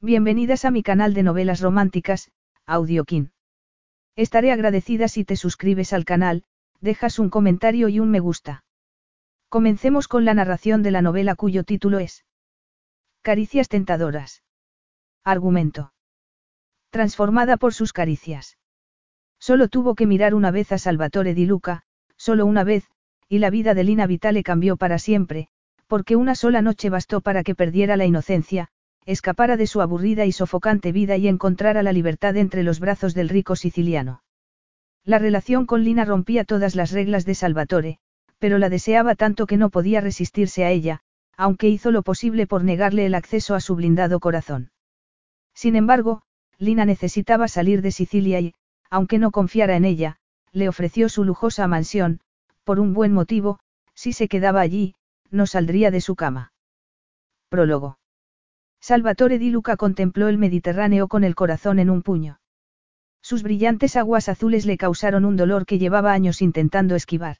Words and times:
Bienvenidas 0.00 0.64
a 0.64 0.70
mi 0.70 0.84
canal 0.84 1.12
de 1.12 1.24
novelas 1.24 1.60
románticas, 1.60 2.30
Audiokin. 2.66 3.32
Estaré 4.14 4.52
agradecida 4.52 5.08
si 5.08 5.24
te 5.24 5.34
suscribes 5.34 5.92
al 5.92 6.04
canal, 6.04 6.44
dejas 6.80 7.18
un 7.18 7.30
comentario 7.30 7.88
y 7.88 7.98
un 7.98 8.08
me 8.08 8.20
gusta. 8.20 8.62
Comencemos 9.48 10.06
con 10.06 10.24
la 10.24 10.34
narración 10.34 10.84
de 10.84 10.92
la 10.92 11.02
novela 11.02 11.34
cuyo 11.34 11.64
título 11.64 11.98
es 11.98 12.24
Caricias 13.22 13.68
tentadoras. 13.68 14.44
Argumento. 15.24 15.92
Transformada 16.90 17.56
por 17.56 17.74
sus 17.74 17.92
caricias. 17.92 18.56
Solo 19.40 19.66
tuvo 19.66 19.96
que 19.96 20.06
mirar 20.06 20.32
una 20.32 20.52
vez 20.52 20.70
a 20.70 20.78
Salvatore 20.78 21.34
Di 21.34 21.44
Luca, 21.44 21.82
solo 22.16 22.46
una 22.46 22.62
vez, 22.62 22.88
y 23.28 23.40
la 23.40 23.50
vida 23.50 23.74
de 23.74 23.82
Lina 23.82 24.06
Vitale 24.06 24.44
cambió 24.44 24.76
para 24.76 25.00
siempre, 25.00 25.48
porque 25.88 26.14
una 26.14 26.36
sola 26.36 26.62
noche 26.62 26.88
bastó 26.88 27.20
para 27.20 27.42
que 27.42 27.56
perdiera 27.56 27.96
la 27.96 28.06
inocencia, 28.06 28.70
escapara 29.08 29.56
de 29.56 29.66
su 29.66 29.80
aburrida 29.80 30.26
y 30.26 30.32
sofocante 30.32 30.92
vida 30.92 31.16
y 31.16 31.28
encontrara 31.28 31.82
la 31.82 31.92
libertad 31.92 32.36
entre 32.36 32.62
los 32.62 32.78
brazos 32.78 33.14
del 33.14 33.30
rico 33.30 33.56
siciliano. 33.56 34.22
La 35.02 35.18
relación 35.18 35.64
con 35.64 35.82
Lina 35.82 36.04
rompía 36.04 36.44
todas 36.44 36.74
las 36.76 36.92
reglas 36.92 37.24
de 37.24 37.34
Salvatore, 37.34 37.98
pero 38.38 38.58
la 38.58 38.68
deseaba 38.68 39.14
tanto 39.14 39.46
que 39.46 39.56
no 39.56 39.70
podía 39.70 40.02
resistirse 40.02 40.66
a 40.66 40.70
ella, 40.70 41.00
aunque 41.38 41.70
hizo 41.70 41.90
lo 41.90 42.02
posible 42.02 42.46
por 42.46 42.64
negarle 42.64 43.06
el 43.06 43.14
acceso 43.14 43.54
a 43.54 43.60
su 43.60 43.76
blindado 43.76 44.20
corazón. 44.20 44.72
Sin 45.54 45.74
embargo, 45.74 46.20
Lina 46.58 46.84
necesitaba 46.84 47.48
salir 47.48 47.80
de 47.80 47.92
Sicilia 47.92 48.40
y, 48.40 48.54
aunque 48.90 49.18
no 49.18 49.30
confiara 49.30 49.76
en 49.76 49.86
ella, 49.86 50.18
le 50.52 50.68
ofreció 50.68 51.08
su 51.08 51.24
lujosa 51.24 51.66
mansión, 51.66 52.20
por 52.64 52.78
un 52.78 52.92
buen 52.92 53.14
motivo, 53.14 53.58
si 53.94 54.12
se 54.12 54.28
quedaba 54.28 54.60
allí, 54.60 54.94
no 55.30 55.46
saldría 55.46 55.90
de 55.90 56.02
su 56.02 56.14
cama. 56.14 56.52
Prólogo. 57.48 57.97
Salvatore 58.80 59.38
Di 59.38 59.50
Luca 59.50 59.76
contempló 59.76 60.28
el 60.28 60.38
Mediterráneo 60.38 61.08
con 61.08 61.24
el 61.24 61.34
corazón 61.34 61.78
en 61.78 61.90
un 61.90 62.02
puño. 62.02 62.40
Sus 63.20 63.42
brillantes 63.42 63.96
aguas 63.96 64.28
azules 64.28 64.64
le 64.64 64.78
causaron 64.78 65.24
un 65.24 65.36
dolor 65.36 65.66
que 65.66 65.78
llevaba 65.78 66.12
años 66.12 66.40
intentando 66.40 66.94
esquivar. 66.94 67.38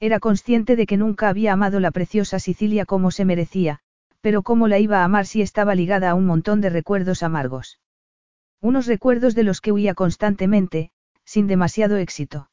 Era 0.00 0.20
consciente 0.20 0.76
de 0.76 0.86
que 0.86 0.96
nunca 0.96 1.28
había 1.28 1.52
amado 1.52 1.80
la 1.80 1.90
preciosa 1.90 2.38
Sicilia 2.38 2.84
como 2.86 3.10
se 3.10 3.24
merecía, 3.24 3.80
pero 4.20 4.42
cómo 4.42 4.68
la 4.68 4.78
iba 4.78 5.00
a 5.00 5.04
amar 5.04 5.26
si 5.26 5.42
estaba 5.42 5.74
ligada 5.74 6.10
a 6.10 6.14
un 6.14 6.26
montón 6.26 6.60
de 6.60 6.70
recuerdos 6.70 7.22
amargos. 7.22 7.80
Unos 8.60 8.86
recuerdos 8.86 9.34
de 9.34 9.44
los 9.44 9.60
que 9.60 9.72
huía 9.72 9.94
constantemente, 9.94 10.90
sin 11.24 11.46
demasiado 11.46 11.96
éxito. 11.96 12.50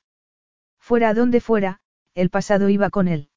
Fuera 0.80 1.10
a 1.10 1.14
donde 1.14 1.42
fuera, 1.42 1.80
el 2.14 2.30
pasado 2.30 2.70
iba 2.70 2.90
con 2.90 3.08
él. 3.08 3.30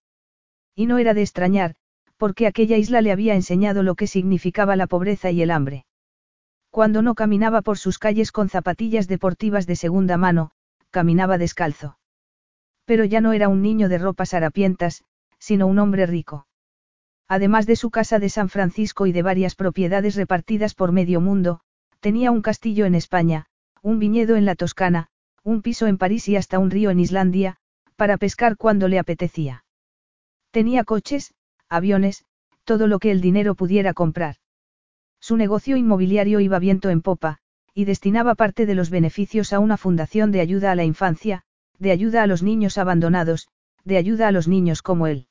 Y 0.75 0.87
no 0.87 0.99
era 0.99 1.15
de 1.15 1.23
extrañar, 1.23 1.77
porque 2.17 2.47
aquella 2.47 2.77
isla 2.77 3.01
le 3.01 3.13
había 3.13 3.35
enseñado 3.35 3.83
lo 3.83 3.95
que 3.95 4.07
significaba 4.07 4.77
la 4.77 4.87
pobreza 4.87 5.31
y 5.31 5.43
el 5.43 5.51
hambre. 5.51 5.87
Cuando 6.71 7.03
no 7.03 7.15
caminaba 7.15 7.63
por 7.63 7.79
sus 7.79 7.99
calles 7.99 8.33
con 8.33 8.49
zapatillas 8.49 9.09
deportivas 9.09 9.67
de 9.67 9.77
segunda 9.77 10.17
mano, 10.17 10.51
caminaba 10.91 11.39
descalzo. 11.39 11.99
Pero 12.85 13.05
ya 13.05 13.21
no 13.21 13.33
era 13.33 13.49
un 13.49 13.63
niño 13.63 13.89
de 13.89 13.99
ropas 13.99 14.35
harapientas, 14.35 15.05
sino 15.39 15.67
un 15.67 15.79
hombre 15.79 16.07
rico. 16.07 16.47
Además 17.29 17.67
de 17.67 17.77
su 17.77 17.91
casa 17.91 18.19
de 18.19 18.29
San 18.29 18.49
Francisco 18.49 19.07
y 19.07 19.13
de 19.13 19.23
varias 19.23 19.55
propiedades 19.55 20.15
repartidas 20.15 20.75
por 20.75 20.93
medio 20.93 21.21
mundo, 21.21 21.61
tenía 22.01 22.31
un 22.31 22.43
castillo 22.43 22.87
en 22.87 22.95
España, 22.95 23.47
un 23.83 23.99
viñedo 23.99 24.37
en 24.37 24.45
la 24.45 24.55
Toscana, 24.55 25.09
un 25.43 25.63
piso 25.63 25.87
en 25.87 25.99
París 25.99 26.29
y 26.29 26.37
hasta 26.37 26.59
un 26.59 26.71
río 26.71 26.91
en 26.91 27.01
Islandia, 27.01 27.57
para 27.97 28.17
pescar 28.17 28.57
cuando 28.57 28.89
le 28.89 28.99
apetecía. 28.99 29.65
Tenía 30.51 30.85
coches, 30.85 31.35
aviones, 31.69 32.25
todo 32.65 32.87
lo 32.87 32.99
que 32.99 33.11
el 33.11 33.21
dinero 33.21 33.55
pudiera 33.55 33.95
comprar. 33.95 34.37
Su 35.21 35.37
negocio 35.37 35.77
inmobiliario 35.77 36.41
iba 36.41 36.59
viento 36.59 36.91
en 36.91 37.03
popa, 37.03 37.39
y 37.75 37.85
destinaba 37.85 38.35
parte 38.35 38.67
de 38.67 38.75
los 38.75 38.91
beneficios 38.91 39.53
a 39.53 39.59
una 39.59 39.77
fundación 39.77 40.33
de 40.33 40.41
ayuda 40.41 40.73
a 40.73 40.75
la 40.75 40.85
infancia, 40.85 41.43
de 41.79 41.91
ayuda 41.91 42.23
a 42.23 42.27
los 42.27 42.43
niños 42.43 42.79
abandonados, 42.79 43.49
de 43.85 43.97
ayuda 43.97 44.29
a 44.29 44.33
los 44.33 44.49
niños 44.49 44.83
como 44.83 45.07
él. 45.07 45.29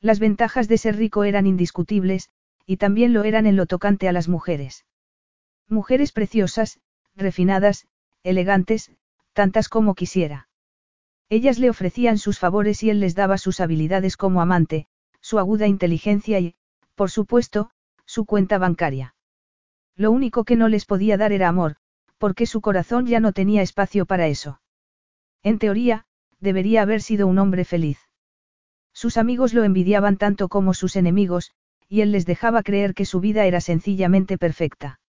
Las 0.00 0.18
ventajas 0.18 0.68
de 0.68 0.78
ser 0.78 0.96
rico 0.96 1.24
eran 1.24 1.46
indiscutibles, 1.46 2.30
y 2.66 2.76
también 2.76 3.12
lo 3.12 3.24
eran 3.24 3.46
en 3.46 3.56
lo 3.56 3.66
tocante 3.66 4.08
a 4.08 4.12
las 4.12 4.28
mujeres. 4.28 4.84
Mujeres 5.68 6.12
preciosas, 6.12 6.78
refinadas, 7.16 7.86
elegantes, 8.22 8.92
tantas 9.32 9.68
como 9.68 9.94
quisiera. 9.94 10.48
Ellas 11.28 11.58
le 11.58 11.70
ofrecían 11.70 12.18
sus 12.18 12.38
favores 12.38 12.82
y 12.82 12.90
él 12.90 13.00
les 13.00 13.14
daba 13.14 13.38
sus 13.38 13.60
habilidades 13.60 14.16
como 14.16 14.40
amante, 14.40 14.86
su 15.26 15.40
aguda 15.40 15.66
inteligencia 15.66 16.38
y, 16.38 16.54
por 16.94 17.10
supuesto, 17.10 17.70
su 18.04 18.26
cuenta 18.26 18.58
bancaria. 18.58 19.16
Lo 19.96 20.12
único 20.12 20.44
que 20.44 20.54
no 20.54 20.68
les 20.68 20.84
podía 20.84 21.16
dar 21.16 21.32
era 21.32 21.48
amor, 21.48 21.74
porque 22.16 22.46
su 22.46 22.60
corazón 22.60 23.06
ya 23.06 23.18
no 23.18 23.32
tenía 23.32 23.60
espacio 23.60 24.06
para 24.06 24.28
eso. 24.28 24.60
En 25.42 25.58
teoría, 25.58 26.04
debería 26.38 26.82
haber 26.82 27.02
sido 27.02 27.26
un 27.26 27.40
hombre 27.40 27.64
feliz. 27.64 27.98
Sus 28.92 29.16
amigos 29.16 29.52
lo 29.52 29.64
envidiaban 29.64 30.16
tanto 30.16 30.48
como 30.48 30.74
sus 30.74 30.94
enemigos, 30.94 31.50
y 31.88 32.02
él 32.02 32.12
les 32.12 32.24
dejaba 32.24 32.62
creer 32.62 32.94
que 32.94 33.04
su 33.04 33.18
vida 33.18 33.46
era 33.46 33.60
sencillamente 33.60 34.38
perfecta. 34.38 35.00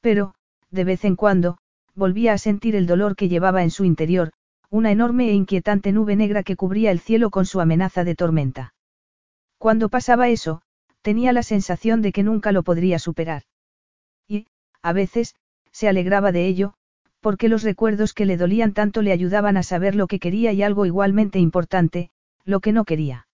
Pero, 0.00 0.36
de 0.70 0.84
vez 0.84 1.04
en 1.04 1.16
cuando, 1.16 1.58
volvía 1.96 2.32
a 2.32 2.38
sentir 2.38 2.76
el 2.76 2.86
dolor 2.86 3.16
que 3.16 3.28
llevaba 3.28 3.64
en 3.64 3.72
su 3.72 3.84
interior, 3.84 4.30
una 4.70 4.92
enorme 4.92 5.30
e 5.30 5.32
inquietante 5.32 5.90
nube 5.90 6.14
negra 6.14 6.44
que 6.44 6.54
cubría 6.54 6.92
el 6.92 7.00
cielo 7.00 7.30
con 7.30 7.44
su 7.44 7.60
amenaza 7.60 8.04
de 8.04 8.14
tormenta. 8.14 8.74
Cuando 9.62 9.90
pasaba 9.90 10.28
eso, 10.28 10.60
tenía 11.02 11.32
la 11.32 11.44
sensación 11.44 12.02
de 12.02 12.10
que 12.10 12.24
nunca 12.24 12.50
lo 12.50 12.64
podría 12.64 12.98
superar. 12.98 13.44
Y, 14.26 14.48
a 14.82 14.92
veces, 14.92 15.36
se 15.70 15.86
alegraba 15.86 16.32
de 16.32 16.48
ello, 16.48 16.74
porque 17.20 17.48
los 17.48 17.62
recuerdos 17.62 18.12
que 18.12 18.26
le 18.26 18.36
dolían 18.36 18.72
tanto 18.72 19.02
le 19.02 19.12
ayudaban 19.12 19.56
a 19.56 19.62
saber 19.62 19.94
lo 19.94 20.08
que 20.08 20.18
quería 20.18 20.52
y 20.52 20.64
algo 20.64 20.84
igualmente 20.84 21.38
importante, 21.38 22.10
lo 22.44 22.58
que 22.58 22.72
no 22.72 22.84
quería. 22.84 23.28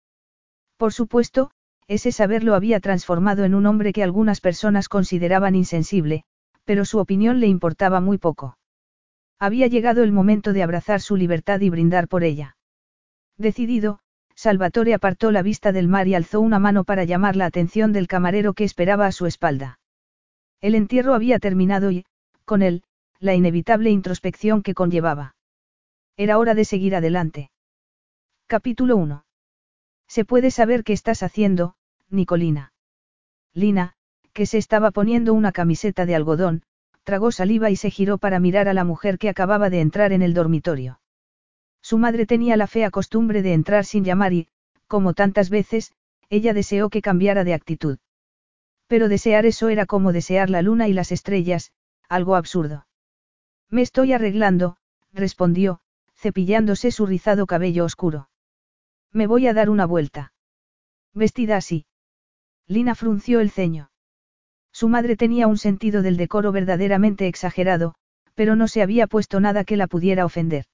Por 0.77 0.93
supuesto, 0.93 1.53
ese 1.87 2.11
saber 2.11 2.43
lo 2.43 2.57
había 2.57 2.81
transformado 2.81 3.45
en 3.45 3.55
un 3.55 3.65
hombre 3.65 3.93
que 3.93 4.03
algunas 4.03 4.41
personas 4.41 4.89
consideraban 4.89 5.55
insensible, 5.55 6.25
pero 6.65 6.85
su 6.85 6.99
opinión 6.99 7.39
le 7.39 7.47
importaba 7.47 8.01
muy 8.01 8.19
poco. 8.19 8.59
Había 9.39 9.69
llegado 9.69 10.03
el 10.03 10.11
momento 10.11 10.53
de 10.53 10.65
abrazar 10.65 11.01
su 11.01 11.15
libertad 11.15 11.61
y 11.61 11.71
brindar 11.71 12.09
por 12.09 12.25
ella. 12.25 12.57
Decidido, 13.39 14.01
Salvatore 14.37 14.93
apartó 14.93 15.33
la 15.33 15.43
vista 15.43 15.73
del 15.73 15.89
mar 15.89 16.07
y 16.07 16.15
alzó 16.15 16.41
una 16.41 16.59
mano 16.59 16.85
para 16.85 17.05
llamar 17.05 17.37
la 17.37 17.47
atención 17.47 17.93
del 17.95 18.07
camarero 18.07 18.53
que 18.53 18.65
esperaba 18.65 19.07
a 19.07 19.13
su 19.13 19.25
espalda. 19.25 19.81
El 20.61 20.75
entierro 20.75 21.15
había 21.15 21.39
terminado 21.39 21.91
y, 21.91 22.05
con 22.45 22.61
él, 22.61 22.83
la 23.19 23.35
inevitable 23.35 23.91
introspección 23.91 24.63
que 24.63 24.75
conllevaba. 24.75 25.37
Era 26.19 26.39
hora 26.39 26.55
de 26.55 26.67
seguir 26.67 26.95
adelante. 26.95 27.51
Capítulo 28.47 28.97
1. 28.97 29.25
Se 30.07 30.25
puede 30.25 30.51
saber 30.51 30.85
qué 30.85 30.93
estás 30.93 31.23
haciendo, 31.23 31.75
Nicolina. 32.11 32.73
Lina, 33.55 33.95
que 34.35 34.45
se 34.45 34.59
estaba 34.59 34.91
poniendo 34.91 35.33
una 35.33 35.51
camiseta 35.51 36.05
de 36.05 36.15
algodón, 36.15 36.63
tragó 37.05 37.33
saliva 37.33 37.71
y 37.71 37.77
se 37.77 37.91
giró 37.91 38.19
para 38.19 38.39
mirar 38.39 38.69
a 38.69 38.75
la 38.75 38.85
mujer 38.85 39.19
que 39.19 39.31
acababa 39.31 39.71
de 39.71 39.81
entrar 39.81 40.13
en 40.13 40.21
el 40.21 40.35
dormitorio. 40.35 41.01
Su 41.87 41.99
madre 41.99 42.27
tenía 42.27 42.57
la 42.57 42.67
fea 42.67 42.91
costumbre 42.91 43.43
de 43.43 43.53
entrar 43.53 43.85
sin 43.85 44.03
llamar 44.03 44.33
y, 44.33 44.49
como 44.89 45.15
tantas 45.15 45.51
veces, 45.51 45.93
ella 46.29 46.53
deseó 46.53 46.91
que 46.91 47.01
cambiara 47.01 47.45
de 47.45 47.55
actitud. 47.55 47.99
Pero 48.89 49.09
desear 49.09 49.47
eso 49.47 49.69
era 49.69 49.87
como 49.87 50.13
desear 50.13 50.51
la 50.51 50.63
luna 50.63 50.89
y 50.89 50.93
las 50.93 51.13
estrellas, 51.13 51.71
algo 52.09 52.35
absurdo. 52.35 52.89
Me 53.71 53.83
estoy 53.83 54.13
arreglando, 54.13 54.79
respondió, 55.13 55.79
cepillándose 56.17 56.91
su 56.91 57.07
rizado 57.07 57.47
cabello 57.47 57.85
oscuro. 57.85 58.31
Me 59.13 59.29
voy 59.29 59.47
a 59.47 59.55
dar 59.55 59.71
una 59.71 59.87
vuelta. 59.87 60.33
Vestida 61.15 61.57
así. 61.57 61.87
Lina 62.67 62.97
frunció 62.97 63.39
el 63.39 63.53
ceño. 63.53 63.93
Su 64.73 64.89
madre 64.89 65.15
tenía 65.17 65.47
un 65.47 65.57
sentido 65.57 66.03
del 66.03 66.17
decoro 66.17 66.51
verdaderamente 66.51 67.29
exagerado, 67.29 67.95
pero 68.35 68.57
no 68.57 68.67
se 68.67 68.83
había 68.83 69.07
puesto 69.07 69.39
nada 69.39 69.63
que 69.63 69.77
la 69.77 69.87
pudiera 69.87 70.25
ofender. 70.25 70.67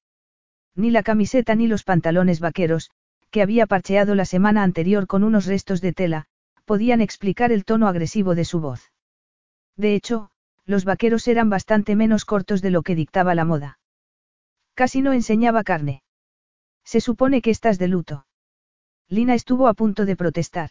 Ni 0.75 0.91
la 0.91 1.03
camiseta 1.03 1.55
ni 1.55 1.67
los 1.67 1.85
pantalones 1.85 2.41
vaqueros, 2.41 2.91
que 3.31 3.43
había 3.43 3.67
parcheado 3.67 4.15
la 4.15 4.25
semana 4.25 4.63
anterior 4.63 5.07
con 5.07 5.25
unos 5.25 5.47
restos 5.47 5.81
de 5.81 5.93
tela, 5.93 6.27
podían 6.65 7.01
explicar 7.01 7.53
el 7.53 7.65
tono 7.65 7.89
agresivo 7.89 8.35
de 8.35 8.45
su 8.45 8.61
voz. 8.61 8.93
De 9.77 9.95
hecho, 9.95 10.31
los 10.65 10.85
vaqueros 10.85 11.27
eran 11.29 11.51
bastante 11.51 11.97
menos 11.97 12.25
cortos 12.25 12.63
de 12.63 12.71
lo 12.71 12.83
que 12.83 12.95
dictaba 12.95 13.35
la 13.35 13.45
moda. 13.45 13.79
Casi 14.75 15.03
no 15.03 15.13
enseñaba 15.13 15.65
carne. 15.65 16.03
Se 16.85 17.01
supone 17.01 17.43
que 17.43 17.51
estás 17.51 17.79
de 17.79 17.89
luto. 17.89 18.27
Lina 19.09 19.35
estuvo 19.35 19.69
a 19.69 19.75
punto 19.75 20.07
de 20.07 20.17
protestar. 20.17 20.71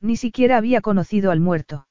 Ni 0.00 0.16
siquiera 0.16 0.56
había 0.56 0.80
conocido 0.80 1.30
al 1.30 1.40
muerto. 1.40 1.88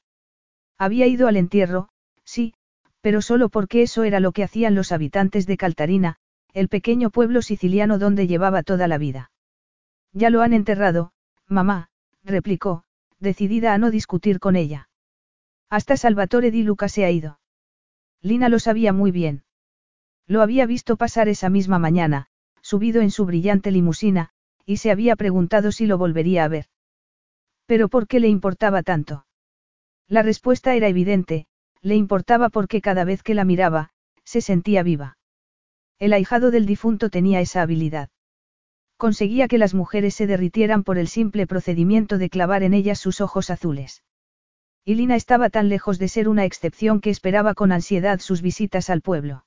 Había 0.78 1.08
ido 1.08 1.28
al 1.28 1.38
entierro, 1.38 1.90
sí, 2.24 2.54
pero 3.02 3.22
solo 3.22 3.50
porque 3.50 3.82
eso 3.82 4.04
era 4.04 4.20
lo 4.20 4.32
que 4.32 4.44
hacían 4.44 4.76
los 4.76 4.92
habitantes 4.92 5.46
de 5.48 5.58
Caltarina, 5.58 6.18
el 6.54 6.70
pequeño 6.70 7.10
pueblo 7.10 7.42
siciliano 7.42 8.00
donde 8.00 8.28
llevaba 8.28 8.64
toda 8.64 8.88
la 8.88 8.98
vida. 8.98 9.32
Ya 10.14 10.30
lo 10.30 10.42
han 10.42 10.54
enterrado, 10.54 11.12
mamá, 11.48 11.90
replicó, 12.24 12.84
decidida 13.20 13.74
a 13.74 13.78
no 13.78 13.92
discutir 13.92 14.40
con 14.40 14.56
ella. 14.56 14.90
Hasta 15.70 15.98
Salvatore 15.98 16.52
Di 16.52 16.64
Luca 16.64 16.90
se 16.90 17.06
ha 17.06 17.12
ido. 17.12 17.40
Lina 18.22 18.50
lo 18.50 18.60
sabía 18.60 18.94
muy 18.94 19.12
bien. 19.12 19.44
Lo 20.26 20.42
había 20.42 20.66
visto 20.66 20.98
pasar 20.98 21.30
esa 21.30 21.50
misma 21.50 21.80
mañana, 21.80 22.28
subido 22.62 23.02
en 23.02 23.12
su 23.12 23.26
brillante 23.26 23.72
limusina, 23.72 24.32
y 24.66 24.78
se 24.78 24.92
había 24.92 25.16
preguntado 25.16 25.72
si 25.72 25.86
lo 25.86 25.98
volvería 25.98 26.44
a 26.44 26.48
ver. 26.48 26.66
Pero 27.66 27.88
¿por 27.90 28.08
qué 28.08 28.20
le 28.20 28.28
importaba 28.28 28.84
tanto? 28.84 29.26
La 30.08 30.22
respuesta 30.22 30.74
era 30.76 30.88
evidente, 30.88 31.48
le 31.82 31.96
importaba 31.96 32.50
porque 32.50 32.82
cada 32.82 33.04
vez 33.04 33.24
que 33.24 33.34
la 33.34 33.46
miraba, 33.46 33.92
se 34.24 34.42
sentía 34.42 34.84
viva. 34.84 35.17
El 36.00 36.14
ahijado 36.14 36.52
del 36.52 36.66
difunto 36.66 37.10
tenía 37.10 37.40
esa 37.42 37.62
habilidad. 37.62 38.10
Conseguía 38.98 39.48
que 39.48 39.58
las 39.58 39.74
mujeres 39.74 40.16
se 40.16 40.28
derritieran 40.28 40.84
por 40.84 40.98
el 40.98 41.08
simple 41.08 41.48
procedimiento 41.48 42.18
de 42.18 42.30
clavar 42.30 42.64
en 42.64 42.74
ellas 42.74 43.00
sus 43.00 43.22
ojos 43.22 43.50
azules. 43.50 44.04
Y 44.86 44.96
Lina 44.96 45.16
estaba 45.16 45.50
tan 45.50 45.70
lejos 45.70 46.00
de 46.00 46.08
ser 46.08 46.30
una 46.30 46.46
excepción 46.46 47.02
que 47.02 47.10
esperaba 47.10 47.54
con 47.54 47.72
ansiedad 47.72 48.20
sus 48.20 48.42
visitas 48.42 48.90
al 48.90 49.02
pueblo. 49.02 49.46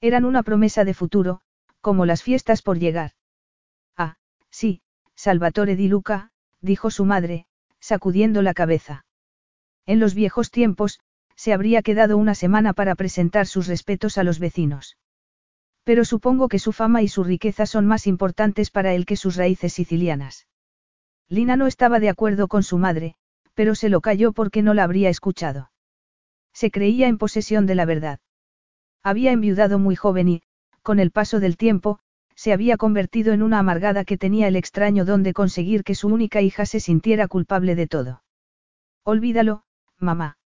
Eran 0.00 0.24
una 0.24 0.42
promesa 0.42 0.84
de 0.84 0.94
futuro, 0.94 1.40
como 1.80 2.04
las 2.04 2.22
fiestas 2.22 2.62
por 2.62 2.78
llegar. 2.78 3.12
Ah, 3.96 4.16
sí, 4.50 4.82
Salvatore 5.14 5.76
di 5.76 5.88
Luca, 5.88 6.30
dijo 6.60 6.90
su 6.90 7.04
madre, 7.04 7.46
sacudiendo 7.80 8.42
la 8.42 8.54
cabeza. 8.54 9.04
En 9.86 9.98
los 10.00 10.14
viejos 10.14 10.50
tiempos, 10.50 11.00
se 11.36 11.52
habría 11.52 11.82
quedado 11.82 12.18
una 12.18 12.34
semana 12.34 12.72
para 12.72 12.94
presentar 12.94 13.46
sus 13.46 13.66
respetos 13.66 14.18
a 14.18 14.24
los 14.24 14.38
vecinos. 14.38 14.96
Pero 15.90 16.04
supongo 16.04 16.46
que 16.46 16.60
su 16.60 16.70
fama 16.70 17.02
y 17.02 17.08
su 17.08 17.24
riqueza 17.24 17.66
son 17.66 17.84
más 17.84 18.06
importantes 18.06 18.70
para 18.70 18.94
él 18.94 19.06
que 19.06 19.16
sus 19.16 19.34
raíces 19.34 19.72
sicilianas. 19.72 20.46
Lina 21.28 21.56
no 21.56 21.66
estaba 21.66 21.98
de 21.98 22.08
acuerdo 22.08 22.46
con 22.46 22.62
su 22.62 22.78
madre, 22.78 23.16
pero 23.54 23.74
se 23.74 23.88
lo 23.88 24.00
calló 24.00 24.30
porque 24.30 24.62
no 24.62 24.72
la 24.72 24.84
habría 24.84 25.08
escuchado. 25.08 25.72
Se 26.52 26.70
creía 26.70 27.08
en 27.08 27.18
posesión 27.18 27.66
de 27.66 27.74
la 27.74 27.86
verdad. 27.86 28.20
Había 29.02 29.32
enviudado 29.32 29.80
muy 29.80 29.96
joven 29.96 30.28
y, 30.28 30.42
con 30.82 31.00
el 31.00 31.10
paso 31.10 31.40
del 31.40 31.56
tiempo, 31.56 31.98
se 32.36 32.52
había 32.52 32.76
convertido 32.76 33.32
en 33.32 33.42
una 33.42 33.58
amargada 33.58 34.04
que 34.04 34.16
tenía 34.16 34.46
el 34.46 34.54
extraño 34.54 35.04
don 35.04 35.24
de 35.24 35.32
conseguir 35.32 35.82
que 35.82 35.96
su 35.96 36.06
única 36.06 36.40
hija 36.40 36.66
se 36.66 36.78
sintiera 36.78 37.26
culpable 37.26 37.74
de 37.74 37.88
todo. 37.88 38.22
Olvídalo, 39.02 39.64
mamá. 39.98 40.38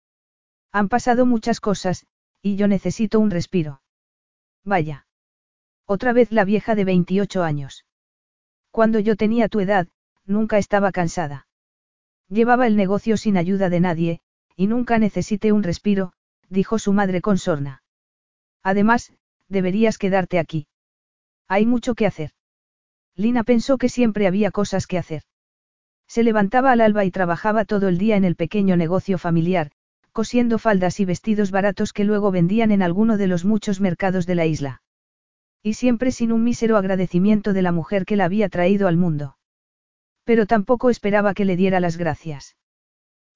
Han 0.72 0.88
pasado 0.88 1.26
muchas 1.26 1.60
cosas, 1.60 2.06
y 2.40 2.56
yo 2.56 2.66
necesito 2.66 3.20
un 3.20 3.30
respiro. 3.30 3.82
Vaya. 4.64 5.04
Otra 5.86 6.12
vez 6.12 6.32
la 6.32 6.44
vieja 6.44 6.74
de 6.74 6.84
28 6.84 7.42
años. 7.42 7.84
Cuando 8.70 8.98
yo 8.98 9.16
tenía 9.16 9.48
tu 9.48 9.60
edad, 9.60 9.88
nunca 10.24 10.58
estaba 10.58 10.92
cansada. 10.92 11.46
Llevaba 12.28 12.66
el 12.66 12.76
negocio 12.76 13.16
sin 13.16 13.36
ayuda 13.36 13.68
de 13.68 13.80
nadie, 13.80 14.20
y 14.56 14.66
nunca 14.66 14.98
necesité 14.98 15.52
un 15.52 15.62
respiro, 15.62 16.12
dijo 16.48 16.78
su 16.78 16.92
madre 16.92 17.20
con 17.20 17.38
sorna. 17.38 17.82
Además, 18.62 19.12
deberías 19.48 19.98
quedarte 19.98 20.38
aquí. 20.38 20.66
Hay 21.48 21.66
mucho 21.66 21.94
que 21.94 22.06
hacer. 22.06 22.30
Lina 23.14 23.44
pensó 23.44 23.76
que 23.76 23.88
siempre 23.88 24.26
había 24.26 24.50
cosas 24.50 24.86
que 24.86 24.98
hacer. 24.98 25.22
Se 26.06 26.22
levantaba 26.22 26.72
al 26.72 26.80
alba 26.80 27.04
y 27.04 27.10
trabajaba 27.10 27.64
todo 27.64 27.88
el 27.88 27.98
día 27.98 28.16
en 28.16 28.24
el 28.24 28.36
pequeño 28.36 28.76
negocio 28.76 29.18
familiar, 29.18 29.70
cosiendo 30.12 30.58
faldas 30.58 30.98
y 31.00 31.04
vestidos 31.04 31.50
baratos 31.50 31.92
que 31.92 32.04
luego 32.04 32.30
vendían 32.30 32.72
en 32.72 32.82
alguno 32.82 33.18
de 33.18 33.26
los 33.26 33.44
muchos 33.44 33.80
mercados 33.80 34.26
de 34.26 34.34
la 34.34 34.46
isla. 34.46 34.82
Y 35.66 35.74
siempre 35.74 36.12
sin 36.12 36.30
un 36.30 36.44
mísero 36.44 36.76
agradecimiento 36.76 37.54
de 37.54 37.62
la 37.62 37.72
mujer 37.72 38.04
que 38.04 38.16
la 38.16 38.26
había 38.26 38.50
traído 38.50 38.86
al 38.86 38.98
mundo. 38.98 39.38
Pero 40.22 40.44
tampoco 40.44 40.90
esperaba 40.90 41.32
que 41.32 41.46
le 41.46 41.56
diera 41.56 41.80
las 41.80 41.96
gracias. 41.96 42.56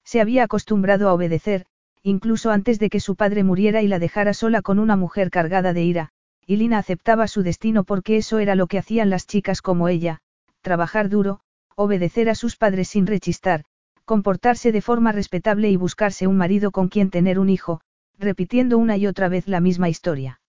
Se 0.05 0.21
había 0.21 0.43
acostumbrado 0.43 1.09
a 1.09 1.13
obedecer, 1.13 1.65
incluso 2.03 2.51
antes 2.51 2.77
de 2.77 2.91
que 2.91 2.99
su 2.99 3.15
padre 3.15 3.43
muriera 3.43 3.81
y 3.81 3.87
la 3.87 3.97
dejara 3.97 4.35
sola 4.35 4.61
con 4.61 4.77
una 4.77 4.95
mujer 4.95 5.31
cargada 5.31 5.73
de 5.73 5.83
ira, 5.83 6.09
y 6.45 6.57
Lina 6.57 6.77
aceptaba 6.77 7.27
su 7.27 7.41
destino 7.41 7.83
porque 7.83 8.17
eso 8.17 8.37
era 8.37 8.53
lo 8.53 8.67
que 8.67 8.77
hacían 8.77 9.09
las 9.09 9.25
chicas 9.25 9.63
como 9.63 9.87
ella, 9.87 10.19
trabajar 10.61 11.09
duro, 11.09 11.39
obedecer 11.75 12.29
a 12.29 12.35
sus 12.35 12.57
padres 12.57 12.89
sin 12.89 13.07
rechistar, 13.07 13.65
comportarse 14.05 14.71
de 14.71 14.81
forma 14.81 15.11
respetable 15.11 15.71
y 15.71 15.77
buscarse 15.77 16.27
un 16.27 16.37
marido 16.37 16.69
con 16.69 16.89
quien 16.89 17.09
tener 17.09 17.39
un 17.39 17.49
hijo, 17.49 17.81
repitiendo 18.19 18.77
una 18.77 18.97
y 18.97 19.07
otra 19.07 19.29
vez 19.29 19.47
la 19.47 19.61
misma 19.61 19.89
historia. 19.89 20.41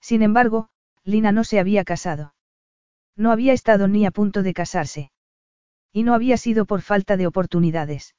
Sin 0.00 0.22
embargo, 0.22 0.68
Lina 1.08 1.32
no 1.32 1.42
se 1.42 1.58
había 1.58 1.84
casado. 1.84 2.34
No 3.16 3.32
había 3.32 3.54
estado 3.54 3.88
ni 3.88 4.04
a 4.04 4.10
punto 4.10 4.42
de 4.42 4.52
casarse. 4.52 5.10
Y 5.90 6.02
no 6.02 6.12
había 6.12 6.36
sido 6.36 6.66
por 6.66 6.82
falta 6.82 7.16
de 7.16 7.26
oportunidades. 7.26 8.14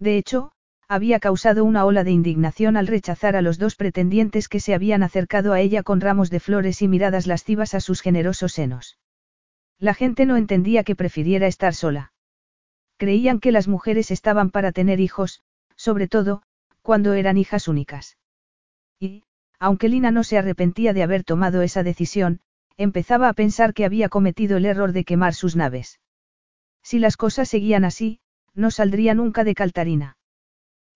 De 0.00 0.16
hecho, 0.18 0.50
había 0.88 1.20
causado 1.20 1.64
una 1.64 1.84
ola 1.84 2.02
de 2.02 2.10
indignación 2.10 2.76
al 2.76 2.88
rechazar 2.88 3.36
a 3.36 3.42
los 3.42 3.58
dos 3.58 3.76
pretendientes 3.76 4.48
que 4.48 4.58
se 4.58 4.74
habían 4.74 5.04
acercado 5.04 5.52
a 5.52 5.60
ella 5.60 5.84
con 5.84 6.00
ramos 6.00 6.30
de 6.30 6.40
flores 6.40 6.82
y 6.82 6.88
miradas 6.88 7.28
lascivas 7.28 7.74
a 7.74 7.80
sus 7.80 8.00
generosos 8.00 8.54
senos. 8.54 8.98
La 9.78 9.94
gente 9.94 10.26
no 10.26 10.36
entendía 10.36 10.82
que 10.82 10.96
prefiriera 10.96 11.46
estar 11.46 11.76
sola. 11.76 12.12
Creían 12.96 13.38
que 13.38 13.52
las 13.52 13.68
mujeres 13.68 14.10
estaban 14.10 14.50
para 14.50 14.72
tener 14.72 14.98
hijos, 14.98 15.44
sobre 15.76 16.08
todo, 16.08 16.42
cuando 16.82 17.14
eran 17.14 17.38
hijas 17.38 17.68
únicas. 17.68 18.18
Y, 18.98 19.22
aunque 19.60 19.90
Lina 19.90 20.10
no 20.10 20.24
se 20.24 20.38
arrepentía 20.38 20.94
de 20.94 21.02
haber 21.02 21.22
tomado 21.22 21.60
esa 21.62 21.82
decisión, 21.82 22.40
empezaba 22.78 23.28
a 23.28 23.34
pensar 23.34 23.74
que 23.74 23.84
había 23.84 24.08
cometido 24.08 24.56
el 24.56 24.64
error 24.64 24.92
de 24.92 25.04
quemar 25.04 25.34
sus 25.34 25.54
naves. 25.54 26.00
Si 26.82 26.98
las 26.98 27.18
cosas 27.18 27.50
seguían 27.50 27.84
así, 27.84 28.20
no 28.54 28.70
saldría 28.70 29.14
nunca 29.14 29.44
de 29.44 29.54
Caltarina. 29.54 30.16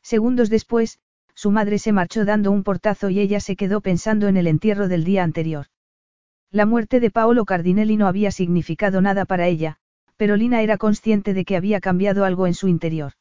Segundos 0.03 0.49
después, 0.49 0.99
su 1.35 1.51
madre 1.51 1.79
se 1.79 1.93
marchó 1.93 2.25
dando 2.25 2.51
un 2.51 2.63
portazo 2.63 3.11
y 3.11 3.21
ella 3.21 3.39
se 3.39 3.55
quedó 3.55 3.83
pensando 3.83 4.29
en 4.29 4.39
el 4.39 4.47
entierro 4.47 4.89
del 4.89 5.05
día 5.05 5.23
anterior. 5.23 5.67
La 6.51 6.65
muerte 6.65 7.01
de 7.01 7.11
Paolo 7.11 7.45
Cardinelli 7.45 7.97
no 7.97 8.07
había 8.07 8.31
significado 8.31 9.03
nada 9.03 9.27
para 9.27 9.47
ella, 9.47 9.77
pero 10.17 10.37
Lina 10.37 10.63
era 10.63 10.79
consciente 10.79 11.35
de 11.35 11.45
que 11.45 11.57
había 11.57 11.81
cambiado 11.81 12.25
algo 12.25 12.47
en 12.47 12.55
su 12.55 12.69
interior. 12.69 13.13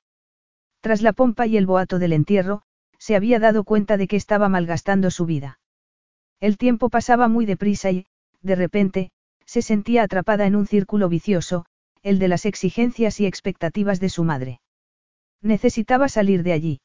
Tras 0.80 1.01
la 1.01 1.12
pompa 1.13 1.48
y 1.48 1.57
el 1.57 1.66
boato 1.66 2.00
del 2.00 2.13
entierro, 2.13 2.63
se 3.03 3.17
había 3.17 3.38
dado 3.38 3.65
cuenta 3.65 3.97
de 3.97 4.07
que 4.07 4.15
estaba 4.15 4.47
malgastando 4.47 5.11
su 5.11 5.25
vida. 5.25 5.59
El 6.39 6.57
tiempo 6.57 6.89
pasaba 6.89 7.27
muy 7.27 7.45
deprisa 7.45 7.91
y, 7.91 8.05
de 8.41 8.55
repente, 8.55 9.11
se 9.45 9.61
sentía 9.61 10.03
atrapada 10.03 10.45
en 10.45 10.55
un 10.55 10.67
círculo 10.67 11.09
vicioso, 11.09 11.65
el 12.01 12.17
de 12.17 12.29
las 12.29 12.45
exigencias 12.45 13.19
y 13.19 13.25
expectativas 13.25 14.00
de 14.00 14.07
su 14.07 14.23
madre. 14.23 14.61
Necesitaba 15.41 16.07
salir 16.07 16.44
de 16.44 16.53
allí. 16.53 16.81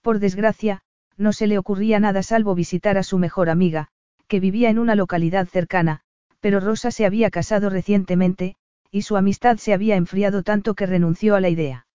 Por 0.00 0.20
desgracia, 0.20 0.80
no 1.18 1.34
se 1.34 1.46
le 1.46 1.58
ocurría 1.58 2.00
nada 2.00 2.22
salvo 2.22 2.54
visitar 2.54 2.96
a 2.96 3.02
su 3.02 3.18
mejor 3.18 3.50
amiga, 3.50 3.88
que 4.28 4.40
vivía 4.40 4.70
en 4.70 4.78
una 4.78 4.94
localidad 4.94 5.48
cercana, 5.48 6.00
pero 6.40 6.60
Rosa 6.60 6.90
se 6.90 7.04
había 7.04 7.28
casado 7.28 7.68
recientemente, 7.68 8.56
y 8.90 9.02
su 9.02 9.18
amistad 9.18 9.58
se 9.58 9.74
había 9.74 9.96
enfriado 9.96 10.42
tanto 10.42 10.74
que 10.74 10.86
renunció 10.86 11.34
a 11.34 11.42
la 11.42 11.50
idea. 11.50 11.86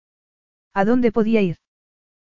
¿A 0.74 0.84
dónde 0.84 1.10
podía 1.10 1.42
ir? 1.42 1.56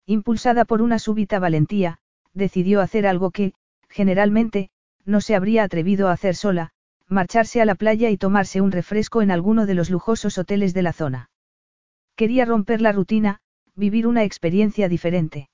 Impulsada 0.07 0.65
por 0.65 0.83
una 0.83 1.01
súbita 1.01 1.41
valentía, 1.41 1.99
decidió 2.33 2.81
hacer 2.81 3.07
algo 3.07 3.33
que, 3.33 3.55
generalmente, 3.89 4.71
no 5.05 5.21
se 5.21 5.35
habría 5.35 5.65
atrevido 5.65 6.09
a 6.09 6.13
hacer 6.13 6.37
sola, 6.37 6.71
marcharse 7.09 7.61
a 7.61 7.65
la 7.65 7.75
playa 7.75 8.11
y 8.11 8.17
tomarse 8.17 8.61
un 8.61 8.73
refresco 8.73 9.23
en 9.23 9.31
alguno 9.31 9.67
de 9.67 9.75
los 9.75 9.91
lujosos 9.91 10.39
hoteles 10.39 10.75
de 10.75 10.83
la 10.83 10.93
zona. 10.93 11.31
Quería 12.15 12.45
romper 12.45 12.81
la 12.81 12.93
rutina, 12.93 13.41
vivir 13.75 14.07
una 14.07 14.25
experiencia 14.25 14.89
diferente. 14.89 15.49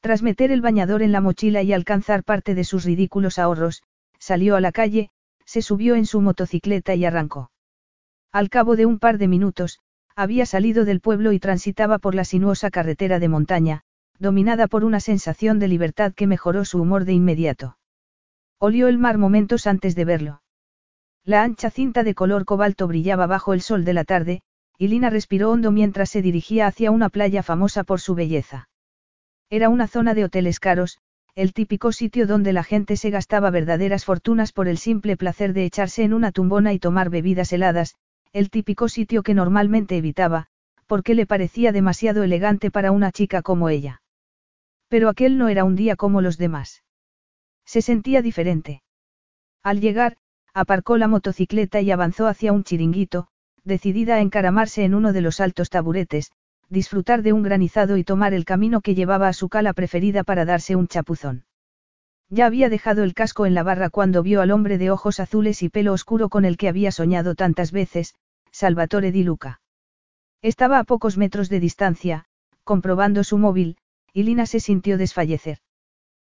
Tras 0.00 0.22
meter 0.22 0.50
el 0.50 0.60
bañador 0.60 1.02
en 1.02 1.12
la 1.12 1.20
mochila 1.20 1.62
y 1.62 1.72
alcanzar 1.72 2.24
parte 2.24 2.54
de 2.54 2.64
sus 2.64 2.84
ridículos 2.84 3.38
ahorros, 3.38 3.82
salió 4.18 4.56
a 4.56 4.60
la 4.60 4.72
calle, 4.72 5.10
se 5.44 5.62
subió 5.62 5.94
en 5.94 6.06
su 6.06 6.20
motocicleta 6.20 6.94
y 6.94 7.04
arrancó. 7.04 7.50
Al 8.32 8.48
cabo 8.48 8.76
de 8.76 8.86
un 8.86 8.98
par 8.98 9.18
de 9.18 9.28
minutos, 9.28 9.80
había 10.16 10.46
salido 10.46 10.84
del 10.84 11.00
pueblo 11.00 11.32
y 11.32 11.38
transitaba 11.38 11.98
por 11.98 12.14
la 12.14 12.24
sinuosa 12.24 12.70
carretera 12.70 13.18
de 13.18 13.28
montaña, 13.28 13.82
dominada 14.18 14.68
por 14.68 14.84
una 14.84 15.00
sensación 15.00 15.58
de 15.58 15.68
libertad 15.68 16.12
que 16.14 16.26
mejoró 16.26 16.64
su 16.64 16.80
humor 16.80 17.04
de 17.04 17.12
inmediato. 17.12 17.76
Olió 18.58 18.88
el 18.88 18.98
mar 18.98 19.18
momentos 19.18 19.66
antes 19.66 19.94
de 19.94 20.04
verlo. 20.04 20.42
La 21.24 21.42
ancha 21.42 21.70
cinta 21.70 22.02
de 22.02 22.14
color 22.14 22.44
cobalto 22.44 22.86
brillaba 22.86 23.26
bajo 23.26 23.54
el 23.54 23.60
sol 23.60 23.84
de 23.84 23.92
la 23.92 24.04
tarde, 24.04 24.42
y 24.78 24.88
Lina 24.88 25.10
respiró 25.10 25.50
hondo 25.50 25.70
mientras 25.70 26.10
se 26.10 26.22
dirigía 26.22 26.66
hacia 26.66 26.90
una 26.90 27.08
playa 27.08 27.42
famosa 27.42 27.84
por 27.84 28.00
su 28.00 28.14
belleza. 28.14 28.68
Era 29.50 29.68
una 29.68 29.86
zona 29.86 30.14
de 30.14 30.24
hoteles 30.24 30.58
caros, 30.60 30.98
el 31.34 31.52
típico 31.52 31.92
sitio 31.92 32.26
donde 32.26 32.52
la 32.52 32.62
gente 32.62 32.96
se 32.96 33.10
gastaba 33.10 33.50
verdaderas 33.50 34.04
fortunas 34.04 34.52
por 34.52 34.68
el 34.68 34.78
simple 34.78 35.16
placer 35.16 35.52
de 35.52 35.64
echarse 35.64 36.02
en 36.02 36.12
una 36.12 36.32
tumbona 36.32 36.72
y 36.72 36.78
tomar 36.78 37.10
bebidas 37.10 37.52
heladas, 37.52 37.94
el 38.32 38.50
típico 38.50 38.88
sitio 38.88 39.22
que 39.22 39.34
normalmente 39.34 39.96
evitaba, 39.96 40.46
porque 40.86 41.14
le 41.14 41.26
parecía 41.26 41.72
demasiado 41.72 42.22
elegante 42.22 42.70
para 42.70 42.90
una 42.90 43.12
chica 43.12 43.42
como 43.42 43.68
ella. 43.68 44.02
Pero 44.88 45.08
aquel 45.08 45.38
no 45.38 45.48
era 45.48 45.64
un 45.64 45.76
día 45.76 45.96
como 45.96 46.20
los 46.20 46.38
demás. 46.38 46.82
Se 47.64 47.82
sentía 47.82 48.22
diferente. 48.22 48.82
Al 49.62 49.80
llegar, 49.80 50.16
aparcó 50.54 50.98
la 50.98 51.08
motocicleta 51.08 51.80
y 51.80 51.90
avanzó 51.90 52.26
hacia 52.26 52.52
un 52.52 52.64
chiringuito, 52.64 53.28
decidida 53.64 54.16
a 54.16 54.20
encaramarse 54.20 54.84
en 54.84 54.94
uno 54.94 55.12
de 55.12 55.20
los 55.20 55.40
altos 55.40 55.70
taburetes, 55.70 56.32
disfrutar 56.68 57.22
de 57.22 57.32
un 57.32 57.42
granizado 57.42 57.96
y 57.96 58.04
tomar 58.04 58.34
el 58.34 58.44
camino 58.44 58.80
que 58.80 58.94
llevaba 58.94 59.28
a 59.28 59.32
su 59.32 59.48
cala 59.48 59.72
preferida 59.72 60.24
para 60.24 60.44
darse 60.44 60.74
un 60.74 60.88
chapuzón. 60.88 61.44
Ya 62.32 62.46
había 62.46 62.70
dejado 62.70 63.02
el 63.02 63.12
casco 63.12 63.44
en 63.44 63.52
la 63.52 63.62
barra 63.62 63.90
cuando 63.90 64.22
vio 64.22 64.40
al 64.40 64.52
hombre 64.52 64.78
de 64.78 64.90
ojos 64.90 65.20
azules 65.20 65.62
y 65.62 65.68
pelo 65.68 65.92
oscuro 65.92 66.30
con 66.30 66.46
el 66.46 66.56
que 66.56 66.66
había 66.66 66.90
soñado 66.90 67.34
tantas 67.34 67.72
veces, 67.72 68.14
Salvatore 68.50 69.12
Di 69.12 69.22
Luca. 69.22 69.60
Estaba 70.40 70.78
a 70.78 70.84
pocos 70.84 71.18
metros 71.18 71.50
de 71.50 71.60
distancia, 71.60 72.24
comprobando 72.64 73.22
su 73.22 73.36
móvil, 73.36 73.76
y 74.14 74.22
Lina 74.22 74.46
se 74.46 74.60
sintió 74.60 74.96
desfallecer. 74.96 75.58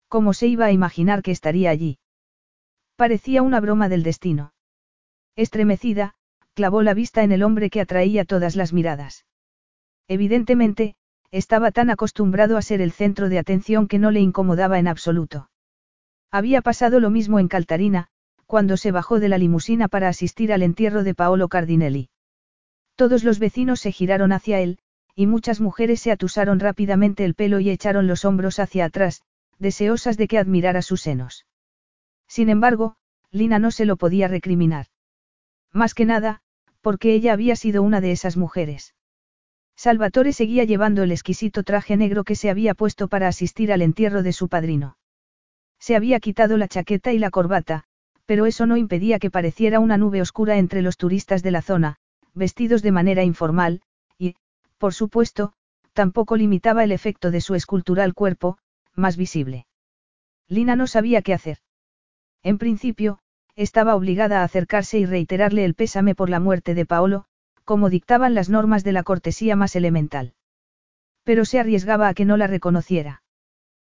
¿Cómo 0.08 0.32
se 0.32 0.48
iba 0.48 0.64
a 0.64 0.72
imaginar 0.72 1.22
que 1.22 1.30
estaría 1.30 1.70
allí? 1.70 2.00
Parecía 2.96 3.42
una 3.42 3.60
broma 3.60 3.88
del 3.88 4.02
destino. 4.02 4.52
Estremecida, 5.36 6.16
clavó 6.54 6.82
la 6.82 6.94
vista 6.94 7.22
en 7.22 7.30
el 7.30 7.44
hombre 7.44 7.70
que 7.70 7.80
atraía 7.80 8.24
todas 8.24 8.56
las 8.56 8.72
miradas. 8.72 9.26
Evidentemente, 10.08 10.96
estaba 11.30 11.70
tan 11.70 11.88
acostumbrado 11.88 12.56
a 12.56 12.62
ser 12.62 12.80
el 12.80 12.90
centro 12.90 13.28
de 13.28 13.38
atención 13.38 13.86
que 13.86 14.00
no 14.00 14.10
le 14.10 14.18
incomodaba 14.18 14.80
en 14.80 14.88
absoluto. 14.88 15.50
Había 16.35 16.62
pasado 16.62 16.99
lo 16.99 17.11
mismo 17.11 17.38
en 17.38 17.47
Caltarina, 17.47 18.09
cuando 18.47 18.76
se 18.76 18.91
bajó 18.91 19.21
de 19.21 19.29
la 19.29 19.38
limusina 19.38 19.87
para 19.87 20.09
asistir 20.09 20.53
al 20.53 20.64
entierro 20.64 21.05
de 21.05 21.14
Paolo 21.14 21.47
Cardinelli. 21.47 22.09
Todos 22.97 23.23
los 23.23 23.38
vecinos 23.38 23.79
se 23.79 23.93
giraron 23.93 24.33
hacia 24.33 24.59
él, 24.59 24.81
y 25.14 25.29
muchas 25.29 25.61
mujeres 25.61 26.00
se 26.00 26.11
atusaron 26.11 26.59
rápidamente 26.59 27.25
el 27.25 27.37
pelo 27.37 27.61
y 27.61 27.71
echaron 27.71 28.09
los 28.09 28.25
hombros 28.25 28.59
hacia 28.59 28.87
atrás, 28.87 29.23
deseosas 29.61 30.17
de 30.17 30.26
que 30.26 30.38
admirara 30.38 30.83
sus 30.83 31.03
senos. 31.03 31.47
Sin 32.26 32.49
embargo, 32.49 32.97
Lina 33.31 33.61
no 33.61 33.71
se 33.71 33.85
lo 33.85 33.97
podía 33.97 34.26
recriminar. 34.26 34.87
Más 35.73 35.95
que 35.95 36.05
nada, 36.05 36.41
porque 36.81 37.14
ella 37.14 37.33
había 37.33 37.55
sido 37.55 37.81
una 37.85 38.00
de 38.00 38.11
esas 38.11 38.37
mujeres. 38.37 38.97
Salvatore 39.76 40.33
seguía 40.33 40.64
llevando 40.64 41.05
el 41.05 41.12
exquisito 41.12 41.62
traje 41.62 41.97
negro 41.97 42.25
que 42.25 42.35
se 42.35 42.50
había 42.50 42.75
puesto 42.75 43.07
para 43.07 43.29
asistir 43.29 43.73
al 43.73 43.83
entierro 43.83 44.25
de 44.25 44.33
su 44.33 44.49
padrino. 44.49 44.97
Se 45.85 45.97
había 45.97 46.19
quitado 46.19 46.57
la 46.57 46.67
chaqueta 46.67 47.12
y 47.12 47.19
la 47.19 47.29
corbata, 47.29 47.85
pero 48.25 48.47
eso 48.47 48.64
no 48.64 48.79
impedía 48.79 49.19
que 49.19 49.31
pareciera 49.31 49.81
una 49.81 49.99
nube 49.99 50.23
oscura 50.23 50.57
entre 50.57 50.81
los 50.81 50.97
turistas 50.97 51.43
de 51.43 51.50
la 51.50 51.61
zona, 51.61 51.97
vestidos 52.33 52.81
de 52.81 52.91
manera 52.91 53.23
informal, 53.23 53.83
y, 54.17 54.35
por 54.79 54.95
supuesto, 54.95 55.53
tampoco 55.93 56.37
limitaba 56.37 56.85
el 56.85 56.91
efecto 56.91 57.31
de 57.31 57.43
su 57.43 57.55
escultural 57.55 58.14
cuerpo, 58.14 58.57
más 58.95 59.19
visible. 59.19 59.67
Lina 60.49 60.75
no 60.75 60.87
sabía 60.87 61.21
qué 61.21 61.35
hacer. 61.35 61.59
En 62.43 62.57
principio, 62.57 63.19
estaba 63.55 63.95
obligada 63.95 64.41
a 64.41 64.45
acercarse 64.45 64.99
y 64.99 65.05
reiterarle 65.05 65.67
el 65.67 65.75
pésame 65.75 66.14
por 66.14 66.31
la 66.31 66.41
muerte 66.41 66.73
de 66.73 66.87
Paolo, 66.87 67.26
como 67.67 67.91
dictaban 67.91 68.35
las 68.35 68.49
normas 68.49 68.85
de 68.85 68.93
la 68.93 69.03
cortesía 69.03 69.55
más 69.55 69.76
elemental. 69.76 70.33
Pero 71.25 71.45
se 71.45 71.61
arriesgaba 71.61 72.09
a 72.09 72.14
que 72.14 72.25
no 72.25 72.38
la 72.38 72.47
reconociera. 72.47 73.23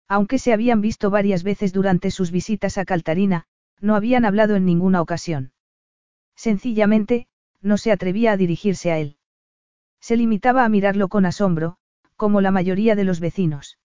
Aunque 0.09 0.39
se 0.39 0.51
habían 0.51 0.81
visto 0.81 1.11
varias 1.11 1.43
veces 1.43 1.71
durante 1.71 2.09
sus 2.09 2.31
visitas 2.31 2.79
a 2.79 2.83
Caltarina, 2.83 3.45
no 3.79 3.95
habían 3.95 4.25
hablado 4.25 4.55
en 4.55 4.65
ninguna 4.65 5.01
ocasión. 5.01 5.53
Sencillamente, 6.35 7.27
no 7.61 7.77
se 7.77 7.91
atrevía 7.91 8.31
a 8.31 8.37
dirigirse 8.37 8.91
a 8.91 8.97
él. 8.97 9.17
Se 10.01 10.17
limitaba 10.17 10.65
a 10.65 10.69
mirarlo 10.69 11.09
con 11.09 11.27
asombro, 11.27 11.77
como 12.15 12.41
la 12.41 12.49
mayoría 12.49 12.95
de 12.95 13.03
los 13.03 13.19
vecinos. 13.19 13.77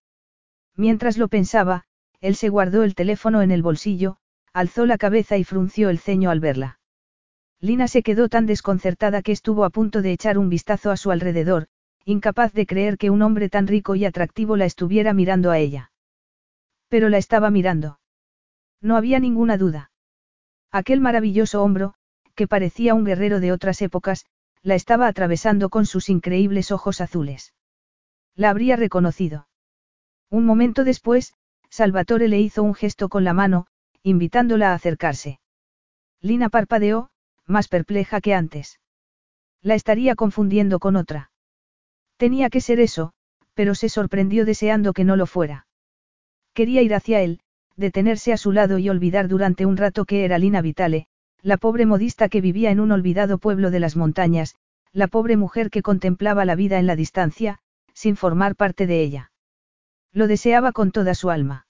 Mientras 0.77 1.19
lo 1.19 1.29
pensaba, 1.29 1.85
él 2.21 2.37
se 2.37 2.49
guardó 2.49 2.85
el 2.85 2.95
teléfono 2.95 3.43
en 3.43 3.51
el 3.51 3.63
bolsillo, 3.63 4.17
alzó 4.55 4.87
la 4.87 4.97
cabeza 4.97 5.37
y 5.37 5.45
frunció 5.45 5.91
el 5.91 5.99
ceño 5.99 6.31
al 6.31 6.41
verla. 6.41 6.81
Lina 7.61 7.87
se 7.87 8.03
quedó 8.03 8.29
tan 8.29 8.47
desconcertada 8.47 9.21
que 9.21 9.33
estuvo 9.33 9.65
a 9.65 9.71
punto 9.71 10.01
de 10.01 10.13
echar 10.13 10.39
un 10.39 10.49
vistazo 10.49 10.91
a 10.91 10.97
su 10.97 11.11
alrededor, 11.11 11.67
incapaz 12.05 12.53
de 12.55 12.67
creer 12.67 12.97
que 12.97 13.11
un 13.11 13.21
hombre 13.21 13.51
tan 13.51 13.67
rico 13.67 13.95
y 13.95 14.05
atractivo 14.05 14.57
la 14.57 14.65
estuviera 14.65 15.13
mirando 15.13 15.51
a 15.51 15.59
ella. 15.59 15.91
Pero 16.95 17.09
la 17.09 17.19
estaba 17.19 17.51
mirando. 17.51 17.99
No 18.81 18.97
había 18.97 19.19
ninguna 19.19 19.59
duda. 19.59 19.91
Aquel 20.71 21.01
maravilloso 21.01 21.61
hombro, 21.61 21.95
que 22.37 22.47
parecía 22.47 22.95
un 22.95 23.03
guerrero 23.03 23.41
de 23.41 23.51
otras 23.51 23.83
épocas, 23.83 24.27
la 24.63 24.77
estaba 24.77 25.09
atravesando 25.09 25.71
con 25.71 25.87
sus 25.87 26.09
increíbles 26.09 26.71
ojos 26.71 27.01
azules. 27.01 27.53
La 28.37 28.51
habría 28.51 28.77
reconocido. 28.77 29.49
Un 30.31 30.47
momento 30.47 30.85
después, 30.85 31.35
Salvatore 31.69 32.29
le 32.29 32.39
hizo 32.39 32.63
un 32.63 32.75
gesto 32.75 33.09
con 33.09 33.25
la 33.25 33.33
mano, 33.33 33.67
invitándola 34.05 34.71
a 34.71 34.75
acercarse. 34.75 35.41
Lina 36.21 36.49
parpadeó, 36.49 37.11
más 37.45 37.67
perpleja 37.67 38.21
que 38.21 38.35
antes. 38.35 38.79
La 39.63 39.75
estaría 39.75 40.15
confundiendo 40.15 40.79
con 40.79 40.95
otra. 40.95 41.33
Tenía 42.19 42.51
que 42.51 42.61
ser 42.61 42.79
eso, 42.79 43.15
pero 43.53 43.75
se 43.75 43.89
sorprendió 43.89 44.45
deseando 44.45 44.93
que 44.93 45.03
no 45.03 45.17
lo 45.17 45.27
fuera. 45.27 45.67
Quería 46.55 46.83
ir 46.83 46.95
hacia 46.95 47.21
él, 47.21 47.41
detenerse 47.77 48.33
a 48.33 48.37
su 48.37 48.53
lado 48.53 48.79
y 48.79 48.89
olvidar 48.89 49.29
durante 49.29 49.67
un 49.67 49.77
rato 49.77 50.05
que 50.05 50.25
era 50.25 50.39
Lina 50.39 50.63
Vitale, 50.63 51.09
la 51.43 51.57
pobre 51.57 51.85
modista 51.85 52.29
que 52.29 52.41
vivía 52.41 52.71
en 52.71 52.81
un 52.81 52.93
olvidado 52.93 53.39
pueblo 53.39 53.71
de 53.71 53.81
las 53.81 53.97
montañas, 53.97 54.55
la 54.93 55.09
pobre 55.09 55.37
mujer 55.37 55.69
que 55.69 55.83
contemplaba 55.83 56.45
la 56.45 56.55
vida 56.55 56.79
en 56.79 56.87
la 56.87 56.95
distancia, 56.97 57.59
sin 57.93 58.17
formar 58.17 58.55
parte 58.55 58.87
de 58.87 59.03
ella. 59.03 59.33
Lo 60.13 60.29
deseaba 60.29 60.71
con 60.71 60.93
toda 60.93 61.15
su 61.15 61.31
alma. 61.31 61.67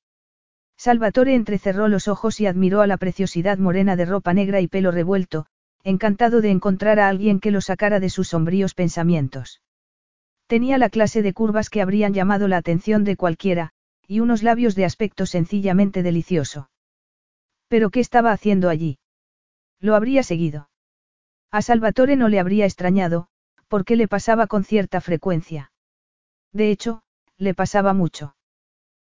Salvatore 0.76 1.34
entrecerró 1.34 1.88
los 1.88 2.06
ojos 2.06 2.40
y 2.40 2.46
admiró 2.46 2.82
a 2.82 2.86
la 2.86 2.98
preciosidad 2.98 3.58
morena 3.58 3.96
de 3.96 4.04
ropa 4.04 4.34
negra 4.34 4.60
y 4.60 4.68
pelo 4.68 4.90
revuelto, 4.90 5.46
encantado 5.82 6.42
de 6.42 6.50
encontrar 6.50 7.00
a 7.00 7.08
alguien 7.08 7.40
que 7.40 7.50
lo 7.50 7.62
sacara 7.62 8.00
de 8.00 8.10
sus 8.10 8.28
sombríos 8.28 8.74
pensamientos. 8.74 9.62
Tenía 10.46 10.76
la 10.76 10.90
clase 10.90 11.22
de 11.22 11.32
curvas 11.32 11.70
que 11.70 11.80
habrían 11.80 12.12
llamado 12.12 12.48
la 12.48 12.58
atención 12.58 13.04
de 13.04 13.16
cualquiera, 13.16 13.72
y 14.06 14.20
unos 14.20 14.42
labios 14.42 14.74
de 14.74 14.84
aspecto 14.84 15.26
sencillamente 15.26 16.02
delicioso. 16.02 16.70
¿Pero 17.68 17.90
qué 17.90 18.00
estaba 18.00 18.32
haciendo 18.32 18.68
allí? 18.68 18.98
Lo 19.80 19.94
habría 19.94 20.22
seguido. 20.22 20.70
A 21.50 21.62
Salvatore 21.62 22.16
no 22.16 22.28
le 22.28 22.40
habría 22.40 22.64
extrañado, 22.64 23.28
porque 23.68 23.96
le 23.96 24.08
pasaba 24.08 24.46
con 24.46 24.64
cierta 24.64 25.00
frecuencia. 25.00 25.72
De 26.52 26.70
hecho, 26.70 27.02
le 27.36 27.54
pasaba 27.54 27.92
mucho. 27.92 28.36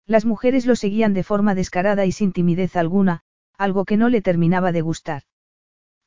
Las 0.05 0.25
mujeres 0.25 0.65
lo 0.65 0.75
seguían 0.75 1.13
de 1.13 1.23
forma 1.23 1.55
descarada 1.55 2.05
y 2.05 2.11
sin 2.11 2.33
timidez 2.33 2.75
alguna, 2.75 3.23
algo 3.57 3.85
que 3.85 3.97
no 3.97 4.09
le 4.09 4.21
terminaba 4.21 4.71
de 4.71 4.81
gustar. 4.81 5.23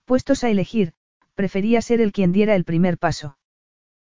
Puestos 0.05 0.45
a 0.45 0.51
elegir, 0.51 0.95
prefería 1.35 1.83
ser 1.83 2.01
el 2.01 2.13
quien 2.13 2.33
diera 2.33 2.55
el 2.55 2.65
primer 2.65 2.99
paso. 2.99 3.39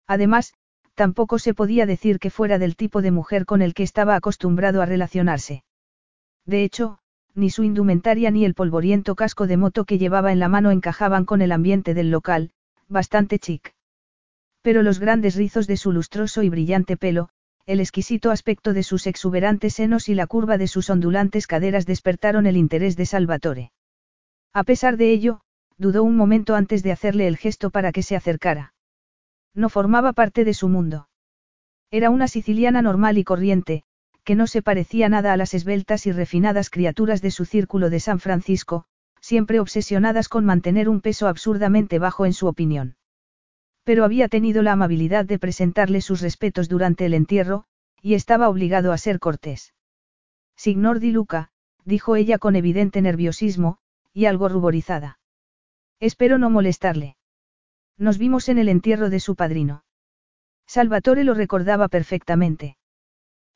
Además, 0.07 0.55
tampoco 0.95 1.39
se 1.39 1.55
podía 1.55 1.87
decir 1.87 2.19
que 2.19 2.31
fuera 2.31 2.59
del 2.59 2.77
tipo 2.77 3.03
de 3.03 3.11
mujer 3.11 3.45
con 3.45 3.63
el 3.63 3.75
que 3.75 3.83
estaba 3.83 4.17
acostumbrado 4.17 4.83
a 4.83 4.87
relacionarse. 4.87 5.65
De 6.47 6.65
hecho, 6.65 6.99
ni 7.35 7.51
su 7.51 7.65
indumentaria 7.65 8.31
ni 8.31 8.45
el 8.45 8.55
polvoriento 8.55 9.17
casco 9.17 9.47
de 9.47 9.57
moto 9.57 9.85
que 9.85 9.99
llevaba 9.99 10.33
en 10.33 10.39
la 10.39 10.49
mano 10.49 10.71
encajaban 10.71 11.25
con 11.25 11.43
el 11.43 11.53
ambiente 11.53 11.95
del 11.95 12.11
local, 12.11 12.51
bastante 12.89 13.39
chic. 13.39 13.75
Pero 14.63 14.83
los 14.83 14.99
grandes 14.99 15.35
rizos 15.35 15.67
de 15.67 15.77
su 15.77 15.91
lustroso 15.91 16.43
y 16.43 16.49
brillante 16.49 16.97
pelo, 16.97 17.29
el 17.67 17.81
exquisito 17.81 18.31
aspecto 18.31 18.73
de 18.73 18.83
sus 18.83 19.07
exuberantes 19.07 19.75
senos 19.75 20.09
y 20.09 20.15
la 20.15 20.27
curva 20.27 20.59
de 20.59 20.69
sus 20.69 20.91
ondulantes 20.91 21.47
caderas 21.47 21.87
despertaron 21.87 22.47
el 22.47 22.57
interés 22.57 22.97
de 22.97 23.07
Salvatore. 23.07 23.73
A 24.53 24.65
pesar 24.65 24.97
de 24.97 25.11
ello, 25.11 25.41
dudó 25.77 26.05
un 26.05 26.17
momento 26.17 26.55
antes 26.55 26.83
de 26.83 26.93
hacerle 26.93 27.27
el 27.27 27.37
gesto 27.37 27.71
para 27.71 27.91
que 27.91 28.03
se 28.03 28.17
acercara. 28.17 28.74
No 29.55 29.69
formaba 29.69 30.13
parte 30.13 30.45
de 30.45 30.55
su 30.55 30.69
mundo. 30.69 31.09
Era 31.91 32.11
una 32.11 32.29
siciliana 32.29 32.83
normal 32.83 33.19
y 33.19 33.25
corriente, 33.25 33.85
que 34.25 34.35
no 34.35 34.47
se 34.47 34.63
parecía 34.63 35.09
nada 35.09 35.33
a 35.33 35.37
las 35.37 35.55
esbeltas 35.55 36.07
y 36.07 36.13
refinadas 36.13 36.71
criaturas 36.71 37.23
de 37.23 37.31
su 37.31 37.45
círculo 37.45 37.91
de 37.91 38.01
San 38.01 38.19
Francisco, 38.19 38.87
siempre 39.21 39.61
obsesionadas 39.61 40.29
con 40.29 40.45
mantener 40.45 40.89
un 40.89 41.01
peso 41.01 41.29
absurdamente 41.29 41.99
bajo 41.99 42.27
en 42.27 42.33
su 42.33 42.47
opinión. 42.47 42.97
Pero 43.85 44.05
había 44.05 44.29
tenido 44.29 44.63
la 44.63 44.73
amabilidad 44.73 45.25
de 45.25 45.39
presentarle 45.39 46.01
sus 46.01 46.21
respetos 46.21 46.69
durante 46.69 47.07
el 47.07 47.15
entierro, 47.15 47.65
y 48.01 48.15
estaba 48.15 48.49
obligado 48.49 48.93
a 48.93 48.99
ser 48.99 49.19
cortés. 49.19 49.75
Signor 50.57 51.01
Di 51.01 51.11
Luca, 51.11 51.51
dijo 51.85 52.17
ella 52.17 52.39
con 52.39 52.57
evidente 52.57 53.03
nerviosismo, 53.03 53.79
y 54.13 54.27
algo 54.27 54.49
ruborizada. 54.49 55.19
Espero 56.01 56.39
no 56.39 56.51
molestarle. 56.51 57.17
Nos 57.99 58.19
vimos 58.19 58.49
en 58.49 58.59
el 58.59 58.69
entierro 58.69 59.11
de 59.11 59.21
su 59.21 59.37
padrino. 59.37 59.85
Salvatore 60.67 61.25
lo 61.25 61.35
recordaba 61.35 61.89
perfectamente. 61.89 62.77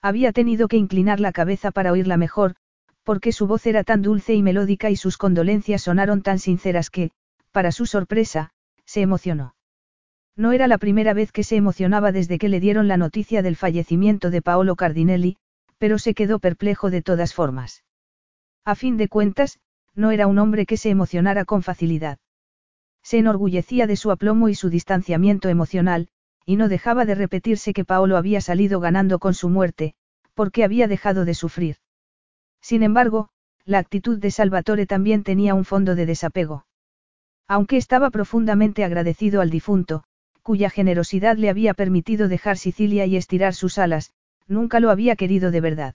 Había 0.01 0.33
tenido 0.33 0.69
que 0.69 0.77
inclinar 0.77 1.19
la 1.19 1.33
cabeza 1.33 1.71
para 1.71 1.93
oírla 1.93 2.17
mejor, 2.17 2.55
porque 3.03 3.33
su 3.33 3.47
voz 3.47 3.67
era 3.67 3.85
tan 3.85 4.03
dulce 4.03 4.35
y 4.35 4.43
melódica 4.43 4.91
y 4.91 4.97
sus 4.97 5.17
condolencias 5.17 5.83
sonaron 5.83 6.23
tan 6.23 6.39
sinceras 6.39 6.91
que, 6.91 7.11
para 7.53 7.73
su 7.73 7.87
sorpresa, 7.87 8.51
se 8.85 9.01
emocionó. 9.01 9.55
No 10.37 10.53
era 10.53 10.69
la 10.69 10.79
primera 10.79 11.15
vez 11.15 11.33
que 11.33 11.43
se 11.43 11.57
emocionaba 11.57 12.13
desde 12.13 12.39
que 12.39 12.49
le 12.49 12.61
dieron 12.61 12.87
la 12.87 12.97
noticia 12.97 13.43
del 13.43 13.57
fallecimiento 13.57 14.31
de 14.31 14.41
Paolo 14.41 14.77
Cardinelli, 14.77 15.37
pero 15.79 15.99
se 15.99 16.15
quedó 16.15 16.39
perplejo 16.39 16.91
de 16.91 17.03
todas 17.03 17.35
formas. 17.35 17.83
A 18.65 18.77
fin 18.77 18.97
de 18.99 19.09
cuentas, 19.09 19.59
no 19.95 20.13
era 20.13 20.27
un 20.29 20.39
hombre 20.39 20.67
que 20.67 20.77
se 20.77 20.91
emocionara 20.91 21.45
con 21.45 21.63
facilidad. 21.63 22.19
Se 23.09 23.17
enorgullecía 23.17 23.87
de 23.87 23.97
su 23.97 24.11
aplomo 24.11 24.51
y 24.51 24.55
su 24.55 24.69
distanciamiento 24.69 25.49
emocional, 25.49 26.09
y 26.45 26.57
no 26.57 26.69
dejaba 26.69 27.07
de 27.07 27.15
repetirse 27.15 27.73
que 27.73 27.87
Paolo 27.87 28.19
había 28.19 28.43
salido 28.43 28.81
ganando 28.81 29.19
con 29.19 29.33
su 29.33 29.49
muerte, 29.49 29.95
porque 30.35 30.63
había 30.63 30.89
dejado 30.89 31.25
de 31.25 31.33
sufrir. 31.33 31.77
Sin 32.61 32.83
embargo, 32.83 33.31
la 33.65 33.79
actitud 33.79 34.19
de 34.19 34.31
Salvatore 34.31 34.85
también 34.85 35.23
tenía 35.23 35.55
un 35.55 35.65
fondo 35.65 35.95
de 35.95 36.05
desapego. 36.05 36.67
Aunque 37.47 37.79
estaba 37.79 38.11
profundamente 38.11 38.85
agradecido 38.85 39.41
al 39.41 39.49
difunto, 39.49 40.05
cuya 40.43 40.69
generosidad 40.69 41.39
le 41.39 41.49
había 41.49 41.73
permitido 41.73 42.29
dejar 42.29 42.59
Sicilia 42.59 43.07
y 43.07 43.17
estirar 43.17 43.55
sus 43.55 43.79
alas, 43.79 44.13
nunca 44.47 44.81
lo 44.81 44.91
había 44.91 45.17
querido 45.17 45.51
de 45.51 45.63
verdad. 45.63 45.95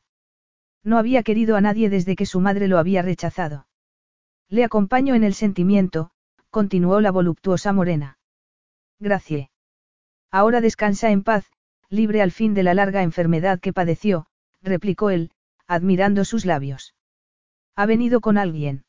No 0.84 0.98
había 0.98 1.22
querido 1.22 1.58
a 1.58 1.62
nadie 1.62 1.92
desde 1.92 2.16
que 2.16 2.26
su 2.26 2.40
madre 2.40 2.68
lo 2.68 2.80
había 2.80 3.04
rechazado. 3.04 3.68
Le 4.50 4.64
acompaño 4.64 5.14
en 5.14 5.24
el 5.24 5.36
sentimiento, 5.36 6.10
continuó 6.54 7.02
la 7.02 7.10
voluptuosa 7.10 7.74
morena. 7.74 8.20
Gracie. 9.00 9.50
Ahora 10.30 10.62
descansa 10.62 11.10
en 11.10 11.24
paz, 11.24 11.52
libre 11.90 12.22
al 12.22 12.32
fin 12.32 12.54
de 12.54 12.62
la 12.62 12.76
larga 12.76 13.02
enfermedad 13.02 13.60
que 13.60 13.74
padeció, 13.74 14.28
replicó 14.62 15.10
él, 15.10 15.32
admirando 15.66 16.26
sus 16.26 16.46
labios. 16.46 16.94
¿Ha 17.76 17.88
venido 17.88 18.22
con 18.22 18.38
alguien? 18.38 18.86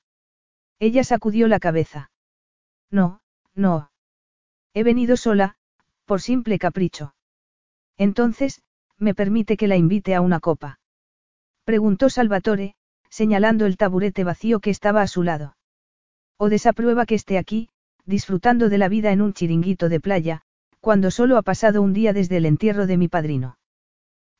Ella 0.79 1.05
sacudió 1.05 1.49
la 1.49 1.59
cabeza. 1.59 2.11
No, 2.91 3.23
no. 3.55 3.91
He 4.75 4.83
venido 4.83 5.17
sola, 5.17 5.57
por 6.05 6.21
simple 6.21 6.59
capricho. 6.59 7.15
Entonces, 7.97 8.61
¿me 8.99 9.15
permite 9.15 9.57
que 9.57 9.69
la 9.69 9.77
invite 9.77 10.15
a 10.15 10.21
una 10.21 10.39
copa? 10.39 10.81
Preguntó 11.65 12.11
Salvatore, 12.11 12.75
señalando 13.09 13.65
el 13.65 13.79
taburete 13.79 14.23
vacío 14.23 14.61
que 14.61 14.69
estaba 14.69 15.01
a 15.01 15.07
su 15.07 15.23
lado. 15.23 15.57
O 16.39 16.49
desaprueba 16.49 17.07
que 17.07 17.15
esté 17.15 17.39
aquí, 17.39 17.69
disfrutando 18.07 18.69
de 18.69 18.79
la 18.79 18.89
vida 18.89 19.13
en 19.13 19.23
un 19.23 19.33
chiringuito 19.33 19.89
de 19.89 20.01
playa, 20.01 20.43
cuando 20.81 21.11
solo 21.11 21.39
ha 21.39 21.43
pasado 21.43 21.81
un 21.83 21.93
día 21.93 22.13
desde 22.13 22.37
el 22.37 22.47
entierro 22.47 22.87
de 22.87 22.97
mi 22.97 23.09
padrino. 23.09 23.57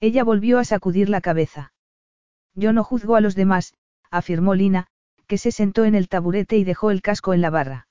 Ella 0.01 0.25
volvió 0.25 0.59
a 0.59 0.65
sacudir 0.65 1.09
la 1.09 1.21
cabeza. 1.21 1.73
Yo 2.55 2.73
no 2.73 2.85
juzgo 2.85 3.17
a 3.17 3.21
los 3.21 3.35
demás, 3.35 3.75
afirmó 4.11 4.55
Lina, 4.55 4.87
que 5.27 5.39
se 5.39 5.53
sentó 5.53 5.85
en 5.85 5.95
el 5.95 6.09
taburete 6.09 6.57
y 6.57 6.65
dejó 6.65 6.91
el 6.91 7.03
casco 7.03 7.33
en 7.33 7.41
la 7.41 7.51
barra. 7.51 7.89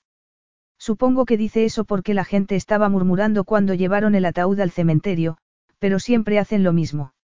Supongo 0.78 1.24
que 1.24 1.36
dice 1.36 1.64
eso 1.64 1.84
porque 1.84 2.14
la 2.14 2.24
gente 2.24 2.56
estaba 2.56 2.88
murmurando 2.88 3.44
cuando 3.44 3.74
llevaron 3.74 4.14
el 4.14 4.24
ataúd 4.24 4.60
al 4.60 4.70
cementerio, 4.70 5.38
pero 5.78 5.98
siempre 5.98 6.38
hacen 6.38 6.62
lo 6.62 6.72
mismo. 6.72 7.14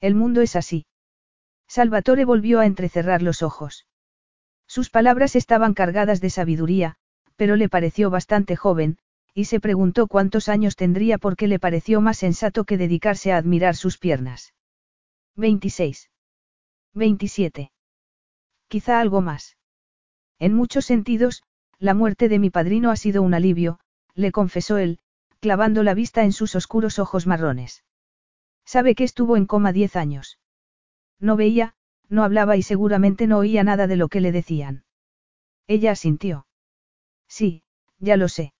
El 0.00 0.14
mundo 0.14 0.40
es 0.40 0.56
así. 0.56 0.86
Salvatore 1.68 2.24
volvió 2.24 2.60
a 2.60 2.66
entrecerrar 2.66 3.22
los 3.22 3.42
ojos. 3.42 3.86
Sus 4.68 4.90
palabras 4.90 5.34
estaban 5.34 5.74
cargadas 5.74 6.20
de 6.20 6.30
sabiduría, 6.30 6.96
pero 7.36 7.56
le 7.56 7.68
pareció 7.68 8.10
bastante 8.10 8.54
joven, 8.54 8.98
y 9.34 9.46
se 9.46 9.60
preguntó 9.60 10.06
cuántos 10.06 10.48
años 10.48 10.76
tendría 10.76 11.16
porque 11.16 11.48
le 11.48 11.58
pareció 11.58 12.00
más 12.00 12.18
sensato 12.18 12.64
que 12.64 12.76
dedicarse 12.76 13.32
a 13.32 13.38
admirar 13.38 13.76
sus 13.76 13.96
piernas. 13.96 14.52
26. 15.36 16.10
27. 16.92 17.72
Quizá 18.68 19.00
algo 19.00 19.22
más. 19.22 19.56
En 20.38 20.54
muchos 20.54 20.84
sentidos, 20.84 21.42
la 21.78 21.94
muerte 21.94 22.28
de 22.28 22.38
mi 22.38 22.50
padrino 22.50 22.90
ha 22.90 22.96
sido 22.96 23.22
un 23.22 23.34
alivio, 23.34 23.80
le 24.14 24.32
confesó 24.32 24.76
él, 24.76 24.98
clavando 25.40 25.82
la 25.82 25.94
vista 25.94 26.24
en 26.24 26.32
sus 26.32 26.54
oscuros 26.56 26.98
ojos 26.98 27.26
marrones. 27.26 27.84
Sabe 28.66 28.94
que 28.94 29.04
estuvo 29.04 29.36
en 29.36 29.46
coma 29.46 29.72
diez 29.72 29.96
años. 29.96 30.38
No 31.20 31.36
veía, 31.36 31.74
no 32.08 32.24
hablaba 32.24 32.56
y 32.56 32.62
seguramente 32.62 33.26
no 33.26 33.38
oía 33.38 33.64
nada 33.64 33.86
de 33.86 33.96
lo 33.96 34.08
que 34.08 34.20
le 34.20 34.32
decían. 34.32 34.84
Ella 35.66 35.92
asintió. 35.92 36.46
Sí, 37.28 37.62
ya 37.98 38.16
lo 38.16 38.28
sé. 38.28 38.52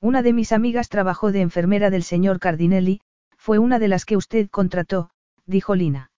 Una 0.00 0.22
de 0.22 0.32
mis 0.32 0.52
amigas 0.52 0.88
trabajó 0.88 1.32
de 1.32 1.40
enfermera 1.40 1.90
del 1.90 2.02
señor 2.02 2.40
Cardinelli, 2.40 3.00
fue 3.36 3.58
una 3.58 3.78
de 3.78 3.88
las 3.88 4.04
que 4.04 4.16
usted 4.16 4.48
contrató, 4.50 5.10
dijo 5.46 5.74
Lina. 5.74 6.10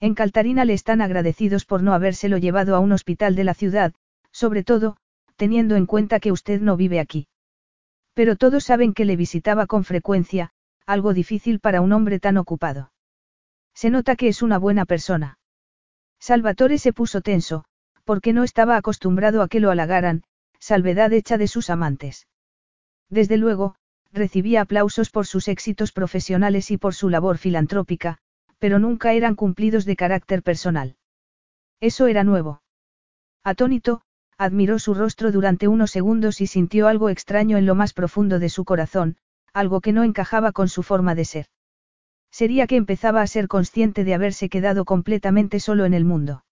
En 0.00 0.14
Caltarina 0.14 0.64
le 0.64 0.72
están 0.72 1.00
agradecidos 1.00 1.64
por 1.64 1.82
no 1.82 1.94
habérselo 1.94 2.38
llevado 2.38 2.74
a 2.74 2.80
un 2.80 2.92
hospital 2.92 3.36
de 3.36 3.44
la 3.44 3.54
ciudad, 3.54 3.94
sobre 4.30 4.64
todo, 4.64 4.96
teniendo 5.36 5.76
en 5.76 5.86
cuenta 5.86 6.20
que 6.20 6.32
usted 6.32 6.60
no 6.60 6.76
vive 6.76 7.00
aquí. 7.00 7.28
Pero 8.14 8.36
todos 8.36 8.64
saben 8.64 8.94
que 8.94 9.04
le 9.04 9.16
visitaba 9.16 9.66
con 9.66 9.84
frecuencia, 9.84 10.52
algo 10.86 11.14
difícil 11.14 11.60
para 11.60 11.80
un 11.80 11.92
hombre 11.92 12.18
tan 12.18 12.36
ocupado. 12.36 12.92
Se 13.74 13.90
nota 13.90 14.16
que 14.16 14.28
es 14.28 14.42
una 14.42 14.58
buena 14.58 14.84
persona. 14.84 15.38
Salvatore 16.22 16.78
se 16.78 16.92
puso 16.92 17.20
tenso, 17.20 17.64
porque 18.04 18.32
no 18.32 18.44
estaba 18.44 18.76
acostumbrado 18.76 19.42
a 19.42 19.48
que 19.48 19.58
lo 19.58 19.72
halagaran, 19.72 20.22
salvedad 20.60 21.12
hecha 21.12 21.36
de 21.36 21.48
sus 21.48 21.68
amantes. 21.68 22.28
Desde 23.10 23.36
luego, 23.36 23.74
recibía 24.12 24.60
aplausos 24.60 25.10
por 25.10 25.26
sus 25.26 25.48
éxitos 25.48 25.90
profesionales 25.90 26.70
y 26.70 26.76
por 26.76 26.94
su 26.94 27.08
labor 27.08 27.38
filantrópica, 27.38 28.18
pero 28.60 28.78
nunca 28.78 29.14
eran 29.14 29.34
cumplidos 29.34 29.84
de 29.84 29.96
carácter 29.96 30.44
personal. 30.44 30.94
Eso 31.80 32.06
era 32.06 32.22
nuevo. 32.22 32.62
Atónito, 33.42 34.02
admiró 34.38 34.78
su 34.78 34.94
rostro 34.94 35.32
durante 35.32 35.66
unos 35.66 35.90
segundos 35.90 36.40
y 36.40 36.46
sintió 36.46 36.86
algo 36.86 37.08
extraño 37.08 37.56
en 37.56 37.66
lo 37.66 37.74
más 37.74 37.94
profundo 37.94 38.38
de 38.38 38.48
su 38.48 38.64
corazón, 38.64 39.16
algo 39.52 39.80
que 39.80 39.92
no 39.92 40.04
encajaba 40.04 40.52
con 40.52 40.68
su 40.68 40.84
forma 40.84 41.16
de 41.16 41.24
ser. 41.24 41.46
Sería 42.32 42.66
que 42.66 42.76
empezaba 42.76 43.20
a 43.20 43.26
ser 43.26 43.46
consciente 43.46 44.04
de 44.04 44.14
haberse 44.14 44.48
quedado 44.48 44.86
completamente 44.86 45.60
solo 45.60 45.84
en 45.84 45.92
el 45.92 46.06
mundo. 46.06 46.44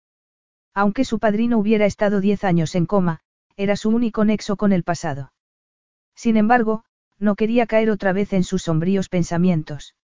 Aunque 0.74 1.04
su 1.04 1.18
padrino 1.18 1.58
hubiera 1.58 1.86
estado 1.86 2.20
diez 2.20 2.44
años 2.44 2.74
en 2.74 2.84
coma, 2.84 3.20
era 3.56 3.76
su 3.76 3.88
único 3.88 4.24
nexo 4.24 4.56
con 4.56 4.72
el 4.72 4.84
pasado. 4.84 5.32
Sin 6.14 6.36
embargo, 6.36 6.84
no 7.18 7.34
quería 7.34 7.66
caer 7.66 7.90
otra 7.90 8.12
vez 8.12 8.34
en 8.34 8.44
sus 8.44 8.62
sombríos 8.62 9.08
pensamientos. 9.08 9.96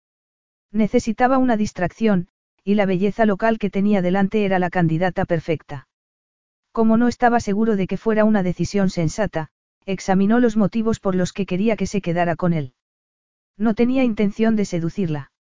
Necesitaba 0.72 1.38
una 1.38 1.58
distracción, 1.58 2.30
y 2.64 2.76
la 2.76 2.86
belleza 2.86 3.26
local 3.26 3.60
que 3.60 3.70
tenía 3.70 4.02
delante 4.02 4.46
era 4.46 4.60
la 4.60 4.70
candidata 4.70 5.26
perfecta. 5.26 5.88
Como 6.72 6.98
no 6.98 7.08
estaba 7.08 7.40
seguro 7.40 7.76
de 7.76 7.88
que 7.88 7.98
fuera 7.98 8.24
una 8.24 8.44
decisión 8.44 8.90
sensata, 8.90 9.50
examinó 9.86 10.40
los 10.40 10.58
motivos 10.58 11.00
por 11.00 11.16
los 11.16 11.32
que 11.32 11.46
quería 11.46 11.76
que 11.76 11.86
se 11.86 12.02
quedara 12.02 12.36
con 12.36 12.54
él. 12.54 12.74
No 13.58 13.76
tenía 13.76 14.04
intención 14.04 14.56
de 14.56 14.66
seducirla. 14.66 15.32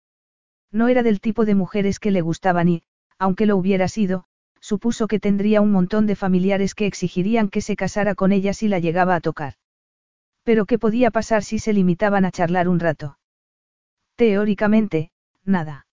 No 0.72 0.88
era 0.88 1.02
del 1.02 1.20
tipo 1.20 1.44
de 1.44 1.54
mujeres 1.54 1.98
que 1.98 2.10
le 2.10 2.20
gustaban 2.20 2.68
y, 2.68 2.82
aunque 3.18 3.46
lo 3.46 3.56
hubiera 3.56 3.88
sido, 3.88 4.24
supuso 4.60 5.06
que 5.06 5.20
tendría 5.20 5.60
un 5.60 5.70
montón 5.70 6.06
de 6.06 6.16
familiares 6.16 6.74
que 6.74 6.86
exigirían 6.86 7.48
que 7.48 7.60
se 7.60 7.76
casara 7.76 8.14
con 8.14 8.32
ella 8.32 8.54
si 8.54 8.68
la 8.68 8.78
llegaba 8.78 9.14
a 9.14 9.20
tocar. 9.20 9.54
Pero 10.42 10.66
¿qué 10.66 10.78
podía 10.78 11.10
pasar 11.10 11.42
si 11.44 11.58
se 11.58 11.72
limitaban 11.72 12.24
a 12.24 12.30
charlar 12.30 12.68
un 12.68 12.80
rato? 12.80 13.18
Teóricamente, 14.16 15.10
nada. 15.44 15.86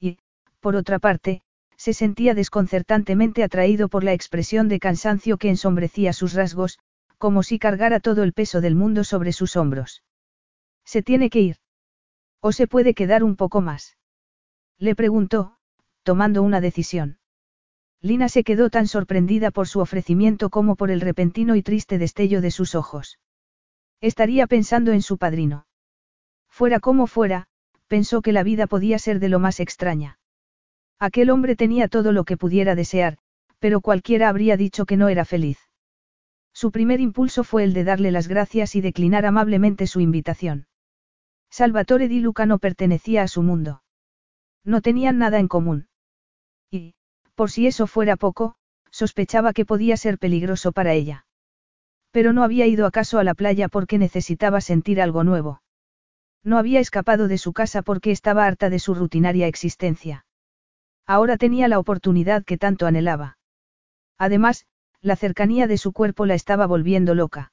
Y, 0.00 0.18
por 0.60 0.76
otra 0.76 0.98
parte, 0.98 1.42
se 1.76 1.92
sentía 1.92 2.34
desconcertantemente 2.34 3.42
atraído 3.42 3.88
por 3.88 4.02
la 4.02 4.12
expresión 4.12 4.68
de 4.68 4.78
cansancio 4.78 5.36
que 5.36 5.50
ensombrecía 5.50 6.12
sus 6.12 6.32
rasgos, 6.32 6.78
como 7.18 7.42
si 7.42 7.58
cargara 7.58 8.00
todo 8.00 8.22
el 8.22 8.32
peso 8.32 8.60
del 8.60 8.74
mundo 8.74 9.04
sobre 9.04 9.32
sus 9.32 9.56
hombros. 9.56 10.02
Se 10.84 11.02
tiene 11.02 11.30
que 11.30 11.40
ir. 11.40 11.56
¿O 12.48 12.52
se 12.52 12.68
puede 12.68 12.94
quedar 12.94 13.24
un 13.24 13.34
poco 13.34 13.60
más? 13.60 13.96
Le 14.78 14.94
preguntó, 14.94 15.56
tomando 16.04 16.44
una 16.44 16.60
decisión. 16.60 17.18
Lina 18.00 18.28
se 18.28 18.44
quedó 18.44 18.70
tan 18.70 18.86
sorprendida 18.86 19.50
por 19.50 19.66
su 19.66 19.80
ofrecimiento 19.80 20.48
como 20.48 20.76
por 20.76 20.92
el 20.92 21.00
repentino 21.00 21.56
y 21.56 21.64
triste 21.64 21.98
destello 21.98 22.40
de 22.40 22.52
sus 22.52 22.76
ojos. 22.76 23.18
Estaría 24.00 24.46
pensando 24.46 24.92
en 24.92 25.02
su 25.02 25.18
padrino. 25.18 25.66
Fuera 26.48 26.78
como 26.78 27.08
fuera, 27.08 27.48
pensó 27.88 28.22
que 28.22 28.30
la 28.30 28.44
vida 28.44 28.68
podía 28.68 29.00
ser 29.00 29.18
de 29.18 29.28
lo 29.28 29.40
más 29.40 29.58
extraña. 29.58 30.20
Aquel 31.00 31.30
hombre 31.30 31.56
tenía 31.56 31.88
todo 31.88 32.12
lo 32.12 32.22
que 32.22 32.36
pudiera 32.36 32.76
desear, 32.76 33.18
pero 33.58 33.80
cualquiera 33.80 34.28
habría 34.28 34.56
dicho 34.56 34.86
que 34.86 34.96
no 34.96 35.08
era 35.08 35.24
feliz. 35.24 35.58
Su 36.52 36.70
primer 36.70 37.00
impulso 37.00 37.42
fue 37.42 37.64
el 37.64 37.72
de 37.72 37.82
darle 37.82 38.12
las 38.12 38.28
gracias 38.28 38.76
y 38.76 38.80
declinar 38.82 39.26
amablemente 39.26 39.88
su 39.88 39.98
invitación. 39.98 40.68
Salvatore 41.58 42.06
Di 42.06 42.20
Luca 42.20 42.44
no 42.44 42.58
pertenecía 42.58 43.22
a 43.22 43.28
su 43.28 43.40
mundo. 43.40 43.82
No 44.62 44.82
tenían 44.82 45.16
nada 45.16 45.38
en 45.38 45.48
común. 45.48 45.88
Y, 46.70 46.96
por 47.34 47.50
si 47.50 47.66
eso 47.66 47.86
fuera 47.86 48.16
poco, 48.16 48.56
sospechaba 48.90 49.54
que 49.54 49.64
podía 49.64 49.96
ser 49.96 50.18
peligroso 50.18 50.72
para 50.72 50.92
ella. 50.92 51.24
Pero 52.10 52.34
no 52.34 52.42
había 52.42 52.66
ido 52.66 52.84
acaso 52.84 53.18
a 53.18 53.24
la 53.24 53.32
playa 53.32 53.68
porque 53.68 53.96
necesitaba 53.96 54.60
sentir 54.60 55.00
algo 55.00 55.24
nuevo. 55.24 55.62
No 56.44 56.58
había 56.58 56.78
escapado 56.78 57.26
de 57.26 57.38
su 57.38 57.54
casa 57.54 57.80
porque 57.80 58.10
estaba 58.10 58.44
harta 58.44 58.68
de 58.68 58.78
su 58.78 58.94
rutinaria 58.94 59.46
existencia. 59.46 60.26
Ahora 61.06 61.38
tenía 61.38 61.68
la 61.68 61.78
oportunidad 61.78 62.44
que 62.44 62.58
tanto 62.58 62.86
anhelaba. 62.86 63.38
Además, 64.18 64.66
la 65.00 65.16
cercanía 65.16 65.66
de 65.66 65.78
su 65.78 65.94
cuerpo 65.94 66.26
la 66.26 66.34
estaba 66.34 66.66
volviendo 66.66 67.14
loca. 67.14 67.50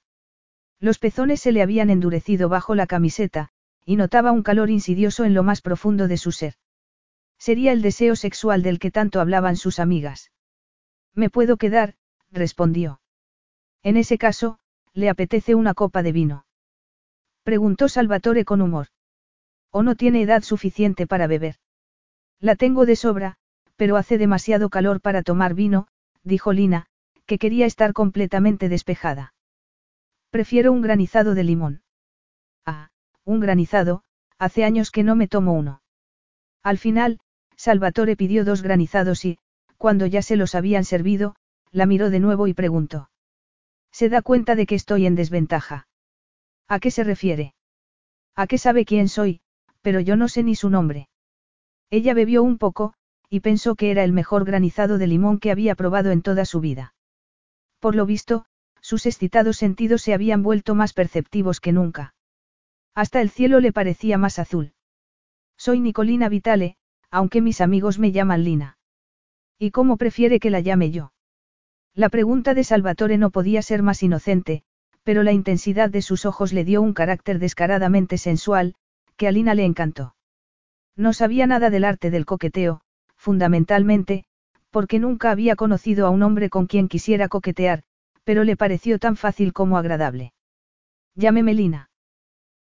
Los 0.81 0.99
pezones 0.99 1.39
se 1.39 1.53
le 1.53 1.61
habían 1.61 1.89
endurecido 1.89 2.49
bajo 2.49 2.75
la 2.75 2.85
camiseta, 2.85 3.52
y 3.85 3.95
notaba 3.95 4.31
un 4.31 4.43
calor 4.43 4.69
insidioso 4.69 5.25
en 5.25 5.33
lo 5.33 5.43
más 5.43 5.61
profundo 5.61 6.07
de 6.07 6.17
su 6.17 6.31
ser. 6.31 6.55
Sería 7.37 7.71
el 7.71 7.81
deseo 7.81 8.15
sexual 8.15 8.63
del 8.63 8.79
que 8.79 8.91
tanto 8.91 9.19
hablaban 9.19 9.55
sus 9.55 9.79
amigas. 9.79 10.31
Me 11.13 11.29
puedo 11.29 11.57
quedar, 11.57 11.95
respondió. 12.31 13.01
En 13.83 13.97
ese 13.97 14.17
caso, 14.17 14.59
le 14.93 15.09
apetece 15.09 15.55
una 15.55 15.73
copa 15.73 16.03
de 16.03 16.11
vino. 16.11 16.45
Preguntó 17.43 17.89
Salvatore 17.89 18.45
con 18.45 18.61
humor. 18.61 18.87
¿O 19.69 19.83
no 19.83 19.95
tiene 19.95 20.21
edad 20.21 20.43
suficiente 20.43 21.07
para 21.07 21.27
beber? 21.27 21.57
La 22.39 22.55
tengo 22.55 22.85
de 22.85 22.95
sobra, 22.95 23.37
pero 23.75 23.97
hace 23.97 24.17
demasiado 24.17 24.69
calor 24.69 25.01
para 25.01 25.23
tomar 25.23 25.53
vino, 25.53 25.87
dijo 26.23 26.53
Lina, 26.53 26.85
que 27.25 27.37
quería 27.37 27.65
estar 27.65 27.91
completamente 27.93 28.69
despejada. 28.69 29.33
Prefiero 30.29 30.71
un 30.71 30.81
granizado 30.81 31.35
de 31.35 31.43
limón. 31.43 31.83
Ah, 32.65 32.89
un 33.25 33.39
granizado, 33.39 34.03
hace 34.37 34.63
años 34.63 34.91
que 34.91 35.03
no 35.03 35.15
me 35.15 35.27
tomo 35.27 35.53
uno. 35.53 35.81
Al 36.61 36.77
final, 36.77 37.19
Salvatore 37.55 38.15
pidió 38.15 38.45
dos 38.45 38.61
granizados 38.61 39.25
y, 39.25 39.37
cuando 39.77 40.05
ya 40.05 40.21
se 40.21 40.35
los 40.35 40.55
habían 40.55 40.85
servido, 40.85 41.35
la 41.71 41.85
miró 41.85 42.09
de 42.09 42.19
nuevo 42.19 42.47
y 42.47 42.53
preguntó. 42.53 43.09
¿Se 43.91 44.09
da 44.09 44.21
cuenta 44.21 44.55
de 44.55 44.65
que 44.65 44.75
estoy 44.75 45.05
en 45.05 45.15
desventaja? 45.15 45.87
¿A 46.67 46.79
qué 46.79 46.91
se 46.91 47.03
refiere? 47.03 47.53
¿A 48.35 48.47
qué 48.47 48.57
sabe 48.57 48.85
quién 48.85 49.07
soy, 49.07 49.41
pero 49.81 49.99
yo 49.99 50.15
no 50.15 50.27
sé 50.27 50.43
ni 50.43 50.55
su 50.55 50.69
nombre? 50.69 51.09
Ella 51.89 52.13
bebió 52.13 52.41
un 52.43 52.57
poco, 52.57 52.93
y 53.29 53.41
pensó 53.41 53.75
que 53.75 53.91
era 53.91 54.03
el 54.03 54.13
mejor 54.13 54.45
granizado 54.45 54.97
de 54.97 55.07
limón 55.07 55.39
que 55.39 55.51
había 55.51 55.75
probado 55.75 56.11
en 56.11 56.21
toda 56.21 56.45
su 56.45 56.59
vida. 56.59 56.95
Por 57.79 57.95
lo 57.95 58.05
visto, 58.05 58.45
sus 58.81 59.05
excitados 59.05 59.57
sentidos 59.57 60.01
se 60.01 60.13
habían 60.13 60.43
vuelto 60.43 60.75
más 60.75 60.93
perceptivos 60.93 61.59
que 61.59 61.71
nunca. 61.71 62.13
Hasta 62.95 63.21
el 63.21 63.29
cielo 63.29 63.59
le 63.59 63.73
parecía 63.73 64.17
más 64.17 64.39
azul. 64.39 64.73
Soy 65.57 65.79
Nicolina 65.79 66.29
Vitale, 66.29 66.77
aunque 67.09 67.41
mis 67.41 67.61
amigos 67.61 67.99
me 67.99 68.11
llaman 68.11 68.43
Lina. 68.43 68.77
¿Y 69.57 69.71
cómo 69.71 69.97
prefiere 69.97 70.39
que 70.39 70.49
la 70.49 70.59
llame 70.59 70.91
yo? 70.91 71.13
La 71.95 72.09
pregunta 72.09 72.53
de 72.53 72.63
Salvatore 72.63 73.17
no 73.17 73.29
podía 73.29 73.61
ser 73.61 73.83
más 73.83 74.01
inocente, 74.03 74.63
pero 75.03 75.23
la 75.23 75.31
intensidad 75.31 75.89
de 75.89 76.01
sus 76.01 76.25
ojos 76.25 76.53
le 76.53 76.65
dio 76.65 76.81
un 76.81 76.93
carácter 76.93 77.39
descaradamente 77.39 78.17
sensual, 78.17 78.75
que 79.15 79.27
a 79.27 79.31
Lina 79.31 79.53
le 79.53 79.65
encantó. 79.65 80.15
No 80.95 81.13
sabía 81.13 81.47
nada 81.47 81.69
del 81.69 81.85
arte 81.85 82.11
del 82.11 82.25
coqueteo, 82.25 82.81
fundamentalmente, 83.15 84.25
porque 84.69 84.99
nunca 84.99 85.31
había 85.31 85.55
conocido 85.55 86.07
a 86.07 86.09
un 86.09 86.23
hombre 86.23 86.49
con 86.49 86.65
quien 86.65 86.87
quisiera 86.87 87.27
coquetear, 87.27 87.83
pero 88.23 88.43
le 88.43 88.57
pareció 88.57 88.97
tan 88.99 89.15
fácil 89.15 89.53
como 89.53 89.77
agradable. 89.77 90.33
Llámeme 91.15 91.53
Lina. 91.53 91.89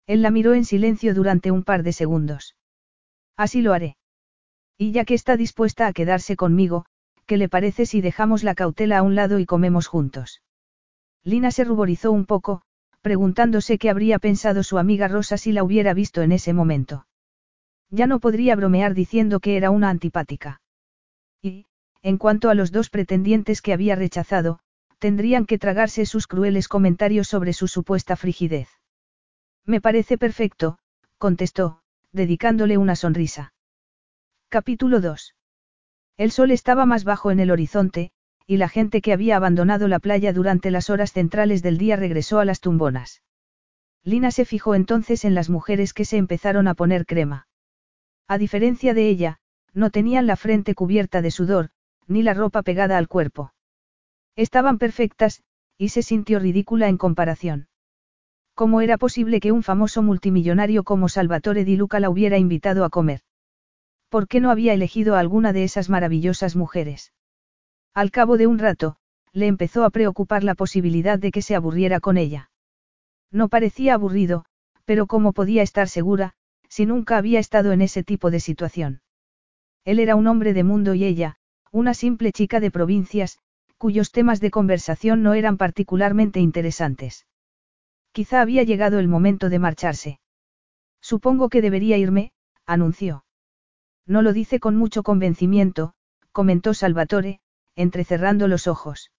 Él 0.09 0.23
la 0.23 0.31
miró 0.31 0.55
en 0.55 0.65
silencio 0.65 1.13
durante 1.13 1.51
un 1.51 1.63
par 1.63 1.83
de 1.83 1.93
segundos. 1.93 2.55
Así 3.37 3.61
lo 3.61 3.73
haré. 3.73 3.95
Y 4.75 4.91
ya 4.91 5.05
que 5.05 5.13
está 5.13 5.37
dispuesta 5.37 5.85
a 5.85 5.93
quedarse 5.93 6.35
conmigo, 6.35 6.85
¿qué 7.27 7.37
le 7.37 7.47
parece 7.47 7.85
si 7.85 8.01
dejamos 8.01 8.43
la 8.43 8.55
cautela 8.55 8.97
a 8.97 9.03
un 9.03 9.13
lado 9.13 9.37
y 9.37 9.45
comemos 9.45 9.85
juntos? 9.85 10.41
Lina 11.23 11.51
se 11.51 11.63
ruborizó 11.63 12.11
un 12.11 12.25
poco, 12.25 12.63
preguntándose 13.01 13.77
qué 13.77 13.91
habría 13.91 14.17
pensado 14.17 14.63
su 14.63 14.79
amiga 14.79 15.07
Rosa 15.07 15.37
si 15.37 15.51
la 15.51 15.63
hubiera 15.63 15.93
visto 15.93 16.23
en 16.23 16.31
ese 16.31 16.53
momento. 16.53 17.05
Ya 17.91 18.07
no 18.07 18.19
podría 18.19 18.55
bromear 18.55 18.95
diciendo 18.95 19.39
que 19.39 19.57
era 19.57 19.69
una 19.69 19.91
antipática. 19.91 20.59
Y, 21.39 21.67
en 22.01 22.17
cuanto 22.17 22.49
a 22.49 22.55
los 22.55 22.71
dos 22.71 22.89
pretendientes 22.89 23.61
que 23.61 23.73
había 23.73 23.95
rechazado, 23.95 24.57
tendrían 24.97 25.45
que 25.45 25.59
tragarse 25.59 26.07
sus 26.07 26.25
crueles 26.25 26.67
comentarios 26.67 27.27
sobre 27.27 27.53
su 27.53 27.67
supuesta 27.67 28.15
frigidez. 28.15 28.78
Me 29.65 29.81
parece 29.81 30.17
perfecto, 30.17 30.79
contestó, 31.17 31.81
dedicándole 32.11 32.77
una 32.77 32.95
sonrisa. 32.95 33.53
Capítulo 34.49 34.99
2. 34.99 35.35
El 36.17 36.31
sol 36.31 36.51
estaba 36.51 36.85
más 36.85 37.03
bajo 37.03 37.31
en 37.31 37.39
el 37.39 37.51
horizonte, 37.51 38.11
y 38.45 38.57
la 38.57 38.67
gente 38.67 39.01
que 39.01 39.13
había 39.13 39.37
abandonado 39.37 39.87
la 39.87 39.99
playa 39.99 40.33
durante 40.33 40.71
las 40.71 40.89
horas 40.89 41.13
centrales 41.13 41.61
del 41.61 41.77
día 41.77 41.95
regresó 41.95 42.39
a 42.39 42.45
las 42.45 42.59
tumbonas. 42.59 43.21
Lina 44.03 44.31
se 44.31 44.43
fijó 44.43 44.75
entonces 44.75 45.23
en 45.23 45.35
las 45.35 45.49
mujeres 45.49 45.93
que 45.93 46.03
se 46.03 46.17
empezaron 46.17 46.67
a 46.67 46.73
poner 46.73 47.05
crema. 47.05 47.47
A 48.27 48.37
diferencia 48.37 48.93
de 48.93 49.07
ella, 49.07 49.39
no 49.73 49.91
tenían 49.91 50.27
la 50.27 50.35
frente 50.35 50.75
cubierta 50.75 51.21
de 51.21 51.31
sudor, 51.31 51.69
ni 52.05 52.21
la 52.21 52.33
ropa 52.33 52.63
pegada 52.63 52.97
al 52.97 53.07
cuerpo. 53.07 53.53
Estaban 54.35 54.77
perfectas, 54.77 55.43
y 55.77 55.89
se 55.89 56.03
sintió 56.03 56.39
ridícula 56.39 56.89
en 56.89 56.97
comparación. 56.97 57.68
¿Cómo 58.59 58.81
era 58.81 58.97
posible 58.97 59.39
que 59.39 59.53
un 59.53 59.63
famoso 59.63 60.03
multimillonario 60.03 60.83
como 60.83 61.07
Salvatore 61.07 61.63
Di 61.63 61.77
Luca 61.77 62.01
la 62.01 62.09
hubiera 62.09 62.37
invitado 62.37 62.83
a 62.83 62.89
comer? 62.89 63.21
¿Por 64.09 64.27
qué 64.27 64.41
no 64.41 64.51
había 64.51 64.73
elegido 64.73 65.15
a 65.15 65.21
alguna 65.21 65.53
de 65.53 65.63
esas 65.63 65.89
maravillosas 65.89 66.57
mujeres? 66.57 67.13
Al 67.93 68.11
cabo 68.11 68.35
de 68.35 68.47
un 68.47 68.59
rato, 68.59 68.97
le 69.31 69.47
empezó 69.47 69.85
a 69.85 69.91
preocupar 69.91 70.43
la 70.43 70.55
posibilidad 70.55 71.17
de 71.17 71.31
que 71.31 71.41
se 71.41 71.55
aburriera 71.55 72.01
con 72.01 72.17
ella. 72.17 72.51
No 73.31 73.47
parecía 73.47 73.93
aburrido, 73.93 74.43
pero 74.83 75.07
¿cómo 75.07 75.31
podía 75.31 75.63
estar 75.63 75.87
segura, 75.87 76.33
si 76.67 76.85
nunca 76.85 77.15
había 77.15 77.39
estado 77.39 77.71
en 77.71 77.81
ese 77.81 78.03
tipo 78.03 78.29
de 78.29 78.41
situación. 78.41 79.01
Él 79.85 79.99
era 79.99 80.17
un 80.17 80.27
hombre 80.27 80.51
de 80.53 80.65
mundo 80.65 80.95
y 80.95 81.05
ella, 81.05 81.37
una 81.71 81.93
simple 81.93 82.33
chica 82.33 82.59
de 82.59 82.71
provincias, 82.71 83.39
cuyos 83.77 84.11
temas 84.11 84.41
de 84.41 84.51
conversación 84.51 85.23
no 85.23 85.33
eran 85.33 85.55
particularmente 85.55 86.41
interesantes. 86.41 87.25
Quizá 88.11 88.41
había 88.41 88.63
llegado 88.63 88.99
el 88.99 89.07
momento 89.07 89.49
de 89.49 89.59
marcharse. 89.59 90.19
Supongo 91.01 91.49
que 91.49 91.61
debería 91.61 91.97
irme, 91.97 92.31
anunció. 92.65 93.25
No 94.05 94.21
lo 94.21 94.33
dice 94.33 94.59
con 94.59 94.75
mucho 94.75 95.03
convencimiento, 95.03 95.93
comentó 96.31 96.73
Salvatore, 96.73 97.39
entrecerrando 97.75 98.47
los 98.47 98.67
ojos. 98.67 99.11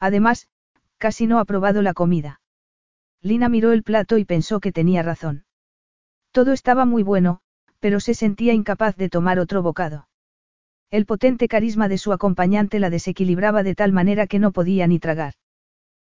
Además, 0.00 0.48
casi 0.98 1.26
no 1.26 1.38
ha 1.38 1.44
probado 1.44 1.82
la 1.82 1.94
comida. 1.94 2.40
Lina 3.22 3.48
miró 3.48 3.72
el 3.72 3.82
plato 3.82 4.18
y 4.18 4.24
pensó 4.24 4.60
que 4.60 4.72
tenía 4.72 5.02
razón. 5.02 5.44
Todo 6.32 6.52
estaba 6.52 6.84
muy 6.84 7.02
bueno, 7.02 7.40
pero 7.80 8.00
se 8.00 8.14
sentía 8.14 8.52
incapaz 8.52 8.96
de 8.96 9.08
tomar 9.08 9.38
otro 9.38 9.62
bocado. 9.62 10.08
El 10.90 11.06
potente 11.06 11.48
carisma 11.48 11.88
de 11.88 11.98
su 11.98 12.12
acompañante 12.12 12.78
la 12.78 12.90
desequilibraba 12.90 13.62
de 13.62 13.74
tal 13.74 13.92
manera 13.92 14.26
que 14.26 14.38
no 14.38 14.52
podía 14.52 14.86
ni 14.86 14.98
tragar. 14.98 15.34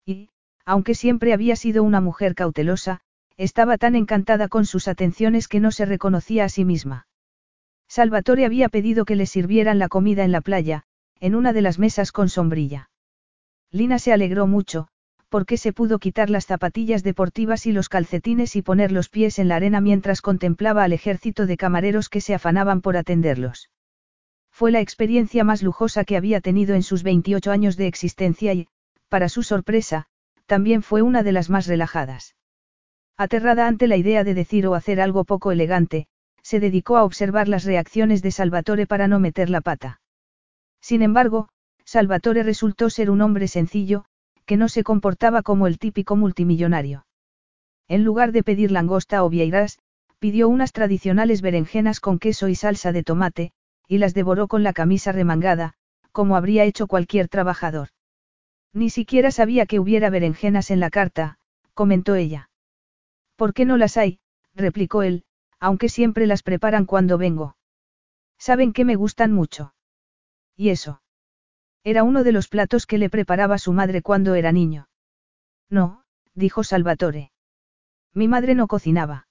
Y, 0.06 0.30
aunque 0.65 0.95
siempre 0.95 1.34
había 1.34 1.56
sido 1.56 1.84
una 1.84 2.02
mujer 2.02 2.36
cautelosa, 2.36 3.02
estaba 3.38 3.78
tan 3.78 3.95
encantada 3.95 4.47
con 4.47 4.65
sus 4.65 4.88
atenciones 4.88 5.47
que 5.47 5.60
no 5.60 5.71
se 5.71 5.86
reconocía 5.86 6.45
a 6.45 6.49
sí 6.49 6.65
misma. 6.65 7.08
Salvatore 7.88 8.45
había 8.45 8.69
pedido 8.69 9.06
que 9.06 9.15
le 9.15 9.26
sirvieran 9.26 9.80
la 9.80 9.89
comida 9.89 10.23
en 10.23 10.32
la 10.32 10.41
playa, 10.41 10.84
en 11.19 11.36
una 11.36 11.54
de 11.54 11.62
las 11.62 11.80
mesas 11.80 12.12
con 12.12 12.30
sombrilla. 12.30 12.89
Lina 13.71 13.99
se 13.99 14.13
alegró 14.13 14.47
mucho, 14.47 14.88
porque 15.30 15.58
se 15.58 15.73
pudo 15.73 15.97
quitar 15.97 16.30
las 16.30 16.45
zapatillas 16.45 17.02
deportivas 17.04 17.65
y 17.65 17.71
los 17.71 17.89
calcetines 17.89 18.56
y 18.56 18.62
poner 18.62 18.91
los 18.91 19.10
pies 19.10 19.39
en 19.39 19.47
la 19.47 19.56
arena 19.56 19.82
mientras 19.82 20.21
contemplaba 20.21 20.84
al 20.84 20.93
ejército 20.93 21.47
de 21.47 21.58
camareros 21.58 22.08
que 22.08 22.21
se 22.21 22.36
afanaban 22.36 22.82
por 22.82 22.97
atenderlos. 22.97 23.71
Fue 24.52 24.71
la 24.71 24.80
experiencia 24.80 25.43
más 25.43 25.63
lujosa 25.63 26.04
que 26.06 26.17
había 26.17 26.39
tenido 26.39 26.76
en 26.76 26.84
sus 26.84 27.02
28 27.02 27.52
años 27.52 27.78
de 27.78 27.88
existencia 27.88 28.54
y, 28.54 28.67
para 29.10 29.28
su 29.28 29.41
sorpresa, 29.41 30.06
también 30.46 30.82
fue 30.82 31.02
una 31.02 31.24
de 31.24 31.32
las 31.32 31.50
más 31.50 31.68
relajadas. 31.68 32.36
Aterrada 33.18 33.68
ante 33.68 33.88
la 33.88 33.98
idea 33.98 34.24
de 34.24 34.34
decir 34.34 34.68
o 34.68 34.76
hacer 34.76 35.00
algo 35.00 35.24
poco 35.24 35.52
elegante, 35.52 36.08
se 36.42 36.60
dedicó 36.60 36.98
a 36.98 37.04
observar 37.04 37.48
las 37.48 37.64
reacciones 37.64 38.22
de 38.22 38.32
Salvatore 38.32 38.86
para 38.88 39.08
no 39.08 39.20
meter 39.20 39.50
la 39.50 39.62
pata. 39.62 40.02
Sin 40.82 41.02
embargo, 41.02 41.48
Salvatore 41.86 42.44
resultó 42.44 42.90
ser 42.90 43.10
un 43.10 43.22
hombre 43.22 43.48
sencillo, 43.48 44.06
que 44.46 44.58
no 44.58 44.68
se 44.68 44.84
comportaba 44.84 45.42
como 45.42 45.68
el 45.68 45.80
típico 45.80 46.16
multimillonario. 46.16 47.06
En 47.88 48.04
lugar 48.04 48.32
de 48.32 48.44
pedir 48.44 48.72
langosta 48.72 49.24
o 49.24 49.30
vieiras, 49.30 49.80
pidió 50.20 50.50
unas 50.50 50.72
tradicionales 50.72 51.42
berenjenas 51.42 52.00
con 52.00 52.20
queso 52.20 52.48
y 52.48 52.56
salsa 52.56 52.92
de 52.92 53.04
tomate, 53.04 53.52
y 53.88 53.98
las 53.98 54.14
devoró 54.14 54.48
con 54.48 54.64
la 54.64 54.74
camisa 54.74 55.12
remangada, 55.12 55.74
como 56.12 56.36
habría 56.36 56.64
hecho 56.64 56.88
cualquier 56.88 57.28
trabajador. 57.28 57.90
Ni 58.74 58.90
siquiera 58.90 59.30
sabía 59.30 59.66
que 59.68 59.80
hubiera 59.80 60.10
berenjenas 60.10 60.72
en 60.72 60.80
la 60.80 60.90
carta, 60.90 61.38
comentó 61.74 62.16
ella. 62.16 62.50
¿Por 63.36 63.54
qué 63.54 63.66
no 63.66 63.78
las 63.78 63.98
hay? 63.98 64.20
replicó 64.56 65.04
él, 65.04 65.24
aunque 65.60 65.90
siempre 65.90 66.28
las 66.28 66.44
preparan 66.44 66.86
cuando 66.86 67.18
vengo. 67.18 67.56
Saben 68.38 68.74
que 68.74 68.84
me 68.84 68.96
gustan 68.96 69.32
mucho. 69.32 69.74
¿Y 70.56 70.70
eso? 70.70 71.02
Era 71.84 72.04
uno 72.04 72.24
de 72.24 72.32
los 72.32 72.48
platos 72.48 72.86
que 72.86 72.98
le 72.98 73.10
preparaba 73.10 73.58
su 73.58 73.74
madre 73.74 74.02
cuando 74.02 74.36
era 74.36 74.52
niño. 74.52 74.88
No, 75.70 76.04
dijo 76.34 76.64
Salvatore. 76.64 77.32
Mi 78.14 78.28
madre 78.28 78.56
no 78.56 78.68
cocinaba. 78.68 79.28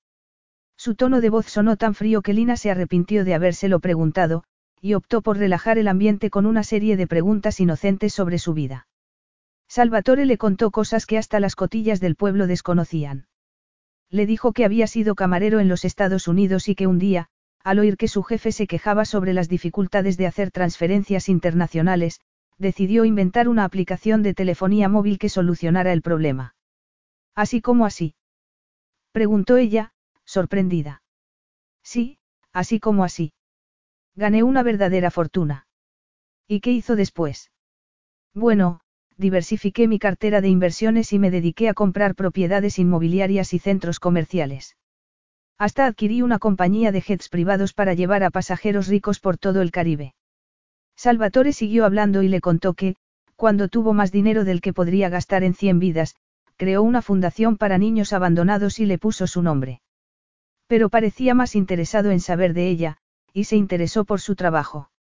Su 0.77 0.95
tono 0.95 1.21
de 1.21 1.31
voz 1.31 1.47
sonó 1.47 1.77
tan 1.77 1.95
frío 1.95 2.23
que 2.23 2.33
Lina 2.33 2.57
se 2.57 2.71
arrepintió 2.71 3.25
de 3.25 3.35
habérselo 3.35 3.81
preguntado, 3.81 4.45
y 4.81 4.95
optó 4.95 5.23
por 5.23 5.39
relajar 5.39 5.79
el 5.79 5.89
ambiente 5.89 6.31
con 6.31 6.47
una 6.47 6.65
serie 6.65 6.97
de 6.97 7.07
preguntas 7.07 7.61
inocentes 7.61 8.13
sobre 8.13 8.39
su 8.39 8.53
vida. 8.53 8.87
Salvatore 9.75 10.27
le 10.27 10.37
contó 10.37 10.71
cosas 10.71 11.07
que 11.07 11.17
hasta 11.17 11.41
las 11.41 11.57
cotillas 11.57 11.99
del 11.99 12.15
pueblo 12.15 12.47
desconocían. 12.47 13.27
Le 14.11 14.27
dijo 14.27 14.53
que 14.53 14.67
había 14.67 14.87
sido 14.87 15.15
camarero 15.15 15.61
en 15.61 15.69
los 15.71 15.87
Estados 15.87 16.29
Unidos 16.29 16.69
y 16.69 16.75
que 16.75 16.87
un 16.87 16.99
día, 16.99 17.31
al 17.65 17.79
oír 17.79 17.97
que 17.97 18.07
su 18.07 18.23
jefe 18.23 18.53
se 18.53 18.67
quejaba 18.67 19.07
sobre 19.07 19.33
las 19.33 19.49
dificultades 19.49 20.19
de 20.19 20.27
hacer 20.27 20.51
transferencias 20.51 21.31
internacionales, 21.31 22.21
decidió 22.59 23.07
inventar 23.07 23.49
una 23.49 23.65
aplicación 23.65 24.23
de 24.23 24.35
telefonía 24.35 24.91
móvil 24.91 25.19
que 25.19 25.31
solucionara 25.31 25.95
el 25.95 26.03
problema. 26.03 26.55
Así 27.35 27.63
como 27.63 27.87
así. 27.87 28.15
Preguntó 29.11 29.57
ella, 29.57 29.95
sorprendida. 30.27 31.03
Sí, 31.83 32.19
así 32.53 32.79
como 32.79 33.05
así. 33.05 33.33
Gané 34.17 34.43
una 34.43 34.63
verdadera 34.63 35.11
fortuna. 35.11 35.67
¿Y 36.47 36.61
qué 36.61 36.73
hizo 36.73 36.95
después? 36.95 37.51
Bueno, 38.35 38.82
diversifiqué 39.17 39.89
mi 39.89 39.99
cartera 39.99 40.41
de 40.41 40.49
inversiones 40.49 41.13
y 41.13 41.19
me 41.19 41.31
dediqué 41.31 41.69
a 41.69 41.75
comprar 41.75 42.15
propiedades 42.15 42.79
inmobiliarias 42.79 43.55
y 43.55 43.59
centros 43.59 44.01
comerciales. 44.01 44.77
Hasta 45.59 45.87
adquirí 45.87 46.23
una 46.23 46.39
compañía 46.39 46.93
de 46.93 47.01
jets 47.01 47.29
privados 47.29 47.73
para 47.73 47.95
llevar 47.95 48.25
a 48.25 48.31
pasajeros 48.31 48.89
ricos 48.89 49.21
por 49.21 49.39
todo 49.39 49.63
el 49.63 49.71
Caribe. 49.71 50.15
Salvatore 50.97 51.53
siguió 51.53 51.85
hablando 51.85 52.23
y 52.23 52.29
le 52.29 52.41
contó 52.41 52.75
que, 52.75 52.97
cuando 53.37 53.69
tuvo 53.69 53.93
más 53.93 54.13
dinero 54.13 54.45
del 54.45 54.61
que 54.61 54.73
podría 54.73 55.09
gastar 55.09 55.45
en 55.45 55.55
100 55.55 55.79
vidas, 55.79 56.17
creó 56.57 56.83
una 56.83 57.03
fundación 57.03 57.57
para 57.57 57.79
niños 57.79 58.13
abandonados 58.13 58.79
y 58.79 58.87
le 58.87 58.99
puso 58.99 59.27
su 59.27 59.43
nombre. 59.43 59.83
Pero 60.67 60.89
parecía 60.91 61.35
más 61.35 61.55
interesado 61.55 62.11
en 62.11 62.21
saber 62.21 62.55
de 62.55 62.69
ella, 62.69 62.99
y 63.33 63.45
se 63.45 63.57
interesó 63.57 64.05
por 64.05 64.21
su 64.21 64.37
trabajo. 64.37 64.91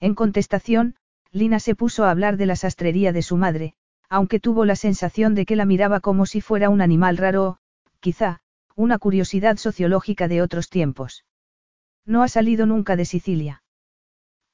En 0.00 0.14
contestación, 0.14 0.96
Lina 1.32 1.60
se 1.60 1.74
puso 1.74 2.04
a 2.04 2.10
hablar 2.10 2.36
de 2.36 2.46
la 2.46 2.56
sastrería 2.56 3.12
de 3.12 3.22
su 3.22 3.36
madre, 3.36 3.74
aunque 4.08 4.40
tuvo 4.40 4.64
la 4.64 4.74
sensación 4.74 5.34
de 5.34 5.46
que 5.46 5.56
la 5.56 5.64
miraba 5.64 6.00
como 6.00 6.26
si 6.26 6.40
fuera 6.40 6.68
un 6.70 6.80
animal 6.80 7.16
raro 7.16 7.44
o, 7.46 7.58
quizá, 8.00 8.40
una 8.74 8.98
curiosidad 8.98 9.56
sociológica 9.56 10.26
de 10.26 10.42
otros 10.42 10.68
tiempos. 10.68 11.24
¿No 12.04 12.22
ha 12.22 12.28
salido 12.28 12.66
nunca 12.66 12.96
de 12.96 13.04
Sicilia? 13.04 13.62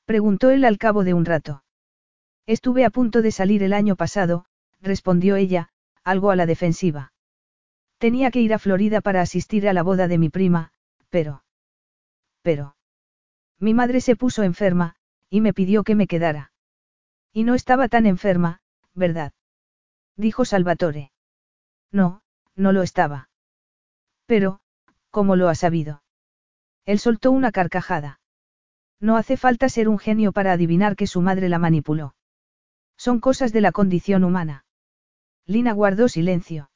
Preguntó 0.04 0.50
él 0.50 0.64
al 0.64 0.78
cabo 0.78 1.04
de 1.04 1.14
un 1.14 1.24
rato. 1.24 1.62
Estuve 2.44 2.84
a 2.84 2.90
punto 2.90 3.22
de 3.22 3.32
salir 3.32 3.62
el 3.62 3.72
año 3.72 3.96
pasado, 3.96 4.44
respondió 4.80 5.36
ella, 5.36 5.70
algo 6.04 6.30
a 6.30 6.36
la 6.36 6.46
defensiva. 6.46 7.12
Tenía 7.98 8.30
que 8.30 8.40
ir 8.40 8.52
a 8.52 8.58
Florida 8.58 9.00
para 9.00 9.22
asistir 9.22 9.68
a 9.68 9.72
la 9.72 9.82
boda 9.82 10.06
de 10.06 10.18
mi 10.18 10.28
prima, 10.28 10.72
pero... 11.08 11.42
Pero... 12.42 12.76
Mi 13.58 13.72
madre 13.72 14.02
se 14.02 14.16
puso 14.16 14.42
enferma, 14.42 14.96
y 15.30 15.40
me 15.40 15.54
pidió 15.54 15.82
que 15.82 15.94
me 15.94 16.06
quedara. 16.06 16.52
Y 17.36 17.44
no 17.44 17.54
estaba 17.54 17.88
tan 17.88 18.06
enferma, 18.06 18.62
¿verdad? 18.94 19.34
Dijo 20.16 20.46
Salvatore. 20.46 21.12
No, 21.92 22.22
no 22.54 22.72
lo 22.72 22.80
estaba. 22.82 23.28
Pero, 24.24 24.60
¿cómo 25.10 25.36
lo 25.36 25.50
ha 25.50 25.54
sabido? 25.54 26.02
Él 26.86 26.98
soltó 26.98 27.30
una 27.32 27.52
carcajada. 27.52 28.20
No 29.00 29.18
hace 29.18 29.36
falta 29.36 29.68
ser 29.68 29.90
un 29.90 29.98
genio 29.98 30.32
para 30.32 30.52
adivinar 30.52 30.96
que 30.96 31.06
su 31.06 31.20
madre 31.20 31.50
la 31.50 31.58
manipuló. 31.58 32.14
Son 32.96 33.20
cosas 33.20 33.52
de 33.52 33.60
la 33.60 33.70
condición 33.70 34.24
humana. 34.24 34.64
Lina 35.44 35.74
guardó 35.74 36.08
silencio. 36.08 36.70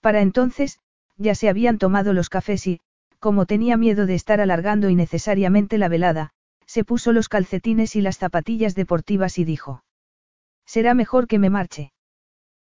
Para 0.00 0.22
entonces, 0.22 0.80
ya 1.18 1.36
se 1.36 1.48
habían 1.48 1.78
tomado 1.78 2.12
los 2.14 2.30
cafés 2.30 2.66
y, 2.66 2.80
como 3.20 3.46
tenía 3.46 3.76
miedo 3.76 4.06
de 4.06 4.16
estar 4.16 4.40
alargando 4.40 4.90
innecesariamente 4.90 5.78
la 5.78 5.86
velada, 5.86 6.32
se 6.68 6.84
puso 6.84 7.12
los 7.12 7.30
calcetines 7.30 7.96
y 7.96 8.02
las 8.02 8.18
zapatillas 8.18 8.74
deportivas 8.74 9.38
y 9.38 9.44
dijo. 9.44 9.82
Será 10.66 10.92
mejor 10.92 11.26
que 11.26 11.38
me 11.38 11.48
marche. 11.48 11.92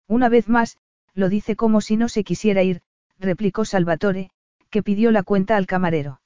Una 0.08 0.28
vez 0.28 0.48
más, 0.48 0.76
lo 1.14 1.28
dice 1.28 1.54
como 1.54 1.80
si 1.80 1.96
no 1.96 2.08
se 2.08 2.24
quisiera 2.24 2.64
ir, 2.64 2.82
replicó 3.20 3.64
Salvatore, 3.64 4.30
que 4.70 4.82
pidió 4.82 5.12
la 5.12 5.22
cuenta 5.22 5.56
al 5.56 5.66
camarero. 5.66 6.20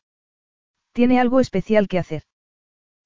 Tiene 0.92 1.20
algo 1.20 1.38
especial 1.38 1.86
que 1.86 1.98
hacer. 1.98 2.22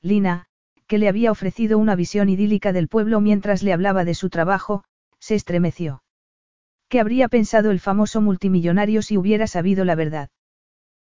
Lina, 0.03 0.47
que 0.87 0.99
le 0.99 1.09
había 1.09 1.33
ofrecido 1.33 1.77
una 1.77 1.97
visión 1.97 2.29
idílica 2.29 2.73
del 2.73 2.87
pueblo 2.87 3.21
mientras 3.21 3.65
le 3.65 3.73
hablaba 3.73 4.05
de 4.05 4.15
su 4.15 4.31
trabajo, 4.31 4.85
se 5.19 5.35
estremeció. 5.35 6.05
¿Qué 6.89 7.01
habría 7.01 7.29
pensado 7.29 7.73
el 7.73 7.81
famoso 7.81 8.21
multimillonario 8.21 9.03
si 9.03 9.17
hubiera 9.17 9.49
sabido 9.49 9.85
la 9.85 9.97
verdad? 9.97 10.31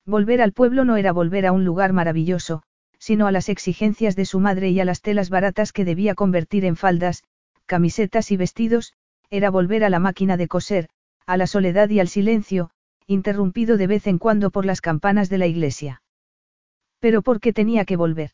Volver 0.04 0.42
al 0.42 0.52
pueblo 0.52 0.84
no 0.84 0.96
era 0.96 1.12
volver 1.12 1.46
a 1.46 1.52
un 1.52 1.64
lugar 1.64 1.92
maravilloso, 1.92 2.64
sino 3.02 3.26
a 3.26 3.32
las 3.32 3.48
exigencias 3.48 4.14
de 4.14 4.24
su 4.24 4.38
madre 4.38 4.70
y 4.70 4.78
a 4.78 4.84
las 4.84 5.02
telas 5.02 5.28
baratas 5.28 5.72
que 5.72 5.84
debía 5.84 6.14
convertir 6.14 6.64
en 6.64 6.76
faldas, 6.76 7.24
camisetas 7.66 8.30
y 8.30 8.36
vestidos, 8.36 8.92
era 9.28 9.50
volver 9.50 9.82
a 9.82 9.90
la 9.90 9.98
máquina 9.98 10.36
de 10.36 10.46
coser, 10.46 10.88
a 11.26 11.36
la 11.36 11.48
soledad 11.48 11.88
y 11.88 11.98
al 11.98 12.06
silencio, 12.06 12.70
interrumpido 13.08 13.76
de 13.76 13.88
vez 13.88 14.06
en 14.06 14.18
cuando 14.18 14.52
por 14.52 14.64
las 14.64 14.80
campanas 14.80 15.28
de 15.28 15.38
la 15.38 15.48
iglesia. 15.48 16.00
Pero 17.00 17.22
¿por 17.22 17.40
qué 17.40 17.52
tenía 17.52 17.84
que 17.84 17.96
volver? 17.96 18.30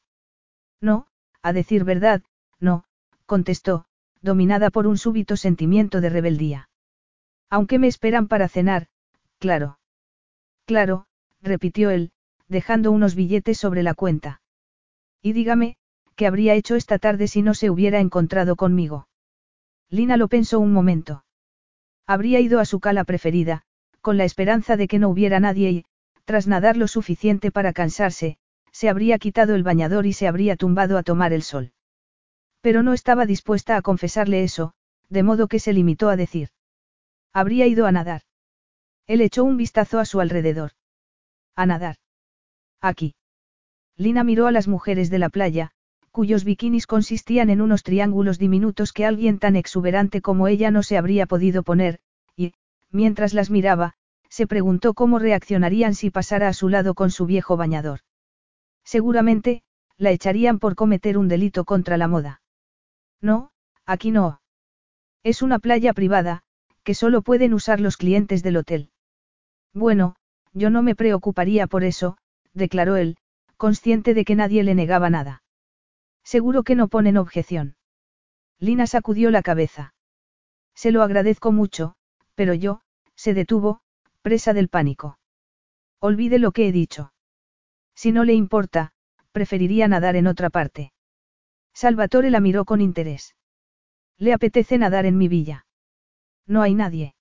No, 0.82 1.06
a 1.40 1.54
decir 1.54 1.84
verdad, 1.84 2.20
no, 2.60 2.84
contestó, 3.24 3.86
dominada 4.20 4.68
por 4.68 4.86
un 4.86 4.98
súbito 4.98 5.38
sentimiento 5.38 6.02
de 6.02 6.10
rebeldía. 6.10 6.68
Aunque 7.48 7.78
me 7.78 7.86
esperan 7.86 8.28
para 8.28 8.48
cenar, 8.48 8.88
claro. 9.38 9.78
Claro, 10.66 11.06
repitió 11.40 11.88
él, 11.88 12.10
dejando 12.48 12.92
unos 12.92 13.14
billetes 13.14 13.56
sobre 13.56 13.82
la 13.82 13.94
cuenta. 13.94 14.42
Y 15.22 15.32
dígame, 15.32 15.76
¿qué 16.16 16.26
habría 16.26 16.54
hecho 16.54 16.76
esta 16.76 16.98
tarde 16.98 17.28
si 17.28 17.42
no 17.42 17.54
se 17.54 17.70
hubiera 17.70 18.00
encontrado 18.00 18.56
conmigo? 18.56 19.08
Lina 19.90 20.16
lo 20.16 20.28
pensó 20.28 20.60
un 20.60 20.72
momento. 20.72 21.24
Habría 22.06 22.40
ido 22.40 22.60
a 22.60 22.64
su 22.64 22.80
cala 22.80 23.04
preferida, 23.04 23.62
con 24.00 24.16
la 24.16 24.24
esperanza 24.24 24.76
de 24.76 24.88
que 24.88 24.98
no 24.98 25.08
hubiera 25.08 25.40
nadie 25.40 25.70
y, 25.70 25.84
tras 26.24 26.46
nadar 26.46 26.76
lo 26.76 26.88
suficiente 26.88 27.50
para 27.50 27.72
cansarse, 27.72 28.38
se 28.72 28.88
habría 28.88 29.18
quitado 29.18 29.54
el 29.54 29.62
bañador 29.62 30.06
y 30.06 30.12
se 30.12 30.28
habría 30.28 30.56
tumbado 30.56 30.98
a 30.98 31.02
tomar 31.02 31.32
el 31.32 31.42
sol. 31.42 31.72
Pero 32.60 32.82
no 32.82 32.92
estaba 32.92 33.26
dispuesta 33.26 33.76
a 33.76 33.82
confesarle 33.82 34.44
eso, 34.44 34.74
de 35.08 35.22
modo 35.22 35.48
que 35.48 35.58
se 35.58 35.72
limitó 35.72 36.08
a 36.08 36.16
decir. 36.16 36.50
Habría 37.32 37.66
ido 37.66 37.86
a 37.86 37.92
nadar. 37.92 38.22
Él 39.06 39.20
echó 39.20 39.44
un 39.44 39.56
vistazo 39.56 39.98
a 39.98 40.04
su 40.04 40.20
alrededor. 40.20 40.72
A 41.56 41.66
nadar. 41.66 41.96
Aquí. 42.80 43.14
Lina 43.98 44.22
miró 44.22 44.46
a 44.46 44.52
las 44.52 44.68
mujeres 44.68 45.10
de 45.10 45.18
la 45.18 45.28
playa, 45.28 45.72
cuyos 46.12 46.44
bikinis 46.44 46.86
consistían 46.86 47.50
en 47.50 47.60
unos 47.60 47.82
triángulos 47.82 48.38
diminutos 48.38 48.92
que 48.92 49.04
alguien 49.04 49.40
tan 49.40 49.56
exuberante 49.56 50.22
como 50.22 50.46
ella 50.46 50.70
no 50.70 50.84
se 50.84 50.96
habría 50.96 51.26
podido 51.26 51.64
poner, 51.64 51.98
y, 52.36 52.54
mientras 52.92 53.34
las 53.34 53.50
miraba, 53.50 53.94
se 54.28 54.46
preguntó 54.46 54.94
cómo 54.94 55.18
reaccionarían 55.18 55.94
si 55.96 56.10
pasara 56.10 56.46
a 56.46 56.52
su 56.52 56.68
lado 56.68 56.94
con 56.94 57.10
su 57.10 57.26
viejo 57.26 57.56
bañador. 57.56 58.00
Seguramente, 58.84 59.62
la 59.96 60.12
echarían 60.12 60.60
por 60.60 60.76
cometer 60.76 61.18
un 61.18 61.26
delito 61.26 61.64
contra 61.64 61.96
la 61.96 62.06
moda. 62.06 62.40
No, 63.20 63.50
aquí 63.84 64.12
no. 64.12 64.40
Es 65.24 65.42
una 65.42 65.58
playa 65.58 65.92
privada, 65.92 66.42
que 66.84 66.94
solo 66.94 67.22
pueden 67.22 67.52
usar 67.52 67.80
los 67.80 67.96
clientes 67.96 68.44
del 68.44 68.58
hotel. 68.58 68.90
Bueno, 69.74 70.14
yo 70.52 70.70
no 70.70 70.82
me 70.82 70.94
preocuparía 70.94 71.66
por 71.66 71.82
eso, 71.82 72.16
declaró 72.54 72.96
él, 72.96 73.18
consciente 73.58 74.14
de 74.14 74.24
que 74.24 74.34
nadie 74.34 74.62
le 74.62 74.74
negaba 74.74 75.10
nada. 75.10 75.42
Seguro 76.24 76.62
que 76.62 76.74
no 76.74 76.88
ponen 76.88 77.18
objeción. 77.18 77.76
Lina 78.58 78.86
sacudió 78.86 79.30
la 79.30 79.42
cabeza. 79.42 79.94
Se 80.74 80.90
lo 80.92 81.02
agradezco 81.02 81.52
mucho, 81.52 81.96
pero 82.34 82.54
yo, 82.54 82.80
se 83.14 83.34
detuvo, 83.34 83.80
presa 84.22 84.52
del 84.54 84.68
pánico. 84.68 85.18
Olvide 86.00 86.38
lo 86.38 86.52
que 86.52 86.68
he 86.68 86.72
dicho. 86.72 87.12
Si 87.94 88.12
no 88.12 88.24
le 88.24 88.32
importa, 88.32 88.92
preferiría 89.32 89.88
nadar 89.88 90.14
en 90.16 90.28
otra 90.28 90.50
parte. 90.50 90.92
Salvatore 91.74 92.30
la 92.30 92.40
miró 92.40 92.64
con 92.64 92.80
interés. 92.80 93.34
Le 94.16 94.32
apetece 94.32 94.78
nadar 94.78 95.04
en 95.06 95.18
mi 95.18 95.28
villa. 95.28 95.66
No 96.46 96.62
hay 96.62 96.74
nadie. 96.74 97.14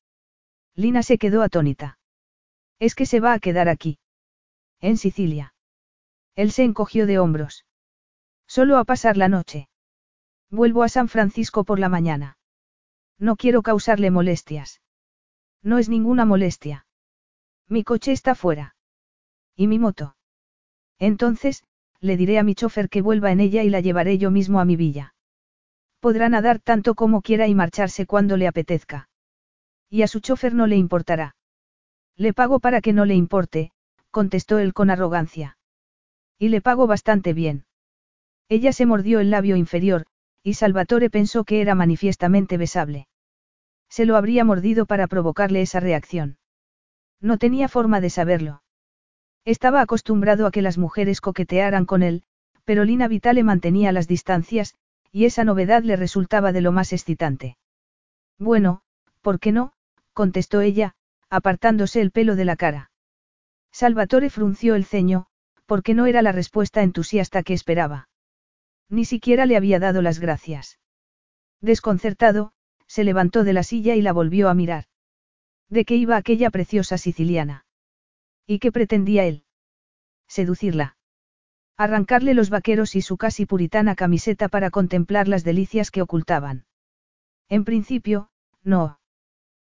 Lina 0.76 1.02
se 1.02 1.18
quedó 1.18 1.42
atónita. 1.42 2.00
Es 2.80 2.94
que 2.94 3.08
se 3.08 3.20
va 3.20 3.34
a 3.34 3.40
quedar 3.40 3.70
aquí. 3.70 4.00
En 4.80 4.98
Sicilia. 4.98 5.54
Él 6.38 6.52
se 6.52 6.64
encogió 6.64 7.08
de 7.08 7.18
hombros. 7.18 7.66
Solo 8.48 8.78
a 8.78 8.86
pasar 8.86 9.18
la 9.18 9.28
noche. 9.28 9.70
Vuelvo 10.52 10.84
a 10.84 10.90
San 10.90 11.10
Francisco 11.10 11.64
por 11.64 11.80
la 11.80 11.90
mañana. 11.90 12.38
No 13.18 13.36
quiero 13.36 13.64
causarle 13.64 14.12
molestias. 14.12 14.80
No 15.64 15.80
es 15.80 15.90
ninguna 15.90 16.26
molestia. 16.26 16.86
Mi 17.68 17.84
coche 17.84 18.12
está 18.12 18.36
fuera. 18.36 18.76
¿Y 19.56 19.66
mi 19.66 19.80
moto? 19.80 20.16
Entonces, 21.00 21.64
le 22.00 22.16
diré 22.18 22.38
a 22.38 22.44
mi 22.44 22.54
chofer 22.54 22.88
que 22.88 23.02
vuelva 23.02 23.32
en 23.32 23.40
ella 23.40 23.64
y 23.64 23.72
la 23.72 23.82
llevaré 23.82 24.20
yo 24.20 24.30
mismo 24.30 24.60
a 24.60 24.66
mi 24.66 24.76
villa. 24.76 25.16
Podrá 26.00 26.30
nadar 26.30 26.60
tanto 26.60 26.94
como 26.94 27.24
quiera 27.24 27.48
y 27.48 27.56
marcharse 27.56 28.06
cuando 28.06 28.38
le 28.38 28.48
apetezca. 28.48 29.10
Y 29.90 30.04
a 30.04 30.08
su 30.08 30.20
chofer 30.20 30.54
no 30.54 30.68
le 30.68 30.76
importará. 30.76 31.36
Le 32.16 32.34
pago 32.34 32.60
para 32.60 32.80
que 32.80 32.94
no 32.94 33.06
le 33.06 33.16
importe, 33.16 33.72
contestó 34.12 34.60
él 34.60 34.76
con 34.76 34.92
arrogancia. 34.92 35.57
Y 36.40 36.50
le 36.50 36.62
pago 36.62 36.88
bastante 36.88 37.34
bien. 37.34 37.66
Ella 38.50 38.72
se 38.72 38.86
mordió 38.86 39.20
el 39.20 39.32
labio 39.32 39.56
inferior, 39.56 40.06
y 40.44 40.54
Salvatore 40.54 41.10
pensó 41.10 41.44
que 41.44 41.62
era 41.62 41.76
manifiestamente 41.76 42.58
besable. 42.58 43.08
Se 43.90 44.06
lo 44.06 44.16
habría 44.16 44.44
mordido 44.44 44.86
para 44.86 45.08
provocarle 45.08 45.62
esa 45.62 45.80
reacción. 45.80 46.38
No 47.20 47.38
tenía 47.38 47.68
forma 47.68 48.00
de 48.00 48.10
saberlo. 48.10 48.62
Estaba 49.46 49.82
acostumbrado 49.82 50.46
a 50.46 50.52
que 50.52 50.62
las 50.62 50.78
mujeres 50.78 51.22
coquetearan 51.22 51.86
con 51.86 52.04
él, 52.04 52.24
pero 52.66 52.84
Lina 52.84 53.08
Vitale 53.08 53.44
mantenía 53.44 53.92
las 53.92 54.08
distancias, 54.08 54.76
y 55.12 55.26
esa 55.26 55.44
novedad 55.44 55.84
le 55.84 55.96
resultaba 55.96 56.52
de 56.52 56.62
lo 56.62 56.72
más 56.72 56.94
excitante. 56.94 57.58
Bueno, 58.38 58.82
¿por 59.22 59.40
qué 59.40 59.52
no? 59.52 59.74
contestó 60.14 60.62
ella, 60.62 60.96
apartándose 61.30 62.02
el 62.02 62.12
pelo 62.12 62.36
de 62.36 62.46
la 62.46 62.56
cara. 62.56 62.92
Salvatore 63.72 64.30
frunció 64.30 64.76
el 64.76 64.86
ceño, 64.86 65.28
porque 65.68 65.94
no 65.94 66.08
era 66.08 66.24
la 66.24 66.32
respuesta 66.32 66.82
entusiasta 66.82 67.44
que 67.44 67.54
esperaba. 67.54 68.10
Ni 68.90 69.06
siquiera 69.06 69.46
le 69.46 69.58
había 69.58 69.80
dado 69.80 70.02
las 70.02 70.20
gracias. 70.20 70.80
Desconcertado, 71.62 72.54
se 72.88 73.04
levantó 73.04 73.44
de 73.44 73.54
la 73.54 73.64
silla 73.64 73.96
y 73.96 74.02
la 74.02 74.14
volvió 74.14 74.50
a 74.50 74.54
mirar. 74.54 74.86
¿De 75.70 75.84
qué 75.84 75.96
iba 75.96 76.16
aquella 76.16 76.50
preciosa 76.50 76.98
siciliana? 76.98 77.66
¿Y 78.46 78.60
qué 78.60 78.72
pretendía 78.72 79.26
él? 79.26 79.44
Seducirla. 80.28 80.96
Arrancarle 81.76 82.34
los 82.34 82.50
vaqueros 82.50 82.96
y 82.96 83.02
su 83.02 83.18
casi 83.18 83.46
puritana 83.46 83.96
camiseta 83.96 84.48
para 84.48 84.72
contemplar 84.72 85.28
las 85.28 85.44
delicias 85.44 85.92
que 85.92 86.02
ocultaban. 86.02 86.66
En 87.50 87.66
principio, 87.66 88.30
no. 88.64 89.00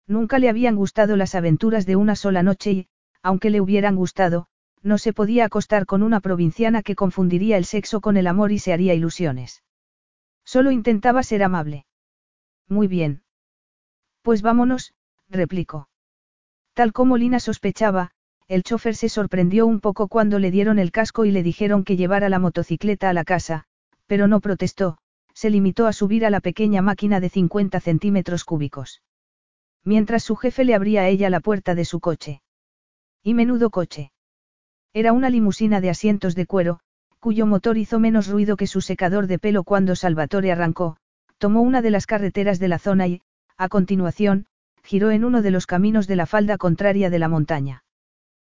Nunca 0.08 0.40
le 0.40 0.50
habían 0.50 0.76
gustado 0.76 1.16
las 1.16 1.36
aventuras 1.36 1.86
de 1.86 1.96
una 1.96 2.16
sola 2.16 2.42
noche 2.44 2.72
y, 2.72 2.88
aunque 3.22 3.52
le 3.52 3.62
hubieran 3.62 3.96
gustado, 3.96 4.48
no 4.84 4.98
se 4.98 5.13
podía 5.13 5.46
acostar 5.46 5.86
con 5.86 6.04
una 6.04 6.19
provinciana 6.19 6.84
que 6.84 6.96
confundiría 6.96 7.58
el 7.58 7.65
sexo 7.65 8.02
con 8.02 8.17
el 8.17 8.28
amor 8.28 8.52
y 8.52 8.60
se 8.60 8.74
haría 8.74 8.93
ilusiones. 8.93 9.63
Solo 10.46 10.72
intentaba 10.72 11.24
ser 11.24 11.41
amable. 11.41 11.86
Muy 12.67 12.88
bien. 12.88 13.24
Pues 14.22 14.41
vámonos, 14.41 14.93
replicó. 15.30 15.89
Tal 16.74 16.91
como 16.91 17.17
Lina 17.17 17.39
sospechaba, 17.39 18.12
el 18.48 18.63
chofer 18.63 18.96
se 18.96 19.10
sorprendió 19.10 19.65
un 19.65 19.80
poco 19.80 20.08
cuando 20.08 20.39
le 20.39 20.52
dieron 20.52 20.80
el 20.80 20.91
casco 20.91 21.26
y 21.26 21.32
le 21.32 21.43
dijeron 21.43 21.84
que 21.84 21.96
llevara 21.96 22.30
la 22.30 22.39
motocicleta 22.39 23.10
a 23.10 23.13
la 23.13 23.24
casa, 23.24 23.65
pero 24.06 24.28
no 24.28 24.41
protestó, 24.41 24.98
se 25.34 25.50
limitó 25.50 25.88
a 25.88 25.93
subir 25.93 26.26
a 26.26 26.30
la 26.30 26.39
pequeña 26.39 26.82
máquina 26.82 27.19
de 27.19 27.30
50 27.30 27.80
centímetros 27.80 28.43
cúbicos. 28.43 29.02
Mientras 29.84 30.24
su 30.24 30.36
jefe 30.36 30.63
le 30.63 30.76
abría 30.76 31.02
a 31.02 31.10
ella 31.10 31.30
la 31.30 31.39
puerta 31.41 31.76
de 31.76 31.86
su 31.86 32.00
coche. 32.00 32.41
Y 33.24 33.34
menudo 33.34 33.69
coche. 33.69 34.12
Era 34.94 35.12
una 35.12 35.32
limusina 35.32 35.82
de 35.82 35.90
asientos 35.90 36.36
de 36.36 36.46
cuero, 36.46 36.80
cuyo 37.20 37.48
motor 37.48 37.78
hizo 37.78 38.00
menos 38.00 38.28
ruido 38.28 38.58
que 38.58 38.68
su 38.68 38.80
secador 38.80 39.26
de 39.26 39.40
pelo 39.40 39.64
cuando 39.64 39.96
Salvatore 39.96 40.52
arrancó, 40.52 40.98
tomó 41.40 41.62
una 41.62 41.82
de 41.82 41.90
las 41.90 42.06
carreteras 42.06 42.60
de 42.60 42.68
la 42.68 42.78
zona 42.78 43.08
y, 43.08 43.22
a 43.58 43.70
continuación, 43.70 44.46
giró 44.84 45.10
en 45.10 45.26
uno 45.26 45.42
de 45.42 45.50
los 45.50 45.66
caminos 45.66 46.06
de 46.06 46.16
la 46.16 46.28
falda 46.28 46.58
contraria 46.58 47.10
de 47.10 47.18
la 47.18 47.28
montaña. 47.28 47.84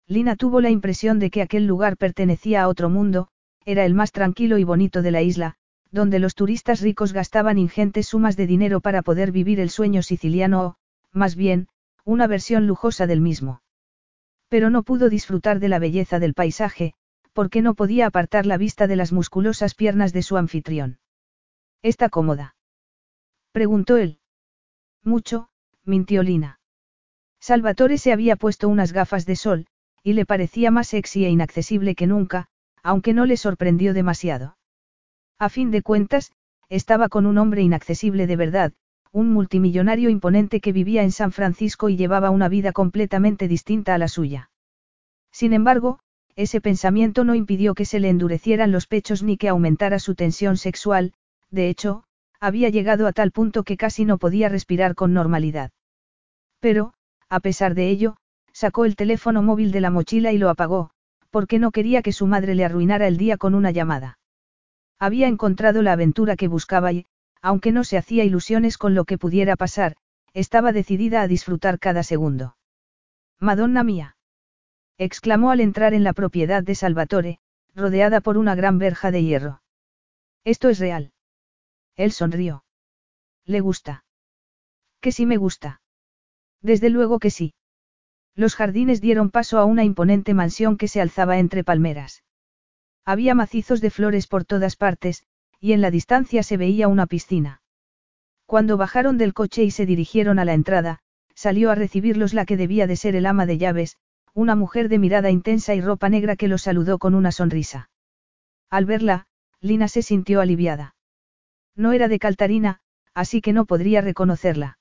Lina 0.08 0.36
tuvo 0.36 0.60
la 0.60 0.70
impresión 0.70 1.20
de 1.20 1.30
que 1.30 1.42
aquel 1.42 1.68
lugar 1.68 1.96
pertenecía 1.96 2.64
a 2.64 2.68
otro 2.68 2.90
mundo, 2.90 3.30
era 3.64 3.86
el 3.86 3.94
más 3.94 4.12
tranquilo 4.12 4.58
y 4.58 4.64
bonito 4.64 5.02
de 5.02 5.12
la 5.12 5.22
isla, 5.22 5.56
donde 5.90 6.20
los 6.20 6.36
turistas 6.36 6.82
ricos 6.82 7.14
gastaban 7.14 7.58
ingentes 7.58 8.08
sumas 8.08 8.36
de 8.36 8.46
dinero 8.46 8.82
para 8.82 9.02
poder 9.04 9.32
vivir 9.32 9.60
el 9.62 9.70
sueño 9.70 10.04
siciliano 10.04 10.66
o, 10.66 10.76
más 11.14 11.36
bien, 11.36 11.70
una 12.04 12.28
versión 12.28 12.68
lujosa 12.68 13.08
del 13.08 13.22
mismo. 13.22 13.62
Pero 14.50 14.70
no 14.70 14.84
pudo 14.84 15.10
disfrutar 15.10 15.60
de 15.60 15.70
la 15.70 15.80
belleza 15.80 16.20
del 16.20 16.34
paisaje, 16.34 16.94
porque 17.34 17.62
no 17.62 17.74
podía 17.74 18.06
apartar 18.08 18.46
la 18.46 18.58
vista 18.58 18.88
de 18.88 18.96
las 18.96 19.12
musculosas 19.12 19.76
piernas 19.76 20.14
de 20.14 20.22
su 20.22 20.38
anfitrión. 20.38 21.00
¿Está 21.82 22.10
cómoda? 22.10 22.56
preguntó 23.52 23.98
él. 23.98 24.20
Mucho, 25.04 25.50
mintió 25.84 26.24
Lina. 26.24 26.60
Salvatore 27.40 27.98
se 27.98 28.12
había 28.12 28.36
puesto 28.36 28.70
unas 28.70 28.92
gafas 28.92 29.26
de 29.26 29.36
sol, 29.36 29.68
y 30.02 30.14
le 30.14 30.26
parecía 30.26 30.72
más 30.72 30.88
sexy 30.88 31.26
e 31.26 31.30
inaccesible 31.30 31.96
que 31.96 32.08
nunca, 32.08 32.48
aunque 32.84 33.14
no 33.14 33.26
le 33.26 33.38
sorprendió 33.38 33.94
demasiado. 33.94 34.58
A 35.38 35.50
fin 35.50 35.72
de 35.72 35.82
cuentas, 35.82 36.32
estaba 36.70 37.10
con 37.10 37.26
un 37.26 37.38
hombre 37.38 37.62
inaccesible 37.62 38.28
de 38.28 38.36
verdad, 38.36 38.74
un 39.16 39.32
multimillonario 39.32 40.10
imponente 40.10 40.60
que 40.60 40.74
vivía 40.74 41.02
en 41.04 41.14
San 41.14 41.32
Francisco 41.32 41.88
y 41.88 41.96
llevaba 41.96 42.32
una 42.32 42.50
vida 42.50 42.74
completamente 42.74 43.48
distinta 43.48 43.96
a 43.96 43.98
la 43.98 44.10
suya. 44.10 44.50
Sin 45.32 45.54
embargo, 45.54 46.00
ese 46.36 46.60
pensamiento 46.60 47.24
no 47.24 47.34
impidió 47.34 47.76
que 47.76 47.86
se 47.86 48.02
le 48.02 48.10
endurecieran 48.10 48.74
los 48.74 48.88
pechos 48.88 49.24
ni 49.24 49.38
que 49.38 49.48
aumentara 49.48 50.00
su 50.00 50.16
tensión 50.16 50.58
sexual, 50.58 51.14
de 51.50 51.70
hecho, 51.70 52.04
había 52.42 52.68
llegado 52.68 53.08
a 53.08 53.14
tal 53.14 53.32
punto 53.32 53.64
que 53.64 53.78
casi 53.78 54.04
no 54.04 54.18
podía 54.18 54.50
respirar 54.50 54.96
con 54.96 55.14
normalidad. 55.14 55.72
Pero, 56.60 56.94
a 57.30 57.40
pesar 57.40 57.74
de 57.74 57.90
ello, 57.90 58.18
sacó 58.52 58.84
el 58.84 58.98
teléfono 58.98 59.42
móvil 59.42 59.72
de 59.72 59.80
la 59.80 59.92
mochila 59.92 60.34
y 60.34 60.38
lo 60.38 60.50
apagó, 60.50 60.90
porque 61.30 61.58
no 61.58 61.72
quería 61.72 62.02
que 62.02 62.12
su 62.12 62.28
madre 62.28 62.54
le 62.54 62.66
arruinara 62.66 63.08
el 63.08 63.16
día 63.16 63.38
con 63.38 63.56
una 63.56 63.72
llamada. 63.72 64.20
Había 65.00 65.30
encontrado 65.30 65.82
la 65.82 65.94
aventura 65.94 66.36
que 66.36 66.50
buscaba 66.50 66.92
y, 66.92 67.06
aunque 67.46 67.72
no 67.72 67.84
se 67.84 67.96
hacía 67.96 68.24
ilusiones 68.24 68.80
con 68.80 68.96
lo 68.96 69.06
que 69.06 69.20
pudiera 69.20 69.56
pasar, 69.56 69.98
estaba 70.34 70.72
decidida 70.72 71.22
a 71.22 71.28
disfrutar 71.28 71.78
cada 71.78 72.02
segundo. 72.02 72.58
Madonna 73.40 73.84
mía. 73.84 74.18
exclamó 74.98 75.52
al 75.52 75.60
entrar 75.60 75.94
en 75.94 76.04
la 76.04 76.14
propiedad 76.14 76.64
de 76.64 76.74
Salvatore, 76.74 77.38
rodeada 77.76 78.20
por 78.20 78.40
una 78.40 78.56
gran 78.56 78.80
verja 78.80 79.12
de 79.12 79.22
hierro. 79.22 79.62
Esto 80.44 80.70
es 80.70 80.80
real. 80.80 81.14
Él 81.96 82.12
sonrió. 82.12 82.66
¿Le 83.46 83.60
gusta? 83.60 84.06
Que 85.00 85.12
sí 85.12 85.28
me 85.28 85.38
gusta. 85.38 85.82
Desde 86.64 86.90
luego 86.90 87.20
que 87.20 87.30
sí. 87.30 87.54
Los 88.34 88.56
jardines 88.56 89.02
dieron 89.02 89.30
paso 89.30 89.60
a 89.60 89.66
una 89.66 89.84
imponente 89.84 90.34
mansión 90.34 90.78
que 90.78 90.88
se 90.88 91.00
alzaba 91.00 91.38
entre 91.38 91.64
palmeras. 91.64 92.24
Había 93.06 93.36
macizos 93.36 93.82
de 93.82 93.92
flores 93.92 94.26
por 94.26 94.46
todas 94.46 94.76
partes, 94.76 95.28
y 95.66 95.74
en 95.74 95.82
la 95.82 95.90
distancia 95.90 96.44
se 96.44 96.58
veía 96.58 96.88
una 96.88 97.08
piscina. 97.08 97.60
Cuando 98.46 98.78
bajaron 98.78 99.18
del 99.18 99.34
coche 99.34 99.64
y 99.64 99.72
se 99.72 99.88
dirigieron 99.88 100.38
a 100.38 100.46
la 100.46 100.54
entrada, 100.54 101.00
salió 101.34 101.72
a 101.72 101.76
recibirlos 101.76 102.36
la 102.36 102.46
que 102.46 102.56
debía 102.56 102.86
de 102.86 102.96
ser 102.96 103.16
el 103.16 103.26
ama 103.26 103.48
de 103.48 103.58
llaves, 103.58 103.98
una 104.36 104.54
mujer 104.56 104.90
de 104.90 105.00
mirada 105.00 105.32
intensa 105.32 105.74
y 105.74 105.82
ropa 105.82 106.08
negra 106.08 106.36
que 106.36 106.48
los 106.48 106.62
saludó 106.62 107.00
con 107.00 107.16
una 107.16 107.32
sonrisa. 107.32 107.90
Al 108.70 108.86
verla, 108.86 109.26
Lina 109.60 109.88
se 109.88 110.04
sintió 110.04 110.40
aliviada. 110.40 110.96
No 111.76 111.94
era 111.94 112.10
de 112.10 112.20
Caltarina, 112.20 112.80
así 113.16 113.42
que 113.42 113.52
no 113.52 113.66
podría 113.66 114.02
reconocerla. 114.02 114.78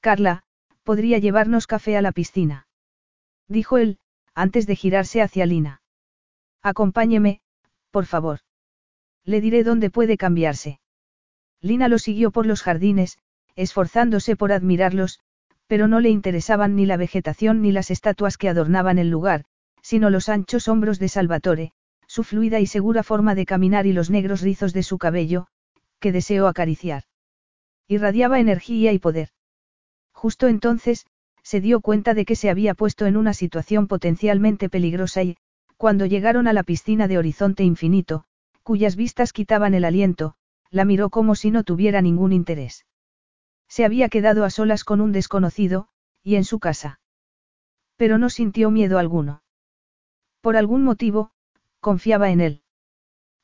Carla, 0.00 0.42
podría 0.82 1.18
llevarnos 1.18 1.68
café 1.68 1.96
a 1.96 2.02
la 2.02 2.10
piscina. 2.10 2.66
Dijo 3.46 3.78
él, 3.78 4.00
antes 4.34 4.66
de 4.66 4.74
girarse 4.74 5.22
hacia 5.22 5.46
Lina. 5.46 5.80
Acompáñeme, 6.60 7.40
por 7.92 8.06
favor. 8.06 8.40
Le 9.24 9.40
diré 9.40 9.64
dónde 9.64 9.90
puede 9.90 10.16
cambiarse. 10.16 10.80
Lina 11.60 11.88
lo 11.88 11.98
siguió 11.98 12.30
por 12.30 12.46
los 12.46 12.62
jardines, 12.62 13.18
esforzándose 13.54 14.36
por 14.36 14.52
admirarlos, 14.52 15.20
pero 15.66 15.88
no 15.88 16.00
le 16.00 16.10
interesaban 16.10 16.74
ni 16.74 16.86
la 16.86 16.96
vegetación 16.96 17.62
ni 17.62 17.72
las 17.72 17.90
estatuas 17.90 18.36
que 18.36 18.48
adornaban 18.48 18.98
el 18.98 19.10
lugar, 19.10 19.44
sino 19.80 20.10
los 20.10 20.28
anchos 20.28 20.68
hombros 20.68 20.98
de 20.98 21.08
Salvatore, 21.08 21.72
su 22.06 22.24
fluida 22.24 22.60
y 22.60 22.66
segura 22.66 23.02
forma 23.02 23.34
de 23.34 23.46
caminar 23.46 23.86
y 23.86 23.92
los 23.92 24.10
negros 24.10 24.42
rizos 24.42 24.72
de 24.72 24.82
su 24.82 24.98
cabello, 24.98 25.46
que 26.00 26.12
deseó 26.12 26.46
acariciar. 26.48 27.04
Irradiaba 27.88 28.40
energía 28.40 28.92
y 28.92 28.98
poder. 28.98 29.30
Justo 30.12 30.48
entonces, 30.48 31.06
se 31.42 31.60
dio 31.60 31.80
cuenta 31.80 32.14
de 32.14 32.24
que 32.24 32.36
se 32.36 32.50
había 32.50 32.74
puesto 32.74 33.06
en 33.06 33.16
una 33.16 33.34
situación 33.34 33.86
potencialmente 33.86 34.68
peligrosa 34.68 35.22
y, 35.22 35.36
cuando 35.76 36.06
llegaron 36.06 36.46
a 36.48 36.52
la 36.52 36.62
piscina 36.62 37.08
de 37.08 37.18
horizonte 37.18 37.64
infinito, 37.64 38.24
cuyas 38.62 38.96
vistas 38.96 39.32
quitaban 39.32 39.74
el 39.74 39.84
aliento, 39.84 40.34
la 40.70 40.84
miró 40.84 41.10
como 41.10 41.34
si 41.34 41.50
no 41.50 41.64
tuviera 41.64 42.00
ningún 42.00 42.32
interés. 42.32 42.86
Se 43.68 43.84
había 43.84 44.08
quedado 44.08 44.44
a 44.44 44.50
solas 44.50 44.84
con 44.84 45.00
un 45.00 45.12
desconocido, 45.12 45.88
y 46.22 46.36
en 46.36 46.44
su 46.44 46.58
casa. 46.58 47.00
Pero 47.96 48.18
no 48.18 48.30
sintió 48.30 48.70
miedo 48.70 48.98
alguno. 48.98 49.42
Por 50.40 50.56
algún 50.56 50.82
motivo, 50.84 51.30
confiaba 51.80 52.30
en 52.30 52.40
él. 52.40 52.62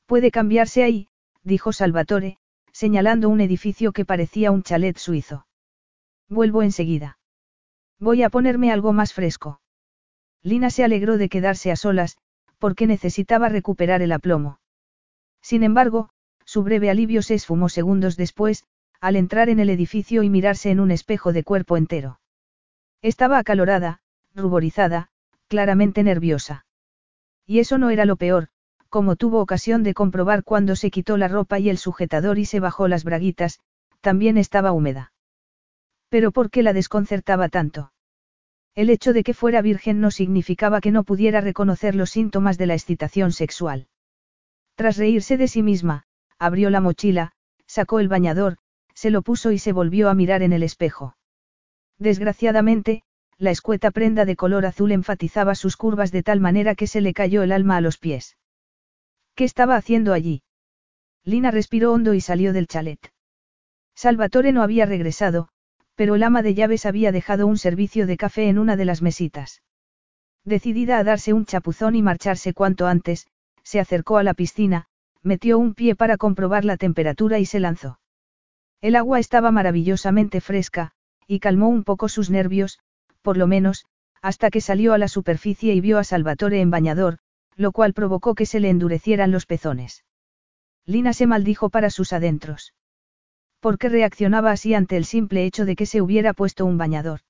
Puede 0.07 0.31
cambiarse 0.31 0.83
ahí, 0.83 1.09
dijo 1.43 1.73
Salvatore, 1.73 2.39
señalando 2.73 3.29
un 3.29 3.41
edificio 3.41 3.93
que 3.93 4.05
parecía 4.05 4.51
un 4.51 4.63
chalet 4.63 4.97
suizo. 4.97 5.47
Vuelvo 6.29 6.63
enseguida. 6.63 7.19
Voy 7.99 8.23
a 8.23 8.31
ponerme 8.31 8.71
algo 8.71 8.93
más 8.93 9.13
fresco. 9.13 9.61
Lina 10.43 10.71
se 10.71 10.85
alegró 10.85 11.19
de 11.19 11.29
quedarse 11.29 11.71
a 11.71 11.77
solas, 11.77 12.17
porque 12.59 12.87
necesitaba 12.87 13.49
recuperar 13.49 14.03
el 14.03 14.13
aplomo. 14.13 14.61
Sin 15.49 15.63
embargo, 15.63 16.11
su 16.45 16.63
breve 16.63 16.91
alivio 16.91 17.23
se 17.23 17.33
esfumó 17.33 17.71
segundos 17.71 18.19
después, 18.19 18.65
al 19.01 19.17
entrar 19.17 19.49
en 19.49 19.61
el 19.61 19.71
edificio 19.71 20.23
y 20.23 20.29
mirarse 20.29 20.71
en 20.71 20.79
un 20.79 20.91
espejo 20.91 21.33
de 21.33 21.43
cuerpo 21.43 21.79
entero. 21.79 22.21
Estaba 23.01 23.39
acalorada, 23.39 24.03
ruborizada, 24.35 25.09
claramente 25.47 26.03
nerviosa. 26.03 26.67
Y 27.47 27.61
eso 27.61 27.79
no 27.79 27.89
era 27.89 28.05
lo 28.05 28.17
peor, 28.17 28.49
como 28.91 29.17
tuvo 29.17 29.41
ocasión 29.41 29.83
de 29.85 29.95
comprobar 29.95 30.45
cuando 30.45 30.77
se 30.77 30.91
quitó 30.91 31.17
la 31.17 31.29
ropa 31.29 31.59
y 31.59 31.71
el 31.71 31.79
sujetador 31.79 32.39
y 32.39 32.45
se 32.45 32.61
bajó 32.61 32.87
las 32.87 33.05
braguitas, 33.05 33.59
también 34.03 34.37
estaba 34.37 34.73
húmeda. 34.73 35.15
Pero 36.11 36.31
¿por 36.31 36.51
qué 36.51 36.63
la 36.63 36.75
desconcertaba 36.75 37.49
tanto? 37.49 37.95
El 38.75 38.91
hecho 38.91 39.15
de 39.15 39.25
que 39.25 39.33
fuera 39.33 39.63
virgen 39.63 39.99
no 40.03 40.11
significaba 40.11 40.83
que 40.83 40.93
no 40.93 41.05
pudiera 41.05 41.41
reconocer 41.41 41.95
los 41.95 42.11
síntomas 42.11 42.59
de 42.59 42.67
la 42.67 42.75
excitación 42.75 43.33
sexual. 43.33 43.89
Tras 44.79 44.97
reírse 44.97 45.37
de 45.37 45.49
sí 45.49 45.61
misma, 45.61 46.05
abrió 46.39 46.71
la 46.71 46.81
mochila, 46.81 47.33
sacó 47.67 47.99
el 47.99 48.07
bañador, 48.07 48.59
se 48.95 49.11
lo 49.11 49.23
puso 49.23 49.51
y 49.51 49.59
se 49.59 49.73
volvió 49.73 50.09
a 50.09 50.15
mirar 50.15 50.41
en 50.45 50.53
el 50.53 50.63
espejo. 50.63 51.17
Desgraciadamente, 51.99 53.03
la 53.39 53.51
escueta 53.51 53.91
prenda 53.91 54.25
de 54.25 54.37
color 54.37 54.67
azul 54.67 54.93
enfatizaba 54.93 55.57
sus 55.57 55.77
curvas 55.77 56.13
de 56.13 56.23
tal 56.23 56.39
manera 56.39 56.77
que 56.77 56.87
se 56.87 57.01
le 57.01 57.13
cayó 57.13 57.43
el 57.43 57.51
alma 57.51 57.77
a 57.77 57.81
los 57.81 57.99
pies. 57.99 58.37
¿Qué 59.35 59.43
estaba 59.43 59.75
haciendo 59.75 60.13
allí? 60.13 60.45
Lina 61.25 61.51
respiró 61.51 61.93
hondo 61.93 62.15
y 62.15 62.21
salió 62.21 62.53
del 62.53 62.69
chalet. 62.69 63.01
Salvatore 63.97 64.53
no 64.53 64.63
había 64.63 64.87
regresado, 64.87 65.49
pero 65.97 66.15
el 66.15 66.23
ama 66.23 66.41
de 66.43 66.55
llaves 66.55 66.87
había 66.87 67.11
dejado 67.11 67.49
un 67.49 67.59
servicio 67.59 68.07
de 68.07 68.17
café 68.17 68.49
en 68.49 68.61
una 68.61 68.77
de 68.77 68.85
las 68.85 69.03
mesitas. 69.03 69.61
Decidida 70.45 70.99
a 70.99 71.05
darse 71.05 71.33
un 71.33 71.47
chapuzón 71.47 71.97
y 71.97 72.03
marcharse 72.03 72.55
cuanto 72.55 72.87
antes, 72.87 73.27
se 73.69 73.81
acercó 73.81 74.17
a 74.17 74.23
la 74.23 74.33
piscina, 74.33 74.87
metió 75.23 75.59
un 75.59 75.75
pie 75.75 75.95
para 75.95 76.17
comprobar 76.17 76.65
la 76.65 76.79
temperatura 76.79 77.39
y 77.39 77.45
se 77.45 77.61
lanzó. 77.61 78.01
El 78.81 78.97
agua 78.97 79.21
estaba 79.21 79.51
maravillosamente 79.51 80.41
fresca, 80.41 80.93
y 81.27 81.39
calmó 81.39 81.69
un 81.69 81.85
poco 81.85 82.09
sus 82.09 82.31
nervios, 82.31 82.79
por 83.21 83.37
lo 83.37 83.47
menos, 83.47 83.85
hasta 84.23 84.49
que 84.49 84.63
salió 84.63 84.95
a 84.95 84.99
la 84.99 85.07
superficie 85.07 85.75
y 85.75 85.83
vio 85.83 85.99
a 85.99 86.05
Salvatore 86.05 86.63
en 86.63 86.71
bañador, 86.71 87.19
lo 87.57 87.73
cual 87.73 87.93
provocó 87.93 88.35
que 88.35 88.47
se 88.47 88.59
le 88.59 88.71
endurecieran 88.71 89.33
los 89.33 89.45
pezones. 89.45 90.03
Lina 90.87 91.13
se 91.13 91.27
maldijo 91.27 91.69
para 91.69 91.91
sus 91.91 92.15
adentros. 92.15 92.73
¿Por 93.61 93.77
qué 93.77 93.91
reaccionaba 93.91 94.51
así 94.51 94.73
ante 94.73 94.97
el 94.97 95.05
simple 95.05 95.45
hecho 95.45 95.67
de 95.67 95.77
que 95.77 95.85
se 95.85 96.01
hubiera 96.01 96.33
puesto 96.33 96.65
un 96.65 96.79
bañador? 96.79 97.21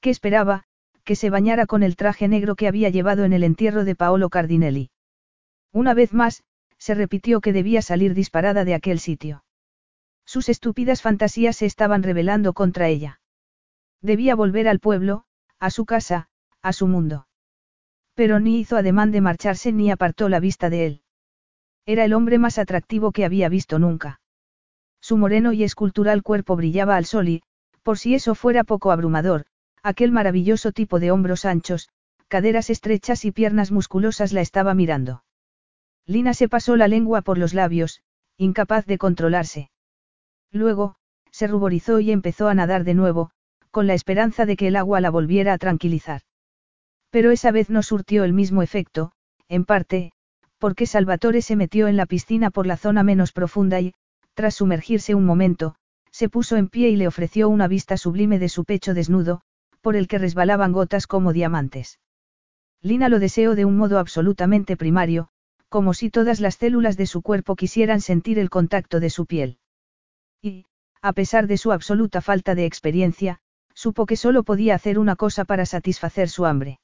¿Qué 0.00 0.08
esperaba? 0.08 0.64
Que 1.04 1.16
se 1.16 1.28
bañara 1.28 1.66
con 1.66 1.82
el 1.82 1.96
traje 1.96 2.28
negro 2.28 2.56
que 2.56 2.66
había 2.66 2.88
llevado 2.88 3.24
en 3.24 3.34
el 3.34 3.44
entierro 3.44 3.84
de 3.84 3.94
Paolo 3.94 4.30
Cardinelli. 4.30 4.90
Una 5.72 5.94
vez 5.94 6.12
más, 6.12 6.42
se 6.78 6.94
repitió 6.94 7.40
que 7.40 7.52
debía 7.52 7.82
salir 7.82 8.14
disparada 8.14 8.64
de 8.64 8.74
aquel 8.74 8.98
sitio. 8.98 9.44
Sus 10.24 10.48
estúpidas 10.48 11.02
fantasías 11.02 11.56
se 11.56 11.66
estaban 11.66 12.02
rebelando 12.02 12.52
contra 12.52 12.88
ella. 12.88 13.20
Debía 14.00 14.34
volver 14.34 14.68
al 14.68 14.80
pueblo, 14.80 15.24
a 15.58 15.70
su 15.70 15.84
casa, 15.84 16.28
a 16.62 16.72
su 16.72 16.86
mundo. 16.86 17.26
Pero 18.14 18.40
ni 18.40 18.58
hizo 18.58 18.76
ademán 18.76 19.12
de 19.12 19.20
marcharse 19.20 19.72
ni 19.72 19.90
apartó 19.90 20.28
la 20.28 20.40
vista 20.40 20.70
de 20.70 20.86
él. 20.86 21.02
Era 21.86 22.04
el 22.04 22.12
hombre 22.12 22.38
más 22.38 22.58
atractivo 22.58 23.12
que 23.12 23.24
había 23.24 23.48
visto 23.48 23.78
nunca. 23.78 24.20
Su 25.00 25.16
moreno 25.16 25.52
y 25.52 25.64
escultural 25.64 26.22
cuerpo 26.22 26.56
brillaba 26.56 26.96
al 26.96 27.04
sol 27.04 27.28
y, 27.28 27.42
por 27.82 27.98
si 27.98 28.14
eso 28.14 28.34
fuera 28.34 28.64
poco 28.64 28.90
abrumador, 28.92 29.46
aquel 29.82 30.12
maravilloso 30.12 30.72
tipo 30.72 31.00
de 31.00 31.10
hombros 31.10 31.44
anchos, 31.44 31.88
caderas 32.28 32.70
estrechas 32.70 33.24
y 33.24 33.32
piernas 33.32 33.70
musculosas 33.70 34.32
la 34.32 34.40
estaba 34.40 34.74
mirando. 34.74 35.22
Lina 36.06 36.34
se 36.34 36.48
pasó 36.48 36.76
la 36.76 36.88
lengua 36.88 37.22
por 37.22 37.38
los 37.38 37.54
labios, 37.54 38.02
incapaz 38.36 38.86
de 38.86 38.98
controlarse. 38.98 39.70
Luego, 40.50 40.96
se 41.30 41.46
ruborizó 41.46 42.00
y 42.00 42.10
empezó 42.10 42.48
a 42.48 42.54
nadar 42.54 42.84
de 42.84 42.94
nuevo, 42.94 43.30
con 43.70 43.86
la 43.86 43.94
esperanza 43.94 44.46
de 44.46 44.56
que 44.56 44.68
el 44.68 44.76
agua 44.76 45.00
la 45.00 45.10
volviera 45.10 45.52
a 45.52 45.58
tranquilizar. 45.58 46.22
Pero 47.10 47.30
esa 47.30 47.50
vez 47.50 47.70
no 47.70 47.82
surtió 47.82 48.24
el 48.24 48.32
mismo 48.32 48.62
efecto, 48.62 49.12
en 49.48 49.64
parte, 49.64 50.12
porque 50.58 50.86
Salvatore 50.86 51.42
se 51.42 51.56
metió 51.56 51.88
en 51.88 51.96
la 51.96 52.06
piscina 52.06 52.50
por 52.50 52.66
la 52.66 52.76
zona 52.76 53.02
menos 53.02 53.32
profunda 53.32 53.80
y, 53.80 53.94
tras 54.34 54.54
sumergirse 54.54 55.14
un 55.14 55.24
momento, 55.24 55.74
se 56.10 56.28
puso 56.28 56.56
en 56.56 56.68
pie 56.68 56.90
y 56.90 56.96
le 56.96 57.06
ofreció 57.06 57.48
una 57.48 57.68
vista 57.68 57.96
sublime 57.96 58.38
de 58.38 58.48
su 58.48 58.64
pecho 58.64 58.94
desnudo, 58.94 59.42
por 59.80 59.96
el 59.96 60.08
que 60.08 60.18
resbalaban 60.18 60.72
gotas 60.72 61.06
como 61.06 61.32
diamantes. 61.32 61.98
Lina 62.82 63.08
lo 63.08 63.18
deseó 63.18 63.54
de 63.54 63.64
un 63.64 63.76
modo 63.76 63.98
absolutamente 63.98 64.76
primario, 64.76 65.28
como 65.70 65.94
si 65.94 66.10
todas 66.10 66.40
las 66.40 66.56
células 66.56 66.98
de 66.98 67.06
su 67.06 67.22
cuerpo 67.22 67.56
quisieran 67.56 68.02
sentir 68.02 68.38
el 68.38 68.50
contacto 68.50 69.00
de 69.00 69.08
su 69.08 69.24
piel. 69.24 69.58
Y, 70.42 70.66
a 71.00 71.12
pesar 71.14 71.46
de 71.46 71.56
su 71.56 71.72
absoluta 71.72 72.20
falta 72.20 72.54
de 72.54 72.66
experiencia, 72.66 73.38
supo 73.72 74.04
que 74.04 74.16
solo 74.16 74.42
podía 74.42 74.74
hacer 74.74 74.98
una 74.98 75.16
cosa 75.16 75.44
para 75.46 75.64
satisfacer 75.64 76.28
su 76.28 76.44
hambre. 76.44 76.80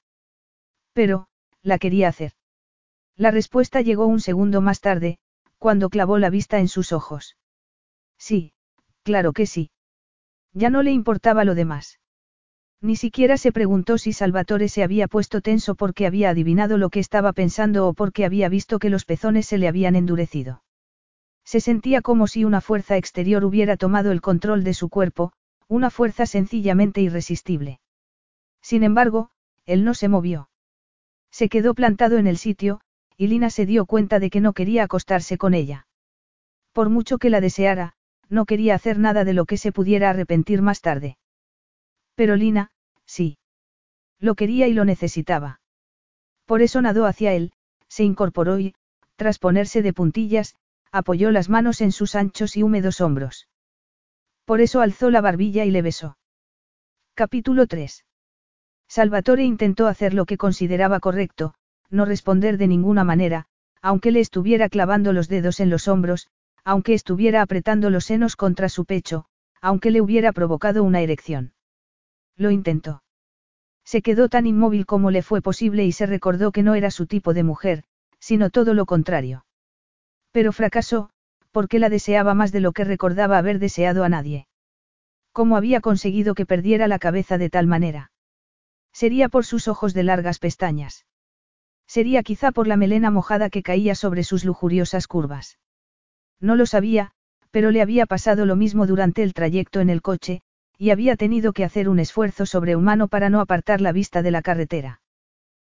Pero, 0.94 1.26
la 1.62 1.78
quería 1.78 2.08
hacer. 2.08 2.32
La 3.16 3.30
respuesta 3.30 3.80
llegó 3.82 4.06
un 4.06 4.20
segundo 4.20 4.60
más 4.60 4.80
tarde, 4.80 5.18
cuando 5.58 5.90
clavó 5.90 6.18
la 6.18 6.30
vista 6.30 6.58
en 6.58 6.68
sus 6.68 6.92
ojos. 6.92 7.36
Sí, 8.18 8.52
claro 9.02 9.32
que 9.32 9.46
sí. 9.46 9.70
Ya 10.52 10.70
no 10.70 10.82
le 10.82 10.92
importaba 10.92 11.44
lo 11.44 11.54
demás. 11.54 11.98
Ni 12.80 12.96
siquiera 12.96 13.38
se 13.38 13.52
preguntó 13.52 13.98
si 13.98 14.12
Salvatore 14.12 14.68
se 14.68 14.82
había 14.82 15.08
puesto 15.08 15.40
tenso 15.40 15.74
porque 15.74 16.06
había 16.06 16.30
adivinado 16.30 16.76
lo 16.76 16.90
que 16.90 17.00
estaba 17.00 17.32
pensando 17.32 17.88
o 17.88 17.94
porque 17.94 18.24
había 18.24 18.48
visto 18.48 18.78
que 18.78 18.90
los 18.90 19.04
pezones 19.04 19.46
se 19.46 19.58
le 19.58 19.68
habían 19.68 19.96
endurecido. 19.96 20.62
Se 21.44 21.60
sentía 21.60 22.02
como 22.02 22.26
si 22.26 22.44
una 22.44 22.60
fuerza 22.60 22.96
exterior 22.96 23.44
hubiera 23.44 23.76
tomado 23.76 24.12
el 24.12 24.20
control 24.20 24.64
de 24.64 24.74
su 24.74 24.88
cuerpo, 24.88 25.32
una 25.68 25.90
fuerza 25.90 26.26
sencillamente 26.26 27.00
irresistible. 27.00 27.80
Sin 28.60 28.82
embargo, 28.82 29.30
él 29.64 29.84
no 29.84 29.94
se 29.94 30.08
movió. 30.08 30.50
Se 31.30 31.48
quedó 31.48 31.74
plantado 31.74 32.18
en 32.18 32.26
el 32.26 32.36
sitio, 32.36 32.80
y 33.16 33.28
Lina 33.28 33.50
se 33.50 33.64
dio 33.64 33.86
cuenta 33.86 34.18
de 34.18 34.28
que 34.28 34.40
no 34.40 34.52
quería 34.52 34.84
acostarse 34.84 35.38
con 35.38 35.54
ella. 35.54 35.86
Por 36.72 36.90
mucho 36.90 37.18
que 37.18 37.30
la 37.30 37.40
deseara, 37.40 37.94
no 38.28 38.44
quería 38.44 38.74
hacer 38.74 38.98
nada 38.98 39.24
de 39.24 39.32
lo 39.32 39.46
que 39.46 39.56
se 39.56 39.72
pudiera 39.72 40.10
arrepentir 40.10 40.62
más 40.62 40.80
tarde. 40.80 41.16
Pero 42.16 42.34
Lina, 42.34 42.70
sí. 43.04 43.38
Lo 44.18 44.34
quería 44.34 44.66
y 44.66 44.72
lo 44.72 44.84
necesitaba. 44.84 45.60
Por 46.46 46.62
eso 46.62 46.82
nadó 46.82 47.06
hacia 47.06 47.34
él, 47.34 47.52
se 47.88 48.02
incorporó 48.02 48.58
y, 48.58 48.74
tras 49.16 49.38
ponerse 49.38 49.82
de 49.82 49.92
puntillas, 49.92 50.56
apoyó 50.90 51.30
las 51.30 51.48
manos 51.48 51.80
en 51.80 51.92
sus 51.92 52.14
anchos 52.14 52.56
y 52.56 52.62
húmedos 52.62 53.00
hombros. 53.00 53.48
Por 54.44 54.60
eso 54.60 54.80
alzó 54.80 55.10
la 55.10 55.20
barbilla 55.20 55.64
y 55.64 55.70
le 55.70 55.82
besó. 55.82 56.16
Capítulo 57.14 57.66
3. 57.66 58.04
Salvatore 58.88 59.44
intentó 59.44 59.86
hacer 59.86 60.14
lo 60.14 60.24
que 60.24 60.38
consideraba 60.38 61.00
correcto, 61.00 61.54
no 61.90 62.04
responder 62.04 62.56
de 62.56 62.68
ninguna 62.68 63.04
manera, 63.04 63.46
aunque 63.82 64.10
le 64.10 64.20
estuviera 64.20 64.68
clavando 64.68 65.12
los 65.12 65.28
dedos 65.28 65.60
en 65.60 65.70
los 65.70 65.88
hombros, 65.88 66.28
aunque 66.64 66.94
estuviera 66.94 67.42
apretando 67.42 67.90
los 67.90 68.04
senos 68.04 68.36
contra 68.36 68.68
su 68.68 68.84
pecho, 68.84 69.26
aunque 69.60 69.90
le 69.90 70.00
hubiera 70.00 70.32
provocado 70.32 70.82
una 70.84 71.00
erección. 71.00 71.52
Lo 72.36 72.50
intentó. 72.50 73.02
Se 73.84 74.02
quedó 74.02 74.28
tan 74.28 74.46
inmóvil 74.46 74.84
como 74.84 75.10
le 75.10 75.22
fue 75.22 75.40
posible 75.42 75.84
y 75.84 75.92
se 75.92 76.06
recordó 76.06 76.52
que 76.52 76.62
no 76.62 76.74
era 76.74 76.90
su 76.90 77.06
tipo 77.06 77.34
de 77.34 77.44
mujer, 77.44 77.84
sino 78.18 78.50
todo 78.50 78.74
lo 78.74 78.84
contrario. 78.84 79.46
Pero 80.32 80.52
fracasó, 80.52 81.10
porque 81.52 81.78
la 81.78 81.88
deseaba 81.88 82.34
más 82.34 82.52
de 82.52 82.60
lo 82.60 82.72
que 82.72 82.84
recordaba 82.84 83.38
haber 83.38 83.58
deseado 83.58 84.04
a 84.04 84.08
nadie. 84.08 84.48
¿Cómo 85.32 85.56
había 85.56 85.80
conseguido 85.80 86.34
que 86.34 86.46
perdiera 86.46 86.88
la 86.88 86.98
cabeza 86.98 87.38
de 87.38 87.48
tal 87.48 87.66
manera? 87.66 88.10
Sería 88.92 89.28
por 89.28 89.44
sus 89.44 89.68
ojos 89.68 89.94
de 89.94 90.02
largas 90.02 90.38
pestañas. 90.38 91.06
Sería 91.86 92.22
quizá 92.22 92.52
por 92.52 92.66
la 92.66 92.76
melena 92.76 93.10
mojada 93.10 93.50
que 93.50 93.62
caía 93.62 93.94
sobre 93.94 94.24
sus 94.24 94.44
lujuriosas 94.44 95.06
curvas. 95.06 95.58
No 96.40 96.56
lo 96.56 96.66
sabía, 96.66 97.12
pero 97.50 97.70
le 97.70 97.80
había 97.80 98.06
pasado 98.06 98.44
lo 98.46 98.56
mismo 98.56 98.86
durante 98.86 99.22
el 99.22 99.32
trayecto 99.32 99.80
en 99.80 99.90
el 99.90 100.02
coche, 100.02 100.42
y 100.78 100.90
había 100.90 101.16
tenido 101.16 101.52
que 101.52 101.64
hacer 101.64 101.88
un 101.88 101.98
esfuerzo 101.98 102.46
sobrehumano 102.46 103.08
para 103.08 103.30
no 103.30 103.40
apartar 103.40 103.80
la 103.80 103.92
vista 103.92 104.22
de 104.22 104.30
la 104.30 104.42
carretera. 104.42 105.00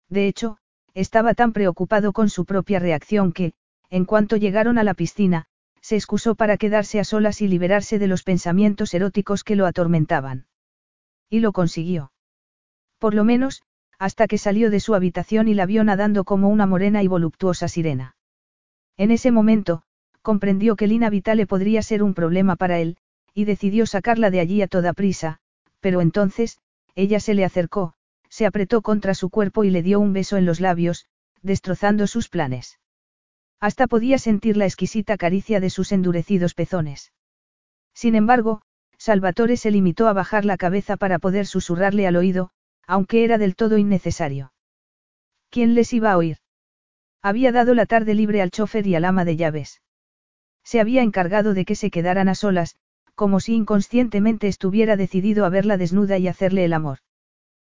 De 0.09 0.27
hecho, 0.27 0.57
estaba 0.93 1.33
tan 1.33 1.53
preocupado 1.53 2.13
con 2.13 2.29
su 2.29 2.45
propia 2.45 2.79
reacción 2.79 3.33
que, 3.33 3.53
en 3.89 4.05
cuanto 4.05 4.37
llegaron 4.37 4.77
a 4.77 4.83
la 4.83 4.93
piscina, 4.93 5.45
se 5.81 5.95
excusó 5.95 6.35
para 6.35 6.57
quedarse 6.57 6.99
a 6.99 7.03
solas 7.03 7.41
y 7.41 7.47
liberarse 7.47 7.99
de 7.99 8.07
los 8.07 8.23
pensamientos 8.23 8.93
eróticos 8.93 9.43
que 9.43 9.55
lo 9.55 9.65
atormentaban. 9.65 10.45
Y 11.29 11.39
lo 11.41 11.51
consiguió. 11.51 12.11
Por 12.99 13.13
lo 13.13 13.25
menos, 13.25 13.63
hasta 13.99 14.27
que 14.27 14.37
salió 14.37 14.69
de 14.69 14.79
su 14.79 14.95
habitación 14.95 15.47
y 15.47 15.53
la 15.53 15.65
vio 15.65 15.83
nadando 15.83 16.23
como 16.23 16.47
una 16.49 16.65
morena 16.65 17.03
y 17.03 17.07
voluptuosa 17.07 17.67
sirena. 17.67 18.15
En 18.97 19.11
ese 19.11 19.31
momento, 19.31 19.83
comprendió 20.21 20.75
que 20.75 20.87
Lina 20.87 21.09
Vitale 21.09 21.45
podría 21.47 21.81
ser 21.81 22.01
un 22.01 22.13
problema 22.13 22.55
para 22.55 22.79
él, 22.79 22.97
y 23.33 23.45
decidió 23.45 23.85
sacarla 23.85 24.29
de 24.29 24.39
allí 24.39 24.61
a 24.61 24.67
toda 24.67 24.93
prisa, 24.93 25.39
pero 25.79 26.01
entonces, 26.01 26.59
ella 26.95 27.19
se 27.19 27.33
le 27.33 27.45
acercó, 27.45 27.93
se 28.29 28.45
apretó 28.45 28.81
contra 28.81 29.15
su 29.15 29.29
cuerpo 29.29 29.63
y 29.63 29.69
le 29.69 29.83
dio 29.83 29.99
un 29.99 30.13
beso 30.13 30.37
en 30.37 30.45
los 30.45 30.59
labios, 30.59 31.07
destrozando 31.41 32.07
sus 32.07 32.29
planes. 32.29 32.79
Hasta 33.59 33.87
podía 33.87 34.17
sentir 34.17 34.57
la 34.57 34.65
exquisita 34.65 35.17
caricia 35.17 35.59
de 35.59 35.69
sus 35.69 35.91
endurecidos 35.91 36.53
pezones. 36.53 37.13
Sin 37.93 38.15
embargo, 38.15 38.61
Salvatore 38.97 39.57
se 39.57 39.71
limitó 39.71 40.07
a 40.07 40.13
bajar 40.13 40.45
la 40.45 40.57
cabeza 40.57 40.97
para 40.97 41.19
poder 41.19 41.45
susurrarle 41.45 42.07
al 42.07 42.15
oído, 42.15 42.51
aunque 42.87 43.23
era 43.23 43.37
del 43.37 43.55
todo 43.55 43.77
innecesario. 43.77 44.53
¿Quién 45.49 45.75
les 45.75 45.93
iba 45.93 46.11
a 46.11 46.17
oír? 46.17 46.37
Había 47.21 47.51
dado 47.51 47.73
la 47.73 47.85
tarde 47.85 48.15
libre 48.15 48.41
al 48.41 48.51
chofer 48.51 48.85
y 48.87 48.95
al 48.95 49.05
ama 49.05 49.25
de 49.25 49.37
llaves. 49.37 49.81
Se 50.63 50.79
había 50.79 51.01
encargado 51.01 51.53
de 51.53 51.65
que 51.65 51.75
se 51.75 51.91
quedaran 51.91 52.29
a 52.29 52.35
solas, 52.35 52.75
como 53.15 53.39
si 53.39 53.53
inconscientemente 53.55 54.47
estuviera 54.47 54.95
decidido 54.95 55.45
a 55.45 55.49
verla 55.49 55.77
desnuda 55.77 56.17
y 56.17 56.27
hacerle 56.27 56.65
el 56.65 56.73
amor. 56.73 56.99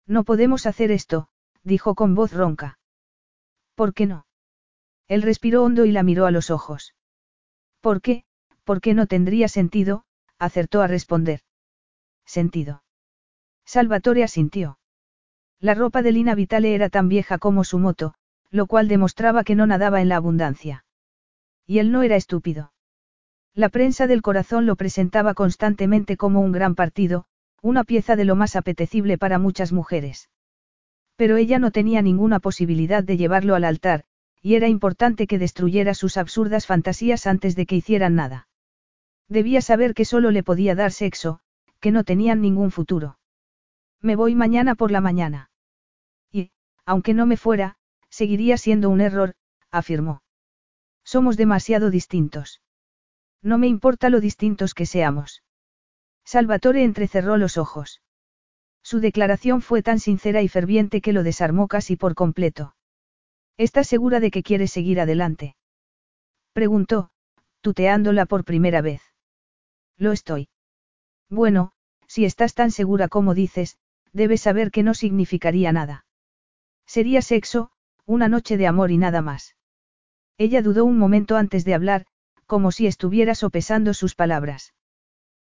No 0.06 0.24
podemos 0.24 0.66
hacer 0.66 0.92
esto, 0.92 1.28
dijo 1.64 1.96
con 1.96 2.16
voz 2.16 2.34
ronca. 2.34 2.80
¿Por 3.76 3.94
qué 3.94 4.06
no? 4.06 4.26
Él 5.08 5.22
respiró 5.22 5.64
hondo 5.64 5.86
y 5.86 5.92
la 5.92 6.04
miró 6.04 6.26
a 6.26 6.32
los 6.32 6.50
ojos. 6.50 6.96
¿Por 7.82 8.02
qué? 8.02 8.26
¿Por 8.64 8.82
qué 8.82 8.94
no 8.94 9.06
tendría 9.08 9.48
sentido? 9.48 10.06
acertó 10.40 10.82
a 10.82 10.88
responder. 10.88 11.42
Sentido. 12.26 12.84
Salvatore 13.66 14.24
asintió. 14.24 14.80
La 15.60 15.74
ropa 15.74 16.02
de 16.02 16.12
Lina 16.12 16.36
Vitale 16.36 16.76
era 16.76 16.90
tan 16.90 17.10
vieja 17.10 17.38
como 17.38 17.64
su 17.64 17.80
moto, 17.80 18.14
lo 18.50 18.68
cual 18.68 18.88
demostraba 18.88 19.44
que 19.44 19.56
no 19.56 19.66
nadaba 19.68 20.02
en 20.02 20.10
la 20.10 20.18
abundancia. 20.18 20.86
Y 21.66 21.80
él 21.80 21.92
no 21.92 22.04
era 22.04 22.16
estúpido. 22.16 22.72
La 23.58 23.70
prensa 23.70 24.06
del 24.06 24.22
corazón 24.22 24.68
lo 24.68 24.76
presentaba 24.76 25.34
constantemente 25.34 26.16
como 26.16 26.42
un 26.42 26.52
gran 26.52 26.76
partido, 26.76 27.26
una 27.64 27.84
pieza 27.84 28.16
de 28.16 28.24
lo 28.24 28.36
más 28.36 28.56
apetecible 28.56 29.18
para 29.18 29.40
muchas 29.40 29.74
mujeres. 29.74 30.30
Pero 31.16 31.38
ella 31.38 31.58
no 31.58 31.72
tenía 31.72 32.04
ninguna 32.04 32.40
posibilidad 32.40 33.04
de 33.04 33.18
llevarlo 33.18 33.56
al 33.56 33.64
altar, 33.64 34.04
y 34.44 34.54
era 34.54 34.68
importante 34.68 35.26
que 35.26 35.40
destruyera 35.40 35.96
sus 35.96 36.18
absurdas 36.18 36.68
fantasías 36.68 37.26
antes 37.26 37.56
de 37.56 37.66
que 37.66 37.78
hicieran 37.78 38.14
nada. 38.14 38.48
Debía 39.28 39.62
saber 39.62 39.96
que 39.96 40.06
solo 40.06 40.30
le 40.30 40.44
podía 40.44 40.76
dar 40.76 40.92
sexo, 40.92 41.40
que 41.80 41.90
no 41.90 42.04
tenían 42.04 42.42
ningún 42.42 42.70
futuro. 42.70 43.18
Me 44.04 44.16
voy 44.16 44.36
mañana 44.36 44.76
por 44.76 44.92
la 44.92 45.02
mañana. 45.02 45.50
Y, 46.32 46.52
aunque 46.86 47.16
no 47.16 47.26
me 47.26 47.38
fuera, 47.38 47.78
seguiría 48.08 48.60
siendo 48.60 48.92
un 48.92 49.02
error, 49.02 49.34
afirmó. 49.72 50.22
Somos 51.04 51.38
demasiado 51.38 51.90
distintos. 51.90 52.62
No 53.42 53.58
me 53.58 53.68
importa 53.68 54.10
lo 54.10 54.20
distintos 54.20 54.74
que 54.74 54.86
seamos. 54.86 55.44
Salvatore 56.26 56.84
entrecerró 56.84 57.38
los 57.38 57.58
ojos. 57.58 58.02
Su 58.84 59.00
declaración 59.00 59.62
fue 59.62 59.82
tan 59.82 60.00
sincera 60.00 60.42
y 60.42 60.48
ferviente 60.48 61.02
que 61.02 61.14
lo 61.14 61.24
desarmó 61.24 61.68
casi 61.68 61.96
por 61.96 62.16
completo. 62.16 62.76
¿Estás 63.58 63.88
segura 63.88 64.20
de 64.20 64.32
que 64.32 64.44
quieres 64.44 64.72
seguir 64.72 65.00
adelante? 65.00 65.56
Preguntó, 66.54 67.10
tuteándola 67.62 68.26
por 68.26 68.46
primera 68.46 68.82
vez. 68.82 69.02
Lo 69.98 70.12
estoy. 70.12 70.50
Bueno, 71.30 71.72
si 72.08 72.26
estás 72.26 72.54
tan 72.54 72.72
segura 72.72 73.08
como 73.08 73.34
dices, 73.34 73.78
debes 74.14 74.42
saber 74.42 74.72
que 74.72 74.84
no 74.84 74.94
significaría 74.94 75.72
nada. 75.72 76.06
Sería 76.86 77.22
sexo, 77.22 77.72
una 78.06 78.30
noche 78.30 78.58
de 78.58 78.68
amor 78.68 78.92
y 78.92 78.98
nada 78.98 79.22
más. 79.22 79.56
Ella 80.38 80.62
dudó 80.62 80.86
un 80.86 80.98
momento 80.98 81.36
antes 81.36 81.66
de 81.66 81.74
hablar, 81.74 82.06
como 82.48 82.72
si 82.72 82.88
estuviera 82.88 83.36
sopesando 83.36 83.94
sus 83.94 84.16
palabras. 84.16 84.74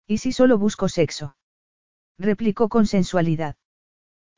¿Y 0.06 0.18
si 0.18 0.32
solo 0.32 0.58
busco 0.58 0.88
sexo? 0.88 1.36
replicó 2.18 2.68
con 2.68 2.86
sensualidad. 2.86 3.56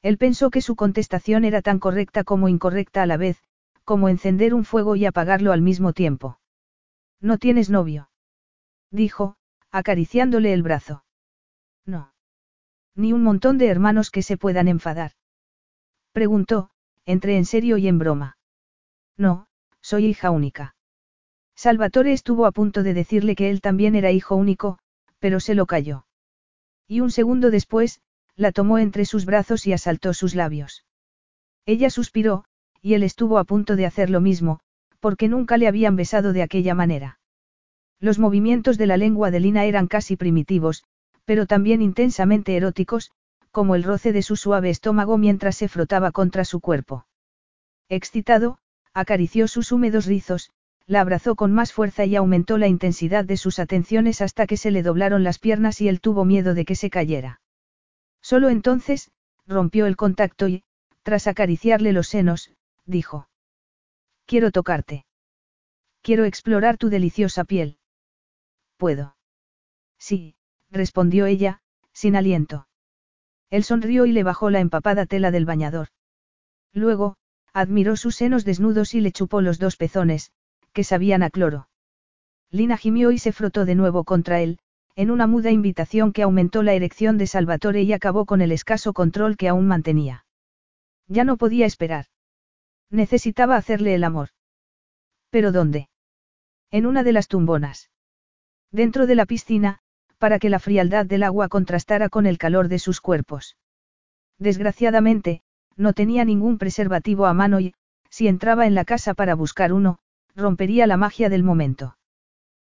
Él 0.02 0.18
pensó 0.18 0.50
que 0.50 0.60
su 0.60 0.76
contestación 0.76 1.44
era 1.44 1.62
tan 1.62 1.78
correcta 1.78 2.22
como 2.22 2.48
incorrecta 2.48 3.02
a 3.02 3.06
la 3.06 3.16
vez, 3.16 3.42
como 3.84 4.08
encender 4.08 4.54
un 4.54 4.64
fuego 4.64 4.94
y 4.94 5.06
apagarlo 5.06 5.52
al 5.52 5.62
mismo 5.62 5.92
tiempo. 5.92 6.38
¿No 7.20 7.38
tienes 7.38 7.70
novio? 7.70 8.10
dijo, 8.90 9.36
acariciándole 9.70 10.52
el 10.52 10.62
brazo. 10.62 11.04
No. 11.86 12.12
Ni 12.94 13.12
un 13.12 13.22
montón 13.22 13.56
de 13.56 13.68
hermanos 13.68 14.10
que 14.10 14.22
se 14.22 14.36
puedan 14.36 14.68
enfadar. 14.68 15.12
Preguntó, 16.12 16.70
entre 17.06 17.36
en 17.36 17.44
serio 17.44 17.78
y 17.78 17.88
en 17.88 17.98
broma. 17.98 18.36
No, 19.16 19.48
soy 19.80 20.06
hija 20.06 20.30
única. 20.30 20.74
Salvatore 21.62 22.14
estuvo 22.14 22.46
a 22.46 22.52
punto 22.52 22.82
de 22.82 22.94
decirle 22.94 23.36
que 23.36 23.50
él 23.50 23.60
también 23.60 23.94
era 23.94 24.10
hijo 24.10 24.34
único, 24.34 24.78
pero 25.18 25.40
se 25.40 25.54
lo 25.54 25.66
calló. 25.66 26.06
Y 26.88 27.00
un 27.00 27.10
segundo 27.10 27.50
después, 27.50 28.00
la 28.34 28.50
tomó 28.50 28.78
entre 28.78 29.04
sus 29.04 29.26
brazos 29.26 29.66
y 29.66 29.74
asaltó 29.74 30.14
sus 30.14 30.34
labios. 30.34 30.86
Ella 31.66 31.90
suspiró, 31.90 32.46
y 32.80 32.94
él 32.94 33.02
estuvo 33.02 33.36
a 33.36 33.44
punto 33.44 33.76
de 33.76 33.84
hacer 33.84 34.08
lo 34.08 34.22
mismo, 34.22 34.60
porque 35.00 35.28
nunca 35.28 35.58
le 35.58 35.68
habían 35.68 35.96
besado 35.96 36.32
de 36.32 36.40
aquella 36.40 36.74
manera. 36.74 37.20
Los 37.98 38.18
movimientos 38.18 38.78
de 38.78 38.86
la 38.86 38.96
lengua 38.96 39.30
de 39.30 39.40
Lina 39.40 39.66
eran 39.66 39.86
casi 39.86 40.16
primitivos, 40.16 40.84
pero 41.26 41.44
también 41.44 41.82
intensamente 41.82 42.56
eróticos, 42.56 43.10
como 43.50 43.74
el 43.74 43.82
roce 43.82 44.14
de 44.14 44.22
su 44.22 44.36
suave 44.36 44.70
estómago 44.70 45.18
mientras 45.18 45.56
se 45.56 45.68
frotaba 45.68 46.10
contra 46.10 46.46
su 46.46 46.60
cuerpo. 46.60 47.04
Excitado, 47.90 48.56
acarició 48.94 49.46
sus 49.46 49.72
húmedos 49.72 50.06
rizos, 50.06 50.52
la 50.90 51.02
abrazó 51.02 51.36
con 51.36 51.52
más 51.52 51.72
fuerza 51.72 52.04
y 52.04 52.16
aumentó 52.16 52.58
la 52.58 52.66
intensidad 52.66 53.24
de 53.24 53.36
sus 53.36 53.60
atenciones 53.60 54.20
hasta 54.20 54.48
que 54.48 54.56
se 54.56 54.72
le 54.72 54.82
doblaron 54.82 55.22
las 55.22 55.38
piernas 55.38 55.80
y 55.80 55.86
él 55.86 56.00
tuvo 56.00 56.24
miedo 56.24 56.52
de 56.52 56.64
que 56.64 56.74
se 56.74 56.90
cayera. 56.90 57.40
Solo 58.20 58.48
entonces, 58.48 59.12
rompió 59.46 59.86
el 59.86 59.94
contacto 59.94 60.48
y, 60.48 60.64
tras 61.04 61.28
acariciarle 61.28 61.92
los 61.92 62.08
senos, 62.08 62.50
dijo. 62.86 63.28
Quiero 64.26 64.50
tocarte. 64.50 65.06
Quiero 66.02 66.24
explorar 66.24 66.76
tu 66.76 66.88
deliciosa 66.88 67.44
piel. 67.44 67.78
¿Puedo? 68.76 69.14
Sí, 69.96 70.34
respondió 70.72 71.26
ella, 71.26 71.60
sin 71.92 72.16
aliento. 72.16 72.66
Él 73.48 73.62
sonrió 73.62 74.06
y 74.06 74.12
le 74.12 74.24
bajó 74.24 74.50
la 74.50 74.58
empapada 74.58 75.06
tela 75.06 75.30
del 75.30 75.46
bañador. 75.46 75.90
Luego, 76.72 77.16
admiró 77.52 77.94
sus 77.94 78.16
senos 78.16 78.44
desnudos 78.44 78.92
y 78.94 79.00
le 79.00 79.12
chupó 79.12 79.40
los 79.40 79.60
dos 79.60 79.76
pezones, 79.76 80.32
que 80.80 80.84
sabían 80.84 81.22
a 81.22 81.28
cloro. 81.28 81.68
Lina 82.50 82.78
gimió 82.78 83.10
y 83.10 83.18
se 83.18 83.32
frotó 83.32 83.66
de 83.66 83.74
nuevo 83.74 84.04
contra 84.04 84.40
él, 84.40 84.60
en 84.96 85.10
una 85.10 85.26
muda 85.26 85.50
invitación 85.50 86.10
que 86.14 86.22
aumentó 86.22 86.62
la 86.62 86.72
erección 86.72 87.18
de 87.18 87.26
Salvatore 87.26 87.82
y 87.82 87.92
acabó 87.92 88.24
con 88.24 88.40
el 88.40 88.50
escaso 88.50 88.94
control 88.94 89.36
que 89.36 89.48
aún 89.48 89.66
mantenía. 89.66 90.24
Ya 91.06 91.24
no 91.24 91.36
podía 91.36 91.66
esperar. 91.66 92.06
Necesitaba 92.88 93.56
hacerle 93.56 93.94
el 93.94 94.04
amor. 94.04 94.30
¿Pero 95.28 95.52
dónde? 95.52 95.90
En 96.70 96.86
una 96.86 97.02
de 97.02 97.12
las 97.12 97.28
tumbonas. 97.28 97.90
Dentro 98.72 99.06
de 99.06 99.16
la 99.16 99.26
piscina, 99.26 99.80
para 100.16 100.38
que 100.38 100.48
la 100.48 100.60
frialdad 100.60 101.04
del 101.04 101.24
agua 101.24 101.48
contrastara 101.48 102.08
con 102.08 102.24
el 102.24 102.38
calor 102.38 102.68
de 102.68 102.78
sus 102.78 103.02
cuerpos. 103.02 103.58
Desgraciadamente, 104.38 105.42
no 105.76 105.92
tenía 105.92 106.24
ningún 106.24 106.56
preservativo 106.56 107.26
a 107.26 107.34
mano 107.34 107.60
y, 107.60 107.74
si 108.08 108.28
entraba 108.28 108.66
en 108.66 108.74
la 108.74 108.86
casa 108.86 109.12
para 109.12 109.34
buscar 109.34 109.74
uno, 109.74 110.00
rompería 110.36 110.86
la 110.86 110.96
magia 110.96 111.28
del 111.28 111.42
momento. 111.42 111.96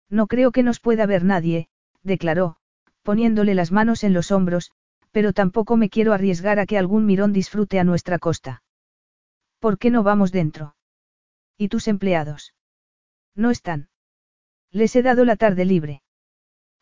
No 0.09 0.27
creo 0.27 0.51
que 0.51 0.63
nos 0.63 0.79
pueda 0.79 1.05
ver 1.05 1.23
nadie, 1.23 1.67
declaró, 2.03 2.57
poniéndole 3.03 3.55
las 3.55 3.71
manos 3.71 4.03
en 4.03 4.13
los 4.13 4.31
hombros, 4.31 4.71
pero 5.11 5.33
tampoco 5.33 5.77
me 5.77 5.89
quiero 5.89 6.13
arriesgar 6.13 6.59
a 6.59 6.65
que 6.65 6.77
algún 6.77 7.05
mirón 7.05 7.33
disfrute 7.33 7.79
a 7.79 7.83
nuestra 7.83 8.19
costa. 8.19 8.63
¿Por 9.59 9.77
qué 9.77 9.91
no 9.91 10.03
vamos 10.03 10.31
dentro? 10.31 10.75
¿Y 11.57 11.67
tus 11.67 11.87
empleados? 11.87 12.53
No 13.35 13.51
están. 13.51 13.89
Les 14.71 14.95
he 14.95 15.01
dado 15.01 15.25
la 15.25 15.35
tarde 15.35 15.65
libre. 15.65 16.01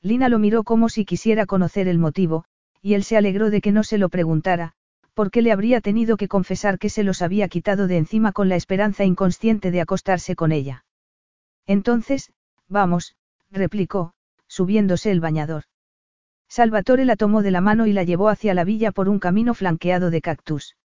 Lina 0.01 0.30
lo 0.30 0.39
miró 0.39 0.63
como 0.63 0.89
si 0.89 1.05
quisiera 1.05 1.45
conocer 1.45 1.88
el 1.88 1.97
motivo, 1.97 2.45
y 2.82 2.93
él 2.93 3.03
se 3.03 3.17
alegró 3.17 3.49
de 3.49 3.61
que 3.61 3.71
no 3.71 3.84
se 3.84 3.97
lo 3.97 4.09
preguntara, 4.09 4.73
porque 5.20 5.41
le 5.41 5.51
habría 5.51 5.82
tenido 5.82 6.15
que 6.15 6.30
confesar 6.30 6.80
que 6.80 6.88
se 6.88 7.03
los 7.03 7.22
había 7.22 7.49
quitado 7.49 7.88
de 7.88 7.97
encima 7.97 8.32
con 8.32 8.47
la 8.47 8.55
esperanza 8.55 9.03
inconsciente 9.03 9.70
de 9.70 9.82
acostarse 9.82 10.34
con 10.34 10.53
ella. 10.53 10.86
Entonces, 11.67 12.32
vamos, 12.70 13.17
replicó, 13.51 14.13
subiéndose 14.47 15.11
el 15.11 15.20
bañador. 15.20 15.63
Salvatore 16.47 17.03
la 17.03 17.17
tomó 17.17 17.41
de 17.41 17.51
la 17.51 17.59
mano 17.59 17.86
y 17.86 17.91
la 17.91 18.05
llevó 18.05 18.30
hacia 18.30 18.53
la 18.53 18.63
villa 18.63 18.93
por 18.93 19.09
un 19.09 19.20
camino 19.20 19.53
flanqueado 19.53 20.09
de 20.09 20.22
cactus. 20.22 20.78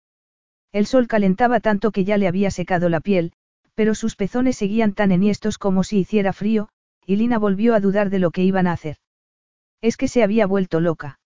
El 0.72 0.88
sol 0.88 1.08
calentaba 1.08 1.60
tanto 1.60 1.92
que 1.92 2.04
ya 2.04 2.18
le 2.18 2.28
había 2.28 2.50
secado 2.50 2.90
la 2.90 3.02
piel, 3.02 3.34
pero 3.76 3.94
sus 3.94 4.16
pezones 4.16 4.58
seguían 4.58 4.94
tan 4.94 5.12
enhiestos 5.12 5.60
como 5.60 5.84
si 5.84 6.00
hiciera 6.00 6.34
frío, 6.34 6.70
y 7.06 7.18
Lina 7.18 7.38
volvió 7.38 7.76
a 7.76 7.80
dudar 7.80 8.10
de 8.10 8.18
lo 8.18 8.32
que 8.32 8.42
iban 8.42 8.66
a 8.66 8.72
hacer. 8.72 8.98
Es 9.80 9.96
que 9.96 10.08
se 10.08 10.24
había 10.24 10.48
vuelto 10.48 10.80
loca. 10.80 11.20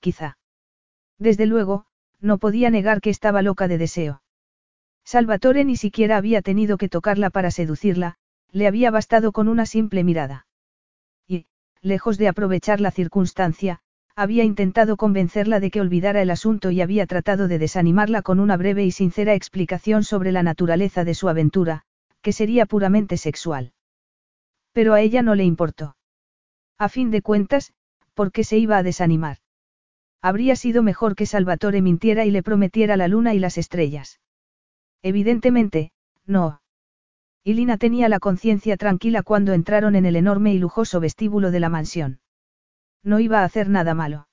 Quizá. 0.00 0.36
Desde 1.20 1.46
luego, 1.46 1.84
no 2.20 2.38
podía 2.38 2.70
negar 2.70 3.00
que 3.00 3.10
estaba 3.10 3.42
loca 3.42 3.68
de 3.68 3.78
deseo. 3.78 4.22
Salvatore 5.04 5.64
ni 5.64 5.76
siquiera 5.76 6.16
había 6.16 6.42
tenido 6.42 6.76
que 6.76 6.88
tocarla 6.88 7.30
para 7.30 7.50
seducirla, 7.50 8.16
le 8.50 8.66
había 8.66 8.90
bastado 8.90 9.32
con 9.32 9.48
una 9.48 9.66
simple 9.66 10.04
mirada. 10.04 10.46
Y, 11.26 11.46
lejos 11.80 12.18
de 12.18 12.28
aprovechar 12.28 12.80
la 12.80 12.90
circunstancia, 12.90 13.80
había 14.16 14.44
intentado 14.44 14.96
convencerla 14.96 15.60
de 15.60 15.70
que 15.70 15.80
olvidara 15.80 16.20
el 16.22 16.30
asunto 16.30 16.70
y 16.70 16.80
había 16.80 17.06
tratado 17.06 17.46
de 17.46 17.58
desanimarla 17.58 18.22
con 18.22 18.40
una 18.40 18.56
breve 18.56 18.84
y 18.84 18.90
sincera 18.90 19.34
explicación 19.34 20.02
sobre 20.02 20.32
la 20.32 20.42
naturaleza 20.42 21.04
de 21.04 21.14
su 21.14 21.28
aventura, 21.28 21.84
que 22.20 22.32
sería 22.32 22.66
puramente 22.66 23.16
sexual. 23.16 23.72
Pero 24.72 24.94
a 24.94 25.00
ella 25.00 25.22
no 25.22 25.34
le 25.34 25.44
importó. 25.44 25.96
A 26.78 26.88
fin 26.88 27.10
de 27.10 27.22
cuentas, 27.22 27.72
¿por 28.14 28.32
qué 28.32 28.44
se 28.44 28.58
iba 28.58 28.76
a 28.76 28.82
desanimar? 28.82 29.38
Habría 30.20 30.56
sido 30.56 30.82
mejor 30.82 31.14
que 31.14 31.26
Salvatore 31.26 31.80
mintiera 31.80 32.24
y 32.24 32.30
le 32.30 32.42
prometiera 32.42 32.96
la 32.96 33.08
luna 33.08 33.34
y 33.34 33.38
las 33.38 33.58
estrellas. 33.58 34.20
Evidentemente, 35.02 35.92
no. 36.26 36.60
Y 37.44 37.54
Lina 37.54 37.78
tenía 37.78 38.08
la 38.08 38.18
conciencia 38.18 38.76
tranquila 38.76 39.22
cuando 39.22 39.52
entraron 39.52 39.94
en 39.94 40.06
el 40.06 40.16
enorme 40.16 40.52
y 40.52 40.58
lujoso 40.58 41.00
vestíbulo 41.00 41.50
de 41.50 41.60
la 41.60 41.68
mansión. 41.68 42.20
No 43.02 43.20
iba 43.20 43.40
a 43.40 43.44
hacer 43.44 43.68
nada 43.68 43.94
malo. 43.94 44.28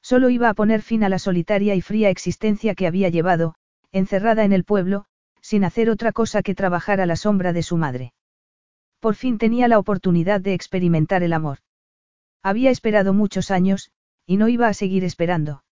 Solo 0.00 0.30
iba 0.30 0.48
a 0.48 0.54
poner 0.54 0.80
fin 0.80 1.04
a 1.04 1.08
la 1.08 1.18
solitaria 1.18 1.74
y 1.74 1.80
fría 1.80 2.08
existencia 2.08 2.74
que 2.74 2.86
había 2.86 3.08
llevado, 3.08 3.56
encerrada 3.92 4.44
en 4.44 4.52
el 4.52 4.64
pueblo, 4.64 5.04
sin 5.42 5.64
hacer 5.64 5.90
otra 5.90 6.12
cosa 6.12 6.42
que 6.42 6.54
trabajar 6.54 7.00
a 7.00 7.06
la 7.06 7.16
sombra 7.16 7.52
de 7.52 7.62
su 7.62 7.76
madre. 7.76 8.12
Por 9.00 9.14
fin 9.14 9.38
tenía 9.38 9.66
la 9.68 9.78
oportunidad 9.78 10.40
de 10.40 10.54
experimentar 10.54 11.22
el 11.22 11.32
amor. 11.32 11.58
Había 12.42 12.70
esperado 12.70 13.12
muchos 13.12 13.50
años, 13.50 13.90
y 14.30 14.36
no 14.36 14.46
iba 14.46 14.68
a 14.68 14.74
seguir 14.74 15.02
esperando. 15.02 15.64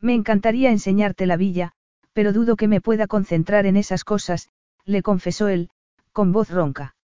Me 0.00 0.14
encantaría 0.14 0.70
enseñarte 0.70 1.26
la 1.26 1.36
villa, 1.36 1.72
pero 2.14 2.32
dudo 2.32 2.56
que 2.56 2.66
me 2.66 2.80
pueda 2.80 3.06
concentrar 3.06 3.66
en 3.66 3.76
esas 3.76 4.04
cosas, 4.04 4.48
le 4.86 5.02
confesó 5.02 5.48
él, 5.48 5.68
con 6.10 6.32
voz 6.32 6.48
ronca. 6.48 6.96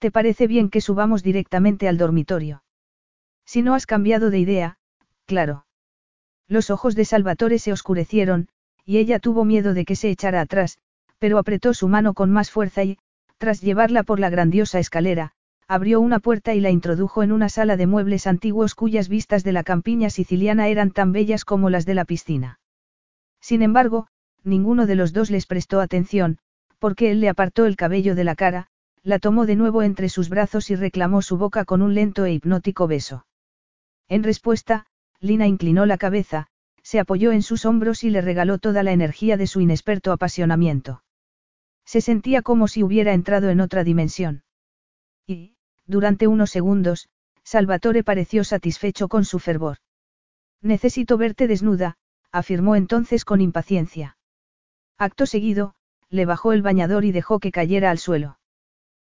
¿Te 0.00 0.10
parece 0.10 0.48
bien 0.48 0.70
que 0.70 0.80
subamos 0.80 1.22
directamente 1.22 1.86
al 1.86 1.98
dormitorio? 1.98 2.64
Si 3.44 3.62
no 3.62 3.74
has 3.74 3.86
cambiado 3.86 4.30
de 4.30 4.40
idea, 4.40 4.76
claro. 5.24 5.66
Los 6.48 6.70
ojos 6.70 6.96
de 6.96 7.04
Salvatore 7.04 7.60
se 7.60 7.72
oscurecieron, 7.72 8.48
y 8.84 8.98
ella 8.98 9.20
tuvo 9.20 9.44
miedo 9.44 9.72
de 9.72 9.84
que 9.84 9.94
se 9.94 10.10
echara 10.10 10.40
atrás, 10.40 10.78
pero 11.20 11.38
apretó 11.38 11.74
su 11.74 11.86
mano 11.86 12.12
con 12.12 12.28
más 12.28 12.50
fuerza 12.50 12.82
y, 12.82 12.98
tras 13.38 13.60
llevarla 13.60 14.02
por 14.02 14.18
la 14.18 14.30
grandiosa 14.30 14.80
escalera, 14.80 15.30
abrió 15.72 16.02
una 16.02 16.20
puerta 16.20 16.52
y 16.52 16.60
la 16.60 16.68
introdujo 16.68 17.22
en 17.22 17.32
una 17.32 17.48
sala 17.48 17.78
de 17.78 17.86
muebles 17.86 18.26
antiguos 18.26 18.74
cuyas 18.74 19.08
vistas 19.08 19.42
de 19.42 19.52
la 19.52 19.64
campiña 19.64 20.10
siciliana 20.10 20.68
eran 20.68 20.90
tan 20.90 21.12
bellas 21.12 21.46
como 21.46 21.70
las 21.70 21.86
de 21.86 21.94
la 21.94 22.04
piscina. 22.04 22.60
Sin 23.40 23.62
embargo, 23.62 24.06
ninguno 24.44 24.84
de 24.84 24.96
los 24.96 25.14
dos 25.14 25.30
les 25.30 25.46
prestó 25.46 25.80
atención, 25.80 26.36
porque 26.78 27.10
él 27.10 27.20
le 27.20 27.30
apartó 27.30 27.64
el 27.64 27.76
cabello 27.76 28.14
de 28.14 28.24
la 28.24 28.34
cara, 28.34 28.66
la 29.02 29.18
tomó 29.18 29.46
de 29.46 29.56
nuevo 29.56 29.82
entre 29.82 30.10
sus 30.10 30.28
brazos 30.28 30.68
y 30.70 30.74
reclamó 30.74 31.22
su 31.22 31.38
boca 31.38 31.64
con 31.64 31.80
un 31.80 31.94
lento 31.94 32.26
e 32.26 32.34
hipnótico 32.34 32.86
beso. 32.86 33.24
En 34.10 34.24
respuesta, 34.24 34.84
Lina 35.20 35.46
inclinó 35.46 35.86
la 35.86 35.96
cabeza, 35.96 36.48
se 36.82 36.98
apoyó 36.98 37.32
en 37.32 37.40
sus 37.40 37.64
hombros 37.64 38.04
y 38.04 38.10
le 38.10 38.20
regaló 38.20 38.58
toda 38.58 38.82
la 38.82 38.92
energía 38.92 39.38
de 39.38 39.46
su 39.46 39.62
inexperto 39.62 40.12
apasionamiento. 40.12 41.02
Se 41.86 42.02
sentía 42.02 42.42
como 42.42 42.68
si 42.68 42.82
hubiera 42.82 43.14
entrado 43.14 43.48
en 43.48 43.62
otra 43.62 43.84
dimensión. 43.84 44.42
Y, 45.26 45.51
durante 45.86 46.26
unos 46.26 46.50
segundos, 46.50 47.08
Salvatore 47.44 48.04
pareció 48.04 48.44
satisfecho 48.44 49.08
con 49.08 49.24
su 49.24 49.38
fervor. 49.38 49.78
Necesito 50.60 51.18
verte 51.18 51.48
desnuda, 51.48 51.96
afirmó 52.30 52.76
entonces 52.76 53.24
con 53.24 53.40
impaciencia. 53.40 54.16
Acto 54.96 55.26
seguido, 55.26 55.74
le 56.08 56.24
bajó 56.24 56.52
el 56.52 56.62
bañador 56.62 57.04
y 57.04 57.12
dejó 57.12 57.40
que 57.40 57.50
cayera 57.50 57.90
al 57.90 57.98
suelo. 57.98 58.38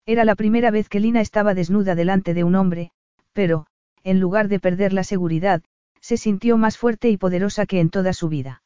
Era 0.05 0.26
la 0.26 0.36
primera 0.36 0.72
vez 0.72 0.89
que 0.89 0.99
Lina 0.99 1.22
estaba 1.22 1.53
desnuda 1.53 1.95
delante 1.95 2.34
de 2.34 2.43
un 2.43 2.55
hombre, 2.55 2.91
pero, 3.34 3.68
en 4.03 4.20
lugar 4.20 4.47
de 4.47 4.59
perder 4.59 4.93
la 4.93 5.03
seguridad, 5.03 5.63
se 6.01 6.18
sintió 6.18 6.57
más 6.57 6.78
fuerte 6.78 7.09
y 7.09 7.18
poderosa 7.18 7.65
que 7.65 7.80
en 7.80 7.89
toda 7.89 8.13
su 8.13 8.30
vida. 8.30 8.61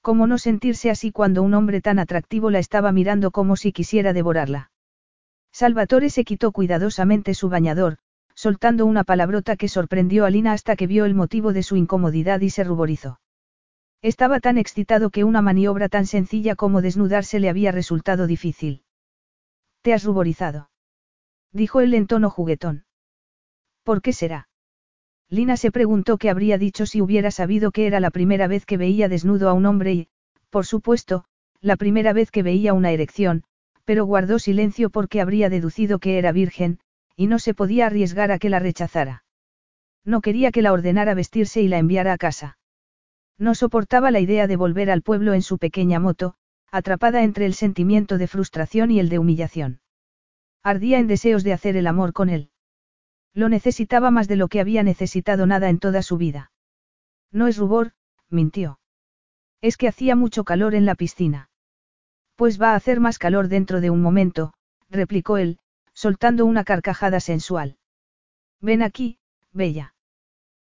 ¿Cómo 0.00 0.26
no 0.26 0.38
sentirse 0.38 0.90
así 0.90 1.12
cuando 1.12 1.42
un 1.42 1.54
hombre 1.54 1.80
tan 1.80 2.00
atractivo 2.00 2.50
la 2.50 2.58
estaba 2.58 2.90
mirando 2.90 3.30
como 3.30 3.54
si 3.56 3.72
quisiera 3.72 4.12
devorarla? 4.12 4.71
Salvatore 5.52 6.10
se 6.10 6.24
quitó 6.24 6.50
cuidadosamente 6.50 7.34
su 7.34 7.48
bañador, 7.48 7.98
soltando 8.34 8.86
una 8.86 9.04
palabrota 9.04 9.56
que 9.56 9.68
sorprendió 9.68 10.24
a 10.24 10.30
Lina 10.30 10.52
hasta 10.52 10.76
que 10.76 10.86
vio 10.86 11.04
el 11.04 11.14
motivo 11.14 11.52
de 11.52 11.62
su 11.62 11.76
incomodidad 11.76 12.40
y 12.40 12.50
se 12.50 12.64
ruborizó. 12.64 13.20
Estaba 14.00 14.40
tan 14.40 14.58
excitado 14.58 15.10
que 15.10 15.24
una 15.24 15.42
maniobra 15.42 15.88
tan 15.88 16.06
sencilla 16.06 16.56
como 16.56 16.82
desnudarse 16.82 17.38
le 17.38 17.48
había 17.48 17.70
resultado 17.70 18.26
difícil. 18.26 18.82
¿Te 19.82 19.92
has 19.92 20.04
ruborizado? 20.04 20.70
Dijo 21.52 21.80
él 21.80 21.94
en 21.94 22.06
tono 22.06 22.30
juguetón. 22.30 22.84
¿Por 23.84 24.00
qué 24.00 24.12
será? 24.12 24.48
Lina 25.28 25.56
se 25.56 25.70
preguntó 25.70 26.18
qué 26.18 26.30
habría 26.30 26.58
dicho 26.58 26.86
si 26.86 27.00
hubiera 27.00 27.30
sabido 27.30 27.70
que 27.70 27.86
era 27.86 28.00
la 28.00 28.10
primera 28.10 28.48
vez 28.48 28.66
que 28.66 28.76
veía 28.76 29.08
desnudo 29.08 29.48
a 29.48 29.52
un 29.52 29.66
hombre 29.66 29.92
y, 29.92 30.08
por 30.50 30.66
supuesto, 30.66 31.24
la 31.60 31.76
primera 31.76 32.12
vez 32.12 32.30
que 32.30 32.42
veía 32.42 32.74
una 32.74 32.90
erección, 32.90 33.44
pero 33.84 34.04
guardó 34.04 34.38
silencio 34.38 34.90
porque 34.90 35.20
habría 35.20 35.48
deducido 35.48 35.98
que 35.98 36.18
era 36.18 36.32
virgen, 36.32 36.78
y 37.16 37.26
no 37.26 37.38
se 37.38 37.54
podía 37.54 37.86
arriesgar 37.86 38.30
a 38.32 38.38
que 38.38 38.48
la 38.48 38.58
rechazara. 38.58 39.24
No 40.04 40.20
quería 40.20 40.50
que 40.50 40.62
la 40.62 40.72
ordenara 40.72 41.14
vestirse 41.14 41.62
y 41.62 41.68
la 41.68 41.78
enviara 41.78 42.12
a 42.12 42.18
casa. 42.18 42.58
No 43.38 43.54
soportaba 43.54 44.10
la 44.10 44.20
idea 44.20 44.46
de 44.46 44.56
volver 44.56 44.90
al 44.90 45.02
pueblo 45.02 45.34
en 45.34 45.42
su 45.42 45.58
pequeña 45.58 46.00
moto, 46.00 46.34
atrapada 46.70 47.22
entre 47.22 47.46
el 47.46 47.54
sentimiento 47.54 48.18
de 48.18 48.26
frustración 48.26 48.90
y 48.90 48.98
el 48.98 49.08
de 49.08 49.18
humillación. 49.18 49.80
Ardía 50.62 50.98
en 50.98 51.06
deseos 51.06 51.44
de 51.44 51.52
hacer 51.52 51.76
el 51.76 51.86
amor 51.86 52.12
con 52.12 52.28
él. 52.28 52.50
Lo 53.34 53.48
necesitaba 53.48 54.10
más 54.10 54.28
de 54.28 54.36
lo 54.36 54.48
que 54.48 54.60
había 54.60 54.82
necesitado 54.82 55.46
nada 55.46 55.68
en 55.68 55.78
toda 55.78 56.02
su 56.02 56.16
vida. 56.18 56.52
No 57.30 57.46
es 57.46 57.56
rubor, 57.56 57.92
mintió. 58.28 58.78
Es 59.60 59.76
que 59.76 59.88
hacía 59.88 60.16
mucho 60.16 60.44
calor 60.44 60.74
en 60.74 60.86
la 60.86 60.94
piscina. 60.94 61.50
Pues 62.42 62.60
va 62.60 62.72
a 62.72 62.74
hacer 62.74 62.98
más 62.98 63.20
calor 63.20 63.46
dentro 63.46 63.80
de 63.80 63.90
un 63.90 64.02
momento, 64.02 64.52
replicó 64.90 65.36
él, 65.36 65.60
soltando 65.94 66.44
una 66.44 66.64
carcajada 66.64 67.20
sensual. 67.20 67.76
Ven 68.60 68.82
aquí, 68.82 69.18
bella. 69.52 69.94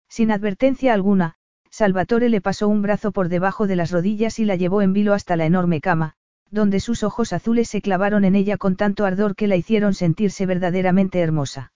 Sin 0.07 0.31
advertencia 0.31 0.93
alguna, 0.93 1.35
Salvatore 1.69 2.29
le 2.29 2.39
pasó 2.39 2.69
un 2.69 2.81
brazo 2.81 3.11
por 3.11 3.27
debajo 3.27 3.67
de 3.67 3.75
las 3.75 3.91
rodillas 3.91 4.39
y 4.39 4.45
la 4.45 4.55
llevó 4.55 4.83
en 4.83 4.93
vilo 4.93 5.13
hasta 5.13 5.35
la 5.35 5.45
enorme 5.45 5.81
cama, 5.81 6.13
donde 6.49 6.79
sus 6.79 7.03
ojos 7.03 7.33
azules 7.33 7.67
se 7.67 7.81
clavaron 7.81 8.23
en 8.23 8.35
ella 8.35 8.55
con 8.55 8.77
tanto 8.77 9.03
ardor 9.03 9.35
que 9.35 9.47
la 9.47 9.57
hicieron 9.57 9.93
sentirse 9.93 10.45
verdaderamente 10.45 11.19
hermosa. 11.19 11.73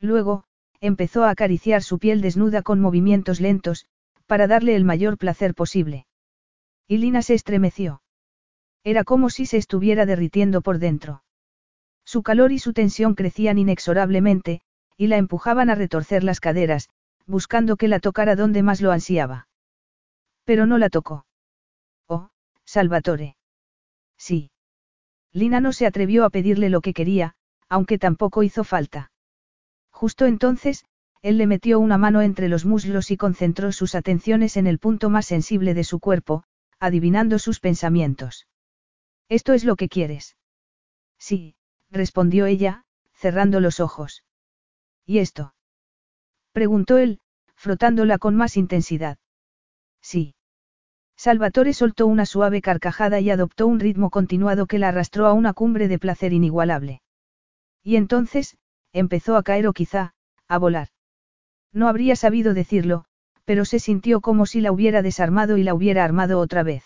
Luego, 0.00 0.46
empezó 0.80 1.22
a 1.22 1.30
acariciar 1.30 1.84
su 1.84 2.00
piel 2.00 2.22
desnuda 2.22 2.62
con 2.62 2.80
movimientos 2.80 3.40
lentos, 3.40 3.86
para 4.26 4.48
darle 4.48 4.74
el 4.74 4.82
mayor 4.84 5.16
placer 5.16 5.54
posible. 5.54 6.06
Y 6.88 6.96
Lina 6.96 7.22
se 7.22 7.34
estremeció. 7.34 8.02
Era 8.84 9.04
como 9.04 9.30
si 9.30 9.46
se 9.46 9.56
estuviera 9.56 10.06
derritiendo 10.06 10.60
por 10.60 10.78
dentro. 10.78 11.22
Su 12.04 12.22
calor 12.22 12.52
y 12.52 12.58
su 12.58 12.72
tensión 12.72 13.14
crecían 13.14 13.58
inexorablemente, 13.58 14.60
y 14.96 15.06
la 15.06 15.16
empujaban 15.16 15.70
a 15.70 15.74
retorcer 15.74 16.24
las 16.24 16.40
caderas, 16.40 16.88
buscando 17.26 17.76
que 17.76 17.88
la 17.88 18.00
tocara 18.00 18.36
donde 18.36 18.62
más 18.62 18.80
lo 18.80 18.90
ansiaba. 18.90 19.48
Pero 20.44 20.66
no 20.66 20.78
la 20.78 20.90
tocó. 20.90 21.26
Oh, 22.08 22.30
Salvatore. 22.64 23.36
Sí. 24.18 24.50
Lina 25.32 25.60
no 25.60 25.72
se 25.72 25.86
atrevió 25.86 26.24
a 26.24 26.30
pedirle 26.30 26.68
lo 26.68 26.80
que 26.80 26.92
quería, 26.92 27.34
aunque 27.68 27.98
tampoco 27.98 28.42
hizo 28.42 28.64
falta. 28.64 29.12
Justo 29.90 30.26
entonces, 30.26 30.84
él 31.22 31.38
le 31.38 31.46
metió 31.46 31.78
una 31.78 31.98
mano 31.98 32.20
entre 32.20 32.48
los 32.48 32.64
muslos 32.64 33.12
y 33.12 33.16
concentró 33.16 33.70
sus 33.70 33.94
atenciones 33.94 34.56
en 34.56 34.66
el 34.66 34.78
punto 34.78 35.08
más 35.08 35.26
sensible 35.26 35.72
de 35.72 35.84
su 35.84 36.00
cuerpo, 36.00 36.42
adivinando 36.80 37.38
sus 37.38 37.60
pensamientos. 37.60 38.46
¿Esto 39.32 39.54
es 39.54 39.64
lo 39.64 39.76
que 39.76 39.88
quieres? 39.88 40.36
Sí, 41.18 41.54
respondió 41.90 42.44
ella, 42.44 42.84
cerrando 43.14 43.60
los 43.60 43.80
ojos. 43.80 44.24
¿Y 45.06 45.20
esto? 45.20 45.54
preguntó 46.52 46.98
él, 46.98 47.18
frotándola 47.54 48.18
con 48.18 48.36
más 48.36 48.58
intensidad. 48.58 49.16
Sí. 50.02 50.34
Salvatore 51.16 51.72
soltó 51.72 52.08
una 52.08 52.26
suave 52.26 52.60
carcajada 52.60 53.20
y 53.20 53.30
adoptó 53.30 53.66
un 53.68 53.80
ritmo 53.80 54.10
continuado 54.10 54.66
que 54.66 54.78
la 54.78 54.88
arrastró 54.88 55.26
a 55.26 55.32
una 55.32 55.54
cumbre 55.54 55.88
de 55.88 55.98
placer 55.98 56.34
inigualable. 56.34 57.00
Y 57.82 57.96
entonces, 57.96 58.58
empezó 58.92 59.38
a 59.38 59.42
caer 59.42 59.66
o 59.66 59.72
quizá, 59.72 60.12
a 60.46 60.58
volar. 60.58 60.88
No 61.72 61.88
habría 61.88 62.16
sabido 62.16 62.52
decirlo, 62.52 63.06
pero 63.46 63.64
se 63.64 63.78
sintió 63.78 64.20
como 64.20 64.44
si 64.44 64.60
la 64.60 64.72
hubiera 64.72 65.00
desarmado 65.00 65.56
y 65.56 65.62
la 65.62 65.72
hubiera 65.72 66.04
armado 66.04 66.38
otra 66.38 66.62
vez. 66.62 66.84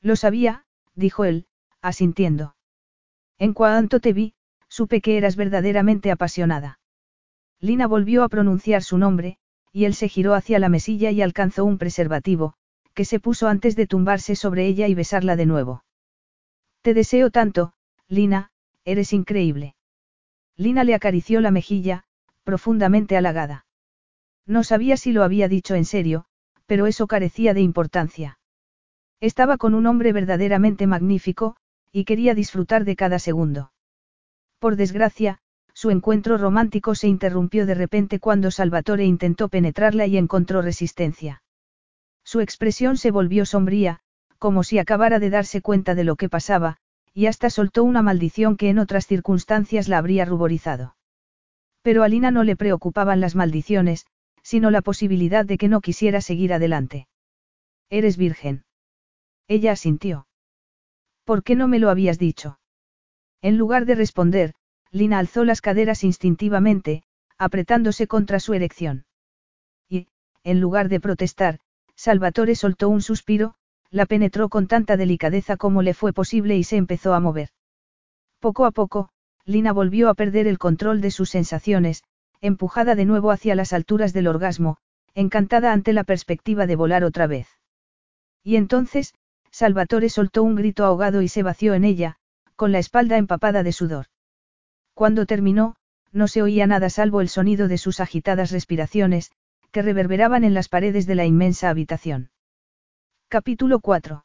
Lo 0.00 0.16
sabía, 0.16 0.63
dijo 0.94 1.24
él, 1.24 1.46
asintiendo. 1.80 2.56
En 3.38 3.52
cuanto 3.52 4.00
te 4.00 4.12
vi, 4.12 4.34
supe 4.68 5.00
que 5.00 5.16
eras 5.16 5.36
verdaderamente 5.36 6.10
apasionada. 6.10 6.78
Lina 7.60 7.86
volvió 7.86 8.24
a 8.24 8.28
pronunciar 8.28 8.82
su 8.82 8.98
nombre, 8.98 9.38
y 9.72 9.86
él 9.86 9.94
se 9.94 10.08
giró 10.08 10.34
hacia 10.34 10.58
la 10.58 10.68
mesilla 10.68 11.10
y 11.10 11.22
alcanzó 11.22 11.64
un 11.64 11.78
preservativo, 11.78 12.54
que 12.94 13.04
se 13.04 13.20
puso 13.20 13.48
antes 13.48 13.74
de 13.76 13.86
tumbarse 13.86 14.36
sobre 14.36 14.66
ella 14.66 14.86
y 14.86 14.94
besarla 14.94 15.36
de 15.36 15.46
nuevo. 15.46 15.84
Te 16.82 16.94
deseo 16.94 17.30
tanto, 17.30 17.72
Lina, 18.08 18.50
eres 18.84 19.12
increíble. 19.12 19.74
Lina 20.56 20.84
le 20.84 20.94
acarició 20.94 21.40
la 21.40 21.50
mejilla, 21.50 22.04
profundamente 22.44 23.16
halagada. 23.16 23.66
No 24.46 24.62
sabía 24.62 24.96
si 24.96 25.12
lo 25.12 25.24
había 25.24 25.48
dicho 25.48 25.74
en 25.74 25.84
serio, 25.84 26.26
pero 26.66 26.86
eso 26.86 27.06
carecía 27.06 27.54
de 27.54 27.62
importancia. 27.62 28.38
Estaba 29.24 29.56
con 29.56 29.72
un 29.74 29.86
hombre 29.86 30.12
verdaderamente 30.12 30.86
magnífico, 30.86 31.56
y 31.90 32.04
quería 32.04 32.34
disfrutar 32.34 32.84
de 32.84 32.94
cada 32.94 33.18
segundo. 33.18 33.72
Por 34.58 34.76
desgracia, 34.76 35.38
su 35.72 35.88
encuentro 35.88 36.36
romántico 36.36 36.94
se 36.94 37.08
interrumpió 37.08 37.64
de 37.64 37.72
repente 37.72 38.20
cuando 38.20 38.50
Salvatore 38.50 39.06
intentó 39.06 39.48
penetrarla 39.48 40.06
y 40.06 40.18
encontró 40.18 40.60
resistencia. 40.60 41.42
Su 42.22 42.40
expresión 42.40 42.98
se 42.98 43.10
volvió 43.10 43.46
sombría, 43.46 44.00
como 44.38 44.62
si 44.62 44.78
acabara 44.78 45.18
de 45.18 45.30
darse 45.30 45.62
cuenta 45.62 45.94
de 45.94 46.04
lo 46.04 46.16
que 46.16 46.28
pasaba, 46.28 46.76
y 47.14 47.24
hasta 47.24 47.48
soltó 47.48 47.82
una 47.82 48.02
maldición 48.02 48.58
que 48.58 48.68
en 48.68 48.78
otras 48.78 49.06
circunstancias 49.06 49.88
la 49.88 49.96
habría 49.96 50.26
ruborizado. 50.26 50.96
Pero 51.80 52.02
a 52.02 52.08
Lina 52.08 52.30
no 52.30 52.44
le 52.44 52.56
preocupaban 52.56 53.20
las 53.20 53.34
maldiciones, 53.34 54.04
sino 54.42 54.70
la 54.70 54.82
posibilidad 54.82 55.46
de 55.46 55.56
que 55.56 55.68
no 55.68 55.80
quisiera 55.80 56.20
seguir 56.20 56.52
adelante. 56.52 57.08
Eres 57.88 58.18
virgen. 58.18 58.64
Ella 59.48 59.72
asintió. 59.72 60.26
¿Por 61.24 61.42
qué 61.42 61.54
no 61.54 61.68
me 61.68 61.78
lo 61.78 61.90
habías 61.90 62.18
dicho? 62.18 62.58
En 63.42 63.56
lugar 63.58 63.84
de 63.84 63.94
responder, 63.94 64.54
Lina 64.90 65.18
alzó 65.18 65.44
las 65.44 65.60
caderas 65.60 66.04
instintivamente, 66.04 67.02
apretándose 67.36 68.06
contra 68.06 68.40
su 68.40 68.54
erección. 68.54 69.06
Y, 69.88 70.08
en 70.44 70.60
lugar 70.60 70.88
de 70.88 71.00
protestar, 71.00 71.58
Salvatore 71.96 72.54
soltó 72.54 72.88
un 72.88 73.02
suspiro, 73.02 73.54
la 73.90 74.06
penetró 74.06 74.48
con 74.48 74.66
tanta 74.66 74.96
delicadeza 74.96 75.56
como 75.56 75.82
le 75.82 75.94
fue 75.94 76.12
posible 76.12 76.56
y 76.56 76.64
se 76.64 76.76
empezó 76.76 77.14
a 77.14 77.20
mover. 77.20 77.50
Poco 78.40 78.64
a 78.66 78.70
poco, 78.70 79.10
Lina 79.44 79.72
volvió 79.72 80.08
a 80.08 80.14
perder 80.14 80.46
el 80.46 80.58
control 80.58 81.00
de 81.00 81.10
sus 81.10 81.30
sensaciones, 81.30 82.02
empujada 82.40 82.94
de 82.94 83.04
nuevo 83.04 83.30
hacia 83.30 83.54
las 83.54 83.72
alturas 83.72 84.12
del 84.12 84.26
orgasmo, 84.26 84.78
encantada 85.14 85.72
ante 85.72 85.92
la 85.92 86.04
perspectiva 86.04 86.66
de 86.66 86.76
volar 86.76 87.04
otra 87.04 87.26
vez. 87.26 87.48
Y 88.42 88.56
entonces, 88.56 89.14
Salvatore 89.54 90.08
soltó 90.08 90.42
un 90.42 90.56
grito 90.56 90.84
ahogado 90.84 91.22
y 91.22 91.28
se 91.28 91.44
vació 91.44 91.74
en 91.74 91.84
ella, 91.84 92.16
con 92.56 92.72
la 92.72 92.80
espalda 92.80 93.18
empapada 93.18 93.62
de 93.62 93.70
sudor. 93.70 94.06
Cuando 94.94 95.26
terminó, 95.26 95.76
no 96.10 96.26
se 96.26 96.42
oía 96.42 96.66
nada 96.66 96.90
salvo 96.90 97.20
el 97.20 97.28
sonido 97.28 97.68
de 97.68 97.78
sus 97.78 98.00
agitadas 98.00 98.50
respiraciones, 98.50 99.30
que 99.70 99.82
reverberaban 99.82 100.42
en 100.42 100.54
las 100.54 100.68
paredes 100.68 101.06
de 101.06 101.14
la 101.14 101.24
inmensa 101.24 101.70
habitación. 101.70 102.32
Capítulo 103.28 103.78
4. 103.78 104.24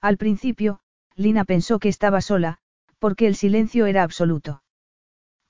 Al 0.00 0.16
principio, 0.16 0.80
Lina 1.14 1.44
pensó 1.44 1.78
que 1.78 1.90
estaba 1.90 2.22
sola, 2.22 2.56
porque 2.98 3.26
el 3.26 3.36
silencio 3.36 3.84
era 3.84 4.02
absoluto. 4.02 4.62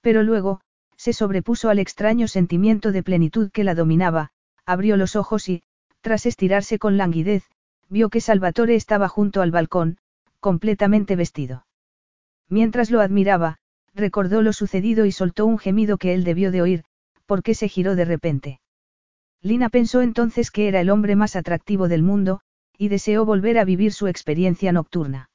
Pero 0.00 0.24
luego, 0.24 0.60
se 0.96 1.12
sobrepuso 1.12 1.70
al 1.70 1.78
extraño 1.78 2.26
sentimiento 2.26 2.90
de 2.90 3.04
plenitud 3.04 3.52
que 3.52 3.62
la 3.62 3.76
dominaba, 3.76 4.32
abrió 4.66 4.96
los 4.96 5.14
ojos 5.14 5.48
y, 5.48 5.62
tras 6.00 6.26
estirarse 6.26 6.80
con 6.80 6.96
languidez, 6.96 7.44
vio 7.88 8.10
que 8.10 8.20
Salvatore 8.20 8.74
estaba 8.74 9.08
junto 9.08 9.42
al 9.42 9.50
balcón, 9.50 9.98
completamente 10.40 11.16
vestido. 11.16 11.66
Mientras 12.48 12.90
lo 12.90 13.00
admiraba, 13.00 13.58
recordó 13.94 14.42
lo 14.42 14.52
sucedido 14.52 15.04
y 15.06 15.12
soltó 15.12 15.46
un 15.46 15.58
gemido 15.58 15.98
que 15.98 16.14
él 16.14 16.24
debió 16.24 16.50
de 16.50 16.62
oír, 16.62 16.84
porque 17.26 17.54
se 17.54 17.68
giró 17.68 17.96
de 17.96 18.04
repente. 18.04 18.60
Lina 19.42 19.68
pensó 19.68 20.02
entonces 20.02 20.50
que 20.50 20.68
era 20.68 20.80
el 20.80 20.90
hombre 20.90 21.16
más 21.16 21.36
atractivo 21.36 21.88
del 21.88 22.02
mundo, 22.02 22.40
y 22.76 22.88
deseó 22.88 23.24
volver 23.24 23.58
a 23.58 23.64
vivir 23.64 23.92
su 23.92 24.06
experiencia 24.06 24.72
nocturna. 24.72 25.30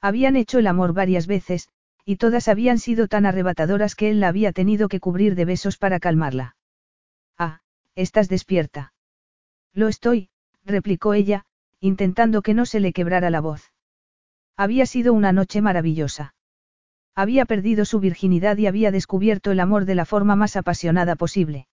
Habían 0.00 0.36
hecho 0.36 0.58
el 0.58 0.66
amor 0.66 0.92
varias 0.92 1.26
veces, 1.26 1.68
y 2.04 2.16
todas 2.16 2.48
habían 2.48 2.78
sido 2.78 3.08
tan 3.08 3.26
arrebatadoras 3.26 3.94
que 3.94 4.10
él 4.10 4.20
la 4.20 4.28
había 4.28 4.52
tenido 4.52 4.88
que 4.88 5.00
cubrir 5.00 5.34
de 5.34 5.44
besos 5.44 5.76
para 5.76 5.98
calmarla. 5.98 6.56
Ah, 7.36 7.60
estás 7.94 8.28
despierta. 8.28 8.92
Lo 9.74 9.88
estoy, 9.88 10.30
replicó 10.64 11.14
ella, 11.14 11.44
intentando 11.80 12.42
que 12.42 12.54
no 12.54 12.66
se 12.66 12.80
le 12.80 12.92
quebrara 12.92 13.30
la 13.30 13.40
voz. 13.40 13.72
Había 14.56 14.86
sido 14.86 15.12
una 15.12 15.32
noche 15.32 15.60
maravillosa. 15.60 16.34
Había 17.14 17.44
perdido 17.46 17.84
su 17.84 18.00
virginidad 18.00 18.56
y 18.58 18.66
había 18.66 18.90
descubierto 18.90 19.50
el 19.50 19.60
amor 19.60 19.84
de 19.84 19.94
la 19.94 20.04
forma 20.04 20.36
más 20.36 20.56
apasionada 20.56 21.16
posible. 21.16 21.68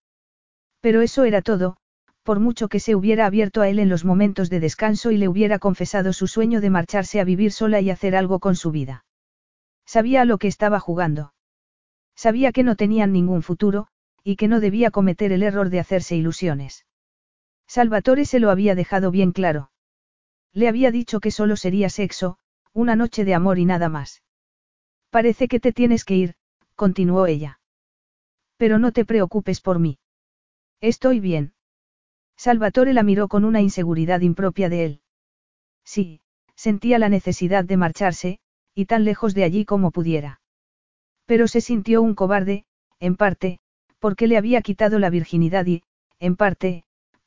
Pero 0.82 1.02
eso 1.02 1.24
era 1.24 1.42
todo, 1.42 1.78
por 2.24 2.40
mucho 2.40 2.68
que 2.68 2.80
se 2.80 2.96
hubiera 2.96 3.26
abierto 3.28 3.62
a 3.62 3.70
él 3.70 3.80
en 3.80 3.90
los 3.90 4.06
momentos 4.06 4.50
de 4.50 4.60
descanso 4.60 5.12
y 5.12 5.18
le 5.18 5.28
hubiera 5.28 5.60
confesado 5.60 6.14
su 6.14 6.26
sueño 6.26 6.62
de 6.62 6.72
marcharse 6.72 7.20
a 7.20 7.24
vivir 7.24 7.52
sola 7.52 7.82
y 7.82 7.92
hacer 7.92 8.16
algo 8.16 8.40
con 8.40 8.56
su 8.56 8.72
vida. 8.72 9.06
Sabía 9.86 10.22
a 10.22 10.26
lo 10.26 10.40
que 10.40 10.48
estaba 10.48 10.80
jugando. 10.80 11.34
Sabía 12.16 12.52
que 12.52 12.64
no 12.64 12.76
tenían 12.76 13.12
ningún 13.12 13.44
futuro, 13.44 13.88
y 14.24 14.38
que 14.38 14.48
no 14.48 14.60
debía 14.60 14.90
cometer 14.90 15.32
el 15.32 15.44
error 15.44 15.70
de 15.70 15.80
hacerse 15.80 16.16
ilusiones. 16.16 16.86
Salvatore 17.68 18.26
se 18.26 18.40
lo 18.40 18.50
había 18.50 18.74
dejado 18.74 19.12
bien 19.12 19.32
claro. 19.32 19.70
Le 20.56 20.70
había 20.70 20.90
dicho 20.90 21.20
que 21.20 21.32
solo 21.32 21.58
sería 21.58 21.90
sexo, 21.90 22.38
una 22.72 22.96
noche 22.96 23.26
de 23.26 23.36
amor 23.36 23.60
y 23.60 23.66
nada 23.66 23.90
más. 23.90 24.24
Parece 25.10 25.50
que 25.50 25.60
te 25.60 25.74
tienes 25.74 26.06
que 26.06 26.16
ir, 26.16 26.36
continuó 26.76 27.28
ella. 27.28 27.60
Pero 28.56 28.80
no 28.80 28.94
te 28.94 29.04
preocupes 29.04 29.60
por 29.60 29.80
mí. 29.80 30.00
Estoy 30.80 31.20
bien. 31.20 31.54
Salvatore 32.38 32.94
la 32.94 33.04
miró 33.04 33.28
con 33.28 33.44
una 33.44 33.62
inseguridad 33.62 34.22
impropia 34.22 34.70
de 34.70 34.86
él. 34.86 35.02
Sí, 35.84 36.22
sentía 36.56 37.00
la 37.00 37.10
necesidad 37.10 37.66
de 37.66 37.76
marcharse, 37.76 38.40
y 38.74 38.86
tan 38.86 39.04
lejos 39.04 39.34
de 39.34 39.44
allí 39.44 39.66
como 39.66 39.92
pudiera. 39.92 40.40
Pero 41.26 41.50
se 41.50 41.60
sintió 41.60 42.02
un 42.02 42.16
cobarde, 42.16 42.66
en 43.02 43.18
parte, 43.18 43.60
porque 44.00 44.28
le 44.28 44.38
había 44.38 44.62
quitado 44.62 45.00
la 45.00 45.10
virginidad 45.10 45.66
y, 45.66 45.84
en 46.20 46.38
parte, 46.38 46.85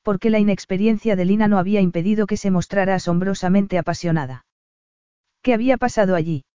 porque 0.09 0.31
la 0.31 0.39
inexperiencia 0.39 1.17
de 1.17 1.27
Lina 1.27 1.49
no 1.49 1.59
había 1.59 1.83
impedido 1.83 2.27
que 2.27 2.39
se 2.39 2.51
mostrara 2.51 2.95
asombrosamente 2.95 3.77
apasionada. 3.77 4.47
¿Qué 5.43 5.53
había 5.53 5.77
pasado 5.77 6.15
allí? 6.15 6.47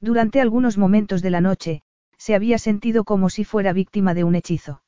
Durante 0.00 0.40
algunos 0.40 0.78
momentos 0.78 1.22
de 1.22 1.30
la 1.30 1.40
noche, 1.40 1.82
se 2.18 2.34
había 2.34 2.58
sentido 2.58 3.04
como 3.04 3.30
si 3.30 3.44
fuera 3.44 3.72
víctima 3.72 4.14
de 4.14 4.24
un 4.24 4.34
hechizo. 4.34 4.82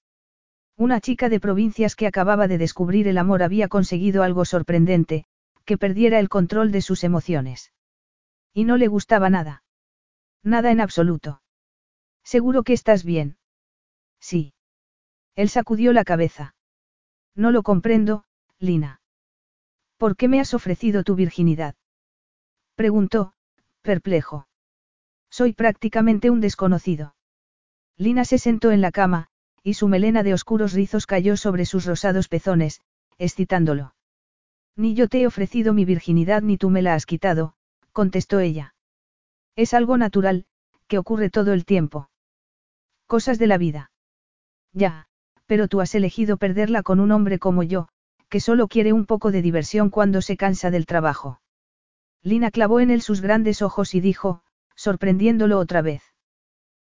Una 0.76 1.00
chica 1.00 1.28
de 1.28 1.38
provincias 1.38 1.94
que 1.94 2.08
acababa 2.08 2.48
de 2.48 2.58
descubrir 2.58 3.06
el 3.06 3.16
amor 3.16 3.44
había 3.44 3.68
conseguido 3.68 4.24
algo 4.24 4.44
sorprendente, 4.44 5.26
que 5.64 5.78
perdiera 5.78 6.18
el 6.18 6.28
control 6.28 6.72
de 6.72 6.80
sus 6.80 7.04
emociones. 7.04 7.70
Y 8.52 8.64
no 8.64 8.76
le 8.76 8.88
gustaba 8.88 9.30
nada. 9.30 9.62
Nada 10.42 10.72
en 10.72 10.80
absoluto. 10.80 11.42
Seguro 12.24 12.64
que 12.64 12.72
estás 12.72 13.04
bien. 13.04 13.36
Sí. 14.18 14.52
Él 15.36 15.48
sacudió 15.48 15.92
la 15.92 16.02
cabeza. 16.02 16.56
No 17.34 17.50
lo 17.50 17.62
comprendo, 17.62 18.24
Lina. 18.58 19.00
¿Por 19.96 20.16
qué 20.16 20.28
me 20.28 20.40
has 20.40 20.54
ofrecido 20.54 21.02
tu 21.02 21.14
virginidad? 21.14 21.74
Preguntó, 22.74 23.34
perplejo. 23.82 24.48
Soy 25.30 25.52
prácticamente 25.52 26.30
un 26.30 26.40
desconocido. 26.40 27.14
Lina 27.96 28.24
se 28.24 28.38
sentó 28.38 28.70
en 28.70 28.80
la 28.80 28.92
cama, 28.92 29.28
y 29.62 29.74
su 29.74 29.88
melena 29.88 30.22
de 30.22 30.34
oscuros 30.34 30.72
rizos 30.72 31.06
cayó 31.06 31.36
sobre 31.36 31.64
sus 31.64 31.86
rosados 31.86 32.28
pezones, 32.28 32.80
excitándolo. 33.18 33.94
Ni 34.76 34.94
yo 34.94 35.08
te 35.08 35.22
he 35.22 35.26
ofrecido 35.26 35.72
mi 35.72 35.84
virginidad 35.84 36.42
ni 36.42 36.58
tú 36.58 36.70
me 36.70 36.82
la 36.82 36.94
has 36.94 37.06
quitado, 37.06 37.54
contestó 37.92 38.40
ella. 38.40 38.74
Es 39.56 39.72
algo 39.72 39.96
natural, 39.96 40.46
que 40.88 40.98
ocurre 40.98 41.30
todo 41.30 41.52
el 41.52 41.64
tiempo. 41.64 42.10
Cosas 43.06 43.38
de 43.38 43.46
la 43.46 43.58
vida. 43.58 43.92
Ya, 44.72 45.08
pero 45.46 45.68
tú 45.68 45.80
has 45.80 45.94
elegido 45.94 46.36
perderla 46.36 46.82
con 46.82 47.00
un 47.00 47.10
hombre 47.12 47.38
como 47.38 47.62
yo, 47.62 47.88
que 48.28 48.40
solo 48.40 48.68
quiere 48.68 48.92
un 48.92 49.06
poco 49.06 49.30
de 49.30 49.42
diversión 49.42 49.90
cuando 49.90 50.22
se 50.22 50.36
cansa 50.36 50.70
del 50.70 50.86
trabajo. 50.86 51.40
Lina 52.22 52.50
clavó 52.50 52.80
en 52.80 52.90
él 52.90 53.02
sus 53.02 53.20
grandes 53.20 53.62
ojos 53.62 53.94
y 53.94 54.00
dijo, 54.00 54.42
sorprendiéndolo 54.74 55.58
otra 55.58 55.82
vez. 55.82 56.02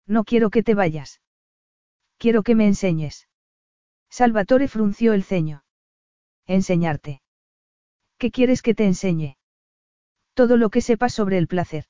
No 0.05 0.23
quiero 0.23 0.49
que 0.49 0.63
te 0.63 0.75
vayas. 0.75 1.21
Quiero 2.17 2.43
que 2.43 2.55
me 2.55 2.67
enseñes. 2.67 3.27
Salvatore 4.09 4.67
frunció 4.67 5.13
el 5.13 5.23
ceño. 5.23 5.63
Enseñarte. 6.45 7.21
¿Qué 8.17 8.31
quieres 8.31 8.61
que 8.61 8.75
te 8.75 8.85
enseñe? 8.85 9.37
Todo 10.33 10.55
lo 10.55 10.69
que 10.69 10.81
sepas 10.81 11.13
sobre 11.13 11.37
el 11.37 11.47
placer. 11.47 11.85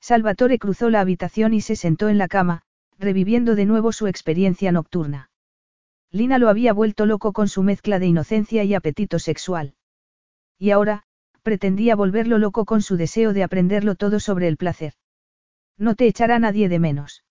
Salvatore 0.00 0.58
cruzó 0.58 0.90
la 0.90 1.00
habitación 1.00 1.54
y 1.54 1.60
se 1.60 1.76
sentó 1.76 2.08
en 2.08 2.18
la 2.18 2.28
cama, 2.28 2.62
reviviendo 2.98 3.54
de 3.54 3.66
nuevo 3.66 3.92
su 3.92 4.06
experiencia 4.06 4.72
nocturna. 4.72 5.30
Lina 6.14 6.38
lo 6.38 6.48
había 6.48 6.72
vuelto 6.72 7.06
loco 7.06 7.32
con 7.32 7.48
su 7.48 7.64
mezcla 7.64 7.98
de 7.98 8.06
inocencia 8.06 8.62
y 8.62 8.72
apetito 8.72 9.18
sexual. 9.18 9.74
Y 10.60 10.70
ahora, 10.70 11.02
pretendía 11.42 11.96
volverlo 11.96 12.38
loco 12.38 12.64
con 12.66 12.82
su 12.82 12.96
deseo 12.96 13.32
de 13.32 13.42
aprenderlo 13.42 13.96
todo 13.96 14.20
sobre 14.20 14.46
el 14.46 14.56
placer. 14.56 14.92
¿No 15.76 15.96
te 15.96 16.06
echará 16.06 16.38
nadie 16.38 16.68
de 16.68 16.78
menos? 16.78 17.24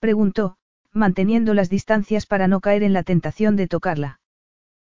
Preguntó, 0.00 0.58
manteniendo 0.92 1.54
las 1.54 1.70
distancias 1.70 2.26
para 2.26 2.46
no 2.46 2.60
caer 2.60 2.82
en 2.82 2.92
la 2.92 3.04
tentación 3.04 3.56
de 3.56 3.68
tocarla. 3.68 4.20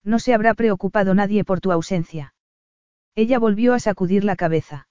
No 0.04 0.20
se 0.20 0.34
habrá 0.34 0.54
preocupado 0.54 1.16
nadie 1.16 1.46
por 1.46 1.62
tu 1.62 1.72
ausencia. 1.72 2.34
Ella 3.16 3.40
volvió 3.40 3.74
a 3.74 3.80
sacudir 3.80 4.26
la 4.26 4.36
cabeza. 4.36 4.90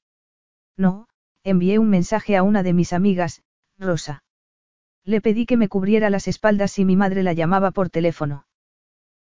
No, 0.75 1.07
envié 1.45 1.79
un 1.79 1.91
mensaje 1.91 2.35
a 2.35 2.43
una 2.43 2.63
de 2.63 2.73
mis 2.73 2.95
amigas, 2.95 3.43
Rosa. 3.79 4.23
Le 5.07 5.21
pedí 5.21 5.47
que 5.47 5.57
me 5.57 5.69
cubriera 5.69 6.11
las 6.11 6.27
espaldas 6.27 6.73
si 6.73 6.85
mi 6.85 6.97
madre 6.97 7.23
la 7.23 7.33
llamaba 7.33 7.71
por 7.71 7.91
teléfono. 7.91 8.45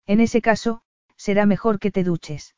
En 0.06 0.20
ese 0.20 0.40
caso, 0.40 0.80
será 1.16 1.44
mejor 1.44 1.78
que 1.78 1.90
te 1.90 2.04
duches. 2.04 2.56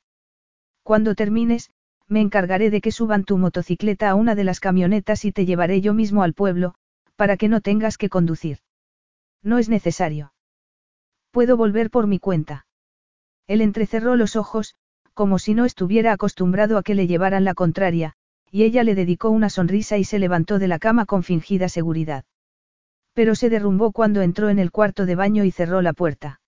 Cuando 0.84 1.16
termines, 1.16 1.70
me 2.06 2.20
encargaré 2.20 2.70
de 2.70 2.80
que 2.80 2.92
suban 2.92 3.24
tu 3.24 3.36
motocicleta 3.36 4.08
a 4.10 4.14
una 4.14 4.36
de 4.36 4.44
las 4.44 4.60
camionetas 4.60 5.24
y 5.24 5.32
te 5.32 5.44
llevaré 5.44 5.80
yo 5.80 5.92
mismo 5.92 6.22
al 6.22 6.34
pueblo, 6.34 6.76
para 7.16 7.36
que 7.36 7.48
no 7.48 7.60
tengas 7.60 7.98
que 7.98 8.08
conducir. 8.08 8.60
No 9.42 9.58
es 9.58 9.68
necesario. 9.68 10.32
Puedo 11.32 11.56
volver 11.56 11.90
por 11.90 12.06
mi 12.06 12.20
cuenta. 12.20 12.68
Él 13.48 13.60
entrecerró 13.60 14.14
los 14.14 14.36
ojos, 14.36 14.76
como 15.14 15.40
si 15.40 15.54
no 15.54 15.64
estuviera 15.64 16.12
acostumbrado 16.12 16.78
a 16.78 16.84
que 16.84 16.94
le 16.94 17.08
llevaran 17.08 17.44
la 17.44 17.54
contraria, 17.54 18.14
y 18.52 18.62
ella 18.62 18.84
le 18.84 18.94
dedicó 18.94 19.30
una 19.30 19.50
sonrisa 19.50 19.98
y 19.98 20.04
se 20.04 20.20
levantó 20.20 20.60
de 20.60 20.68
la 20.68 20.78
cama 20.78 21.06
con 21.06 21.24
fingida 21.24 21.68
seguridad. 21.68 22.24
Pero 23.16 23.34
se 23.34 23.48
derrumbó 23.48 23.92
cuando 23.92 24.20
entró 24.20 24.50
en 24.50 24.58
el 24.58 24.70
cuarto 24.70 25.06
de 25.06 25.14
baño 25.14 25.44
y 25.44 25.50
cerró 25.50 25.80
la 25.80 25.94
puerta. 25.94 26.42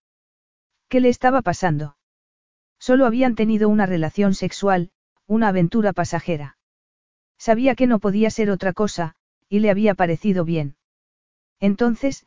¿Qué 0.90 1.00
le 1.00 1.08
estaba 1.08 1.40
pasando? 1.40 1.96
Solo 2.78 3.06
habían 3.06 3.36
tenido 3.36 3.70
una 3.70 3.86
relación 3.86 4.34
sexual, 4.34 4.90
una 5.26 5.48
aventura 5.48 5.94
pasajera. 5.94 6.58
Sabía 7.38 7.74
que 7.74 7.86
no 7.86 8.00
podía 8.00 8.28
ser 8.28 8.50
otra 8.50 8.74
cosa, 8.74 9.14
y 9.48 9.60
le 9.60 9.70
había 9.70 9.94
parecido 9.94 10.44
bien. 10.44 10.76
Entonces, 11.58 12.26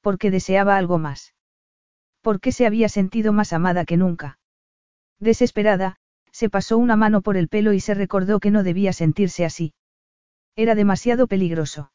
¿por 0.00 0.16
qué 0.16 0.30
deseaba 0.30 0.78
algo 0.78 0.96
más? 0.96 1.34
¿Por 2.22 2.40
qué 2.40 2.50
se 2.50 2.64
había 2.64 2.88
sentido 2.88 3.34
más 3.34 3.52
amada 3.52 3.84
que 3.84 3.98
nunca? 3.98 4.38
Desesperada, 5.18 5.98
se 6.30 6.48
pasó 6.48 6.78
una 6.78 6.96
mano 6.96 7.20
por 7.20 7.36
el 7.36 7.48
pelo 7.48 7.74
y 7.74 7.80
se 7.80 7.92
recordó 7.92 8.40
que 8.40 8.50
no 8.50 8.62
debía 8.62 8.94
sentirse 8.94 9.44
así. 9.44 9.74
Era 10.56 10.74
demasiado 10.74 11.26
peligroso. 11.26 11.92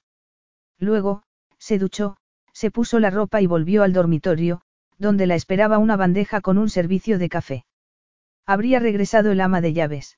Luego, 0.77 1.23
se 1.60 1.80
duchó, 1.80 2.18
se 2.53 2.72
puso 2.72 2.99
la 2.99 3.10
ropa 3.10 3.41
y 3.41 3.47
volvió 3.47 3.84
al 3.84 3.93
dormitorio, 3.93 4.62
donde 4.97 5.28
la 5.28 5.36
esperaba 5.36 5.78
una 5.78 5.95
bandeja 5.95 6.41
con 6.41 6.58
un 6.58 6.70
servicio 6.70 7.20
de 7.20 7.30
café. 7.30 7.66
Habría 8.45 8.80
regresado 8.80 9.32
el 9.32 9.41
ama 9.41 9.62
de 9.62 9.74
llaves. 9.74 10.18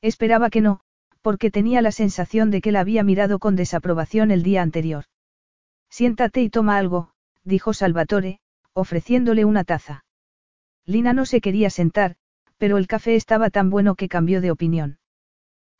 Esperaba 0.00 0.50
que 0.50 0.60
no, 0.60 0.80
porque 1.22 1.50
tenía 1.50 1.82
la 1.82 1.92
sensación 1.92 2.50
de 2.50 2.60
que 2.60 2.72
la 2.72 2.80
había 2.80 3.02
mirado 3.02 3.38
con 3.38 3.56
desaprobación 3.56 4.30
el 4.30 4.42
día 4.42 4.62
anterior. 4.62 5.04
Siéntate 5.90 6.42
y 6.42 6.50
toma 6.50 6.78
algo, 6.78 7.10
dijo 7.44 7.72
Salvatore, 7.72 8.40
ofreciéndole 8.72 9.44
una 9.44 9.64
taza. 9.64 10.04
Lina 10.84 11.12
no 11.12 11.26
se 11.26 11.40
quería 11.40 11.70
sentar, 11.70 12.16
pero 12.56 12.78
el 12.78 12.86
café 12.86 13.14
estaba 13.14 13.50
tan 13.50 13.70
bueno 13.70 13.94
que 13.94 14.08
cambió 14.08 14.40
de 14.40 14.50
opinión. 14.50 14.98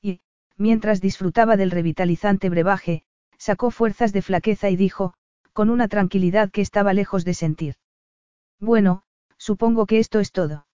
Y, 0.03 0.20
mientras 0.57 1.01
disfrutaba 1.01 1.57
del 1.57 1.70
revitalizante 1.70 2.49
brebaje, 2.49 3.05
sacó 3.39 3.70
fuerzas 3.70 4.12
de 4.12 4.22
flaqueza 4.22 4.68
y 4.68 4.76
dijo, 4.76 5.14
con 5.53 5.70
una 5.70 5.89
tranquilidad 5.89 6.51
que 6.51 6.61
estaba 6.61 6.93
lejos 6.93 7.24
de 7.24 7.34
sentir. 7.34 7.76
Bueno, 8.61 9.03
supongo 9.39 9.86
que 9.86 9.99
esto 9.99 10.20
es 10.20 10.32
todo. 10.32 10.66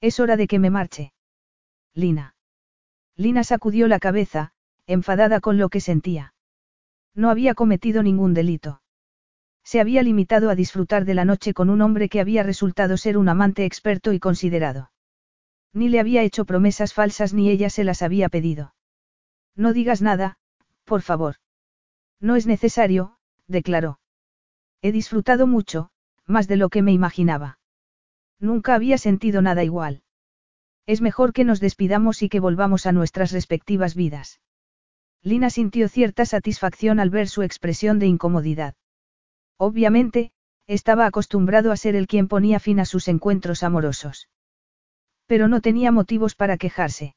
Es 0.00 0.18
hora 0.20 0.36
de 0.36 0.46
que 0.46 0.58
me 0.58 0.70
marche. 0.70 1.12
Lina. 1.94 2.34
Lina 3.16 3.44
sacudió 3.44 3.88
la 3.88 3.98
cabeza, 3.98 4.52
enfadada 4.86 5.40
con 5.40 5.58
lo 5.58 5.68
que 5.68 5.80
sentía. 5.80 6.34
No 7.14 7.30
había 7.30 7.54
cometido 7.54 8.02
ningún 8.02 8.32
delito. 8.32 8.80
Se 9.62 9.80
había 9.80 10.02
limitado 10.02 10.50
a 10.50 10.54
disfrutar 10.54 11.04
de 11.04 11.14
la 11.14 11.24
noche 11.24 11.52
con 11.52 11.70
un 11.70 11.82
hombre 11.82 12.08
que 12.08 12.20
había 12.20 12.42
resultado 12.42 12.96
ser 12.96 13.18
un 13.18 13.28
amante 13.28 13.64
experto 13.64 14.12
y 14.12 14.18
considerado. 14.18 14.90
Ni 15.72 15.88
le 15.88 16.00
había 16.00 16.22
hecho 16.22 16.44
promesas 16.44 16.94
falsas 16.94 17.34
ni 17.34 17.50
ella 17.50 17.70
se 17.70 17.84
las 17.84 18.02
había 18.02 18.28
pedido. 18.28 18.74
No 19.54 19.72
digas 19.72 20.02
nada, 20.02 20.38
por 20.84 21.02
favor. 21.02 21.36
No 22.20 22.36
es 22.36 22.46
necesario, 22.46 23.16
declaró. 23.46 23.98
He 24.82 24.92
disfrutado 24.92 25.46
mucho, 25.46 25.90
más 26.26 26.48
de 26.48 26.56
lo 26.56 26.68
que 26.68 26.82
me 26.82 26.92
imaginaba. 26.92 27.58
Nunca 28.38 28.74
había 28.74 28.98
sentido 28.98 29.42
nada 29.42 29.64
igual. 29.64 30.02
Es 30.86 31.00
mejor 31.00 31.32
que 31.32 31.44
nos 31.44 31.60
despidamos 31.60 32.22
y 32.22 32.28
que 32.28 32.40
volvamos 32.40 32.86
a 32.86 32.92
nuestras 32.92 33.32
respectivas 33.32 33.94
vidas. 33.94 34.40
Lina 35.22 35.50
sintió 35.50 35.88
cierta 35.88 36.24
satisfacción 36.24 37.00
al 37.00 37.10
ver 37.10 37.28
su 37.28 37.42
expresión 37.42 37.98
de 37.98 38.06
incomodidad. 38.06 38.74
Obviamente, 39.58 40.32
estaba 40.66 41.04
acostumbrado 41.04 41.72
a 41.72 41.76
ser 41.76 41.96
el 41.96 42.06
quien 42.06 42.28
ponía 42.28 42.60
fin 42.60 42.80
a 42.80 42.86
sus 42.86 43.08
encuentros 43.08 43.62
amorosos. 43.62 44.28
Pero 45.26 45.48
no 45.48 45.60
tenía 45.60 45.92
motivos 45.92 46.34
para 46.34 46.56
quejarse. 46.56 47.14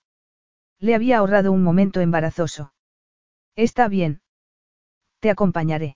Le 0.80 0.96
había 0.96 1.20
ahorrado 1.20 1.52
un 1.52 1.64
momento 1.64 2.02
embarazoso. 2.02 2.74
Está 3.56 3.88
bien. 3.88 4.23
Te 5.24 5.30
acompañaré. 5.30 5.96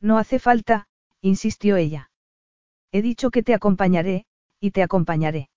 No 0.00 0.18
hace 0.18 0.38
falta, 0.38 0.86
insistió 1.20 1.74
ella. 1.74 2.12
He 2.92 3.02
dicho 3.02 3.32
que 3.32 3.42
te 3.42 3.54
acompañaré, 3.54 4.24
y 4.60 4.70
te 4.70 4.84
acompañaré. 4.84 5.50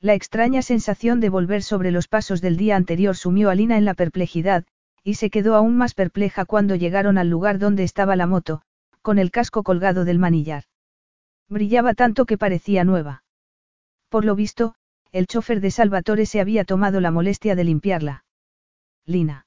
La 0.00 0.14
extraña 0.14 0.62
sensación 0.62 1.20
de 1.20 1.28
volver 1.28 1.62
sobre 1.62 1.90
los 1.90 2.08
pasos 2.08 2.40
del 2.40 2.56
día 2.56 2.74
anterior 2.74 3.16
sumió 3.16 3.50
a 3.50 3.54
Lina 3.54 3.76
en 3.76 3.84
la 3.84 3.92
perplejidad, 3.92 4.64
y 5.04 5.16
se 5.16 5.28
quedó 5.28 5.56
aún 5.56 5.76
más 5.76 5.92
perpleja 5.92 6.46
cuando 6.46 6.74
llegaron 6.74 7.18
al 7.18 7.28
lugar 7.28 7.58
donde 7.58 7.82
estaba 7.82 8.16
la 8.16 8.26
moto, 8.26 8.62
con 9.02 9.18
el 9.18 9.30
casco 9.30 9.62
colgado 9.62 10.06
del 10.06 10.18
manillar. 10.18 10.64
Brillaba 11.50 11.92
tanto 11.92 12.24
que 12.24 12.38
parecía 12.38 12.82
nueva. 12.84 13.24
Por 14.08 14.24
lo 14.24 14.34
visto, 14.34 14.74
el 15.12 15.26
chofer 15.26 15.60
de 15.60 15.70
Salvatore 15.70 16.24
se 16.24 16.40
había 16.40 16.64
tomado 16.64 17.02
la 17.02 17.10
molestia 17.10 17.54
de 17.56 17.64
limpiarla. 17.64 18.24
Lina. 19.04 19.46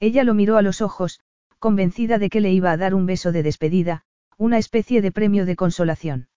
Ella 0.00 0.22
lo 0.22 0.34
miró 0.34 0.58
a 0.58 0.62
los 0.62 0.82
ojos, 0.82 1.20
convencida 1.58 2.18
de 2.18 2.30
que 2.30 2.40
le 2.40 2.52
iba 2.52 2.70
a 2.72 2.76
dar 2.76 2.94
un 2.94 3.06
beso 3.06 3.32
de 3.32 3.42
despedida, 3.42 4.04
una 4.36 4.58
especie 4.58 5.02
de 5.02 5.12
premio 5.12 5.46
de 5.46 5.56
consolación. 5.56 6.28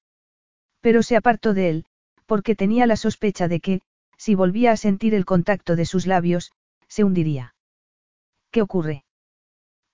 Pero 0.80 1.04
se 1.04 1.16
apartó 1.16 1.54
de 1.54 1.70
él, 1.70 1.86
porque 2.26 2.56
tenía 2.56 2.88
la 2.88 2.96
sospecha 2.96 3.48
de 3.48 3.60
que, 3.60 3.82
si 4.18 4.36
volvía 4.36 4.72
a 4.72 4.78
sentir 4.78 5.14
el 5.14 5.26
contacto 5.26 5.76
de 5.76 5.86
sus 5.86 6.08
labios, 6.08 6.52
se 6.88 7.04
hundiría. 7.04 7.56
¿Qué 8.50 8.62
ocurre? 8.62 9.06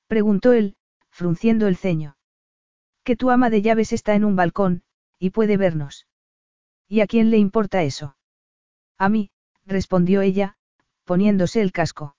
preguntó 0.08 0.54
él, 0.54 0.78
frunciendo 1.10 1.68
el 1.68 1.76
ceño. 1.76 2.18
Que 3.04 3.16
tu 3.16 3.30
ama 3.30 3.50
de 3.50 3.62
llaves 3.62 3.92
está 3.92 4.16
en 4.16 4.24
un 4.24 4.36
balcón, 4.36 4.84
y 5.20 5.32
puede 5.32 5.58
vernos. 5.58 6.08
¿Y 6.88 7.02
a 7.02 7.08
quién 7.08 7.32
le 7.32 7.38
importa 7.38 7.84
eso? 7.84 8.16
A 8.98 9.10
mí, 9.10 9.32
respondió 9.66 10.22
ella, 10.22 10.58
poniéndose 11.04 11.62
el 11.62 11.72
casco. 11.72 12.16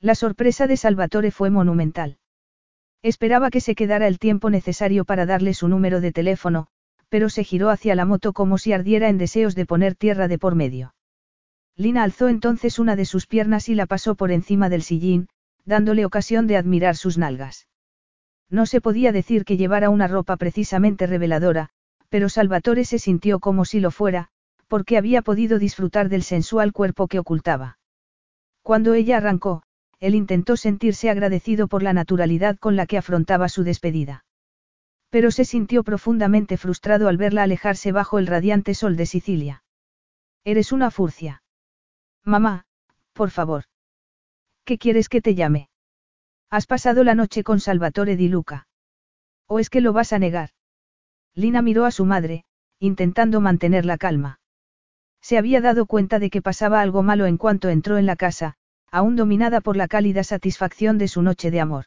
La 0.00 0.14
sorpresa 0.14 0.66
de 0.66 0.76
Salvatore 0.76 1.30
fue 1.30 1.50
monumental. 1.50 2.19
Esperaba 3.02 3.50
que 3.50 3.60
se 3.60 3.74
quedara 3.74 4.06
el 4.06 4.18
tiempo 4.18 4.50
necesario 4.50 5.04
para 5.04 5.24
darle 5.24 5.54
su 5.54 5.68
número 5.68 6.00
de 6.00 6.12
teléfono, 6.12 6.66
pero 7.08 7.28
se 7.28 7.44
giró 7.44 7.70
hacia 7.70 7.94
la 7.94 8.04
moto 8.04 8.32
como 8.32 8.58
si 8.58 8.72
ardiera 8.72 9.08
en 9.08 9.18
deseos 9.18 9.54
de 9.54 9.66
poner 9.66 9.94
tierra 9.94 10.28
de 10.28 10.38
por 10.38 10.54
medio. 10.54 10.94
Lina 11.76 12.02
alzó 12.02 12.28
entonces 12.28 12.78
una 12.78 12.96
de 12.96 13.06
sus 13.06 13.26
piernas 13.26 13.68
y 13.68 13.74
la 13.74 13.86
pasó 13.86 14.14
por 14.14 14.30
encima 14.30 14.68
del 14.68 14.82
sillín, 14.82 15.28
dándole 15.64 16.04
ocasión 16.04 16.46
de 16.46 16.56
admirar 16.56 16.96
sus 16.96 17.16
nalgas. 17.16 17.68
No 18.50 18.66
se 18.66 18.80
podía 18.80 19.12
decir 19.12 19.44
que 19.44 19.56
llevara 19.56 19.88
una 19.88 20.06
ropa 20.06 20.36
precisamente 20.36 21.06
reveladora, 21.06 21.70
pero 22.10 22.28
Salvatore 22.28 22.84
se 22.84 22.98
sintió 22.98 23.38
como 23.38 23.64
si 23.64 23.80
lo 23.80 23.90
fuera, 23.90 24.28
porque 24.68 24.98
había 24.98 25.22
podido 25.22 25.58
disfrutar 25.58 26.08
del 26.08 26.22
sensual 26.22 26.72
cuerpo 26.72 27.08
que 27.08 27.18
ocultaba. 27.18 27.78
Cuando 28.62 28.94
ella 28.94 29.16
arrancó, 29.16 29.62
él 30.00 30.14
intentó 30.14 30.56
sentirse 30.56 31.10
agradecido 31.10 31.68
por 31.68 31.82
la 31.82 31.92
naturalidad 31.92 32.58
con 32.58 32.74
la 32.74 32.86
que 32.86 32.98
afrontaba 32.98 33.48
su 33.48 33.62
despedida. 33.62 34.24
Pero 35.10 35.30
se 35.30 35.44
sintió 35.44 35.84
profundamente 35.84 36.56
frustrado 36.56 37.08
al 37.08 37.18
verla 37.18 37.42
alejarse 37.42 37.92
bajo 37.92 38.18
el 38.18 38.26
radiante 38.26 38.74
sol 38.74 38.96
de 38.96 39.06
Sicilia. 39.06 39.62
Eres 40.44 40.72
una 40.72 40.90
furcia. 40.90 41.42
Mamá, 42.24 42.64
por 43.12 43.30
favor. 43.30 43.64
¿Qué 44.64 44.78
quieres 44.78 45.08
que 45.08 45.20
te 45.20 45.34
llame? 45.34 45.68
Has 46.48 46.66
pasado 46.66 47.04
la 47.04 47.14
noche 47.14 47.44
con 47.44 47.60
Salvatore 47.60 48.16
di 48.16 48.28
Luca. 48.28 48.66
¿O 49.46 49.58
es 49.58 49.68
que 49.68 49.80
lo 49.80 49.92
vas 49.92 50.12
a 50.12 50.18
negar? 50.18 50.50
Lina 51.34 51.60
miró 51.60 51.84
a 51.84 51.90
su 51.90 52.04
madre, 52.04 52.44
intentando 52.78 53.40
mantener 53.40 53.84
la 53.84 53.98
calma. 53.98 54.40
Se 55.20 55.36
había 55.36 55.60
dado 55.60 55.86
cuenta 55.86 56.18
de 56.18 56.30
que 56.30 56.40
pasaba 56.40 56.80
algo 56.80 57.02
malo 57.02 57.26
en 57.26 57.36
cuanto 57.36 57.68
entró 57.68 57.98
en 57.98 58.06
la 58.06 58.16
casa, 58.16 58.56
aún 58.90 59.16
dominada 59.16 59.60
por 59.60 59.76
la 59.76 59.88
cálida 59.88 60.24
satisfacción 60.24 60.98
de 60.98 61.08
su 61.08 61.22
noche 61.22 61.50
de 61.50 61.60
amor. 61.60 61.86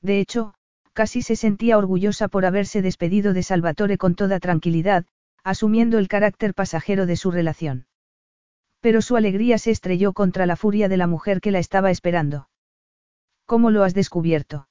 De 0.00 0.20
hecho, 0.20 0.54
casi 0.92 1.22
se 1.22 1.36
sentía 1.36 1.78
orgullosa 1.78 2.28
por 2.28 2.44
haberse 2.44 2.82
despedido 2.82 3.32
de 3.32 3.42
Salvatore 3.42 3.98
con 3.98 4.14
toda 4.14 4.40
tranquilidad, 4.40 5.06
asumiendo 5.42 5.98
el 5.98 6.08
carácter 6.08 6.54
pasajero 6.54 7.06
de 7.06 7.16
su 7.16 7.30
relación. 7.30 7.86
Pero 8.80 9.00
su 9.00 9.16
alegría 9.16 9.58
se 9.58 9.70
estrelló 9.70 10.12
contra 10.12 10.46
la 10.46 10.56
furia 10.56 10.88
de 10.88 10.96
la 10.96 11.06
mujer 11.06 11.40
que 11.40 11.50
la 11.50 11.58
estaba 11.58 11.90
esperando. 11.90 12.48
¿Cómo 13.46 13.70
lo 13.70 13.84
has 13.84 13.94
descubierto? 13.94 14.68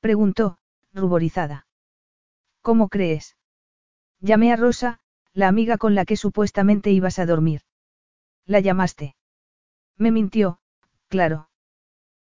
preguntó, 0.00 0.58
ruborizada. 0.92 1.66
¿Cómo 2.62 2.88
crees? 2.88 3.36
Llamé 4.20 4.52
a 4.52 4.56
Rosa, 4.56 5.00
la 5.32 5.48
amiga 5.48 5.76
con 5.76 5.94
la 5.94 6.04
que 6.04 6.16
supuestamente 6.16 6.90
ibas 6.90 7.18
a 7.18 7.26
dormir. 7.26 7.62
¿La 8.46 8.60
llamaste? 8.60 9.15
Me 9.98 10.10
mintió, 10.10 10.58
claro. 11.08 11.48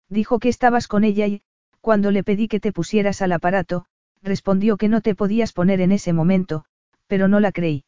Dijo 0.09 0.39
que 0.39 0.49
estabas 0.49 0.87
con 0.89 1.05
ella 1.05 1.27
y, 1.27 1.43
cuando 1.81 2.11
le 2.11 2.25
pedí 2.25 2.49
que 2.49 2.61
te 2.61 2.73
pusieras 2.73 3.23
al 3.23 3.33
aparato, 3.33 3.87
respondió 4.23 4.77
que 4.77 4.89
no 4.89 5.01
te 5.01 5.15
podías 5.15 5.53
poner 5.53 5.81
en 5.81 5.93
ese 5.93 6.13
momento, 6.13 6.65
pero 7.07 7.29
no 7.29 7.41
la 7.41 7.53
creí. 7.53 7.85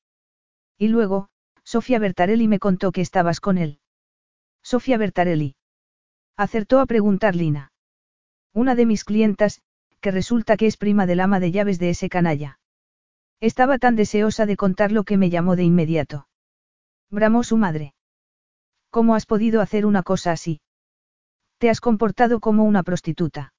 Y 0.78 0.89
luego, 0.89 1.28
Sofía 1.64 1.99
Bertarelli 1.99 2.47
me 2.47 2.59
contó 2.59 2.93
que 2.93 3.01
estabas 3.01 3.41
con 3.41 3.59
él. 3.59 3.80
Sofía 4.62 4.99
Bertarelli. 4.99 5.57
Acertó 6.37 6.80
a 6.80 6.87
preguntar 6.87 7.34
Lina. 7.34 7.72
Una 8.53 8.74
de 8.74 8.87
mis 8.87 9.05
clientas, 9.05 9.62
que 10.01 10.11
resulta 10.11 10.57
que 10.57 10.66
es 10.66 10.76
prima 10.76 11.07
del 11.07 11.20
ama 11.20 11.41
de 11.41 11.51
llaves 11.51 11.78
de 11.78 11.91
ese 11.91 12.09
canalla. 12.09 12.59
Estaba 13.41 13.78
tan 13.78 13.97
deseosa 13.97 14.47
de 14.47 14.57
contarlo 14.57 15.05
que 15.05 15.16
me 15.16 15.30
llamó 15.30 15.57
de 15.57 15.64
inmediato. 15.64 16.28
Bramó 17.11 17.43
su 17.43 17.57
madre. 17.57 17.95
¿Cómo 18.91 19.14
has 19.14 19.26
podido 19.26 19.61
hacer 19.61 19.87
una 19.87 20.03
cosa 20.03 20.32
así? 20.32 20.61
Te 21.59 21.70
has 21.70 21.80
comportado 21.80 22.41
como 22.41 22.64
una 22.64 22.82
prostituta. 22.82 23.53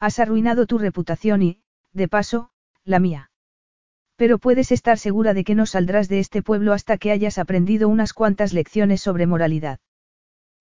Has 0.00 0.18
arruinado 0.18 0.66
tu 0.66 0.78
reputación 0.78 1.42
y, 1.42 1.62
de 1.92 2.08
paso, 2.08 2.50
la 2.84 2.98
mía. 2.98 3.30
Pero 4.16 4.38
puedes 4.38 4.72
estar 4.72 4.98
segura 4.98 5.34
de 5.34 5.44
que 5.44 5.54
no 5.54 5.66
saldrás 5.66 6.08
de 6.08 6.18
este 6.18 6.42
pueblo 6.42 6.72
hasta 6.72 6.98
que 6.98 7.10
hayas 7.10 7.38
aprendido 7.38 7.88
unas 7.88 8.12
cuantas 8.12 8.52
lecciones 8.52 9.00
sobre 9.00 9.26
moralidad. 9.26 9.80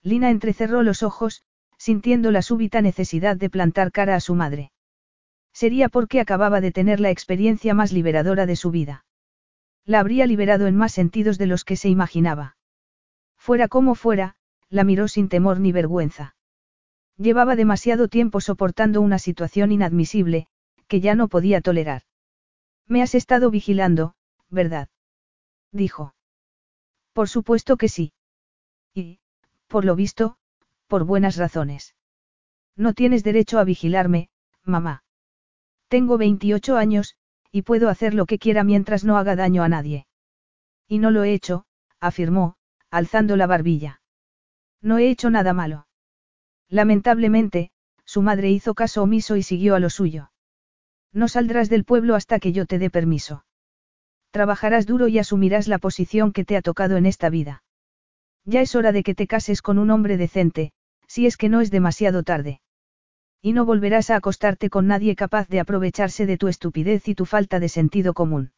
Lina 0.04 0.30
entrecerró 0.30 0.84
los 0.84 1.04
ojos, 1.04 1.44
sintiendo 1.78 2.32
la 2.32 2.42
súbita 2.42 2.82
necesidad 2.82 3.36
de 3.38 3.50
plantar 3.50 3.92
cara 3.92 4.16
a 4.16 4.20
su 4.20 4.36
madre. 4.36 4.72
Sería 5.54 5.90
porque 5.90 6.20
acababa 6.20 6.62
de 6.62 6.72
tener 6.72 7.00
la 7.00 7.10
experiencia 7.10 7.74
más 7.74 7.92
liberadora 7.92 8.46
de 8.46 8.56
su 8.56 8.72
vida. 8.72 9.06
La 9.86 10.00
habría 10.00 10.28
liberado 10.28 10.68
en 10.68 10.76
más 10.76 10.92
sentidos 10.92 11.38
de 11.38 11.48
los 11.48 11.66
que 11.66 11.76
se 11.76 11.90
imaginaba. 11.90 12.56
Fuera 13.42 13.68
como 13.68 13.96
fuera, 13.96 14.36
la 14.70 14.84
miró 14.84 15.08
sin 15.08 15.28
temor 15.28 15.60
ni 15.60 15.72
vergüenza. 15.72 16.36
Llevaba 17.18 17.56
demasiado 17.56 18.08
tiempo 18.08 18.40
soportando 18.40 19.02
una 19.02 19.18
situación 19.18 19.72
inadmisible, 19.72 20.46
que 20.88 21.02
ya 21.02 21.16
no 21.16 21.28
podía 21.28 21.60
tolerar. 21.60 22.04
Me 22.86 23.02
has 23.02 23.16
estado 23.16 23.50
vigilando, 23.50 24.14
¿verdad? 24.52 24.90
Dijo. 25.72 26.14
Por 27.14 27.30
supuesto 27.30 27.78
que 27.78 27.90
sí. 27.90 28.14
Y, 28.94 29.18
por 29.68 29.86
lo 29.86 29.96
visto, 29.96 30.38
por 30.86 31.04
buenas 31.04 31.36
razones. 31.36 31.96
No 32.76 32.94
tienes 32.94 33.24
derecho 33.24 33.58
a 33.58 33.64
vigilarme, 33.64 34.30
mamá. 34.64 35.04
Tengo 35.88 36.20
28 36.20 36.78
años, 36.78 37.16
y 37.52 37.64
puedo 37.64 37.90
hacer 37.90 38.14
lo 38.14 38.28
que 38.28 38.38
quiera 38.38 38.64
mientras 38.64 39.04
no 39.04 39.18
haga 39.18 39.36
daño 39.36 39.64
a 39.64 39.68
nadie. 39.68 40.06
Y 40.88 41.00
no 41.00 41.10
lo 41.10 41.24
he 41.24 41.34
hecho, 41.34 41.66
afirmó, 42.00 42.56
alzando 42.92 43.36
la 43.36 43.48
barbilla. 43.48 44.02
No 44.82 44.98
he 44.98 45.10
hecho 45.10 45.30
nada 45.30 45.54
malo. 45.54 45.88
Lamentablemente, 46.70 47.72
su 48.06 48.22
madre 48.22 48.50
hizo 48.52 48.74
caso 48.74 49.04
omiso 49.04 49.38
y 49.38 49.44
siguió 49.44 49.76
a 49.76 49.80
lo 49.80 49.90
suyo. 49.90 50.32
No 51.14 51.28
saldrás 51.28 51.70
del 51.70 51.86
pueblo 51.86 52.16
hasta 52.16 52.40
que 52.40 52.52
yo 52.52 52.66
te 52.66 52.80
dé 52.80 52.90
permiso. 52.90 53.46
Trabajarás 54.32 54.86
duro 54.86 55.08
y 55.08 55.20
asumirás 55.20 55.68
la 55.68 55.78
posición 55.78 56.32
que 56.32 56.46
te 56.46 56.56
ha 56.56 56.62
tocado 56.62 56.98
en 56.98 57.06
esta 57.06 57.30
vida. 57.30 57.64
Ya 58.46 58.62
es 58.62 58.76
hora 58.76 58.92
de 58.92 59.04
que 59.04 59.16
te 59.16 59.28
cases 59.28 59.62
con 59.62 59.78
un 59.78 59.92
hombre 59.92 60.18
decente, 60.18 60.72
si 61.08 61.26
es 61.26 61.38
que 61.38 61.50
no 61.50 61.62
es 61.62 61.72
demasiado 61.72 62.24
tarde. 62.24 62.62
Y 63.42 63.54
no 63.54 63.66
volverás 63.66 64.10
a 64.10 64.16
acostarte 64.16 64.70
con 64.70 64.88
nadie 64.88 65.16
capaz 65.16 65.48
de 65.50 65.60
aprovecharse 65.60 66.26
de 66.26 66.38
tu 66.38 66.48
estupidez 66.48 67.08
y 67.08 67.16
tu 67.16 67.26
falta 67.26 67.60
de 67.60 67.70
sentido 67.70 68.14
común. 68.14 68.52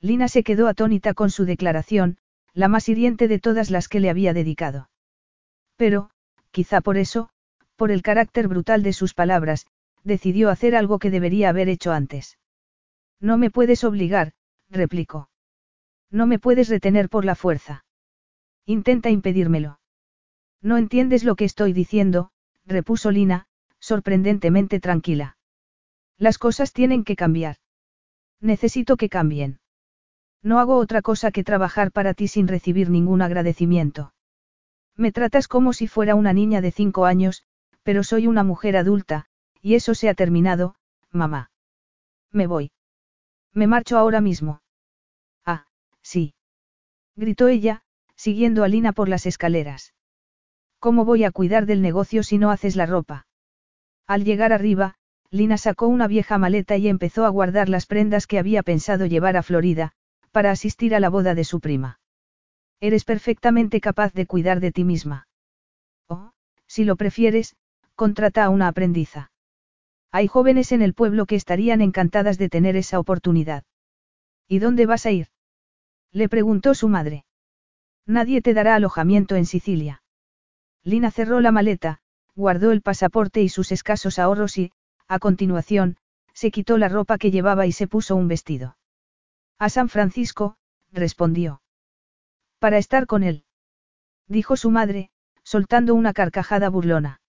Lina 0.00 0.28
se 0.28 0.42
quedó 0.42 0.68
atónita 0.68 1.12
con 1.14 1.30
su 1.30 1.44
declaración, 1.44 2.18
la 2.56 2.68
más 2.68 2.88
hiriente 2.88 3.28
de 3.28 3.38
todas 3.38 3.70
las 3.70 3.86
que 3.86 4.00
le 4.00 4.08
había 4.08 4.32
dedicado. 4.32 4.88
Pero, 5.76 6.08
quizá 6.50 6.80
por 6.80 6.96
eso, 6.96 7.28
por 7.76 7.90
el 7.90 8.00
carácter 8.00 8.48
brutal 8.48 8.82
de 8.82 8.94
sus 8.94 9.12
palabras, 9.12 9.66
decidió 10.04 10.48
hacer 10.48 10.74
algo 10.74 10.98
que 10.98 11.10
debería 11.10 11.50
haber 11.50 11.68
hecho 11.68 11.92
antes. 11.92 12.38
No 13.20 13.36
me 13.36 13.50
puedes 13.50 13.84
obligar, 13.84 14.32
replicó. 14.70 15.28
No 16.10 16.26
me 16.26 16.38
puedes 16.38 16.70
retener 16.70 17.10
por 17.10 17.26
la 17.26 17.34
fuerza. 17.34 17.84
Intenta 18.64 19.10
impedírmelo. 19.10 19.78
No 20.62 20.78
entiendes 20.78 21.24
lo 21.24 21.36
que 21.36 21.44
estoy 21.44 21.74
diciendo, 21.74 22.30
repuso 22.64 23.10
Lina, 23.10 23.48
sorprendentemente 23.80 24.80
tranquila. 24.80 25.36
Las 26.16 26.38
cosas 26.38 26.72
tienen 26.72 27.04
que 27.04 27.16
cambiar. 27.16 27.56
Necesito 28.40 28.96
que 28.96 29.10
cambien. 29.10 29.60
No 30.46 30.60
hago 30.60 30.76
otra 30.76 31.02
cosa 31.02 31.32
que 31.32 31.42
trabajar 31.42 31.90
para 31.90 32.14
ti 32.14 32.28
sin 32.28 32.46
recibir 32.46 32.88
ningún 32.88 33.20
agradecimiento. 33.20 34.14
Me 34.94 35.10
tratas 35.10 35.48
como 35.48 35.72
si 35.72 35.88
fuera 35.88 36.14
una 36.14 36.32
niña 36.32 36.60
de 36.60 36.70
cinco 36.70 37.04
años, 37.04 37.42
pero 37.82 38.04
soy 38.04 38.28
una 38.28 38.44
mujer 38.44 38.76
adulta, 38.76 39.26
y 39.60 39.74
eso 39.74 39.96
se 39.96 40.08
ha 40.08 40.14
terminado, 40.14 40.76
mamá. 41.10 41.50
Me 42.30 42.46
voy. 42.46 42.70
Me 43.54 43.66
marcho 43.66 43.98
ahora 43.98 44.20
mismo. 44.20 44.62
Ah, 45.44 45.66
sí. 46.00 46.34
Gritó 47.16 47.48
ella, 47.48 47.82
siguiendo 48.14 48.62
a 48.62 48.68
Lina 48.68 48.92
por 48.92 49.08
las 49.08 49.26
escaleras. 49.26 49.94
¿Cómo 50.78 51.04
voy 51.04 51.24
a 51.24 51.32
cuidar 51.32 51.66
del 51.66 51.82
negocio 51.82 52.22
si 52.22 52.38
no 52.38 52.52
haces 52.52 52.76
la 52.76 52.86
ropa? 52.86 53.26
Al 54.06 54.22
llegar 54.22 54.52
arriba, 54.52 54.94
Lina 55.28 55.58
sacó 55.58 55.88
una 55.88 56.06
vieja 56.06 56.38
maleta 56.38 56.76
y 56.76 56.86
empezó 56.86 57.26
a 57.26 57.30
guardar 57.30 57.68
las 57.68 57.86
prendas 57.86 58.28
que 58.28 58.38
había 58.38 58.62
pensado 58.62 59.06
llevar 59.06 59.36
a 59.36 59.42
Florida, 59.42 59.92
para 60.36 60.50
asistir 60.50 60.94
a 60.94 61.00
la 61.00 61.08
boda 61.08 61.34
de 61.34 61.44
su 61.44 61.60
prima. 61.60 61.98
Eres 62.78 63.06
perfectamente 63.06 63.80
capaz 63.80 64.12
de 64.12 64.26
cuidar 64.26 64.60
de 64.60 64.70
ti 64.70 64.84
misma. 64.84 65.28
O, 66.08 66.32
si 66.66 66.84
lo 66.84 66.96
prefieres, 66.96 67.56
contrata 67.94 68.44
a 68.44 68.50
una 68.50 68.68
aprendiza. 68.68 69.30
Hay 70.12 70.26
jóvenes 70.26 70.72
en 70.72 70.82
el 70.82 70.92
pueblo 70.92 71.24
que 71.24 71.36
estarían 71.36 71.80
encantadas 71.80 72.36
de 72.36 72.50
tener 72.50 72.76
esa 72.76 72.98
oportunidad. 72.98 73.64
¿Y 74.46 74.58
dónde 74.58 74.84
vas 74.84 75.06
a 75.06 75.10
ir? 75.10 75.28
Le 76.12 76.28
preguntó 76.28 76.74
su 76.74 76.88
madre. 76.88 77.24
Nadie 78.04 78.42
te 78.42 78.52
dará 78.52 78.74
alojamiento 78.74 79.36
en 79.36 79.46
Sicilia. 79.46 80.02
Lina 80.84 81.10
cerró 81.10 81.40
la 81.40 81.50
maleta, 81.50 82.00
guardó 82.34 82.72
el 82.72 82.82
pasaporte 82.82 83.40
y 83.40 83.48
sus 83.48 83.72
escasos 83.72 84.18
ahorros 84.18 84.58
y, 84.58 84.70
a 85.08 85.18
continuación, 85.18 85.96
se 86.34 86.50
quitó 86.50 86.76
la 86.76 86.90
ropa 86.90 87.16
que 87.16 87.30
llevaba 87.30 87.64
y 87.64 87.72
se 87.72 87.88
puso 87.88 88.16
un 88.16 88.28
vestido. 88.28 88.75
A 89.58 89.70
San 89.70 89.88
Francisco, 89.88 90.56
respondió. 90.92 91.62
Para 92.58 92.78
estar 92.78 93.06
con 93.06 93.22
él. 93.22 93.44
Dijo 94.28 94.56
su 94.56 94.70
madre, 94.70 95.10
soltando 95.44 95.94
una 95.94 96.12
carcajada 96.12 96.68
burlona. 96.68 97.20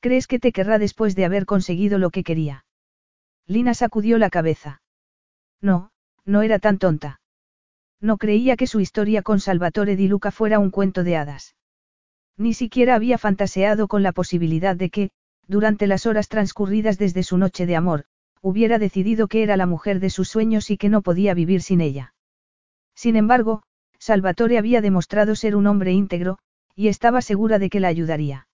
¿Crees 0.00 0.26
que 0.26 0.38
te 0.38 0.52
querrá 0.52 0.78
después 0.78 1.16
de 1.16 1.24
haber 1.24 1.46
conseguido 1.46 1.98
lo 1.98 2.10
que 2.10 2.22
quería? 2.22 2.64
Lina 3.46 3.74
sacudió 3.74 4.16
la 4.18 4.30
cabeza. 4.30 4.80
No, 5.60 5.90
no 6.24 6.42
era 6.42 6.58
tan 6.58 6.78
tonta. 6.78 7.20
No 8.00 8.16
creía 8.16 8.56
que 8.56 8.66
su 8.66 8.80
historia 8.80 9.22
con 9.22 9.40
Salvatore 9.40 9.96
di 9.96 10.08
Luca 10.08 10.30
fuera 10.30 10.58
un 10.58 10.70
cuento 10.70 11.04
de 11.04 11.16
hadas. 11.16 11.56
Ni 12.36 12.54
siquiera 12.54 12.94
había 12.94 13.18
fantaseado 13.18 13.88
con 13.88 14.02
la 14.02 14.12
posibilidad 14.12 14.76
de 14.76 14.88
que, 14.88 15.10
durante 15.46 15.86
las 15.86 16.06
horas 16.06 16.28
transcurridas 16.28 16.96
desde 16.96 17.22
su 17.22 17.36
noche 17.36 17.66
de 17.66 17.76
amor, 17.76 18.04
hubiera 18.42 18.78
decidido 18.78 19.28
que 19.28 19.42
era 19.42 19.56
la 19.56 19.66
mujer 19.66 20.00
de 20.00 20.10
sus 20.10 20.28
sueños 20.28 20.70
y 20.70 20.76
que 20.76 20.88
no 20.88 21.02
podía 21.02 21.34
vivir 21.34 21.62
sin 21.62 21.80
ella. 21.80 22.14
Sin 22.94 23.16
embargo, 23.16 23.62
Salvatore 23.98 24.58
había 24.58 24.80
demostrado 24.80 25.36
ser 25.36 25.56
un 25.56 25.66
hombre 25.66 25.92
íntegro, 25.92 26.38
y 26.74 26.88
estaba 26.88 27.20
segura 27.22 27.58
de 27.58 27.70
que 27.70 27.80
la 27.80 27.88
ayudaría. 27.88 28.48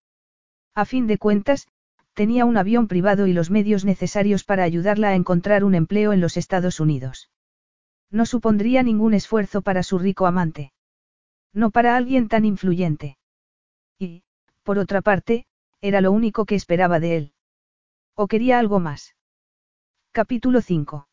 A 0.75 0.85
fin 0.85 1.07
de 1.07 1.19
cuentas, 1.19 1.69
tenía 2.15 2.45
un 2.45 2.57
avión 2.57 2.89
privado 2.89 3.27
y 3.27 3.33
los 3.33 3.51
medios 3.51 3.85
necesarios 3.85 4.45
para 4.45 4.65
ayudarla 4.65 5.09
a 5.09 5.15
encontrar 5.15 5.65
un 5.65 5.75
empleo 5.75 6.13
en 6.13 6.21
los 6.21 6.37
Estados 6.37 6.81
Unidos. 6.81 7.31
No 8.11 8.27
supondría 8.27 8.83
ningún 8.83 9.15
esfuerzo 9.15 9.63
para 9.63 9.83
su 9.83 9.99
rico 9.99 10.27
amante. 10.27 10.73
No 11.53 11.71
para 11.71 11.97
alguien 11.97 12.29
tan 12.29 12.45
influyente. 12.45 13.19
Y, 13.99 14.23
por 14.63 14.79
otra 14.79 15.01
parte, 15.03 15.47
era 15.81 16.01
lo 16.01 16.13
único 16.13 16.45
que 16.45 16.55
esperaba 16.55 17.01
de 17.01 17.17
él. 17.17 17.33
¿O 18.15 18.29
quería 18.29 18.59
algo 18.59 18.81
más? 18.81 19.16
Capítulo 20.17 20.63
5. 20.63 21.09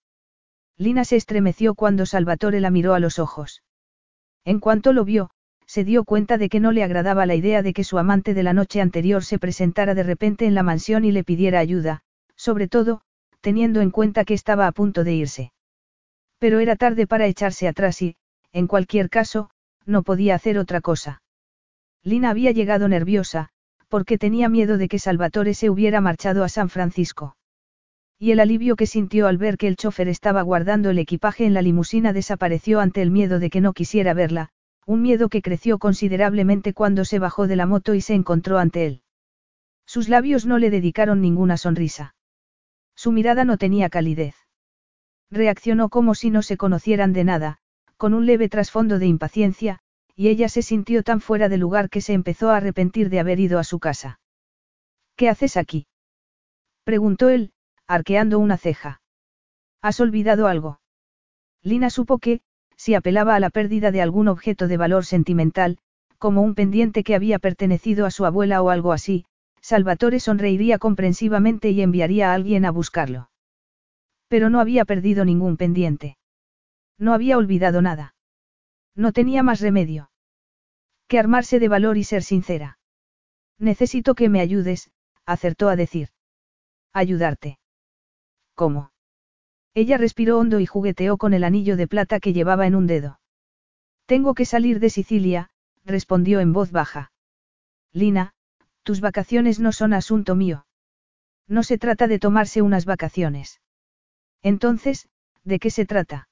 Lina 0.77 1.03
se 1.03 1.17
estremeció 1.17 1.75
cuando 1.75 2.05
Salvatore 2.05 2.61
la 2.61 2.69
miró 2.69 2.93
a 2.93 3.01
los 3.01 3.19
ojos. 3.19 3.61
En 4.45 4.61
cuanto 4.61 4.93
lo 4.93 5.03
vio, 5.03 5.29
se 5.65 5.83
dio 5.83 6.05
cuenta 6.05 6.37
de 6.37 6.47
que 6.47 6.61
no 6.61 6.71
le 6.71 6.85
agradaba 6.85 7.25
la 7.25 7.35
idea 7.35 7.61
de 7.63 7.73
que 7.73 7.83
su 7.83 7.97
amante 7.97 8.33
de 8.33 8.43
la 8.43 8.53
noche 8.53 8.79
anterior 8.79 9.25
se 9.25 9.39
presentara 9.39 9.93
de 9.93 10.03
repente 10.03 10.45
en 10.45 10.55
la 10.55 10.63
mansión 10.63 11.03
y 11.03 11.11
le 11.11 11.25
pidiera 11.25 11.59
ayuda, 11.59 11.99
sobre 12.37 12.69
todo, 12.69 13.01
teniendo 13.41 13.81
en 13.81 13.91
cuenta 13.91 14.23
que 14.23 14.35
estaba 14.35 14.67
a 14.67 14.71
punto 14.71 15.03
de 15.03 15.13
irse. 15.13 15.51
Pero 16.39 16.59
era 16.59 16.77
tarde 16.77 17.05
para 17.05 17.27
echarse 17.27 17.67
atrás 17.67 18.01
y, 18.01 18.15
en 18.53 18.67
cualquier 18.67 19.09
caso, 19.09 19.49
no 19.85 20.03
podía 20.03 20.35
hacer 20.35 20.57
otra 20.57 20.79
cosa. 20.79 21.21
Lina 22.03 22.29
había 22.29 22.51
llegado 22.51 22.87
nerviosa, 22.87 23.49
porque 23.89 24.17
tenía 24.17 24.47
miedo 24.47 24.77
de 24.77 24.87
que 24.87 24.97
Salvatore 24.97 25.55
se 25.55 25.69
hubiera 25.69 25.99
marchado 25.99 26.45
a 26.45 26.47
San 26.47 26.69
Francisco. 26.69 27.35
Y 28.23 28.31
el 28.31 28.39
alivio 28.39 28.77
que 28.77 28.87
sintió 28.87 29.27
al 29.27 29.37
ver 29.37 29.57
que 29.57 29.67
el 29.67 29.75
chofer 29.75 30.07
estaba 30.07 30.43
guardando 30.43 30.89
el 30.89 30.97
equipaje 30.97 31.43
en 31.43 31.53
la 31.53 31.61
limusina 31.61 32.13
desapareció 32.13 32.79
ante 32.79 33.01
el 33.01 33.11
miedo 33.11 33.37
de 33.37 33.49
que 33.49 33.59
no 33.59 33.73
quisiera 33.73 34.13
verla, 34.13 34.47
un 34.85 35.01
miedo 35.01 35.27
que 35.27 35.41
creció 35.41 35.77
considerablemente 35.77 36.73
cuando 36.73 37.03
se 37.03 37.19
bajó 37.19 37.47
de 37.47 37.57
la 37.57 37.65
moto 37.65 37.95
y 37.95 37.99
se 37.99 38.13
encontró 38.13 38.59
ante 38.59 38.85
él. 38.85 39.01
Sus 39.85 40.07
labios 40.07 40.45
no 40.45 40.57
le 40.57 40.69
dedicaron 40.69 41.19
ninguna 41.19 41.57
sonrisa. 41.57 42.15
Su 42.95 43.11
mirada 43.11 43.43
no 43.43 43.57
tenía 43.57 43.89
calidez. 43.89 44.35
Reaccionó 45.29 45.89
como 45.89 46.15
si 46.15 46.29
no 46.29 46.43
se 46.43 46.55
conocieran 46.55 47.11
de 47.11 47.25
nada, 47.25 47.57
con 47.97 48.13
un 48.13 48.25
leve 48.25 48.47
trasfondo 48.47 48.99
de 48.99 49.07
impaciencia, 49.07 49.79
y 50.15 50.29
ella 50.29 50.47
se 50.47 50.61
sintió 50.61 51.03
tan 51.03 51.19
fuera 51.19 51.49
de 51.49 51.57
lugar 51.57 51.89
que 51.89 51.99
se 51.99 52.13
empezó 52.13 52.51
a 52.51 52.55
arrepentir 52.55 53.09
de 53.09 53.19
haber 53.19 53.41
ido 53.41 53.59
a 53.59 53.65
su 53.65 53.79
casa. 53.79 54.21
¿Qué 55.17 55.27
haces 55.27 55.57
aquí? 55.57 55.87
preguntó 56.85 57.27
él, 57.27 57.51
arqueando 57.93 58.39
una 58.39 58.57
ceja. 58.57 59.01
¿Has 59.81 59.99
olvidado 59.99 60.47
algo? 60.47 60.79
Lina 61.61 61.89
supo 61.89 62.17
que, 62.17 62.41
si 62.75 62.95
apelaba 62.95 63.35
a 63.35 63.39
la 63.39 63.49
pérdida 63.49 63.91
de 63.91 64.01
algún 64.01 64.27
objeto 64.27 64.67
de 64.67 64.77
valor 64.77 65.05
sentimental, 65.05 65.77
como 66.17 66.41
un 66.41 66.55
pendiente 66.55 67.03
que 67.03 67.15
había 67.15 67.37
pertenecido 67.37 68.05
a 68.05 68.11
su 68.11 68.25
abuela 68.25 68.61
o 68.61 68.69
algo 68.69 68.93
así, 68.93 69.25
Salvatore 69.61 70.19
sonreiría 70.19 70.79
comprensivamente 70.79 71.69
y 71.69 71.81
enviaría 71.81 72.31
a 72.31 72.33
alguien 72.33 72.65
a 72.65 72.71
buscarlo. 72.71 73.29
Pero 74.27 74.49
no 74.49 74.59
había 74.59 74.85
perdido 74.85 75.23
ningún 75.23 75.57
pendiente. 75.57 76.17
No 76.97 77.13
había 77.13 77.37
olvidado 77.37 77.81
nada. 77.81 78.15
No 78.95 79.11
tenía 79.11 79.43
más 79.43 79.61
remedio. 79.61 80.09
Que 81.07 81.19
armarse 81.19 81.59
de 81.59 81.67
valor 81.67 81.97
y 81.97 82.03
ser 82.03 82.23
sincera. 82.23 82.79
Necesito 83.59 84.15
que 84.15 84.29
me 84.29 84.41
ayudes, 84.41 84.91
acertó 85.25 85.69
a 85.69 85.75
decir. 85.75 86.09
Ayudarte. 86.91 87.59
¿Cómo? 88.55 88.91
Ella 89.73 89.97
respiró 89.97 90.37
hondo 90.37 90.59
y 90.59 90.65
jugueteó 90.65 91.17
con 91.17 91.33
el 91.33 91.43
anillo 91.43 91.75
de 91.77 91.87
plata 91.87 92.19
que 92.19 92.33
llevaba 92.33 92.67
en 92.67 92.75
un 92.75 92.87
dedo. 92.87 93.19
Tengo 94.05 94.33
que 94.33 94.45
salir 94.45 94.79
de 94.79 94.89
Sicilia, 94.89 95.49
respondió 95.83 96.39
en 96.39 96.53
voz 96.53 96.71
baja. 96.71 97.11
Lina, 97.91 98.33
tus 98.83 99.01
vacaciones 99.01 99.59
no 99.59 99.71
son 99.71 99.93
asunto 99.93 100.35
mío. 100.35 100.65
No 101.47 101.63
se 101.63 101.77
trata 101.77 102.07
de 102.07 102.19
tomarse 102.19 102.61
unas 102.61 102.85
vacaciones. 102.85 103.61
Entonces, 104.41 105.09
¿de 105.43 105.59
qué 105.59 105.69
se 105.71 105.85
trata? 105.85 106.27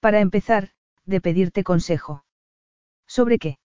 Para 0.00 0.20
empezar, 0.20 0.70
de 1.04 1.20
pedirte 1.20 1.64
consejo. 1.64 2.24
¿Sobre 3.06 3.38
qué? 3.38 3.58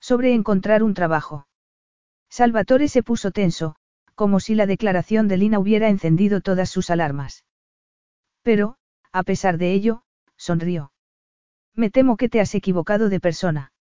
Sobre 0.00 0.34
encontrar 0.34 0.82
un 0.82 0.94
trabajo. 0.94 1.46
Salvatore 2.28 2.88
se 2.88 3.02
puso 3.02 3.30
tenso, 3.30 3.76
como 4.18 4.40
si 4.40 4.56
la 4.56 4.66
declaración 4.66 5.28
de 5.28 5.36
Lina 5.36 5.60
hubiera 5.60 5.88
encendido 5.88 6.40
todas 6.40 6.68
sus 6.68 6.90
alarmas. 6.90 7.44
Pero, 8.42 8.74
a 9.12 9.22
pesar 9.22 9.58
de 9.58 9.72
ello, 9.72 10.02
sonrió. 10.36 10.90
Me 11.76 11.88
temo 11.88 12.16
que 12.16 12.28
te 12.28 12.40
has 12.40 12.52
equivocado 12.56 13.10
de 13.10 13.20
persona. 13.20 13.72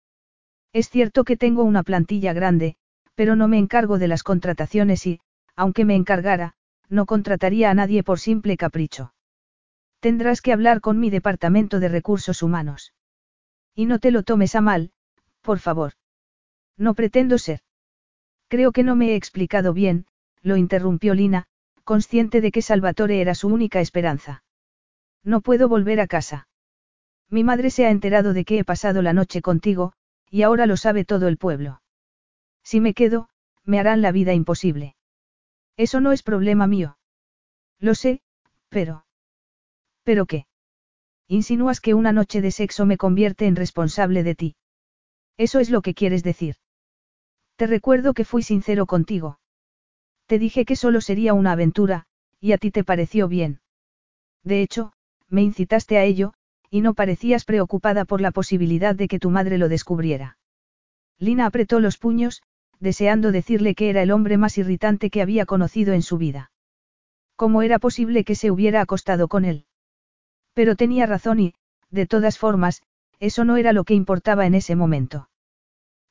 Es 0.73 0.89
cierto 0.91 1.23
que 1.23 1.37
tengo 1.37 1.63
una 1.63 1.81
plantilla 1.81 2.33
grande, 2.33 2.75
pero 3.15 3.35
no 3.35 3.47
me 3.47 3.57
encargo 3.57 3.97
de 3.97 4.07
las 4.07 4.21
contrataciones 4.21 5.07
y, 5.07 5.19
aunque 5.55 5.85
me 5.85 5.95
encargara, 5.95 6.53
no 6.87 7.07
contrataría 7.07 7.71
a 7.71 7.73
nadie 7.73 8.03
por 8.03 8.19
simple 8.19 8.57
capricho. 8.57 9.15
Tendrás 10.01 10.43
que 10.43 10.53
hablar 10.53 10.81
con 10.81 10.99
mi 10.99 11.09
departamento 11.09 11.79
de 11.79 11.89
recursos 11.89 12.43
humanos. 12.43 12.93
Y 13.73 13.87
no 13.87 13.97
te 13.97 14.11
lo 14.11 14.21
tomes 14.21 14.53
a 14.53 14.61
mal, 14.61 14.91
por 15.41 15.57
favor. 15.57 15.93
No 16.77 16.93
pretendo 16.93 17.39
ser. 17.39 17.61
Creo 18.49 18.71
que 18.71 18.83
no 18.83 18.95
me 18.95 19.13
he 19.13 19.15
explicado 19.15 19.73
bien, 19.73 20.05
lo 20.47 20.57
interrumpió 20.57 21.13
Lina, 21.13 21.45
consciente 21.83 22.41
de 22.41 22.51
que 22.51 22.61
Salvatore 22.61 23.21
era 23.21 23.35
su 23.35 23.47
única 23.47 23.79
esperanza. 23.79 24.43
No 25.23 25.41
puedo 25.41 25.69
volver 25.69 25.99
a 25.99 26.07
casa. 26.07 26.47
Mi 27.29 27.43
madre 27.43 27.69
se 27.69 27.85
ha 27.85 27.91
enterado 27.91 28.33
de 28.33 28.45
que 28.45 28.59
he 28.59 28.63
pasado 28.63 29.01
la 29.01 29.13
noche 29.13 29.41
contigo, 29.41 29.93
y 30.29 30.41
ahora 30.41 30.65
lo 30.65 30.77
sabe 30.77 31.05
todo 31.05 31.27
el 31.27 31.37
pueblo. 31.37 31.81
Si 32.63 32.79
me 32.79 32.93
quedo, 32.93 33.29
me 33.63 33.79
harán 33.79 34.01
la 34.01 34.11
vida 34.11 34.33
imposible. 34.33 34.95
Eso 35.75 36.01
no 36.01 36.11
es 36.11 36.23
problema 36.23 36.67
mío. 36.67 36.97
Lo 37.79 37.93
sé, 37.93 38.21
pero... 38.69 39.05
¿Pero 40.03 40.25
qué? 40.25 40.47
Insinúas 41.27 41.81
que 41.81 41.93
una 41.93 42.13
noche 42.13 42.41
de 42.41 42.51
sexo 42.51 42.85
me 42.85 42.97
convierte 42.97 43.45
en 43.45 43.55
responsable 43.55 44.23
de 44.23 44.35
ti. 44.35 44.55
Eso 45.37 45.59
es 45.59 45.69
lo 45.69 45.81
que 45.81 45.93
quieres 45.93 46.23
decir. 46.23 46.55
Te 47.57 47.67
recuerdo 47.67 48.13
que 48.13 48.23
fui 48.23 48.43
sincero 48.43 48.85
contigo. 48.85 49.39
Te 50.27 50.39
dije 50.39 50.65
que 50.65 50.75
solo 50.75 51.01
sería 51.01 51.33
una 51.33 51.53
aventura, 51.53 52.05
y 52.39 52.51
a 52.51 52.57
ti 52.57 52.69
te 52.69 52.83
pareció 52.83 53.27
bien. 53.27 53.61
De 54.43 54.61
hecho, 54.61 54.93
me 55.29 55.41
incitaste 55.41 55.97
a 55.97 56.03
ello, 56.03 56.33
y 56.69 56.81
no 56.81 56.93
parecías 56.93 57.45
preocupada 57.45 58.05
por 58.05 58.21
la 58.21 58.31
posibilidad 58.31 58.93
de 58.93 59.07
que 59.07 59.19
tu 59.19 59.29
madre 59.29 59.57
lo 59.57 59.69
descubriera. 59.69 60.37
Lina 61.17 61.45
apretó 61.45 61.79
los 61.79 61.97
puños, 61.97 62.43
deseando 62.79 63.31
decirle 63.31 63.73
que 63.73 63.89
era 63.89 64.03
el 64.03 64.11
hombre 64.11 64.37
más 64.37 64.57
irritante 64.57 65.09
que 65.09 65.21
había 65.21 65.45
conocido 65.45 65.93
en 65.93 66.01
su 66.01 66.17
vida. 66.17 66.51
¿Cómo 67.35 67.61
era 67.61 67.79
posible 67.79 68.23
que 68.23 68.35
se 68.35 68.51
hubiera 68.51 68.81
acostado 68.81 69.27
con 69.27 69.45
él? 69.45 69.65
Pero 70.53 70.75
tenía 70.75 71.05
razón 71.05 71.39
y, 71.39 71.53
de 71.89 72.05
todas 72.05 72.37
formas, 72.37 72.83
eso 73.19 73.45
no 73.45 73.57
era 73.57 73.73
lo 73.73 73.83
que 73.83 73.93
importaba 73.93 74.45
en 74.45 74.55
ese 74.55 74.75
momento. 74.75 75.29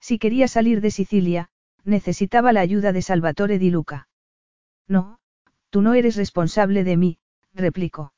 Si 0.00 0.18
quería 0.18 0.48
salir 0.48 0.80
de 0.80 0.90
Sicilia, 0.90 1.50
necesitaba 1.86 2.52
la 2.52 2.60
ayuda 2.60 2.92
de 2.92 3.00
Salvatore 3.00 3.58
di 3.58 3.70
Luca. 3.70 4.08
No, 4.88 5.18
tú 5.70 5.80
no 5.82 5.94
eres 5.94 6.16
responsable 6.16 6.84
de 6.84 6.96
mí, 6.96 7.18
replicó. 7.54 8.12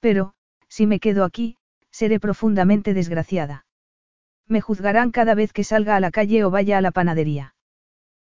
Pero, 0.00 0.34
si 0.68 0.86
me 0.86 1.00
quedo 1.00 1.24
aquí, 1.24 1.56
seré 1.90 2.20
profundamente 2.20 2.94
desgraciada. 2.94 3.66
Me 4.46 4.60
juzgarán 4.60 5.10
cada 5.10 5.34
vez 5.34 5.52
que 5.52 5.64
salga 5.64 5.96
a 5.96 6.00
la 6.00 6.10
calle 6.10 6.44
o 6.44 6.50
vaya 6.50 6.78
a 6.78 6.80
la 6.80 6.92
panadería. 6.92 7.54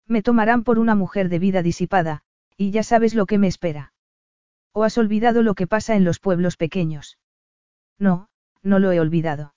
Me 0.06 0.22
tomarán 0.22 0.64
por 0.64 0.78
una 0.78 0.94
mujer 0.94 1.28
de 1.28 1.38
vida 1.38 1.62
disipada, 1.62 2.22
y 2.56 2.70
ya 2.70 2.82
sabes 2.82 3.14
lo 3.14 3.26
que 3.26 3.38
me 3.38 3.48
espera. 3.48 3.92
¿O 4.72 4.84
has 4.84 4.96
olvidado 4.98 5.42
lo 5.42 5.54
que 5.54 5.66
pasa 5.66 5.96
en 5.96 6.04
los 6.04 6.18
pueblos 6.18 6.56
pequeños? 6.56 7.18
No, 7.98 8.28
no 8.62 8.78
lo 8.78 8.92
he 8.92 9.00
olvidado. 9.00 9.54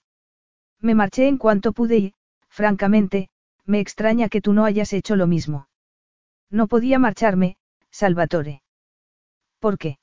Me 0.81 0.95
marché 0.95 1.27
en 1.27 1.37
cuanto 1.37 1.71
pude 1.71 1.97
y, 1.97 2.13
francamente, 2.49 3.29
me 3.69 3.79
extraña 3.79 4.29
que 4.29 4.41
tú 4.41 4.51
no 4.51 4.65
hayas 4.65 4.93
hecho 4.93 5.15
lo 5.15 5.27
mismo. 5.27 5.67
No 6.49 6.67
podía 6.67 6.97
marcharme, 6.97 7.57
Salvatore. 7.91 8.63
¿Por 9.59 9.77
qué? 9.77 9.99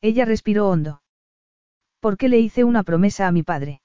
Ella 0.00 0.24
respiró 0.24 0.68
hondo. 0.68 1.00
Porque 2.00 2.28
le 2.28 2.40
hice 2.40 2.64
una 2.64 2.82
promesa 2.82 3.28
a 3.28 3.32
mi 3.32 3.44
padre. 3.44 3.80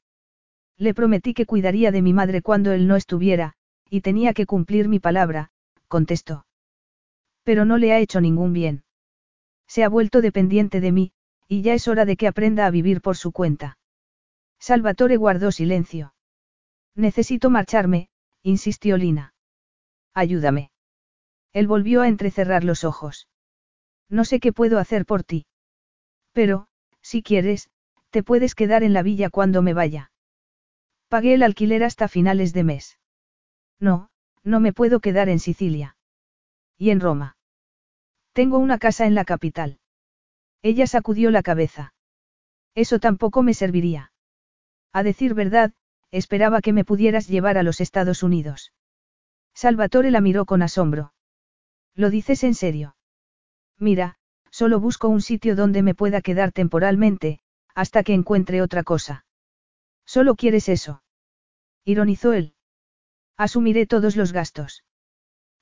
Le 0.78 0.95
prometí 0.95 1.36
que 1.36 1.45
cuidaría 1.45 1.91
de 1.91 2.01
mi 2.01 2.14
madre 2.14 2.41
cuando 2.41 2.72
él 2.72 2.88
no 2.88 2.95
estuviera, 2.95 3.53
y 3.91 4.01
tenía 4.01 4.34
que 4.34 4.47
cumplir 4.47 4.88
mi 4.88 4.99
palabra, 4.99 5.51
contestó. 5.88 6.47
Pero 7.43 7.64
no 7.64 7.78
le 7.78 7.93
ha 7.93 7.99
hecho 7.99 8.22
ningún 8.22 8.53
bien. 8.53 8.86
Se 9.68 9.84
ha 9.84 9.89
vuelto 9.89 10.22
dependiente 10.22 10.82
de 10.82 10.91
mí, 10.91 11.12
y 11.47 11.62
ya 11.62 11.76
es 11.76 11.88
hora 11.88 12.06
de 12.06 12.18
que 12.18 12.28
aprenda 12.28 12.66
a 12.66 12.72
vivir 12.72 13.01
por 13.01 13.18
su 13.18 13.32
cuenta. 13.32 13.78
Salvatore 14.60 15.18
guardó 15.18 15.51
silencio. 15.51 16.16
Necesito 16.95 17.51
marcharme, 17.51 18.10
insistió 18.46 18.96
Lina. 18.98 19.34
Ayúdame. 20.14 20.70
Él 21.52 21.68
volvió 21.68 22.02
a 22.02 22.08
entrecerrar 22.08 22.64
los 22.64 22.84
ojos. 22.84 23.28
No 24.08 24.24
sé 24.24 24.39
qué 24.39 24.54
puedo 24.54 24.78
hacer 24.78 25.06
por 25.06 25.24
ti. 25.24 25.48
Pero, 26.32 26.68
si 27.02 27.24
quieres, 27.24 27.72
te 28.12 28.22
puedes 28.22 28.54
quedar 28.54 28.84
en 28.84 28.93
la 28.93 29.02
villa 29.02 29.32
cuando 29.32 29.64
me 29.64 29.74
vaya. 29.74 30.12
Pagué 31.08 31.34
el 31.34 31.41
alquiler 31.41 31.84
hasta 31.84 32.08
finales 32.08 32.54
de 32.54 32.64
mes. 32.64 33.00
No, 33.80 34.10
no 34.43 34.60
me 34.60 34.74
puedo 34.74 35.00
quedar 35.00 35.28
en 35.28 35.39
Sicilia. 35.39 35.98
¿Y 36.78 36.91
en 36.91 37.00
Roma? 37.00 37.38
Tengo 38.34 38.60
una 38.60 38.78
casa 38.78 39.08
en 39.08 39.16
la 39.16 39.26
capital. 39.26 39.80
Ella 40.62 40.86
sacudió 40.86 41.32
la 41.32 41.41
cabeza. 41.41 41.96
Eso 42.76 43.00
tampoco 43.00 43.41
me 43.41 43.56
serviría. 43.56 44.12
A 44.93 45.02
decir 45.02 45.34
verdad, 45.34 45.74
esperaba 46.12 46.62
que 46.62 46.74
me 46.74 46.86
pudieras 46.86 47.28
llevar 47.28 47.58
a 47.58 47.64
los 47.64 47.82
Estados 47.82 48.24
Unidos. 48.24 48.74
Salvatore 49.53 50.12
la 50.12 50.22
miró 50.22 50.45
con 50.45 50.62
asombro. 50.62 51.14
¿Lo 51.93 52.10
dices 52.10 52.43
en 52.43 52.56
serio? 52.56 52.95
Mira, 53.80 54.18
solo 54.49 54.80
busco 54.80 55.08
un 55.08 55.22
sitio 55.22 55.56
donde 55.56 55.82
me 55.82 55.95
pueda 55.95 56.22
quedar 56.22 56.51
temporalmente, 56.51 57.39
hasta 57.74 58.04
que 58.04 58.13
encuentre 58.13 58.62
otra 58.62 58.84
cosa. 58.84 59.25
¿Solo 60.05 60.36
quieres 60.36 60.70
eso? 60.70 61.04
Ironizó 61.84 62.34
él. 62.34 62.54
Asumiré 63.38 63.86
todos 63.86 64.16
los 64.16 64.32
gastos. 64.32 64.84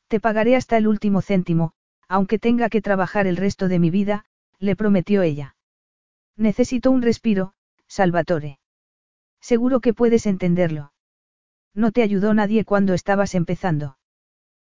Te 0.07 0.19
pagaré 0.19 0.55
hasta 0.55 0.77
el 0.77 0.87
último 0.87 1.21
céntimo, 1.21 1.73
aunque 2.07 2.39
tenga 2.39 2.69
que 2.69 2.81
trabajar 2.81 3.25
el 3.25 3.37
resto 3.37 3.67
de 3.67 3.79
mi 3.79 3.89
vida, 3.89 4.25
le 4.59 4.75
prometió 4.75 5.21
ella. 5.21 5.55
Necesito 6.35 6.91
un 6.91 7.01
respiro, 7.01 7.53
Salvatore. 7.87 8.59
Seguro 9.43 9.81
que 9.81 9.93
puedes 9.93 10.25
entenderlo. 10.25 10.93
No 11.75 11.91
te 11.91 12.01
ayudó 12.01 12.33
nadie 12.33 12.63
cuando 12.63 12.93
estabas 12.93 13.35
empezando. 13.35 13.97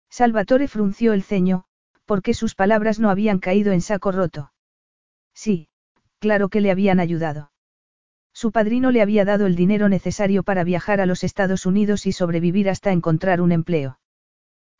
Salvatore 0.10 0.68
frunció 0.68 1.14
el 1.14 1.22
ceño, 1.22 1.66
porque 2.06 2.34
sus 2.34 2.56
palabras 2.56 3.00
no 3.00 3.12
habían 3.12 3.38
caído 3.38 3.72
en 3.72 3.82
saco 3.82 4.12
roto. 4.12 4.52
Sí, 5.36 5.70
claro 6.18 6.50
que 6.50 6.60
le 6.60 6.72
habían 6.72 7.00
ayudado. 7.00 7.52
Su 8.34 8.52
padrino 8.52 8.90
le 8.90 9.04
había 9.04 9.26
dado 9.26 9.46
el 9.46 9.56
dinero 9.56 9.90
necesario 9.90 10.42
para 10.42 10.64
viajar 10.64 11.02
a 11.02 11.06
los 11.06 11.24
Estados 11.24 11.68
Unidos 11.68 12.08
y 12.08 12.12
sobrevivir 12.12 12.68
hasta 12.68 12.92
encontrar 12.92 13.42
un 13.42 13.52
empleo. 13.52 14.00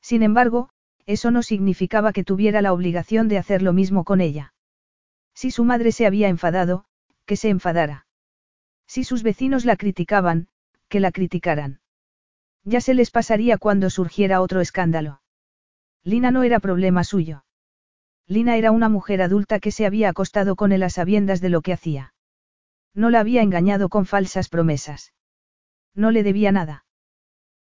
Sin 0.02 0.24
embargo, 0.24 0.70
eso 1.06 1.30
no 1.30 1.44
significaba 1.44 2.14
que 2.14 2.24
tuviera 2.24 2.64
la 2.64 2.74
obligación 2.74 3.28
de 3.28 3.38
hacer 3.38 3.62
lo 3.62 3.74
mismo 3.74 4.06
con 4.06 4.22
ella. 4.22 4.56
Si 5.36 5.52
su 5.52 5.66
madre 5.66 5.92
se 5.92 6.08
había 6.08 6.30
enfadado, 6.30 6.86
que 7.28 7.36
se 7.36 7.50
enfadara. 7.50 8.08
Si 8.88 9.04
sus 9.04 9.24
vecinos 9.24 9.66
la 9.66 9.76
criticaban, 9.76 10.48
que 10.90 11.00
la 11.00 11.12
criticaran. 11.12 11.82
Ya 12.64 12.82
se 12.82 12.94
les 12.94 13.12
pasaría 13.12 13.58
cuando 13.58 13.90
surgiera 13.90 14.42
otro 14.42 14.62
escándalo. 14.62 15.22
Lina 16.04 16.32
no 16.32 16.44
era 16.44 16.60
problema 16.60 17.04
suyo. 17.04 17.46
Lina 18.28 18.58
era 18.58 18.72
una 18.72 18.90
mujer 18.90 19.22
adulta 19.22 19.60
que 19.60 19.72
se 19.72 19.86
había 19.86 20.10
acostado 20.10 20.56
con 20.56 20.72
él 20.72 20.84
a 20.84 20.90
sabiendas 20.90 21.42
de 21.42 21.50
lo 21.50 21.62
que 21.62 21.74
hacía. 21.74 22.14
No 22.94 23.10
la 23.10 23.20
había 23.20 23.42
engañado 23.42 23.90
con 23.90 24.06
falsas 24.06 24.50
promesas. 24.50 25.14
No 25.96 26.12
le 26.12 26.24
debía 26.24 26.52
nada. 26.52 26.86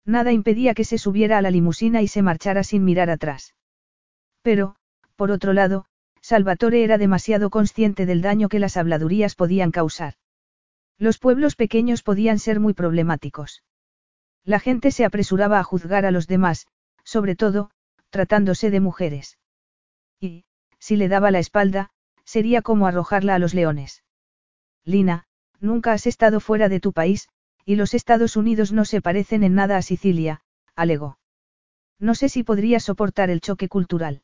Nada 0.05 0.31
impedía 0.31 0.73
que 0.73 0.83
se 0.83 0.97
subiera 0.97 1.37
a 1.37 1.41
la 1.41 1.51
limusina 1.51 2.01
y 2.01 2.07
se 2.07 2.21
marchara 2.21 2.63
sin 2.63 2.83
mirar 2.83 3.09
atrás. 3.09 3.55
Pero, 4.41 4.75
por 5.15 5.31
otro 5.31 5.53
lado, 5.53 5.85
Salvatore 6.21 6.83
era 6.83 6.97
demasiado 6.97 7.49
consciente 7.49 8.05
del 8.05 8.21
daño 8.21 8.49
que 8.49 8.59
las 8.59 8.77
habladurías 8.77 9.35
podían 9.35 9.71
causar. 9.71 10.15
Los 10.97 11.19
pueblos 11.19 11.55
pequeños 11.55 12.03
podían 12.03 12.39
ser 12.39 12.59
muy 12.59 12.73
problemáticos. 12.73 13.63
La 14.43 14.59
gente 14.59 14.91
se 14.91 15.05
apresuraba 15.05 15.59
a 15.59 15.63
juzgar 15.63 16.05
a 16.05 16.11
los 16.11 16.27
demás, 16.27 16.67
sobre 17.03 17.35
todo, 17.35 17.71
tratándose 18.09 18.69
de 18.71 18.79
mujeres. 18.79 19.37
Y, 20.19 20.45
si 20.79 20.95
le 20.95 21.07
daba 21.07 21.31
la 21.31 21.39
espalda, 21.39 21.91
sería 22.25 22.61
como 22.61 22.87
arrojarla 22.87 23.35
a 23.35 23.39
los 23.39 23.53
leones. 23.53 24.03
Lina, 24.83 25.25
nunca 25.59 25.93
has 25.93 26.07
estado 26.07 26.39
fuera 26.39 26.69
de 26.69 26.79
tu 26.79 26.93
país, 26.93 27.29
y 27.65 27.75
los 27.75 27.93
Estados 27.93 28.35
Unidos 28.35 28.73
no 28.73 28.85
se 28.85 29.01
parecen 29.01 29.43
en 29.43 29.55
nada 29.55 29.77
a 29.77 29.81
Sicilia, 29.81 30.41
alegó. 30.75 31.17
No 31.99 32.15
sé 32.15 32.27
si 32.27 32.43
podría 32.43 32.81
soportar 32.81 33.29
el 33.29 33.39
choque 33.39 33.69
cultural. 33.69 34.23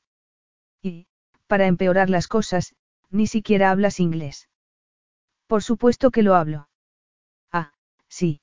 Y, 0.81 1.07
para 1.47 1.67
empeorar 1.67 2.09
las 2.09 2.27
cosas, 2.27 2.75
ni 3.09 3.25
siquiera 3.25 3.71
hablas 3.71 3.99
inglés. 4.01 4.48
Por 5.49 5.63
supuesto 5.63 6.11
que 6.11 6.21
lo 6.21 6.35
hablo. 6.35 6.69
Ah, 7.51 7.73
sí. 8.07 8.39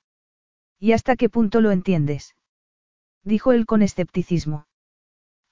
¿Y 0.81 0.91
hasta 0.91 1.15
qué 1.15 1.29
punto 1.29 1.61
lo 1.61 1.71
entiendes? 1.71 2.35
Dijo 3.23 3.53
él 3.53 3.65
con 3.65 3.83
escepticismo. 3.83 4.67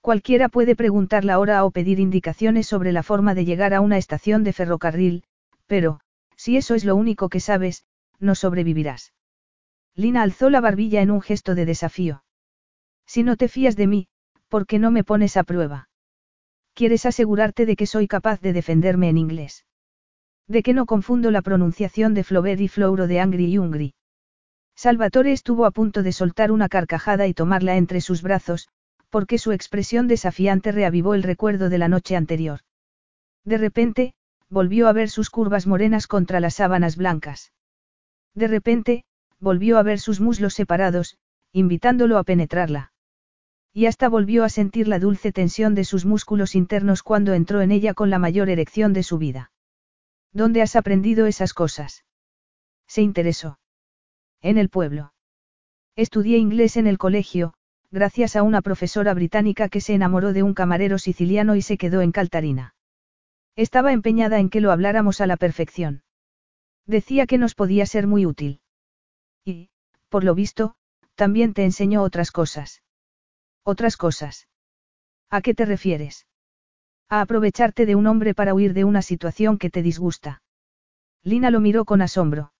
Cualquiera 0.00 0.48
puede 0.48 0.74
preguntar 0.74 1.24
la 1.24 1.38
hora 1.38 1.64
o 1.64 1.70
pedir 1.70 2.00
indicaciones 2.00 2.66
sobre 2.66 2.90
la 2.90 3.04
forma 3.04 3.36
de 3.36 3.44
llegar 3.44 3.72
a 3.72 3.80
una 3.80 3.98
estación 3.98 4.42
de 4.42 4.52
ferrocarril, 4.52 5.22
pero, 5.66 6.00
si 6.36 6.56
eso 6.56 6.74
es 6.74 6.84
lo 6.84 6.96
único 6.96 7.28
que 7.28 7.38
sabes, 7.38 7.86
no 8.18 8.34
sobrevivirás. 8.34 9.12
Lina 9.94 10.22
alzó 10.22 10.50
la 10.50 10.60
barbilla 10.60 11.02
en 11.02 11.12
un 11.12 11.22
gesto 11.22 11.54
de 11.54 11.66
desafío. 11.66 12.24
Si 13.06 13.22
no 13.22 13.36
te 13.36 13.46
fías 13.46 13.76
de 13.76 13.86
mí, 13.86 14.08
¿por 14.48 14.66
qué 14.66 14.80
no 14.80 14.90
me 14.90 15.04
pones 15.04 15.36
a 15.36 15.44
prueba? 15.44 15.88
¿Quieres 16.74 17.06
asegurarte 17.06 17.64
de 17.64 17.76
que 17.76 17.86
soy 17.86 18.08
capaz 18.08 18.40
de 18.40 18.52
defenderme 18.52 19.08
en 19.08 19.18
inglés? 19.18 19.64
De 20.46 20.62
que 20.62 20.74
no 20.74 20.84
confundo 20.84 21.30
la 21.30 21.42
pronunciación 21.42 22.12
de 22.12 22.24
Flaubert 22.24 22.60
y 22.60 22.68
Flouro 22.68 23.06
de 23.06 23.20
Angry 23.20 23.46
y 23.46 23.58
Hungry. 23.58 23.94
Salvatore 24.76 25.32
estuvo 25.32 25.64
a 25.64 25.70
punto 25.70 26.02
de 26.02 26.12
soltar 26.12 26.52
una 26.52 26.68
carcajada 26.68 27.26
y 27.26 27.34
tomarla 27.34 27.76
entre 27.76 28.00
sus 28.00 28.22
brazos, 28.22 28.68
porque 29.08 29.38
su 29.38 29.52
expresión 29.52 30.08
desafiante 30.08 30.72
reavivó 30.72 31.14
el 31.14 31.22
recuerdo 31.22 31.68
de 31.70 31.78
la 31.78 31.88
noche 31.88 32.16
anterior. 32.16 32.60
De 33.44 33.58
repente, 33.58 34.14
volvió 34.50 34.88
a 34.88 34.92
ver 34.92 35.08
sus 35.08 35.30
curvas 35.30 35.66
morenas 35.66 36.06
contra 36.06 36.40
las 36.40 36.54
sábanas 36.54 36.96
blancas. 36.96 37.52
De 38.34 38.48
repente, 38.48 39.04
volvió 39.38 39.78
a 39.78 39.82
ver 39.82 40.00
sus 40.00 40.20
muslos 40.20 40.54
separados, 40.54 41.16
invitándolo 41.52 42.18
a 42.18 42.24
penetrarla. 42.24 42.92
Y 43.72 43.86
hasta 43.86 44.08
volvió 44.08 44.44
a 44.44 44.48
sentir 44.48 44.88
la 44.88 44.98
dulce 44.98 45.32
tensión 45.32 45.74
de 45.74 45.84
sus 45.84 46.04
músculos 46.04 46.54
internos 46.54 47.02
cuando 47.02 47.32
entró 47.32 47.62
en 47.62 47.70
ella 47.70 47.94
con 47.94 48.10
la 48.10 48.18
mayor 48.18 48.50
erección 48.50 48.92
de 48.92 49.02
su 49.02 49.18
vida. 49.18 49.52
¿Dónde 50.34 50.62
has 50.62 50.74
aprendido 50.74 51.26
esas 51.26 51.54
cosas? 51.54 52.04
Se 52.88 53.00
interesó. 53.00 53.60
En 54.42 54.58
el 54.58 54.68
pueblo. 54.68 55.14
Estudié 55.96 56.38
inglés 56.38 56.76
en 56.76 56.88
el 56.88 56.98
colegio, 56.98 57.54
gracias 57.92 58.34
a 58.34 58.42
una 58.42 58.60
profesora 58.60 59.14
británica 59.14 59.68
que 59.68 59.80
se 59.80 59.94
enamoró 59.94 60.32
de 60.32 60.42
un 60.42 60.52
camarero 60.52 60.98
siciliano 60.98 61.54
y 61.54 61.62
se 61.62 61.78
quedó 61.78 62.02
en 62.02 62.10
Caltarina. 62.10 62.74
Estaba 63.54 63.92
empeñada 63.92 64.40
en 64.40 64.50
que 64.50 64.60
lo 64.60 64.72
habláramos 64.72 65.20
a 65.20 65.28
la 65.28 65.36
perfección. 65.36 66.02
Decía 66.84 67.26
que 67.26 67.38
nos 67.38 67.54
podía 67.54 67.86
ser 67.86 68.08
muy 68.08 68.26
útil. 68.26 68.60
Y, 69.44 69.70
por 70.08 70.24
lo 70.24 70.34
visto, 70.34 70.74
también 71.14 71.54
te 71.54 71.64
enseñó 71.64 72.02
otras 72.02 72.32
cosas. 72.32 72.82
Otras 73.62 73.96
cosas. 73.96 74.48
¿A 75.30 75.40
qué 75.40 75.54
te 75.54 75.64
refieres? 75.64 76.26
A 77.08 77.20
aprovecharte 77.20 77.86
de 77.86 77.94
un 77.94 78.06
hombre 78.06 78.34
para 78.34 78.54
huir 78.54 78.74
de 78.74 78.84
una 78.84 79.02
situación 79.02 79.58
que 79.58 79.70
te 79.70 79.82
disgusta. 79.82 80.42
Lina 81.22 81.50
lo 81.50 81.60
miró 81.60 81.84
con 81.84 82.02
asombro. 82.02 82.52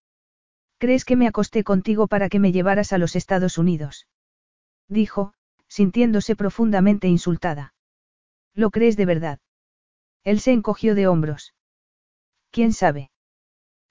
¿Crees 0.78 1.04
que 1.04 1.16
me 1.16 1.26
acosté 1.26 1.64
contigo 1.64 2.08
para 2.08 2.28
que 2.28 2.38
me 2.38 2.52
llevaras 2.52 2.92
a 2.92 2.98
los 2.98 3.16
Estados 3.16 3.58
Unidos? 3.58 4.06
Dijo, 4.88 5.34
sintiéndose 5.68 6.36
profundamente 6.36 7.08
insultada. 7.08 7.74
¿Lo 8.54 8.70
crees 8.70 8.96
de 8.96 9.06
verdad? 9.06 9.38
Él 10.22 10.40
se 10.40 10.52
encogió 10.52 10.94
de 10.94 11.06
hombros. 11.06 11.54
¿Quién 12.50 12.72
sabe? 12.72 13.10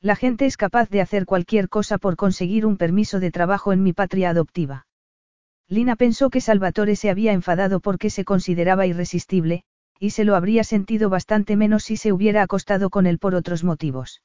La 0.02 0.16
gente 0.16 0.46
es 0.46 0.58
capaz 0.58 0.90
de 0.90 1.02
hacer 1.02 1.26
cualquier 1.26 1.70
cosa 1.70 1.98
por 1.98 2.16
conseguir 2.16 2.66
un 2.66 2.78
permiso 2.78 3.20
de 3.20 3.32
trabajo 3.32 3.74
en 3.74 3.84
mi 3.84 3.94
patria 3.94 4.30
adoptiva. 4.30 4.86
Lina 5.68 5.96
pensó 5.96 6.30
que 6.30 6.42
Salvatore 6.42 6.96
se 6.96 7.10
había 7.10 7.34
enfadado 7.34 7.80
porque 7.80 8.10
se 8.10 8.26
consideraba 8.26 8.86
irresistible, 8.86 9.64
y 10.00 10.12
se 10.12 10.24
lo 10.24 10.36
habría 10.36 10.64
sentido 10.64 11.10
bastante 11.10 11.56
menos 11.56 11.84
si 11.84 11.98
se 11.98 12.12
hubiera 12.12 12.42
acostado 12.42 12.90
con 12.90 13.06
él 13.06 13.20
por 13.20 13.36
otros 13.36 13.64
motivos. 13.64 14.22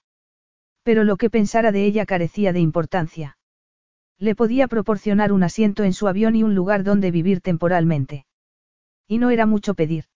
Pero 0.83 1.05
lo 1.05 1.17
que 1.17 1.31
pensara 1.31 1.73
de 1.73 1.85
ella 1.85 2.07
carecía 2.07 2.53
de 2.53 2.61
importancia. 2.61 3.39
Le 4.19 4.35
podía 4.35 4.67
proporcionar 4.67 5.33
un 5.33 5.45
asiento 5.45 5.85
en 5.85 5.93
su 5.93 6.09
avión 6.09 6.35
y 6.35 6.43
un 6.43 6.55
lugar 6.55 6.83
donde 6.83 7.11
vivir 7.11 7.41
temporalmente. 7.41 8.27
Y 9.07 9.19
no 9.19 9.31
era 9.31 9.47
mucho 9.47 9.75
pedir. 9.75 10.07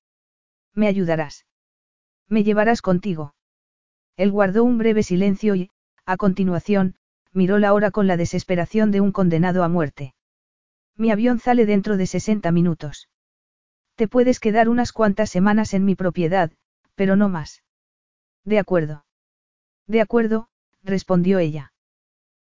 Me 0.74 0.88
ayudarás. 0.88 1.46
Me 2.28 2.42
llevarás 2.42 2.82
contigo. 2.82 3.34
Él 4.16 4.30
guardó 4.30 4.64
un 4.64 4.78
breve 4.78 5.02
silencio 5.02 5.54
y, 5.54 5.70
a 6.04 6.16
continuación, 6.16 6.96
miró 7.32 7.58
la 7.58 7.72
hora 7.72 7.90
con 7.90 8.06
la 8.06 8.16
desesperación 8.16 8.90
de 8.90 9.00
un 9.00 9.12
condenado 9.12 9.62
a 9.62 9.68
muerte. 9.68 10.14
Mi 10.96 11.10
avión 11.10 11.38
sale 11.38 11.66
dentro 11.66 11.96
de 11.96 12.06
60 12.06 12.50
minutos. 12.52 13.08
Te 14.02 14.08
puedes 14.08 14.40
quedar 14.40 14.68
unas 14.68 14.90
cuantas 14.90 15.30
semanas 15.30 15.74
en 15.74 15.84
mi 15.84 15.94
propiedad, 15.94 16.50
pero 16.96 17.14
no 17.14 17.28
más. 17.28 17.62
De 18.44 18.58
acuerdo. 18.58 19.04
De 19.86 20.00
acuerdo, 20.00 20.48
respondió 20.82 21.38
ella. 21.38 21.72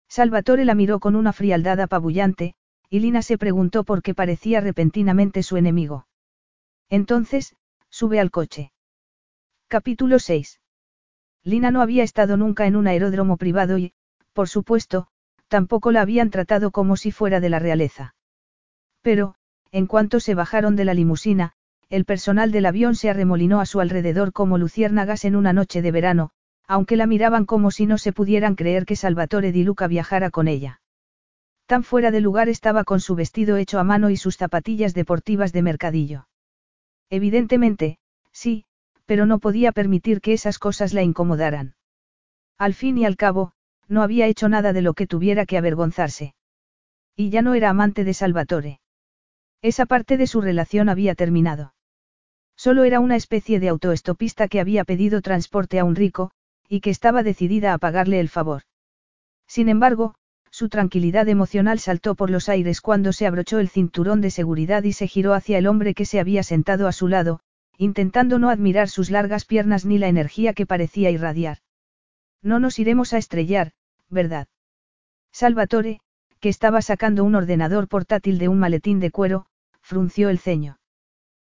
Salvatore 0.07 0.65
la 0.65 0.75
miró 0.75 0.99
con 0.99 1.15
una 1.15 1.33
frialdad 1.33 1.79
apabullante, 1.79 2.53
y 2.91 2.99
Lina 2.99 3.23
se 3.23 3.39
preguntó 3.39 3.85
por 3.85 4.03
qué 4.03 4.13
parecía 4.13 4.61
repentinamente 4.61 5.41
su 5.41 5.57
enemigo. 5.57 6.05
Entonces, 6.89 7.55
sube 7.89 8.19
al 8.19 8.29
coche. 8.29 8.71
Capítulo 9.67 10.19
6. 10.19 10.61
Lina 11.43 11.71
no 11.71 11.81
había 11.81 12.03
estado 12.03 12.37
nunca 12.37 12.67
en 12.67 12.75
un 12.75 12.85
aeródromo 12.85 13.35
privado 13.35 13.79
y, 13.79 13.93
por 14.33 14.47
supuesto, 14.47 15.07
tampoco 15.47 15.91
la 15.91 16.01
habían 16.01 16.29
tratado 16.29 16.69
como 16.69 16.97
si 16.97 17.11
fuera 17.11 17.39
de 17.39 17.49
la 17.49 17.57
realeza. 17.57 18.13
Pero, 19.01 19.33
en 19.77 19.85
cuanto 19.85 20.19
se 20.19 20.33
bajaron 20.33 20.75
de 20.75 20.85
la 20.85 20.95
limusina, 20.95 21.51
el 21.87 22.03
personal 22.03 22.51
del 22.51 22.65
avión 22.65 22.95
se 22.95 23.11
arremolinó 23.11 23.61
a 23.61 23.67
su 23.67 23.79
alrededor 23.79 24.33
como 24.33 24.57
luciérnagas 24.57 25.23
en 25.23 25.35
una 25.35 25.53
noche 25.53 25.83
de 25.83 25.91
verano, 25.91 26.31
aunque 26.67 26.95
la 26.95 27.05
miraban 27.05 27.45
como 27.45 27.69
si 27.69 27.85
no 27.85 27.99
se 27.99 28.11
pudieran 28.11 28.55
creer 28.55 28.87
que 28.87 28.95
Salvatore 28.95 29.51
Di 29.51 29.63
Luca 29.63 29.85
viajara 29.85 30.31
con 30.31 30.47
ella. 30.47 30.81
Tan 31.67 31.83
fuera 31.83 32.09
de 32.09 32.21
lugar 32.21 32.49
estaba 32.49 32.85
con 32.85 32.99
su 32.99 33.13
vestido 33.13 33.55
hecho 33.55 33.77
a 33.77 33.83
mano 33.83 34.09
y 34.09 34.17
sus 34.17 34.35
zapatillas 34.35 34.95
deportivas 34.95 35.53
de 35.53 35.61
mercadillo. 35.61 36.27
Evidentemente, 37.11 37.99
sí, 38.31 38.65
pero 39.05 39.27
no 39.27 39.37
podía 39.37 39.71
permitir 39.73 40.21
que 40.21 40.33
esas 40.33 40.57
cosas 40.57 40.91
la 40.95 41.03
incomodaran. 41.03 41.75
Al 42.57 42.73
fin 42.73 42.97
y 42.97 43.05
al 43.05 43.15
cabo, 43.15 43.51
no 43.87 44.01
había 44.01 44.25
hecho 44.25 44.49
nada 44.49 44.73
de 44.73 44.81
lo 44.81 44.95
que 44.95 45.05
tuviera 45.05 45.45
que 45.45 45.55
avergonzarse. 45.55 46.33
Y 47.15 47.29
ya 47.29 47.43
no 47.43 47.53
era 47.53 47.69
amante 47.69 48.03
de 48.03 48.15
Salvatore. 48.15 48.79
Esa 49.61 49.85
parte 49.85 50.17
de 50.17 50.27
su 50.27 50.41
relación 50.41 50.89
había 50.89 51.15
terminado. 51.15 51.73
Solo 52.55 52.83
era 52.83 52.99
una 52.99 53.15
especie 53.15 53.59
de 53.59 53.69
autoestopista 53.69 54.47
que 54.47 54.59
había 54.59 54.83
pedido 54.83 55.21
transporte 55.21 55.79
a 55.79 55.83
un 55.83 55.95
rico, 55.95 56.31
y 56.67 56.81
que 56.81 56.89
estaba 56.89 57.23
decidida 57.23 57.73
a 57.73 57.77
pagarle 57.77 58.19
el 58.19 58.29
favor. 58.29 58.63
Sin 59.47 59.69
embargo, 59.69 60.15
su 60.51 60.69
tranquilidad 60.69 61.27
emocional 61.29 61.79
saltó 61.79 62.15
por 62.15 62.29
los 62.29 62.49
aires 62.49 62.81
cuando 62.81 63.13
se 63.13 63.27
abrochó 63.27 63.59
el 63.59 63.69
cinturón 63.69 64.21
de 64.21 64.31
seguridad 64.31 64.83
y 64.83 64.93
se 64.93 65.07
giró 65.07 65.33
hacia 65.33 65.57
el 65.57 65.67
hombre 65.67 65.93
que 65.93 66.05
se 66.05 66.19
había 66.19 66.43
sentado 66.43 66.87
a 66.87 66.91
su 66.91 67.07
lado, 67.07 67.41
intentando 67.77 68.39
no 68.39 68.49
admirar 68.49 68.89
sus 68.89 69.11
largas 69.11 69.45
piernas 69.45 69.85
ni 69.85 69.97
la 69.97 70.07
energía 70.07 70.53
que 70.53 70.65
parecía 70.65 71.11
irradiar. 71.11 71.59
No 72.41 72.59
nos 72.59 72.79
iremos 72.79 73.13
a 73.13 73.17
estrellar, 73.17 73.73
¿verdad? 74.09 74.47
Salvatore, 75.31 75.99
que 76.39 76.49
estaba 76.49 76.81
sacando 76.81 77.23
un 77.23 77.35
ordenador 77.35 77.87
portátil 77.87 78.37
de 78.37 78.47
un 78.47 78.59
maletín 78.59 78.99
de 78.99 79.11
cuero, 79.11 79.45
frunció 79.81 80.29
el 80.29 80.39
ceño. 80.39 80.79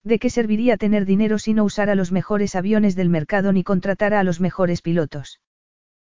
¿De 0.03 0.19
qué 0.19 0.29
serviría 0.29 0.77
tener 0.77 1.05
dinero 1.05 1.39
si 1.39 1.53
no 1.53 1.63
usara 1.63 1.95
los 1.95 2.11
mejores 2.11 2.55
aviones 2.55 2.95
del 2.95 3.09
mercado 3.09 3.51
ni 3.51 3.63
contratara 3.63 4.19
a 4.19 4.23
los 4.23 4.39
mejores 4.39 4.81
pilotos? 4.81 5.41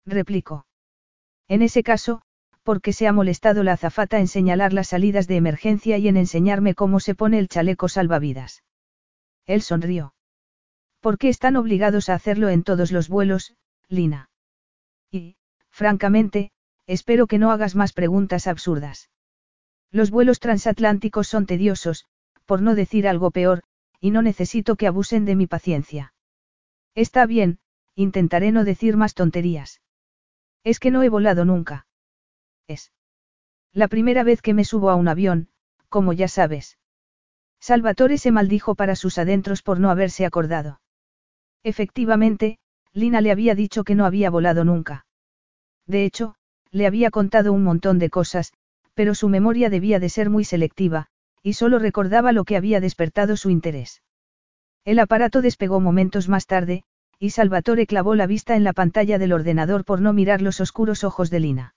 Replicó. 0.06 0.66
En 1.48 1.62
ese 1.62 1.84
caso, 1.84 2.22
¿por 2.64 2.82
qué 2.82 2.94
se 2.94 3.08
ha 3.08 3.14
molestado 3.14 3.64
la 3.64 3.74
azafata 3.74 4.20
en 4.20 4.28
señalar 4.28 4.72
las 4.72 4.88
salidas 4.88 5.28
de 5.28 5.36
emergencia 5.36 5.98
y 5.98 6.08
en 6.08 6.18
enseñarme 6.18 6.76
cómo 6.76 7.00
se 7.00 7.14
pone 7.14 7.40
el 7.40 7.50
chaleco 7.50 7.90
salvavidas? 7.90 8.64
Él 9.46 9.62
sonrió. 9.62 10.14
¿Por 11.02 11.18
qué 11.18 11.28
están 11.28 11.58
obligados 11.58 12.08
a 12.08 12.14
hacerlo 12.14 12.48
en 12.48 12.64
todos 12.64 12.94
los 12.94 13.10
vuelos, 13.10 13.56
Lina? 13.90 14.30
Y, 15.12 15.36
francamente, 15.70 16.52
espero 16.88 17.28
que 17.28 17.38
no 17.38 17.52
hagas 17.52 17.76
más 17.76 17.94
preguntas 17.94 18.48
absurdas. 18.48 19.10
Los 19.92 20.12
vuelos 20.12 20.40
transatlánticos 20.40 21.28
son 21.28 21.46
tediosos, 21.46 22.06
por 22.46 22.62
no 22.62 22.76
decir 22.76 23.08
algo 23.08 23.32
peor, 23.32 23.64
y 24.00 24.12
no 24.12 24.22
necesito 24.22 24.76
que 24.76 24.88
abusen 24.88 25.26
de 25.26 25.36
mi 25.36 25.48
paciencia. 25.48 26.14
Está 26.96 27.26
bien, 27.26 27.60
intentaré 27.96 28.52
no 28.52 28.64
decir 28.64 28.98
más 28.98 29.14
tonterías. 29.14 29.82
Es 30.64 30.80
que 30.80 30.92
no 30.92 31.04
he 31.04 31.10
volado 31.10 31.46
nunca. 31.46 31.88
Es. 32.68 32.92
La 33.72 33.88
primera 33.88 34.24
vez 34.24 34.42
que 34.42 34.54
me 34.54 34.66
subo 34.66 34.90
a 34.90 34.96
un 34.96 35.08
avión, 35.08 35.50
como 35.90 36.14
ya 36.14 36.28
sabes. 36.28 36.78
Salvatore 37.60 38.18
se 38.18 38.32
maldijo 38.32 38.76
para 38.76 38.96
sus 38.96 39.18
adentros 39.18 39.62
por 39.62 39.80
no 39.80 39.90
haberse 39.90 40.26
acordado. 40.26 40.82
Efectivamente, 41.64 42.60
Lina 42.92 43.22
le 43.22 43.32
había 43.32 43.56
dicho 43.56 43.84
que 43.84 43.96
no 43.96 44.06
había 44.06 44.30
volado 44.30 44.64
nunca. 44.66 45.06
De 45.88 46.06
hecho, 46.06 46.36
le 46.74 46.88
había 46.88 47.12
contado 47.12 47.54
un 47.54 47.64
montón 47.64 48.00
de 48.00 48.10
cosas, 48.10 48.52
pero 48.96 49.16
su 49.16 49.30
memoria 49.30 49.70
debía 49.70 50.00
de 50.00 50.10
ser 50.10 50.30
muy 50.30 50.44
selectiva, 50.44 51.08
y 51.44 51.54
solo 51.54 51.78
recordaba 51.78 52.32
lo 52.32 52.44
que 52.44 52.58
había 52.58 52.82
despertado 52.82 53.38
su 53.38 53.50
interés. 53.50 54.02
El 54.84 55.00
aparato 55.00 55.42
despegó 55.42 55.80
momentos 55.80 56.28
más 56.28 56.48
tarde, 56.48 56.84
y 57.20 57.30
Salvatore 57.30 57.86
clavó 57.86 58.16
la 58.16 58.28
vista 58.28 58.56
en 58.56 58.64
la 58.64 58.74
pantalla 58.74 59.18
del 59.18 59.34
ordenador 59.34 59.86
por 59.86 60.02
no 60.02 60.14
mirar 60.14 60.42
los 60.42 60.60
oscuros 60.60 61.04
ojos 61.04 61.30
de 61.30 61.40
Lina. 61.40 61.76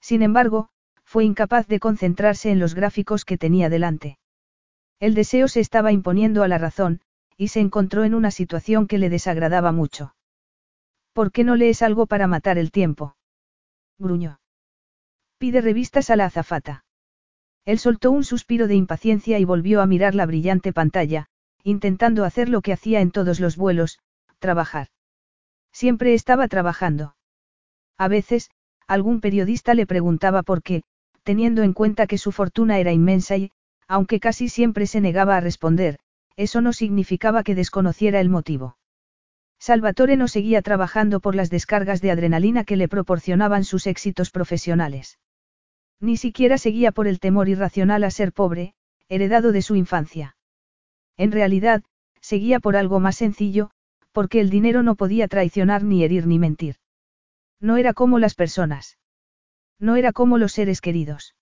Sin 0.00 0.22
embargo, 0.22 0.68
fue 1.04 1.24
incapaz 1.24 1.66
de 1.68 1.80
concentrarse 1.80 2.50
en 2.50 2.58
los 2.58 2.74
gráficos 2.74 3.24
que 3.24 3.38
tenía 3.38 3.68
delante. 3.68 4.18
El 5.00 5.14
deseo 5.14 5.48
se 5.48 5.60
estaba 5.60 5.92
imponiendo 5.92 6.42
a 6.42 6.48
la 6.48 6.58
razón, 6.58 7.00
y 7.36 7.48
se 7.48 7.60
encontró 7.60 8.04
en 8.04 8.14
una 8.14 8.32
situación 8.32 8.88
que 8.88 8.98
le 8.98 9.10
desagradaba 9.10 9.70
mucho. 9.70 10.14
¿Por 11.12 11.30
qué 11.30 11.44
no 11.44 11.54
lees 11.56 11.82
algo 11.82 12.06
para 12.06 12.26
matar 12.26 12.58
el 12.58 12.72
tiempo? 12.72 13.14
Gruñó. 13.98 14.40
Pide 15.38 15.60
revistas 15.60 16.10
a 16.10 16.16
la 16.16 16.26
azafata. 16.26 16.84
Él 17.64 17.78
soltó 17.78 18.10
un 18.10 18.24
suspiro 18.24 18.66
de 18.66 18.74
impaciencia 18.74 19.38
y 19.38 19.44
volvió 19.44 19.82
a 19.82 19.86
mirar 19.86 20.14
la 20.14 20.26
brillante 20.26 20.72
pantalla, 20.72 21.26
intentando 21.62 22.24
hacer 22.24 22.48
lo 22.48 22.62
que 22.62 22.72
hacía 22.72 23.00
en 23.00 23.10
todos 23.10 23.40
los 23.40 23.56
vuelos, 23.56 23.98
trabajar. 24.38 24.88
Siempre 25.72 26.14
estaba 26.14 26.48
trabajando. 26.48 27.14
A 27.98 28.08
veces, 28.08 28.50
algún 28.86 29.20
periodista 29.20 29.74
le 29.74 29.86
preguntaba 29.86 30.42
por 30.42 30.62
qué, 30.62 30.82
teniendo 31.24 31.62
en 31.62 31.74
cuenta 31.74 32.06
que 32.06 32.16
su 32.16 32.32
fortuna 32.32 32.78
era 32.78 32.92
inmensa 32.92 33.36
y, 33.36 33.50
aunque 33.86 34.18
casi 34.20 34.48
siempre 34.48 34.86
se 34.86 35.00
negaba 35.00 35.36
a 35.36 35.40
responder, 35.40 35.98
eso 36.36 36.62
no 36.62 36.72
significaba 36.72 37.42
que 37.42 37.54
desconociera 37.54 38.20
el 38.20 38.30
motivo. 38.30 38.77
Salvatore 39.58 40.16
no 40.16 40.28
seguía 40.28 40.62
trabajando 40.62 41.20
por 41.20 41.34
las 41.34 41.50
descargas 41.50 42.00
de 42.00 42.10
adrenalina 42.10 42.64
que 42.64 42.76
le 42.76 42.88
proporcionaban 42.88 43.64
sus 43.64 43.86
éxitos 43.86 44.30
profesionales. 44.30 45.18
Ni 46.00 46.16
siquiera 46.16 46.58
seguía 46.58 46.92
por 46.92 47.08
el 47.08 47.18
temor 47.18 47.48
irracional 47.48 48.04
a 48.04 48.10
ser 48.10 48.32
pobre, 48.32 48.74
heredado 49.08 49.52
de 49.52 49.62
su 49.62 49.74
infancia. 49.74 50.36
En 51.16 51.32
realidad, 51.32 51.82
seguía 52.20 52.60
por 52.60 52.76
algo 52.76 53.00
más 53.00 53.16
sencillo, 53.16 53.70
porque 54.12 54.40
el 54.40 54.50
dinero 54.50 54.82
no 54.82 54.94
podía 54.94 55.28
traicionar 55.28 55.82
ni 55.82 56.04
herir 56.04 56.26
ni 56.26 56.38
mentir. 56.38 56.76
No 57.60 57.76
era 57.76 57.94
como 57.94 58.18
las 58.18 58.34
personas. 58.34 58.98
No 59.80 59.96
era 59.96 60.12
como 60.12 60.38
los 60.38 60.52
seres 60.52 60.80
queridos. 60.80 61.34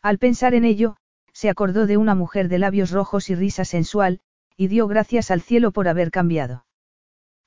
Al 0.00 0.18
pensar 0.18 0.54
en 0.54 0.64
ello, 0.64 0.96
se 1.32 1.50
acordó 1.50 1.86
de 1.86 1.96
una 1.96 2.14
mujer 2.14 2.48
de 2.48 2.58
labios 2.58 2.90
rojos 2.90 3.28
y 3.28 3.34
risa 3.34 3.64
sensual, 3.64 4.20
y 4.56 4.68
dio 4.68 4.86
gracias 4.86 5.30
al 5.30 5.42
cielo 5.42 5.72
por 5.72 5.88
haber 5.88 6.10
cambiado. 6.10 6.64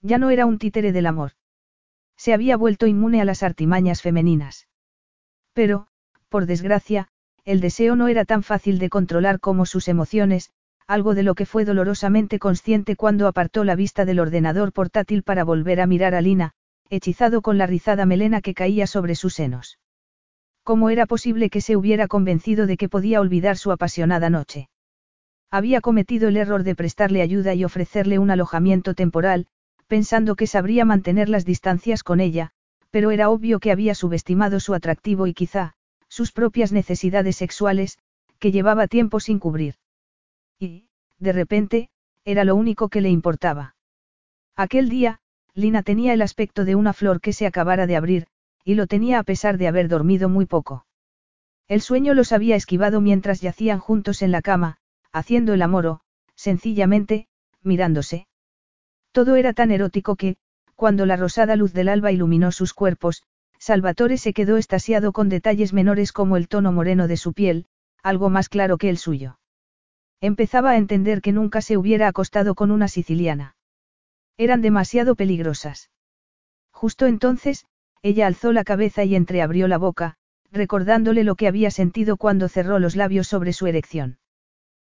Ya 0.02 0.18
no 0.18 0.30
era 0.30 0.46
un 0.46 0.58
títere 0.58 0.92
del 0.92 1.06
amor. 1.06 1.32
Se 2.18 2.34
había 2.34 2.58
vuelto 2.58 2.88
inmune 2.88 3.22
a 3.22 3.26
las 3.26 3.44
artimañas 3.44 4.02
femeninas. 4.02 4.68
Pero, 5.54 5.88
por 6.30 6.46
desgracia, 6.46 7.10
el 7.46 7.62
deseo 7.62 7.96
no 7.96 8.08
era 8.08 8.26
tan 8.26 8.44
fácil 8.44 8.80
de 8.80 8.90
controlar 8.90 9.40
como 9.40 9.66
sus 9.66 9.88
emociones, 9.88 10.52
algo 10.88 11.16
de 11.16 11.24
lo 11.24 11.36
que 11.36 11.46
fue 11.46 11.66
dolorosamente 11.66 12.40
consciente 12.40 12.96
cuando 12.96 13.28
apartó 13.28 13.64
la 13.64 13.76
vista 13.76 14.06
del 14.06 14.20
ordenador 14.20 14.72
portátil 14.72 15.24
para 15.24 15.44
volver 15.44 15.82
a 15.82 15.88
mirar 15.88 16.16
a 16.16 16.22
Lina, 16.22 16.54
hechizado 16.90 17.42
con 17.42 17.58
la 17.58 17.68
rizada 17.68 18.06
melena 18.06 18.42
que 18.42 18.54
caía 18.54 18.88
sobre 18.88 19.16
sus 19.16 19.34
senos. 19.34 19.80
¿Cómo 20.64 20.90
era 20.90 21.06
posible 21.06 21.50
que 21.50 21.62
se 21.62 21.76
hubiera 21.76 22.08
convencido 22.08 22.68
de 22.68 22.78
que 22.78 22.90
podía 22.90 23.22
olvidar 23.22 23.58
su 23.58 23.72
apasionada 23.72 24.30
noche? 24.30 24.70
Había 25.50 25.82
cometido 25.82 26.28
el 26.28 26.38
error 26.38 26.64
de 26.64 26.76
prestarle 26.76 27.22
ayuda 27.22 27.54
y 27.54 27.64
ofrecerle 27.64 28.20
un 28.20 28.32
alojamiento 28.32 28.94
temporal, 28.94 29.48
pensando 29.88 30.36
que 30.36 30.48
sabría 30.48 30.86
mantener 30.86 31.30
las 31.30 31.46
distancias 31.46 32.04
con 32.04 32.20
ella, 32.20 32.52
pero 32.92 33.12
era 33.12 33.30
obvio 33.30 33.60
que 33.60 33.72
había 33.72 33.96
subestimado 33.96 34.60
su 34.60 34.74
atractivo 34.74 35.28
y 35.28 35.34
quizá, 35.34 35.74
sus 36.10 36.32
propias 36.32 36.72
necesidades 36.72 37.36
sexuales, 37.36 37.98
que 38.40 38.52
llevaba 38.52 38.88
tiempo 38.88 39.20
sin 39.20 39.40
cubrir. 39.40 39.76
Y, 40.60 40.88
de 41.20 41.32
repente, 41.34 41.90
era 42.26 42.44
lo 42.44 42.56
único 42.56 42.90
que 42.90 43.02
le 43.02 43.10
importaba. 43.10 43.76
Aquel 44.56 44.90
día, 44.90 45.20
Lina 45.54 45.84
tenía 45.84 46.14
el 46.14 46.22
aspecto 46.22 46.66
de 46.66 46.76
una 46.76 46.94
flor 46.94 47.22
que 47.22 47.34
se 47.34 47.48
acabara 47.48 47.88
de 47.88 47.96
abrir, 47.96 48.28
y 48.64 48.76
lo 48.76 48.88
tenía 48.88 49.20
a 49.20 49.24
pesar 49.24 49.58
de 49.58 49.68
haber 49.68 49.88
dormido 49.88 50.30
muy 50.30 50.46
poco. 50.46 50.86
El 51.68 51.82
sueño 51.82 52.14
los 52.14 52.32
había 52.32 52.56
esquivado 52.56 53.02
mientras 53.02 53.42
yacían 53.42 53.80
juntos 53.80 54.22
en 54.22 54.32
la 54.32 54.42
cama, 54.42 54.78
haciendo 55.12 55.54
el 55.54 55.62
amor 55.62 55.88
o, 55.88 56.02
sencillamente, 56.36 57.28
mirándose. 57.64 58.27
Todo 59.12 59.36
era 59.36 59.54
tan 59.54 59.72
erótico 59.72 60.16
que, 60.16 60.38
cuando 60.76 61.06
la 61.06 61.16
rosada 61.16 61.56
luz 61.56 61.74
del 61.74 61.90
alba 61.90 62.12
iluminó 62.12 62.52
sus 62.52 62.74
cuerpos, 62.74 63.24
Salvatore 63.60 64.18
se 64.18 64.34
quedó 64.34 64.58
estasiado 64.58 65.12
con 65.12 65.30
detalles 65.30 65.74
menores 65.74 66.12
como 66.12 66.38
el 66.38 66.48
tono 66.48 66.72
moreno 66.72 67.08
de 67.08 67.18
su 67.18 67.34
piel, 67.34 67.66
algo 68.04 68.30
más 68.30 68.50
claro 68.50 68.78
que 68.78 68.90
el 68.90 68.98
suyo. 68.98 69.40
Empezaba 70.22 70.72
a 70.72 70.78
entender 70.78 71.22
que 71.22 71.32
nunca 71.32 71.62
se 71.62 71.78
hubiera 71.78 72.08
acostado 72.08 72.56
con 72.56 72.72
una 72.72 72.88
siciliana. 72.88 73.56
Eran 74.38 74.62
demasiado 74.62 75.16
peligrosas. 75.16 75.90
Justo 76.72 77.08
entonces, 77.08 77.66
ella 78.04 78.28
alzó 78.28 78.52
la 78.52 78.64
cabeza 78.64 79.04
y 79.04 79.16
entreabrió 79.16 79.68
la 79.68 79.80
boca, 79.80 80.16
recordándole 80.52 81.24
lo 81.24 81.36
que 81.36 81.48
había 81.48 81.72
sentido 81.72 82.18
cuando 82.18 82.48
cerró 82.48 82.80
los 82.80 82.96
labios 82.96 83.28
sobre 83.28 83.54
su 83.54 83.68
erección. 83.68 84.20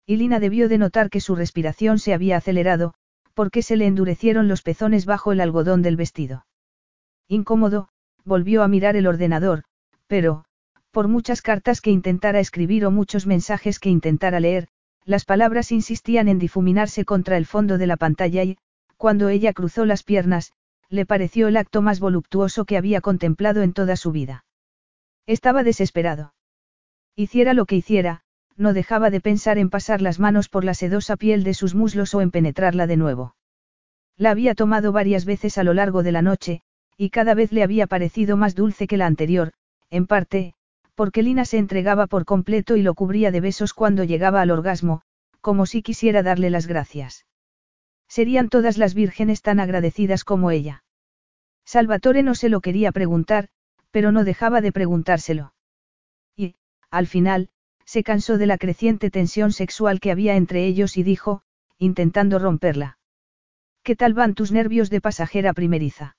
Y 0.06 0.16
Lina 0.16 0.40
debió 0.40 0.68
de 0.68 0.78
notar 0.78 1.10
que 1.10 1.20
su 1.20 1.34
respiración 1.34 1.98
se 1.98 2.14
había 2.14 2.36
acelerado, 2.36 2.94
porque 3.34 3.62
se 3.62 3.76
le 3.76 3.86
endurecieron 3.86 4.48
los 4.48 4.62
pezones 4.62 5.06
bajo 5.06 5.32
el 5.32 5.40
algodón 5.40 5.82
del 5.82 5.96
vestido. 5.96 6.46
Incómodo, 7.28 7.88
volvió 8.24 8.62
a 8.62 8.68
mirar 8.68 8.96
el 8.96 9.06
ordenador, 9.06 9.64
pero, 10.06 10.44
por 10.90 11.08
muchas 11.08 11.42
cartas 11.42 11.80
que 11.80 11.90
intentara 11.90 12.40
escribir 12.40 12.84
o 12.84 12.90
muchos 12.90 13.26
mensajes 13.26 13.78
que 13.78 13.88
intentara 13.88 14.40
leer, 14.40 14.68
las 15.04 15.24
palabras 15.24 15.72
insistían 15.72 16.28
en 16.28 16.38
difuminarse 16.38 17.04
contra 17.04 17.36
el 17.36 17.46
fondo 17.46 17.78
de 17.78 17.86
la 17.86 17.96
pantalla 17.96 18.44
y, 18.44 18.58
cuando 18.96 19.28
ella 19.28 19.52
cruzó 19.52 19.84
las 19.84 20.02
piernas, 20.02 20.52
le 20.88 21.06
pareció 21.06 21.48
el 21.48 21.56
acto 21.56 21.82
más 21.82 21.98
voluptuoso 21.98 22.64
que 22.66 22.76
había 22.76 23.00
contemplado 23.00 23.62
en 23.62 23.72
toda 23.72 23.96
su 23.96 24.12
vida. 24.12 24.44
Estaba 25.26 25.62
desesperado. 25.62 26.34
Hiciera 27.16 27.54
lo 27.54 27.64
que 27.66 27.76
hiciera, 27.76 28.22
no 28.62 28.72
dejaba 28.72 29.10
de 29.10 29.20
pensar 29.20 29.58
en 29.58 29.68
pasar 29.68 30.00
las 30.00 30.18
manos 30.18 30.48
por 30.48 30.64
la 30.64 30.72
sedosa 30.72 31.16
piel 31.16 31.44
de 31.44 31.52
sus 31.52 31.74
muslos 31.74 32.14
o 32.14 32.22
en 32.22 32.30
penetrarla 32.30 32.86
de 32.86 32.96
nuevo. 32.96 33.36
La 34.16 34.30
había 34.30 34.54
tomado 34.54 34.92
varias 34.92 35.24
veces 35.24 35.58
a 35.58 35.64
lo 35.64 35.74
largo 35.74 36.02
de 36.02 36.12
la 36.12 36.22
noche, 36.22 36.62
y 36.96 37.10
cada 37.10 37.34
vez 37.34 37.52
le 37.52 37.62
había 37.62 37.86
parecido 37.86 38.36
más 38.36 38.54
dulce 38.54 38.86
que 38.86 38.96
la 38.96 39.06
anterior, 39.06 39.52
en 39.90 40.06
parte, 40.06 40.54
porque 40.94 41.22
Lina 41.22 41.44
se 41.44 41.58
entregaba 41.58 42.06
por 42.06 42.24
completo 42.24 42.76
y 42.76 42.82
lo 42.82 42.94
cubría 42.94 43.30
de 43.30 43.40
besos 43.40 43.74
cuando 43.74 44.04
llegaba 44.04 44.40
al 44.40 44.50
orgasmo, 44.50 45.02
como 45.40 45.66
si 45.66 45.82
quisiera 45.82 46.22
darle 46.22 46.50
las 46.50 46.66
gracias. 46.66 47.26
Serían 48.08 48.48
todas 48.48 48.78
las 48.78 48.94
vírgenes 48.94 49.42
tan 49.42 49.58
agradecidas 49.58 50.24
como 50.24 50.50
ella. 50.50 50.84
Salvatore 51.64 52.22
no 52.22 52.34
se 52.34 52.48
lo 52.48 52.60
quería 52.60 52.92
preguntar, 52.92 53.48
pero 53.90 54.12
no 54.12 54.24
dejaba 54.24 54.60
de 54.60 54.72
preguntárselo. 54.72 55.54
Y, 56.36 56.56
al 56.90 57.06
final, 57.06 57.48
se 57.84 58.02
cansó 58.02 58.38
de 58.38 58.46
la 58.46 58.58
creciente 58.58 59.10
tensión 59.10 59.52
sexual 59.52 60.00
que 60.00 60.10
había 60.10 60.36
entre 60.36 60.66
ellos 60.66 60.96
y 60.96 61.02
dijo, 61.02 61.42
intentando 61.78 62.38
romperla. 62.38 62.98
¿Qué 63.82 63.96
tal 63.96 64.14
van 64.14 64.34
tus 64.34 64.52
nervios 64.52 64.90
de 64.90 65.00
pasajera 65.00 65.52
primeriza? 65.52 66.16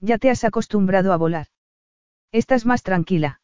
Ya 0.00 0.18
te 0.18 0.30
has 0.30 0.44
acostumbrado 0.44 1.12
a 1.12 1.16
volar. 1.16 1.46
Estás 2.30 2.66
más 2.66 2.82
tranquila. 2.82 3.40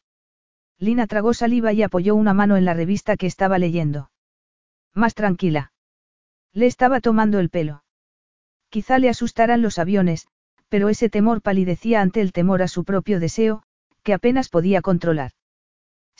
Lina 0.77 1.07
tragó 1.07 1.33
saliva 1.33 1.73
y 1.73 1.83
apoyó 1.83 2.15
una 2.15 2.33
mano 2.33 2.57
en 2.57 2.65
la 2.65 2.73
revista 2.73 3.17
que 3.17 3.27
estaba 3.27 3.57
leyendo. 3.57 4.11
Más 4.93 5.15
tranquila. 5.15 5.73
Le 6.53 6.65
estaba 6.65 6.99
tomando 6.99 7.39
el 7.39 7.49
pelo. 7.49 7.83
Quizá 8.69 8.99
le 8.99 9.09
asustaran 9.09 9.61
los 9.61 9.79
aviones, 9.79 10.27
pero 10.69 10.89
ese 10.89 11.09
temor 11.09 11.41
palidecía 11.41 12.01
ante 12.01 12.21
el 12.21 12.31
temor 12.31 12.61
a 12.61 12.67
su 12.67 12.83
propio 12.83 13.19
deseo, 13.19 13.63
que 14.03 14.13
apenas 14.13 14.49
podía 14.49 14.81
controlar. 14.81 15.31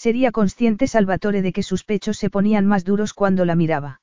Sería 0.03 0.32
consciente 0.32 0.88
Salvatore 0.88 1.44
de 1.44 1.53
que 1.53 1.61
sus 1.61 1.84
pechos 1.84 2.18
se 2.18 2.32
ponían 2.32 2.65
más 2.65 2.84
duros 2.84 3.14
cuando 3.14 3.45
la 3.45 3.53
miraba. 3.53 4.02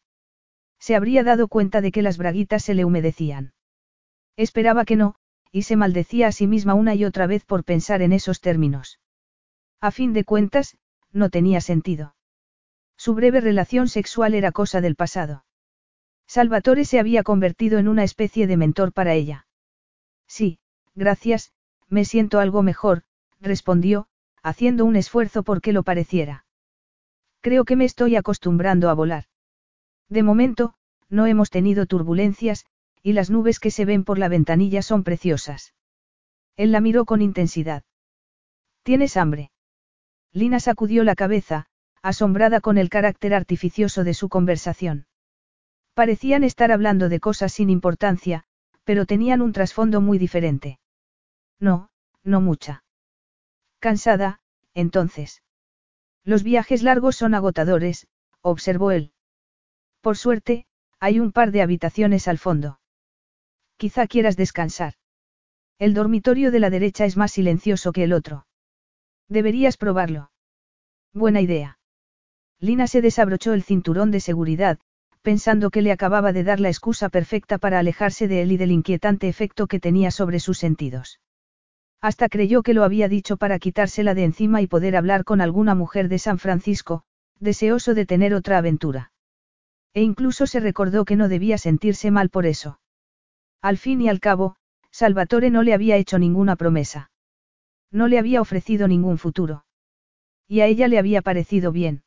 Se 0.78 0.94
habría 0.94 1.24
dado 1.24 1.48
cuenta 1.48 1.80
de 1.80 1.90
que 1.90 2.02
las 2.02 2.18
braguitas 2.18 2.62
se 2.62 2.74
le 2.74 2.84
humedecían. 2.84 3.52
Esperaba 4.36 4.84
que 4.84 4.94
no, 4.94 5.16
y 5.50 5.62
se 5.62 5.74
maldecía 5.74 6.28
a 6.28 6.30
sí 6.30 6.46
misma 6.46 6.74
una 6.74 6.94
y 6.94 7.04
otra 7.04 7.26
vez 7.26 7.44
por 7.44 7.64
pensar 7.64 8.00
en 8.00 8.12
esos 8.12 8.40
términos. 8.40 9.00
A 9.80 9.90
fin 9.90 10.12
de 10.12 10.22
cuentas, 10.22 10.78
no 11.10 11.30
tenía 11.30 11.60
sentido. 11.60 12.14
Su 12.96 13.14
breve 13.14 13.40
relación 13.40 13.88
sexual 13.88 14.34
era 14.34 14.52
cosa 14.52 14.80
del 14.80 14.94
pasado. 14.94 15.46
Salvatore 16.28 16.84
se 16.84 17.00
había 17.00 17.24
convertido 17.24 17.80
en 17.80 17.88
una 17.88 18.04
especie 18.04 18.46
de 18.46 18.56
mentor 18.56 18.92
para 18.92 19.14
ella. 19.14 19.48
Sí, 20.28 20.60
gracias, 20.94 21.52
me 21.88 22.04
siento 22.04 22.38
algo 22.38 22.62
mejor, 22.62 23.02
respondió, 23.40 24.06
haciendo 24.42 24.84
un 24.84 24.96
esfuerzo 24.96 25.42
porque 25.42 25.72
lo 25.72 25.82
pareciera. 25.82 26.44
Creo 27.40 27.64
que 27.64 27.76
me 27.76 27.84
estoy 27.84 28.16
acostumbrando 28.16 28.90
a 28.90 28.94
volar. 28.94 29.24
De 30.08 30.22
momento, 30.22 30.74
no 31.08 31.26
hemos 31.26 31.50
tenido 31.50 31.86
turbulencias, 31.86 32.66
y 33.02 33.12
las 33.12 33.30
nubes 33.30 33.60
que 33.60 33.70
se 33.70 33.84
ven 33.84 34.04
por 34.04 34.18
la 34.18 34.28
ventanilla 34.28 34.82
son 34.82 35.04
preciosas. 35.04 35.74
Él 36.56 36.72
la 36.72 36.80
miró 36.80 37.04
con 37.04 37.22
intensidad. 37.22 37.84
¿Tienes 38.82 39.16
hambre? 39.16 39.50
Lina 40.32 40.60
sacudió 40.60 41.04
la 41.04 41.14
cabeza, 41.14 41.66
asombrada 42.02 42.60
con 42.60 42.78
el 42.78 42.90
carácter 42.90 43.34
artificioso 43.34 44.04
de 44.04 44.14
su 44.14 44.28
conversación. 44.28 45.06
Parecían 45.94 46.44
estar 46.44 46.72
hablando 46.72 47.08
de 47.08 47.20
cosas 47.20 47.52
sin 47.52 47.70
importancia, 47.70 48.44
pero 48.84 49.04
tenían 49.06 49.42
un 49.42 49.52
trasfondo 49.52 50.00
muy 50.00 50.18
diferente. 50.18 50.78
No, 51.60 51.90
no 52.24 52.40
mucha. 52.40 52.82
Cansada, 53.78 54.40
entonces. 54.74 55.42
Los 56.24 56.42
viajes 56.42 56.82
largos 56.82 57.16
son 57.16 57.34
agotadores, 57.34 58.06
observó 58.42 58.90
él. 58.90 59.12
Por 60.00 60.16
suerte, 60.16 60.66
hay 61.00 61.20
un 61.20 61.32
par 61.32 61.52
de 61.52 61.62
habitaciones 61.62 62.28
al 62.28 62.38
fondo. 62.38 62.80
Quizá 63.76 64.06
quieras 64.06 64.36
descansar. 64.36 64.94
El 65.78 65.94
dormitorio 65.94 66.50
de 66.50 66.58
la 66.58 66.70
derecha 66.70 67.04
es 67.04 67.16
más 67.16 67.32
silencioso 67.32 67.92
que 67.92 68.04
el 68.04 68.12
otro. 68.12 68.46
Deberías 69.28 69.76
probarlo. 69.76 70.32
Buena 71.12 71.40
idea. 71.40 71.78
Lina 72.58 72.88
se 72.88 73.00
desabrochó 73.00 73.52
el 73.52 73.62
cinturón 73.62 74.10
de 74.10 74.20
seguridad, 74.20 74.80
pensando 75.22 75.70
que 75.70 75.82
le 75.82 75.92
acababa 75.92 76.32
de 76.32 76.42
dar 76.42 76.58
la 76.58 76.68
excusa 76.68 77.08
perfecta 77.08 77.58
para 77.58 77.78
alejarse 77.78 78.26
de 78.26 78.42
él 78.42 78.52
y 78.52 78.56
del 78.56 78.72
inquietante 78.72 79.28
efecto 79.28 79.68
que 79.68 79.78
tenía 79.78 80.10
sobre 80.10 80.40
sus 80.40 80.58
sentidos. 80.58 81.20
Hasta 82.00 82.28
creyó 82.28 82.62
que 82.62 82.74
lo 82.74 82.84
había 82.84 83.08
dicho 83.08 83.36
para 83.36 83.58
quitársela 83.58 84.14
de 84.14 84.24
encima 84.24 84.62
y 84.62 84.66
poder 84.66 84.96
hablar 84.96 85.24
con 85.24 85.40
alguna 85.40 85.74
mujer 85.74 86.08
de 86.08 86.18
San 86.18 86.38
Francisco, 86.38 87.02
deseoso 87.40 87.94
de 87.94 88.06
tener 88.06 88.34
otra 88.34 88.58
aventura. 88.58 89.12
E 89.94 90.02
incluso 90.02 90.46
se 90.46 90.60
recordó 90.60 91.04
que 91.04 91.16
no 91.16 91.28
debía 91.28 91.58
sentirse 91.58 92.10
mal 92.10 92.30
por 92.30 92.46
eso. 92.46 92.80
Al 93.60 93.78
fin 93.78 94.00
y 94.00 94.08
al 94.08 94.20
cabo, 94.20 94.56
Salvatore 94.92 95.50
no 95.50 95.62
le 95.62 95.74
había 95.74 95.96
hecho 95.96 96.18
ninguna 96.18 96.56
promesa. 96.56 97.10
No 97.90 98.06
le 98.06 98.18
había 98.18 98.40
ofrecido 98.40 98.86
ningún 98.86 99.18
futuro. 99.18 99.64
Y 100.46 100.60
a 100.60 100.66
ella 100.66 100.88
le 100.88 100.98
había 100.98 101.22
parecido 101.22 101.72
bien. 101.72 102.04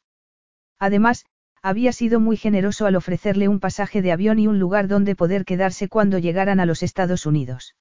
Además, 0.80 1.26
había 1.62 1.92
sido 1.92 2.20
muy 2.20 2.38
generoso 2.38 2.86
al 2.86 2.96
ofrecerle 2.96 3.48
un 3.48 3.60
pasaje 3.60 4.02
de 4.02 4.12
avión 4.12 4.40
y 4.40 4.48
un 4.48 4.58
lugar 4.58 4.88
donde 4.88 5.16
poder 5.16 5.46
quedarse 5.46 5.90
cuando 5.90 6.18
llegaran 6.18 6.60
a 6.60 6.66
los 6.66 6.82
Estados 6.82 7.26
Unidos. 7.26 7.76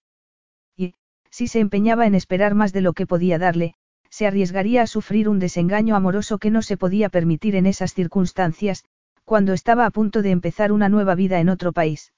Y, 1.40 1.44
si 1.44 1.52
se 1.52 1.60
empeñaba 1.60 2.06
en 2.06 2.14
esperar 2.14 2.54
más 2.54 2.74
de 2.74 2.82
lo 2.82 2.92
que 2.92 3.06
podía 3.06 3.38
darle, 3.38 3.72
se 4.10 4.26
arriesgaría 4.26 4.82
a 4.82 4.86
sufrir 4.86 5.26
un 5.26 5.38
desengaño 5.38 5.96
amoroso 5.96 6.36
que 6.36 6.50
no 6.50 6.60
se 6.60 6.76
podía 6.76 7.08
permitir 7.08 7.56
en 7.56 7.64
esas 7.64 7.94
circunstancias, 7.94 8.84
cuando 9.24 9.54
estaba 9.54 9.86
a 9.86 9.90
punto 9.90 10.20
de 10.20 10.32
empezar 10.32 10.70
una 10.70 10.90
nueva 10.90 11.14
vida 11.14 11.40
en 11.40 11.48
otro 11.48 11.72
país. 11.72 12.12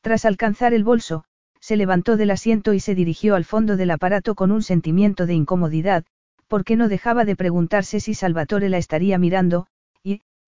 Tras 0.00 0.24
alcanzar 0.24 0.72
el 0.72 0.84
bolso, 0.84 1.24
se 1.60 1.76
levantó 1.76 2.16
del 2.16 2.30
asiento 2.30 2.72
y 2.72 2.80
se 2.80 2.94
dirigió 2.94 3.34
al 3.34 3.44
fondo 3.44 3.76
del 3.76 3.90
aparato 3.90 4.34
con 4.34 4.52
un 4.52 4.62
sentimiento 4.62 5.26
de 5.26 5.34
incomodidad, 5.34 6.06
porque 6.48 6.76
no 6.76 6.88
dejaba 6.88 7.26
de 7.26 7.36
preguntarse 7.36 8.00
si 8.00 8.14
Salvatore 8.14 8.70
la 8.70 8.78
estaría 8.78 9.18
mirando, 9.18 9.66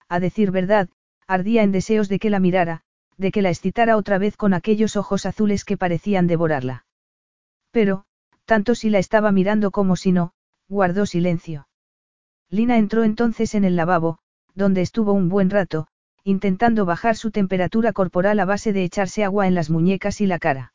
a 0.09 0.19
decir 0.19 0.51
verdad, 0.51 0.89
ardía 1.27 1.63
en 1.63 1.73
deseos 1.73 2.09
de 2.09 2.19
que 2.19 2.31
la 2.31 2.41
mirara, 2.41 2.81
de 3.19 3.33
que 3.33 3.43
la 3.43 3.51
excitara 3.51 3.99
otra 3.99 4.17
vez 4.17 4.39
con 4.39 4.55
aquellos 4.55 4.97
ojos 4.97 5.27
azules 5.27 5.67
que 5.67 5.77
parecían 5.77 6.27
devorarla. 6.27 6.87
Pero, 7.73 8.05
tanto 8.45 8.75
si 8.77 8.91
la 8.91 8.99
estaba 9.01 9.33
mirando 9.33 9.73
como 9.73 9.97
si 9.97 10.13
no, 10.13 10.33
guardó 10.69 11.07
silencio. 11.07 11.67
Lina 12.49 12.77
entró 12.77 13.03
entonces 13.03 13.55
en 13.55 13.65
el 13.65 13.77
lavabo, 13.77 14.19
donde 14.55 14.83
estuvo 14.83 15.13
un 15.13 15.29
buen 15.29 15.51
rato, 15.51 15.89
intentando 16.23 16.85
bajar 16.85 17.17
su 17.17 17.31
temperatura 17.31 17.93
corporal 17.93 18.39
a 18.39 18.45
base 18.45 18.73
de 18.73 18.85
echarse 18.85 19.25
agua 19.25 19.49
en 19.49 19.55
las 19.55 19.71
muñecas 19.71 20.21
y 20.21 20.27
la 20.27 20.39
cara. 20.39 20.75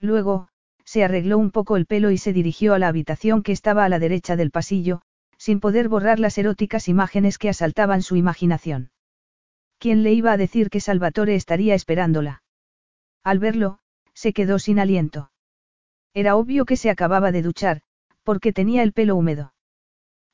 Luego, 0.00 0.48
se 0.84 1.04
arregló 1.04 1.38
un 1.38 1.50
poco 1.50 1.76
el 1.76 1.86
pelo 1.86 2.10
y 2.10 2.18
se 2.18 2.32
dirigió 2.32 2.74
a 2.74 2.78
la 2.78 2.88
habitación 2.88 3.42
que 3.42 3.52
estaba 3.52 3.84
a 3.84 3.88
la 3.88 3.98
derecha 3.98 4.36
del 4.36 4.50
pasillo, 4.50 5.02
sin 5.36 5.60
poder 5.60 5.88
borrar 5.88 6.18
las 6.18 6.36
eróticas 6.36 6.88
imágenes 6.88 7.38
que 7.38 7.48
asaltaban 7.48 8.02
su 8.02 8.16
imaginación. 8.16 8.90
¿Quién 9.78 10.02
le 10.02 10.12
iba 10.12 10.32
a 10.32 10.36
decir 10.36 10.70
que 10.70 10.80
Salvatore 10.80 11.36
estaría 11.36 11.74
esperándola? 11.74 12.42
Al 13.22 13.38
verlo, 13.38 13.78
se 14.14 14.32
quedó 14.32 14.58
sin 14.58 14.80
aliento. 14.80 15.30
Era 16.14 16.36
obvio 16.36 16.64
que 16.64 16.76
se 16.76 16.90
acababa 16.90 17.32
de 17.32 17.42
duchar, 17.42 17.82
porque 18.22 18.52
tenía 18.52 18.82
el 18.82 18.92
pelo 18.92 19.16
húmedo. 19.16 19.52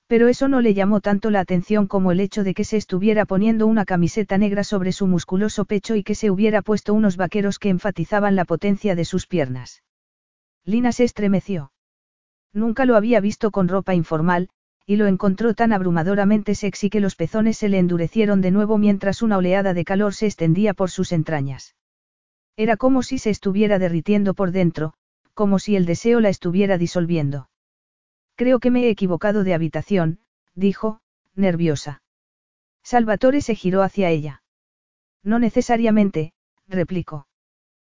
Pero 0.06 0.28
eso 0.28 0.48
no 0.48 0.60
le 0.60 0.74
llamó 0.74 1.00
tanto 1.00 1.30
la 1.30 1.40
atención 1.40 1.86
como 1.86 2.12
el 2.12 2.20
hecho 2.20 2.44
de 2.44 2.54
que 2.54 2.64
se 2.64 2.76
estuviera 2.76 3.24
poniendo 3.24 3.66
una 3.66 3.84
camiseta 3.84 4.36
negra 4.38 4.62
sobre 4.62 4.92
su 4.92 5.06
musculoso 5.06 5.64
pecho 5.64 5.94
y 5.96 6.02
que 6.02 6.14
se 6.14 6.30
hubiera 6.30 6.62
puesto 6.62 6.92
unos 6.92 7.16
vaqueros 7.16 7.58
que 7.58 7.70
enfatizaban 7.70 8.36
la 8.36 8.44
potencia 8.44 8.94
de 8.94 9.04
sus 9.04 9.26
piernas. 9.26 9.82
Lina 10.64 10.92
se 10.92 11.04
estremeció. 11.04 11.72
Nunca 12.52 12.84
lo 12.84 12.96
había 12.96 13.20
visto 13.20 13.50
con 13.50 13.68
ropa 13.68 13.94
informal, 13.94 14.48
y 14.86 14.96
lo 14.96 15.06
encontró 15.06 15.54
tan 15.54 15.72
abrumadoramente 15.72 16.54
sexy 16.54 16.90
que 16.90 17.00
los 17.00 17.16
pezones 17.16 17.56
se 17.56 17.68
le 17.68 17.78
endurecieron 17.78 18.40
de 18.42 18.50
nuevo 18.50 18.76
mientras 18.76 19.22
una 19.22 19.38
oleada 19.38 19.72
de 19.72 19.84
calor 19.84 20.14
se 20.14 20.26
extendía 20.26 20.74
por 20.74 20.90
sus 20.90 21.12
entrañas. 21.12 21.74
Era 22.56 22.76
como 22.76 23.02
si 23.02 23.18
se 23.18 23.30
estuviera 23.30 23.78
derritiendo 23.78 24.34
por 24.34 24.52
dentro, 24.52 24.94
como 25.34 25.58
si 25.58 25.76
el 25.76 25.84
deseo 25.84 26.20
la 26.20 26.28
estuviera 26.28 26.78
disolviendo. 26.78 27.50
Creo 28.36 28.58
que 28.58 28.70
me 28.70 28.84
he 28.84 28.90
equivocado 28.90 29.44
de 29.44 29.54
habitación, 29.54 30.20
dijo, 30.54 31.00
nerviosa. 31.34 32.02
Salvatore 32.82 33.40
se 33.40 33.54
giró 33.54 33.82
hacia 33.82 34.10
ella. 34.10 34.42
No 35.22 35.38
necesariamente, 35.38 36.32
replicó. 36.66 37.26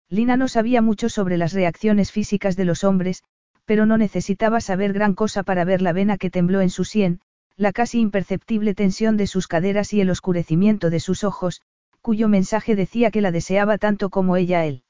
Lina 0.09 0.37
no 0.37 0.49
sabía 0.49 0.83
mucho 0.83 1.09
sobre 1.09 1.37
las 1.37 1.53
reacciones 1.53 2.13
físicas 2.13 2.57
de 2.57 2.65
los 2.65 2.85
hombres, 2.85 3.23
pero 3.65 3.87
no 3.87 3.97
necesitaba 3.97 4.61
saber 4.61 4.93
gran 4.93 5.15
cosa 5.15 5.43
para 5.43 5.65
ver 5.65 5.81
la 5.83 5.93
vena 5.93 6.19
que 6.19 6.31
tembló 6.31 6.61
en 6.61 6.71
su 6.71 6.85
sien, 6.85 7.21
la 7.57 7.73
casi 7.73 8.01
imperceptible 8.01 8.75
tensión 8.75 9.17
de 9.17 9.27
sus 9.27 9.47
caderas 9.47 9.93
y 9.93 10.01
el 10.01 10.11
oscurecimiento 10.11 10.91
de 10.91 11.01
sus 11.01 11.25
ojos, 11.25 11.63
cuyo 12.01 12.29
mensaje 12.29 12.77
decía 12.77 13.11
que 13.11 13.23
la 13.23 13.31
deseaba 13.31 13.79
tanto 13.79 14.11
como 14.11 14.37
ella 14.37 14.67
él. 14.67 14.83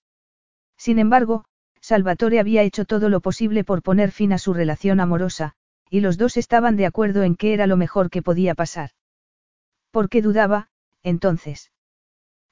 Sin 0.76 0.98
embargo, 0.98 1.44
Salvatore 1.84 2.40
había 2.40 2.62
hecho 2.62 2.86
todo 2.86 3.10
lo 3.10 3.20
posible 3.20 3.62
por 3.62 3.82
poner 3.82 4.10
fin 4.10 4.32
a 4.32 4.38
su 4.38 4.54
relación 4.54 5.00
amorosa, 5.00 5.52
y 5.90 6.00
los 6.00 6.16
dos 6.16 6.38
estaban 6.38 6.76
de 6.76 6.86
acuerdo 6.86 7.24
en 7.24 7.36
que 7.36 7.52
era 7.52 7.66
lo 7.66 7.76
mejor 7.76 8.08
que 8.08 8.22
podía 8.22 8.54
pasar. 8.54 8.92
¿Por 9.90 10.08
qué 10.08 10.22
dudaba, 10.22 10.68
entonces? 11.02 11.72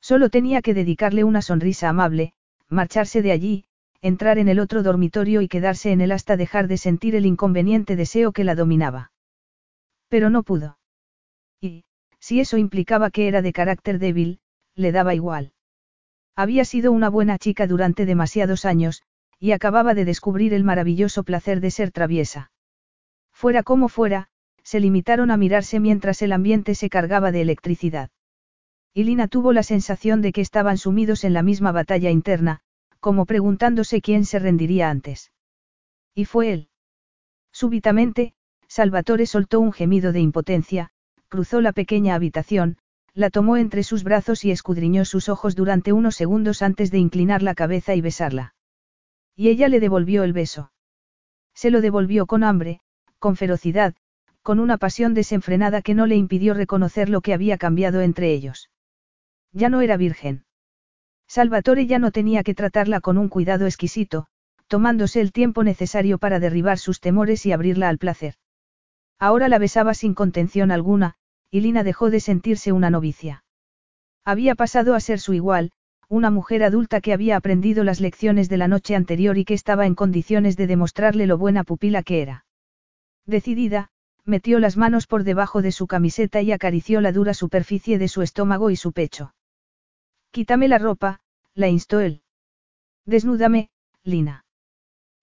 Solo 0.03 0.29
tenía 0.29 0.61
que 0.61 0.75
dedicarle 0.75 1.25
una 1.25 1.41
sonrisa 1.41 1.89
amable, 1.89 2.35
marcharse 2.69 3.23
de 3.23 3.33
allí, 3.33 3.65
entrar 4.03 4.37
en 4.37 4.49
el 4.49 4.59
otro 4.59 4.83
dormitorio 4.83 5.41
y 5.41 5.49
quedarse 5.49 5.93
en 5.93 6.03
él 6.03 6.13
hasta 6.13 6.37
dejar 6.37 6.69
de 6.69 6.77
sentir 6.77 7.17
el 7.17 7.25
inconveniente 7.25 7.97
deseo 7.97 8.33
que 8.33 8.45
la 8.45 8.55
dominaba. 8.55 9.13
Pero 10.09 10.29
no 10.29 10.43
pudo. 10.43 10.77
Y, 11.59 11.85
si 12.19 12.41
eso 12.41 12.59
implicaba 12.59 13.09
que 13.11 13.29
era 13.29 13.41
de 13.41 13.55
carácter 13.55 13.99
débil, 13.99 14.41
le 14.75 14.93
daba 14.93 15.15
igual. 15.15 15.55
Había 16.37 16.67
sido 16.67 16.93
una 16.93 17.09
buena 17.09 17.39
chica 17.39 17.67
durante 17.67 18.05
demasiados 18.05 18.67
años, 18.67 19.03
y 19.43 19.51
acababa 19.51 19.93
de 19.95 20.05
descubrir 20.05 20.55
el 20.55 20.63
maravilloso 20.63 21.25
placer 21.25 21.61
de 21.61 21.73
ser 21.73 21.91
traviesa. 21.91 22.53
Fuera 23.33 23.65
como 23.65 23.89
fuera, 23.89 24.29
se 24.63 24.79
limitaron 24.79 25.33
a 25.33 25.37
mirarse 25.37 25.81
mientras 25.81 26.23
el 26.23 26.31
ambiente 26.31 26.77
se 26.77 26.89
cargaba 26.89 27.33
de 27.33 27.41
electricidad. 27.41 28.11
Y 28.95 29.03
Lina 29.03 29.27
tuvo 29.27 29.53
la 29.53 29.65
sensación 29.65 30.23
de 30.23 30.31
que 30.31 30.43
estaban 30.43 30.79
sumidos 30.79 31.25
en 31.25 31.33
la 31.33 31.43
misma 31.43 31.73
batalla 31.73 32.13
interna, 32.13 32.61
como 33.01 33.27
preguntándose 33.27 34.01
quién 34.01 34.27
se 34.27 34.39
rendiría 34.39 34.91
antes. 34.91 35.33
Y 36.15 36.25
fue 36.25 36.53
él. 36.53 36.69
Súbitamente, 37.51 38.35
Salvatore 38.69 39.27
soltó 39.27 39.59
un 39.59 39.73
gemido 39.73 40.13
de 40.13 40.21
impotencia, 40.21 40.91
cruzó 41.29 41.61
la 41.61 41.73
pequeña 41.73 42.15
habitación, 42.15 42.79
la 43.13 43.29
tomó 43.29 43.57
entre 43.57 43.83
sus 43.83 44.05
brazos 44.05 44.45
y 44.45 44.53
escudriñó 44.53 45.05
sus 45.05 45.29
ojos 45.29 45.57
durante 45.57 45.93
unos 45.93 46.15
segundos 46.15 46.63
antes 46.63 46.93
de 46.93 46.99
inclinar 46.99 47.43
la 47.43 47.57
cabeza 47.57 47.97
y 47.97 48.01
besarla. 48.01 48.55
Y 49.37 49.49
ella 49.49 49.69
le 49.69 49.81
devolvió 49.81 50.25
el 50.25 50.33
beso. 50.33 50.73
Se 51.55 51.71
lo 51.71 51.81
devolvió 51.81 52.27
con 52.27 52.45
hambre, 52.45 52.81
con 53.19 53.37
ferocidad, 53.37 53.95
con 54.43 54.59
una 54.59 54.77
pasión 54.77 55.15
desenfrenada 55.15 55.83
que 55.83 55.95
no 55.95 56.07
le 56.07 56.17
impidió 56.17 56.55
reconocer 56.55 57.09
lo 57.09 57.21
que 57.21 57.33
había 57.33 57.59
cambiado 57.59 58.01
entre 58.01 58.33
ellos. 58.33 58.71
Ya 59.53 59.69
no 59.69 59.81
era 59.81 59.97
virgen. 59.97 60.45
Salvatore 61.29 61.87
ya 61.87 61.99
no 61.99 62.11
tenía 62.11 62.43
que 62.43 62.55
tratarla 62.55 63.01
con 63.01 63.17
un 63.17 63.29
cuidado 63.29 63.67
exquisito, 63.67 64.27
tomándose 64.67 65.21
el 65.21 65.33
tiempo 65.33 65.65
necesario 65.65 66.19
para 66.19 66.41
derribar 66.41 66.79
sus 66.79 67.01
temores 67.01 67.47
y 67.47 67.53
abrirla 67.53 67.89
al 67.89 67.99
placer. 67.99 68.35
Ahora 69.19 69.49
la 69.49 69.59
besaba 69.59 69.95
sin 69.95 70.15
contención 70.15 70.71
alguna, 70.71 71.15
y 71.51 71.61
Lina 71.61 71.85
dejó 71.85 72.11
de 72.11 72.21
sentirse 72.21 72.73
una 72.73 72.91
novicia. 72.91 73.45
Había 74.25 74.55
pasado 74.55 74.95
a 74.95 75.01
ser 75.01 75.21
su 75.21 75.35
igual, 75.35 75.73
una 76.13 76.31
mujer 76.31 76.63
adulta 76.63 77.01
que 77.01 77.15
había 77.15 77.39
aprendido 77.39 77.85
las 77.85 77.99
lecciones 77.99 78.51
de 78.51 78.59
la 78.59 78.69
noche 78.69 78.95
anterior 78.95 79.39
y 79.39 79.47
que 79.47 79.55
estaba 79.55 79.87
en 79.87 79.95
condiciones 79.95 80.59
de 80.59 80.67
demostrarle 80.67 81.27
lo 81.27 81.39
buena 81.39 81.65
pupila 81.65 82.03
que 82.03 82.21
era. 82.21 82.45
Decidida, 83.25 83.89
metió 84.27 84.59
las 84.59 84.77
manos 84.77 85.07
por 85.07 85.25
debajo 85.25 85.63
de 85.63 85.73
su 85.73 85.87
camiseta 85.87 86.43
y 86.43 86.53
acarició 86.53 87.01
la 87.01 87.13
dura 87.13 87.33
superficie 87.33 87.97
de 87.97 88.09
su 88.09 88.21
estómago 88.21 88.69
y 88.69 88.77
su 88.77 88.93
pecho. 88.93 89.35
Quítame 90.33 90.69
la 90.69 90.77
ropa, 90.77 91.21
la 91.55 91.69
instó 91.69 92.01
él. 92.01 92.21
Desnúdame, 93.07 93.71
Lina. 94.05 94.45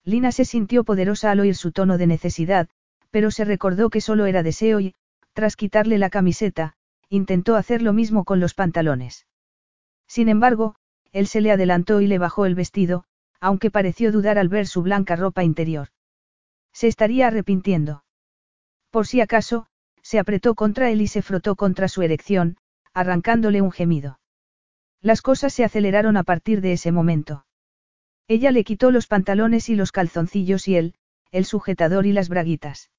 Lina 0.04 0.32
se 0.32 0.44
sintió 0.44 0.82
poderosa 0.82 1.30
al 1.30 1.38
oír 1.38 1.54
su 1.54 1.70
tono 1.70 1.98
de 1.98 2.08
necesidad, 2.08 2.68
pero 3.12 3.30
se 3.30 3.44
recordó 3.44 3.90
que 3.90 4.00
solo 4.00 4.26
era 4.26 4.42
deseo 4.42 4.80
y, 4.80 4.96
tras 5.34 5.54
quitarle 5.54 5.98
la 5.98 6.10
camiseta, 6.10 6.74
intentó 7.08 7.54
hacer 7.54 7.80
lo 7.80 7.92
mismo 7.92 8.24
con 8.24 8.40
los 8.40 8.54
pantalones. 8.54 9.28
Sin 10.08 10.28
embargo, 10.28 10.74
él 11.12 11.26
se 11.26 11.40
le 11.40 11.50
adelantó 11.50 12.00
y 12.00 12.06
le 12.06 12.18
bajó 12.18 12.46
el 12.46 12.54
vestido, 12.54 13.04
aunque 13.40 13.70
pareció 13.70 14.12
dudar 14.12 14.38
al 14.38 14.48
ver 14.48 14.66
su 14.66 14.82
blanca 14.82 15.16
ropa 15.16 15.44
interior. 15.44 15.88
Se 16.72 16.86
estaría 16.86 17.26
arrepintiendo. 17.26 18.04
Por 18.90 19.06
si 19.06 19.20
acaso, 19.20 19.66
se 20.02 20.18
apretó 20.18 20.54
contra 20.54 20.90
él 20.90 21.00
y 21.00 21.06
se 21.06 21.22
frotó 21.22 21.56
contra 21.56 21.88
su 21.88 22.02
erección, 22.02 22.56
arrancándole 22.92 23.62
un 23.62 23.70
gemido. 23.70 24.20
Las 25.00 25.22
cosas 25.22 25.52
se 25.54 25.64
aceleraron 25.64 26.16
a 26.16 26.24
partir 26.24 26.60
de 26.60 26.72
ese 26.72 26.92
momento. 26.92 27.46
Ella 28.28 28.50
le 28.50 28.64
quitó 28.64 28.90
los 28.90 29.06
pantalones 29.06 29.68
y 29.68 29.74
los 29.74 29.92
calzoncillos 29.92 30.68
y 30.68 30.76
él, 30.76 30.94
el 31.32 31.44
sujetador 31.44 32.06
y 32.06 32.12
las 32.12 32.28
braguitas. 32.28 32.90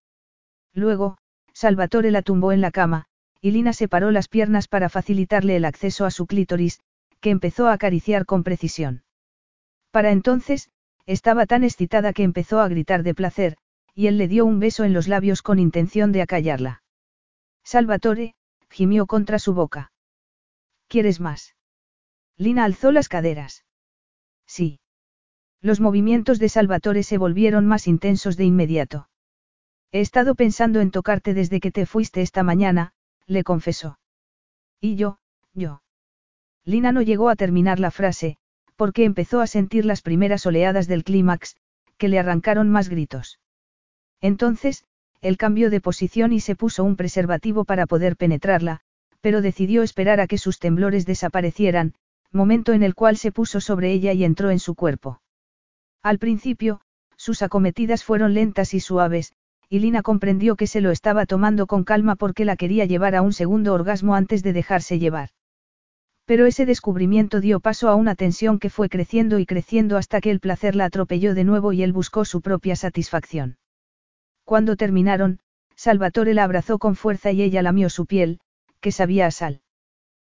Luego, 0.73 1.17
Salvatore 1.53 2.11
la 2.11 2.21
tumbó 2.21 2.51
en 2.51 2.61
la 2.61 2.71
cama, 2.71 3.05
y 3.39 3.51
Lina 3.51 3.73
separó 3.73 4.11
las 4.11 4.27
piernas 4.27 4.67
para 4.67 4.89
facilitarle 4.89 5.55
el 5.55 5.65
acceso 5.65 6.05
a 6.05 6.11
su 6.11 6.27
clítoris, 6.27 6.79
que 7.21 7.29
empezó 7.29 7.67
a 7.67 7.73
acariciar 7.73 8.25
con 8.25 8.43
precisión. 8.43 9.03
Para 9.91 10.11
entonces, 10.11 10.69
estaba 11.05 11.45
tan 11.45 11.63
excitada 11.63 12.13
que 12.13 12.23
empezó 12.23 12.59
a 12.59 12.67
gritar 12.67 13.03
de 13.03 13.15
placer, 13.15 13.57
y 13.93 14.07
él 14.07 14.17
le 14.17 14.27
dio 14.27 14.45
un 14.45 14.59
beso 14.59 14.83
en 14.83 14.93
los 14.93 15.07
labios 15.07 15.41
con 15.41 15.59
intención 15.59 16.11
de 16.11 16.21
acallarla. 16.21 16.83
Salvatore, 17.63 18.35
gimió 18.69 19.05
contra 19.05 19.39
su 19.39 19.53
boca. 19.53 19.91
¿Quieres 20.87 21.19
más? 21.19 21.55
Lina 22.37 22.63
alzó 22.63 22.91
las 22.91 23.07
caderas. 23.07 23.65
Sí. 24.45 24.79
Los 25.61 25.79
movimientos 25.79 26.39
de 26.39 26.49
Salvatore 26.49 27.03
se 27.03 27.17
volvieron 27.17 27.67
más 27.67 27.87
intensos 27.87 28.35
de 28.35 28.45
inmediato. 28.45 29.09
He 29.91 30.01
estado 30.01 30.35
pensando 30.35 30.79
en 30.79 30.89
tocarte 30.89 31.33
desde 31.33 31.59
que 31.59 31.71
te 31.71 31.85
fuiste 31.85 32.21
esta 32.21 32.43
mañana, 32.43 32.93
le 33.27 33.43
confesó. 33.43 33.99
Y 34.79 34.95
yo, 34.95 35.19
yo. 35.53 35.83
Lina 36.65 36.91
no 36.91 37.01
llegó 37.01 37.29
a 37.29 37.35
terminar 37.35 37.79
la 37.79 37.91
frase, 37.91 38.37
porque 38.75 39.03
empezó 39.03 39.41
a 39.41 39.47
sentir 39.47 39.85
las 39.85 40.01
primeras 40.01 40.45
oleadas 40.45 40.87
del 40.87 41.03
clímax, 41.03 41.55
que 41.97 42.07
le 42.07 42.19
arrancaron 42.19 42.69
más 42.69 42.89
gritos. 42.89 43.39
Entonces, 44.21 44.85
él 45.21 45.37
cambió 45.37 45.69
de 45.69 45.81
posición 45.81 46.33
y 46.33 46.39
se 46.39 46.55
puso 46.55 46.83
un 46.83 46.95
preservativo 46.95 47.65
para 47.65 47.85
poder 47.85 48.17
penetrarla, 48.17 48.81
pero 49.21 49.41
decidió 49.41 49.83
esperar 49.83 50.19
a 50.19 50.27
que 50.27 50.37
sus 50.37 50.59
temblores 50.59 51.05
desaparecieran, 51.05 51.93
momento 52.31 52.73
en 52.73 52.81
el 52.83 52.95
cual 52.95 53.17
se 53.17 53.31
puso 53.31 53.61
sobre 53.61 53.91
ella 53.91 54.13
y 54.13 54.23
entró 54.23 54.49
en 54.49 54.59
su 54.59 54.73
cuerpo. 54.75 55.21
Al 56.01 56.17
principio, 56.17 56.81
sus 57.17 57.43
acometidas 57.43 58.03
fueron 58.03 58.33
lentas 58.33 58.73
y 58.73 58.79
suaves, 58.79 59.33
y 59.69 59.79
Lina 59.79 60.01
comprendió 60.01 60.55
que 60.55 60.67
se 60.67 60.81
lo 60.81 60.91
estaba 60.91 61.25
tomando 61.25 61.67
con 61.67 61.83
calma 61.83 62.15
porque 62.15 62.45
la 62.45 62.55
quería 62.55 62.85
llevar 62.85 63.15
a 63.15 63.21
un 63.21 63.33
segundo 63.33 63.73
orgasmo 63.73 64.15
antes 64.15 64.41
de 64.43 64.53
dejarse 64.53 64.97
llevar. 64.97 65.29
Pero 66.31 66.45
ese 66.45 66.65
descubrimiento 66.65 67.41
dio 67.41 67.59
paso 67.59 67.89
a 67.89 67.95
una 67.95 68.15
tensión 68.15 68.57
que 68.57 68.69
fue 68.69 68.87
creciendo 68.87 69.37
y 69.37 69.45
creciendo 69.45 69.97
hasta 69.97 70.21
que 70.21 70.31
el 70.31 70.39
placer 70.39 70.77
la 70.77 70.85
atropelló 70.85 71.35
de 71.35 71.43
nuevo 71.43 71.73
y 71.73 71.83
él 71.83 71.91
buscó 71.91 72.23
su 72.23 72.39
propia 72.39 72.77
satisfacción. 72.77 73.57
Cuando 74.45 74.77
terminaron, 74.77 75.39
Salvatore 75.75 76.33
la 76.33 76.45
abrazó 76.45 76.79
con 76.79 76.95
fuerza 76.95 77.33
y 77.33 77.41
ella 77.41 77.61
lamió 77.61 77.89
su 77.89 78.05
piel, 78.05 78.39
que 78.79 78.93
sabía 78.93 79.25
a 79.25 79.31
sal. 79.31 79.59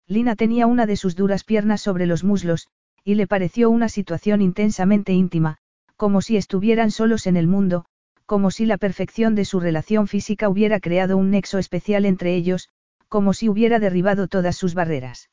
Lina 0.08 0.36
tenía 0.36 0.66
una 0.66 0.88
de 0.88 0.96
sus 0.96 1.16
duras 1.16 1.44
piernas 1.44 1.82
sobre 1.82 2.08
los 2.08 2.24
muslos, 2.24 2.70
y 3.04 3.14
le 3.14 3.28
pareció 3.28 3.70
una 3.70 3.88
situación 3.88 4.42
intensamente 4.42 5.14
íntima, 5.14 5.60
como 5.96 6.22
si 6.22 6.38
estuvieran 6.38 6.90
solos 6.90 7.28
en 7.28 7.38
el 7.38 7.46
mundo, 7.46 7.86
como 8.26 8.50
si 8.50 8.66
la 8.66 8.80
perfección 8.80 9.36
de 9.36 9.46
su 9.46 9.60
relación 9.60 10.08
física 10.08 10.50
hubiera 10.50 10.80
creado 10.80 11.18
un 11.18 11.30
nexo 11.30 11.60
especial 11.60 12.06
entre 12.06 12.34
ellos, 12.34 12.70
como 13.10 13.36
si 13.36 13.48
hubiera 13.48 13.78
derribado 13.78 14.28
todas 14.28 14.56
sus 14.56 14.74
barreras. 14.74 15.30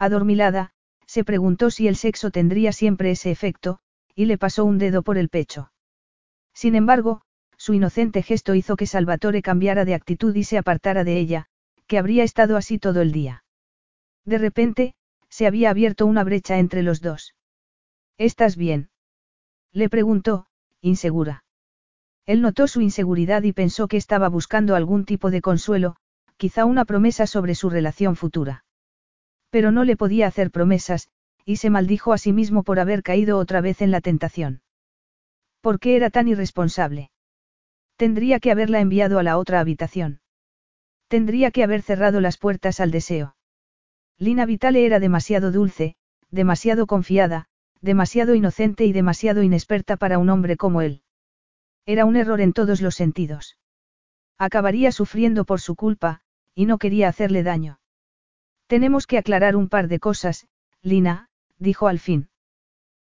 Adormilada, 0.00 0.70
se 1.06 1.24
preguntó 1.24 1.70
si 1.70 1.86
el 1.86 1.94
sexo 1.94 2.30
tendría 2.30 2.72
siempre 2.72 3.10
ese 3.10 3.30
efecto, 3.30 3.80
y 4.14 4.24
le 4.24 4.38
pasó 4.38 4.64
un 4.64 4.78
dedo 4.78 5.02
por 5.02 5.18
el 5.18 5.28
pecho. 5.28 5.72
Sin 6.54 6.74
embargo, 6.74 7.20
su 7.58 7.74
inocente 7.74 8.22
gesto 8.22 8.54
hizo 8.54 8.76
que 8.76 8.86
Salvatore 8.86 9.42
cambiara 9.42 9.84
de 9.84 9.94
actitud 9.94 10.34
y 10.34 10.44
se 10.44 10.56
apartara 10.56 11.04
de 11.04 11.18
ella, 11.18 11.46
que 11.86 11.98
habría 11.98 12.24
estado 12.24 12.56
así 12.56 12.78
todo 12.78 13.02
el 13.02 13.12
día. 13.12 13.44
De 14.24 14.38
repente, 14.38 14.94
se 15.28 15.46
había 15.46 15.68
abierto 15.68 16.06
una 16.06 16.24
brecha 16.24 16.58
entre 16.58 16.82
los 16.82 17.02
dos. 17.02 17.34
¿Estás 18.16 18.56
bien? 18.56 18.88
Le 19.70 19.90
preguntó, 19.90 20.46
insegura. 20.80 21.44
Él 22.24 22.40
notó 22.40 22.68
su 22.68 22.80
inseguridad 22.80 23.42
y 23.42 23.52
pensó 23.52 23.86
que 23.86 23.98
estaba 23.98 24.30
buscando 24.30 24.74
algún 24.76 25.04
tipo 25.04 25.30
de 25.30 25.42
consuelo, 25.42 25.96
quizá 26.38 26.64
una 26.64 26.86
promesa 26.86 27.26
sobre 27.26 27.54
su 27.54 27.68
relación 27.68 28.16
futura. 28.16 28.64
Pero 29.50 29.72
no 29.72 29.84
le 29.84 29.96
podía 29.96 30.26
hacer 30.26 30.50
promesas, 30.50 31.08
y 31.44 31.56
se 31.56 31.70
maldijo 31.70 32.12
a 32.12 32.18
sí 32.18 32.32
mismo 32.32 32.62
por 32.62 32.78
haber 32.78 33.02
caído 33.02 33.38
otra 33.38 33.60
vez 33.60 33.82
en 33.82 33.90
la 33.90 34.00
tentación. 34.00 34.62
¿Por 35.60 35.78
qué 35.78 35.96
era 35.96 36.10
tan 36.10 36.28
irresponsable? 36.28 37.10
Tendría 37.96 38.40
que 38.40 38.50
haberla 38.50 38.80
enviado 38.80 39.18
a 39.18 39.22
la 39.22 39.36
otra 39.36 39.60
habitación. 39.60 40.20
Tendría 41.08 41.50
que 41.50 41.64
haber 41.64 41.82
cerrado 41.82 42.20
las 42.20 42.38
puertas 42.38 42.80
al 42.80 42.90
deseo. 42.90 43.36
Lina 44.16 44.46
Vitale 44.46 44.86
era 44.86 45.00
demasiado 45.00 45.50
dulce, 45.50 45.96
demasiado 46.30 46.86
confiada, 46.86 47.46
demasiado 47.80 48.34
inocente 48.34 48.84
y 48.84 48.92
demasiado 48.92 49.42
inexperta 49.42 49.96
para 49.96 50.18
un 50.18 50.30
hombre 50.30 50.56
como 50.56 50.82
él. 50.82 51.02
Era 51.84 52.04
un 52.04 52.16
error 52.16 52.40
en 52.40 52.52
todos 52.52 52.80
los 52.80 52.94
sentidos. 52.94 53.58
Acabaría 54.38 54.92
sufriendo 54.92 55.44
por 55.44 55.60
su 55.60 55.74
culpa, 55.74 56.20
y 56.54 56.66
no 56.66 56.78
quería 56.78 57.08
hacerle 57.08 57.42
daño. 57.42 57.79
Tenemos 58.70 59.08
que 59.08 59.18
aclarar 59.18 59.56
un 59.56 59.68
par 59.68 59.88
de 59.88 59.98
cosas, 59.98 60.46
Lina, 60.80 61.28
dijo 61.58 61.88
al 61.88 61.98
fin. 61.98 62.28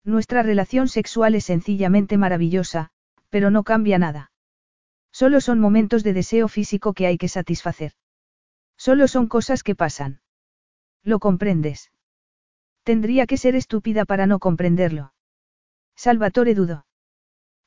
Nuestra 0.02 0.42
relación 0.42 0.88
sexual 0.88 1.36
es 1.36 1.44
sencillamente 1.44 2.18
maravillosa, 2.18 2.90
pero 3.30 3.48
no 3.52 3.62
cambia 3.62 3.96
nada. 3.96 4.32
Solo 5.12 5.40
son 5.40 5.60
momentos 5.60 6.02
de 6.02 6.14
deseo 6.14 6.48
físico 6.48 6.94
que 6.94 7.06
hay 7.06 7.16
que 7.16 7.28
satisfacer. 7.28 7.92
Solo 8.76 9.06
son 9.06 9.28
cosas 9.28 9.62
que 9.62 9.76
pasan. 9.76 10.20
¿Lo 11.04 11.20
comprendes? 11.20 11.92
Tendría 12.82 13.28
que 13.28 13.36
ser 13.36 13.54
estúpida 13.54 14.04
para 14.04 14.26
no 14.26 14.40
comprenderlo. 14.40 15.14
Salvatore 15.94 16.56
dudó. 16.56 16.86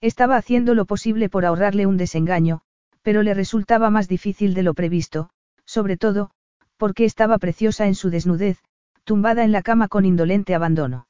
Estaba 0.01 0.35
haciendo 0.35 0.73
lo 0.73 0.83
posible 0.83 1.29
por 1.29 1.45
ahorrarle 1.45 1.85
un 1.85 1.95
desengaño, 1.95 2.59
pero 3.03 3.23
le 3.23 3.33
resultaba 3.33 3.89
más 3.89 4.09
difícil 4.09 4.53
de 4.53 4.63
lo 4.63 4.73
previsto, 4.73 5.29
sobre 5.63 5.95
todo, 5.95 6.34
porque 6.77 7.05
estaba 7.05 7.37
preciosa 7.37 7.87
en 7.87 7.95
su 7.95 8.09
desnudez, 8.09 8.59
tumbada 9.03 9.43
en 9.43 9.51
la 9.51 9.61
cama 9.61 9.87
con 9.87 10.05
indolente 10.05 10.55
abandono. 10.55 11.07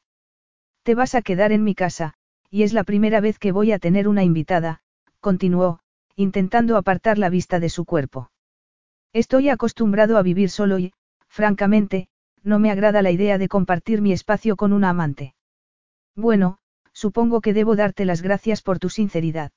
Te 0.83 0.95
vas 0.95 1.15
a 1.15 1.21
quedar 1.21 1.51
en 1.51 1.63
mi 1.63 1.75
casa, 1.75 2.13
y 2.49 2.63
es 2.63 2.73
la 2.73 2.83
primera 2.83 3.19
vez 3.21 3.39
que 3.39 3.51
voy 3.51 3.71
a 3.71 3.79
tener 3.79 4.07
una 4.07 4.23
invitada, 4.23 4.81
continuó, 5.19 5.79
intentando 6.15 6.77
apartar 6.77 7.17
la 7.17 7.29
vista 7.29 7.59
de 7.59 7.69
su 7.69 7.85
cuerpo. 7.85 8.31
Estoy 9.13 9.49
acostumbrado 9.49 10.17
a 10.17 10.21
vivir 10.21 10.49
solo 10.49 10.77
y, 10.77 10.93
francamente, 11.27 12.07
no 12.43 12.59
me 12.59 12.69
agrada 12.69 13.01
la 13.01 13.11
idea 13.11 13.37
de 13.37 13.47
compartir 13.47 14.01
mi 14.01 14.11
espacio 14.11 14.55
con 14.55 14.71
una 14.71 14.89
amante. 14.89 15.33
Bueno, 16.15 16.59
supongo 16.93 17.41
que 17.41 17.53
debo 17.53 17.75
darte 17.75 18.05
las 18.05 18.21
gracias 18.21 18.61
por 18.61 18.77
tu 18.77 18.89
sinceridad. 18.89 19.51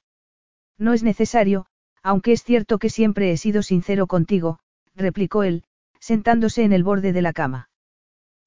No 0.78 0.92
es 0.92 1.02
necesario, 1.02 1.66
aunque 2.02 2.32
es 2.32 2.42
cierto 2.42 2.78
que 2.78 2.88
siempre 2.88 3.30
he 3.30 3.36
sido 3.36 3.62
sincero 3.62 4.06
contigo, 4.06 4.58
replicó 4.94 5.42
él, 5.42 5.64
sentándose 6.00 6.62
en 6.64 6.72
el 6.72 6.84
borde 6.84 7.12
de 7.12 7.22
la 7.22 7.32
cama. 7.32 7.70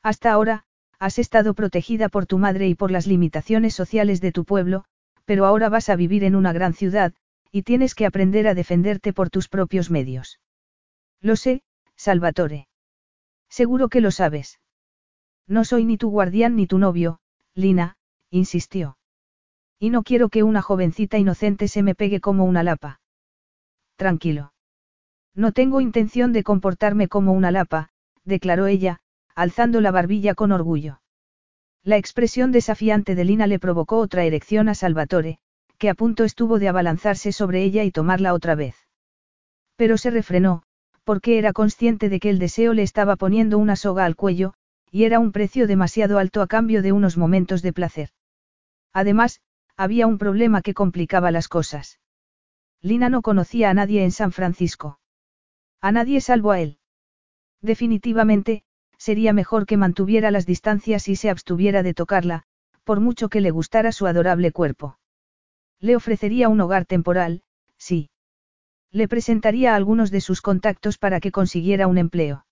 Hasta 0.04 0.32
ahora, 0.32 0.66
has 1.00 1.20
estado 1.20 1.54
protegida 1.54 2.10
por 2.10 2.26
tu 2.26 2.38
madre 2.38 2.68
y 2.68 2.76
por 2.76 2.92
las 2.92 3.08
limitaciones 3.08 3.74
sociales 3.74 4.22
de 4.22 4.32
tu 4.32 4.46
pueblo, 4.46 4.86
pero 5.26 5.46
ahora 5.46 5.70
vas 5.70 5.90
a 5.90 5.96
vivir 5.96 6.24
en 6.24 6.36
una 6.36 6.54
gran 6.54 6.74
ciudad, 6.74 7.14
y 7.52 7.64
tienes 7.64 7.96
que 7.96 8.06
aprender 8.06 8.48
a 8.48 8.54
defenderte 8.54 9.14
por 9.14 9.30
tus 9.30 9.48
propios 9.48 9.90
medios. 9.90 10.40
Lo 11.22 11.36
sé, 11.36 11.64
Salvatore. 11.96 12.68
Seguro 13.50 13.90
que 13.90 14.02
lo 14.02 14.12
sabes. 14.12 14.60
No 15.48 15.66
soy 15.66 15.86
ni 15.86 15.98
tu 15.98 16.10
guardián 16.10 16.56
ni 16.56 16.68
tu 16.68 16.78
novio, 16.78 17.20
Lina, 17.54 17.98
insistió. 18.30 18.98
Y 19.78 19.90
no 19.90 20.04
quiero 20.04 20.30
que 20.30 20.44
una 20.44 20.62
jovencita 20.62 21.18
inocente 21.18 21.68
se 21.68 21.84
me 21.84 21.96
pegue 21.96 22.22
como 22.22 22.46
una 22.46 22.64
lapa. 22.64 23.02
Tranquilo. 23.98 24.51
No 25.36 25.52
tengo 25.52 25.82
intención 25.82 26.34
de 26.34 26.44
comportarme 26.44 27.08
como 27.08 27.32
una 27.34 27.52
lapa, 27.52 27.90
declaró 28.26 28.68
ella, 28.68 29.00
alzando 29.36 29.82
la 29.82 29.92
barbilla 29.92 30.36
con 30.36 30.52
orgullo. 30.52 31.02
La 31.84 31.98
expresión 31.98 32.52
desafiante 32.52 33.16
de 33.16 33.26
Lina 33.26 33.48
le 33.48 33.58
provocó 33.58 33.98
otra 33.98 34.24
erección 34.24 34.70
a 34.70 34.76
Salvatore, 34.76 35.40
que 35.78 35.90
a 35.90 35.96
punto 35.96 36.24
estuvo 36.24 36.60
de 36.60 36.68
abalanzarse 36.68 37.32
sobre 37.32 37.64
ella 37.64 37.84
y 37.84 37.92
tomarla 37.92 38.34
otra 38.34 38.54
vez. 38.54 38.76
Pero 39.76 39.98
se 39.98 40.12
refrenó, 40.12 40.64
porque 41.04 41.40
era 41.40 41.54
consciente 41.54 42.08
de 42.08 42.20
que 42.20 42.30
el 42.30 42.38
deseo 42.38 42.74
le 42.74 42.84
estaba 42.84 43.16
poniendo 43.16 43.58
una 43.58 43.76
soga 43.76 44.06
al 44.06 44.16
cuello, 44.16 44.54
y 44.92 45.06
era 45.06 45.20
un 45.20 45.32
precio 45.32 45.66
demasiado 45.66 46.20
alto 46.20 46.42
a 46.44 46.48
cambio 46.48 46.84
de 46.84 46.92
unos 46.92 47.18
momentos 47.18 47.64
de 47.64 47.74
placer. 47.74 48.10
Además, 48.94 49.42
había 49.76 50.06
un 50.06 50.20
problema 50.20 50.62
que 50.62 50.76
complicaba 50.76 51.32
las 51.32 51.48
cosas. 51.48 52.00
Lina 52.82 53.10
no 53.10 53.24
conocía 53.24 53.72
a 53.72 53.74
nadie 53.74 54.04
en 54.04 54.12
San 54.12 54.32
Francisco. 54.32 55.00
A 55.82 55.92
nadie 55.92 56.22
salvo 56.22 56.52
a 56.52 56.60
él. 56.60 56.78
Definitivamente, 57.62 58.64
sería 58.98 59.34
mejor 59.34 59.66
que 59.66 59.78
mantuviera 59.78 60.30
las 60.30 60.46
distancias 60.46 61.08
y 61.08 61.16
se 61.16 61.32
abstuviera 61.32 61.82
de 61.82 61.96
tocarla, 61.96 62.44
por 62.84 63.00
mucho 63.00 63.30
que 63.30 63.42
le 63.42 63.50
gustara 63.50 63.92
su 63.92 64.06
adorable 64.06 64.52
cuerpo. 64.52 65.00
Le 65.80 65.96
ofrecería 65.96 66.50
un 66.50 66.62
hogar 66.62 66.86
temporal, 66.86 67.42
sí. 67.78 68.12
Le 68.92 69.08
presentaría 69.08 69.76
algunos 69.76 70.12
de 70.12 70.22
sus 70.22 70.42
contactos 70.42 71.00
para 71.00 71.20
que 71.20 71.32
consiguiera 71.32 71.88
un 71.88 71.98
empleo. 71.98 72.46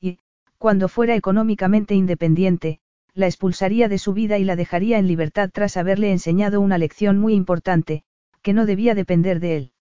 Y, 0.00 0.18
cuando 0.58 0.88
fuera 0.88 1.16
económicamente 1.16 1.94
independiente, 1.94 2.78
la 3.14 3.26
expulsaría 3.26 3.88
de 3.88 3.98
su 3.98 4.12
vida 4.12 4.38
y 4.38 4.44
la 4.44 4.54
dejaría 4.54 4.98
en 4.98 5.08
libertad 5.08 5.50
tras 5.52 5.76
haberle 5.76 6.12
enseñado 6.12 6.60
una 6.60 6.78
lección 6.78 7.18
muy 7.18 7.34
importante, 7.34 8.04
que 8.42 8.52
no 8.52 8.66
debía 8.66 8.94
depender 8.94 9.40
de 9.40 9.56
él. 9.56 9.72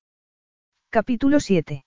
Capítulo 0.90 1.40
7. 1.40 1.86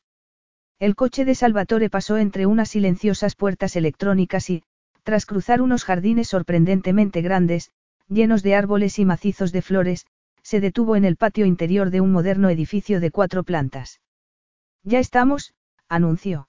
El 0.79 0.95
coche 0.95 1.25
de 1.25 1.35
Salvatore 1.35 1.89
pasó 1.89 2.19
entre 2.19 2.45
unas 2.45 2.69
silenciosas 2.69 3.35
puertas 3.35 3.77
electrónicas 3.77 4.51
y, 4.51 4.63
tras 5.05 5.25
cruzar 5.25 5.63
unos 5.63 5.85
jardines 5.85 6.29
sorprendentemente 6.29 7.23
grandes, 7.23 7.71
llenos 8.09 8.43
de 8.43 8.55
árboles 8.55 8.99
y 8.99 9.07
macizos 9.07 9.53
de 9.53 9.63
flores, 9.63 10.05
se 10.43 10.61
detuvo 10.61 10.95
en 10.95 11.07
el 11.07 11.17
patio 11.17 11.47
interior 11.47 11.91
de 11.91 12.03
un 12.03 12.13
moderno 12.13 12.51
edificio 12.51 13.01
de 13.01 13.11
cuatro 13.11 13.43
plantas. 13.43 14.01
Ya 14.83 14.99
estamos, 14.99 15.55
anunció. 15.89 16.49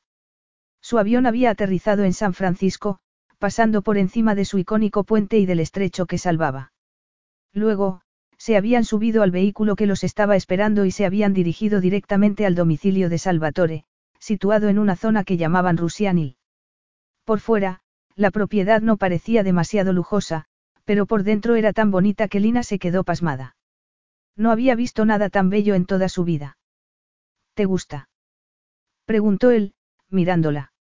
Su 0.82 0.99
avión 0.99 1.26
había 1.26 1.49
aterrizado 1.49 2.04
en 2.04 2.14
San 2.14 2.34
Francisco, 2.34 2.99
pasando 3.40 3.82
por 3.82 3.98
encima 3.98 4.36
de 4.36 4.44
su 4.44 4.58
icónico 4.58 5.06
puente 5.06 5.38
y 5.38 5.45
del 5.45 5.62
estrecho 5.62 6.06
que 6.06 6.18
salvaba. 6.18 6.74
Luego, 7.54 8.02
se 8.38 8.58
habían 8.58 8.84
subido 8.84 9.24
al 9.24 9.32
vehículo 9.32 9.76
que 9.78 9.88
los 9.88 10.04
estaba 10.04 10.36
esperando 10.36 10.84
y 10.84 10.91
se 10.91 11.06
habían 11.06 11.34
dirigido 11.34 11.80
directamente 11.80 12.45
al 12.45 12.56
domicilio 12.56 13.10
de 13.10 13.18
Salvatore, 13.18 13.86
situado 14.19 14.69
en 14.69 14.80
una 14.80 14.95
zona 14.95 15.23
que 15.23 15.38
llamaban 15.38 15.77
Rusianil. 15.77 16.38
Por 17.26 17.39
fuera, 17.39 17.81
la 18.15 18.31
propiedad 18.31 18.81
no 18.81 18.98
parecía 18.98 19.44
demasiado 19.44 19.94
lujosa, 19.94 20.45
pero 20.85 21.06
por 21.06 21.23
dentro 21.23 21.56
era 21.56 21.73
tan 21.73 21.91
bonita 21.91 22.27
que 22.27 22.39
Lina 22.39 22.64
se 22.64 22.80
quedó 22.80 23.03
pasmada. 23.03 23.56
No 24.35 24.52
había 24.52 24.76
visto 24.76 25.06
nada 25.06 25.30
tan 25.30 25.49
bello 25.49 25.76
en 25.76 25.85
toda 25.85 26.10
su 26.10 26.23
vida. 26.23 26.57
¿Te 27.53 27.65
gusta? 27.65 28.10
preguntó 29.06 29.52
él, 29.52 29.73
mirándola. 30.10 30.72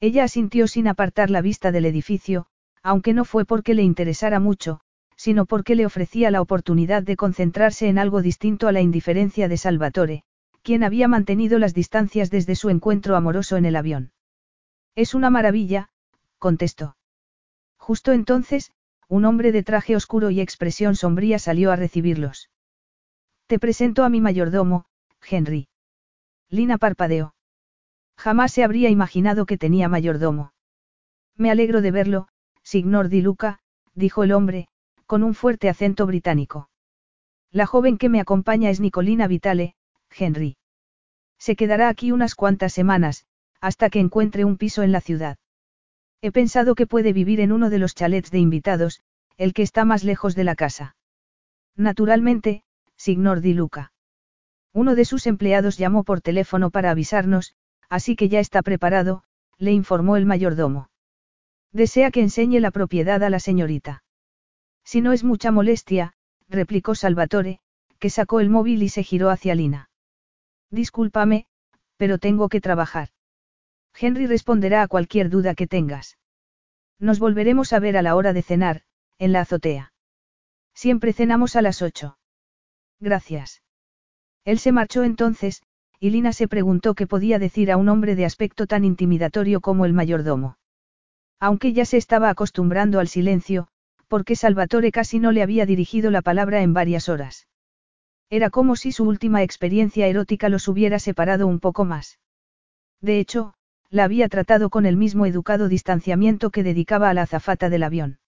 Ella 0.00 0.24
asintió 0.24 0.66
sin 0.68 0.86
apartar 0.86 1.30
la 1.30 1.40
vista 1.40 1.72
del 1.72 1.86
edificio, 1.86 2.46
aunque 2.82 3.14
no 3.14 3.24
fue 3.24 3.44
porque 3.44 3.74
le 3.74 3.82
interesara 3.82 4.38
mucho, 4.38 4.80
sino 5.16 5.46
porque 5.46 5.74
le 5.74 5.86
ofrecía 5.86 6.30
la 6.30 6.40
oportunidad 6.40 7.02
de 7.02 7.16
concentrarse 7.16 7.88
en 7.88 7.98
algo 7.98 8.22
distinto 8.22 8.68
a 8.68 8.72
la 8.72 8.80
indiferencia 8.80 9.48
de 9.48 9.56
Salvatore, 9.56 10.24
quien 10.64 10.82
había 10.82 11.08
mantenido 11.08 11.58
las 11.58 11.74
distancias 11.74 12.30
desde 12.30 12.56
su 12.56 12.70
encuentro 12.70 13.16
amoroso 13.16 13.58
en 13.58 13.66
el 13.66 13.76
avión. 13.76 14.12
Es 14.94 15.14
una 15.14 15.28
maravilla, 15.28 15.90
contestó. 16.38 16.96
Justo 17.76 18.12
entonces, 18.12 18.72
un 19.06 19.26
hombre 19.26 19.52
de 19.52 19.62
traje 19.62 19.94
oscuro 19.94 20.30
y 20.30 20.40
expresión 20.40 20.96
sombría 20.96 21.38
salió 21.38 21.70
a 21.70 21.76
recibirlos. 21.76 22.50
Te 23.46 23.58
presento 23.58 24.04
a 24.04 24.08
mi 24.08 24.22
mayordomo, 24.22 24.86
Henry. 25.28 25.68
Lina 26.48 26.78
parpadeó. 26.78 27.34
Jamás 28.16 28.50
se 28.52 28.64
habría 28.64 28.88
imaginado 28.88 29.44
que 29.44 29.58
tenía 29.58 29.90
mayordomo. 29.90 30.54
Me 31.36 31.50
alegro 31.50 31.82
de 31.82 31.90
verlo, 31.90 32.28
signor 32.62 33.10
Di 33.10 33.20
Luca, 33.20 33.60
dijo 33.92 34.24
el 34.24 34.32
hombre, 34.32 34.68
con 35.04 35.22
un 35.22 35.34
fuerte 35.34 35.68
acento 35.68 36.06
británico. 36.06 36.70
La 37.50 37.66
joven 37.66 37.98
que 37.98 38.08
me 38.08 38.20
acompaña 38.20 38.70
es 38.70 38.80
Nicolina 38.80 39.26
Vitale, 39.26 39.74
Henry. 40.16 40.56
Se 41.38 41.56
quedará 41.56 41.88
aquí 41.88 42.12
unas 42.12 42.34
cuantas 42.34 42.72
semanas, 42.72 43.26
hasta 43.60 43.90
que 43.90 44.00
encuentre 44.00 44.44
un 44.44 44.56
piso 44.56 44.82
en 44.82 44.92
la 44.92 45.00
ciudad. 45.00 45.38
He 46.20 46.32
pensado 46.32 46.74
que 46.74 46.86
puede 46.86 47.12
vivir 47.12 47.40
en 47.40 47.52
uno 47.52 47.70
de 47.70 47.78
los 47.78 47.94
chalets 47.94 48.30
de 48.30 48.38
invitados, 48.38 49.02
el 49.36 49.52
que 49.52 49.62
está 49.62 49.84
más 49.84 50.04
lejos 50.04 50.34
de 50.34 50.44
la 50.44 50.54
casa. 50.54 50.96
Naturalmente, 51.76 52.62
signor 52.96 53.40
Di 53.40 53.54
Luca. 53.54 53.92
Uno 54.72 54.94
de 54.94 55.04
sus 55.04 55.26
empleados 55.26 55.76
llamó 55.76 56.04
por 56.04 56.20
teléfono 56.20 56.70
para 56.70 56.90
avisarnos, 56.90 57.54
así 57.88 58.16
que 58.16 58.28
ya 58.28 58.40
está 58.40 58.62
preparado, 58.62 59.22
le 59.58 59.72
informó 59.72 60.16
el 60.16 60.26
mayordomo. 60.26 60.90
Desea 61.72 62.10
que 62.10 62.20
enseñe 62.20 62.60
la 62.60 62.70
propiedad 62.70 63.22
a 63.22 63.30
la 63.30 63.40
señorita. 63.40 64.04
Si 64.84 65.00
no 65.00 65.12
es 65.12 65.24
mucha 65.24 65.50
molestia, 65.50 66.14
replicó 66.48 66.94
Salvatore, 66.94 67.60
que 67.98 68.10
sacó 68.10 68.40
el 68.40 68.50
móvil 68.50 68.82
y 68.82 68.88
se 68.88 69.02
giró 69.02 69.30
hacia 69.30 69.54
Lina. 69.54 69.88
Discúlpame, 70.74 71.46
pero 71.96 72.18
tengo 72.18 72.48
que 72.48 72.60
trabajar. 72.60 73.10
Henry 73.96 74.26
responderá 74.26 74.82
a 74.82 74.88
cualquier 74.88 75.30
duda 75.30 75.54
que 75.54 75.68
tengas. 75.68 76.18
Nos 76.98 77.20
volveremos 77.20 77.72
a 77.72 77.78
ver 77.78 77.96
a 77.96 78.02
la 78.02 78.16
hora 78.16 78.32
de 78.32 78.42
cenar, 78.42 78.82
en 79.18 79.32
la 79.32 79.42
azotea. 79.42 79.92
Siempre 80.74 81.12
cenamos 81.12 81.54
a 81.54 81.62
las 81.62 81.80
ocho. 81.80 82.18
Gracias. 82.98 83.62
Él 84.44 84.58
se 84.58 84.72
marchó 84.72 85.04
entonces, 85.04 85.62
y 86.00 86.10
Lina 86.10 86.32
se 86.32 86.48
preguntó 86.48 86.94
qué 86.94 87.06
podía 87.06 87.38
decir 87.38 87.70
a 87.70 87.76
un 87.76 87.88
hombre 87.88 88.16
de 88.16 88.24
aspecto 88.24 88.66
tan 88.66 88.84
intimidatorio 88.84 89.60
como 89.60 89.84
el 89.84 89.92
mayordomo. 89.92 90.58
Aunque 91.38 91.72
ya 91.72 91.84
se 91.84 91.98
estaba 91.98 92.30
acostumbrando 92.30 92.98
al 92.98 93.06
silencio, 93.06 93.68
porque 94.08 94.34
Salvatore 94.34 94.90
casi 94.90 95.20
no 95.20 95.30
le 95.30 95.42
había 95.42 95.66
dirigido 95.66 96.10
la 96.10 96.20
palabra 96.20 96.62
en 96.62 96.74
varias 96.74 97.08
horas. 97.08 97.46
Era 98.30 98.50
como 98.50 98.76
si 98.76 98.92
su 98.92 99.04
última 99.04 99.42
experiencia 99.42 100.06
erótica 100.06 100.48
los 100.48 100.68
hubiera 100.68 100.98
separado 100.98 101.46
un 101.46 101.60
poco 101.60 101.84
más. 101.84 102.18
De 103.00 103.20
hecho, 103.20 103.54
la 103.90 104.04
había 104.04 104.28
tratado 104.28 104.70
con 104.70 104.86
el 104.86 104.96
mismo 104.96 105.26
educado 105.26 105.68
distanciamiento 105.68 106.50
que 106.50 106.62
dedicaba 106.62 107.10
a 107.10 107.14
la 107.14 107.22
azafata 107.22 107.70
del 107.70 107.82
avión. 107.82 108.18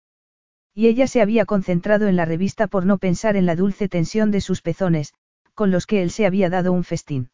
Y 0.74 0.88
ella 0.88 1.06
se 1.06 1.22
había 1.22 1.46
concentrado 1.46 2.06
en 2.06 2.16
la 2.16 2.24
revista 2.24 2.66
por 2.66 2.84
no 2.84 2.98
pensar 2.98 3.36
en 3.36 3.46
la 3.46 3.56
dulce 3.56 3.88
tensión 3.88 4.30
de 4.30 4.42
sus 4.42 4.62
pezones, 4.62 5.14
con 5.54 5.70
los 5.70 5.86
que 5.86 6.02
él 6.02 6.10
se 6.10 6.26
había 6.26 6.50
dado 6.50 6.72
un 6.72 6.84
festín. 6.84 7.30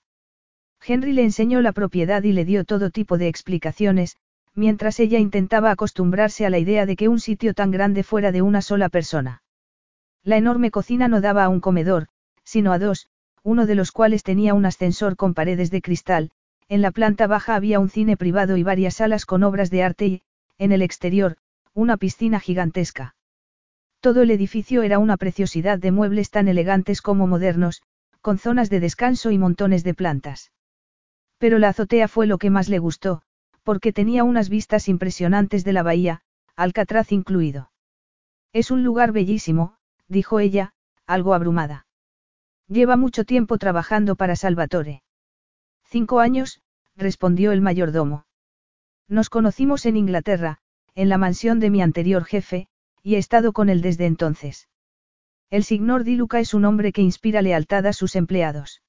Henry 0.84 1.12
le 1.12 1.24
enseñó 1.24 1.60
la 1.60 1.72
propiedad 1.72 2.22
y 2.22 2.32
le 2.32 2.44
dio 2.44 2.64
todo 2.64 2.90
tipo 2.90 3.18
de 3.18 3.28
explicaciones, 3.28 4.16
mientras 4.54 5.00
ella 5.00 5.18
intentaba 5.18 5.70
acostumbrarse 5.70 6.46
a 6.46 6.50
la 6.50 6.58
idea 6.58 6.86
de 6.86 6.96
que 6.96 7.08
un 7.08 7.20
sitio 7.20 7.54
tan 7.54 7.70
grande 7.70 8.02
fuera 8.02 8.32
de 8.32 8.42
una 8.42 8.62
sola 8.62 8.88
persona. 8.88 9.42
La 10.22 10.36
enorme 10.36 10.70
cocina 10.70 11.08
no 11.08 11.20
daba 11.20 11.44
a 11.44 11.48
un 11.48 11.60
comedor, 11.60 12.06
sino 12.44 12.72
a 12.72 12.78
dos, 12.78 13.08
uno 13.42 13.66
de 13.66 13.74
los 13.74 13.92
cuales 13.92 14.22
tenía 14.22 14.54
un 14.54 14.66
ascensor 14.66 15.16
con 15.16 15.34
paredes 15.34 15.70
de 15.70 15.82
cristal, 15.82 16.30
en 16.68 16.80
la 16.80 16.90
planta 16.90 17.26
baja 17.26 17.54
había 17.54 17.80
un 17.80 17.90
cine 17.90 18.16
privado 18.16 18.56
y 18.56 18.62
varias 18.62 18.94
salas 18.94 19.26
con 19.26 19.42
obras 19.42 19.70
de 19.70 19.82
arte 19.82 20.06
y, 20.06 20.22
en 20.58 20.72
el 20.72 20.82
exterior, 20.82 21.36
una 21.74 21.96
piscina 21.96 22.40
gigantesca. 22.40 23.14
Todo 24.00 24.22
el 24.22 24.30
edificio 24.30 24.82
era 24.82 24.98
una 24.98 25.16
preciosidad 25.16 25.78
de 25.78 25.92
muebles 25.92 26.30
tan 26.30 26.48
elegantes 26.48 27.02
como 27.02 27.26
modernos, 27.26 27.82
con 28.20 28.38
zonas 28.38 28.70
de 28.70 28.80
descanso 28.80 29.30
y 29.30 29.38
montones 29.38 29.84
de 29.84 29.94
plantas. 29.94 30.52
Pero 31.38 31.58
la 31.58 31.68
azotea 31.68 32.08
fue 32.08 32.26
lo 32.26 32.38
que 32.38 32.50
más 32.50 32.68
le 32.68 32.78
gustó, 32.78 33.22
porque 33.62 33.92
tenía 33.92 34.24
unas 34.24 34.48
vistas 34.48 34.88
impresionantes 34.88 35.64
de 35.64 35.72
la 35.72 35.82
bahía, 35.82 36.22
Alcatraz 36.56 37.12
incluido. 37.12 37.70
Es 38.52 38.70
un 38.70 38.84
lugar 38.84 39.12
bellísimo, 39.12 39.76
dijo 40.08 40.40
ella, 40.40 40.74
algo 41.06 41.34
abrumada. 41.34 41.86
Lleva 42.68 42.96
mucho 42.96 43.24
tiempo 43.24 43.58
trabajando 43.58 44.16
para 44.16 44.36
Salvatore. 44.36 45.02
Cinco 45.84 46.20
años, 46.20 46.62
respondió 46.96 47.52
el 47.52 47.60
mayordomo. 47.60 48.24
Nos 49.08 49.28
conocimos 49.28 49.84
en 49.86 49.96
Inglaterra, 49.96 50.58
en 50.94 51.08
la 51.08 51.18
mansión 51.18 51.60
de 51.60 51.70
mi 51.70 51.82
anterior 51.82 52.24
jefe, 52.24 52.68
y 53.02 53.16
he 53.16 53.18
estado 53.18 53.52
con 53.52 53.68
él 53.68 53.82
desde 53.82 54.06
entonces. 54.06 54.68
El 55.50 55.64
signor 55.64 56.04
Di 56.04 56.16
Luca 56.16 56.40
es 56.40 56.54
un 56.54 56.64
hombre 56.64 56.92
que 56.92 57.02
inspira 57.02 57.42
lealtad 57.42 57.86
a 57.86 57.92
sus 57.92 58.16
empleados. 58.16 58.82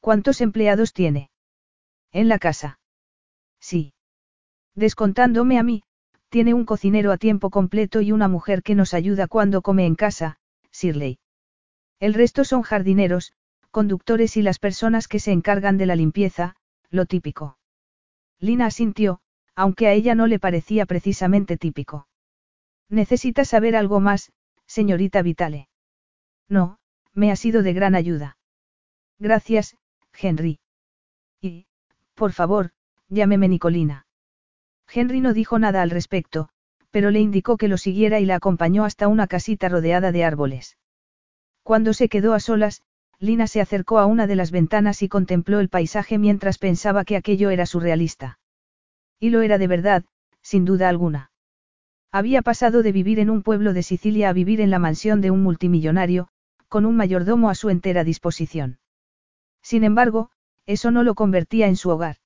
¿Cuántos 0.00 0.40
empleados 0.40 0.92
tiene? 0.92 1.30
En 2.12 2.28
la 2.28 2.38
casa. 2.38 2.78
Sí. 3.58 3.94
Descontándome 4.74 5.58
a 5.58 5.62
mí, 5.62 5.82
tiene 6.28 6.54
un 6.54 6.64
cocinero 6.64 7.10
a 7.10 7.16
tiempo 7.16 7.50
completo 7.50 8.00
y 8.02 8.12
una 8.12 8.28
mujer 8.28 8.62
que 8.62 8.74
nos 8.74 8.94
ayuda 8.94 9.26
cuando 9.26 9.62
come 9.62 9.86
en 9.86 9.94
casa, 9.94 10.38
Shirley. 10.72 11.18
El 12.04 12.12
resto 12.12 12.44
son 12.44 12.60
jardineros, 12.60 13.32
conductores 13.70 14.36
y 14.36 14.42
las 14.42 14.58
personas 14.58 15.08
que 15.08 15.18
se 15.18 15.32
encargan 15.32 15.78
de 15.78 15.86
la 15.86 15.96
limpieza, 15.96 16.54
lo 16.90 17.06
típico. 17.06 17.56
Lina 18.38 18.66
asintió, 18.66 19.22
aunque 19.54 19.86
a 19.86 19.94
ella 19.94 20.14
no 20.14 20.26
le 20.26 20.38
parecía 20.38 20.84
precisamente 20.84 21.56
típico. 21.56 22.06
¿Necesita 22.90 23.46
saber 23.46 23.74
algo 23.74 24.00
más, 24.00 24.32
señorita 24.66 25.22
Vitale? 25.22 25.70
No, 26.46 26.76
me 27.14 27.32
ha 27.32 27.36
sido 27.36 27.62
de 27.62 27.72
gran 27.72 27.94
ayuda. 27.94 28.36
Gracias, 29.18 29.78
Henry. 30.12 30.60
Y, 31.40 31.68
por 32.14 32.32
favor, 32.32 32.72
llámeme 33.08 33.48
Nicolina. 33.48 34.06
Henry 34.92 35.22
no 35.22 35.32
dijo 35.32 35.58
nada 35.58 35.80
al 35.80 35.88
respecto, 35.88 36.50
pero 36.90 37.10
le 37.10 37.20
indicó 37.20 37.56
que 37.56 37.68
lo 37.68 37.78
siguiera 37.78 38.20
y 38.20 38.26
la 38.26 38.34
acompañó 38.34 38.84
hasta 38.84 39.08
una 39.08 39.26
casita 39.26 39.70
rodeada 39.70 40.12
de 40.12 40.22
árboles. 40.22 40.76
Cuando 41.64 41.94
se 41.94 42.10
quedó 42.10 42.34
a 42.34 42.40
solas, 42.40 42.82
Lina 43.18 43.46
se 43.46 43.62
acercó 43.62 43.98
a 43.98 44.04
una 44.04 44.26
de 44.26 44.36
las 44.36 44.50
ventanas 44.50 45.02
y 45.02 45.08
contempló 45.08 45.60
el 45.60 45.70
paisaje 45.70 46.18
mientras 46.18 46.58
pensaba 46.58 47.04
que 47.06 47.16
aquello 47.16 47.48
era 47.48 47.64
surrealista. 47.64 48.38
Y 49.18 49.30
lo 49.30 49.40
era 49.40 49.56
de 49.56 49.66
verdad, 49.66 50.04
sin 50.42 50.66
duda 50.66 50.90
alguna. 50.90 51.30
Había 52.12 52.42
pasado 52.42 52.82
de 52.82 52.92
vivir 52.92 53.18
en 53.18 53.30
un 53.30 53.42
pueblo 53.42 53.72
de 53.72 53.82
Sicilia 53.82 54.28
a 54.28 54.34
vivir 54.34 54.60
en 54.60 54.70
la 54.70 54.78
mansión 54.78 55.22
de 55.22 55.30
un 55.30 55.42
multimillonario, 55.42 56.28
con 56.68 56.84
un 56.84 56.96
mayordomo 56.96 57.48
a 57.48 57.54
su 57.54 57.70
entera 57.70 58.04
disposición. 58.04 58.78
Sin 59.62 59.84
embargo, 59.84 60.30
eso 60.66 60.90
no 60.90 61.02
lo 61.02 61.14
convertía 61.14 61.66
en 61.66 61.76
su 61.76 61.88
hogar. 61.88 62.16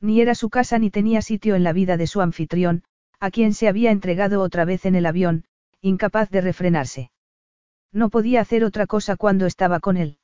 Ni 0.00 0.22
era 0.22 0.34
su 0.34 0.48
casa 0.48 0.78
ni 0.78 0.90
tenía 0.90 1.20
sitio 1.20 1.54
en 1.54 1.64
la 1.64 1.74
vida 1.74 1.98
de 1.98 2.06
su 2.06 2.22
anfitrión, 2.22 2.84
a 3.20 3.30
quien 3.30 3.52
se 3.52 3.68
había 3.68 3.90
entregado 3.90 4.40
otra 4.40 4.64
vez 4.64 4.86
en 4.86 4.94
el 4.94 5.04
avión, 5.04 5.44
incapaz 5.82 6.30
de 6.30 6.40
refrenarse. 6.40 7.10
No 7.94 8.10
podía 8.10 8.40
hacer 8.40 8.64
otra 8.64 8.86
cosa 8.86 9.16
cuando 9.16 9.46
estaba 9.46 9.78
con 9.78 9.96
él. 9.96 10.18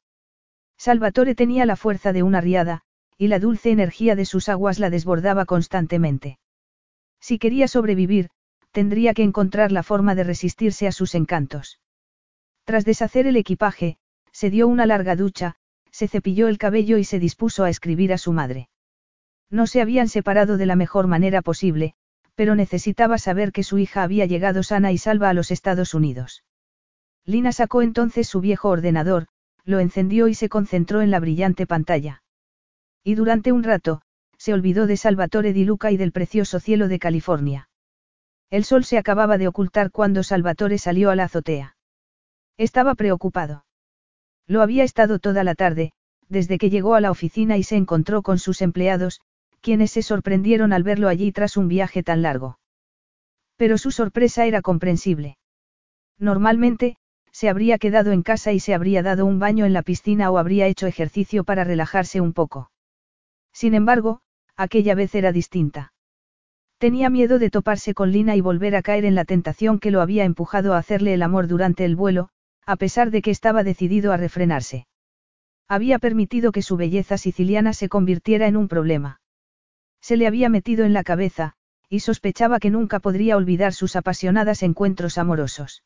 Salvatore 0.77 1.37
tenía 1.37 1.67
la 1.67 1.77
fuerza 1.77 2.13
de 2.13 2.25
una 2.25 2.41
riada, 2.41 2.83
y 3.17 3.29
la 3.29 3.39
dulce 3.39 3.71
energía 3.71 4.17
de 4.17 4.25
sus 4.25 4.49
aguas 4.49 4.81
la 4.81 4.91
desbordaba 4.91 5.45
constantemente. 5.45 6.41
Si 7.21 7.39
quería 7.39 7.69
sobrevivir, 7.69 8.31
tendría 8.73 9.15
que 9.15 9.23
encontrar 9.23 9.71
la 9.71 9.85
forma 9.85 10.17
de 10.17 10.25
resistirse 10.25 10.89
a 10.89 10.93
sus 10.93 11.15
encantos. 11.15 11.81
Tras 12.65 12.85
deshacer 12.85 13.29
el 13.29 13.37
equipaje, 13.37 13.99
se 14.33 14.51
dio 14.51 14.67
una 14.67 14.85
larga 14.85 15.15
ducha, 15.15 15.55
se 15.93 16.09
cepilló 16.09 16.49
el 16.49 16.59
cabello 16.59 16.99
y 16.99 17.05
se 17.05 17.21
dispuso 17.21 17.63
a 17.63 17.71
escribir 17.71 18.13
a 18.13 18.19
su 18.19 18.33
madre. 18.33 18.69
No 19.49 19.69
se 19.69 19.81
habían 19.81 20.09
separado 20.09 20.57
de 20.57 20.67
la 20.67 20.77
mejor 20.77 21.07
manera 21.07 21.41
posible, 21.41 21.95
pero 22.35 22.57
necesitaba 22.57 23.19
saber 23.19 23.53
que 23.53 23.63
su 23.63 23.79
hija 23.79 24.03
había 24.03 24.27
llegado 24.27 24.65
sana 24.65 24.91
y 24.91 24.99
salva 24.99 25.29
a 25.29 25.35
los 25.35 25.53
Estados 25.53 25.95
Unidos. 25.95 26.43
Lina 27.25 27.53
sacó 27.53 27.83
entonces 27.83 28.29
su 28.29 28.41
viejo 28.41 28.69
ordenador, 28.69 29.27
lo 29.65 29.79
encendió 29.79 30.29
y 30.29 30.35
se 30.35 30.49
concentró 30.49 31.03
en 31.03 31.11
la 31.11 31.21
brillante 31.21 31.67
pantalla. 31.67 32.23
Y 33.05 33.15
durante 33.15 33.53
un 33.53 33.63
rato, 33.63 34.03
se 34.37 34.53
olvidó 34.53 34.87
de 34.87 34.97
Salvatore 34.97 35.53
di 35.53 35.65
Luca 35.65 35.91
y 35.91 35.97
del 35.97 36.13
precioso 36.13 36.61
cielo 36.61 36.89
de 36.89 36.99
California. 36.99 37.69
El 38.51 38.65
sol 38.65 38.85
se 38.85 38.99
acababa 38.99 39.39
de 39.39 39.49
ocultar 39.49 39.91
cuando 39.91 40.23
Salvatore 40.23 40.79
salió 40.79 41.11
a 41.11 41.17
la 41.17 41.25
azotea. 41.25 41.77
Estaba 42.57 42.95
preocupado. 42.95 43.65
Lo 44.47 44.63
había 44.63 44.83
estado 44.83 45.19
toda 45.19 45.45
la 45.45 45.55
tarde, 45.55 45.93
desde 46.29 46.59
que 46.59 46.71
llegó 46.71 46.95
a 46.95 47.01
la 47.01 47.11
oficina 47.11 47.57
y 47.59 47.63
se 47.63 47.77
encontró 47.77 48.23
con 48.23 48.39
sus 48.39 48.63
empleados, 48.63 49.21
quienes 49.61 49.91
se 49.91 50.03
sorprendieron 50.03 50.73
al 50.73 50.83
verlo 50.83 51.09
allí 51.09 51.33
tras 51.33 51.57
un 51.57 51.69
viaje 51.69 52.03
tan 52.03 52.23
largo. 52.23 52.59
Pero 53.57 53.79
su 53.79 53.91
sorpresa 53.91 54.47
era 54.47 54.63
comprensible. 54.63 55.37
Normalmente, 56.19 56.97
se 57.41 57.49
habría 57.49 57.79
quedado 57.79 58.13
en 58.13 58.23
casa 58.23 58.53
y 58.53 58.61
se 58.61 58.75
habría 58.75 59.03
dado 59.03 59.25
un 59.25 59.39
baño 59.39 59.65
en 59.65 59.73
la 59.73 59.81
piscina 59.81 60.31
o 60.31 60.37
habría 60.37 60.67
hecho 60.67 60.87
ejercicio 60.87 61.43
para 61.43 61.65
relajarse 61.65 62.21
un 62.21 62.35
poco. 62.35 62.71
Sin 63.51 63.73
embargo, 63.73 64.21
aquella 64.59 64.95
vez 64.95 65.15
era 65.15 65.33
distinta. 65.33 65.95
Tenía 66.77 67.09
miedo 67.09 67.39
de 67.39 67.49
toparse 67.49 67.95
con 67.95 68.13
Lina 68.13 68.37
y 68.37 68.43
volver 68.43 68.77
a 68.77 68.83
caer 68.83 69.07
en 69.07 69.15
la 69.15 69.25
tentación 69.25 69.79
que 69.79 69.91
lo 69.91 70.03
había 70.03 70.25
empujado 70.25 70.75
a 70.75 70.77
hacerle 70.77 71.15
el 71.15 71.23
amor 71.23 71.47
durante 71.47 71.87
el 71.87 71.97
vuelo, 71.97 72.29
a 72.67 72.77
pesar 72.77 73.11
de 73.11 73.23
que 73.23 73.31
estaba 73.31 73.65
decidido 73.65 74.13
a 74.13 74.19
refrenarse. 74.19 74.87
Había 75.67 75.99
permitido 75.99 76.53
que 76.53 76.61
su 76.61 76.77
belleza 76.77 77.17
siciliana 77.17 77.73
se 77.73 77.89
convirtiera 77.89 78.49
en 78.49 78.59
un 78.59 78.69
problema. 78.69 79.23
Se 80.03 80.19
le 80.19 80.27
había 80.27 80.51
metido 80.51 80.85
en 80.85 80.93
la 80.93 81.05
cabeza, 81.05 81.55
y 81.89 82.01
sospechaba 82.01 82.59
que 82.59 82.69
nunca 82.69 83.01
podría 83.01 83.39
olvidar 83.39 83.73
sus 83.73 83.97
apasionadas 83.97 84.63
encuentros 84.63 85.17
amorosos. 85.17 85.85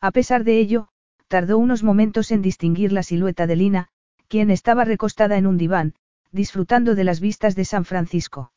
A 0.00 0.10
pesar 0.10 0.44
de 0.44 0.58
ello, 0.58 0.88
tardó 1.28 1.58
unos 1.58 1.82
momentos 1.82 2.30
en 2.30 2.42
distinguir 2.42 2.92
la 2.92 3.02
silueta 3.02 3.46
de 3.46 3.56
Lina, 3.56 3.88
quien 4.28 4.50
estaba 4.50 4.84
recostada 4.84 5.36
en 5.36 5.46
un 5.46 5.56
diván, 5.56 5.94
disfrutando 6.32 6.94
de 6.94 7.04
las 7.04 7.20
vistas 7.20 7.54
de 7.54 7.64
San 7.64 7.84
Francisco. 7.84 8.52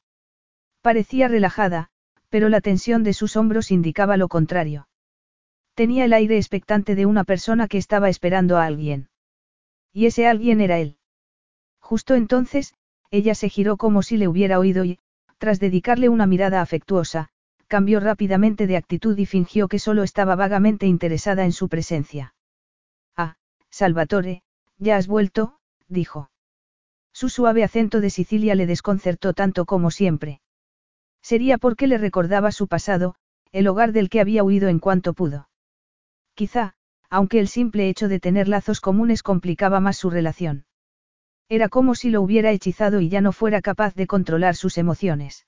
Parecía 0.81 1.27
relajada, 1.27 1.89
pero 2.29 2.49
la 2.49 2.61
tensión 2.61 3.03
de 3.03 3.13
sus 3.13 3.35
hombros 3.35 3.71
indicaba 3.71 4.17
lo 4.17 4.27
contrario. 4.27 4.87
Tenía 5.73 6.05
el 6.05 6.13
aire 6.13 6.37
expectante 6.37 6.95
de 6.95 7.05
una 7.05 7.23
persona 7.23 7.67
que 7.67 7.77
estaba 7.77 8.09
esperando 8.09 8.57
a 8.57 8.65
alguien. 8.65 9.09
Y 9.93 10.05
ese 10.05 10.27
alguien 10.27 10.61
era 10.61 10.77
él. 10.79 10.97
Justo 11.79 12.15
entonces, 12.15 12.73
ella 13.11 13.33
se 13.33 13.49
giró 13.49 13.77
como 13.77 14.03
si 14.03 14.17
le 14.17 14.27
hubiera 14.27 14.59
oído 14.59 14.85
y, 14.85 14.99
tras 15.37 15.59
dedicarle 15.59 16.09
una 16.09 16.27
mirada 16.27 16.61
afectuosa, 16.61 17.29
cambió 17.69 18.01
rápidamente 18.01 18.67
de 18.67 18.75
actitud 18.75 19.17
y 19.17 19.25
fingió 19.25 19.69
que 19.69 19.79
solo 19.79 20.03
estaba 20.03 20.35
vagamente 20.35 20.87
interesada 20.87 21.45
en 21.45 21.53
su 21.53 21.69
presencia. 21.69 22.33
Ah, 23.15 23.37
Salvatore, 23.69 24.41
ya 24.79 24.97
has 24.97 25.07
vuelto, 25.07 25.59
dijo. 25.87 26.31
Su 27.13 27.29
suave 27.29 27.63
acento 27.63 28.01
de 28.01 28.09
Sicilia 28.09 28.55
le 28.55 28.65
desconcertó 28.65 29.33
tanto 29.33 29.65
como 29.65 29.91
siempre. 29.91 30.41
Sería 31.21 31.57
porque 31.57 31.87
le 31.87 31.97
recordaba 31.97 32.51
su 32.51 32.67
pasado, 32.67 33.15
el 33.51 33.67
hogar 33.67 33.91
del 33.91 34.09
que 34.09 34.19
había 34.19 34.43
huido 34.43 34.67
en 34.67 34.79
cuanto 34.79 35.13
pudo. 35.13 35.49
Quizá, 36.33 36.73
aunque 37.09 37.39
el 37.39 37.47
simple 37.47 37.87
hecho 37.87 38.07
de 38.07 38.19
tener 38.19 38.47
lazos 38.47 38.81
comunes 38.81 39.21
complicaba 39.21 39.79
más 39.79 39.97
su 39.97 40.09
relación. 40.09 40.65
Era 41.49 41.69
como 41.69 41.93
si 41.93 42.09
lo 42.09 42.21
hubiera 42.21 42.51
hechizado 42.51 42.99
y 42.99 43.09
ya 43.09 43.21
no 43.21 43.31
fuera 43.31 43.61
capaz 43.61 43.93
de 43.95 44.07
controlar 44.07 44.55
sus 44.55 44.77
emociones. 44.77 45.45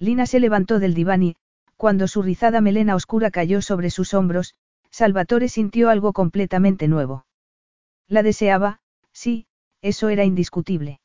Lina 0.00 0.24
se 0.24 0.40
levantó 0.40 0.78
del 0.78 0.94
diván 0.94 1.22
y, 1.22 1.36
cuando 1.76 2.08
su 2.08 2.22
rizada 2.22 2.62
melena 2.62 2.94
oscura 2.94 3.30
cayó 3.30 3.60
sobre 3.60 3.90
sus 3.90 4.14
hombros, 4.14 4.54
Salvatore 4.90 5.48
sintió 5.48 5.90
algo 5.90 6.14
completamente 6.14 6.88
nuevo. 6.88 7.26
La 8.08 8.22
deseaba, 8.22 8.80
sí, 9.12 9.46
eso 9.82 10.08
era 10.08 10.24
indiscutible. 10.24 11.00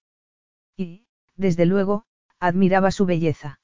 Y, 0.78 1.06
desde 1.36 1.66
luego, 1.66 2.06
admiraba 2.40 2.90
su 2.90 3.06
belleza. 3.06 3.60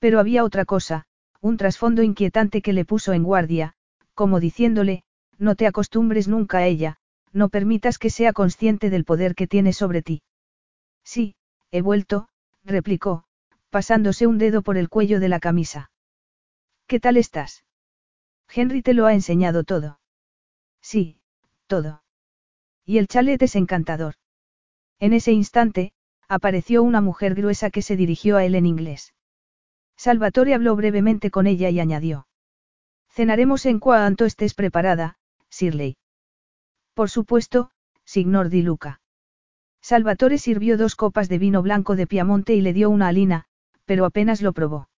Pero 0.00 0.18
había 0.18 0.42
otra 0.42 0.64
cosa, 0.64 1.06
un 1.40 1.56
trasfondo 1.56 2.02
inquietante 2.02 2.60
que 2.60 2.72
le 2.72 2.84
puso 2.84 3.12
en 3.12 3.22
guardia, 3.22 3.74
como 4.14 4.40
diciéndole, 4.40 5.04
no 5.38 5.54
te 5.54 5.66
acostumbres 5.66 6.26
nunca 6.26 6.58
a 6.58 6.66
ella, 6.66 6.96
no 7.32 7.50
permitas 7.50 7.98
que 7.98 8.10
sea 8.10 8.32
consciente 8.32 8.90
del 8.90 9.04
poder 9.04 9.36
que 9.36 9.46
tiene 9.46 9.72
sobre 9.72 10.02
ti. 10.02 10.22
Sí, 11.04 11.36
he 11.70 11.82
vuelto, 11.82 12.28
replicó, 12.64 13.24
pasándose 13.70 14.26
un 14.26 14.38
dedo 14.38 14.62
por 14.62 14.76
el 14.76 14.88
cuello 14.88 15.20
de 15.20 15.28
la 15.28 15.40
camisa. 15.40 15.90
¿Qué 16.86 17.00
tal 17.00 17.16
estás? 17.16 17.64
Henry 18.52 18.82
te 18.82 18.94
lo 18.94 19.06
ha 19.06 19.14
enseñado 19.14 19.64
todo. 19.64 20.00
Sí, 20.82 21.20
todo. 21.66 22.02
Y 22.84 22.98
el 22.98 23.06
chalet 23.06 23.40
es 23.40 23.54
encantador. 23.54 24.14
En 24.98 25.12
ese 25.12 25.32
instante, 25.32 25.92
apareció 26.28 26.82
una 26.82 27.00
mujer 27.00 27.34
gruesa 27.34 27.70
que 27.70 27.82
se 27.82 27.96
dirigió 27.96 28.36
a 28.36 28.44
él 28.44 28.54
en 28.54 28.66
inglés. 28.66 29.14
Salvatore 29.96 30.54
habló 30.54 30.74
brevemente 30.76 31.30
con 31.30 31.46
ella 31.46 31.70
y 31.70 31.78
añadió. 31.78 32.26
Cenaremos 33.08 33.66
en 33.66 33.78
cuanto 33.78 34.24
estés 34.24 34.54
preparada, 34.54 35.18
Shirley. 35.50 35.96
Por 36.94 37.10
supuesto, 37.10 37.70
signor 38.04 38.48
Di 38.48 38.62
Luca. 38.62 39.00
Salvatore 39.80 40.38
sirvió 40.38 40.76
dos 40.76 40.96
copas 40.96 41.28
de 41.28 41.38
vino 41.38 41.62
blanco 41.62 41.96
de 41.96 42.06
Piamonte 42.06 42.54
y 42.54 42.60
le 42.60 42.72
dio 42.72 42.90
una 42.90 43.08
alina, 43.08 43.46
pero 43.90 44.04
apenas 44.04 44.40
lo 44.40 44.52
probó. 44.52 44.88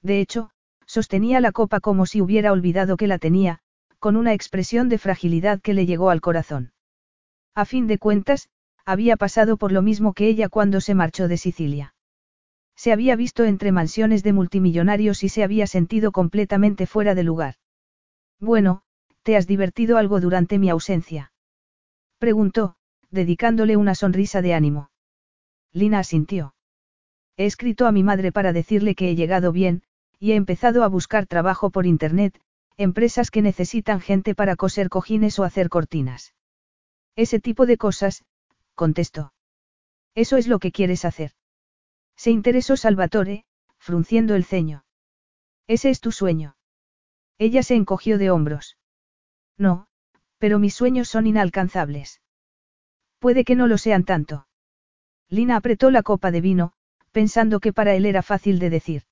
De 0.00 0.20
hecho, 0.20 0.50
sostenía 0.86 1.40
la 1.40 1.50
copa 1.50 1.80
como 1.80 2.06
si 2.06 2.20
hubiera 2.20 2.52
olvidado 2.52 2.96
que 2.96 3.08
la 3.08 3.18
tenía, 3.18 3.58
con 3.98 4.14
una 4.14 4.32
expresión 4.32 4.88
de 4.88 4.98
fragilidad 4.98 5.60
que 5.60 5.74
le 5.74 5.86
llegó 5.86 6.08
al 6.08 6.20
corazón. 6.20 6.72
A 7.56 7.64
fin 7.64 7.88
de 7.88 7.98
cuentas, 7.98 8.48
había 8.84 9.16
pasado 9.16 9.56
por 9.56 9.72
lo 9.72 9.82
mismo 9.82 10.12
que 10.12 10.28
ella 10.28 10.48
cuando 10.48 10.80
se 10.80 10.94
marchó 10.94 11.26
de 11.26 11.36
Sicilia. 11.36 11.96
Se 12.76 12.92
había 12.92 13.16
visto 13.16 13.42
entre 13.42 13.72
mansiones 13.72 14.22
de 14.22 14.32
multimillonarios 14.32 15.24
y 15.24 15.28
se 15.28 15.42
había 15.42 15.66
sentido 15.66 16.12
completamente 16.12 16.86
fuera 16.86 17.16
de 17.16 17.24
lugar. 17.24 17.56
Bueno, 18.38 18.84
¿Te 19.24 19.36
has 19.36 19.48
divertido 19.48 19.98
algo 19.98 20.20
durante 20.20 20.60
mi 20.60 20.70
ausencia? 20.70 21.32
Preguntó, 22.18 22.76
dedicándole 23.10 23.76
una 23.76 23.96
sonrisa 23.96 24.42
de 24.42 24.54
ánimo. 24.54 24.90
Lina 25.72 25.98
asintió. 25.98 26.54
He 27.36 27.46
escrito 27.46 27.86
a 27.86 27.92
mi 27.92 28.02
madre 28.02 28.32
para 28.32 28.52
decirle 28.52 28.94
que 28.94 29.10
he 29.10 29.14
llegado 29.14 29.52
bien, 29.52 29.82
y 30.18 30.32
he 30.32 30.34
empezado 30.36 30.84
a 30.84 30.88
buscar 30.88 31.26
trabajo 31.26 31.70
por 31.70 31.86
Internet, 31.86 32.40
empresas 32.76 33.30
que 33.30 33.42
necesitan 33.42 34.00
gente 34.00 34.34
para 34.34 34.56
coser 34.56 34.88
cojines 34.88 35.38
o 35.38 35.44
hacer 35.44 35.68
cortinas. 35.68 36.34
Ese 37.16 37.40
tipo 37.40 37.66
de 37.66 37.76
cosas, 37.76 38.24
contestó. 38.74 39.32
Eso 40.14 40.36
es 40.36 40.46
lo 40.46 40.58
que 40.58 40.72
quieres 40.72 41.04
hacer. 41.04 41.32
Se 42.16 42.30
interesó 42.30 42.76
Salvatore, 42.76 43.44
frunciendo 43.78 44.34
el 44.34 44.44
ceño. 44.44 44.84
Ese 45.66 45.90
es 45.90 46.00
tu 46.00 46.12
sueño. 46.12 46.56
Ella 47.38 47.62
se 47.62 47.74
encogió 47.74 48.18
de 48.18 48.30
hombros. 48.30 48.76
No, 49.58 49.86
pero 50.38 50.58
mis 50.58 50.74
sueños 50.74 51.08
son 51.08 51.26
inalcanzables. 51.26 52.20
Puede 53.18 53.44
que 53.44 53.56
no 53.56 53.66
lo 53.66 53.78
sean 53.78 54.04
tanto. 54.04 54.46
Lina 55.28 55.56
apretó 55.56 55.90
la 55.90 56.02
copa 56.02 56.30
de 56.30 56.40
vino, 56.40 56.72
pensando 57.12 57.60
que 57.60 57.72
para 57.72 57.94
él 57.94 58.06
era 58.06 58.22
fácil 58.22 58.58
de 58.58 58.70
decir. 58.70 59.02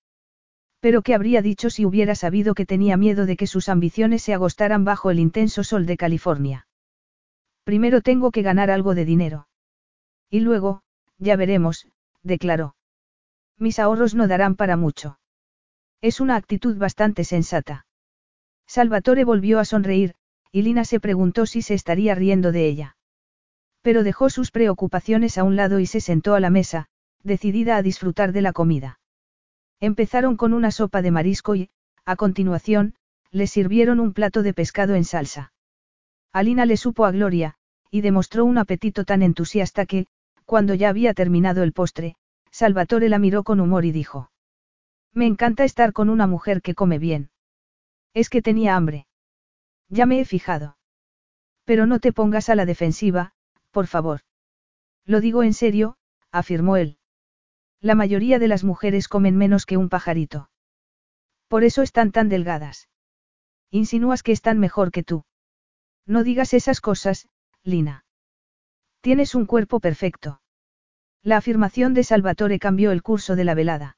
Pero 0.81 1.03
¿qué 1.03 1.15
habría 1.15 1.43
dicho 1.43 1.69
si 1.71 1.85
hubiera 1.85 2.15
sabido 2.15 2.55
que 2.55 2.67
tenía 2.67 2.97
miedo 2.97 3.27
de 3.27 3.37
que 3.37 3.47
sus 3.47 3.69
ambiciones 3.69 4.23
se 4.23 4.35
agostaran 4.35 4.85
bajo 4.85 5.11
el 5.11 5.19
intenso 5.19 5.63
sol 5.63 5.87
de 5.87 5.97
California? 5.97 6.67
Primero 7.65 8.01
tengo 8.01 8.31
que 8.31 8.43
ganar 8.43 8.71
algo 8.71 8.95
de 8.95 9.05
dinero. 9.05 9.47
Y 10.31 10.41
luego, 10.41 10.83
ya 11.19 11.37
veremos, 11.37 11.87
declaró. 12.23 12.75
Mis 13.59 13.79
ahorros 13.79 14.15
no 14.15 14.27
darán 14.27 14.57
para 14.57 14.77
mucho. 14.77 15.19
Es 16.01 16.21
una 16.21 16.37
actitud 16.37 16.79
bastante 16.79 17.25
sensata. 17.25 17.87
Salvatore 18.67 19.25
volvió 19.25 19.59
a 19.59 19.67
sonreír, 19.67 20.15
y 20.51 20.63
Lina 20.63 20.87
se 20.87 20.99
preguntó 20.99 21.45
si 21.45 21.61
se 21.61 21.75
estaría 21.75 22.15
riendo 22.15 22.53
de 22.53 22.67
ella. 22.67 22.97
Pero 23.83 24.03
dejó 24.03 24.31
sus 24.31 24.51
preocupaciones 24.51 25.37
a 25.37 25.45
un 25.45 25.57
lado 25.57 25.79
y 25.79 25.87
se 25.87 26.01
sentó 26.01 26.35
a 26.35 26.41
la 26.41 26.51
mesa, 26.51 26.89
decidida 27.23 27.77
a 27.77 27.83
disfrutar 27.83 28.33
de 28.33 28.43
la 28.43 28.53
comida. 28.53 29.01
Empezaron 29.81 30.37
con 30.37 30.53
una 30.53 30.71
sopa 30.71 31.03
de 31.03 31.11
marisco 31.11 31.55
y, 31.55 31.71
a 32.05 32.17
continuación, 32.17 32.95
le 33.31 33.47
sirvieron 33.47 34.01
un 34.01 34.13
plato 34.13 34.43
de 34.43 34.55
pescado 34.55 34.95
en 34.95 35.05
salsa. 35.05 35.53
Alina 36.33 36.67
le 36.67 36.77
supo 36.77 37.05
a 37.05 37.11
Gloria, 37.11 37.55
y 37.91 38.03
demostró 38.03 38.45
un 38.45 38.59
apetito 38.59 39.05
tan 39.05 39.23
entusiasta 39.23 39.87
que, 39.87 40.07
cuando 40.45 40.75
ya 40.75 40.89
había 40.89 41.15
terminado 41.15 41.63
el 41.63 41.73
postre, 41.73 42.17
Salvatore 42.51 43.09
la 43.09 43.19
miró 43.19 43.45
con 43.45 43.61
humor 43.61 43.85
y 43.85 43.93
dijo. 43.93 44.31
Me 45.13 45.27
encanta 45.27 45.65
estar 45.65 45.93
con 45.93 46.09
una 46.09 46.27
mujer 46.27 46.63
que 46.63 46.75
come 46.75 46.99
bien. 46.99 47.31
Es 48.15 48.29
que 48.29 48.43
tenía 48.43 48.77
hambre. 48.77 49.07
Ya 49.89 50.07
me 50.07 50.21
he 50.21 50.25
fijado. 50.25 50.77
Pero 51.65 51.87
no 51.87 51.99
te 52.01 52.13
pongas 52.13 52.49
a 52.49 52.55
la 52.55 52.67
defensiva, 52.67 53.33
por 53.71 53.87
favor. 53.87 54.21
Lo 55.05 55.21
digo 55.21 55.43
en 55.43 55.55
serio, 55.55 55.97
afirmó 56.31 56.77
él. 56.77 56.99
La 57.81 57.95
mayoría 57.95 58.39
de 58.39 58.49
las 58.49 58.63
mujeres 58.63 59.09
comen 59.09 59.37
menos 59.37 59.65
que 59.65 59.77
un 59.77 59.89
pajarito. 59.89 60.51
Por 61.49 61.65
eso 61.65 61.83
están 61.83 62.13
tan 62.13 62.29
delgadas. 62.29 62.89
Insinúas 63.71 64.23
que 64.23 64.33
están 64.33 64.59
mejor 64.59 64.91
que 64.91 65.03
tú. 65.03 65.25
No 66.07 66.23
digas 66.23 66.53
esas 66.55 66.81
cosas, 66.81 67.29
Lina. 67.63 68.05
Tienes 69.01 69.35
un 69.35 69.47
cuerpo 69.47 69.81
perfecto. 69.81 70.43
La 71.23 71.39
afirmación 71.39 71.95
de 71.95 72.05
Salvatore 72.05 72.59
cambió 72.59 72.93
el 72.93 73.03
curso 73.03 73.35
de 73.37 73.45
la 73.45 73.55
velada. 73.55 73.97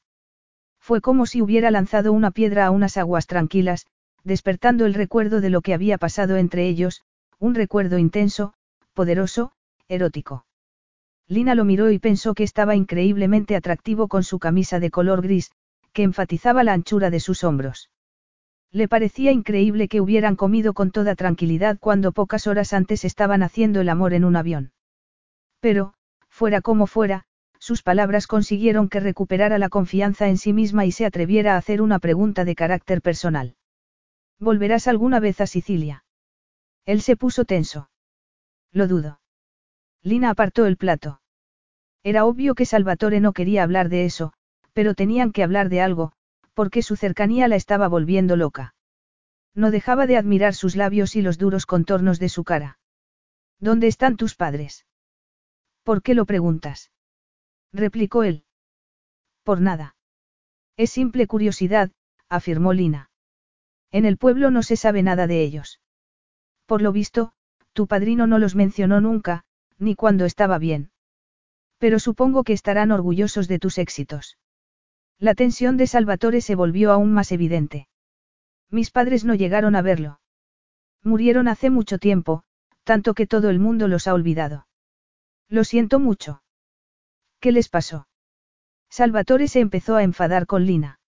Fue 0.79 1.01
como 1.01 1.27
si 1.27 1.43
hubiera 1.43 1.71
lanzado 1.71 2.13
una 2.13 2.31
piedra 2.31 2.67
a 2.67 2.71
unas 2.71 2.97
aguas 2.97 3.27
tranquilas, 3.27 3.87
despertando 4.25 4.87
el 4.87 4.95
recuerdo 4.95 5.41
de 5.41 5.51
lo 5.51 5.61
que 5.61 5.75
había 5.75 5.99
pasado 5.99 6.37
entre 6.37 6.69
ellos, 6.69 7.03
un 7.39 7.55
recuerdo 7.55 7.99
intenso, 7.99 8.55
poderoso, 8.93 9.53
erótico. 9.89 10.45
Lina 11.33 11.55
lo 11.55 11.65
miró 11.65 11.91
y 11.91 11.99
pensó 11.99 12.35
que 12.35 12.43
estaba 12.43 12.77
increíblemente 12.77 13.57
atractivo 13.57 14.07
con 14.07 14.23
su 14.23 14.39
camisa 14.39 14.81
de 14.81 14.91
color 14.91 15.23
gris, 15.23 15.51
que 15.95 16.03
enfatizaba 16.03 16.63
la 16.63 16.75
anchura 16.75 17.09
de 17.09 17.21
sus 17.21 17.43
hombros. 17.43 17.91
Le 18.71 18.87
parecía 18.87 19.33
increíble 19.33 19.89
que 19.89 20.03
hubieran 20.03 20.37
comido 20.37 20.75
con 20.75 20.91
toda 20.91 21.15
tranquilidad 21.15 21.79
cuando 21.81 22.13
pocas 22.13 22.47
horas 22.47 22.75
antes 22.75 23.07
estaban 23.07 23.43
haciendo 23.43 23.81
el 23.81 23.89
amor 23.89 24.13
en 24.13 24.27
un 24.27 24.37
avión. 24.37 24.73
Pero, 25.61 25.95
fuera 26.29 26.61
como 26.61 26.87
fuera, 26.87 27.25
sus 27.59 27.83
palabras 27.83 28.27
consiguieron 28.27 28.91
que 28.91 29.01
recuperara 29.01 29.57
la 29.57 29.71
confianza 29.71 30.29
en 30.29 30.37
sí 30.37 30.53
misma 30.53 30.85
y 30.85 30.93
se 30.93 31.07
atreviera 31.07 31.55
a 31.55 31.57
hacer 31.57 31.81
una 31.81 31.99
pregunta 31.99 32.45
de 32.45 32.55
carácter 32.55 33.01
personal. 33.01 33.57
¿Volverás 34.39 34.87
alguna 34.87 35.19
vez 35.19 35.41
a 35.41 35.47
Sicilia? 35.47 36.05
Él 36.85 37.01
se 37.01 37.17
puso 37.17 37.47
tenso. 37.47 37.89
Lo 38.71 38.87
dudo. 38.87 39.21
Lina 40.03 40.29
apartó 40.29 40.67
el 40.67 40.77
plato. 40.77 41.22
Era 42.05 42.24
obvio 42.24 42.55
que 42.55 42.66
Salvatore 42.66 43.20
no 43.20 43.33
quería 43.33 43.62
hablar 43.62 43.89
de 43.89 44.05
eso, 44.05 44.33
pero 44.73 44.95
tenían 44.95 45.33
que 45.33 45.43
hablar 45.43 45.69
de 45.69 45.81
algo, 45.81 46.12
porque 46.55 46.83
su 46.83 46.97
cercanía 46.97 47.49
la 47.49 47.57
estaba 47.57 47.89
volviendo 47.89 48.37
loca. 48.37 48.74
No 49.55 49.70
dejaba 49.70 50.07
de 50.07 50.16
admirar 50.16 50.55
sus 50.55 50.77
labios 50.77 51.15
y 51.16 51.23
los 51.23 51.39
duros 51.39 51.66
contornos 51.66 52.19
de 52.19 52.29
su 52.29 52.45
cara. 52.45 52.79
¿Dónde 53.61 53.87
están 53.87 54.16
tus 54.16 54.35
padres? 54.35 54.87
¿Por 55.83 56.03
qué 56.03 56.15
lo 56.15 56.27
preguntas? 56.27 56.91
replicó 57.73 58.23
él. 58.23 58.45
Por 59.45 59.61
nada. 59.61 59.97
Es 60.77 60.91
simple 60.91 61.27
curiosidad, 61.27 61.91
afirmó 62.29 62.73
Lina. 62.73 63.11
En 63.91 64.07
el 64.07 64.16
pueblo 64.16 64.51
no 64.51 64.62
se 64.62 64.77
sabe 64.77 65.03
nada 65.03 65.27
de 65.27 65.43
ellos. 65.43 65.81
Por 66.66 66.81
lo 66.81 66.93
visto, 66.93 67.33
tu 67.73 67.87
padrino 67.87 68.27
no 68.27 68.39
los 68.39 68.55
mencionó 68.55 69.01
nunca, 69.01 69.45
ni 69.79 69.95
cuando 69.95 70.24
estaba 70.24 70.59
bien. 70.59 70.91
Pero 71.83 71.99
supongo 71.99 72.45
que 72.45 72.53
estarán 72.53 72.93
orgullosos 72.93 73.49
de 73.49 73.59
tus 73.59 73.77
éxitos. 73.77 74.39
La 75.19 75.35
tensión 75.35 75.77
de 75.77 75.89
Salvatore 75.89 76.41
se 76.41 76.55
volvió 76.55 76.93
aún 76.93 77.13
más 77.13 77.33
evidente. 77.33 77.89
Mis 78.71 78.93
padres 78.93 79.25
no 79.25 79.35
llegaron 79.35 79.75
a 79.75 79.83
verlo. 79.83 80.21
Murieron 81.03 81.49
hace 81.49 81.71
mucho 81.71 81.99
tiempo, 81.99 82.45
tanto 82.85 83.15
que 83.15 83.27
todo 83.27 83.51
el 83.51 83.59
mundo 83.59 83.89
los 83.89 84.07
ha 84.07 84.15
olvidado. 84.15 84.69
Lo 85.49 85.65
siento 85.65 85.99
mucho. 85.99 86.45
¿Qué 87.41 87.51
les 87.51 87.69
pasó? 87.69 88.07
Salvatore 88.89 89.49
se 89.49 89.59
empezó 89.59 89.97
a 89.97 90.05
enfadar 90.05 90.47
con 90.47 90.65
Lina. 90.65 91.01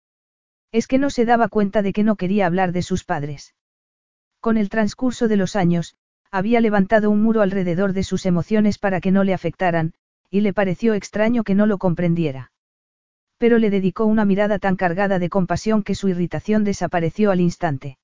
Es 0.72 0.88
que 0.88 0.98
no 0.98 1.12
se 1.12 1.26
daba 1.26 1.50
cuenta 1.50 1.84
de 1.84 1.94
que 1.94 2.02
no 2.02 2.16
quería 2.16 2.48
hablar 2.48 2.72
de 2.72 2.82
sus 2.82 3.04
padres. 3.04 3.54
Con 4.40 4.58
el 4.58 4.70
transcurso 4.70 5.28
de 5.28 5.38
los 5.38 5.56
años, 5.56 5.96
había 6.32 6.62
levantado 6.62 7.12
un 7.12 7.22
muro 7.22 7.44
alrededor 7.44 7.94
de 7.94 8.02
sus 8.02 8.26
emociones 8.26 8.80
para 8.80 9.02
que 9.02 9.12
no 9.12 9.24
le 9.24 9.36
afectaran, 9.36 9.94
y 10.34 10.42
le 10.42 10.52
pareció 10.52 10.96
extraño 10.96 11.44
que 11.44 11.54
no 11.54 11.68
lo 11.68 11.78
comprendiera. 11.78 12.52
Pero 13.38 13.60
le 13.60 13.70
dedicó 13.70 14.06
una 14.06 14.26
mirada 14.26 14.58
tan 14.58 14.76
cargada 14.76 15.20
de 15.20 15.30
compasión 15.30 15.84
que 15.84 15.94
su 15.94 16.10
irritación 16.10 16.64
desapareció 16.64 17.30
al 17.30 17.40
instante. 17.40 18.00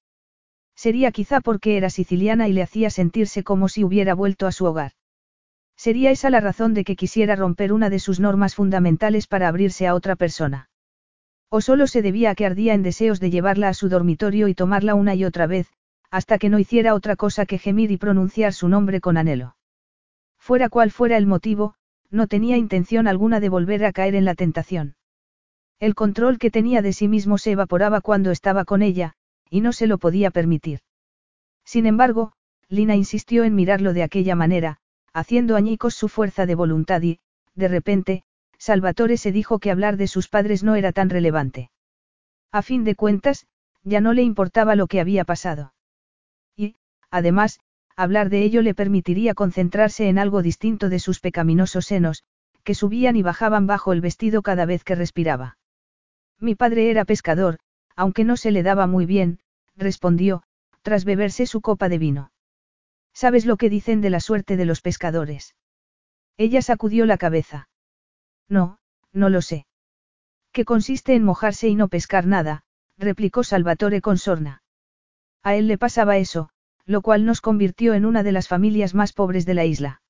Sería 0.76 1.12
quizá 1.12 1.42
porque 1.42 1.76
era 1.76 1.90
siciliana 1.90 2.48
y 2.48 2.54
le 2.54 2.62
hacía 2.62 2.92
sentirse 2.92 3.44
como 3.44 3.68
si 3.68 3.84
hubiera 3.84 4.14
vuelto 4.14 4.46
a 4.46 4.52
su 4.52 4.66
hogar. 4.66 4.92
Sería 5.76 6.12
esa 6.12 6.30
la 6.30 6.40
razón 6.40 6.76
de 6.76 6.84
que 6.84 6.96
quisiera 6.96 7.36
romper 7.36 7.74
una 7.74 7.90
de 7.90 7.98
sus 7.98 8.20
normas 8.20 8.54
fundamentales 8.54 9.26
para 9.26 9.48
abrirse 9.48 9.88
a 9.88 9.96
otra 9.96 10.16
persona. 10.16 10.70
O 11.50 11.62
solo 11.62 11.88
se 11.88 12.04
debía 12.04 12.30
a 12.30 12.36
que 12.36 12.46
ardía 12.46 12.76
en 12.76 12.84
deseos 12.84 13.20
de 13.20 13.32
llevarla 13.32 13.70
a 13.70 13.74
su 13.74 13.90
dormitorio 13.90 14.48
y 14.50 14.54
tomarla 14.54 14.94
una 14.94 15.16
y 15.16 15.26
otra 15.26 15.48
vez, 15.48 15.74
hasta 16.12 16.38
que 16.38 16.50
no 16.50 16.60
hiciera 16.60 16.94
otra 16.94 17.16
cosa 17.16 17.48
que 17.48 17.58
gemir 17.58 17.90
y 17.90 17.98
pronunciar 17.98 18.54
su 18.54 18.68
nombre 18.70 19.02
con 19.02 19.18
anhelo. 19.18 19.56
Fuera 20.38 20.70
cual 20.70 20.92
fuera 20.92 21.18
el 21.18 21.26
motivo, 21.26 21.74
no 22.12 22.28
tenía 22.28 22.58
intención 22.58 23.08
alguna 23.08 23.40
de 23.40 23.50
volver 23.50 23.86
a 23.86 23.92
caer 23.92 24.16
en 24.16 24.26
la 24.26 24.36
tentación. 24.36 24.96
El 25.80 25.96
control 25.96 26.40
que 26.40 26.52
tenía 26.52 26.82
de 26.82 26.94
sí 26.94 27.08
mismo 27.08 27.38
se 27.38 27.52
evaporaba 27.52 28.02
cuando 28.02 28.32
estaba 28.32 28.66
con 28.66 28.82
ella, 28.82 29.14
y 29.50 29.62
no 29.62 29.72
se 29.72 29.88
lo 29.88 29.98
podía 29.98 30.32
permitir. 30.32 30.80
Sin 31.64 31.86
embargo, 31.86 32.34
Lina 32.68 32.96
insistió 32.96 33.44
en 33.44 33.56
mirarlo 33.56 33.94
de 33.94 34.04
aquella 34.04 34.36
manera, 34.36 34.78
haciendo 35.14 35.56
añicos 35.56 35.96
su 35.96 36.10
fuerza 36.10 36.46
de 36.46 36.56
voluntad 36.56 37.02
y, 37.02 37.20
de 37.56 37.68
repente, 37.68 38.24
Salvatore 38.58 39.18
se 39.18 39.32
dijo 39.32 39.60
que 39.60 39.72
hablar 39.72 39.98
de 39.98 40.08
sus 40.08 40.28
padres 40.28 40.64
no 40.64 40.76
era 40.76 40.92
tan 40.92 41.10
relevante. 41.10 41.72
A 42.52 42.62
fin 42.62 42.84
de 42.84 42.96
cuentas, 42.96 43.48
ya 43.84 44.02
no 44.02 44.14
le 44.14 44.22
importaba 44.22 44.76
lo 44.76 44.88
que 44.88 45.00
había 45.00 45.24
pasado. 45.24 45.74
Y, 46.56 46.76
además, 47.10 47.60
hablar 48.02 48.30
de 48.30 48.44
ello 48.44 48.62
le 48.62 48.74
permitiría 48.74 49.34
concentrarse 49.34 50.08
en 50.08 50.20
algo 50.20 50.42
distinto 50.42 50.88
de 50.88 51.00
sus 51.00 51.20
pecaminosos 51.20 51.86
senos, 51.86 52.24
que 52.64 52.74
subían 52.74 53.18
y 53.18 53.24
bajaban 53.24 53.68
bajo 53.68 53.92
el 53.92 54.00
vestido 54.00 54.42
cada 54.42 54.66
vez 54.66 54.86
que 54.86 54.96
respiraba. 54.96 55.58
Mi 56.40 56.56
padre 56.56 56.92
era 56.92 57.04
pescador, 57.04 57.60
aunque 57.98 58.24
no 58.24 58.38
se 58.38 58.52
le 58.52 58.64
daba 58.64 58.88
muy 58.88 59.06
bien, 59.06 59.40
respondió, 59.76 60.44
tras 60.82 61.04
beberse 61.04 61.46
su 61.46 61.60
copa 61.60 61.90
de 61.90 61.98
vino. 61.98 62.32
¿Sabes 63.14 63.46
lo 63.46 63.58
que 63.58 63.70
dicen 63.70 64.00
de 64.00 64.10
la 64.10 64.22
suerte 64.22 64.56
de 64.56 64.64
los 64.64 64.80
pescadores? 64.80 65.56
Ella 66.38 66.62
sacudió 66.62 67.06
la 67.06 67.18
cabeza. 67.18 67.68
No, 68.48 68.80
no 69.12 69.28
lo 69.28 69.42
sé. 69.42 69.66
¿Qué 70.54 70.64
consiste 70.64 71.16
en 71.16 71.26
mojarse 71.26 71.68
y 71.68 71.76
no 71.76 71.90
pescar 71.90 72.26
nada? 72.26 72.64
replicó 72.98 73.44
Salvatore 73.44 74.00
con 74.00 74.18
sorna. 74.18 74.64
A 75.44 75.56
él 75.56 75.68
le 75.68 75.78
pasaba 75.78 76.18
eso, 76.18 76.50
lo 76.90 77.04
cual 77.04 77.24
nos 77.24 77.40
convirtió 77.40 77.94
en 77.94 78.04
una 78.04 78.24
de 78.24 78.32
las 78.32 78.48
familias 78.48 78.96
más 78.96 79.14
pobres 79.14 79.46
de 79.46 79.54
la 79.54 79.64
isla. 79.64 80.02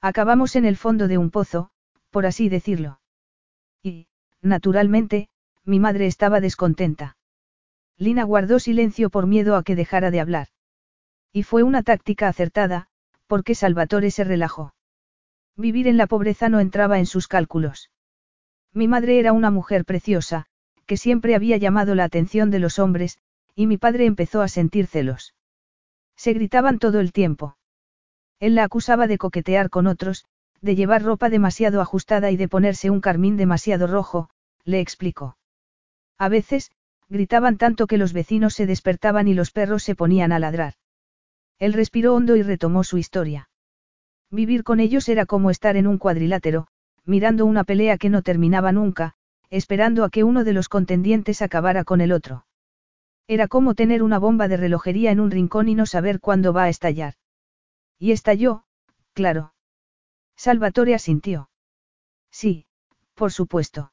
Acabamos 0.00 0.56
en 0.56 0.64
el 0.64 0.78
fondo 0.78 1.06
de 1.06 1.18
un 1.18 1.30
pozo, 1.30 1.68
por 2.08 2.24
así 2.24 2.48
decirlo. 2.48 3.02
Y, 3.82 4.06
naturalmente, 4.40 5.28
mi 5.66 5.78
madre 5.78 6.06
estaba 6.06 6.40
descontenta. 6.40 7.18
Lina 7.98 8.24
guardó 8.24 8.58
silencio 8.58 9.10
por 9.10 9.26
miedo 9.26 9.54
a 9.54 9.62
que 9.62 9.76
dejara 9.76 10.10
de 10.10 10.20
hablar. 10.20 10.48
Y 11.30 11.42
fue 11.42 11.62
una 11.62 11.82
táctica 11.82 12.28
acertada, 12.28 12.88
porque 13.26 13.54
Salvatore 13.54 14.10
se 14.10 14.24
relajó. 14.24 14.72
Vivir 15.56 15.88
en 15.88 15.98
la 15.98 16.06
pobreza 16.06 16.48
no 16.48 16.60
entraba 16.60 16.98
en 16.98 17.04
sus 17.04 17.28
cálculos. 17.28 17.90
Mi 18.72 18.88
madre 18.88 19.18
era 19.18 19.34
una 19.34 19.50
mujer 19.50 19.84
preciosa, 19.84 20.46
que 20.86 20.96
siempre 20.96 21.34
había 21.34 21.58
llamado 21.58 21.94
la 21.94 22.04
atención 22.04 22.50
de 22.50 22.60
los 22.60 22.78
hombres, 22.78 23.18
y 23.54 23.66
mi 23.66 23.76
padre 23.76 24.06
empezó 24.06 24.40
a 24.40 24.48
sentir 24.48 24.86
celos. 24.86 25.34
Se 26.18 26.32
gritaban 26.32 26.80
todo 26.80 26.98
el 26.98 27.12
tiempo. 27.12 27.56
Él 28.40 28.56
la 28.56 28.64
acusaba 28.64 29.06
de 29.06 29.18
coquetear 29.18 29.70
con 29.70 29.86
otros, 29.86 30.24
de 30.60 30.74
llevar 30.74 31.04
ropa 31.04 31.30
demasiado 31.30 31.80
ajustada 31.80 32.32
y 32.32 32.36
de 32.36 32.48
ponerse 32.48 32.90
un 32.90 33.00
carmín 33.00 33.36
demasiado 33.36 33.86
rojo, 33.86 34.28
le 34.64 34.80
explicó. 34.80 35.38
A 36.18 36.28
veces, 36.28 36.72
gritaban 37.08 37.56
tanto 37.56 37.86
que 37.86 37.98
los 37.98 38.12
vecinos 38.12 38.54
se 38.54 38.66
despertaban 38.66 39.28
y 39.28 39.34
los 39.34 39.52
perros 39.52 39.84
se 39.84 39.94
ponían 39.94 40.32
a 40.32 40.40
ladrar. 40.40 40.74
Él 41.60 41.72
respiró 41.72 42.16
hondo 42.16 42.34
y 42.34 42.42
retomó 42.42 42.82
su 42.82 42.98
historia. 42.98 43.48
Vivir 44.28 44.64
con 44.64 44.80
ellos 44.80 45.08
era 45.08 45.24
como 45.24 45.50
estar 45.50 45.76
en 45.76 45.86
un 45.86 45.98
cuadrilátero, 45.98 46.66
mirando 47.04 47.46
una 47.46 47.62
pelea 47.62 47.96
que 47.96 48.10
no 48.10 48.22
terminaba 48.22 48.72
nunca, 48.72 49.14
esperando 49.50 50.02
a 50.02 50.10
que 50.10 50.24
uno 50.24 50.42
de 50.42 50.52
los 50.52 50.68
contendientes 50.68 51.42
acabara 51.42 51.84
con 51.84 52.00
el 52.00 52.10
otro. 52.10 52.44
Era 53.28 53.46
como 53.46 53.74
tener 53.74 54.02
una 54.02 54.18
bomba 54.18 54.48
de 54.48 54.56
relojería 54.56 55.10
en 55.10 55.20
un 55.20 55.30
rincón 55.30 55.68
y 55.68 55.74
no 55.74 55.84
saber 55.84 56.18
cuándo 56.18 56.54
va 56.54 56.64
a 56.64 56.68
estallar. 56.70 57.14
Y 57.98 58.12
estalló, 58.12 58.64
claro. 59.12 59.52
Salvatore 60.34 60.94
asintió. 60.94 61.50
Sí, 62.30 62.66
por 63.14 63.30
supuesto. 63.30 63.92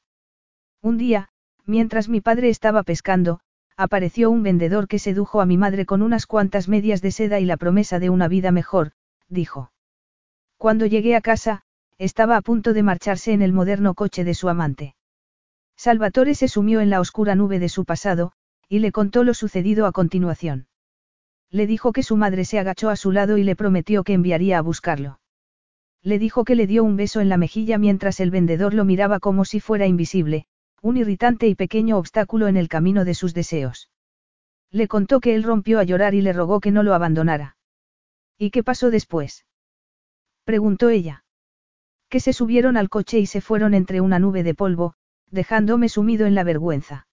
Un 0.81 0.97
día, 0.97 1.29
mientras 1.65 2.07
mi 2.07 2.21
padre 2.21 2.49
estaba 2.49 2.83
pescando, 2.83 3.41
apareció 3.75 4.31
un 4.31 4.41
vendedor 4.41 4.87
que 4.87 4.99
sedujo 4.99 5.41
a 5.41 5.45
mi 5.45 5.57
madre 5.57 5.85
con 5.85 6.01
unas 6.01 6.27
cuantas 6.27 6.69
medias 6.69 7.01
de 7.01 7.11
seda 7.11 7.41
y 7.41 7.45
la 7.45 7.57
promesa 7.57 7.99
de 7.99 8.09
una 8.09 8.29
vida 8.29 8.51
mejor, 8.51 8.93
dijo. 9.27 9.73
Cuando 10.57 10.85
llegué 10.85 11.15
a 11.15 11.21
casa, 11.21 11.63
estaba 11.97 12.37
a 12.37 12.41
punto 12.41 12.71
de 12.71 12.83
marcharse 12.83 13.33
en 13.33 13.41
el 13.41 13.51
moderno 13.51 13.95
coche 13.95 14.23
de 14.23 14.33
su 14.33 14.47
amante. 14.47 14.95
Salvatore 15.75 16.35
se 16.35 16.47
sumió 16.47 16.79
en 16.79 16.89
la 16.89 17.01
oscura 17.01 17.35
nube 17.35 17.59
de 17.59 17.67
su 17.67 17.83
pasado, 17.83 18.31
y 18.67 18.79
le 18.79 18.91
contó 18.91 19.23
lo 19.23 19.33
sucedido 19.33 19.85
a 19.85 19.91
continuación. 19.91 20.67
Le 21.51 21.67
dijo 21.67 21.93
que 21.93 22.03
su 22.03 22.17
madre 22.17 22.45
se 22.45 22.59
agachó 22.59 22.89
a 22.89 22.95
su 22.95 23.11
lado 23.11 23.37
y 23.37 23.43
le 23.43 23.55
prometió 23.55 24.03
que 24.03 24.13
enviaría 24.13 24.57
a 24.57 24.61
buscarlo. 24.61 25.19
Le 26.01 26.19
dijo 26.19 26.43
que 26.45 26.55
le 26.55 26.67
dio 26.67 26.83
un 26.83 26.97
beso 26.97 27.21
en 27.21 27.29
la 27.29 27.37
mejilla 27.37 27.77
mientras 27.77 28.19
el 28.19 28.31
vendedor 28.31 28.73
lo 28.73 28.85
miraba 28.85 29.19
como 29.19 29.45
si 29.45 29.59
fuera 29.59 29.87
invisible, 29.87 30.45
un 30.81 30.97
irritante 30.97 31.47
y 31.47 31.55
pequeño 31.55 31.97
obstáculo 31.97 32.47
en 32.47 32.57
el 32.57 32.67
camino 32.67 33.05
de 33.05 33.15
sus 33.15 33.33
deseos. 33.33 33.89
Le 34.71 34.87
contó 34.87 35.19
que 35.19 35.35
él 35.35 35.43
rompió 35.43 35.79
a 35.79 35.83
llorar 35.83 36.13
y 36.13 36.21
le 36.21 36.33
rogó 36.33 36.59
que 36.59 36.71
no 36.71 36.83
lo 36.83 36.93
abandonara. 36.93 37.57
¿Y 38.37 38.51
qué 38.51 38.63
pasó 38.63 38.91
después? 38.91 39.45
preguntó 40.43 40.89
ella. 40.89 41.23
Que 42.09 42.19
se 42.19 42.33
subieron 42.33 42.77
al 42.77 42.89
coche 42.89 43.17
y 43.19 43.25
se 43.25 43.41
fueron 43.41 43.73
entre 43.73 44.01
una 44.01 44.19
nube 44.19 44.43
de 44.43 44.53
polvo, 44.53 44.93
dejándome 45.31 45.89
sumido 45.89 46.27
en 46.27 46.35
la 46.35 46.43
vergüenza. 46.43 47.07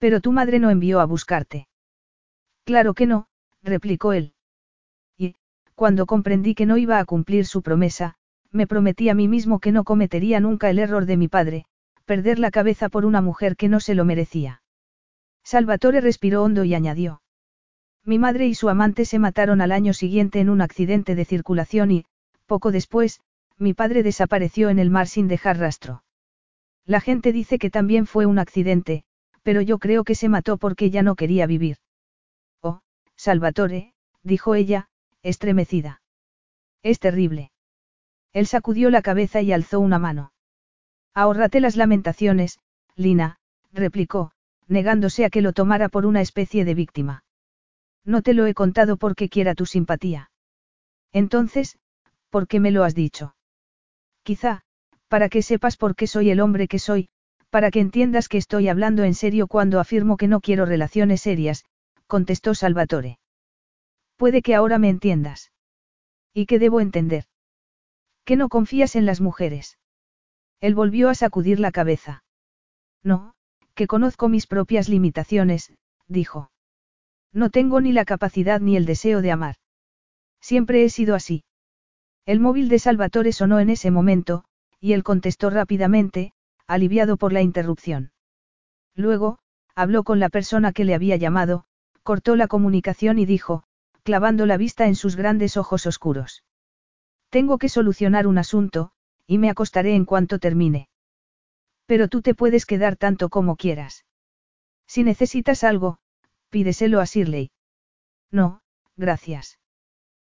Pero 0.00 0.20
tu 0.20 0.32
madre 0.32 0.58
no 0.58 0.70
envió 0.70 0.98
a 0.98 1.04
buscarte. 1.04 1.68
Claro 2.64 2.94
que 2.94 3.06
no, 3.06 3.28
replicó 3.62 4.12
él. 4.12 4.34
Cuando 5.80 6.04
comprendí 6.04 6.54
que 6.54 6.66
no 6.66 6.76
iba 6.76 6.98
a 6.98 7.04
cumplir 7.06 7.46
su 7.46 7.62
promesa, 7.62 8.16
me 8.50 8.66
prometí 8.66 9.08
a 9.08 9.14
mí 9.14 9.28
mismo 9.28 9.60
que 9.60 9.72
no 9.72 9.82
cometería 9.82 10.38
nunca 10.38 10.68
el 10.68 10.78
error 10.78 11.06
de 11.06 11.16
mi 11.16 11.26
padre, 11.26 11.64
perder 12.04 12.38
la 12.38 12.50
cabeza 12.50 12.90
por 12.90 13.06
una 13.06 13.22
mujer 13.22 13.56
que 13.56 13.70
no 13.70 13.80
se 13.80 13.94
lo 13.94 14.04
merecía. 14.04 14.62
Salvatore 15.42 16.02
respiró 16.02 16.42
hondo 16.42 16.64
y 16.64 16.74
añadió. 16.74 17.22
Mi 18.04 18.18
madre 18.18 18.46
y 18.46 18.54
su 18.54 18.68
amante 18.68 19.06
se 19.06 19.18
mataron 19.18 19.62
al 19.62 19.72
año 19.72 19.94
siguiente 19.94 20.40
en 20.40 20.50
un 20.50 20.60
accidente 20.60 21.14
de 21.14 21.24
circulación 21.24 21.92
y, 21.92 22.04
poco 22.44 22.72
después, 22.72 23.20
mi 23.56 23.72
padre 23.72 24.02
desapareció 24.02 24.68
en 24.68 24.80
el 24.80 24.90
mar 24.90 25.06
sin 25.06 25.28
dejar 25.28 25.56
rastro. 25.56 26.04
La 26.84 27.00
gente 27.00 27.32
dice 27.32 27.58
que 27.58 27.70
también 27.70 28.04
fue 28.04 28.26
un 28.26 28.38
accidente, 28.38 29.04
pero 29.42 29.60
yo 29.60 29.78
creo 29.78 30.04
que 30.04 30.14
se 30.14 30.28
mató 30.28 30.58
porque 30.58 30.90
ya 30.90 31.02
no 31.02 31.14
quería 31.14 31.46
vivir. 31.46 31.78
Oh, 32.60 32.80
Salvatore, 33.16 33.94
dijo 34.22 34.54
ella, 34.54 34.88
estremecida. 35.22 36.02
Es 36.82 36.98
terrible. 36.98 37.52
Él 38.32 38.46
sacudió 38.46 38.90
la 38.90 39.02
cabeza 39.02 39.40
y 39.42 39.52
alzó 39.52 39.80
una 39.80 39.98
mano. 39.98 40.32
Ahórrate 41.14 41.60
las 41.60 41.76
lamentaciones, 41.76 42.58
Lina, 42.94 43.38
replicó, 43.72 44.32
negándose 44.68 45.24
a 45.24 45.30
que 45.30 45.42
lo 45.42 45.52
tomara 45.52 45.88
por 45.88 46.06
una 46.06 46.20
especie 46.20 46.64
de 46.64 46.74
víctima. 46.74 47.24
No 48.04 48.22
te 48.22 48.34
lo 48.34 48.46
he 48.46 48.54
contado 48.54 48.96
porque 48.96 49.28
quiera 49.28 49.54
tu 49.54 49.66
simpatía. 49.66 50.30
Entonces, 51.12 51.78
¿por 52.30 52.46
qué 52.46 52.60
me 52.60 52.70
lo 52.70 52.84
has 52.84 52.94
dicho? 52.94 53.34
Quizá, 54.22 54.62
para 55.08 55.28
que 55.28 55.42
sepas 55.42 55.76
por 55.76 55.96
qué 55.96 56.06
soy 56.06 56.30
el 56.30 56.40
hombre 56.40 56.68
que 56.68 56.78
soy, 56.78 57.08
para 57.50 57.70
que 57.70 57.80
entiendas 57.80 58.28
que 58.28 58.38
estoy 58.38 58.68
hablando 58.68 59.04
en 59.04 59.14
serio 59.14 59.46
cuando 59.48 59.80
afirmo 59.80 60.16
que 60.16 60.28
no 60.28 60.40
quiero 60.40 60.64
relaciones 60.66 61.20
serias, 61.20 61.64
contestó 62.06 62.54
Salvatore. 62.54 63.18
Puede 64.16 64.42
que 64.42 64.54
ahora 64.54 64.78
me 64.78 64.88
entiendas. 64.88 65.52
¿Y 66.32 66.46
qué 66.46 66.58
debo 66.58 66.80
entender? 66.80 67.24
Que 68.24 68.36
no 68.36 68.48
confías 68.48 68.94
en 68.96 69.06
las 69.06 69.20
mujeres. 69.20 69.78
Él 70.60 70.74
volvió 70.74 71.08
a 71.08 71.14
sacudir 71.14 71.58
la 71.58 71.72
cabeza. 71.72 72.22
No, 73.02 73.34
que 73.74 73.86
conozco 73.86 74.28
mis 74.28 74.46
propias 74.46 74.88
limitaciones, 74.88 75.72
dijo. 76.06 76.50
No 77.32 77.50
tengo 77.50 77.80
ni 77.80 77.92
la 77.92 78.04
capacidad 78.04 78.60
ni 78.60 78.76
el 78.76 78.86
deseo 78.86 79.22
de 79.22 79.32
amar. 79.32 79.56
Siempre 80.40 80.84
he 80.84 80.90
sido 80.90 81.14
así. 81.14 81.44
El 82.26 82.40
móvil 82.40 82.68
de 82.68 82.78
Salvatore 82.78 83.32
sonó 83.32 83.58
en 83.58 83.70
ese 83.70 83.90
momento, 83.90 84.44
y 84.80 84.92
él 84.92 85.02
contestó 85.02 85.50
rápidamente, 85.50 86.32
aliviado 86.70 87.16
por 87.16 87.32
la 87.32 87.42
interrupción. 87.42 88.12
Luego, 88.94 89.40
habló 89.74 90.04
con 90.04 90.20
la 90.20 90.28
persona 90.28 90.72
que 90.72 90.84
le 90.84 90.94
había 90.94 91.16
llamado, 91.16 91.64
cortó 92.04 92.36
la 92.36 92.46
comunicación 92.46 93.18
y 93.18 93.26
dijo, 93.26 93.64
clavando 94.04 94.46
la 94.46 94.56
vista 94.56 94.86
en 94.86 94.94
sus 94.94 95.16
grandes 95.16 95.56
ojos 95.56 95.86
oscuros. 95.86 96.44
Tengo 97.28 97.58
que 97.58 97.68
solucionar 97.68 98.28
un 98.28 98.38
asunto, 98.38 98.92
y 99.26 99.38
me 99.38 99.50
acostaré 99.50 99.96
en 99.96 100.04
cuanto 100.04 100.38
termine. 100.38 100.88
Pero 101.86 102.06
tú 102.06 102.22
te 102.22 102.36
puedes 102.36 102.66
quedar 102.66 102.96
tanto 102.96 103.30
como 103.30 103.56
quieras. 103.56 104.04
Si 104.86 105.02
necesitas 105.02 105.64
algo, 105.64 105.98
pídeselo 106.50 107.00
a 107.00 107.04
Shirley. 107.04 107.50
No, 108.30 108.62
gracias. 108.96 109.58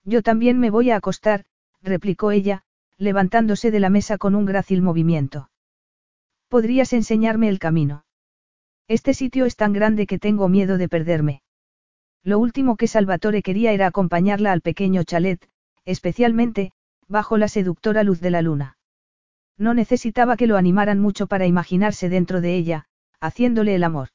Yo 0.03 0.23
también 0.23 0.59
me 0.59 0.71
voy 0.71 0.91
a 0.91 0.97
acostar, 0.97 1.45
replicó 1.83 2.31
ella, 2.31 2.65
levantándose 2.97 3.71
de 3.71 3.81
la 3.81 3.91
mesa 3.91 4.17
con 4.17 4.35
un 4.35 4.47
grácil 4.47 4.81
movimiento. 4.81 5.51
¿Podrías 6.53 6.93
enseñarme 6.93 7.49
el 7.49 7.59
camino? 7.59 8.05
Este 8.87 9.15
sitio 9.15 9.47
es 9.47 9.57
tan 9.57 9.73
grande 9.73 10.07
que 10.07 10.19
tengo 10.19 10.51
miedo 10.51 10.77
de 10.77 10.87
perderme. 10.87 11.41
Lo 12.23 12.39
último 12.39 12.77
que 12.77 12.89
Salvatore 12.89 13.43
quería 13.43 13.73
era 13.73 13.87
acompañarla 13.87 14.53
al 14.53 14.61
pequeño 14.61 15.03
chalet, 15.03 15.49
especialmente, 15.87 16.73
bajo 17.09 17.39
la 17.39 17.49
seductora 17.49 18.03
luz 18.03 18.21
de 18.21 18.31
la 18.31 18.43
luna. 18.43 18.77
No 19.57 19.73
necesitaba 19.73 20.37
que 20.37 20.47
lo 20.47 20.59
animaran 20.59 21.01
mucho 21.01 21.27
para 21.27 21.47
imaginarse 21.47 22.11
dentro 22.11 22.43
de 22.43 22.55
ella, 22.55 22.85
haciéndole 23.19 23.75
el 23.75 23.83
amor. 23.83 24.09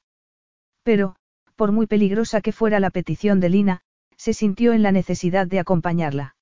Pero, 0.83 1.15
por 1.55 1.71
muy 1.71 1.87
peligrosa 1.87 2.41
que 2.41 2.51
fuera 2.51 2.79
la 2.79 2.91
petición 2.91 3.39
de 3.39 3.49
Lina, 3.49 3.81
se 4.15 4.33
sintió 4.33 4.73
en 4.73 4.83
la 4.83 4.91
necesidad 4.91 5.47
de 5.47 5.57
acompañarla. 5.57 6.35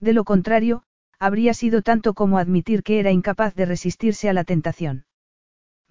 De 0.00 0.14
lo 0.14 0.24
contrario, 0.24 0.82
habría 1.18 1.52
sido 1.52 1.82
tanto 1.82 2.14
como 2.14 2.38
admitir 2.38 2.82
que 2.82 3.00
era 3.00 3.10
incapaz 3.10 3.54
de 3.54 3.66
resistirse 3.66 4.30
a 4.30 4.32
la 4.32 4.44
tentación. 4.44 5.04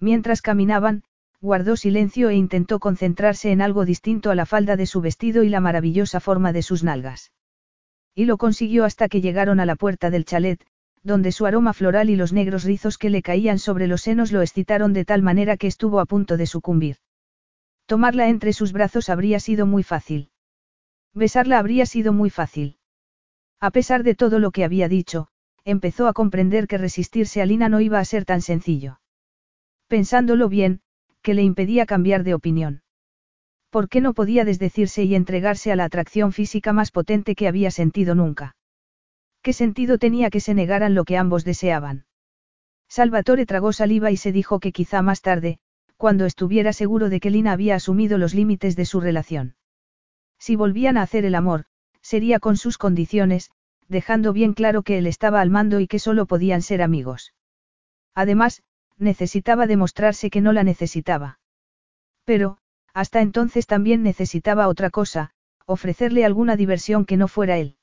Mientras 0.00 0.42
caminaban, 0.42 1.04
guardó 1.40 1.76
silencio 1.76 2.30
e 2.30 2.34
intentó 2.34 2.78
concentrarse 2.80 3.52
en 3.52 3.62
algo 3.62 3.84
distinto 3.84 4.30
a 4.30 4.34
la 4.34 4.46
falda 4.46 4.76
de 4.76 4.86
su 4.86 5.00
vestido 5.00 5.42
y 5.42 5.48
la 5.50 5.60
maravillosa 5.60 6.20
forma 6.20 6.52
de 6.52 6.62
sus 6.62 6.82
nalgas. 6.82 7.32
Y 8.14 8.24
lo 8.24 8.38
consiguió 8.38 8.84
hasta 8.84 9.08
que 9.08 9.20
llegaron 9.20 9.60
a 9.60 9.66
la 9.66 9.76
puerta 9.76 10.10
del 10.10 10.24
chalet, 10.24 10.64
donde 11.02 11.32
su 11.32 11.46
aroma 11.46 11.72
floral 11.72 12.10
y 12.10 12.16
los 12.16 12.32
negros 12.32 12.64
rizos 12.64 12.98
que 12.98 13.10
le 13.10 13.22
caían 13.22 13.58
sobre 13.58 13.86
los 13.86 14.02
senos 14.02 14.32
lo 14.32 14.42
excitaron 14.42 14.92
de 14.92 15.04
tal 15.04 15.22
manera 15.22 15.56
que 15.56 15.66
estuvo 15.66 16.00
a 16.00 16.06
punto 16.06 16.36
de 16.36 16.46
sucumbir. 16.46 16.96
Tomarla 17.86 18.28
entre 18.28 18.52
sus 18.52 18.72
brazos 18.72 19.08
habría 19.08 19.40
sido 19.40 19.66
muy 19.66 19.82
fácil. 19.82 20.30
Besarla 21.14 21.58
habría 21.58 21.86
sido 21.86 22.12
muy 22.12 22.30
fácil. 22.30 22.78
A 23.60 23.70
pesar 23.70 24.02
de 24.02 24.14
todo 24.14 24.38
lo 24.38 24.50
que 24.50 24.64
había 24.64 24.88
dicho, 24.88 25.28
empezó 25.64 26.06
a 26.06 26.12
comprender 26.12 26.66
que 26.66 26.78
resistirse 26.78 27.42
a 27.42 27.46
Lina 27.46 27.68
no 27.68 27.80
iba 27.80 27.98
a 27.98 28.04
ser 28.04 28.24
tan 28.24 28.42
sencillo. 28.42 28.99
Pensándolo 29.90 30.48
bien, 30.48 30.82
que 31.20 31.34
le 31.34 31.42
impedía 31.42 31.84
cambiar 31.84 32.22
de 32.22 32.32
opinión. 32.32 32.84
¿Por 33.70 33.88
qué 33.88 34.00
no 34.00 34.14
podía 34.14 34.44
desdecirse 34.44 35.02
y 35.02 35.16
entregarse 35.16 35.72
a 35.72 35.76
la 35.76 35.82
atracción 35.82 36.30
física 36.30 36.72
más 36.72 36.92
potente 36.92 37.34
que 37.34 37.48
había 37.48 37.72
sentido 37.72 38.14
nunca? 38.14 38.54
¿Qué 39.42 39.52
sentido 39.52 39.98
tenía 39.98 40.30
que 40.30 40.38
se 40.38 40.54
negaran 40.54 40.94
lo 40.94 41.02
que 41.04 41.16
ambos 41.16 41.44
deseaban? 41.44 42.06
Salvatore 42.88 43.46
tragó 43.46 43.72
saliva 43.72 44.12
y 44.12 44.16
se 44.16 44.30
dijo 44.30 44.60
que 44.60 44.70
quizá 44.70 45.02
más 45.02 45.22
tarde, 45.22 45.58
cuando 45.96 46.24
estuviera 46.24 46.72
seguro 46.72 47.08
de 47.08 47.18
que 47.18 47.30
Lina 47.30 47.50
había 47.50 47.74
asumido 47.74 48.16
los 48.16 48.32
límites 48.32 48.76
de 48.76 48.84
su 48.84 49.00
relación. 49.00 49.56
Si 50.38 50.54
volvían 50.54 50.98
a 50.98 51.02
hacer 51.02 51.24
el 51.24 51.34
amor, 51.34 51.64
sería 52.00 52.38
con 52.38 52.56
sus 52.56 52.78
condiciones, 52.78 53.50
dejando 53.88 54.32
bien 54.32 54.52
claro 54.52 54.84
que 54.84 54.98
él 54.98 55.08
estaba 55.08 55.40
al 55.40 55.50
mando 55.50 55.80
y 55.80 55.88
que 55.88 55.98
solo 55.98 56.26
podían 56.26 56.62
ser 56.62 56.80
amigos. 56.80 57.34
Además, 58.14 58.62
necesitaba 59.00 59.66
demostrarse 59.66 60.30
que 60.30 60.40
no 60.40 60.52
la 60.52 60.62
necesitaba. 60.62 61.40
Pero, 62.24 62.58
hasta 62.92 63.20
entonces 63.20 63.66
también 63.66 64.02
necesitaba 64.02 64.68
otra 64.68 64.90
cosa, 64.90 65.30
ofrecerle 65.66 66.24
alguna 66.24 66.56
diversión 66.56 67.04
que 67.04 67.16
no 67.16 67.28
fuera 67.28 67.58
él. 67.58 67.76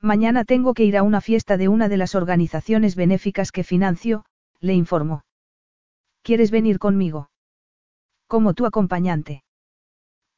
Mañana 0.00 0.44
tengo 0.44 0.72
que 0.72 0.84
ir 0.84 0.96
a 0.96 1.02
una 1.02 1.20
fiesta 1.20 1.56
de 1.56 1.68
una 1.68 1.88
de 1.88 1.98
las 1.98 2.14
organizaciones 2.14 2.96
benéficas 2.96 3.52
que 3.52 3.64
financio, 3.64 4.24
le 4.60 4.74
informó. 4.74 5.24
¿Quieres 6.22 6.50
venir 6.50 6.78
conmigo? 6.78 7.30
Como 8.26 8.54
tu 8.54 8.64
acompañante. 8.64 9.42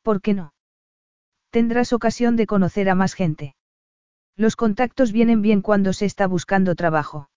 ¿Por 0.03 0.21
qué 0.21 0.35
no? 0.35 0.53
Tendrás 1.51 1.93
ocasión 1.93 2.35
de 2.35 2.47
conocer 2.47 2.89
a 2.89 2.95
más 2.95 3.15
gente. 3.15 3.55
Los 4.37 4.57
contactos 4.57 5.13
vienen 5.13 5.43
bien 5.43 5.61
cuando 5.61 5.93
se 5.93 6.07
está 6.07 6.27
buscando 6.27 6.75
trabajo. 6.75 7.29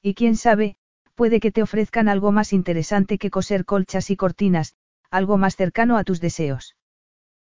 Y 0.00 0.14
quién 0.14 0.36
sabe, 0.36 0.76
puede 1.14 1.40
que 1.40 1.52
te 1.52 1.62
ofrezcan 1.62 2.08
algo 2.08 2.32
más 2.32 2.52
interesante 2.52 3.18
que 3.18 3.30
coser 3.30 3.64
colchas 3.64 4.10
y 4.10 4.16
cortinas, 4.16 4.74
algo 5.10 5.36
más 5.36 5.56
cercano 5.56 5.96
a 5.96 6.04
tus 6.04 6.20
deseos. 6.20 6.76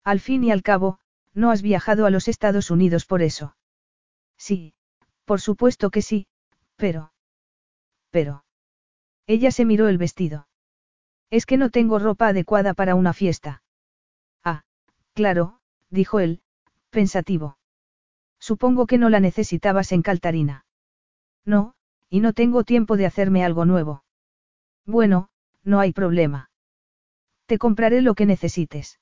Al 0.04 0.20
fin 0.20 0.44
y 0.44 0.52
al 0.52 0.64
cabo, 0.64 1.00
no 1.34 1.52
has 1.52 1.62
viajado 1.62 2.06
a 2.06 2.10
los 2.10 2.28
Estados 2.28 2.72
Unidos 2.72 3.06
por 3.06 3.22
eso. 3.22 3.56
Sí, 4.38 4.74
por 5.26 5.42
supuesto 5.42 5.90
que 5.90 6.02
sí, 6.02 6.28
pero... 6.76 7.12
Pero... 8.10 8.46
Ella 9.28 9.52
se 9.52 9.66
miró 9.66 9.88
el 9.90 9.98
vestido. 9.98 10.48
Es 11.30 11.46
que 11.46 11.58
no 11.58 11.70
tengo 11.70 12.00
ropa 12.00 12.30
adecuada 12.30 12.74
para 12.74 12.96
una 12.96 13.14
fiesta. 13.14 13.62
Ah, 14.44 14.64
claro, 15.14 15.60
dijo 15.92 16.20
él, 16.20 16.42
pensativo. 16.90 17.58
Supongo 18.40 18.88
que 18.88 18.98
no 18.98 19.10
la 19.10 19.20
necesitabas 19.20 19.92
en 19.92 20.02
Caltarina. 20.02 20.66
No, 21.46 21.76
y 22.10 22.20
no 22.20 22.34
tengo 22.34 22.64
tiempo 22.64 22.98
de 22.98 23.06
hacerme 23.06 23.44
algo 23.44 23.66
nuevo. 23.66 24.04
Bueno, 24.86 25.30
no 25.64 25.80
hay 25.80 25.94
problema. 25.94 26.50
Te 27.46 27.58
compraré 27.58 28.02
lo 28.02 28.16
que 28.16 28.26
necesites. 28.26 29.00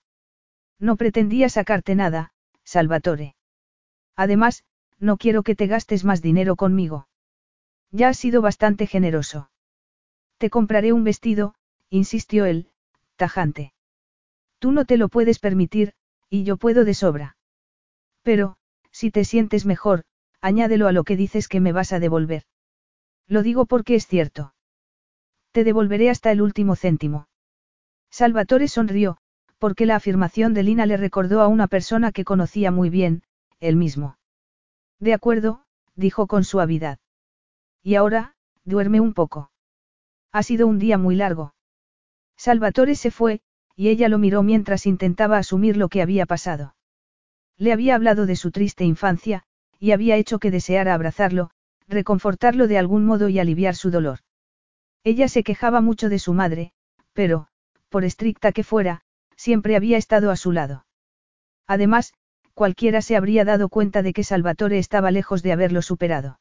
No 0.80 0.96
pretendía 0.96 1.50
sacarte 1.50 1.96
nada, 1.96 2.32
Salvatore. 2.64 3.36
Además, 4.16 4.64
no 5.00 5.18
quiero 5.18 5.44
que 5.44 5.56
te 5.56 5.68
gastes 5.68 6.04
más 6.04 6.22
dinero 6.22 6.56
conmigo. 6.56 7.08
Ya 7.92 8.10
has 8.10 8.18
sido 8.18 8.42
bastante 8.42 8.88
generoso. 8.88 9.50
Te 10.38 10.50
compraré 10.50 10.92
un 10.94 11.04
vestido, 11.04 11.56
insistió 11.90 12.46
él, 12.46 12.70
tajante. 13.16 13.74
Tú 14.60 14.72
no 14.72 14.86
te 14.86 14.98
lo 14.98 15.08
puedes 15.08 15.40
permitir, 15.40 15.94
y 16.30 16.44
yo 16.44 16.58
puedo 16.58 16.84
de 16.84 16.94
sobra. 16.94 17.38
Pero, 18.24 18.58
si 18.92 19.12
te 19.12 19.24
sientes 19.24 19.66
mejor, 19.66 20.04
añádelo 20.42 20.88
a 20.88 20.92
lo 20.92 21.04
que 21.04 21.16
dices 21.16 21.48
que 21.48 21.60
me 21.60 21.72
vas 21.72 21.94
a 21.94 22.00
devolver. 22.00 22.44
Lo 23.28 23.44
digo 23.44 23.66
porque 23.66 23.96
es 23.96 24.08
cierto. 24.08 24.54
Te 25.52 25.64
devolveré 25.64 26.10
hasta 26.10 26.32
el 26.32 26.42
último 26.42 26.76
céntimo. 26.76 27.28
Salvatore 28.10 28.68
sonrió, 28.68 29.18
porque 29.58 29.86
la 29.86 29.96
afirmación 29.96 30.54
de 30.54 30.64
Lina 30.64 30.86
le 30.86 30.98
recordó 30.98 31.42
a 31.42 31.48
una 31.48 31.68
persona 31.68 32.12
que 32.12 32.24
conocía 32.24 32.72
muy 32.72 32.90
bien, 32.90 33.24
él 33.60 33.76
mismo. 33.76 34.18
De 35.00 35.14
acuerdo, 35.14 35.64
dijo 35.96 36.28
con 36.28 36.44
suavidad. 36.44 37.00
Y 37.84 37.96
ahora, 37.96 38.36
duerme 38.64 39.00
un 39.00 39.14
poco. 39.14 39.52
Ha 40.32 40.44
sido 40.44 40.68
un 40.68 40.80
día 40.80 40.98
muy 40.98 41.16
largo. 41.16 41.54
Salvatore 42.38 42.96
se 42.96 43.12
fue, 43.12 43.42
y 43.76 43.90
ella 43.90 44.10
lo 44.10 44.20
miró 44.20 44.44
mientras 44.44 44.86
intentaba 44.86 45.38
asumir 45.38 45.76
lo 45.76 45.90
que 45.90 46.02
había 46.02 46.26
pasado. 46.26 46.76
Le 47.58 47.74
había 47.74 47.96
hablado 47.96 48.26
de 48.26 48.36
su 48.36 48.52
triste 48.52 48.84
infancia, 48.86 49.44
y 49.80 49.92
había 49.92 50.16
hecho 50.16 50.40
que 50.40 50.52
deseara 50.52 50.94
abrazarlo, 50.94 51.50
reconfortarlo 51.88 52.68
de 52.68 52.78
algún 52.78 53.06
modo 53.06 53.30
y 53.30 53.40
aliviar 53.40 53.76
su 53.76 53.92
dolor. 53.92 54.20
Ella 55.04 55.28
se 55.28 55.44
quejaba 55.44 55.82
mucho 55.82 56.10
de 56.10 56.20
su 56.20 56.34
madre, 56.34 56.74
pero, 57.14 57.48
por 57.90 58.04
estricta 58.04 58.52
que 58.52 58.64
fuera, 58.64 59.02
siempre 59.36 59.76
había 59.76 59.98
estado 59.98 60.32
a 60.32 60.36
su 60.36 60.52
lado. 60.52 60.86
Además, 61.66 62.14
cualquiera 62.54 63.02
se 63.02 63.16
habría 63.16 63.46
dado 63.46 63.70
cuenta 63.70 64.02
de 64.02 64.14
que 64.14 64.24
Salvatore 64.24 64.80
estaba 64.80 65.12
lejos 65.12 65.44
de 65.44 65.52
haberlo 65.52 65.82
superado. 65.82 66.40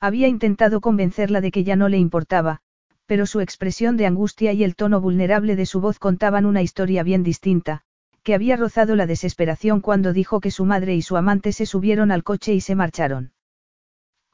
Había 0.00 0.28
intentado 0.28 0.80
convencerla 0.80 1.40
de 1.40 1.50
que 1.50 1.64
ya 1.64 1.76
no 1.76 1.88
le 1.88 1.98
importaba, 1.98 2.60
pero 3.06 3.24
su 3.26 3.40
expresión 3.40 3.96
de 3.96 4.06
angustia 4.06 4.52
y 4.52 4.64
el 4.64 4.74
tono 4.74 5.00
vulnerable 5.00 5.56
de 5.56 5.66
su 5.66 5.80
voz 5.80 5.98
contaban 5.98 6.44
una 6.44 6.62
historia 6.62 7.02
bien 7.02 7.22
distinta, 7.22 7.82
que 8.22 8.34
había 8.34 8.56
rozado 8.56 8.96
la 8.96 9.06
desesperación 9.06 9.80
cuando 9.80 10.12
dijo 10.12 10.40
que 10.40 10.50
su 10.50 10.64
madre 10.64 10.96
y 10.96 11.02
su 11.02 11.16
amante 11.16 11.52
se 11.52 11.66
subieron 11.66 12.10
al 12.10 12.24
coche 12.24 12.52
y 12.52 12.60
se 12.60 12.74
marcharon. 12.74 13.32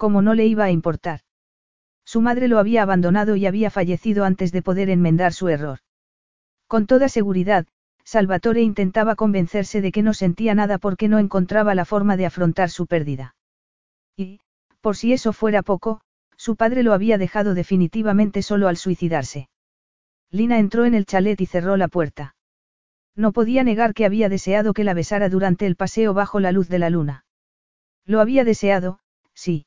Como 0.02 0.20
no 0.20 0.34
le 0.34 0.46
iba 0.46 0.64
a 0.64 0.72
importar. 0.72 1.20
Su 2.04 2.22
madre 2.22 2.48
lo 2.48 2.58
había 2.58 2.82
abandonado 2.82 3.36
y 3.36 3.46
había 3.46 3.70
fallecido 3.70 4.24
antes 4.24 4.50
de 4.50 4.60
poder 4.60 4.90
enmendar 4.90 5.32
su 5.32 5.46
error. 5.46 5.78
Con 6.66 6.88
toda 6.88 7.08
seguridad, 7.08 7.68
Salvatore 8.02 8.62
intentaba 8.62 9.14
convencerse 9.14 9.80
de 9.80 9.92
que 9.92 10.02
no 10.02 10.12
sentía 10.12 10.56
nada 10.56 10.78
porque 10.78 11.06
no 11.06 11.20
encontraba 11.20 11.76
la 11.76 11.84
forma 11.84 12.16
de 12.16 12.26
afrontar 12.26 12.68
su 12.68 12.88
pérdida. 12.88 13.36
Y, 14.16 14.40
por 14.80 14.96
si 14.96 15.12
eso 15.12 15.32
fuera 15.32 15.62
poco, 15.62 16.00
su 16.36 16.56
padre 16.56 16.82
lo 16.82 16.94
había 16.94 17.16
dejado 17.16 17.54
definitivamente 17.54 18.42
solo 18.42 18.66
al 18.66 18.78
suicidarse. 18.78 19.50
Lina 20.32 20.58
entró 20.58 20.84
en 20.84 20.94
el 20.94 21.06
chalet 21.06 21.40
y 21.40 21.46
cerró 21.46 21.76
la 21.76 21.86
puerta. 21.86 22.34
No 23.14 23.30
podía 23.30 23.62
negar 23.62 23.94
que 23.94 24.04
había 24.04 24.28
deseado 24.28 24.74
que 24.74 24.82
la 24.82 24.94
besara 24.94 25.28
durante 25.28 25.64
el 25.64 25.76
paseo 25.76 26.12
bajo 26.12 26.40
la 26.40 26.50
luz 26.50 26.68
de 26.68 26.80
la 26.80 26.90
luna. 26.90 27.24
Lo 28.04 28.20
había 28.20 28.42
deseado, 28.42 28.98
sí. 29.32 29.64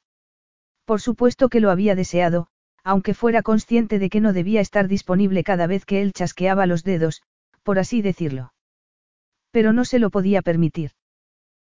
Por 0.85 1.01
supuesto 1.01 1.49
que 1.49 1.59
lo 1.59 1.71
había 1.71 1.95
deseado, 1.95 2.47
aunque 2.83 3.15
fuera 3.15 3.41
consciente 3.41 3.97
de 3.97 4.09
que 4.09 4.21
no 4.21 4.31
debía 4.31 4.61
estar 4.61 4.87
disponible 4.87 5.43
cada 5.43 5.67
vez 5.67 5.85
que 5.85 6.01
él 6.01 6.13
chasqueaba 6.13 6.67
los 6.67 6.83
dedos, 6.83 7.23
por 7.63 7.79
así 7.79 8.01
decirlo. 8.01 8.53
Pero 9.51 9.73
no 9.73 9.85
se 9.85 9.97
lo 9.97 10.11
podía 10.11 10.43
permitir. 10.43 10.91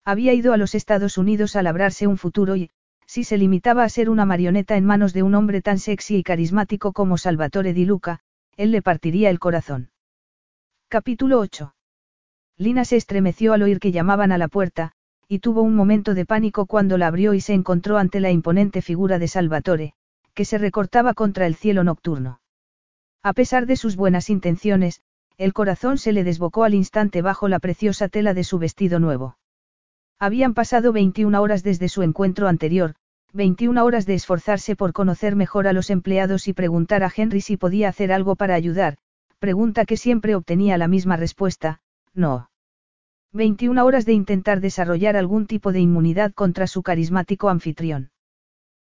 Había 0.04 0.34
ido 0.34 0.52
a 0.52 0.56
los 0.56 0.74
Estados 0.74 1.16
Unidos 1.16 1.54
a 1.54 1.62
labrarse 1.62 2.06
un 2.06 2.18
futuro 2.18 2.56
y, 2.56 2.70
si 3.06 3.22
se 3.22 3.38
limitaba 3.38 3.84
a 3.84 3.88
ser 3.88 4.10
una 4.10 4.24
marioneta 4.24 4.76
en 4.76 4.84
manos 4.84 5.12
de 5.12 5.22
un 5.22 5.34
hombre 5.34 5.62
tan 5.62 5.78
sexy 5.78 6.16
y 6.16 6.22
carismático 6.22 6.92
como 6.92 7.16
Salvatore 7.16 7.72
Di 7.72 7.84
Luca, 7.84 8.20
él 8.56 8.72
le 8.72 8.82
partiría 8.82 9.30
el 9.30 9.38
corazón. 9.38 9.90
Capítulo 10.88 11.38
8. 11.38 11.74
Lina 12.56 12.84
se 12.84 12.96
estremeció 12.96 13.52
al 13.52 13.62
oír 13.62 13.78
que 13.78 13.92
llamaban 13.92 14.32
a 14.32 14.38
la 14.38 14.48
puerta, 14.48 14.92
y 15.28 15.38
tuvo 15.38 15.62
un 15.62 15.74
momento 15.74 16.14
de 16.14 16.26
pánico 16.26 16.66
cuando 16.66 16.98
la 16.98 17.06
abrió 17.06 17.34
y 17.34 17.40
se 17.40 17.54
encontró 17.54 17.98
ante 17.98 18.20
la 18.20 18.30
imponente 18.30 18.82
figura 18.82 19.18
de 19.18 19.28
Salvatore, 19.28 19.94
que 20.34 20.44
se 20.44 20.58
recortaba 20.58 21.14
contra 21.14 21.46
el 21.46 21.54
cielo 21.54 21.84
nocturno. 21.84 22.40
A 23.22 23.32
pesar 23.32 23.66
de 23.66 23.76
sus 23.76 23.96
buenas 23.96 24.28
intenciones, 24.30 25.00
el 25.38 25.52
corazón 25.52 25.98
se 25.98 26.12
le 26.12 26.24
desbocó 26.24 26.64
al 26.64 26.74
instante 26.74 27.22
bajo 27.22 27.48
la 27.48 27.58
preciosa 27.58 28.08
tela 28.08 28.34
de 28.34 28.44
su 28.44 28.58
vestido 28.58 29.00
nuevo. 29.00 29.36
Habían 30.18 30.54
pasado 30.54 30.92
21 30.92 31.40
horas 31.40 31.62
desde 31.62 31.88
su 31.88 32.02
encuentro 32.02 32.46
anterior, 32.46 32.94
21 33.32 33.84
horas 33.84 34.06
de 34.06 34.14
esforzarse 34.14 34.76
por 34.76 34.92
conocer 34.92 35.34
mejor 35.34 35.66
a 35.66 35.72
los 35.72 35.90
empleados 35.90 36.46
y 36.46 36.52
preguntar 36.52 37.02
a 37.02 37.12
Henry 37.14 37.40
si 37.40 37.56
podía 37.56 37.88
hacer 37.88 38.12
algo 38.12 38.36
para 38.36 38.54
ayudar, 38.54 38.96
pregunta 39.40 39.84
que 39.84 39.96
siempre 39.96 40.36
obtenía 40.36 40.78
la 40.78 40.86
misma 40.86 41.16
respuesta, 41.16 41.80
no. 42.14 42.48
21 43.34 43.84
horas 43.84 44.06
de 44.06 44.12
intentar 44.12 44.60
desarrollar 44.60 45.16
algún 45.16 45.48
tipo 45.48 45.72
de 45.72 45.80
inmunidad 45.80 46.32
contra 46.32 46.68
su 46.68 46.84
carismático 46.84 47.48
anfitrión. 47.48 48.12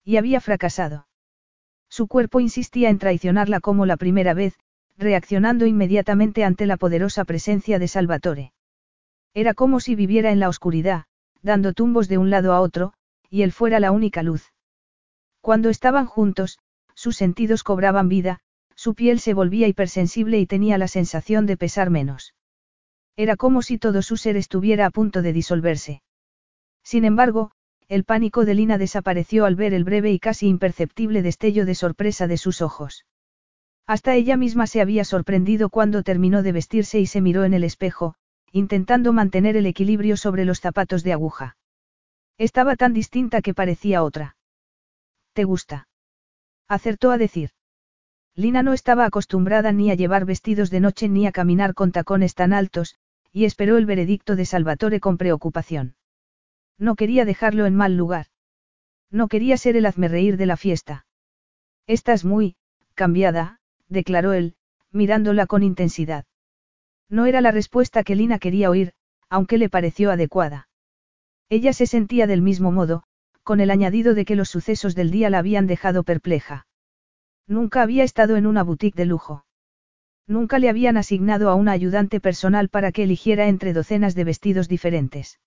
Y 0.04 0.18
había 0.18 0.38
fracasado. 0.38 1.08
Su 1.88 2.08
cuerpo 2.08 2.40
insistía 2.40 2.90
en 2.90 2.98
traicionarla 2.98 3.60
como 3.60 3.86
la 3.86 3.96
primera 3.96 4.34
vez, 4.34 4.58
reaccionando 4.98 5.64
inmediatamente 5.64 6.44
ante 6.44 6.66
la 6.66 6.76
poderosa 6.76 7.24
presencia 7.24 7.78
de 7.78 7.88
Salvatore. 7.88 8.52
Era 9.32 9.54
como 9.54 9.80
si 9.80 9.94
viviera 9.94 10.30
en 10.30 10.40
la 10.40 10.50
oscuridad, 10.50 11.04
dando 11.40 11.72
tumbos 11.72 12.08
de 12.08 12.18
un 12.18 12.28
lado 12.28 12.52
a 12.52 12.60
otro, 12.60 12.92
y 13.30 13.42
él 13.42 13.50
fuera 13.50 13.80
la 13.80 13.92
única 13.92 14.22
luz. 14.22 14.52
Cuando 15.40 15.70
estaban 15.70 16.04
juntos, 16.04 16.58
sus 16.94 17.16
sentidos 17.16 17.62
cobraban 17.62 18.10
vida, 18.10 18.40
su 18.76 18.94
piel 18.94 19.20
se 19.20 19.32
volvía 19.32 19.68
hipersensible 19.68 20.38
y 20.38 20.44
tenía 20.44 20.76
la 20.76 20.88
sensación 20.88 21.46
de 21.46 21.56
pesar 21.56 21.88
menos. 21.88 22.34
Era 23.16 23.36
como 23.36 23.62
si 23.62 23.78
todo 23.78 24.02
su 24.02 24.16
ser 24.16 24.36
estuviera 24.36 24.86
a 24.86 24.90
punto 24.90 25.22
de 25.22 25.32
disolverse. 25.32 26.02
Sin 26.82 27.04
embargo, 27.04 27.52
el 27.88 28.04
pánico 28.04 28.44
de 28.44 28.54
Lina 28.54 28.78
desapareció 28.78 29.44
al 29.44 29.56
ver 29.56 29.74
el 29.74 29.84
breve 29.84 30.10
y 30.10 30.18
casi 30.18 30.48
imperceptible 30.48 31.22
destello 31.22 31.64
de 31.64 31.74
sorpresa 31.74 32.26
de 32.26 32.38
sus 32.38 32.60
ojos. 32.62 33.04
Hasta 33.86 34.14
ella 34.14 34.36
misma 34.36 34.66
se 34.66 34.80
había 34.80 35.04
sorprendido 35.04 35.68
cuando 35.68 36.02
terminó 36.02 36.42
de 36.42 36.52
vestirse 36.52 36.98
y 37.00 37.06
se 37.06 37.20
miró 37.20 37.44
en 37.44 37.54
el 37.54 37.64
espejo, 37.64 38.14
intentando 38.50 39.12
mantener 39.12 39.56
el 39.56 39.66
equilibrio 39.66 40.16
sobre 40.16 40.44
los 40.44 40.60
zapatos 40.60 41.02
de 41.04 41.12
aguja. 41.12 41.56
Estaba 42.38 42.76
tan 42.76 42.94
distinta 42.94 43.42
que 43.42 43.54
parecía 43.54 44.02
otra. 44.02 44.36
¿Te 45.34 45.44
gusta? 45.44 45.88
Acertó 46.66 47.10
a 47.10 47.18
decir. 47.18 47.50
Lina 48.34 48.62
no 48.62 48.72
estaba 48.72 49.04
acostumbrada 49.04 49.70
ni 49.70 49.90
a 49.90 49.94
llevar 49.94 50.24
vestidos 50.24 50.70
de 50.70 50.80
noche 50.80 51.08
ni 51.08 51.26
a 51.26 51.32
caminar 51.32 51.74
con 51.74 51.92
tacones 51.92 52.34
tan 52.34 52.52
altos, 52.52 52.96
y 53.34 53.46
esperó 53.46 53.76
el 53.78 53.84
veredicto 53.84 54.36
de 54.36 54.46
Salvatore 54.46 55.00
con 55.00 55.18
preocupación. 55.18 55.96
No 56.78 56.94
quería 56.94 57.24
dejarlo 57.24 57.66
en 57.66 57.74
mal 57.74 57.96
lugar. 57.96 58.26
No 59.10 59.26
quería 59.26 59.56
ser 59.56 59.76
el 59.76 59.86
hazmerreír 59.86 60.36
de 60.36 60.46
la 60.46 60.56
fiesta. 60.56 61.04
Estás 61.88 62.24
muy, 62.24 62.54
cambiada, 62.94 63.58
declaró 63.88 64.32
él, 64.34 64.54
mirándola 64.92 65.46
con 65.46 65.64
intensidad. 65.64 66.26
No 67.10 67.26
era 67.26 67.40
la 67.40 67.50
respuesta 67.50 68.04
que 68.04 68.14
Lina 68.14 68.38
quería 68.38 68.70
oír, 68.70 68.92
aunque 69.28 69.58
le 69.58 69.68
pareció 69.68 70.12
adecuada. 70.12 70.68
Ella 71.48 71.72
se 71.72 71.86
sentía 71.86 72.28
del 72.28 72.40
mismo 72.40 72.70
modo, 72.70 73.02
con 73.42 73.58
el 73.58 73.72
añadido 73.72 74.14
de 74.14 74.24
que 74.24 74.36
los 74.36 74.48
sucesos 74.48 74.94
del 74.94 75.10
día 75.10 75.28
la 75.28 75.38
habían 75.38 75.66
dejado 75.66 76.04
perpleja. 76.04 76.68
Nunca 77.48 77.82
había 77.82 78.04
estado 78.04 78.36
en 78.36 78.46
una 78.46 78.62
boutique 78.62 78.96
de 78.96 79.06
lujo. 79.06 79.44
Nunca 80.26 80.58
le 80.58 80.68
habían 80.68 80.96
asignado 80.96 81.50
a 81.50 81.54
una 81.54 81.72
ayudante 81.72 82.20
personal 82.20 82.68
para 82.68 82.92
que 82.92 83.02
eligiera 83.02 83.48
entre 83.48 83.72
docenas 83.72 84.14
de 84.14 84.24
vestidos 84.24 84.68
diferentes. 84.68 85.38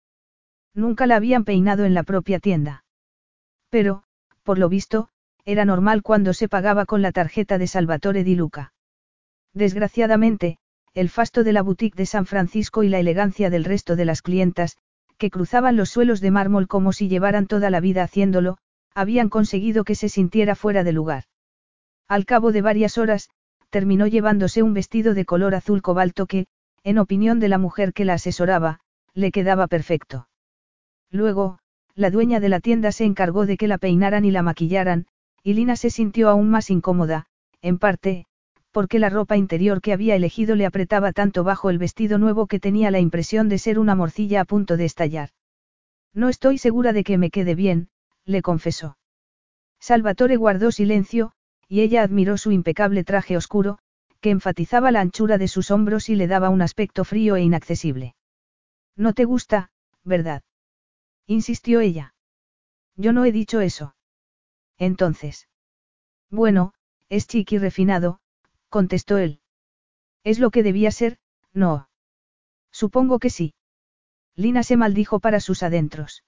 Nunca 0.73 1.07
la 1.07 1.15
habían 1.15 1.45
peinado 1.45 1.85
en 1.85 1.93
la 1.93 2.03
propia 2.03 2.39
tienda. 2.39 2.83
Pero, 3.69 4.03
por 4.43 4.59
lo 4.59 4.69
visto, 4.69 5.09
era 5.45 5.65
normal 5.65 6.03
cuando 6.03 6.33
se 6.33 6.47
pagaba 6.47 6.85
con 6.85 7.01
la 7.01 7.11
tarjeta 7.11 7.57
de 7.57 7.67
Salvatore 7.67 8.23
Di 8.23 8.35
Luca. 8.35 8.73
Desgraciadamente, 9.53 10.59
el 10.93 11.09
fasto 11.09 11.43
de 11.43 11.53
la 11.53 11.63
boutique 11.63 11.95
de 11.95 12.05
San 12.05 12.25
Francisco 12.25 12.83
y 12.83 12.89
la 12.89 12.99
elegancia 12.99 13.49
del 13.49 13.63
resto 13.63 13.95
de 13.95 14.05
las 14.05 14.21
clientas, 14.21 14.77
que 15.17 15.31
cruzaban 15.31 15.75
los 15.75 15.89
suelos 15.89 16.21
de 16.21 16.31
mármol 16.31 16.67
como 16.67 16.93
si 16.93 17.07
llevaran 17.07 17.47
toda 17.47 17.69
la 17.69 17.79
vida 17.79 18.03
haciéndolo, 18.03 18.57
habían 18.93 19.29
conseguido 19.29 19.83
que 19.83 19.95
se 19.95 20.09
sintiera 20.09 20.53
fuera 20.55 20.83
de 20.83 20.91
lugar. 20.91 21.23
Al 22.07 22.25
cabo 22.25 22.51
de 22.51 22.61
varias 22.61 22.97
horas, 22.97 23.29
terminó 23.69 24.07
llevándose 24.07 24.63
un 24.63 24.73
vestido 24.73 25.13
de 25.13 25.25
color 25.25 25.55
azul 25.55 25.81
cobalto 25.81 26.25
que, 26.25 26.47
en 26.83 26.97
opinión 26.97 27.39
de 27.39 27.49
la 27.49 27.57
mujer 27.57 27.93
que 27.93 28.05
la 28.05 28.13
asesoraba, 28.13 28.79
le 29.13 29.31
quedaba 29.31 29.67
perfecto. 29.67 30.27
Luego, 31.11 31.59
la 31.95 32.11
dueña 32.11 32.39
de 32.39 32.49
la 32.49 32.59
tienda 32.59 32.91
se 32.91 33.05
encargó 33.05 33.45
de 33.45 33.57
que 33.57 33.67
la 33.67 33.77
peinaran 33.77 34.23
y 34.25 34.31
la 34.31 34.43
maquillaran, 34.43 35.07
y 35.43 35.53
Lina 35.53 35.75
se 35.75 35.89
sintió 35.89 36.29
aún 36.29 36.49
más 36.49 36.69
incómoda, 36.69 37.25
en 37.61 37.79
parte, 37.79 38.25
porque 38.71 38.99
la 38.99 39.09
ropa 39.09 39.37
interior 39.37 39.81
que 39.81 39.93
había 39.93 40.15
elegido 40.15 40.55
le 40.55 40.65
apretaba 40.65 41.11
tanto 41.11 41.43
bajo 41.43 41.69
el 41.69 41.79
vestido 41.79 42.19
nuevo 42.19 42.47
que 42.47 42.59
tenía 42.59 42.91
la 42.91 42.99
impresión 42.99 43.49
de 43.49 43.57
ser 43.57 43.79
una 43.79 43.95
morcilla 43.95 44.41
a 44.41 44.45
punto 44.45 44.77
de 44.77 44.85
estallar. 44.85 45.29
No 46.13 46.29
estoy 46.29 46.57
segura 46.57 46.93
de 46.93 47.03
que 47.03 47.17
me 47.17 47.31
quede 47.31 47.55
bien, 47.55 47.89
le 48.25 48.41
confesó. 48.41 48.97
Salvatore 49.79 50.35
guardó 50.35 50.71
silencio, 50.71 51.31
y 51.67 51.81
ella 51.81 52.03
admiró 52.03 52.37
su 52.37 52.51
impecable 52.51 53.03
traje 53.03 53.37
oscuro, 53.37 53.79
que 54.21 54.29
enfatizaba 54.29 54.91
la 54.91 55.01
anchura 55.01 55.37
de 55.37 55.47
sus 55.47 55.71
hombros 55.71 56.09
y 56.09 56.15
le 56.15 56.27
daba 56.27 56.49
un 56.49 56.61
aspecto 56.61 57.03
frío 57.03 57.35
e 57.35 57.41
inaccesible. 57.41 58.15
No 58.95 59.13
te 59.13 59.25
gusta, 59.25 59.71
¿verdad? 60.03 60.43
insistió 61.27 61.81
ella. 61.81 62.15
Yo 62.95 63.13
no 63.13 63.25
he 63.25 63.31
dicho 63.31 63.61
eso. 63.61 63.95
Entonces. 64.77 65.47
Bueno, 66.29 66.73
es 67.09 67.27
chiqui 67.27 67.57
refinado, 67.57 68.19
contestó 68.69 69.17
él. 69.17 69.41
Es 70.23 70.39
lo 70.39 70.49
que 70.49 70.63
debía 70.63 70.91
ser, 70.91 71.19
no. 71.53 71.89
Supongo 72.71 73.19
que 73.19 73.29
sí. 73.29 73.53
Lina 74.35 74.63
se 74.63 74.77
maldijo 74.77 75.19
para 75.19 75.39
sus 75.39 75.63
adentros. 75.63 76.23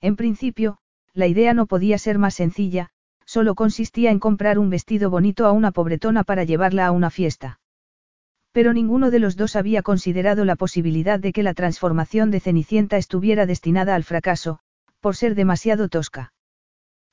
En 0.00 0.16
principio, 0.16 0.78
la 1.14 1.26
idea 1.26 1.54
no 1.54 1.66
podía 1.66 1.98
ser 1.98 2.18
más 2.18 2.34
sencilla, 2.34 2.91
solo 3.32 3.54
consistía 3.54 4.10
en 4.10 4.18
comprar 4.18 4.58
un 4.58 4.68
vestido 4.68 5.08
bonito 5.08 5.46
a 5.46 5.52
una 5.52 5.70
pobretona 5.70 6.22
para 6.22 6.44
llevarla 6.44 6.86
a 6.86 6.90
una 6.90 7.08
fiesta. 7.08 7.60
Pero 8.52 8.74
ninguno 8.74 9.10
de 9.10 9.20
los 9.20 9.36
dos 9.36 9.56
había 9.56 9.80
considerado 9.80 10.44
la 10.44 10.54
posibilidad 10.54 11.18
de 11.18 11.32
que 11.32 11.42
la 11.42 11.54
transformación 11.54 12.30
de 12.30 12.40
Cenicienta 12.40 12.98
estuviera 12.98 13.46
destinada 13.46 13.94
al 13.94 14.04
fracaso, 14.04 14.58
por 15.00 15.16
ser 15.16 15.34
demasiado 15.34 15.88
tosca. 15.88 16.34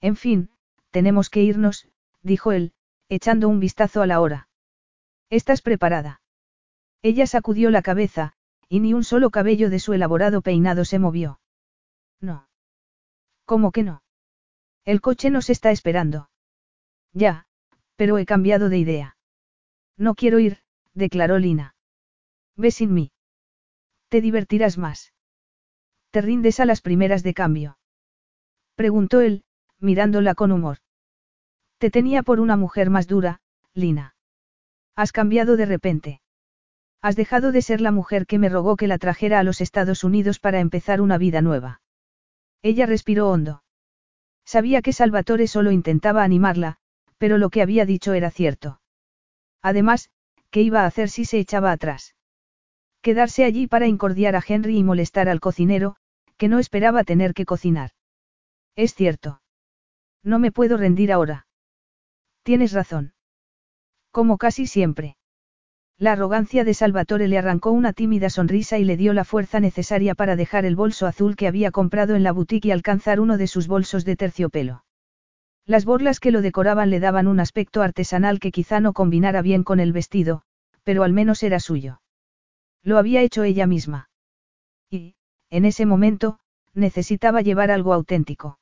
En 0.01 0.17
fin, 0.17 0.49
tenemos 0.91 1.29
que 1.29 1.41
irnos, 1.41 1.87
dijo 2.21 2.51
él, 2.51 2.73
echando 3.07 3.47
un 3.47 3.61
vistazo 3.61 4.01
a 4.01 4.05
la 4.05 4.19
hora. 4.19 4.49
¿Estás 5.29 5.61
preparada? 5.61 6.19
Ella 7.01 7.27
sacudió 7.27 7.71
la 7.71 7.81
cabeza, 7.81 8.33
y 8.67 8.81
ni 8.81 8.93
un 8.93 9.05
solo 9.05 9.29
cabello 9.29 9.69
de 9.69 9.79
su 9.79 9.93
elaborado 9.93 10.41
peinado 10.41 10.83
se 10.83 10.99
movió. 10.99 11.39
No. 12.19 12.49
¿Cómo 13.45 13.71
que 13.71 13.83
no? 13.83 14.01
El 14.85 15.01
coche 15.01 15.29
nos 15.29 15.49
está 15.49 15.71
esperando. 15.71 16.29
Ya, 17.13 17.47
pero 17.95 18.17
he 18.17 18.25
cambiado 18.25 18.69
de 18.69 18.77
idea. 18.77 19.17
No 19.97 20.15
quiero 20.15 20.39
ir, 20.39 20.59
declaró 20.93 21.37
Lina. 21.37 21.75
Ve 22.55 22.71
sin 22.71 22.93
mí. 22.93 23.11
Te 24.09 24.21
divertirás 24.21 24.77
más. 24.77 25.13
¿Te 26.11 26.21
rindes 26.21 26.59
a 26.59 26.65
las 26.65 26.81
primeras 26.81 27.23
de 27.23 27.33
cambio? 27.33 27.77
Preguntó 28.75 29.21
él, 29.21 29.43
mirándola 29.79 30.33
con 30.35 30.51
humor. 30.51 30.77
Te 31.77 31.91
tenía 31.91 32.23
por 32.23 32.39
una 32.39 32.57
mujer 32.57 32.89
más 32.89 33.07
dura, 33.07 33.41
Lina. 33.73 34.15
Has 34.95 35.11
cambiado 35.11 35.55
de 35.55 35.65
repente. 35.65 36.21
Has 37.01 37.15
dejado 37.15 37.51
de 37.51 37.61
ser 37.61 37.79
la 37.79 37.91
mujer 37.91 38.25
que 38.25 38.39
me 38.39 38.49
rogó 38.49 38.75
que 38.75 38.87
la 38.87 38.97
trajera 38.97 39.39
a 39.39 39.43
los 39.43 39.61
Estados 39.61 40.03
Unidos 40.03 40.39
para 40.39 40.59
empezar 40.59 40.99
una 40.99 41.17
vida 41.17 41.41
nueva. 41.41 41.81
Ella 42.61 42.85
respiró 42.85 43.29
hondo. 43.29 43.63
Sabía 44.53 44.81
que 44.81 44.93
Salvatore 44.93 45.45
solo 45.45 45.69
intentaba 45.69 46.23
animarla, 46.23 46.77
pero 47.19 47.37
lo 47.37 47.51
que 47.51 47.61
había 47.61 47.85
dicho 47.85 48.13
era 48.13 48.31
cierto. 48.31 48.81
Además, 49.61 50.09
¿qué 50.49 50.63
iba 50.63 50.81
a 50.81 50.85
hacer 50.87 51.09
si 51.09 51.23
se 51.23 51.37
echaba 51.37 51.71
atrás? 51.71 52.15
Quedarse 53.03 53.43
allí 53.43 53.67
para 53.67 53.85
incordiar 53.85 54.35
a 54.35 54.43
Henry 54.45 54.79
y 54.79 54.83
molestar 54.83 55.29
al 55.29 55.39
cocinero, 55.39 55.97
que 56.37 56.47
no 56.47 56.57
esperaba 56.57 57.03
tener 57.03 57.35
que 57.35 57.45
cocinar. 57.45 57.91
Es 58.75 58.95
cierto. 58.95 59.39
No 60.23 60.39
me 60.39 60.51
puedo 60.51 60.77
rendir 60.77 61.11
ahora. 61.11 61.45
Tienes 62.41 62.73
razón. 62.73 63.13
Como 64.09 64.39
casi 64.39 64.65
siempre. 64.65 65.18
La 65.99 66.13
arrogancia 66.13 66.63
de 66.63 66.73
Salvatore 66.73 67.27
le 67.27 67.37
arrancó 67.37 67.71
una 67.71 67.91
tímida 67.91 68.29
sonrisa 68.29 68.77
y 68.77 68.85
le 68.85 68.95
dio 68.95 69.11
la 69.11 69.25
fuerza 69.25 69.59
necesaria 69.59 70.15
para 70.15 70.37
dejar 70.37 70.63
el 70.63 70.77
bolso 70.77 71.05
azul 71.07 71.35
que 71.35 71.45
había 71.45 71.71
comprado 71.71 72.15
en 72.15 72.23
la 72.23 72.31
boutique 72.31 72.69
y 72.69 72.71
alcanzar 72.71 73.19
uno 73.19 73.37
de 73.37 73.47
sus 73.47 73.67
bolsos 73.67 74.05
de 74.05 74.15
terciopelo. 74.15 74.85
Las 75.65 75.83
borlas 75.83 76.21
que 76.21 76.31
lo 76.31 76.41
decoraban 76.41 76.89
le 76.89 77.01
daban 77.01 77.27
un 77.27 77.41
aspecto 77.41 77.81
artesanal 77.81 78.39
que 78.39 78.53
quizá 78.53 78.79
no 78.79 78.93
combinara 78.93 79.41
bien 79.41 79.65
con 79.65 79.81
el 79.81 79.91
vestido, 79.91 80.43
pero 80.85 81.03
al 81.03 81.11
menos 81.11 81.43
era 81.43 81.59
suyo. 81.59 82.01
Lo 82.81 82.97
había 82.97 83.21
hecho 83.21 83.43
ella 83.43 83.67
misma. 83.67 84.09
Y, 84.89 85.15
en 85.49 85.65
ese 85.65 85.85
momento, 85.85 86.39
necesitaba 86.73 87.41
llevar 87.41 87.71
algo 87.71 87.93
auténtico. 87.93 88.57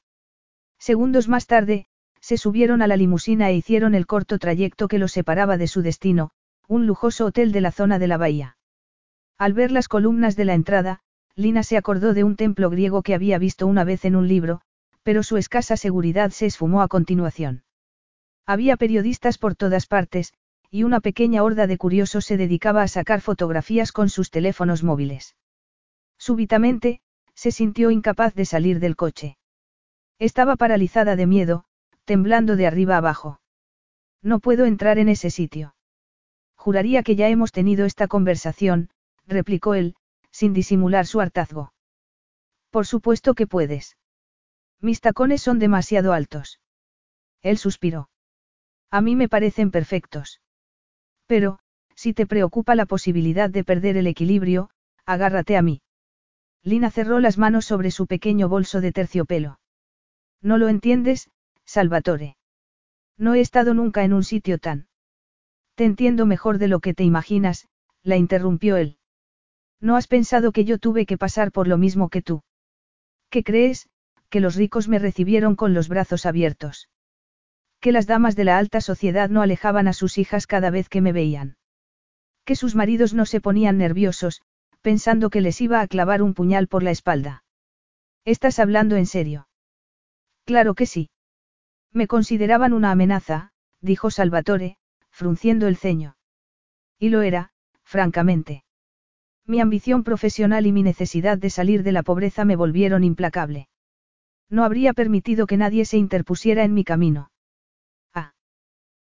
Segundos 0.80 1.28
más 1.28 1.46
tarde, 1.46 1.86
se 2.20 2.38
subieron 2.38 2.82
a 2.82 2.88
la 2.88 2.98
limusina 2.98 3.52
e 3.52 3.56
hicieron 3.56 3.94
el 3.94 4.08
corto 4.08 4.40
trayecto 4.40 4.88
que 4.88 4.98
los 4.98 5.12
separaba 5.12 5.58
de 5.58 5.68
su 5.68 5.84
destino, 5.84 6.32
un 6.68 6.86
lujoso 6.86 7.26
hotel 7.26 7.52
de 7.52 7.62
la 7.62 7.72
zona 7.72 7.98
de 7.98 8.08
la 8.08 8.18
bahía. 8.18 8.58
Al 9.38 9.54
ver 9.54 9.72
las 9.72 9.88
columnas 9.88 10.36
de 10.36 10.46
la 10.46 10.54
entrada, 10.54 11.00
Lina 11.36 11.64
se 11.64 11.78
acordó 11.78 12.14
de 12.14 12.24
un 12.24 12.36
templo 12.36 12.70
griego 12.70 13.04
que 13.04 13.14
había 13.14 13.38
visto 13.38 13.68
una 13.68 13.84
vez 13.84 14.04
en 14.04 14.16
un 14.16 14.28
libro, 14.28 14.62
pero 15.04 15.24
su 15.24 15.38
escasa 15.38 15.78
seguridad 15.78 16.32
se 16.32 16.48
esfumó 16.48 16.82
a 16.82 16.90
continuación. 16.90 17.64
Había 18.46 18.76
periodistas 18.76 19.38
por 19.38 19.56
todas 19.56 19.86
partes, 19.86 20.34
y 20.70 20.84
una 20.84 21.00
pequeña 21.00 21.44
horda 21.44 21.68
de 21.68 21.78
curiosos 21.78 22.26
se 22.26 22.36
dedicaba 22.36 22.82
a 22.82 22.88
sacar 22.90 23.22
fotografías 23.22 23.94
con 23.94 24.10
sus 24.10 24.30
teléfonos 24.32 24.84
móviles. 24.84 25.38
Súbitamente, 26.18 27.00
se 27.34 27.52
sintió 27.52 27.92
incapaz 27.92 28.34
de 28.36 28.44
salir 28.44 28.82
del 28.82 28.98
coche. 28.98 29.38
Estaba 30.20 30.58
paralizada 30.58 31.16
de 31.16 31.28
miedo, 31.28 31.64
temblando 32.04 32.58
de 32.58 32.68
arriba 32.68 32.98
abajo. 32.98 33.40
No 34.22 34.40
puedo 34.40 34.66
entrar 34.66 34.98
en 34.98 35.08
ese 35.08 35.30
sitio. 35.30 35.77
Juraría 36.58 37.04
que 37.04 37.16
ya 37.16 37.30
hemos 37.30 37.52
tenido 37.52 37.86
esta 37.86 38.08
conversación, 38.08 38.90
replicó 39.26 39.74
él, 39.74 39.96
sin 40.32 40.54
disimular 40.54 41.06
su 41.06 41.22
hartazgo. 41.22 41.74
Por 42.72 42.86
supuesto 42.86 43.34
que 43.34 43.48
puedes. 43.48 43.98
Mis 44.82 45.00
tacones 45.00 45.42
son 45.42 45.60
demasiado 45.60 46.14
altos. 46.14 46.60
Él 47.42 47.58
suspiró. 47.58 48.10
A 48.92 49.02
mí 49.02 49.16
me 49.16 49.30
parecen 49.30 49.72
perfectos. 49.72 50.42
Pero, 51.26 51.60
si 51.96 52.14
te 52.14 52.28
preocupa 52.28 52.76
la 52.76 52.86
posibilidad 52.86 53.50
de 53.50 53.64
perder 53.64 53.98
el 53.98 54.08
equilibrio, 54.08 54.70
agárrate 55.06 55.58
a 55.58 55.62
mí. 55.62 55.82
Lina 56.64 56.92
cerró 56.92 57.20
las 57.20 57.38
manos 57.38 57.66
sobre 57.66 57.92
su 57.92 58.08
pequeño 58.08 58.50
bolso 58.50 58.82
de 58.82 58.92
terciopelo. 58.92 59.60
No 60.42 60.58
lo 60.58 60.68
entiendes, 60.68 61.30
Salvatore. 61.66 62.38
No 63.18 63.34
he 63.34 63.40
estado 63.40 63.74
nunca 63.74 64.04
en 64.04 64.14
un 64.14 64.24
sitio 64.24 64.58
tan. 64.60 64.88
Te 65.78 65.86
entiendo 65.86 66.26
mejor 66.26 66.58
de 66.58 66.68
lo 66.68 66.80
que 66.80 66.96
te 66.96 67.04
imaginas, 67.04 67.68
la 68.02 68.18
interrumpió 68.18 68.78
él. 68.78 68.98
¿No 69.80 69.96
has 69.96 70.08
pensado 70.08 70.52
que 70.52 70.66
yo 70.66 70.80
tuve 70.80 71.06
que 71.06 71.20
pasar 71.20 71.52
por 71.52 71.68
lo 71.68 71.78
mismo 71.78 72.10
que 72.10 72.24
tú? 72.24 72.42
¿Qué 73.30 73.44
crees, 73.44 73.88
que 74.32 74.40
los 74.40 74.56
ricos 74.56 74.88
me 74.88 74.98
recibieron 74.98 75.56
con 75.56 75.76
los 75.76 75.88
brazos 75.88 76.26
abiertos? 76.26 76.90
Que 77.80 77.92
las 77.92 78.08
damas 78.08 78.36
de 78.36 78.46
la 78.46 78.58
alta 78.58 78.82
sociedad 78.82 79.30
no 79.30 79.44
alejaban 79.44 79.88
a 79.88 79.94
sus 79.94 80.18
hijas 80.18 80.48
cada 80.48 80.72
vez 80.72 80.90
que 80.90 81.02
me 81.02 81.12
veían. 81.12 81.58
Que 82.44 82.56
sus 82.56 82.74
maridos 82.74 83.14
no 83.14 83.28
se 83.28 83.40
ponían 83.40 83.78
nerviosos, 83.78 84.42
pensando 84.82 85.30
que 85.30 85.42
les 85.42 85.62
iba 85.62 85.82
a 85.82 85.88
clavar 85.88 86.24
un 86.24 86.34
puñal 86.34 86.68
por 86.68 86.82
la 86.82 86.90
espalda. 86.90 87.44
¿Estás 88.26 88.58
hablando 88.58 88.96
en 88.96 89.06
serio? 89.06 89.48
Claro 90.44 90.74
que 90.74 90.88
sí. 90.88 91.12
Me 91.94 92.08
consideraban 92.08 92.74
una 92.74 92.90
amenaza, 92.90 93.52
dijo 93.80 94.10
Salvatore, 94.10 94.80
frunciendo 95.18 95.68
el 95.68 95.78
ceño. 95.78 96.16
Y 97.00 97.10
lo 97.10 97.24
era, 97.24 97.50
francamente. 97.84 98.64
Mi 99.48 99.60
ambición 99.60 100.04
profesional 100.04 100.68
y 100.68 100.72
mi 100.72 100.84
necesidad 100.84 101.40
de 101.40 101.50
salir 101.50 101.82
de 101.82 101.92
la 101.92 102.04
pobreza 102.04 102.46
me 102.46 102.56
volvieron 102.56 103.04
implacable. 103.04 103.68
No 104.48 104.64
habría 104.64 104.94
permitido 104.94 105.48
que 105.48 105.58
nadie 105.58 105.86
se 105.86 105.98
interpusiera 105.98 106.64
en 106.64 106.76
mi 106.76 106.84
camino. 106.84 107.32
Ah. 108.14 108.36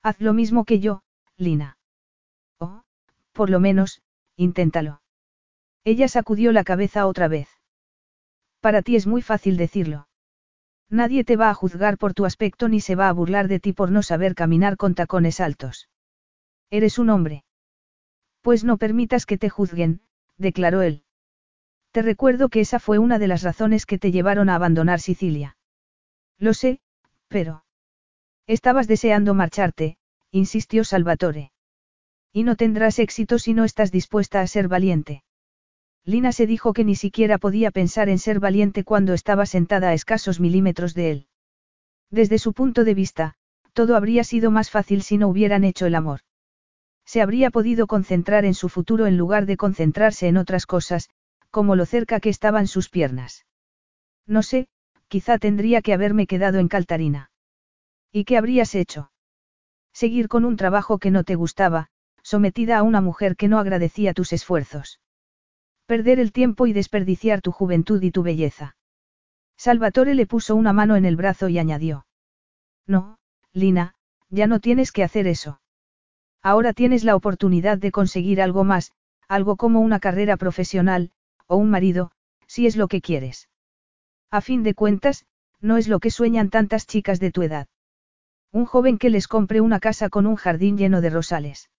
Haz 0.02 0.20
lo 0.20 0.34
mismo 0.34 0.66
que 0.66 0.78
yo, 0.78 1.02
Lina. 1.38 1.78
Oh. 2.58 2.82
Por 3.32 3.48
lo 3.48 3.58
menos, 3.58 4.02
inténtalo. 4.36 5.00
Ella 5.84 6.08
sacudió 6.08 6.52
la 6.52 6.64
cabeza 6.64 7.06
otra 7.06 7.28
vez. 7.28 7.48
Para 8.60 8.82
ti 8.82 8.96
es 8.96 9.06
muy 9.06 9.22
fácil 9.22 9.56
decirlo. 9.56 10.06
Nadie 10.90 11.24
te 11.24 11.36
va 11.36 11.48
a 11.48 11.54
juzgar 11.54 11.96
por 11.96 12.12
tu 12.12 12.26
aspecto 12.26 12.68
ni 12.68 12.80
se 12.80 12.94
va 12.94 13.08
a 13.08 13.12
burlar 13.12 13.48
de 13.48 13.58
ti 13.58 13.72
por 13.72 13.90
no 13.90 14.02
saber 14.02 14.34
caminar 14.34 14.76
con 14.76 14.94
tacones 14.94 15.40
altos. 15.40 15.88
Eres 16.74 16.98
un 16.98 17.08
hombre. 17.08 17.44
Pues 18.42 18.64
no 18.64 18.78
permitas 18.78 19.26
que 19.26 19.38
te 19.38 19.48
juzguen, 19.48 20.00
declaró 20.38 20.82
él. 20.82 21.04
Te 21.92 22.02
recuerdo 22.02 22.48
que 22.48 22.58
esa 22.58 22.80
fue 22.80 22.98
una 22.98 23.20
de 23.20 23.28
las 23.28 23.44
razones 23.44 23.86
que 23.86 23.96
te 23.96 24.10
llevaron 24.10 24.48
a 24.48 24.56
abandonar 24.56 24.98
Sicilia. 24.98 25.56
Lo 26.36 26.52
sé, 26.52 26.80
pero... 27.28 27.64
Estabas 28.48 28.88
deseando 28.88 29.34
marcharte, 29.34 29.98
insistió 30.32 30.82
Salvatore. 30.82 31.52
Y 32.32 32.42
no 32.42 32.56
tendrás 32.56 32.98
éxito 32.98 33.38
si 33.38 33.54
no 33.54 33.62
estás 33.62 33.92
dispuesta 33.92 34.40
a 34.40 34.46
ser 34.48 34.66
valiente. 34.66 35.22
Lina 36.04 36.32
se 36.32 36.48
dijo 36.48 36.72
que 36.72 36.82
ni 36.82 36.96
siquiera 36.96 37.38
podía 37.38 37.70
pensar 37.70 38.08
en 38.08 38.18
ser 38.18 38.40
valiente 38.40 38.82
cuando 38.82 39.14
estaba 39.14 39.46
sentada 39.46 39.90
a 39.90 39.94
escasos 39.94 40.40
milímetros 40.40 40.94
de 40.94 41.12
él. 41.12 41.28
Desde 42.10 42.40
su 42.40 42.52
punto 42.52 42.82
de 42.82 42.94
vista, 42.94 43.34
todo 43.74 43.94
habría 43.94 44.24
sido 44.24 44.50
más 44.50 44.70
fácil 44.70 45.02
si 45.02 45.18
no 45.18 45.28
hubieran 45.28 45.62
hecho 45.62 45.86
el 45.86 45.94
amor. 45.94 46.22
Se 47.04 47.20
habría 47.20 47.50
podido 47.50 47.86
concentrar 47.86 48.44
en 48.44 48.54
su 48.54 48.68
futuro 48.68 49.06
en 49.06 49.16
lugar 49.16 49.46
de 49.46 49.56
concentrarse 49.56 50.28
en 50.28 50.36
otras 50.36 50.66
cosas, 50.66 51.10
como 51.50 51.76
lo 51.76 51.86
cerca 51.86 52.20
que 52.20 52.30
estaban 52.30 52.66
sus 52.66 52.88
piernas. 52.88 53.46
No 54.26 54.42
sé, 54.42 54.68
quizá 55.08 55.38
tendría 55.38 55.82
que 55.82 55.92
haberme 55.92 56.26
quedado 56.26 56.58
en 56.58 56.68
Caltarina. 56.68 57.30
¿Y 58.10 58.24
qué 58.24 58.36
habrías 58.36 58.74
hecho? 58.74 59.10
Seguir 59.92 60.28
con 60.28 60.44
un 60.44 60.56
trabajo 60.56 60.98
que 60.98 61.10
no 61.10 61.24
te 61.24 61.34
gustaba, 61.34 61.88
sometida 62.22 62.78
a 62.78 62.82
una 62.82 63.00
mujer 63.00 63.36
que 63.36 63.48
no 63.48 63.58
agradecía 63.58 64.14
tus 64.14 64.32
esfuerzos. 64.32 65.00
Perder 65.86 66.18
el 66.18 66.32
tiempo 66.32 66.66
y 66.66 66.72
desperdiciar 66.72 67.42
tu 67.42 67.52
juventud 67.52 68.02
y 68.02 68.10
tu 68.10 68.22
belleza. 68.22 68.76
Salvatore 69.56 70.14
le 70.14 70.26
puso 70.26 70.56
una 70.56 70.72
mano 70.72 70.96
en 70.96 71.04
el 71.04 71.16
brazo 71.16 71.48
y 71.48 71.58
añadió. 71.58 72.06
No, 72.86 73.18
Lina, 73.52 73.94
ya 74.30 74.46
no 74.46 74.58
tienes 74.60 74.90
que 74.90 75.04
hacer 75.04 75.26
eso. 75.26 75.60
Ahora 76.44 76.74
tienes 76.74 77.04
la 77.04 77.16
oportunidad 77.16 77.78
de 77.78 77.90
conseguir 77.90 78.42
algo 78.42 78.64
más, 78.64 78.92
algo 79.28 79.56
como 79.56 79.80
una 79.80 79.98
carrera 79.98 80.36
profesional, 80.36 81.10
o 81.46 81.56
un 81.56 81.70
marido, 81.70 82.10
si 82.46 82.66
es 82.66 82.76
lo 82.76 82.86
que 82.86 83.00
quieres. 83.00 83.48
A 84.30 84.42
fin 84.42 84.62
de 84.62 84.74
cuentas, 84.74 85.24
no 85.62 85.78
es 85.78 85.88
lo 85.88 86.00
que 86.00 86.10
sueñan 86.10 86.50
tantas 86.50 86.86
chicas 86.86 87.18
de 87.18 87.30
tu 87.32 87.40
edad. 87.40 87.66
Un 88.52 88.66
joven 88.66 88.98
que 88.98 89.08
les 89.08 89.26
compre 89.26 89.62
una 89.62 89.80
casa 89.80 90.10
con 90.10 90.26
un 90.26 90.36
jardín 90.36 90.76
lleno 90.76 91.00
de 91.00 91.08
rosales. 91.08 91.70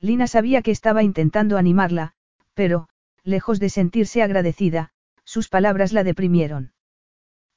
Lina 0.00 0.26
sabía 0.26 0.62
que 0.62 0.70
estaba 0.70 1.02
intentando 1.02 1.58
animarla, 1.58 2.14
pero, 2.54 2.88
lejos 3.24 3.60
de 3.60 3.68
sentirse 3.68 4.22
agradecida, 4.22 4.90
sus 5.22 5.50
palabras 5.50 5.92
la 5.92 6.02
deprimieron. 6.02 6.72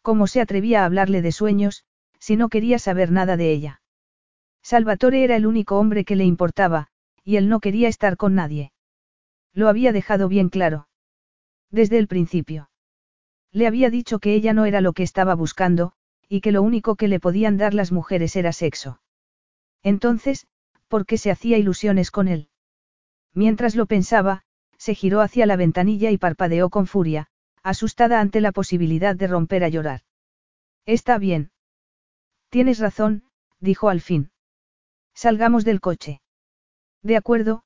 ¿Cómo 0.02 0.28
se 0.28 0.42
atrevía 0.42 0.82
a 0.82 0.86
hablarle 0.86 1.22
de 1.22 1.32
sueños, 1.32 1.86
si 2.20 2.36
no 2.36 2.50
quería 2.50 2.78
saber 2.78 3.10
nada 3.10 3.38
de 3.38 3.54
ella? 3.54 3.82
Salvatore 4.66 5.24
era 5.24 5.36
el 5.36 5.46
único 5.46 5.78
hombre 5.78 6.06
que 6.06 6.16
le 6.16 6.24
importaba, 6.24 6.88
y 7.24 7.36
él 7.36 7.50
no 7.50 7.60
quería 7.60 7.88
estar 7.88 8.18
con 8.18 8.34
nadie. 8.34 8.72
Lo 9.54 9.70
había 9.70 9.92
dejado 9.92 10.28
bien 10.28 10.50
claro. 10.50 10.88
Desde 11.70 12.00
el 12.00 12.08
principio. 12.08 12.72
Le 13.52 13.68
había 13.68 13.92
dicho 13.92 14.18
que 14.18 14.34
ella 14.34 14.54
no 14.54 14.66
era 14.66 14.82
lo 14.82 14.94
que 14.94 15.04
estaba 15.04 15.36
buscando, 15.36 15.92
y 16.28 16.42
que 16.42 16.52
lo 16.52 16.64
único 16.64 16.96
que 16.96 17.08
le 17.08 17.20
podían 17.20 17.58
dar 17.58 17.76
las 17.76 17.92
mujeres 17.92 18.36
era 18.36 18.52
sexo. 18.54 19.00
Entonces, 19.84 20.48
¿por 20.88 21.06
qué 21.06 21.20
se 21.20 21.30
hacía 21.30 21.60
ilusiones 21.60 22.10
con 22.10 22.28
él? 22.28 22.50
Mientras 23.36 23.76
lo 23.76 23.86
pensaba, 23.86 24.46
se 24.80 24.96
giró 24.96 25.22
hacia 25.22 25.46
la 25.46 25.58
ventanilla 25.58 26.10
y 26.10 26.18
parpadeó 26.18 26.72
con 26.72 26.88
furia, 26.88 27.28
asustada 27.62 28.20
ante 28.20 28.42
la 28.42 28.52
posibilidad 28.52 29.16
de 29.16 29.28
romper 29.28 29.64
a 29.64 29.70
llorar. 29.70 30.02
Está 30.88 31.20
bien. 31.20 31.52
Tienes 32.50 32.80
razón, 32.80 33.26
dijo 33.60 33.90
al 33.90 34.02
fin. 34.02 34.32
Salgamos 35.16 35.66
del 35.66 35.82
coche. 35.82 36.22
De 37.02 37.18
acuerdo, 37.18 37.64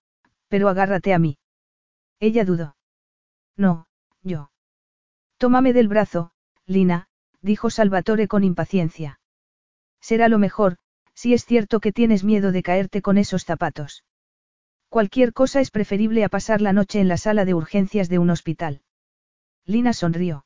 pero 0.47 0.69
agárrate 0.69 1.13
a 1.13 1.19
mí. 1.19 1.38
Ella 2.19 2.45
dudó. 2.45 2.77
No, 3.57 3.88
yo. 4.21 4.51
Tómame 5.38 5.73
del 5.73 5.88
brazo, 5.88 6.31
Lina, 6.65 7.07
dijo 7.41 7.69
Salvatore 7.69 8.27
con 8.27 8.43
impaciencia. 8.43 9.19
Será 9.99 10.30
lo 10.30 10.38
mejor, 10.38 10.77
si 11.13 11.34
es 11.34 11.45
cierto 11.45 11.80
que 11.80 11.91
tienes 11.91 12.23
miedo 12.23 12.51
de 12.51 12.63
caerte 12.63 13.01
con 13.01 13.17
esos 13.17 13.43
zapatos. 13.43 14.03
Cualquier 14.89 15.34
cosa 15.34 15.59
es 15.59 15.71
preferible 15.71 16.23
a 16.23 16.30
pasar 16.30 16.61
la 16.61 16.73
noche 16.73 16.99
en 16.99 17.07
la 17.07 17.17
sala 17.17 17.45
de 17.45 17.53
urgencias 17.53 18.09
de 18.09 18.19
un 18.19 18.30
hospital. 18.30 18.81
Lina 19.65 19.93
sonrió. 19.93 20.45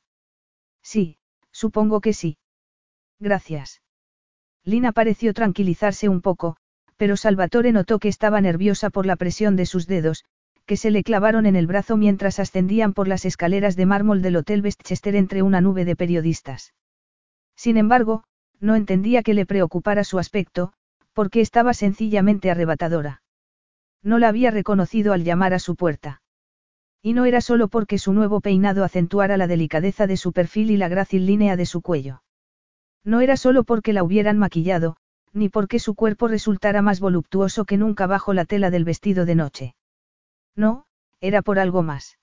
Sí, 0.82 1.18
supongo 1.50 2.00
que 2.00 2.12
sí. 2.12 2.38
Gracias. 3.18 3.82
Lina 4.64 4.92
pareció 4.92 5.34
tranquilizarse 5.34 6.08
un 6.08 6.20
poco, 6.20 6.56
pero 6.96 7.16
Salvatore 7.16 7.72
notó 7.72 7.98
que 7.98 8.08
estaba 8.08 8.40
nerviosa 8.40 8.90
por 8.90 9.06
la 9.06 9.16
presión 9.16 9.56
de 9.56 9.66
sus 9.66 9.86
dedos, 9.86 10.24
que 10.66 10.76
se 10.76 10.90
le 10.90 11.02
clavaron 11.02 11.46
en 11.46 11.56
el 11.56 11.66
brazo 11.66 11.96
mientras 11.96 12.38
ascendían 12.38 12.94
por 12.94 13.08
las 13.08 13.24
escaleras 13.24 13.76
de 13.76 13.86
mármol 13.86 14.22
del 14.22 14.36
Hotel 14.36 14.62
Westchester 14.62 15.14
entre 15.16 15.42
una 15.42 15.60
nube 15.60 15.84
de 15.84 15.96
periodistas. 15.96 16.72
Sin 17.56 17.76
embargo, 17.76 18.24
no 18.60 18.74
entendía 18.74 19.22
que 19.22 19.34
le 19.34 19.46
preocupara 19.46 20.04
su 20.04 20.18
aspecto, 20.18 20.72
porque 21.12 21.40
estaba 21.40 21.74
sencillamente 21.74 22.50
arrebatadora. 22.50 23.22
No 24.02 24.18
la 24.18 24.28
había 24.28 24.50
reconocido 24.50 25.12
al 25.12 25.24
llamar 25.24 25.54
a 25.54 25.58
su 25.58 25.76
puerta. 25.76 26.22
Y 27.02 27.12
no 27.12 27.26
era 27.26 27.40
solo 27.40 27.68
porque 27.68 27.98
su 27.98 28.12
nuevo 28.12 28.40
peinado 28.40 28.84
acentuara 28.84 29.36
la 29.36 29.46
delicadeza 29.46 30.06
de 30.06 30.16
su 30.16 30.32
perfil 30.32 30.70
y 30.70 30.76
la 30.76 30.88
grácil 30.88 31.26
línea 31.26 31.56
de 31.56 31.66
su 31.66 31.82
cuello. 31.82 32.22
No 33.04 33.20
era 33.20 33.36
solo 33.36 33.64
porque 33.64 33.92
la 33.92 34.02
hubieran 34.02 34.38
maquillado, 34.38 34.96
ni 35.34 35.48
porque 35.48 35.78
su 35.78 35.94
cuerpo 35.94 36.28
resultara 36.28 36.80
más 36.80 37.00
voluptuoso 37.00 37.64
que 37.64 37.76
nunca 37.76 38.06
bajo 38.06 38.32
la 38.32 38.44
tela 38.44 38.70
del 38.70 38.84
vestido 38.84 39.26
de 39.26 39.34
noche. 39.34 39.74
No, 40.54 40.86
era 41.20 41.42
por 41.42 41.58
algo 41.58 41.82
más. 41.82 42.18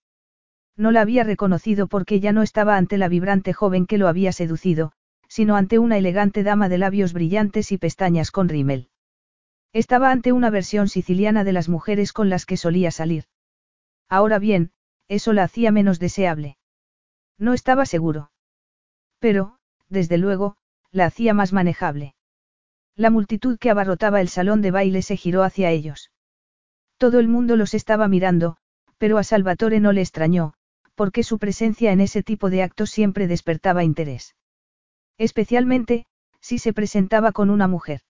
No 0.77 0.91
la 0.91 1.01
había 1.01 1.23
reconocido 1.23 1.87
porque 1.87 2.21
ya 2.21 2.31
no 2.31 2.41
estaba 2.41 2.77
ante 2.77 2.97
la 2.97 3.09
vibrante 3.09 3.53
joven 3.53 3.85
que 3.85 3.97
lo 3.97 4.07
había 4.07 4.31
seducido, 4.31 4.93
sino 5.27 5.57
ante 5.57 5.77
una 5.77 5.97
elegante 5.97 6.43
dama 6.43 6.69
de 6.69 6.77
labios 6.77 7.13
brillantes 7.13 7.71
y 7.71 7.77
pestañas 7.77 8.31
con 8.31 8.47
rímel. 8.47 8.89
Estaba 9.73 10.11
ante 10.11 10.31
una 10.31 10.49
versión 10.49 10.87
siciliana 10.87 11.43
de 11.43 11.53
las 11.53 11.69
mujeres 11.69 12.13
con 12.13 12.29
las 12.29 12.45
que 12.45 12.57
solía 12.57 12.91
salir. 12.91 13.25
Ahora 14.09 14.39
bien, 14.39 14.71
eso 15.07 15.33
la 15.33 15.43
hacía 15.43 15.71
menos 15.71 15.99
deseable. 15.99 16.57
No 17.37 17.53
estaba 17.53 17.85
seguro. 17.85 18.31
Pero, 19.19 19.57
desde 19.89 20.17
luego, 20.17 20.57
la 20.91 21.05
hacía 21.05 21.33
más 21.33 21.53
manejable. 21.53 22.15
La 22.95 23.09
multitud 23.09 23.57
que 23.57 23.69
abarrotaba 23.69 24.21
el 24.21 24.29
salón 24.29 24.61
de 24.61 24.71
baile 24.71 25.01
se 25.01 25.17
giró 25.17 25.43
hacia 25.43 25.69
ellos. 25.71 26.11
Todo 26.97 27.19
el 27.19 27.27
mundo 27.27 27.55
los 27.55 27.73
estaba 27.73 28.07
mirando, 28.07 28.57
pero 28.97 29.17
a 29.17 29.23
Salvatore 29.23 29.79
no 29.79 29.91
le 29.91 30.01
extrañó, 30.01 30.53
porque 30.95 31.23
su 31.23 31.39
presencia 31.39 31.91
en 31.91 32.01
ese 32.01 32.21
tipo 32.21 32.49
de 32.49 32.63
actos 32.63 32.91
siempre 32.91 33.27
despertaba 33.27 33.83
interés. 33.83 34.35
Especialmente, 35.17 36.05
si 36.41 36.59
se 36.59 36.73
presentaba 36.73 37.31
con 37.31 37.49
una 37.49 37.67
mujer. 37.67 38.01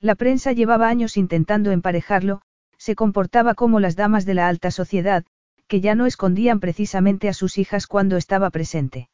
La 0.00 0.14
prensa 0.14 0.52
llevaba 0.52 0.88
años 0.88 1.16
intentando 1.16 1.72
emparejarlo, 1.72 2.42
se 2.78 2.94
comportaba 2.94 3.54
como 3.54 3.80
las 3.80 3.96
damas 3.96 4.24
de 4.24 4.34
la 4.34 4.48
alta 4.48 4.70
sociedad, 4.70 5.24
que 5.66 5.80
ya 5.80 5.94
no 5.94 6.06
escondían 6.06 6.60
precisamente 6.60 7.28
a 7.28 7.32
sus 7.32 7.58
hijas 7.58 7.86
cuando 7.86 8.16
estaba 8.16 8.50
presente. 8.50 9.08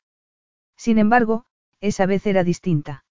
Sin 0.77 0.99
embargo, 0.99 1.45
esa 1.81 2.07
vez 2.07 2.27
era 2.27 2.45
distinta. 2.45 3.05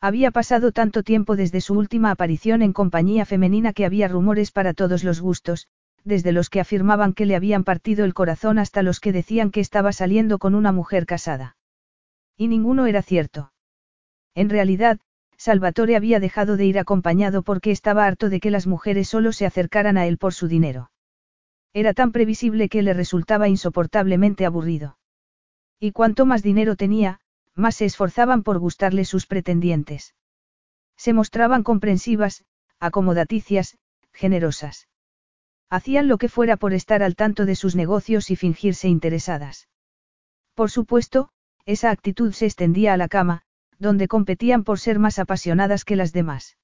Había 0.00 0.30
pasado 0.30 0.70
tanto 0.70 1.02
tiempo 1.02 1.34
desde 1.34 1.60
su 1.60 1.74
última 1.74 2.12
aparición 2.12 2.62
en 2.62 2.72
compañía 2.72 3.26
femenina 3.26 3.72
que 3.72 3.84
había 3.84 4.06
rumores 4.06 4.52
para 4.52 4.72
todos 4.72 5.02
los 5.02 5.20
gustos, 5.20 5.66
desde 6.04 6.30
los 6.30 6.50
que 6.50 6.60
afirmaban 6.60 7.12
que 7.12 7.26
le 7.26 7.34
habían 7.34 7.64
partido 7.64 8.04
el 8.04 8.14
corazón 8.14 8.58
hasta 8.58 8.82
los 8.82 9.00
que 9.00 9.12
decían 9.12 9.50
que 9.50 9.60
estaba 9.60 9.92
saliendo 9.92 10.38
con 10.38 10.54
una 10.54 10.70
mujer 10.70 11.04
casada. 11.04 11.56
Y 12.36 12.46
ninguno 12.46 12.86
era 12.86 13.02
cierto. 13.02 13.52
En 14.36 14.50
realidad, 14.50 15.00
Salvatore 15.36 15.96
había 15.96 16.20
dejado 16.20 16.56
de 16.56 16.66
ir 16.66 16.78
acompañado 16.78 17.42
porque 17.42 17.72
estaba 17.72 18.06
harto 18.06 18.28
de 18.28 18.38
que 18.38 18.52
las 18.52 18.68
mujeres 18.68 19.08
solo 19.08 19.32
se 19.32 19.46
acercaran 19.46 19.98
a 19.98 20.06
él 20.06 20.16
por 20.16 20.32
su 20.32 20.46
dinero. 20.46 20.90
Era 21.72 21.92
tan 21.92 22.12
previsible 22.12 22.68
que 22.68 22.82
le 22.82 22.94
resultaba 22.94 23.48
insoportablemente 23.48 24.46
aburrido. 24.46 24.96
Y 25.80 25.92
cuanto 25.92 26.24
más 26.24 26.42
dinero 26.42 26.76
tenía, 26.76 27.20
más 27.58 27.76
se 27.76 27.84
esforzaban 27.84 28.42
por 28.42 28.58
gustarle 28.58 29.04
sus 29.04 29.26
pretendientes. 29.26 30.14
Se 30.96 31.12
mostraban 31.12 31.62
comprensivas, 31.64 32.44
acomodaticias, 32.78 33.76
generosas. 34.12 34.88
Hacían 35.68 36.08
lo 36.08 36.18
que 36.18 36.28
fuera 36.28 36.56
por 36.56 36.72
estar 36.72 37.02
al 37.02 37.16
tanto 37.16 37.44
de 37.44 37.56
sus 37.56 37.74
negocios 37.74 38.30
y 38.30 38.36
fingirse 38.36 38.88
interesadas. 38.88 39.68
Por 40.54 40.70
supuesto, 40.70 41.30
esa 41.66 41.90
actitud 41.90 42.32
se 42.32 42.46
extendía 42.46 42.94
a 42.94 42.96
la 42.96 43.08
cama, 43.08 43.42
donde 43.78 44.08
competían 44.08 44.64
por 44.64 44.78
ser 44.78 44.98
más 44.98 45.18
apasionadas 45.18 45.84
que 45.84 45.96
las 45.96 46.12
demás. 46.12 46.56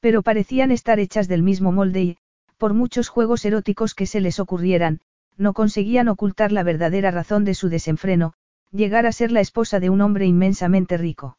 Pero 0.00 0.22
parecían 0.22 0.70
estar 0.70 0.98
hechas 0.98 1.28
del 1.28 1.42
mismo 1.42 1.72
molde 1.72 2.02
y, 2.02 2.18
Por 2.56 2.72
muchos 2.72 3.08
juegos 3.08 3.44
eróticos 3.44 3.94
que 3.94 4.06
se 4.06 4.20
les 4.20 4.40
ocurrieran, 4.40 5.00
no 5.36 5.52
conseguían 5.52 6.08
ocultar 6.08 6.52
la 6.52 6.62
verdadera 6.62 7.10
razón 7.10 7.44
de 7.44 7.54
su 7.54 7.68
desenfreno, 7.68 8.32
llegar 8.70 9.06
a 9.06 9.12
ser 9.12 9.32
la 9.32 9.40
esposa 9.40 9.80
de 9.80 9.90
un 9.90 10.00
hombre 10.00 10.26
inmensamente 10.26 10.96
rico. 10.96 11.38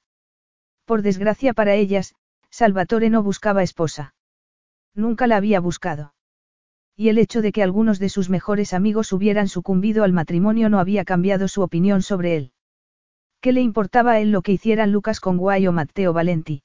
Por 0.86 1.02
desgracia 1.02 1.54
para 1.54 1.76
ellas, 1.76 2.16
Salvatore 2.50 3.10
no 3.10 3.24
buscaba 3.24 3.64
esposa. 3.64 4.16
Nunca 4.96 5.28
la 5.28 5.38
había 5.38 5.60
buscado. 5.60 6.14
Y 6.96 7.10
el 7.10 7.20
hecho 7.20 7.42
de 7.42 7.52
que 7.52 7.62
algunos 7.62 8.00
de 8.00 8.10
sus 8.10 8.30
mejores 8.30 8.74
amigos 8.74 9.14
hubieran 9.14 9.48
sucumbido 9.48 10.04
al 10.04 10.14
matrimonio 10.14 10.70
no 10.70 10.80
había 10.80 11.06
cambiado 11.06 11.48
su 11.48 11.62
opinión 11.62 12.02
sobre 12.02 12.36
él. 12.36 12.52
¿Qué 13.42 13.52
le 13.52 13.62
importaba 13.62 14.14
a 14.14 14.20
él 14.20 14.32
lo 14.32 14.42
que 14.42 14.54
hicieran 14.54 14.92
Lucas 14.92 15.20
Conguay 15.20 15.68
o 15.68 15.72
Matteo 15.72 16.14
Valenti? 16.14 16.64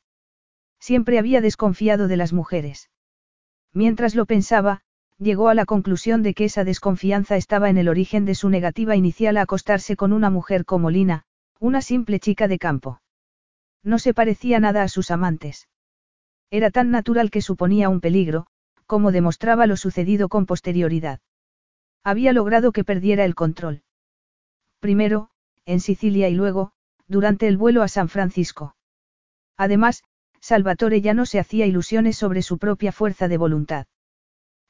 Siempre 0.80 1.18
había 1.18 1.40
desconfiado 1.40 2.08
de 2.08 2.16
las 2.16 2.32
mujeres. 2.32 2.90
Mientras 3.74 4.14
lo 4.14 4.24
pensaba, 4.24 4.82
llegó 5.22 5.48
a 5.48 5.54
la 5.54 5.64
conclusión 5.64 6.22
de 6.22 6.34
que 6.34 6.44
esa 6.44 6.64
desconfianza 6.64 7.36
estaba 7.36 7.70
en 7.70 7.78
el 7.78 7.88
origen 7.88 8.24
de 8.24 8.34
su 8.34 8.48
negativa 8.48 8.96
inicial 8.96 9.36
a 9.36 9.42
acostarse 9.42 9.96
con 9.96 10.12
una 10.12 10.30
mujer 10.30 10.64
como 10.64 10.90
Lina, 10.90 11.24
una 11.60 11.80
simple 11.80 12.18
chica 12.18 12.48
de 12.48 12.58
campo. 12.58 13.00
No 13.84 13.98
se 13.98 14.14
parecía 14.14 14.58
nada 14.60 14.82
a 14.82 14.88
sus 14.88 15.10
amantes. 15.10 15.68
Era 16.50 16.70
tan 16.70 16.90
natural 16.90 17.30
que 17.30 17.40
suponía 17.40 17.88
un 17.88 18.00
peligro, 18.00 18.46
como 18.86 19.12
demostraba 19.12 19.66
lo 19.66 19.76
sucedido 19.76 20.28
con 20.28 20.44
posterioridad. 20.44 21.20
Había 22.04 22.32
logrado 22.32 22.72
que 22.72 22.84
perdiera 22.84 23.24
el 23.24 23.34
control. 23.34 23.82
Primero, 24.80 25.30
en 25.64 25.80
Sicilia 25.80 26.28
y 26.28 26.34
luego, 26.34 26.72
durante 27.06 27.46
el 27.46 27.56
vuelo 27.56 27.82
a 27.82 27.88
San 27.88 28.08
Francisco. 28.08 28.74
Además, 29.56 30.02
Salvatore 30.40 31.00
ya 31.00 31.14
no 31.14 31.26
se 31.26 31.38
hacía 31.38 31.66
ilusiones 31.66 32.16
sobre 32.16 32.42
su 32.42 32.58
propia 32.58 32.90
fuerza 32.90 33.28
de 33.28 33.38
voluntad. 33.38 33.86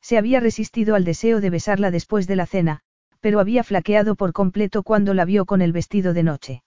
Se 0.02 0.18
había 0.18 0.40
resistido 0.40 0.94
al 0.94 1.04
deseo 1.04 1.40
de 1.40 1.48
besarla 1.48 1.90
después 1.90 2.26
de 2.26 2.36
la 2.36 2.46
cena, 2.46 2.80
pero 3.20 3.40
había 3.40 3.64
flaqueado 3.64 4.16
por 4.16 4.32
completo 4.32 4.82
cuando 4.82 5.14
la 5.14 5.24
vio 5.24 5.46
con 5.46 5.62
el 5.62 5.72
vestido 5.72 6.12
de 6.12 6.24
noche. 6.24 6.62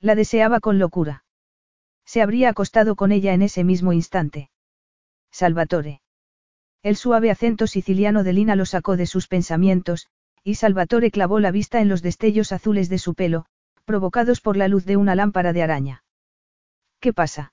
La 0.00 0.14
deseaba 0.14 0.60
con 0.60 0.78
locura. 0.78 1.24
Se 2.04 2.20
habría 2.20 2.50
acostado 2.50 2.96
con 2.96 3.12
ella 3.12 3.32
en 3.32 3.42
ese 3.42 3.64
mismo 3.64 3.92
instante. 3.92 4.50
Salvatore. 5.30 6.00
El 6.82 6.96
suave 6.96 7.30
acento 7.30 7.66
siciliano 7.66 8.24
de 8.24 8.32
Lina 8.32 8.56
lo 8.56 8.66
sacó 8.66 8.96
de 8.96 9.06
sus 9.06 9.28
pensamientos, 9.28 10.08
y 10.42 10.54
Salvatore 10.54 11.10
clavó 11.10 11.40
la 11.40 11.50
vista 11.50 11.80
en 11.80 11.88
los 11.88 12.02
destellos 12.02 12.52
azules 12.52 12.88
de 12.88 12.98
su 12.98 13.14
pelo, 13.14 13.46
provocados 13.84 14.40
por 14.40 14.56
la 14.56 14.68
luz 14.68 14.84
de 14.84 14.96
una 14.96 15.14
lámpara 15.14 15.52
de 15.52 15.62
araña. 15.62 16.04
¿Qué 17.00 17.12
pasa? 17.12 17.52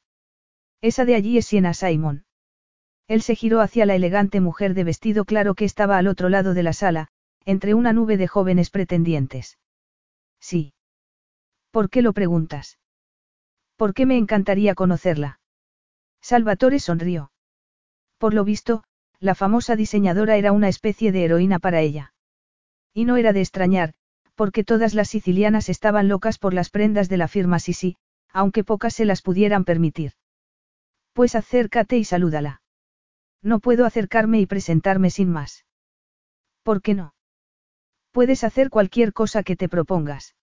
Esa 0.81 1.05
de 1.05 1.15
allí 1.15 1.37
es 1.37 1.45
Siena 1.47 1.73
Simon. 1.73 2.24
Él 3.07 3.21
se 3.21 3.35
giró 3.35 3.61
hacia 3.61 3.85
la 3.85 3.95
elegante 3.95 4.41
mujer 4.41 4.73
de 4.73 4.83
vestido 4.83 5.25
claro 5.25 5.53
que 5.53 5.65
estaba 5.65 5.97
al 5.97 6.07
otro 6.07 6.29
lado 6.29 6.53
de 6.53 6.63
la 6.63 6.73
sala, 6.73 7.09
entre 7.45 7.73
una 7.73 7.93
nube 7.93 8.17
de 8.17 8.27
jóvenes 8.27 8.71
pretendientes. 8.71 9.59
Sí. 10.39 10.73
¿Por 11.71 11.89
qué 11.89 12.01
lo 12.01 12.13
preguntas? 12.13 12.79
¿Por 13.75 13.93
qué 13.93 14.05
me 14.05 14.17
encantaría 14.17 14.73
conocerla? 14.73 15.39
Salvatore 16.21 16.79
sonrió. 16.79 17.31
Por 18.17 18.33
lo 18.33 18.43
visto, 18.43 18.83
la 19.19 19.35
famosa 19.35 19.75
diseñadora 19.75 20.37
era 20.37 20.51
una 20.51 20.69
especie 20.69 21.11
de 21.11 21.25
heroína 21.25 21.59
para 21.59 21.81
ella. 21.81 22.13
Y 22.93 23.05
no 23.05 23.17
era 23.17 23.33
de 23.33 23.41
extrañar, 23.41 23.93
porque 24.33 24.63
todas 24.63 24.93
las 24.93 25.09
sicilianas 25.09 25.69
estaban 25.69 26.07
locas 26.07 26.39
por 26.39 26.53
las 26.53 26.69
prendas 26.69 27.09
de 27.09 27.17
la 27.17 27.27
firma 27.27 27.59
Sisi, 27.59 27.97
aunque 28.31 28.63
pocas 28.63 28.93
se 28.93 29.05
las 29.05 29.21
pudieran 29.21 29.65
permitir. 29.65 30.13
Pues 31.13 31.35
acércate 31.35 31.97
y 31.97 32.03
salúdala. 32.03 32.61
No 33.45 33.59
puedo 33.59 33.85
acercarme 33.85 34.41
y 34.41 34.47
presentarme 34.47 35.11
sin 35.11 35.29
más. 35.29 35.65
¿Por 36.63 36.81
qué 36.81 36.95
no? 36.95 37.13
Puedes 38.11 38.43
hacer 38.43 38.71
cualquier 38.71 39.13
cosa 39.13 39.43
que 39.43 39.55
te 39.55 39.69
propongas. 39.69 40.33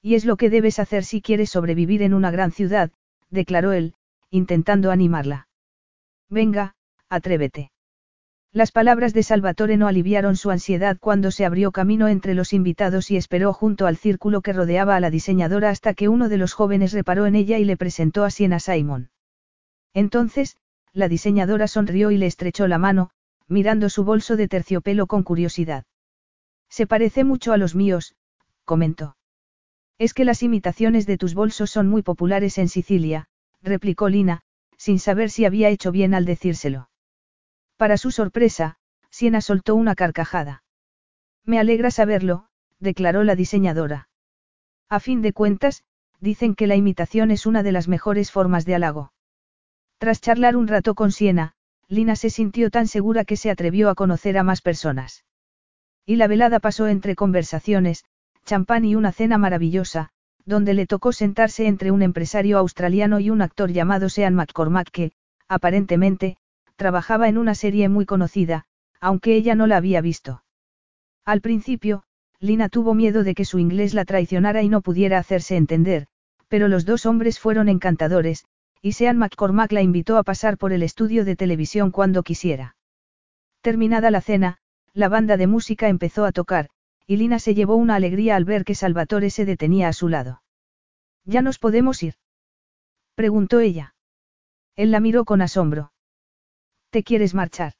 Y 0.00 0.14
es 0.14 0.24
lo 0.24 0.36
que 0.36 0.48
debes 0.48 0.78
hacer 0.78 1.04
si 1.04 1.22
quieres 1.22 1.50
sobrevivir 1.50 2.02
en 2.02 2.14
una 2.14 2.30
gran 2.30 2.52
ciudad, 2.52 2.92
declaró 3.30 3.72
él, 3.72 3.94
intentando 4.30 4.92
animarla. 4.92 5.48
Venga, 6.28 6.76
atrévete. 7.08 7.72
Las 8.52 8.70
palabras 8.70 9.12
de 9.12 9.24
Salvatore 9.24 9.76
no 9.76 9.88
aliviaron 9.88 10.36
su 10.36 10.52
ansiedad 10.52 10.98
cuando 11.00 11.32
se 11.32 11.44
abrió 11.44 11.72
camino 11.72 12.06
entre 12.06 12.34
los 12.34 12.52
invitados 12.52 13.10
y 13.10 13.16
esperó 13.16 13.52
junto 13.52 13.88
al 13.88 13.96
círculo 13.96 14.40
que 14.40 14.52
rodeaba 14.52 14.94
a 14.94 15.00
la 15.00 15.10
diseñadora 15.10 15.70
hasta 15.70 15.94
que 15.94 16.08
uno 16.08 16.28
de 16.28 16.36
los 16.36 16.52
jóvenes 16.52 16.92
reparó 16.92 17.26
en 17.26 17.34
ella 17.34 17.58
y 17.58 17.64
le 17.64 17.76
presentó 17.76 18.22
a 18.22 18.30
Siena 18.30 18.60
Simon. 18.60 19.10
Entonces, 19.94 20.56
la 20.92 21.08
diseñadora 21.08 21.68
sonrió 21.68 22.10
y 22.10 22.18
le 22.18 22.26
estrechó 22.26 22.66
la 22.66 22.78
mano, 22.78 23.10
mirando 23.48 23.88
su 23.88 24.04
bolso 24.04 24.36
de 24.36 24.48
terciopelo 24.48 25.06
con 25.06 25.22
curiosidad. 25.22 25.84
Se 26.68 26.86
parece 26.86 27.24
mucho 27.24 27.52
a 27.52 27.56
los 27.56 27.74
míos, 27.74 28.14
comentó. 28.64 29.16
Es 29.98 30.14
que 30.14 30.24
las 30.24 30.42
imitaciones 30.42 31.06
de 31.06 31.18
tus 31.18 31.34
bolsos 31.34 31.70
son 31.70 31.88
muy 31.88 32.02
populares 32.02 32.58
en 32.58 32.68
Sicilia, 32.68 33.28
replicó 33.62 34.08
Lina, 34.08 34.42
sin 34.78 34.98
saber 34.98 35.30
si 35.30 35.44
había 35.44 35.68
hecho 35.68 35.92
bien 35.92 36.14
al 36.14 36.24
decírselo. 36.24 36.88
Para 37.76 37.96
su 37.96 38.10
sorpresa, 38.10 38.78
Siena 39.10 39.40
soltó 39.40 39.74
una 39.74 39.94
carcajada. 39.94 40.62
Me 41.44 41.58
alegra 41.58 41.90
saberlo, 41.90 42.46
declaró 42.78 43.24
la 43.24 43.34
diseñadora. 43.34 44.08
A 44.88 45.00
fin 45.00 45.22
de 45.22 45.32
cuentas, 45.32 45.84
dicen 46.20 46.54
que 46.54 46.66
la 46.66 46.76
imitación 46.76 47.30
es 47.30 47.46
una 47.46 47.62
de 47.62 47.72
las 47.72 47.88
mejores 47.88 48.30
formas 48.30 48.64
de 48.64 48.74
halago. 48.74 49.12
Tras 50.00 50.22
charlar 50.22 50.56
un 50.56 50.66
rato 50.66 50.94
con 50.94 51.12
Siena, 51.12 51.52
Lina 51.86 52.16
se 52.16 52.30
sintió 52.30 52.70
tan 52.70 52.88
segura 52.88 53.26
que 53.26 53.36
se 53.36 53.50
atrevió 53.50 53.90
a 53.90 53.94
conocer 53.94 54.38
a 54.38 54.42
más 54.42 54.62
personas. 54.62 55.26
Y 56.06 56.16
la 56.16 56.26
velada 56.26 56.58
pasó 56.58 56.88
entre 56.88 57.14
conversaciones, 57.14 58.06
champán 58.46 58.86
y 58.86 58.94
una 58.94 59.12
cena 59.12 59.36
maravillosa, 59.36 60.08
donde 60.46 60.72
le 60.72 60.86
tocó 60.86 61.12
sentarse 61.12 61.66
entre 61.66 61.90
un 61.90 62.00
empresario 62.00 62.56
australiano 62.56 63.20
y 63.20 63.28
un 63.28 63.42
actor 63.42 63.72
llamado 63.72 64.08
Sean 64.08 64.34
McCormack 64.34 64.90
que, 64.90 65.12
aparentemente, 65.48 66.38
trabajaba 66.76 67.28
en 67.28 67.36
una 67.36 67.54
serie 67.54 67.90
muy 67.90 68.06
conocida, 68.06 68.64
aunque 69.00 69.34
ella 69.34 69.54
no 69.54 69.66
la 69.66 69.76
había 69.76 70.00
visto. 70.00 70.42
Al 71.26 71.42
principio, 71.42 72.04
Lina 72.38 72.70
tuvo 72.70 72.94
miedo 72.94 73.22
de 73.22 73.34
que 73.34 73.44
su 73.44 73.58
inglés 73.58 73.92
la 73.92 74.06
traicionara 74.06 74.62
y 74.62 74.70
no 74.70 74.80
pudiera 74.80 75.18
hacerse 75.18 75.56
entender, 75.56 76.06
pero 76.48 76.68
los 76.68 76.86
dos 76.86 77.04
hombres 77.04 77.38
fueron 77.38 77.68
encantadores, 77.68 78.46
y 78.82 78.92
Sean 78.92 79.18
McCormack 79.18 79.72
la 79.72 79.82
invitó 79.82 80.16
a 80.16 80.22
pasar 80.22 80.56
por 80.56 80.72
el 80.72 80.82
estudio 80.82 81.24
de 81.24 81.36
televisión 81.36 81.90
cuando 81.90 82.22
quisiera. 82.22 82.76
Terminada 83.60 84.10
la 84.10 84.20
cena, 84.20 84.58
la 84.94 85.08
banda 85.08 85.36
de 85.36 85.46
música 85.46 85.88
empezó 85.88 86.24
a 86.24 86.32
tocar, 86.32 86.70
y 87.06 87.16
Lina 87.16 87.38
se 87.38 87.54
llevó 87.54 87.76
una 87.76 87.96
alegría 87.96 88.36
al 88.36 88.44
ver 88.44 88.64
que 88.64 88.74
Salvatore 88.74 89.30
se 89.30 89.44
detenía 89.44 89.88
a 89.88 89.92
su 89.92 90.08
lado. 90.08 90.42
¿Ya 91.24 91.42
nos 91.42 91.58
podemos 91.58 92.02
ir? 92.02 92.14
preguntó 93.14 93.60
ella. 93.60 93.94
Él 94.76 94.90
la 94.90 95.00
miró 95.00 95.24
con 95.24 95.42
asombro. 95.42 95.92
¿Te 96.90 97.02
quieres 97.02 97.34
marchar? 97.34 97.74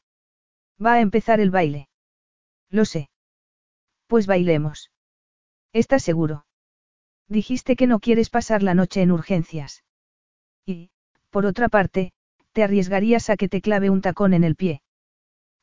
Va 0.85 0.95
a 0.95 1.01
empezar 1.01 1.41
el 1.41 1.51
baile. 1.51 1.89
Lo 2.69 2.85
sé. 2.85 3.11
Pues 4.07 4.27
bailemos. 4.27 4.91
¿Estás 5.73 6.03
seguro? 6.03 6.47
Dijiste 7.29 7.77
que 7.77 7.87
no 7.87 8.01
quieres 8.01 8.29
pasar 8.29 8.63
la 8.63 8.75
noche 8.75 9.03
en 9.03 9.13
urgencias. 9.13 9.85
Y, 10.67 10.91
por 11.31 11.47
otra 11.47 11.69
parte, 11.69 12.13
te 12.53 12.63
arriesgarías 12.63 13.31
a 13.31 13.37
que 13.37 13.49
te 13.49 13.61
clave 13.61 13.91
un 13.91 14.01
tacón 14.01 14.35
en 14.35 14.45
el 14.45 14.57
pie. 14.57 14.83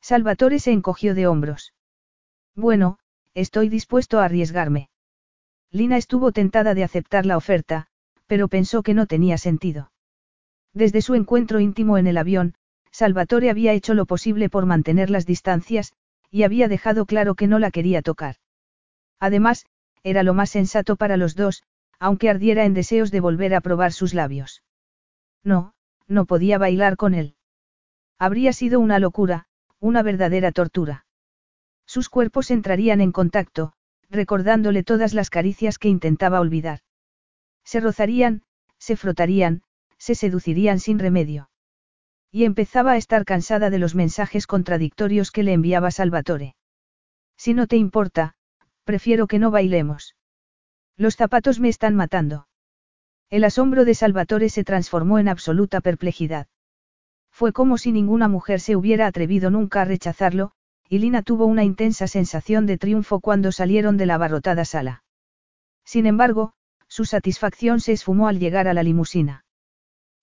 Salvatore 0.00 0.58
se 0.58 0.72
encogió 0.72 1.14
de 1.14 1.26
hombros. 1.26 1.74
Bueno, 2.54 2.98
estoy 3.34 3.68
dispuesto 3.68 4.20
a 4.20 4.24
arriesgarme. 4.24 4.90
Lina 5.70 5.96
estuvo 5.96 6.32
tentada 6.32 6.74
de 6.74 6.84
aceptar 6.84 7.26
la 7.26 7.36
oferta, 7.36 7.88
pero 8.26 8.48
pensó 8.48 8.82
que 8.82 8.94
no 8.94 9.06
tenía 9.06 9.38
sentido. 9.38 9.92
Desde 10.72 11.02
su 11.02 11.14
encuentro 11.14 11.60
íntimo 11.60 11.98
en 11.98 12.06
el 12.06 12.16
avión, 12.16 12.54
Salvatore 12.90 13.50
había 13.50 13.72
hecho 13.72 13.94
lo 13.94 14.06
posible 14.06 14.48
por 14.48 14.66
mantener 14.66 15.10
las 15.10 15.26
distancias, 15.26 15.92
y 16.30 16.42
había 16.42 16.68
dejado 16.68 17.06
claro 17.06 17.34
que 17.34 17.46
no 17.46 17.58
la 17.58 17.70
quería 17.70 18.02
tocar. 18.02 18.36
Además, 19.20 19.66
era 20.02 20.22
lo 20.22 20.34
más 20.34 20.50
sensato 20.50 20.96
para 20.96 21.16
los 21.16 21.34
dos, 21.34 21.64
aunque 21.98 22.30
ardiera 22.30 22.64
en 22.64 22.74
deseos 22.74 23.10
de 23.10 23.20
volver 23.20 23.54
a 23.54 23.60
probar 23.60 23.92
sus 23.92 24.14
labios. 24.14 24.62
No, 25.44 25.74
no 26.06 26.24
podía 26.26 26.58
bailar 26.58 26.96
con 26.96 27.14
él. 27.14 27.36
Habría 28.18 28.52
sido 28.52 28.80
una 28.80 28.98
locura, 28.98 29.46
una 29.80 30.02
verdadera 30.02 30.52
tortura. 30.52 31.06
Sus 31.86 32.08
cuerpos 32.08 32.50
entrarían 32.50 33.00
en 33.00 33.12
contacto, 33.12 33.72
recordándole 34.10 34.82
todas 34.82 35.14
las 35.14 35.30
caricias 35.30 35.78
que 35.78 35.88
intentaba 35.88 36.40
olvidar. 36.40 36.80
Se 37.64 37.80
rozarían, 37.80 38.42
se 38.78 38.96
frotarían, 38.96 39.62
se 39.98 40.14
seducirían 40.14 40.80
sin 40.80 40.98
remedio. 40.98 41.50
Y 42.30 42.44
empezaba 42.44 42.92
a 42.92 42.96
estar 42.96 43.24
cansada 43.24 43.70
de 43.70 43.78
los 43.78 43.94
mensajes 43.94 44.46
contradictorios 44.46 45.30
que 45.30 45.42
le 45.42 45.52
enviaba 45.52 45.90
Salvatore. 45.90 46.56
Si 47.36 47.54
no 47.54 47.66
te 47.66 47.76
importa, 47.76 48.34
prefiero 48.84 49.26
que 49.26 49.38
no 49.38 49.50
bailemos. 49.50 50.16
Los 50.96 51.16
zapatos 51.16 51.60
me 51.60 51.68
están 51.68 51.94
matando. 51.94 52.47
El 53.30 53.44
asombro 53.44 53.84
de 53.84 53.94
Salvatore 53.94 54.48
se 54.48 54.64
transformó 54.64 55.18
en 55.18 55.28
absoluta 55.28 55.80
perplejidad. 55.82 56.46
Fue 57.30 57.52
como 57.52 57.76
si 57.76 57.92
ninguna 57.92 58.26
mujer 58.26 58.58
se 58.58 58.74
hubiera 58.74 59.06
atrevido 59.06 59.50
nunca 59.50 59.82
a 59.82 59.84
rechazarlo, 59.84 60.52
y 60.88 60.98
Lina 60.98 61.22
tuvo 61.22 61.44
una 61.44 61.62
intensa 61.62 62.06
sensación 62.06 62.64
de 62.64 62.78
triunfo 62.78 63.20
cuando 63.20 63.52
salieron 63.52 63.98
de 63.98 64.06
la 64.06 64.14
abarrotada 64.14 64.64
sala. 64.64 65.04
Sin 65.84 66.06
embargo, 66.06 66.54
su 66.88 67.04
satisfacción 67.04 67.80
se 67.80 67.92
esfumó 67.92 68.28
al 68.28 68.38
llegar 68.38 68.66
a 68.66 68.74
la 68.74 68.82
limusina. 68.82 69.44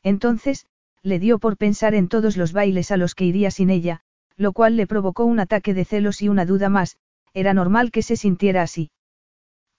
Entonces, 0.01 0.65
le 1.03 1.19
dio 1.19 1.37
por 1.37 1.57
pensar 1.57 1.93
en 1.93 2.07
todos 2.07 2.37
los 2.37 2.53
bailes 2.53 2.89
a 2.89 2.97
los 2.97 3.13
que 3.13 3.25
iría 3.25 3.51
sin 3.51 3.69
ella, 3.69 4.01
lo 4.35 4.51
cual 4.51 4.75
le 4.75 4.87
provocó 4.87 5.25
un 5.25 5.39
ataque 5.39 5.75
de 5.75 5.85
celos 5.85 6.23
y 6.23 6.29
una 6.29 6.45
duda 6.45 6.69
más, 6.69 6.97
era 7.35 7.53
normal 7.53 7.91
que 7.91 8.01
se 8.01 8.15
sintiera 8.15 8.63
así. 8.63 8.89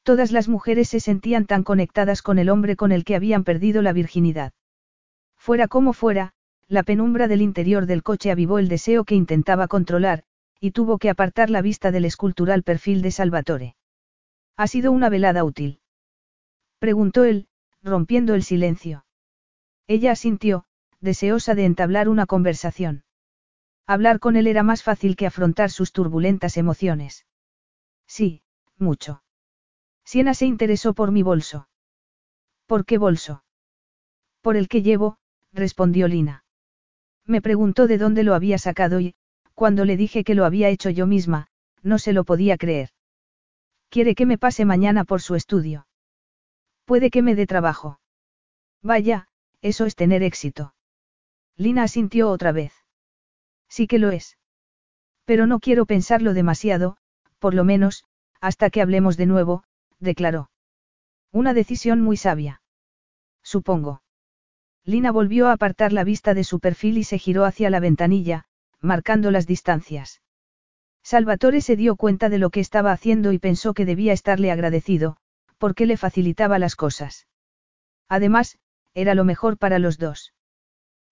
Todas 0.06 0.30
las 0.30 0.46
mujeres 0.46 0.88
se 0.88 1.00
sentían 1.00 1.46
tan 1.46 1.64
conectadas 1.64 2.22
con 2.22 2.38
el 2.38 2.48
hombre 2.48 2.76
con 2.76 2.92
el 2.92 3.02
que 3.02 3.16
habían 3.16 3.42
perdido 3.42 3.82
la 3.82 3.92
virginidad. 3.92 4.52
Fuera 5.36 5.66
como 5.66 5.92
fuera, 5.92 6.32
la 6.68 6.84
penumbra 6.84 7.26
del 7.26 7.42
interior 7.42 7.86
del 7.86 8.04
coche 8.04 8.30
avivó 8.30 8.60
el 8.60 8.68
deseo 8.68 9.02
que 9.02 9.16
intentaba 9.16 9.66
controlar, 9.66 10.22
y 10.60 10.70
tuvo 10.70 10.98
que 10.98 11.10
apartar 11.10 11.50
la 11.50 11.60
vista 11.60 11.90
del 11.90 12.04
escultural 12.04 12.62
perfil 12.62 13.02
de 13.02 13.10
Salvatore. 13.10 13.76
¿Ha 14.56 14.68
sido 14.68 14.92
una 14.92 15.08
velada 15.08 15.42
útil? 15.42 15.80
Preguntó 16.78 17.24
él, 17.24 17.48
rompiendo 17.82 18.36
el 18.36 18.44
silencio. 18.44 19.04
Ella 19.88 20.12
asintió, 20.12 20.66
deseosa 21.00 21.56
de 21.56 21.64
entablar 21.64 22.08
una 22.08 22.26
conversación. 22.26 23.02
Hablar 23.88 24.20
con 24.20 24.36
él 24.36 24.46
era 24.46 24.62
más 24.62 24.84
fácil 24.84 25.16
que 25.16 25.26
afrontar 25.26 25.72
sus 25.72 25.90
turbulentas 25.90 26.56
emociones. 26.56 27.26
Sí, 28.06 28.44
mucho. 28.78 29.24
Siena 30.06 30.34
se 30.34 30.46
interesó 30.46 30.94
por 30.94 31.10
mi 31.10 31.22
bolso. 31.24 31.68
¿Por 32.66 32.86
qué 32.86 32.96
bolso? 32.96 33.42
Por 34.40 34.56
el 34.56 34.68
que 34.68 34.82
llevo, 34.82 35.18
respondió 35.52 36.06
Lina. 36.06 36.44
Me 37.26 37.42
preguntó 37.42 37.88
de 37.88 37.98
dónde 37.98 38.22
lo 38.22 38.34
había 38.34 38.56
sacado 38.56 39.00
y, 39.00 39.16
cuando 39.54 39.84
le 39.84 39.96
dije 39.96 40.22
que 40.22 40.36
lo 40.36 40.44
había 40.44 40.68
hecho 40.68 40.90
yo 40.90 41.08
misma, 41.08 41.48
no 41.82 41.98
se 41.98 42.12
lo 42.12 42.22
podía 42.22 42.56
creer. 42.56 42.90
Quiere 43.88 44.14
que 44.14 44.26
me 44.26 44.38
pase 44.38 44.64
mañana 44.64 45.04
por 45.04 45.22
su 45.22 45.34
estudio. 45.34 45.88
Puede 46.84 47.10
que 47.10 47.22
me 47.22 47.34
dé 47.34 47.48
trabajo. 47.48 47.98
Vaya, 48.82 49.26
eso 49.60 49.86
es 49.86 49.96
tener 49.96 50.22
éxito. 50.22 50.74
Lina 51.56 51.82
asintió 51.82 52.30
otra 52.30 52.52
vez. 52.52 52.72
Sí 53.68 53.88
que 53.88 53.98
lo 53.98 54.10
es. 54.10 54.38
Pero 55.24 55.48
no 55.48 55.58
quiero 55.58 55.84
pensarlo 55.84 56.32
demasiado, 56.32 56.96
por 57.40 57.54
lo 57.54 57.64
menos, 57.64 58.04
hasta 58.40 58.70
que 58.70 58.82
hablemos 58.82 59.16
de 59.16 59.26
nuevo, 59.26 59.64
declaró. 60.00 60.50
Una 61.32 61.54
decisión 61.54 62.00
muy 62.00 62.16
sabia. 62.16 62.62
Supongo. 63.42 64.02
Lina 64.84 65.10
volvió 65.10 65.48
a 65.48 65.52
apartar 65.52 65.92
la 65.92 66.04
vista 66.04 66.34
de 66.34 66.44
su 66.44 66.60
perfil 66.60 66.98
y 66.98 67.04
se 67.04 67.18
giró 67.18 67.44
hacia 67.44 67.70
la 67.70 67.80
ventanilla, 67.80 68.46
marcando 68.80 69.30
las 69.30 69.46
distancias. 69.46 70.22
Salvatore 71.02 71.60
se 71.60 71.76
dio 71.76 71.96
cuenta 71.96 72.28
de 72.28 72.38
lo 72.38 72.50
que 72.50 72.60
estaba 72.60 72.92
haciendo 72.92 73.32
y 73.32 73.38
pensó 73.38 73.74
que 73.74 73.84
debía 73.84 74.12
estarle 74.12 74.50
agradecido, 74.50 75.16
porque 75.58 75.86
le 75.86 75.96
facilitaba 75.96 76.58
las 76.58 76.76
cosas. 76.76 77.26
Además, 78.08 78.58
era 78.94 79.14
lo 79.14 79.24
mejor 79.24 79.58
para 79.58 79.78
los 79.78 79.98
dos. 79.98 80.34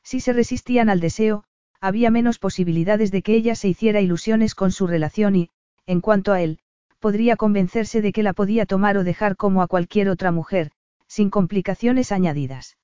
Si 0.02 0.20
se 0.20 0.32
resistían 0.32 0.88
al 0.88 1.00
deseo, 1.00 1.44
había 1.80 2.10
menos 2.10 2.38
posibilidades 2.38 3.10
de 3.10 3.22
que 3.22 3.34
ella 3.34 3.54
se 3.54 3.68
hiciera 3.68 4.00
ilusiones 4.00 4.54
con 4.54 4.72
su 4.72 4.86
relación 4.86 5.36
y, 5.36 5.50
en 5.86 6.00
cuanto 6.00 6.32
a 6.32 6.40
él, 6.40 6.60
podría 7.04 7.36
convencerse 7.36 8.00
de 8.00 8.14
que 8.14 8.22
la 8.22 8.32
podía 8.32 8.64
tomar 8.64 8.96
o 8.96 9.04
dejar 9.04 9.36
como 9.36 9.60
a 9.60 9.66
cualquier 9.66 10.08
otra 10.08 10.32
mujer, 10.32 10.70
sin 11.06 11.28
complicaciones 11.28 12.12
añadidas. 12.12 12.78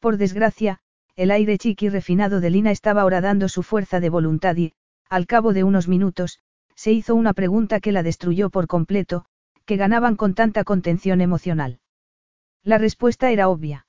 Por 0.00 0.16
desgracia, 0.16 0.80
el 1.14 1.30
aire 1.30 1.56
chiqui 1.56 1.88
refinado 1.88 2.40
de 2.40 2.50
Lina 2.50 2.72
estaba 2.72 3.04
horadando 3.04 3.48
su 3.48 3.62
fuerza 3.62 4.00
de 4.00 4.10
voluntad 4.10 4.56
y, 4.56 4.72
al 5.08 5.28
cabo 5.28 5.52
de 5.52 5.62
unos 5.62 5.86
minutos, 5.86 6.40
se 6.74 6.90
hizo 6.90 7.14
una 7.14 7.32
pregunta 7.32 7.78
que 7.78 7.92
la 7.92 8.02
destruyó 8.02 8.50
por 8.50 8.66
completo, 8.66 9.24
que 9.66 9.76
ganaban 9.76 10.16
con 10.16 10.34
tanta 10.34 10.64
contención 10.64 11.20
emocional. 11.20 11.78
La 12.64 12.76
respuesta 12.76 13.30
era 13.30 13.48
obvia. 13.48 13.86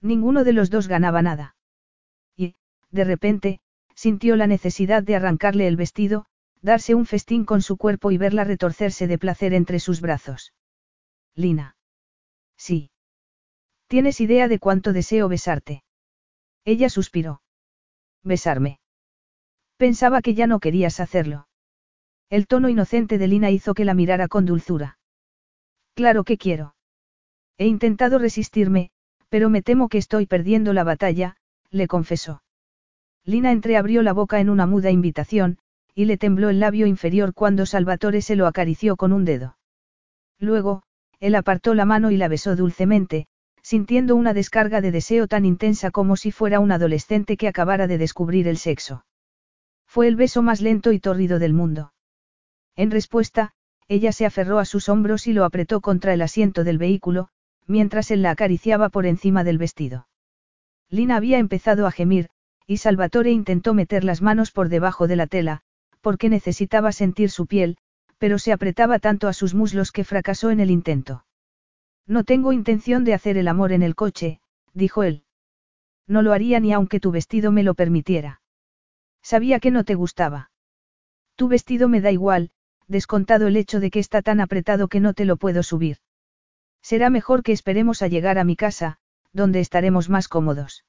Ninguno 0.00 0.44
de 0.44 0.54
los 0.54 0.70
dos 0.70 0.88
ganaba 0.88 1.20
nada. 1.20 1.56
Y, 2.38 2.54
de 2.90 3.04
repente, 3.04 3.60
sintió 3.94 4.34
la 4.36 4.46
necesidad 4.46 5.02
de 5.02 5.16
arrancarle 5.16 5.66
el 5.66 5.76
vestido, 5.76 6.24
darse 6.62 6.94
un 6.94 7.06
festín 7.06 7.44
con 7.44 7.60
su 7.60 7.76
cuerpo 7.76 8.10
y 8.10 8.18
verla 8.18 8.44
retorcerse 8.44 9.06
de 9.06 9.18
placer 9.18 9.52
entre 9.52 9.80
sus 9.80 10.00
brazos. 10.00 10.54
Lina. 11.34 11.76
Sí. 12.56 12.90
¿Tienes 13.88 14.20
idea 14.20 14.48
de 14.48 14.58
cuánto 14.58 14.92
deseo 14.92 15.28
besarte? 15.28 15.82
Ella 16.64 16.88
suspiró. 16.88 17.42
Besarme. 18.22 18.78
Pensaba 19.76 20.22
que 20.22 20.34
ya 20.34 20.46
no 20.46 20.60
querías 20.60 21.00
hacerlo. 21.00 21.48
El 22.30 22.46
tono 22.46 22.68
inocente 22.68 23.18
de 23.18 23.26
Lina 23.26 23.50
hizo 23.50 23.74
que 23.74 23.84
la 23.84 23.94
mirara 23.94 24.28
con 24.28 24.46
dulzura. 24.46 24.98
Claro 25.94 26.24
que 26.24 26.38
quiero. 26.38 26.74
He 27.58 27.66
intentado 27.66 28.18
resistirme, 28.18 28.90
pero 29.28 29.50
me 29.50 29.60
temo 29.62 29.88
que 29.88 29.98
estoy 29.98 30.26
perdiendo 30.26 30.72
la 30.72 30.84
batalla, 30.84 31.36
le 31.70 31.88
confesó. 31.88 32.42
Lina 33.24 33.52
entreabrió 33.52 34.02
la 34.02 34.12
boca 34.12 34.40
en 34.40 34.48
una 34.48 34.66
muda 34.66 34.90
invitación, 34.90 35.58
y 35.94 36.06
le 36.06 36.16
tembló 36.16 36.50
el 36.50 36.60
labio 36.60 36.86
inferior 36.86 37.34
cuando 37.34 37.66
Salvatore 37.66 38.22
se 38.22 38.36
lo 38.36 38.46
acarició 38.46 38.96
con 38.96 39.12
un 39.12 39.24
dedo. 39.24 39.56
Luego, 40.38 40.82
él 41.20 41.34
apartó 41.34 41.74
la 41.74 41.84
mano 41.84 42.10
y 42.10 42.16
la 42.16 42.28
besó 42.28 42.56
dulcemente, 42.56 43.26
sintiendo 43.62 44.16
una 44.16 44.34
descarga 44.34 44.80
de 44.80 44.90
deseo 44.90 45.28
tan 45.28 45.44
intensa 45.44 45.90
como 45.90 46.16
si 46.16 46.32
fuera 46.32 46.60
un 46.60 46.72
adolescente 46.72 47.36
que 47.36 47.48
acabara 47.48 47.86
de 47.86 47.98
descubrir 47.98 48.48
el 48.48 48.56
sexo. 48.56 49.04
Fue 49.86 50.08
el 50.08 50.16
beso 50.16 50.42
más 50.42 50.60
lento 50.60 50.92
y 50.92 50.98
tórrido 50.98 51.38
del 51.38 51.52
mundo. 51.52 51.92
En 52.74 52.90
respuesta, 52.90 53.52
ella 53.88 54.12
se 54.12 54.26
aferró 54.26 54.58
a 54.58 54.64
sus 54.64 54.88
hombros 54.88 55.26
y 55.26 55.32
lo 55.32 55.44
apretó 55.44 55.80
contra 55.80 56.14
el 56.14 56.22
asiento 56.22 56.64
del 56.64 56.78
vehículo, 56.78 57.28
mientras 57.66 58.10
él 58.10 58.22
la 58.22 58.30
acariciaba 58.30 58.88
por 58.88 59.06
encima 59.06 59.44
del 59.44 59.58
vestido. 59.58 60.08
Lina 60.88 61.16
había 61.16 61.38
empezado 61.38 61.86
a 61.86 61.92
gemir, 61.92 62.28
y 62.66 62.78
Salvatore 62.78 63.30
intentó 63.30 63.74
meter 63.74 64.02
las 64.02 64.22
manos 64.22 64.50
por 64.50 64.68
debajo 64.68 65.06
de 65.06 65.16
la 65.16 65.26
tela, 65.26 65.62
porque 66.02 66.28
necesitaba 66.28 66.92
sentir 66.92 67.30
su 67.30 67.46
piel, 67.46 67.78
pero 68.18 68.38
se 68.38 68.52
apretaba 68.52 68.98
tanto 68.98 69.28
a 69.28 69.32
sus 69.32 69.54
muslos 69.54 69.90
que 69.90 70.04
fracasó 70.04 70.50
en 70.50 70.60
el 70.60 70.70
intento. 70.70 71.24
No 72.06 72.24
tengo 72.24 72.52
intención 72.52 73.04
de 73.04 73.14
hacer 73.14 73.38
el 73.38 73.48
amor 73.48 73.72
en 73.72 73.82
el 73.82 73.94
coche, 73.94 74.40
dijo 74.74 75.02
él. 75.02 75.24
No 76.06 76.20
lo 76.22 76.32
haría 76.32 76.60
ni 76.60 76.72
aunque 76.72 77.00
tu 77.00 77.10
vestido 77.10 77.52
me 77.52 77.62
lo 77.62 77.74
permitiera. 77.74 78.42
Sabía 79.22 79.60
que 79.60 79.70
no 79.70 79.84
te 79.84 79.94
gustaba. 79.94 80.50
Tu 81.36 81.48
vestido 81.48 81.88
me 81.88 82.00
da 82.00 82.10
igual, 82.10 82.50
descontado 82.88 83.46
el 83.46 83.56
hecho 83.56 83.80
de 83.80 83.90
que 83.90 84.00
está 84.00 84.20
tan 84.20 84.40
apretado 84.40 84.88
que 84.88 85.00
no 85.00 85.14
te 85.14 85.24
lo 85.24 85.36
puedo 85.36 85.62
subir. 85.62 85.98
Será 86.82 87.10
mejor 87.10 87.42
que 87.42 87.52
esperemos 87.52 88.02
a 88.02 88.08
llegar 88.08 88.38
a 88.38 88.44
mi 88.44 88.56
casa, 88.56 88.98
donde 89.32 89.60
estaremos 89.60 90.08
más 90.08 90.28
cómodos. 90.28 90.84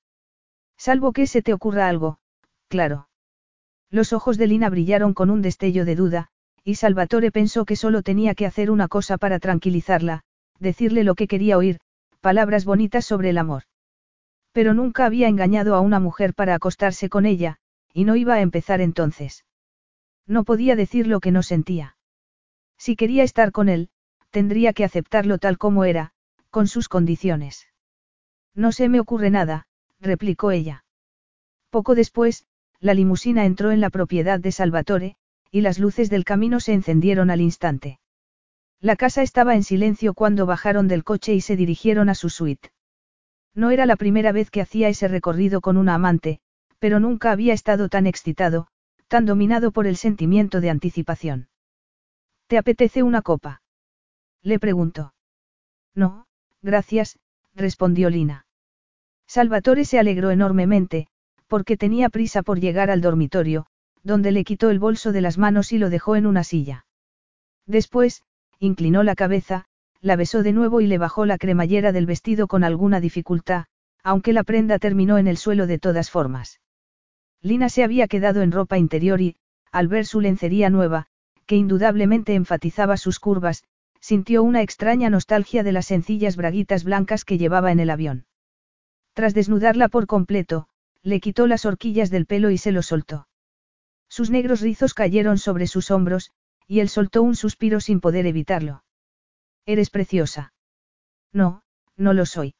Salvo 0.77 1.13
que 1.13 1.27
se 1.27 1.43
te 1.43 1.53
ocurra 1.53 1.87
algo, 1.87 2.17
claro. 2.67 3.07
Los 3.93 4.11
ojos 4.11 4.39
de 4.39 4.47
Lina 4.47 4.71
brillaron 4.71 5.13
con 5.13 5.29
un 5.29 5.43
destello 5.43 5.85
de 5.85 5.95
duda, 5.95 6.29
y 6.63 6.75
Salvatore 6.75 7.31
pensó 7.31 7.63
que 7.63 7.75
solo 7.75 8.01
tenía 8.01 8.33
que 8.33 8.47
hacer 8.47 8.71
una 8.71 8.87
cosa 8.87 9.19
para 9.19 9.37
tranquilizarla, 9.37 10.23
decirle 10.57 11.03
lo 11.03 11.13
que 11.13 11.27
quería 11.27 11.59
oír, 11.59 11.77
palabras 12.19 12.65
bonitas 12.65 13.05
sobre 13.05 13.29
el 13.29 13.37
amor. 13.37 13.65
Pero 14.51 14.73
nunca 14.73 15.05
había 15.05 15.27
engañado 15.27 15.75
a 15.75 15.79
una 15.79 15.99
mujer 15.99 16.33
para 16.33 16.55
acostarse 16.55 17.07
con 17.07 17.27
ella, 17.27 17.57
y 17.93 18.05
no 18.05 18.15
iba 18.15 18.33
a 18.33 18.41
empezar 18.41 18.81
entonces. 18.81 19.45
No 20.25 20.43
podía 20.43 20.75
decir 20.75 21.05
lo 21.05 21.19
que 21.19 21.29
no 21.29 21.43
sentía. 21.43 21.95
Si 22.79 22.95
quería 22.95 23.21
estar 23.21 23.51
con 23.51 23.69
él, 23.69 23.89
tendría 24.31 24.73
que 24.73 24.85
aceptarlo 24.85 25.37
tal 25.37 25.59
como 25.59 25.85
era, 25.85 26.13
con 26.49 26.65
sus 26.65 26.89
condiciones. 26.89 27.67
No 28.55 28.71
se 28.71 28.89
me 28.89 28.99
ocurre 28.99 29.29
nada, 29.29 29.67
replicó 29.99 30.49
ella. 30.49 30.83
Poco 31.69 31.93
después, 31.93 32.47
la 32.83 32.93
limusina 32.93 33.45
entró 33.45 33.71
en 33.71 33.79
la 33.79 33.89
propiedad 33.89 34.41
de 34.41 34.51
Salvatore, 34.51 35.15
y 35.49 35.61
las 35.61 35.79
luces 35.79 36.09
del 36.09 36.25
camino 36.25 36.59
se 36.59 36.73
encendieron 36.73 37.29
al 37.29 37.39
instante. 37.39 37.97
La 38.81 38.97
casa 38.97 39.21
estaba 39.21 39.55
en 39.55 39.63
silencio 39.63 40.13
cuando 40.13 40.45
bajaron 40.45 40.89
del 40.89 41.05
coche 41.05 41.33
y 41.33 41.39
se 41.39 41.55
dirigieron 41.55 42.09
a 42.09 42.15
su 42.15 42.29
suite. 42.29 42.71
No 43.55 43.71
era 43.71 43.85
la 43.85 43.95
primera 43.95 44.33
vez 44.33 44.51
que 44.51 44.59
hacía 44.59 44.89
ese 44.89 45.07
recorrido 45.07 45.61
con 45.61 45.77
una 45.77 45.95
amante, 45.95 46.41
pero 46.77 46.99
nunca 46.99 47.31
había 47.31 47.53
estado 47.53 47.87
tan 47.87 48.05
excitado, 48.05 48.67
tan 49.07 49.25
dominado 49.25 49.71
por 49.71 49.87
el 49.87 49.95
sentimiento 49.95 50.59
de 50.59 50.69
anticipación. 50.69 51.47
¿Te 52.47 52.57
apetece 52.57 53.01
una 53.01 53.21
copa? 53.21 53.61
Le 54.41 54.59
preguntó. 54.59 55.13
No, 55.95 56.25
gracias, 56.61 57.17
respondió 57.55 58.09
Lina. 58.09 58.45
Salvatore 59.25 59.85
se 59.85 59.99
alegró 59.99 60.31
enormemente, 60.31 61.07
porque 61.53 61.77
tenía 61.77 62.09
prisa 62.09 62.41
por 62.41 62.59
llegar 62.59 62.89
al 62.89 62.99
dormitorio, 62.99 63.67
donde 64.01 64.31
le 64.31 64.43
quitó 64.43 64.71
el 64.71 64.79
bolso 64.79 65.11
de 65.11 65.21
las 65.21 65.37
manos 65.37 65.71
y 65.71 65.77
lo 65.77 65.91
dejó 65.91 66.15
en 66.15 66.25
una 66.25 66.43
silla. 66.43 66.87
Después, 67.67 68.23
inclinó 68.57 69.03
la 69.03 69.13
cabeza, 69.13 69.65
la 70.01 70.15
besó 70.15 70.41
de 70.41 70.51
nuevo 70.51 70.81
y 70.81 70.87
le 70.87 70.97
bajó 70.97 71.27
la 71.27 71.37
cremallera 71.37 71.91
del 71.91 72.07
vestido 72.07 72.47
con 72.47 72.63
alguna 72.63 72.99
dificultad, 72.99 73.65
aunque 74.01 74.33
la 74.33 74.43
prenda 74.43 74.79
terminó 74.79 75.19
en 75.19 75.27
el 75.27 75.37
suelo 75.37 75.67
de 75.67 75.77
todas 75.77 76.09
formas. 76.09 76.59
Lina 77.43 77.69
se 77.69 77.83
había 77.83 78.07
quedado 78.07 78.41
en 78.41 78.51
ropa 78.51 78.79
interior 78.79 79.21
y, 79.21 79.35
al 79.71 79.87
ver 79.87 80.07
su 80.07 80.21
lencería 80.21 80.71
nueva, 80.71 81.05
que 81.45 81.55
indudablemente 81.55 82.33
enfatizaba 82.33 82.97
sus 82.97 83.19
curvas, 83.19 83.63
sintió 83.99 84.41
una 84.41 84.63
extraña 84.63 85.11
nostalgia 85.11 85.61
de 85.61 85.71
las 85.71 85.85
sencillas 85.85 86.35
braguitas 86.35 86.83
blancas 86.83 87.25
que 87.25 87.37
llevaba 87.37 87.71
en 87.71 87.79
el 87.79 87.91
avión. 87.91 88.25
Tras 89.13 89.35
desnudarla 89.35 89.87
por 89.87 90.07
completo, 90.07 90.67
le 91.03 91.19
quitó 91.19 91.47
las 91.47 91.65
horquillas 91.65 92.09
del 92.09 92.25
pelo 92.25 92.49
y 92.49 92.57
se 92.57 92.71
lo 92.71 92.81
soltó. 92.81 93.27
Sus 94.09 94.29
negros 94.29 94.61
rizos 94.61 94.93
cayeron 94.93 95.37
sobre 95.37 95.67
sus 95.67 95.91
hombros, 95.91 96.31
y 96.67 96.79
él 96.79 96.89
soltó 96.89 97.21
un 97.21 97.35
suspiro 97.35 97.79
sin 97.79 97.99
poder 97.99 98.25
evitarlo. 98.25 98.83
Eres 99.65 99.89
preciosa. 99.89 100.53
No, 101.31 101.63
no 101.97 102.13
lo 102.13 102.25
soy. 102.25 102.55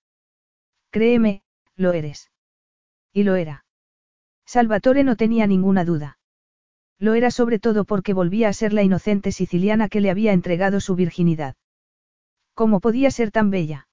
Créeme, 0.92 1.44
lo 1.76 1.94
eres. 1.94 2.32
Y 3.14 3.24
lo 3.24 3.36
era. 3.36 3.66
Salvatore 4.46 5.04
no 5.04 5.16
tenía 5.16 5.48
ninguna 5.48 5.86
duda. 5.86 6.18
Lo 7.00 7.14
era 7.14 7.32
sobre 7.32 7.60
todo 7.60 7.86
porque 7.86 8.14
volvía 8.14 8.50
a 8.50 8.54
ser 8.54 8.74
la 8.74 8.84
inocente 8.84 9.32
siciliana 9.32 9.90
que 9.90 10.02
le 10.02 10.10
había 10.10 10.34
entregado 10.34 10.80
su 10.80 10.96
virginidad. 10.96 11.56
¿Cómo 12.54 12.80
podía 12.80 13.10
ser 13.12 13.32
tan 13.32 13.50
bella? 13.50 13.88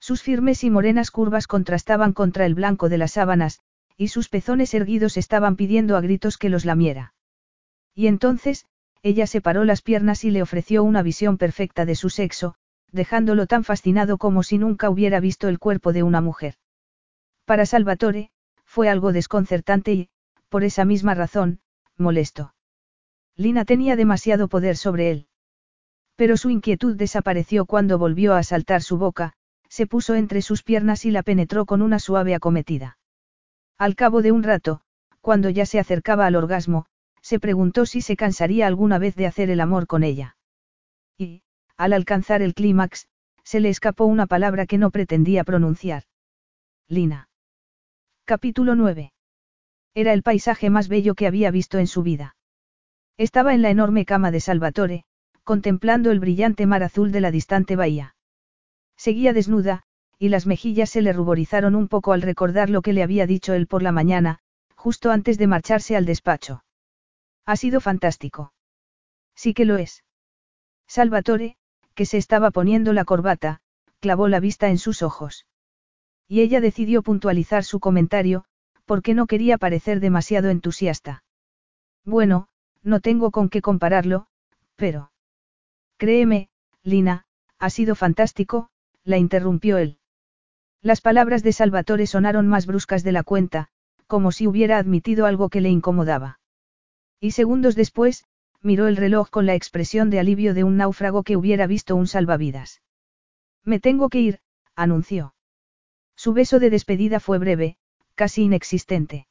Sus 0.00 0.22
firmes 0.22 0.64
y 0.64 0.70
morenas 0.70 1.10
curvas 1.10 1.46
contrastaban 1.46 2.12
contra 2.12 2.46
el 2.46 2.54
blanco 2.54 2.88
de 2.88 2.98
las 2.98 3.12
sábanas, 3.12 3.60
y 3.96 4.08
sus 4.08 4.28
pezones 4.28 4.74
erguidos 4.74 5.16
estaban 5.16 5.56
pidiendo 5.56 5.96
a 5.96 6.00
gritos 6.00 6.38
que 6.38 6.48
los 6.48 6.64
lamiera. 6.64 7.14
Y 7.94 8.08
entonces, 8.08 8.66
ella 9.02 9.26
separó 9.26 9.64
las 9.64 9.82
piernas 9.82 10.24
y 10.24 10.30
le 10.30 10.42
ofreció 10.42 10.82
una 10.82 11.02
visión 11.02 11.38
perfecta 11.38 11.84
de 11.84 11.94
su 11.94 12.10
sexo, 12.10 12.54
dejándolo 12.90 13.46
tan 13.46 13.64
fascinado 13.64 14.18
como 14.18 14.42
si 14.42 14.58
nunca 14.58 14.90
hubiera 14.90 15.20
visto 15.20 15.48
el 15.48 15.58
cuerpo 15.58 15.92
de 15.92 16.02
una 16.02 16.20
mujer. 16.20 16.54
Para 17.44 17.66
Salvatore, 17.66 18.30
fue 18.64 18.88
algo 18.88 19.12
desconcertante 19.12 19.92
y, 19.92 20.08
por 20.48 20.64
esa 20.64 20.84
misma 20.84 21.14
razón, 21.14 21.60
molesto. 21.96 22.54
Lina 23.36 23.64
tenía 23.64 23.96
demasiado 23.96 24.48
poder 24.48 24.76
sobre 24.76 25.10
él. 25.10 25.26
Pero 26.16 26.36
su 26.36 26.50
inquietud 26.50 26.96
desapareció 26.96 27.66
cuando 27.66 27.98
volvió 27.98 28.34
a 28.34 28.42
saltar 28.42 28.82
su 28.82 28.96
boca, 28.96 29.32
se 29.68 29.86
puso 29.86 30.14
entre 30.14 30.40
sus 30.42 30.62
piernas 30.62 31.04
y 31.04 31.10
la 31.10 31.22
penetró 31.22 31.66
con 31.66 31.82
una 31.82 31.98
suave 31.98 32.34
acometida. 32.34 32.96
Al 33.78 33.96
cabo 33.96 34.22
de 34.22 34.32
un 34.32 34.42
rato, 34.42 34.80
cuando 35.20 35.50
ya 35.50 35.66
se 35.66 35.78
acercaba 35.78 36.26
al 36.26 36.36
orgasmo, 36.36 36.86
se 37.20 37.40
preguntó 37.40 37.86
si 37.86 38.02
se 38.02 38.16
cansaría 38.16 38.66
alguna 38.66 38.98
vez 38.98 39.16
de 39.16 39.26
hacer 39.26 39.50
el 39.50 39.60
amor 39.60 39.86
con 39.86 40.04
ella. 40.04 40.36
Y, 41.16 41.42
al 41.76 41.92
alcanzar 41.92 42.42
el 42.42 42.54
clímax, 42.54 43.08
se 43.42 43.60
le 43.60 43.68
escapó 43.68 44.04
una 44.04 44.26
palabra 44.26 44.66
que 44.66 44.78
no 44.78 44.90
pretendía 44.90 45.44
pronunciar. 45.44 46.04
Lina. 46.88 47.28
Capítulo 48.24 48.74
9. 48.74 49.12
Era 49.94 50.12
el 50.12 50.22
paisaje 50.22 50.70
más 50.70 50.88
bello 50.88 51.14
que 51.14 51.26
había 51.26 51.50
visto 51.50 51.78
en 51.78 51.86
su 51.86 52.02
vida. 52.02 52.36
Estaba 53.16 53.54
en 53.54 53.62
la 53.62 53.70
enorme 53.70 54.04
cama 54.04 54.30
de 54.30 54.40
Salvatore, 54.40 55.04
contemplando 55.44 56.10
el 56.10 56.20
brillante 56.20 56.66
mar 56.66 56.82
azul 56.82 57.12
de 57.12 57.20
la 57.20 57.30
distante 57.30 57.76
bahía. 57.76 58.16
Seguía 58.96 59.32
desnuda, 59.32 59.84
y 60.18 60.28
las 60.28 60.46
mejillas 60.46 60.90
se 60.90 61.02
le 61.02 61.12
ruborizaron 61.12 61.74
un 61.74 61.88
poco 61.88 62.12
al 62.12 62.22
recordar 62.22 62.70
lo 62.70 62.82
que 62.82 62.92
le 62.92 63.02
había 63.02 63.26
dicho 63.26 63.52
él 63.52 63.66
por 63.66 63.82
la 63.82 63.92
mañana, 63.92 64.38
justo 64.74 65.10
antes 65.10 65.38
de 65.38 65.46
marcharse 65.46 65.96
al 65.96 66.06
despacho. 66.06 66.64
Ha 67.46 67.56
sido 67.56 67.80
fantástico. 67.80 68.52
Sí 69.34 69.54
que 69.54 69.64
lo 69.64 69.76
es. 69.76 70.04
Salvatore, 70.86 71.56
que 71.94 72.06
se 72.06 72.18
estaba 72.18 72.50
poniendo 72.50 72.92
la 72.92 73.04
corbata, 73.04 73.60
clavó 74.00 74.28
la 74.28 74.40
vista 74.40 74.68
en 74.68 74.78
sus 74.78 75.02
ojos. 75.02 75.46
Y 76.28 76.40
ella 76.40 76.60
decidió 76.60 77.02
puntualizar 77.02 77.64
su 77.64 77.80
comentario, 77.80 78.44
porque 78.84 79.14
no 79.14 79.26
quería 79.26 79.58
parecer 79.58 80.00
demasiado 80.00 80.50
entusiasta. 80.50 81.24
Bueno, 82.04 82.48
no 82.82 83.00
tengo 83.00 83.30
con 83.30 83.48
qué 83.48 83.62
compararlo, 83.62 84.26
pero... 84.76 85.10
Créeme, 85.96 86.48
Lina, 86.82 87.26
ha 87.58 87.70
sido 87.70 87.94
fantástico, 87.94 88.68
la 89.04 89.16
interrumpió 89.16 89.78
él. 89.78 89.98
Las 90.84 91.00
palabras 91.00 91.42
de 91.42 91.54
Salvatore 91.54 92.06
sonaron 92.06 92.46
más 92.46 92.66
bruscas 92.66 93.02
de 93.02 93.12
la 93.12 93.22
cuenta, 93.22 93.68
como 94.06 94.32
si 94.32 94.46
hubiera 94.46 94.76
admitido 94.76 95.24
algo 95.24 95.48
que 95.48 95.62
le 95.62 95.70
incomodaba. 95.70 96.40
Y 97.18 97.30
segundos 97.30 97.74
después, 97.74 98.26
miró 98.60 98.86
el 98.86 98.98
reloj 98.98 99.30
con 99.30 99.46
la 99.46 99.54
expresión 99.54 100.10
de 100.10 100.20
alivio 100.20 100.52
de 100.52 100.62
un 100.62 100.76
náufrago 100.76 101.22
que 101.22 101.38
hubiera 101.38 101.66
visto 101.66 101.96
un 101.96 102.06
salvavidas. 102.06 102.82
Me 103.64 103.80
tengo 103.80 104.10
que 104.10 104.20
ir, 104.20 104.40
anunció. 104.76 105.34
Su 106.16 106.34
beso 106.34 106.58
de 106.58 106.68
despedida 106.68 107.18
fue 107.18 107.38
breve, 107.38 107.78
casi 108.14 108.42
inexistente. 108.42 109.26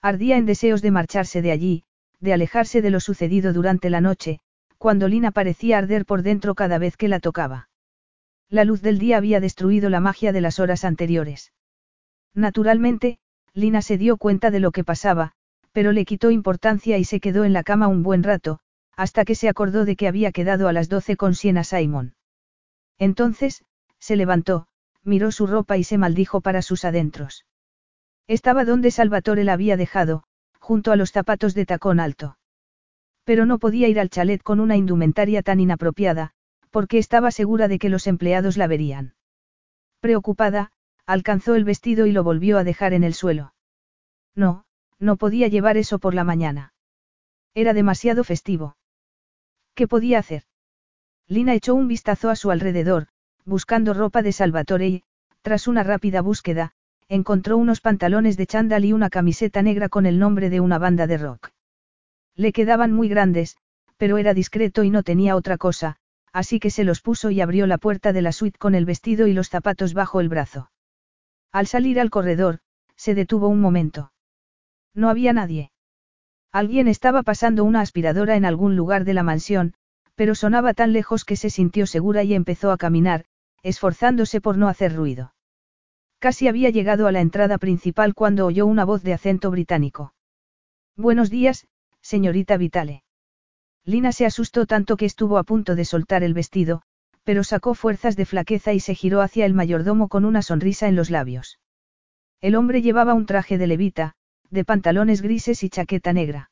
Ardía 0.00 0.36
en 0.36 0.46
deseos 0.46 0.80
de 0.80 0.92
marcharse 0.92 1.42
de 1.42 1.50
allí, 1.50 1.84
de 2.20 2.34
alejarse 2.34 2.82
de 2.82 2.90
lo 2.90 3.00
sucedido 3.00 3.52
durante 3.52 3.90
la 3.90 4.00
noche, 4.00 4.38
cuando 4.76 5.08
Lina 5.08 5.32
parecía 5.32 5.76
arder 5.76 6.06
por 6.06 6.22
dentro 6.22 6.54
cada 6.54 6.78
vez 6.78 6.96
que 6.96 7.08
la 7.08 7.18
tocaba. 7.18 7.68
La 8.50 8.64
luz 8.64 8.80
del 8.80 8.98
día 8.98 9.18
había 9.18 9.40
destruido 9.40 9.90
la 9.90 10.00
magia 10.00 10.32
de 10.32 10.40
las 10.40 10.58
horas 10.58 10.84
anteriores. 10.84 11.52
Naturalmente, 12.34 13.18
Lina 13.52 13.82
se 13.82 13.98
dio 13.98 14.16
cuenta 14.16 14.50
de 14.50 14.60
lo 14.60 14.72
que 14.72 14.84
pasaba, 14.84 15.32
pero 15.72 15.92
le 15.92 16.04
quitó 16.04 16.30
importancia 16.30 16.96
y 16.96 17.04
se 17.04 17.20
quedó 17.20 17.44
en 17.44 17.52
la 17.52 17.62
cama 17.62 17.88
un 17.88 18.02
buen 18.02 18.22
rato, 18.22 18.60
hasta 18.96 19.24
que 19.24 19.34
se 19.34 19.48
acordó 19.48 19.84
de 19.84 19.96
que 19.96 20.08
había 20.08 20.32
quedado 20.32 20.66
a 20.66 20.72
las 20.72 20.88
doce 20.88 21.16
con 21.16 21.34
Siena 21.34 21.62
Simon. 21.62 22.14
Entonces, 22.98 23.64
se 23.98 24.16
levantó, 24.16 24.66
miró 25.04 25.30
su 25.30 25.46
ropa 25.46 25.76
y 25.76 25.84
se 25.84 25.98
maldijo 25.98 26.40
para 26.40 26.62
sus 26.62 26.84
adentros. 26.84 27.44
Estaba 28.26 28.64
donde 28.64 28.90
Salvatore 28.90 29.44
la 29.44 29.52
había 29.52 29.76
dejado, 29.76 30.24
junto 30.58 30.90
a 30.90 30.96
los 30.96 31.12
zapatos 31.12 31.54
de 31.54 31.66
tacón 31.66 32.00
alto. 32.00 32.38
Pero 33.24 33.46
no 33.46 33.58
podía 33.58 33.88
ir 33.88 34.00
al 34.00 34.10
chalet 34.10 34.42
con 34.42 34.58
una 34.58 34.76
indumentaria 34.76 35.42
tan 35.42 35.60
inapropiada, 35.60 36.32
porque 36.70 36.98
estaba 36.98 37.30
segura 37.30 37.68
de 37.68 37.78
que 37.78 37.88
los 37.88 38.06
empleados 38.06 38.56
la 38.56 38.66
verían. 38.66 39.14
Preocupada, 40.00 40.72
alcanzó 41.06 41.54
el 41.54 41.64
vestido 41.64 42.06
y 42.06 42.12
lo 42.12 42.22
volvió 42.22 42.58
a 42.58 42.64
dejar 42.64 42.92
en 42.92 43.04
el 43.04 43.14
suelo. 43.14 43.54
No, 44.34 44.64
no 44.98 45.16
podía 45.16 45.48
llevar 45.48 45.76
eso 45.76 45.98
por 45.98 46.14
la 46.14 46.24
mañana. 46.24 46.72
Era 47.54 47.72
demasiado 47.72 48.24
festivo. 48.24 48.76
¿Qué 49.74 49.88
podía 49.88 50.18
hacer? 50.18 50.44
Lina 51.26 51.54
echó 51.54 51.74
un 51.74 51.88
vistazo 51.88 52.30
a 52.30 52.36
su 52.36 52.50
alrededor, 52.50 53.08
buscando 53.44 53.94
ropa 53.94 54.22
de 54.22 54.32
Salvatore 54.32 54.88
y, 54.88 55.02
tras 55.42 55.68
una 55.68 55.82
rápida 55.82 56.20
búsqueda, 56.20 56.72
encontró 57.08 57.56
unos 57.56 57.80
pantalones 57.80 58.36
de 58.36 58.46
chándal 58.46 58.84
y 58.84 58.92
una 58.92 59.08
camiseta 59.08 59.62
negra 59.62 59.88
con 59.88 60.06
el 60.06 60.18
nombre 60.18 60.50
de 60.50 60.60
una 60.60 60.78
banda 60.78 61.06
de 61.06 61.18
rock. 61.18 61.50
Le 62.34 62.52
quedaban 62.52 62.92
muy 62.92 63.08
grandes, 63.08 63.56
pero 63.96 64.18
era 64.18 64.34
discreto 64.34 64.84
y 64.84 64.90
no 64.90 65.02
tenía 65.02 65.34
otra 65.36 65.58
cosa, 65.58 65.96
así 66.38 66.60
que 66.60 66.70
se 66.70 66.84
los 66.84 67.00
puso 67.00 67.32
y 67.32 67.40
abrió 67.40 67.66
la 67.66 67.78
puerta 67.78 68.12
de 68.12 68.22
la 68.22 68.30
suite 68.30 68.60
con 68.60 68.76
el 68.76 68.84
vestido 68.84 69.26
y 69.26 69.32
los 69.32 69.48
zapatos 69.48 69.92
bajo 69.92 70.20
el 70.20 70.28
brazo. 70.28 70.70
Al 71.50 71.66
salir 71.66 71.98
al 71.98 72.10
corredor, 72.10 72.60
se 72.94 73.16
detuvo 73.16 73.48
un 73.48 73.60
momento. 73.60 74.12
No 74.94 75.08
había 75.08 75.32
nadie. 75.32 75.72
Alguien 76.52 76.86
estaba 76.86 77.24
pasando 77.24 77.64
una 77.64 77.80
aspiradora 77.80 78.36
en 78.36 78.44
algún 78.44 78.76
lugar 78.76 79.04
de 79.04 79.14
la 79.14 79.24
mansión, 79.24 79.74
pero 80.14 80.36
sonaba 80.36 80.74
tan 80.74 80.92
lejos 80.92 81.24
que 81.24 81.34
se 81.34 81.50
sintió 81.50 81.88
segura 81.88 82.22
y 82.22 82.34
empezó 82.34 82.70
a 82.70 82.76
caminar, 82.76 83.24
esforzándose 83.64 84.40
por 84.40 84.56
no 84.58 84.68
hacer 84.68 84.94
ruido. 84.94 85.34
Casi 86.20 86.46
había 86.46 86.70
llegado 86.70 87.08
a 87.08 87.12
la 87.12 87.20
entrada 87.20 87.58
principal 87.58 88.14
cuando 88.14 88.46
oyó 88.46 88.64
una 88.64 88.84
voz 88.84 89.02
de 89.02 89.12
acento 89.12 89.50
británico. 89.50 90.14
Buenos 90.94 91.30
días, 91.30 91.66
señorita 92.00 92.56
Vitale. 92.56 93.02
Lina 93.88 94.12
se 94.12 94.26
asustó 94.26 94.66
tanto 94.66 94.98
que 94.98 95.06
estuvo 95.06 95.38
a 95.38 95.44
punto 95.44 95.74
de 95.74 95.86
soltar 95.86 96.22
el 96.22 96.34
vestido, 96.34 96.82
pero 97.24 97.42
sacó 97.42 97.74
fuerzas 97.74 98.16
de 98.16 98.26
flaqueza 98.26 98.74
y 98.74 98.80
se 98.80 98.94
giró 98.94 99.22
hacia 99.22 99.46
el 99.46 99.54
mayordomo 99.54 100.08
con 100.08 100.26
una 100.26 100.42
sonrisa 100.42 100.88
en 100.88 100.94
los 100.94 101.08
labios. 101.08 101.58
El 102.42 102.54
hombre 102.54 102.82
llevaba 102.82 103.14
un 103.14 103.24
traje 103.24 103.56
de 103.56 103.66
levita, 103.66 104.12
de 104.50 104.66
pantalones 104.66 105.22
grises 105.22 105.62
y 105.62 105.70
chaqueta 105.70 106.12
negra. 106.12 106.50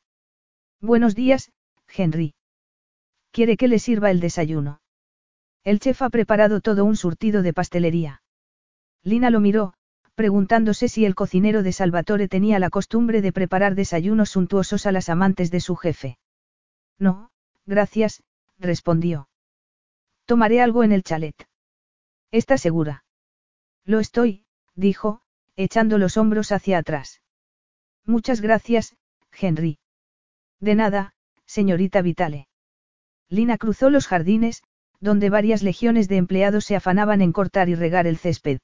Buenos 0.81 1.13
días, 1.13 1.51
Henry. 1.95 2.33
¿Quiere 3.29 3.55
que 3.55 3.67
le 3.67 3.77
sirva 3.77 4.09
el 4.09 4.19
desayuno? 4.19 4.81
El 5.63 5.79
chef 5.79 6.01
ha 6.01 6.09
preparado 6.09 6.59
todo 6.59 6.85
un 6.85 6.95
surtido 6.95 7.43
de 7.43 7.53
pastelería. 7.53 8.23
Lina 9.03 9.29
lo 9.29 9.41
miró, 9.41 9.75
preguntándose 10.15 10.89
si 10.89 11.05
el 11.05 11.13
cocinero 11.13 11.61
de 11.61 11.71
Salvatore 11.71 12.27
tenía 12.29 12.57
la 12.57 12.71
costumbre 12.71 13.21
de 13.21 13.31
preparar 13.31 13.75
desayunos 13.75 14.31
suntuosos 14.31 14.87
a 14.87 14.91
las 14.91 15.07
amantes 15.07 15.51
de 15.51 15.59
su 15.59 15.75
jefe. 15.75 16.17
No, 16.99 17.31
gracias, 17.65 18.23
respondió. 18.59 19.29
Tomaré 20.25 20.61
algo 20.61 20.83
en 20.83 20.91
el 20.91 21.03
chalet. 21.03 21.47
¿Está 22.31 22.57
segura? 22.57 23.05
Lo 23.85 23.99
estoy, 23.99 24.45
dijo, 24.75 25.21
echando 25.55 25.97
los 25.97 26.17
hombros 26.17 26.51
hacia 26.51 26.77
atrás. 26.77 27.21
Muchas 28.05 28.41
gracias, 28.41 28.95
Henry. 29.31 29.79
De 30.59 30.75
nada, 30.75 31.13
señorita 31.45 32.01
Vitale. 32.01 32.47
Lina 33.29 33.57
cruzó 33.57 33.89
los 33.89 34.07
jardines, 34.07 34.63
donde 34.99 35.29
varias 35.29 35.63
legiones 35.63 36.07
de 36.07 36.17
empleados 36.17 36.65
se 36.65 36.75
afanaban 36.75 37.21
en 37.21 37.31
cortar 37.31 37.69
y 37.69 37.75
regar 37.75 38.07
el 38.07 38.17
césped. 38.17 38.59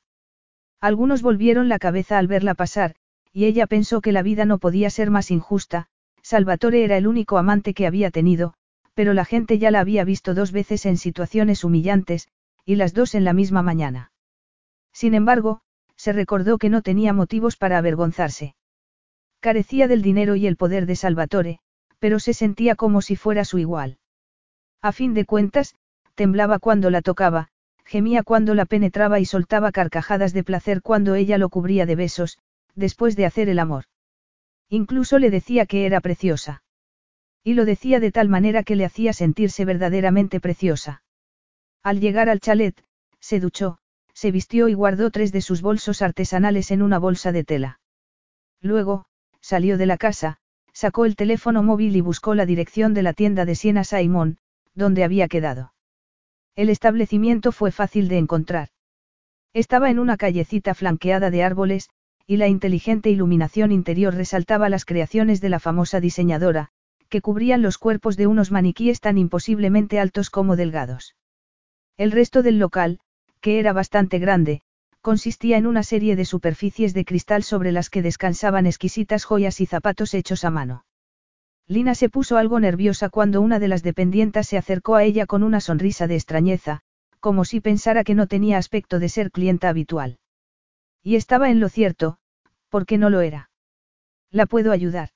Algunos 0.80 1.22
volvieron 1.22 1.70
la 1.70 1.80
cabeza 1.80 2.18
al 2.18 2.28
verla 2.28 2.56
pasar, 2.56 2.96
y 3.32 3.46
ella 3.46 3.68
pensó 3.68 4.02
que 4.02 4.12
la 4.12 4.22
vida 4.22 4.46
no 4.46 4.58
podía 4.58 4.90
ser 4.90 5.10
más 5.10 5.32
injusta, 5.32 5.88
Salvatore 6.24 6.84
era 6.84 6.98
el 6.98 7.06
único 7.06 7.38
amante 7.38 7.74
que 7.74 7.86
había 7.86 8.10
tenido, 8.10 8.54
pero 8.94 9.14
la 9.14 9.26
gente 9.26 9.60
ya 9.60 9.72
la 9.72 9.82
había 9.82 10.06
visto 10.06 10.34
dos 10.34 10.52
veces 10.52 10.86
en 10.86 10.98
situaciones 10.98 11.64
humillantes, 11.64 12.30
y 12.66 12.76
las 12.76 12.94
dos 12.94 13.14
en 13.14 13.26
la 13.26 13.34
misma 13.34 13.62
mañana. 13.62 14.12
Sin 14.94 15.14
embargo, 15.14 15.62
se 15.98 16.14
recordó 16.14 16.58
que 16.58 16.70
no 16.70 16.82
tenía 16.82 17.12
motivos 17.14 17.58
para 17.58 17.78
avergonzarse. 17.78 18.56
Carecía 19.42 19.88
del 19.88 20.02
dinero 20.02 20.36
y 20.36 20.48
el 20.48 20.56
poder 20.56 20.86
de 20.86 20.96
Salvatore, 20.96 21.60
pero 22.00 22.20
se 22.20 22.34
sentía 22.34 22.76
como 22.76 23.02
si 23.02 23.16
fuera 23.16 23.44
su 23.44 23.58
igual. 23.58 23.98
A 24.82 24.92
fin 24.92 25.14
de 25.14 25.26
cuentas, 25.26 25.76
temblaba 26.16 26.60
cuando 26.60 26.90
la 26.90 27.02
tocaba, 27.02 27.50
gemía 27.84 28.24
cuando 28.24 28.56
la 28.56 28.66
penetraba 28.66 29.20
y 29.20 29.26
soltaba 29.26 29.72
carcajadas 29.72 30.34
de 30.34 30.44
placer 30.44 30.82
cuando 30.82 31.16
ella 31.16 31.38
lo 31.38 31.50
cubría 31.50 31.86
de 31.86 31.96
besos, 31.96 32.38
después 32.76 33.16
de 33.16 33.26
hacer 33.26 33.50
el 33.50 33.60
amor. 33.60 33.86
Incluso 34.74 35.20
le 35.20 35.30
decía 35.30 35.68
que 35.68 35.86
era 35.86 36.02
preciosa. 36.02 36.64
Y 37.44 37.54
lo 37.54 37.64
decía 37.64 38.00
de 38.00 38.12
tal 38.12 38.28
manera 38.28 38.64
que 38.64 38.76
le 38.76 38.86
hacía 38.86 39.14
sentirse 39.14 39.66
verdaderamente 39.66 40.40
preciosa. 40.40 41.04
Al 41.84 42.00
llegar 42.00 42.28
al 42.28 42.40
chalet, 42.40 42.84
se 43.20 43.40
duchó, 43.40 43.78
se 44.16 44.32
vistió 44.32 44.70
y 44.70 44.74
guardó 44.74 45.12
tres 45.12 45.32
de 45.32 45.42
sus 45.42 45.62
bolsos 45.62 46.02
artesanales 46.02 46.72
en 46.72 46.82
una 46.82 46.98
bolsa 46.98 47.32
de 47.32 47.44
tela. 47.44 47.82
Luego, 48.62 49.06
salió 49.42 49.78
de 49.78 49.86
la 49.86 49.98
casa, 49.98 50.40
sacó 50.72 51.06
el 51.06 51.16
teléfono 51.16 51.62
móvil 51.62 51.96
y 51.96 52.02
buscó 52.02 52.34
la 52.34 52.48
dirección 52.48 52.96
de 52.96 53.04
la 53.04 53.14
tienda 53.14 53.46
de 53.46 53.54
Siena 53.54 53.84
Simon, 53.84 54.40
donde 54.74 55.04
había 55.04 55.28
quedado. 55.28 55.76
El 56.56 56.72
establecimiento 56.72 57.52
fue 57.52 57.72
fácil 57.72 58.08
de 58.08 58.18
encontrar. 58.18 58.70
Estaba 59.54 59.92
en 59.92 60.00
una 60.00 60.18
callecita 60.18 60.74
flanqueada 60.74 61.30
de 61.30 61.44
árboles, 61.44 61.92
y 62.26 62.38
la 62.38 62.48
inteligente 62.48 63.10
iluminación 63.10 63.72
interior 63.72 64.16
resaltaba 64.16 64.70
las 64.70 64.86
creaciones 64.86 65.42
de 65.42 65.50
la 65.50 65.60
famosa 65.60 66.00
diseñadora, 66.00 66.70
que 67.10 67.22
cubrían 67.22 67.62
los 67.62 67.78
cuerpos 67.78 68.18
de 68.18 68.28
unos 68.28 68.52
maniquíes 68.52 69.00
tan 69.00 69.18
imposiblemente 69.18 70.00
altos 70.00 70.30
como 70.30 70.56
delgados. 70.56 71.16
El 71.98 72.12
resto 72.12 72.42
del 72.42 72.60
local, 72.60 73.00
que 73.40 73.60
era 73.60 73.74
bastante 73.74 74.20
grande, 74.20 74.62
consistía 75.02 75.58
en 75.58 75.68
una 75.68 75.84
serie 75.84 76.16
de 76.16 76.24
superficies 76.24 76.94
de 76.94 77.04
cristal 77.04 77.44
sobre 77.44 77.74
las 77.74 77.90
que 77.90 78.02
descansaban 78.02 78.66
exquisitas 78.66 79.26
joyas 79.26 79.60
y 79.60 79.66
zapatos 79.66 80.14
hechos 80.14 80.46
a 80.46 80.50
mano. 80.50 80.86
Lina 81.68 81.94
se 81.94 82.10
puso 82.10 82.38
algo 82.38 82.60
nerviosa 82.60 83.10
cuando 83.10 83.42
una 83.42 83.60
de 83.60 83.68
las 83.68 83.84
dependientas 83.84 84.48
se 84.48 84.58
acercó 84.58 84.96
a 84.96 85.04
ella 85.04 85.26
con 85.26 85.44
una 85.44 85.60
sonrisa 85.60 86.08
de 86.08 86.16
extrañeza, 86.16 86.82
como 87.20 87.46
si 87.46 87.60
pensara 87.60 88.04
que 88.04 88.16
no 88.16 88.28
tenía 88.28 88.58
aspecto 88.58 89.00
de 89.00 89.10
ser 89.10 89.30
clienta 89.30 89.70
habitual. 89.70 90.20
Y 91.04 91.18
estaba 91.18 91.50
en 91.50 91.60
lo 91.60 91.70
cierto, 91.70 92.18
porque 92.70 92.98
no 92.98 93.10
lo 93.10 93.22
era. 93.22 93.52
¿La 94.32 94.46
puedo 94.46 94.72
ayudar? 94.72 95.10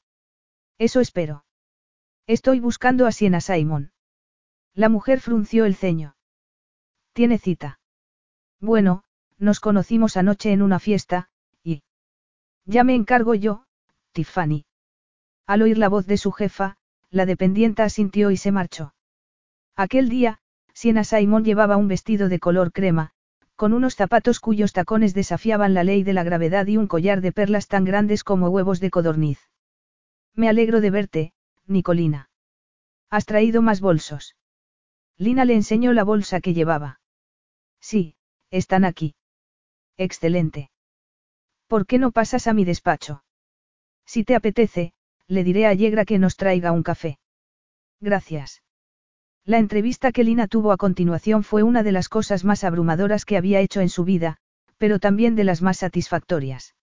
Eso 0.77 0.99
espero. 0.99 1.45
Estoy 2.27 2.59
buscando 2.59 3.07
a 3.07 3.11
Siena 3.11 3.41
Simon. 3.41 3.93
La 4.73 4.89
mujer 4.89 5.21
frunció 5.21 5.65
el 5.65 5.75
ceño. 5.75 6.15
¿Tiene 7.13 7.39
cita? 7.39 7.79
Bueno, 8.59 9.03
nos 9.37 9.59
conocimos 9.59 10.17
anoche 10.17 10.51
en 10.51 10.61
una 10.61 10.79
fiesta, 10.79 11.29
y... 11.63 11.83
Ya 12.65 12.83
me 12.83 12.93
encargo 12.93 13.33
yo, 13.33 13.65
Tiffany. 14.11 14.65
Al 15.47 15.61
oír 15.61 15.77
la 15.77 15.89
voz 15.89 16.05
de 16.05 16.17
su 16.17 16.31
jefa, 16.31 16.77
la 17.09 17.25
dependienta 17.25 17.85
asintió 17.85 18.29
y 18.29 18.37
se 18.37 18.51
marchó. 18.51 18.93
Aquel 19.75 20.09
día, 20.09 20.41
Siena 20.73 21.03
Simon 21.03 21.45
llevaba 21.45 21.77
un 21.77 21.87
vestido 21.87 22.29
de 22.29 22.39
color 22.39 22.71
crema, 22.71 23.13
con 23.57 23.73
unos 23.73 23.95
zapatos 23.95 24.39
cuyos 24.39 24.71
tacones 24.71 25.15
desafiaban 25.15 25.73
la 25.73 25.83
ley 25.83 26.03
de 26.03 26.13
la 26.13 26.23
gravedad 26.23 26.67
y 26.67 26.77
un 26.77 26.87
collar 26.87 27.21
de 27.21 27.31
perlas 27.31 27.67
tan 27.67 27.83
grandes 27.85 28.23
como 28.23 28.49
huevos 28.49 28.79
de 28.79 28.91
codorniz. 28.91 29.39
Me 30.35 30.47
alegro 30.47 30.79
de 30.79 30.91
verte, 30.91 31.33
Nicolina. 31.65 32.29
¿Has 33.09 33.25
traído 33.25 33.63
más 33.63 33.81
bolsos? 33.81 34.35
Lina 35.17 35.43
le 35.43 35.55
enseñó 35.55 35.91
la 35.93 36.03
bolsa 36.03 36.39
que 36.39 36.53
llevaba. 36.53 37.01
Sí, 37.81 38.15
están 38.51 38.85
aquí. 38.85 39.15
Excelente. 39.97 40.69
¿Por 41.65 41.87
qué 41.87 41.97
no 41.97 42.11
pasas 42.11 42.45
a 42.45 42.53
mi 42.53 42.63
despacho? 42.63 43.23
Si 44.05 44.23
te 44.23 44.35
apetece, 44.35 44.93
le 45.27 45.43
diré 45.43 45.65
a 45.65 45.73
Yegra 45.73 46.05
que 46.05 46.19
nos 46.19 46.37
traiga 46.37 46.71
un 46.71 46.83
café. 46.83 47.17
Gracias. 47.99 48.61
La 49.47 49.59
entrevista 49.59 50.11
que 50.11 50.25
Lina 50.25 50.47
tuvo 50.47 50.73
a 50.73 50.77
continuación 50.77 51.41
fue 51.41 51.63
una 51.63 51.81
de 51.81 51.93
las 51.93 52.09
cosas 52.09 52.43
más 52.43 52.65
abrumadoras 52.65 53.23
que 53.23 53.37
había 53.37 53.61
hecho 53.61 53.79
en 53.79 53.87
su 53.87 54.03
vida, 54.03 54.35
pero 54.77 54.99
también 54.99 55.37
de 55.37 55.45
las 55.45 55.61
más 55.61 55.77
satisfactorias. 55.77 56.75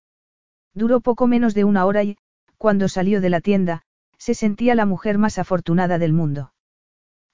Duró 0.72 1.02
poco 1.02 1.26
menos 1.26 1.52
de 1.52 1.64
una 1.64 1.84
hora 1.84 2.04
y, 2.04 2.16
cuando 2.56 2.88
salió 2.88 3.20
de 3.20 3.28
la 3.28 3.42
tienda, 3.42 3.82
se 4.16 4.32
sentía 4.32 4.74
la 4.74 4.86
mujer 4.86 5.18
más 5.18 5.38
afortunada 5.38 5.98
del 5.98 6.14
mundo. 6.14 6.54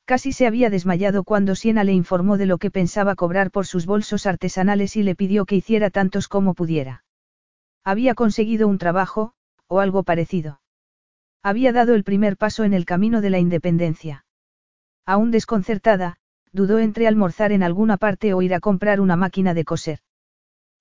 Casi 0.05 0.33
se 0.33 0.49
había 0.49 0.68
desmayado 0.68 1.23
cuando 1.23 1.55
Siena 1.55 1.84
le 1.84 1.92
informó 1.92 2.36
de 2.36 2.47
lo 2.47 2.59
que 2.59 2.73
pensaba 2.73 3.15
cobrar 3.15 3.52
por 3.52 3.68
sus 3.68 3.86
bolsos 3.86 4.26
artesanales 4.26 4.97
y 4.97 5.05
le 5.05 5.15
pidió 5.15 5.47
que 5.47 5.55
hiciera 5.55 5.91
tantos 5.91 6.26
como 6.26 6.55
pudiera. 6.55 7.05
Había 7.84 8.17
conseguido 8.17 8.67
un 8.67 8.78
trabajo, 8.78 9.34
o 9.68 9.78
algo 9.78 10.02
parecido. 10.02 10.60
Había 11.41 11.73
dado 11.73 11.94
el 11.94 12.02
primer 12.02 12.36
paso 12.36 12.65
en 12.65 12.75
el 12.75 12.84
camino 12.84 13.20
de 13.20 13.31
la 13.31 13.39
independencia. 13.39 14.25
Aún 15.06 15.30
desconcertada, 15.30 16.16
dudó 16.52 16.78
entre 16.78 17.06
almorzar 17.06 17.52
en 17.52 17.62
alguna 17.62 17.96
parte 17.96 18.34
o 18.34 18.42
ir 18.42 18.54
a 18.54 18.60
comprar 18.60 19.00
una 19.00 19.16
máquina 19.16 19.54
de 19.54 19.64
coser. 19.64 20.00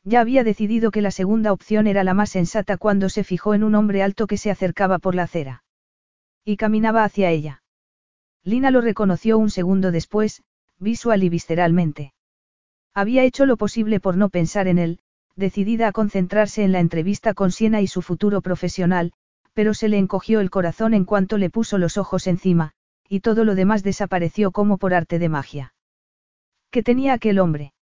Ya 0.04 0.22
había 0.22 0.44
decidido 0.44 0.92
que 0.92 1.02
la 1.02 1.12
segunda 1.12 1.52
opción 1.52 1.88
era 1.88 2.04
la 2.04 2.14
más 2.14 2.30
sensata 2.30 2.78
cuando 2.78 3.10
se 3.10 3.24
fijó 3.24 3.54
en 3.54 3.64
un 3.64 3.76
hombre 3.76 4.02
alto 4.02 4.28
que 4.28 4.38
se 4.38 4.50
acercaba 4.50 5.00
por 5.00 5.16
la 5.16 5.24
acera. 5.24 5.64
Y 6.46 6.58
caminaba 6.58 7.04
hacia 7.04 7.30
ella. 7.30 7.64
Lina 8.44 8.72
lo 8.72 8.82
reconoció 8.82 9.38
un 9.38 9.50
segundo 9.50 9.92
después, 9.92 10.42
visual 10.80 11.24
y 11.24 11.30
visceralmente. 11.30 12.14
Había 12.94 13.24
hecho 13.24 13.46
lo 13.46 13.58
posible 13.58 14.00
por 14.00 14.18
no 14.18 14.30
pensar 14.30 14.68
en 14.68 14.80
él, 14.80 15.00
decidida 15.36 15.88
a 15.88 15.92
concentrarse 15.92 16.64
en 16.64 16.72
la 16.72 16.80
entrevista 16.80 17.34
con 17.34 17.52
Siena 17.52 17.82
y 17.82 17.88
su 17.88 18.02
futuro 18.02 18.42
profesional, 18.42 19.12
pero 19.54 19.74
se 19.74 19.90
le 19.90 19.98
encogió 19.98 20.40
el 20.40 20.50
corazón 20.50 20.94
en 20.94 21.06
cuanto 21.06 21.38
le 21.38 21.50
puso 21.50 21.78
los 21.78 21.98
ojos 21.98 22.28
encima, 22.28 22.74
y 23.10 23.22
todo 23.22 23.44
lo 23.44 23.56
demás 23.56 23.84
desapareció 23.84 24.52
como 24.52 24.78
por 24.78 24.94
arte 24.94 25.18
de 25.18 25.30
magia. 25.30 25.74
¿Qué 26.70 26.84
tenía 26.84 27.14
aquel 27.14 27.40
hombre? 27.40 27.74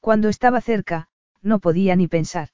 Cuando 0.00 0.30
estaba 0.30 0.62
cerca, 0.62 1.08
no 1.42 1.58
podía 1.58 1.94
ni 1.94 2.08
pensar. 2.08 2.48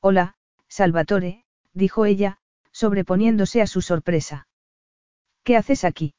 Hola, 0.00 0.36
Salvatore, 0.68 1.44
dijo 1.72 2.04
ella, 2.04 2.38
sobreponiéndose 2.72 3.62
a 3.62 3.66
su 3.66 3.80
sorpresa. 3.80 4.46
¿Qué 5.42 5.56
haces 5.56 5.84
aquí? 5.84 6.14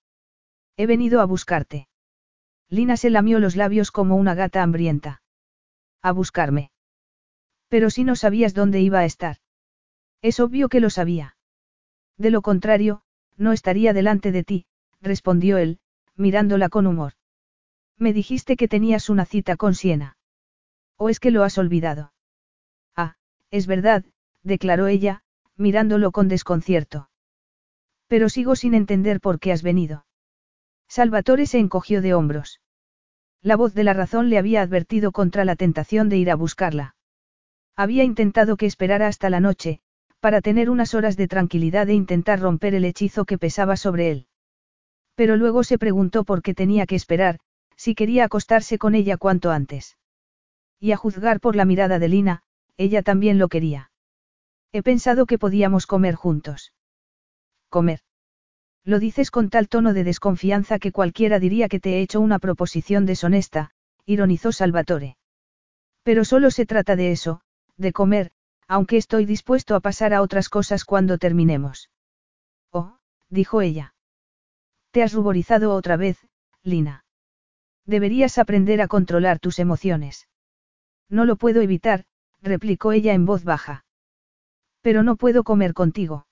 He 0.75 0.87
venido 0.87 1.21
a 1.21 1.25
buscarte. 1.25 1.87
Lina 2.67 2.97
se 2.97 3.11
lamió 3.11 3.39
los 3.39 3.55
labios 3.55 3.91
como 3.91 4.15
una 4.15 4.33
gata 4.33 4.63
hambrienta. 4.63 5.21
A 6.01 6.11
buscarme. 6.11 6.71
Pero 7.67 7.91
si 7.91 8.03
no 8.03 8.15
sabías 8.15 8.55
dónde 8.55 8.81
iba 8.81 8.99
a 8.99 9.05
estar. 9.05 9.37
Es 10.21 10.39
obvio 10.39 10.67
que 10.67 10.79
lo 10.79 10.89
sabía. 10.89 11.37
De 12.17 12.31
lo 12.31 12.41
contrario, 12.41 13.03
no 13.37 13.53
estaría 13.53 13.93
delante 13.93 14.31
de 14.31 14.43
ti, 14.43 14.65
respondió 15.01 15.57
él, 15.57 15.79
mirándola 16.15 16.69
con 16.69 16.87
humor. 16.87 17.13
Me 17.97 18.13
dijiste 18.13 18.55
que 18.55 18.67
tenías 18.67 19.09
una 19.09 19.25
cita 19.25 19.57
con 19.57 19.75
Siena. 19.75 20.17
¿O 20.97 21.09
es 21.09 21.19
que 21.19 21.31
lo 21.31 21.43
has 21.43 21.57
olvidado? 21.57 22.13
Ah, 22.95 23.15
es 23.51 23.67
verdad, 23.67 24.05
declaró 24.43 24.87
ella, 24.87 25.23
mirándolo 25.55 26.11
con 26.11 26.27
desconcierto. 26.27 27.09
Pero 28.07 28.29
sigo 28.29 28.55
sin 28.55 28.73
entender 28.73 29.19
por 29.19 29.39
qué 29.39 29.51
has 29.51 29.63
venido. 29.63 30.05
Salvatore 30.87 31.45
se 31.45 31.59
encogió 31.59 32.01
de 32.01 32.13
hombros. 32.13 32.61
La 33.41 33.55
voz 33.55 33.73
de 33.73 33.83
la 33.83 33.93
razón 33.93 34.29
le 34.29 34.37
había 34.37 34.61
advertido 34.61 35.11
contra 35.11 35.45
la 35.45 35.55
tentación 35.55 36.09
de 36.09 36.17
ir 36.17 36.31
a 36.31 36.35
buscarla. 36.35 36.95
Había 37.75 38.03
intentado 38.03 38.57
que 38.57 38.65
esperara 38.65 39.07
hasta 39.07 39.29
la 39.29 39.39
noche, 39.39 39.81
para 40.19 40.41
tener 40.41 40.69
unas 40.69 40.93
horas 40.93 41.15
de 41.15 41.27
tranquilidad 41.27 41.87
e 41.89 41.93
intentar 41.93 42.39
romper 42.39 42.73
el 42.75 42.83
hechizo 42.83 43.23
que 43.25 43.37
pesaba 43.37 43.77
sobre 43.77 44.11
él. 44.11 44.28
Pero 45.19 45.35
luego 45.35 45.65
se 45.65 45.77
preguntó 45.77 46.23
por 46.23 46.41
qué 46.41 46.53
tenía 46.53 46.85
que 46.85 46.95
esperar, 46.95 47.41
si 47.75 47.93
quería 47.93 48.23
acostarse 48.23 48.77
con 48.77 48.95
ella 48.95 49.17
cuanto 49.17 49.51
antes. 49.51 49.97
Y 50.79 50.93
a 50.93 50.95
juzgar 50.95 51.41
por 51.41 51.57
la 51.57 51.65
mirada 51.65 51.99
de 51.99 52.07
Lina, 52.07 52.41
ella 52.77 53.01
también 53.01 53.37
lo 53.37 53.49
quería. 53.49 53.91
He 54.71 54.81
pensado 54.81 55.25
que 55.25 55.37
podíamos 55.37 55.87
comer 55.87 56.15
juntos. 56.15 56.71
Comer. 57.67 57.99
Lo 58.85 58.97
dices 58.97 59.29
con 59.29 59.49
tal 59.49 59.67
tono 59.67 59.91
de 59.91 60.05
desconfianza 60.05 60.79
que 60.79 60.93
cualquiera 60.93 61.37
diría 61.37 61.67
que 61.67 61.81
te 61.81 61.97
he 61.97 62.01
hecho 62.01 62.21
una 62.21 62.39
proposición 62.39 63.05
deshonesta, 63.05 63.71
ironizó 64.05 64.53
Salvatore. 64.53 65.17
Pero 66.01 66.23
solo 66.23 66.49
se 66.49 66.65
trata 66.65 66.95
de 66.95 67.11
eso, 67.11 67.41
de 67.75 67.91
comer, 67.91 68.31
aunque 68.69 68.95
estoy 68.95 69.25
dispuesto 69.25 69.75
a 69.75 69.81
pasar 69.81 70.13
a 70.13 70.21
otras 70.21 70.47
cosas 70.47 70.85
cuando 70.85 71.17
terminemos. 71.17 71.89
Oh, 72.71 72.99
dijo 73.27 73.59
ella. 73.59 73.93
Te 74.91 75.03
has 75.03 75.13
ruborizado 75.13 75.73
otra 75.73 75.97
vez, 75.97 76.17
Lina. 76.63 77.05
Deberías 77.85 78.37
aprender 78.37 78.81
a 78.81 78.87
controlar 78.87 79.39
tus 79.39 79.59
emociones. 79.59 80.27
No 81.09 81.25
lo 81.25 81.35
puedo 81.35 81.61
evitar, 81.61 82.05
replicó 82.41 82.91
ella 82.91 83.13
en 83.13 83.25
voz 83.25 83.43
baja. 83.43 83.85
Pero 84.81 85.03
no 85.03 85.15
puedo 85.15 85.43
comer 85.43 85.73
contigo. 85.73 86.27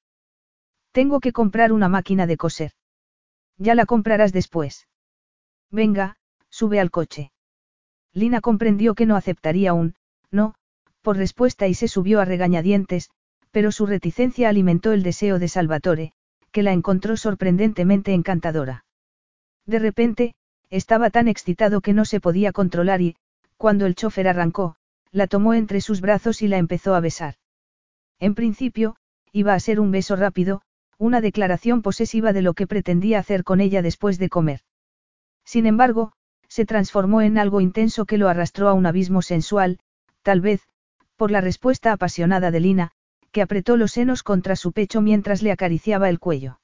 Tengo 0.91 1.19
que 1.19 1.33
comprar 1.33 1.71
una 1.71 1.89
máquina 1.89 2.25
de 2.25 2.37
coser. 2.37 2.71
Ya 3.57 3.75
la 3.75 3.85
comprarás 3.85 4.33
después. 4.33 4.87
Venga, 5.71 6.17
sube 6.49 6.79
al 6.79 6.91
coche. 6.91 7.31
Lina 8.13 8.41
comprendió 8.41 8.95
que 8.95 9.05
no 9.05 9.15
aceptaría 9.15 9.73
un, 9.73 9.95
no, 10.31 10.55
por 11.01 11.17
respuesta 11.17 11.67
y 11.67 11.73
se 11.73 11.87
subió 11.87 12.19
a 12.19 12.25
regañadientes, 12.25 13.09
pero 13.51 13.71
su 13.71 13.85
reticencia 13.85 14.49
alimentó 14.49 14.91
el 14.91 15.03
deseo 15.03 15.39
de 15.39 15.47
Salvatore, 15.47 16.13
que 16.57 16.63
la 16.63 16.73
encontró 16.73 17.17
sorprendentemente 17.17 18.15
encantadora. 18.15 18.83
De 19.67 19.77
repente, 19.77 20.33
estaba 20.71 21.11
tan 21.11 21.27
excitado 21.27 21.81
que 21.81 21.93
no 21.93 22.03
se 22.03 22.19
podía 22.19 22.51
controlar 22.51 22.99
y, 22.99 23.15
cuando 23.57 23.85
el 23.85 23.93
chofer 23.93 24.27
arrancó, 24.27 24.75
la 25.11 25.27
tomó 25.27 25.53
entre 25.53 25.81
sus 25.81 26.01
brazos 26.01 26.41
y 26.41 26.47
la 26.47 26.57
empezó 26.57 26.95
a 26.95 26.99
besar. 26.99 27.35
En 28.17 28.33
principio, 28.33 28.95
iba 29.31 29.53
a 29.53 29.59
ser 29.59 29.79
un 29.79 29.91
beso 29.91 30.15
rápido, 30.15 30.63
una 30.97 31.21
declaración 31.21 31.83
posesiva 31.83 32.33
de 32.33 32.41
lo 32.41 32.55
que 32.55 32.65
pretendía 32.65 33.19
hacer 33.19 33.43
con 33.43 33.61
ella 33.61 33.83
después 33.83 34.17
de 34.17 34.29
comer. 34.29 34.61
Sin 35.45 35.67
embargo, 35.67 36.13
se 36.47 36.65
transformó 36.65 37.21
en 37.21 37.37
algo 37.37 37.61
intenso 37.61 38.07
que 38.07 38.17
lo 38.17 38.29
arrastró 38.29 38.67
a 38.67 38.73
un 38.73 38.87
abismo 38.87 39.21
sensual, 39.21 39.77
tal 40.23 40.41
vez, 40.41 40.61
por 41.17 41.29
la 41.29 41.39
respuesta 41.39 41.91
apasionada 41.91 42.49
de 42.49 42.61
Lina, 42.61 42.93
apretó 43.41 43.77
los 43.77 43.91
senos 43.91 44.23
contra 44.23 44.55
su 44.55 44.71
pecho 44.71 45.01
mientras 45.01 45.41
le 45.41 45.51
acariciaba 45.51 46.09
el 46.09 46.19
cuello. 46.19 46.59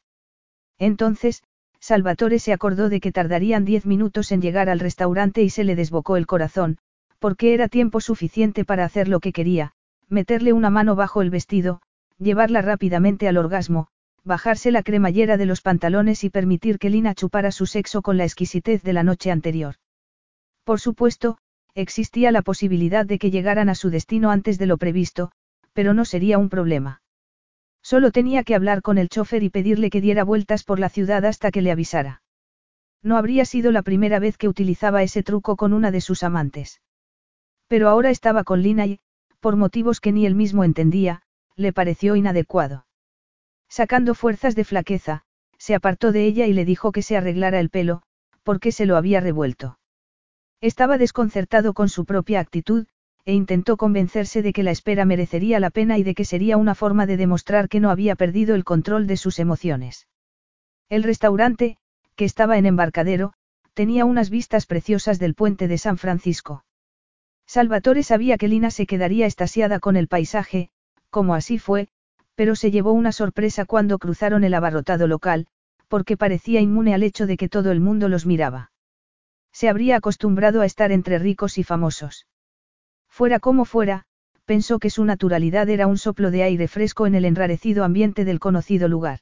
Entonces, 0.79 1.43
Salvatore 1.79 2.39
se 2.39 2.53
acordó 2.53 2.89
de 2.89 2.99
que 3.01 3.11
tardarían 3.11 3.65
diez 3.65 3.85
minutos 3.85 4.31
en 4.31 4.41
llegar 4.41 4.69
al 4.69 4.79
restaurante 4.79 5.43
y 5.43 5.49
se 5.49 5.63
le 5.63 5.75
desbocó 5.75 6.15
el 6.15 6.27
corazón, 6.27 6.77
porque 7.19 7.53
era 7.53 7.67
tiempo 7.67 8.01
suficiente 8.01 8.65
para 8.65 8.85
hacer 8.85 9.07
lo 9.07 9.19
que 9.19 9.33
quería, 9.33 9.73
meterle 10.07 10.53
una 10.53 10.69
mano 10.69 10.95
bajo 10.95 11.21
el 11.21 11.29
vestido, 11.29 11.81
llevarla 12.17 12.61
rápidamente 12.61 13.27
al 13.27 13.37
orgasmo, 13.37 13.87
bajarse 14.23 14.71
la 14.71 14.83
cremallera 14.83 15.37
de 15.37 15.45
los 15.45 15.61
pantalones 15.61 16.23
y 16.23 16.29
permitir 16.29 16.79
que 16.79 16.89
Lina 16.89 17.13
chupara 17.13 17.51
su 17.51 17.65
sexo 17.65 18.01
con 18.01 18.17
la 18.17 18.23
exquisitez 18.23 18.81
de 18.83 18.93
la 18.93 19.03
noche 19.03 19.31
anterior. 19.31 19.75
Por 20.63 20.79
supuesto, 20.79 21.37
existía 21.75 22.31
la 22.31 22.41
posibilidad 22.41 23.05
de 23.05 23.19
que 23.19 23.31
llegaran 23.31 23.67
a 23.67 23.75
su 23.75 23.89
destino 23.89 24.31
antes 24.31 24.57
de 24.57 24.67
lo 24.67 24.77
previsto, 24.77 25.31
pero 25.73 25.93
no 25.93 26.05
sería 26.05 26.37
un 26.37 26.49
problema. 26.49 27.01
Solo 27.81 28.11
tenía 28.11 28.43
que 28.43 28.55
hablar 28.55 28.81
con 28.81 28.97
el 28.97 29.09
chofer 29.09 29.43
y 29.43 29.49
pedirle 29.49 29.89
que 29.89 30.01
diera 30.01 30.23
vueltas 30.23 30.63
por 30.63 30.79
la 30.79 30.89
ciudad 30.89 31.25
hasta 31.25 31.51
que 31.51 31.61
le 31.61 31.71
avisara. 31.71 32.21
No 33.01 33.17
habría 33.17 33.43
sido 33.43 33.71
la 33.71 33.81
primera 33.81 34.19
vez 34.19 34.37
que 34.37 34.47
utilizaba 34.47 35.03
ese 35.03 35.23
truco 35.23 35.57
con 35.57 35.73
una 35.73 35.91
de 35.91 35.99
sus 35.99 36.23
amantes. 36.23 36.81
Pero 37.67 37.89
ahora 37.89 38.09
estaba 38.09 38.45
con 38.45 38.61
Lina 38.61 38.85
y, 38.85 38.99
por 39.41 39.57
motivos 39.57 39.99
que 39.99 40.13
ni 40.13 40.25
él 40.25 40.35
mismo 40.35 40.63
entendía, 40.63 41.23
le 41.57 41.73
pareció 41.73 42.15
inadecuado. 42.15 42.85
Sacando 43.67 44.15
fuerzas 44.15 44.55
de 44.55 44.63
flaqueza, 44.63 45.23
se 45.57 45.75
apartó 45.75 46.11
de 46.11 46.25
ella 46.25 46.45
y 46.45 46.53
le 46.53 46.63
dijo 46.63 46.91
que 46.91 47.01
se 47.01 47.17
arreglara 47.17 47.59
el 47.59 47.69
pelo, 47.69 48.03
porque 48.43 48.71
se 48.71 48.85
lo 48.85 48.95
había 48.95 49.19
revuelto. 49.19 49.79
Estaba 50.61 50.97
desconcertado 50.97 51.73
con 51.73 51.89
su 51.89 52.05
propia 52.05 52.39
actitud, 52.39 52.85
e 53.25 53.33
intentó 53.33 53.77
convencerse 53.77 54.41
de 54.41 54.51
que 54.51 54.63
la 54.63 54.71
espera 54.71 55.05
merecería 55.05 55.59
la 55.59 55.69
pena 55.69 55.97
y 55.97 56.03
de 56.03 56.13
que 56.13 56.25
sería 56.25 56.57
una 56.57 56.75
forma 56.75 57.05
de 57.05 57.17
demostrar 57.17 57.69
que 57.69 57.79
no 57.79 57.89
había 57.89 58.15
perdido 58.15 58.55
el 58.55 58.63
control 58.63 59.07
de 59.07 59.17
sus 59.17 59.39
emociones. 59.39 60.07
El 60.89 61.03
restaurante, 61.03 61.77
que 62.15 62.25
estaba 62.25 62.57
en 62.57 62.65
embarcadero, 62.65 63.33
tenía 63.73 64.05
unas 64.05 64.29
vistas 64.29 64.65
preciosas 64.65 65.19
del 65.19 65.35
puente 65.35 65.67
de 65.67 65.77
San 65.77 65.97
Francisco. 65.97 66.65
Salvatore 67.45 68.03
sabía 68.03 68.37
que 68.37 68.47
Lina 68.47 68.71
se 68.71 68.85
quedaría 68.85 69.25
estasiada 69.25 69.79
con 69.79 69.95
el 69.95 70.07
paisaje, 70.07 70.69
como 71.09 71.33
así 71.33 71.59
fue, 71.59 71.87
pero 72.35 72.55
se 72.55 72.71
llevó 72.71 72.91
una 72.91 73.11
sorpresa 73.11 73.65
cuando 73.65 73.99
cruzaron 73.99 74.43
el 74.43 74.53
abarrotado 74.53 75.07
local, 75.07 75.47
porque 75.87 76.17
parecía 76.17 76.61
inmune 76.61 76.93
al 76.93 77.03
hecho 77.03 77.27
de 77.27 77.37
que 77.37 77.49
todo 77.49 77.71
el 77.71 77.79
mundo 77.79 78.09
los 78.09 78.25
miraba. 78.25 78.71
Se 79.51 79.69
habría 79.69 79.97
acostumbrado 79.97 80.61
a 80.61 80.65
estar 80.65 80.91
entre 80.91 81.19
ricos 81.19 81.57
y 81.57 81.63
famosos. 81.63 82.25
Fuera 83.13 83.39
como 83.39 83.63
fuera, 83.65 84.05
pensó 84.45 84.79
que 84.79 84.89
su 84.89 85.05
naturalidad 85.05 85.69
era 85.69 85.85
un 85.85 85.99
soplo 85.99 86.31
de 86.31 86.41
aire 86.41 86.67
fresco 86.67 87.05
en 87.05 87.13
el 87.13 87.25
enrarecido 87.25 87.83
ambiente 87.83 88.25
del 88.25 88.39
conocido 88.39 88.87
lugar. 88.87 89.19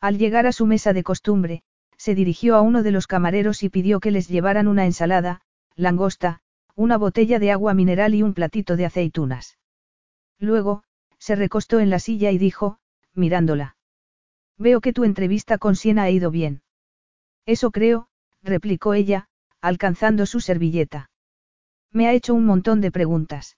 Al 0.00 0.16
llegar 0.16 0.46
a 0.46 0.52
su 0.52 0.64
mesa 0.64 0.92
de 0.92 1.02
costumbre, 1.02 1.62
se 1.96 2.14
dirigió 2.14 2.54
a 2.54 2.60
uno 2.60 2.84
de 2.84 2.92
los 2.92 3.08
camareros 3.08 3.64
y 3.64 3.68
pidió 3.68 3.98
que 3.98 4.12
les 4.12 4.28
llevaran 4.28 4.68
una 4.68 4.86
ensalada, 4.86 5.40
langosta, 5.74 6.38
una 6.76 6.98
botella 6.98 7.40
de 7.40 7.50
agua 7.50 7.74
mineral 7.74 8.14
y 8.14 8.22
un 8.22 8.32
platito 8.32 8.76
de 8.76 8.86
aceitunas. 8.86 9.58
Luego, 10.38 10.84
se 11.18 11.34
recostó 11.34 11.80
en 11.80 11.90
la 11.90 11.98
silla 11.98 12.30
y 12.30 12.38
dijo, 12.38 12.78
mirándola. 13.12 13.74
Veo 14.56 14.80
que 14.80 14.92
tu 14.92 15.02
entrevista 15.02 15.58
con 15.58 15.74
Siena 15.74 16.04
ha 16.04 16.10
ido 16.10 16.30
bien. 16.30 16.62
Eso 17.44 17.72
creo, 17.72 18.06
replicó 18.40 18.94
ella, 18.94 19.26
alcanzando 19.60 20.26
su 20.26 20.38
servilleta. 20.38 21.09
Me 21.92 22.06
ha 22.06 22.12
hecho 22.12 22.34
un 22.34 22.46
montón 22.46 22.80
de 22.80 22.92
preguntas. 22.92 23.56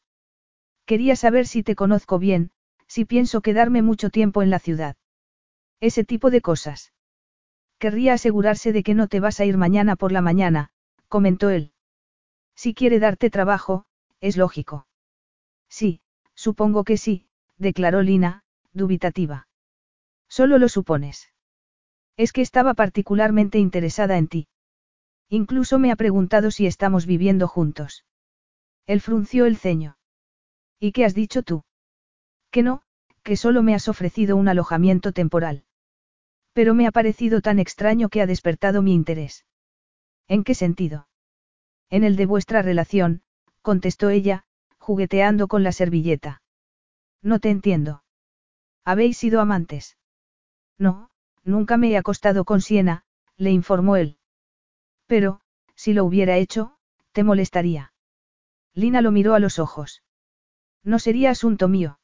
Quería 0.87 1.17
saber 1.17 1.47
si 1.47 1.63
te 1.63 1.75
conozco 1.75 2.19
bien, 2.19 2.51
si 2.87 3.05
pienso 3.05 3.41
quedarme 3.41 3.83
mucho 3.83 4.11
tiempo 4.11 4.43
en 4.43 4.51
la 4.51 4.59
ciudad. 4.59 4.97
Ese 5.81 6.05
tipo 6.05 6.31
de 6.31 6.41
cosas. 6.41 6.93
Querría 7.79 8.15
asegurarse 8.15 8.73
de 8.73 8.83
que 8.83 8.95
no 8.95 9.09
te 9.09 9.21
vas 9.21 9.41
a 9.41 9.45
ir 9.45 9.57
mañana 9.57 9.97
por 9.97 10.13
la 10.13 10.21
mañana, 10.21 10.71
comentó 11.09 11.51
él. 11.51 11.73
Si 12.55 12.75
quiere 12.75 12.99
darte 12.99 13.31
trabajo, 13.31 13.85
es 14.21 14.37
lógico. 14.37 14.87
Sí, 15.69 16.01
supongo 16.35 16.85
que 16.85 16.97
sí, 16.97 17.27
declaró 17.59 18.03
Lina, 18.03 18.45
dubitativa. 18.73 19.49
Solo 20.29 20.59
lo 20.59 20.69
supones. 20.69 21.33
Es 22.17 22.33
que 22.33 22.41
estaba 22.41 22.75
particularmente 22.75 23.59
interesada 23.59 24.17
en 24.17 24.29
ti. 24.29 24.49
Incluso 25.29 25.79
me 25.79 25.91
ha 25.91 25.97
preguntado 25.97 26.51
si 26.51 26.67
estamos 26.67 27.07
viviendo 27.07 27.49
juntos. 27.49 28.05
Él 28.87 29.01
frunció 29.01 29.47
el 29.47 29.57
ceño. 29.57 29.97
¿Y 30.79 30.93
qué 30.93 31.05
has 31.05 31.15
dicho 31.15 31.43
tú? 31.43 31.65
Que 32.51 32.63
no, 32.63 32.83
que 33.23 33.37
solo 33.37 33.63
me 33.63 33.75
has 33.75 33.89
ofrecido 33.89 34.37
un 34.37 34.49
alojamiento 34.49 35.13
temporal. 35.13 35.65
Pero 36.53 36.75
me 36.75 36.87
ha 36.87 36.91
parecido 36.91 37.41
tan 37.41 37.59
extraño 37.59 38.09
que 38.09 38.21
ha 38.21 38.27
despertado 38.27 38.83
mi 38.83 38.93
interés. 38.95 39.47
¿En 40.29 40.45
qué 40.45 40.55
sentido? 40.55 41.09
En 41.89 42.05
el 42.05 42.17
de 42.17 42.27
vuestra 42.27 42.63
relación, 42.63 43.23
contestó 43.63 44.11
ella, 44.11 44.45
jugueteando 44.79 45.47
con 45.47 45.63
la 45.63 45.73
servilleta. 45.73 46.43
No 47.23 47.39
te 47.39 47.51
entiendo. 47.51 48.03
¿Habéis 48.85 49.17
sido 49.17 49.41
amantes? 49.41 49.97
No, 50.79 51.11
nunca 51.45 51.77
me 51.77 51.91
he 51.91 51.97
acostado 51.97 52.45
con 52.45 52.61
Siena, 52.61 53.05
le 53.37 53.51
informó 53.51 53.97
él. 53.97 54.19
Pero, 55.07 55.41
si 55.77 55.93
lo 55.93 56.05
hubiera 56.05 56.37
hecho, 56.37 56.77
te 57.13 57.23
molestaría. 57.23 57.92
Lina 58.75 59.01
lo 59.03 59.11
miró 59.11 59.35
a 59.35 59.39
los 59.39 59.59
ojos. 59.59 60.03
No 60.83 60.99
sería 60.99 61.31
asunto 61.31 61.69
mío. 61.69 61.99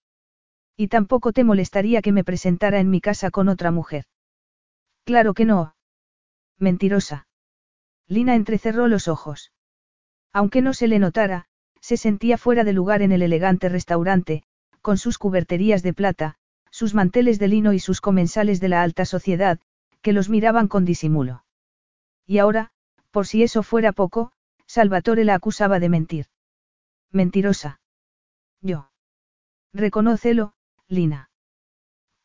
Y 0.77 0.89
tampoco 0.89 1.33
te 1.33 1.45
molestaría 1.45 2.03
que 2.03 2.13
me 2.13 2.25
presentara 2.25 2.79
en 2.79 2.91
mi 2.91 3.01
casa 3.01 3.31
con 3.31 3.49
otra 3.49 3.71
mujer. 3.71 4.05
Claro 5.05 5.35
que 5.35 5.45
no. 5.45 5.75
Mentirosa. 6.59 7.27
Lina 8.07 8.35
entrecerró 8.35 8.89
los 8.89 9.09
ojos. 9.09 9.53
Aunque 10.33 10.63
no 10.63 10.75
se 10.75 10.89
le 10.89 10.99
notara, 10.99 11.47
se 11.81 11.97
sentía 11.97 12.39
fuera 12.39 12.65
de 12.65 12.73
lugar 12.73 13.03
en 13.03 13.13
el 13.13 13.23
elegante 13.23 13.69
restaurante, 13.69 14.45
con 14.83 14.99
sus 14.99 15.19
cuberterías 15.19 15.83
de 15.83 15.95
plata, 15.95 16.37
sus 16.71 16.95
manteles 16.95 17.39
de 17.39 17.49
lino 17.49 17.73
y 17.73 17.79
sus 17.79 18.01
comensales 18.01 18.61
de 18.61 18.69
la 18.69 18.83
alta 18.83 19.05
sociedad, 19.05 19.59
que 20.03 20.13
los 20.13 20.29
miraban 20.29 20.69
con 20.69 20.85
disimulo. 20.85 21.45
Y 22.27 22.39
ahora, 22.39 22.71
por 23.11 23.27
si 23.27 23.43
eso 23.43 23.63
fuera 23.63 23.93
poco, 23.93 24.33
Salvatore 24.67 25.25
la 25.25 25.35
acusaba 25.35 25.81
de 25.81 25.89
mentir. 25.89 26.27
Mentirosa. 27.13 27.81
Yo. 28.61 28.91
Reconócelo, 29.73 30.55
Lina. 30.89 31.31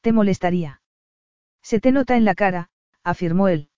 Te 0.02 0.12
molestaría. 0.12 0.82
Se 1.62 1.80
te 1.80 1.92
nota 1.92 2.18
en 2.18 2.26
la 2.26 2.36
cara, 2.36 2.70
afirmó 3.04 3.48
él. 3.48 3.70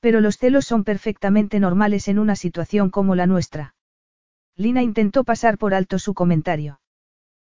Pero 0.00 0.20
los 0.20 0.38
celos 0.38 0.64
son 0.64 0.84
perfectamente 0.84 1.60
normales 1.60 2.08
en 2.08 2.18
una 2.18 2.36
situación 2.36 2.90
como 2.90 3.14
la 3.14 3.26
nuestra. 3.26 3.74
Lina 4.56 4.82
intentó 4.82 5.24
pasar 5.24 5.58
por 5.58 5.74
alto 5.74 5.98
su 5.98 6.14
comentario. 6.14 6.80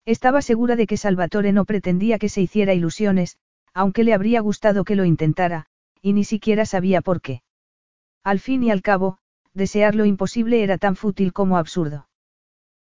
Estaba 0.05 0.41
segura 0.41 0.75
de 0.75 0.85
que 0.85 0.97
Salvatore 0.97 1.53
no 1.53 1.65
pretendía 1.65 2.19
que 2.19 2.29
se 2.29 2.41
hiciera 2.41 2.73
ilusiones, 2.73 3.37
aunque 3.73 4.03
le 4.03 4.13
habría 4.13 4.41
gustado 4.41 4.83
que 4.83 4.95
lo 4.95 5.05
intentara, 5.05 5.67
y 6.01 6.13
ni 6.13 6.23
siquiera 6.23 6.65
sabía 6.65 7.01
por 7.01 7.21
qué. 7.21 7.41
Al 8.23 8.39
fin 8.39 8.63
y 8.63 8.71
al 8.71 8.81
cabo, 8.81 9.17
desear 9.53 9.95
lo 9.95 10.05
imposible 10.05 10.63
era 10.63 10.77
tan 10.77 10.95
fútil 10.95 11.33
como 11.33 11.57
absurdo. 11.57 12.08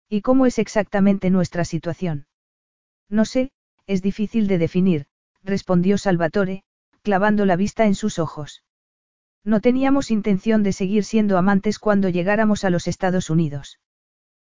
¿Y 0.08 0.22
cómo 0.22 0.46
es 0.46 0.58
exactamente 0.58 1.30
nuestra 1.30 1.64
situación? 1.64 2.26
No 3.08 3.24
sé, 3.24 3.50
es 3.86 4.02
difícil 4.02 4.46
de 4.46 4.58
definir, 4.58 5.06
respondió 5.42 5.98
Salvatore, 5.98 6.62
clavando 7.02 7.44
la 7.46 7.56
vista 7.56 7.86
en 7.86 7.94
sus 7.94 8.18
ojos. 8.18 8.64
No 9.44 9.60
teníamos 9.60 10.10
intención 10.10 10.62
de 10.62 10.72
seguir 10.72 11.04
siendo 11.04 11.38
amantes 11.38 11.78
cuando 11.78 12.08
llegáramos 12.08 12.64
a 12.64 12.70
los 12.70 12.86
Estados 12.86 13.30
Unidos. 13.30 13.80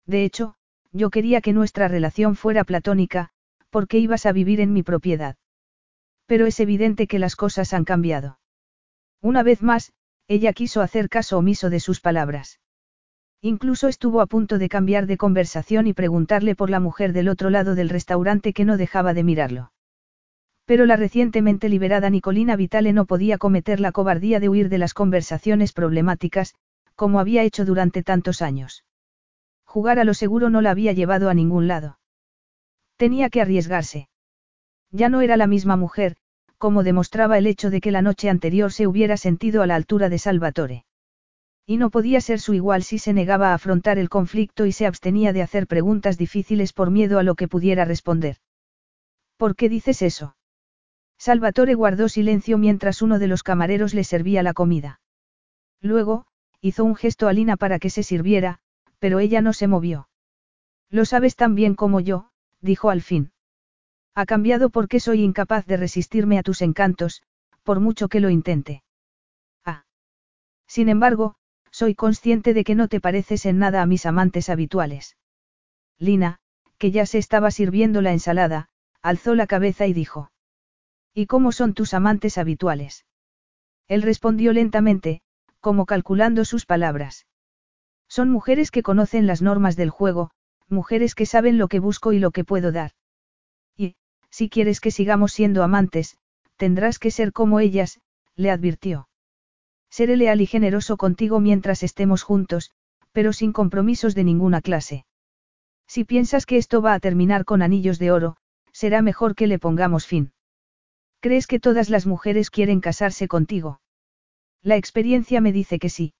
De 0.05 0.23
hecho, 0.23 0.55
yo 0.91 1.09
quería 1.09 1.41
que 1.41 1.53
nuestra 1.53 1.87
relación 1.87 2.35
fuera 2.35 2.63
platónica, 2.63 3.33
¿Por 3.73 3.87
qué 3.87 3.97
ibas 3.97 4.27
a 4.27 4.31
vivir 4.31 4.61
en 4.61 4.71
mi 4.71 4.83
propiedad? 4.83 5.35
Pero 6.27 6.45
es 6.45 6.59
evidente 6.59 7.07
que 7.07 7.17
las 7.17 7.35
cosas 7.35 7.73
han 7.73 7.85
cambiado. 7.85 8.37
Una 9.19 9.41
vez 9.41 9.63
más, 9.63 9.93
ella 10.27 10.53
quiso 10.53 10.81
hacer 10.81 11.09
caso 11.09 11.39
omiso 11.39 11.71
de 11.71 11.79
sus 11.79 11.99
palabras. 11.99 12.59
Incluso 13.45 13.89
estuvo 13.89 14.21
a 14.21 14.25
punto 14.25 14.57
de 14.57 14.69
cambiar 14.69 15.05
de 15.05 15.17
conversación 15.17 15.85
y 15.85 15.93
preguntarle 15.93 16.55
por 16.55 16.69
la 16.69 16.79
mujer 16.79 17.11
del 17.11 17.27
otro 17.27 17.49
lado 17.49 17.75
del 17.75 17.89
restaurante 17.89 18.53
que 18.53 18.63
no 18.63 18.77
dejaba 18.77 19.13
de 19.13 19.25
mirarlo. 19.25 19.73
Pero 20.63 20.85
la 20.85 20.95
recientemente 20.95 21.67
liberada 21.67 22.09
Nicolina 22.09 22.55
Vitale 22.55 22.93
no 22.93 23.03
podía 23.05 23.37
cometer 23.37 23.81
la 23.81 23.91
cobardía 23.91 24.39
de 24.39 24.47
huir 24.47 24.69
de 24.69 24.77
las 24.77 24.93
conversaciones 24.93 25.73
problemáticas, 25.73 26.55
como 26.95 27.19
había 27.19 27.43
hecho 27.43 27.65
durante 27.65 28.01
tantos 28.01 28.41
años. 28.41 28.85
Jugar 29.65 29.99
a 29.99 30.05
lo 30.05 30.13
seguro 30.13 30.49
no 30.49 30.61
la 30.61 30.71
había 30.71 30.93
llevado 30.93 31.29
a 31.29 31.33
ningún 31.33 31.67
lado. 31.67 31.99
Tenía 32.95 33.29
que 33.29 33.41
arriesgarse. 33.41 34.07
Ya 34.89 35.09
no 35.09 35.19
era 35.19 35.35
la 35.35 35.47
misma 35.47 35.75
mujer, 35.75 36.15
como 36.57 36.81
demostraba 36.81 37.37
el 37.37 37.47
hecho 37.47 37.69
de 37.69 37.81
que 37.81 37.91
la 37.91 38.01
noche 38.01 38.29
anterior 38.29 38.71
se 38.71 38.87
hubiera 38.87 39.17
sentido 39.17 39.63
a 39.63 39.67
la 39.67 39.75
altura 39.75 40.07
de 40.07 40.17
Salvatore. 40.17 40.85
Y 41.65 41.77
no 41.77 41.89
podía 41.89 42.19
ser 42.19 42.39
su 42.39 42.53
igual 42.53 42.83
si 42.83 42.99
se 42.99 43.13
negaba 43.13 43.51
a 43.51 43.53
afrontar 43.53 43.97
el 43.97 44.09
conflicto 44.09 44.65
y 44.65 44.71
se 44.71 44.85
abstenía 44.85 45.31
de 45.31 45.41
hacer 45.41 45.65
preguntas 45.67 46.17
difíciles 46.17 46.73
por 46.73 46.91
miedo 46.91 47.19
a 47.19 47.23
lo 47.23 47.35
que 47.35 47.47
pudiera 47.47 47.85
responder. 47.85 48.37
¿Por 49.37 49.55
qué 49.55 49.69
dices 49.69 50.01
eso? 50.01 50.35
Salvatore 51.17 51.73
guardó 51.75 52.09
silencio 52.09 52.57
mientras 52.57 53.01
uno 53.01 53.17
de 53.17 53.27
los 53.27 53.43
camareros 53.43 53.93
le 53.93 54.03
servía 54.03 54.43
la 54.43 54.53
comida. 54.53 54.99
Luego, 55.81 56.25
hizo 56.59 56.83
un 56.83 56.95
gesto 56.95 57.27
a 57.27 57.33
Lina 57.33 57.55
para 57.55 57.79
que 57.79 57.89
se 57.89 58.03
sirviera, 58.03 58.59
pero 58.99 59.19
ella 59.19 59.41
no 59.41 59.53
se 59.53 59.67
movió. 59.67 60.09
Lo 60.89 61.05
sabes 61.05 61.35
tan 61.35 61.55
bien 61.55 61.75
como 61.75 62.01
yo, 62.01 62.29
dijo 62.61 62.89
al 62.89 63.01
fin. 63.01 63.31
Ha 64.15 64.25
cambiado 64.25 64.69
porque 64.69 64.99
soy 64.99 65.21
incapaz 65.21 65.65
de 65.65 65.77
resistirme 65.77 66.37
a 66.37 66.43
tus 66.43 66.61
encantos, 66.61 67.23
por 67.63 67.79
mucho 67.79 68.09
que 68.09 68.19
lo 68.19 68.29
intente. 68.29 68.83
Ah. 69.65 69.85
Sin 70.67 70.87
embargo, 70.89 71.35
soy 71.73 71.95
consciente 71.95 72.53
de 72.53 72.63
que 72.63 72.75
no 72.75 72.87
te 72.87 73.01
pareces 73.01 73.47
en 73.47 73.57
nada 73.57 73.81
a 73.81 73.87
mis 73.87 74.05
amantes 74.05 74.49
habituales. 74.49 75.17
Lina, 75.97 76.37
que 76.77 76.91
ya 76.91 77.07
se 77.07 77.17
estaba 77.17 77.49
sirviendo 77.49 78.01
la 78.01 78.13
ensalada, 78.13 78.69
alzó 79.01 79.33
la 79.33 79.47
cabeza 79.47 79.87
y 79.87 79.93
dijo. 79.93 80.31
¿Y 81.15 81.25
cómo 81.25 81.51
son 81.51 81.73
tus 81.73 81.95
amantes 81.95 82.37
habituales? 82.37 83.05
Él 83.87 84.03
respondió 84.03 84.53
lentamente, 84.53 85.21
como 85.61 85.87
calculando 85.87 86.45
sus 86.45 86.67
palabras. 86.67 87.25
Son 88.07 88.29
mujeres 88.29 88.69
que 88.69 88.83
conocen 88.83 89.25
las 89.25 89.41
normas 89.41 89.75
del 89.75 89.89
juego, 89.89 90.29
mujeres 90.69 91.15
que 91.15 91.25
saben 91.25 91.57
lo 91.57 91.67
que 91.67 91.79
busco 91.79 92.13
y 92.13 92.19
lo 92.19 92.29
que 92.29 92.43
puedo 92.43 92.71
dar. 92.71 92.91
Y, 93.75 93.95
si 94.29 94.47
quieres 94.47 94.79
que 94.79 94.91
sigamos 94.91 95.33
siendo 95.33 95.63
amantes, 95.63 96.17
tendrás 96.55 96.99
que 96.99 97.09
ser 97.09 97.33
como 97.33 97.59
ellas, 97.59 97.99
le 98.35 98.51
advirtió. 98.51 99.07
Seré 99.97 100.17
leal 100.17 100.41
y 100.41 100.47
generoso 100.47 100.97
contigo 100.97 101.39
mientras 101.39 101.83
estemos 101.83 102.23
juntos, 102.23 102.71
pero 103.11 103.31
sin 103.31 103.53
compromisos 103.53 104.15
de 104.15 104.23
ninguna 104.23 104.59
clase. 104.59 105.05
Si 105.85 106.03
piensas 106.03 106.47
que 106.47 106.57
esto 106.57 106.81
va 106.81 106.95
a 106.95 106.99
terminar 106.99 107.45
con 107.45 107.61
anillos 107.61 107.99
de 107.99 108.09
oro, 108.09 108.35
será 108.71 109.03
mejor 109.03 109.35
que 109.35 109.45
le 109.45 109.59
pongamos 109.59 110.07
fin. 110.07 110.33
¿Crees 111.19 111.45
que 111.45 111.59
todas 111.59 111.91
las 111.91 112.07
mujeres 112.07 112.49
quieren 112.49 112.81
casarse 112.81 113.27
contigo? 113.27 113.81
La 114.63 114.77
experiencia 114.77 115.41
me 115.41 115.51
dice 115.51 115.77
que 115.77 115.89
sí. 115.89 116.15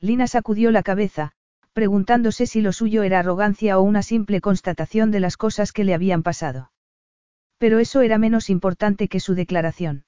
Lina 0.00 0.26
sacudió 0.26 0.72
la 0.72 0.82
cabeza, 0.82 1.30
preguntándose 1.72 2.48
si 2.48 2.62
lo 2.62 2.72
suyo 2.72 3.04
era 3.04 3.20
arrogancia 3.20 3.78
o 3.78 3.82
una 3.82 4.02
simple 4.02 4.40
constatación 4.40 5.12
de 5.12 5.20
las 5.20 5.36
cosas 5.36 5.70
que 5.70 5.84
le 5.84 5.94
habían 5.94 6.24
pasado. 6.24 6.72
Pero 7.58 7.78
eso 7.78 8.00
era 8.00 8.18
menos 8.18 8.50
importante 8.50 9.06
que 9.06 9.20
su 9.20 9.36
declaración. 9.36 10.04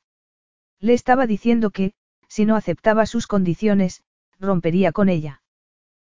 Le 0.81 0.95
estaba 0.95 1.29
diciendo 1.29 1.71
que, 1.71 1.93
si 2.31 2.47
no 2.47 2.55
aceptaba 2.55 3.07
sus 3.07 3.27
condiciones, 3.27 4.03
rompería 4.39 4.93
con 4.93 5.09
ella. 5.09 5.43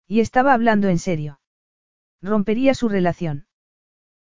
Y 0.07 0.21
estaba 0.21 0.55
hablando 0.55 0.89
en 0.89 0.99
serio. 0.99 1.41
Rompería 2.23 2.75
su 2.75 2.89
relación. 2.89 3.47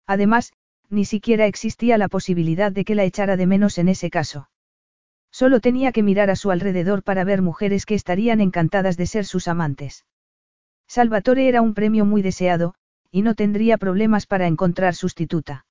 Además, 0.07 0.55
ni 0.89 1.05
siquiera 1.05 1.47
existía 1.47 1.99
la 1.99 2.09
posibilidad 2.09 2.73
de 2.73 2.85
que 2.85 2.95
la 2.95 3.05
echara 3.05 3.37
de 3.37 3.47
menos 3.47 3.77
en 3.77 3.89
ese 3.89 4.11
caso. 4.11 4.49
Solo 5.31 5.61
tenía 5.61 5.93
que 5.93 6.03
mirar 6.03 6.31
a 6.31 6.37
su 6.37 6.51
alrededor 6.51 7.03
para 7.03 7.25
ver 7.25 7.43
mujeres 7.43 7.87
que 7.87 7.95
estarían 7.95 8.41
encantadas 8.41 8.97
de 8.97 9.07
ser 9.07 9.27
sus 9.27 9.47
amantes. 9.47 10.07
Salvatore 10.89 11.47
era 11.47 11.63
un 11.63 11.75
premio 11.75 12.05
muy 12.05 12.23
deseado, 12.23 12.75
y 13.11 13.23
no 13.23 13.35
tendría 13.35 13.77
problemas 13.77 14.27
para 14.27 14.47
encontrar 14.47 14.95
sustituta. 14.95 15.67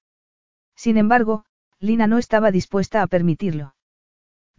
Sin 0.76 0.98
embargo, 0.98 1.46
Lina 1.80 2.06
no 2.06 2.20
estaba 2.20 2.52
dispuesta 2.52 3.02
a 3.02 3.08
permitirlo. 3.08 3.74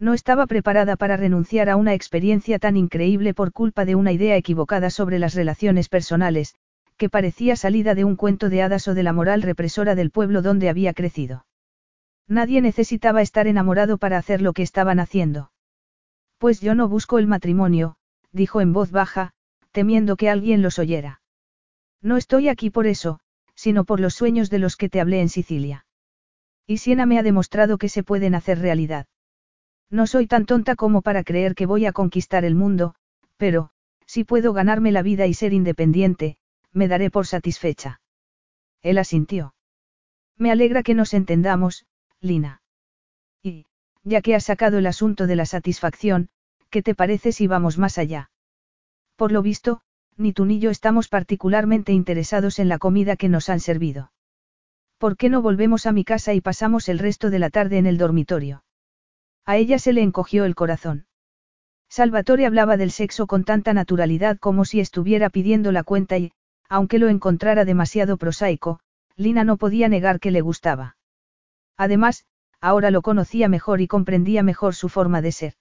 No 0.03 0.13
estaba 0.13 0.47
preparada 0.47 0.97
para 0.97 1.15
renunciar 1.15 1.69
a 1.69 1.77
una 1.77 1.93
experiencia 1.93 2.59
tan 2.59 2.75
increíble 2.75 3.33
por 3.33 3.53
culpa 3.53 3.85
de 3.85 3.95
una 3.95 4.11
idea 4.11 4.35
equivocada 4.35 4.89
sobre 4.89 5.17
las 5.17 5.33
relaciones 5.33 5.87
personales, 5.87 6.55
que 6.97 7.07
parecía 7.07 7.55
salida 7.55 7.95
de 7.95 8.03
un 8.03 8.17
cuento 8.17 8.49
de 8.49 8.63
hadas 8.63 8.89
o 8.89 8.95
de 8.95 9.03
la 9.03 9.13
moral 9.13 9.41
represora 9.41 9.95
del 9.95 10.11
pueblo 10.11 10.41
donde 10.41 10.67
había 10.67 10.91
crecido. 10.93 11.45
Nadie 12.27 12.59
necesitaba 12.59 13.21
estar 13.21 13.47
enamorado 13.47 13.97
para 13.97 14.17
hacer 14.17 14.41
lo 14.41 14.51
que 14.51 14.61
estaban 14.61 14.99
haciendo. 14.99 15.53
Pues 16.37 16.59
yo 16.59 16.75
no 16.75 16.89
busco 16.89 17.17
el 17.17 17.27
matrimonio, 17.27 17.95
dijo 18.33 18.59
en 18.59 18.73
voz 18.73 18.91
baja, 18.91 19.31
temiendo 19.71 20.17
que 20.17 20.29
alguien 20.29 20.61
los 20.61 20.79
oyera. 20.79 21.21
No 22.01 22.17
estoy 22.17 22.49
aquí 22.49 22.69
por 22.71 22.87
eso, 22.87 23.21
sino 23.55 23.85
por 23.85 24.01
los 24.01 24.15
sueños 24.15 24.49
de 24.49 24.59
los 24.59 24.75
que 24.75 24.89
te 24.89 24.99
hablé 24.99 25.21
en 25.21 25.29
Sicilia. 25.29 25.85
Y 26.67 26.79
Siena 26.79 27.05
me 27.05 27.19
ha 27.19 27.23
demostrado 27.23 27.77
que 27.77 27.87
se 27.87 28.03
pueden 28.03 28.35
hacer 28.35 28.59
realidad. 28.59 29.05
No 29.89 30.07
soy 30.07 30.27
tan 30.27 30.45
tonta 30.45 30.75
como 30.75 31.01
para 31.01 31.23
creer 31.23 31.55
que 31.55 31.65
voy 31.65 31.85
a 31.85 31.93
conquistar 31.93 32.45
el 32.45 32.55
mundo, 32.55 32.95
pero, 33.37 33.69
si 34.05 34.23
puedo 34.23 34.53
ganarme 34.53 34.91
la 34.91 35.01
vida 35.01 35.27
y 35.27 35.33
ser 35.33 35.53
independiente, 35.53 36.37
me 36.71 36.87
daré 36.87 37.09
por 37.09 37.27
satisfecha. 37.27 38.01
Él 38.81 38.97
asintió. 38.97 39.53
Me 40.37 40.51
alegra 40.51 40.83
que 40.83 40.93
nos 40.93 41.13
entendamos, 41.13 41.85
Lina. 42.19 42.61
Y, 43.41 43.65
ya 44.03 44.21
que 44.21 44.35
has 44.35 44.45
sacado 44.45 44.77
el 44.77 44.87
asunto 44.87 45.27
de 45.27 45.35
la 45.35 45.45
satisfacción, 45.45 46.29
¿qué 46.69 46.81
te 46.81 46.95
parece 46.95 47.31
si 47.31 47.47
vamos 47.47 47.77
más 47.77 47.97
allá? 47.97 48.31
Por 49.15 49.31
lo 49.31 49.41
visto, 49.41 49.81
ni 50.17 50.33
tú 50.33 50.45
ni 50.45 50.59
yo 50.59 50.69
estamos 50.69 51.07
particularmente 51.07 51.91
interesados 51.91 52.59
en 52.59 52.69
la 52.69 52.77
comida 52.77 53.15
que 53.15 53.29
nos 53.29 53.49
han 53.49 53.59
servido. 53.59 54.11
¿Por 54.97 55.17
qué 55.17 55.29
no 55.29 55.41
volvemos 55.41 55.85
a 55.85 55.91
mi 55.91 56.03
casa 56.03 56.33
y 56.33 56.41
pasamos 56.41 56.89
el 56.89 56.99
resto 56.99 57.29
de 57.29 57.39
la 57.39 57.49
tarde 57.49 57.77
en 57.77 57.85
el 57.85 57.97
dormitorio? 57.97 58.62
A 59.45 59.57
ella 59.57 59.77
se 59.77 59.93
le 59.93 60.01
encogió 60.01 60.45
el 60.45 60.55
corazón. 60.55 61.05
Salvatore 61.89 62.45
hablaba 62.45 62.77
del 62.77 62.91
sexo 62.91 63.27
con 63.27 63.43
tanta 63.43 63.73
naturalidad 63.73 64.37
como 64.39 64.65
si 64.65 64.79
estuviera 64.79 65.29
pidiendo 65.29 65.71
la 65.71 65.83
cuenta 65.83 66.17
y, 66.17 66.31
aunque 66.69 66.97
lo 66.97 67.09
encontrara 67.09 67.65
demasiado 67.65 68.17
prosaico, 68.17 68.79
Lina 69.15 69.43
no 69.43 69.57
podía 69.57 69.89
negar 69.89 70.19
que 70.19 70.31
le 70.31 70.41
gustaba. 70.41 70.97
Además, 71.77 72.25
ahora 72.61 72.89
lo 72.89 73.01
conocía 73.01 73.49
mejor 73.49 73.81
y 73.81 73.87
comprendía 73.87 74.41
mejor 74.43 74.73
su 74.73 74.89
forma 74.89 75.21
de 75.21 75.31
ser. 75.31 75.53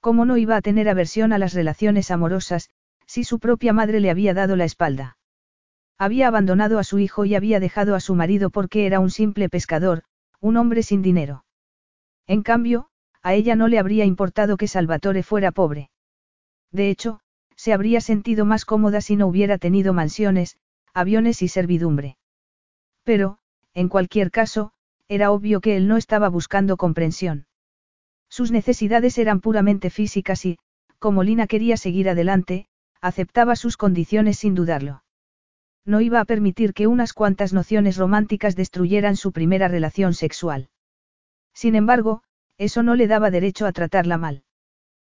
¿Cómo 0.00 0.24
no 0.24 0.36
iba 0.36 0.56
a 0.56 0.62
tener 0.62 0.88
aversión 0.88 1.32
a 1.32 1.38
las 1.38 1.52
relaciones 1.52 2.10
amorosas, 2.10 2.70
si 3.06 3.24
su 3.24 3.38
propia 3.40 3.72
madre 3.72 4.00
le 4.00 4.10
había 4.10 4.32
dado 4.32 4.56
la 4.56 4.64
espalda? 4.64 5.16
Había 5.98 6.28
abandonado 6.28 6.78
a 6.78 6.84
su 6.84 6.98
hijo 6.98 7.24
y 7.24 7.34
había 7.34 7.60
dejado 7.60 7.94
a 7.94 8.00
su 8.00 8.14
marido 8.14 8.50
porque 8.50 8.86
era 8.86 9.00
un 9.00 9.10
simple 9.10 9.48
pescador, 9.48 10.04
un 10.40 10.56
hombre 10.56 10.82
sin 10.82 11.02
dinero. 11.02 11.44
En 12.26 12.42
cambio, 12.42 12.88
a 13.22 13.34
ella 13.34 13.54
no 13.56 13.68
le 13.68 13.78
habría 13.78 14.04
importado 14.04 14.56
que 14.56 14.68
Salvatore 14.68 15.22
fuera 15.22 15.52
pobre. 15.52 15.90
De 16.70 16.90
hecho, 16.90 17.20
se 17.56 17.72
habría 17.72 18.00
sentido 18.00 18.44
más 18.44 18.64
cómoda 18.64 19.00
si 19.00 19.16
no 19.16 19.26
hubiera 19.26 19.58
tenido 19.58 19.92
mansiones, 19.92 20.56
aviones 20.94 21.42
y 21.42 21.48
servidumbre. 21.48 22.16
Pero, 23.04 23.38
en 23.74 23.88
cualquier 23.88 24.30
caso, 24.30 24.72
era 25.08 25.30
obvio 25.30 25.60
que 25.60 25.76
él 25.76 25.88
no 25.88 25.96
estaba 25.96 26.28
buscando 26.28 26.76
comprensión. 26.76 27.46
Sus 28.28 28.50
necesidades 28.50 29.18
eran 29.18 29.40
puramente 29.40 29.90
físicas 29.90 30.44
y, 30.46 30.58
como 30.98 31.22
Lina 31.22 31.46
quería 31.46 31.76
seguir 31.76 32.08
adelante, 32.08 32.66
aceptaba 33.00 33.56
sus 33.56 33.76
condiciones 33.76 34.38
sin 34.38 34.54
dudarlo. 34.54 35.04
No 35.84 36.00
iba 36.00 36.20
a 36.20 36.24
permitir 36.24 36.74
que 36.74 36.86
unas 36.86 37.12
cuantas 37.12 37.52
nociones 37.52 37.96
románticas 37.96 38.56
destruyeran 38.56 39.16
su 39.16 39.32
primera 39.32 39.68
relación 39.68 40.14
sexual. 40.14 40.70
Sin 41.52 41.74
embargo, 41.74 42.22
eso 42.62 42.84
no 42.84 42.94
le 42.94 43.08
daba 43.08 43.30
derecho 43.30 43.66
a 43.66 43.72
tratarla 43.72 44.18
mal. 44.18 44.44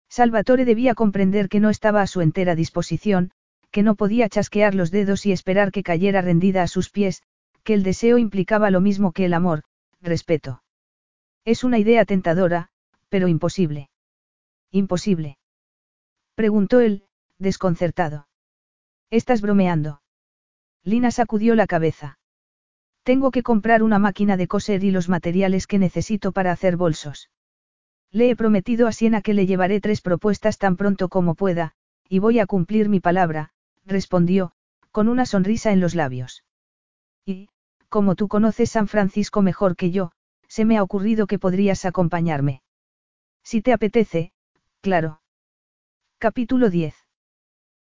Salvatore 0.08 0.64
debía 0.64 0.94
comprender 0.94 1.50
que 1.50 1.60
no 1.60 1.68
estaba 1.68 2.00
a 2.00 2.06
su 2.06 2.22
entera 2.22 2.54
disposición, 2.54 3.32
que 3.70 3.82
no 3.82 3.96
podía 3.96 4.28
chasquear 4.30 4.74
los 4.74 4.90
dedos 4.90 5.26
y 5.26 5.32
esperar 5.32 5.70
que 5.70 5.82
cayera 5.82 6.22
rendida 6.22 6.62
a 6.62 6.68
sus 6.68 6.88
pies, 6.88 7.22
que 7.62 7.74
el 7.74 7.82
deseo 7.82 8.16
implicaba 8.16 8.70
lo 8.70 8.80
mismo 8.80 9.12
que 9.12 9.26
el 9.26 9.34
amor, 9.34 9.64
respeto. 10.00 10.62
Es 11.44 11.64
una 11.64 11.78
idea 11.78 12.06
tentadora, 12.06 12.68
pero 13.10 13.28
imposible. 13.28 13.90
Imposible. 14.70 15.36
Preguntó 16.34 16.80
él, 16.80 17.04
desconcertado. 17.38 18.26
¿Estás 19.10 19.42
bromeando? 19.42 20.00
Lina 20.82 21.10
sacudió 21.10 21.54
la 21.54 21.66
cabeza. 21.66 22.18
Tengo 23.02 23.30
que 23.30 23.42
comprar 23.42 23.82
una 23.82 23.98
máquina 23.98 24.38
de 24.38 24.48
coser 24.48 24.82
y 24.82 24.90
los 24.90 25.10
materiales 25.10 25.66
que 25.66 25.78
necesito 25.78 26.32
para 26.32 26.52
hacer 26.52 26.76
bolsos. 26.78 27.28
Le 28.14 28.30
he 28.30 28.36
prometido 28.36 28.86
a 28.86 28.92
Siena 28.92 29.22
que 29.22 29.34
le 29.34 29.44
llevaré 29.44 29.80
tres 29.80 30.00
propuestas 30.00 30.56
tan 30.56 30.76
pronto 30.76 31.08
como 31.08 31.34
pueda, 31.34 31.72
y 32.08 32.20
voy 32.20 32.38
a 32.38 32.46
cumplir 32.46 32.88
mi 32.88 33.00
palabra, 33.00 33.50
respondió, 33.84 34.52
con 34.92 35.08
una 35.08 35.26
sonrisa 35.26 35.72
en 35.72 35.80
los 35.80 35.96
labios. 35.96 36.44
Y, 37.26 37.48
como 37.88 38.14
tú 38.14 38.28
conoces 38.28 38.70
San 38.70 38.86
Francisco 38.86 39.42
mejor 39.42 39.74
que 39.74 39.90
yo, 39.90 40.12
se 40.46 40.64
me 40.64 40.78
ha 40.78 40.84
ocurrido 40.84 41.26
que 41.26 41.40
podrías 41.40 41.84
acompañarme. 41.84 42.62
Si 43.42 43.62
te 43.62 43.72
apetece, 43.72 44.30
claro. 44.80 45.20
Capítulo 46.18 46.70
10. 46.70 46.94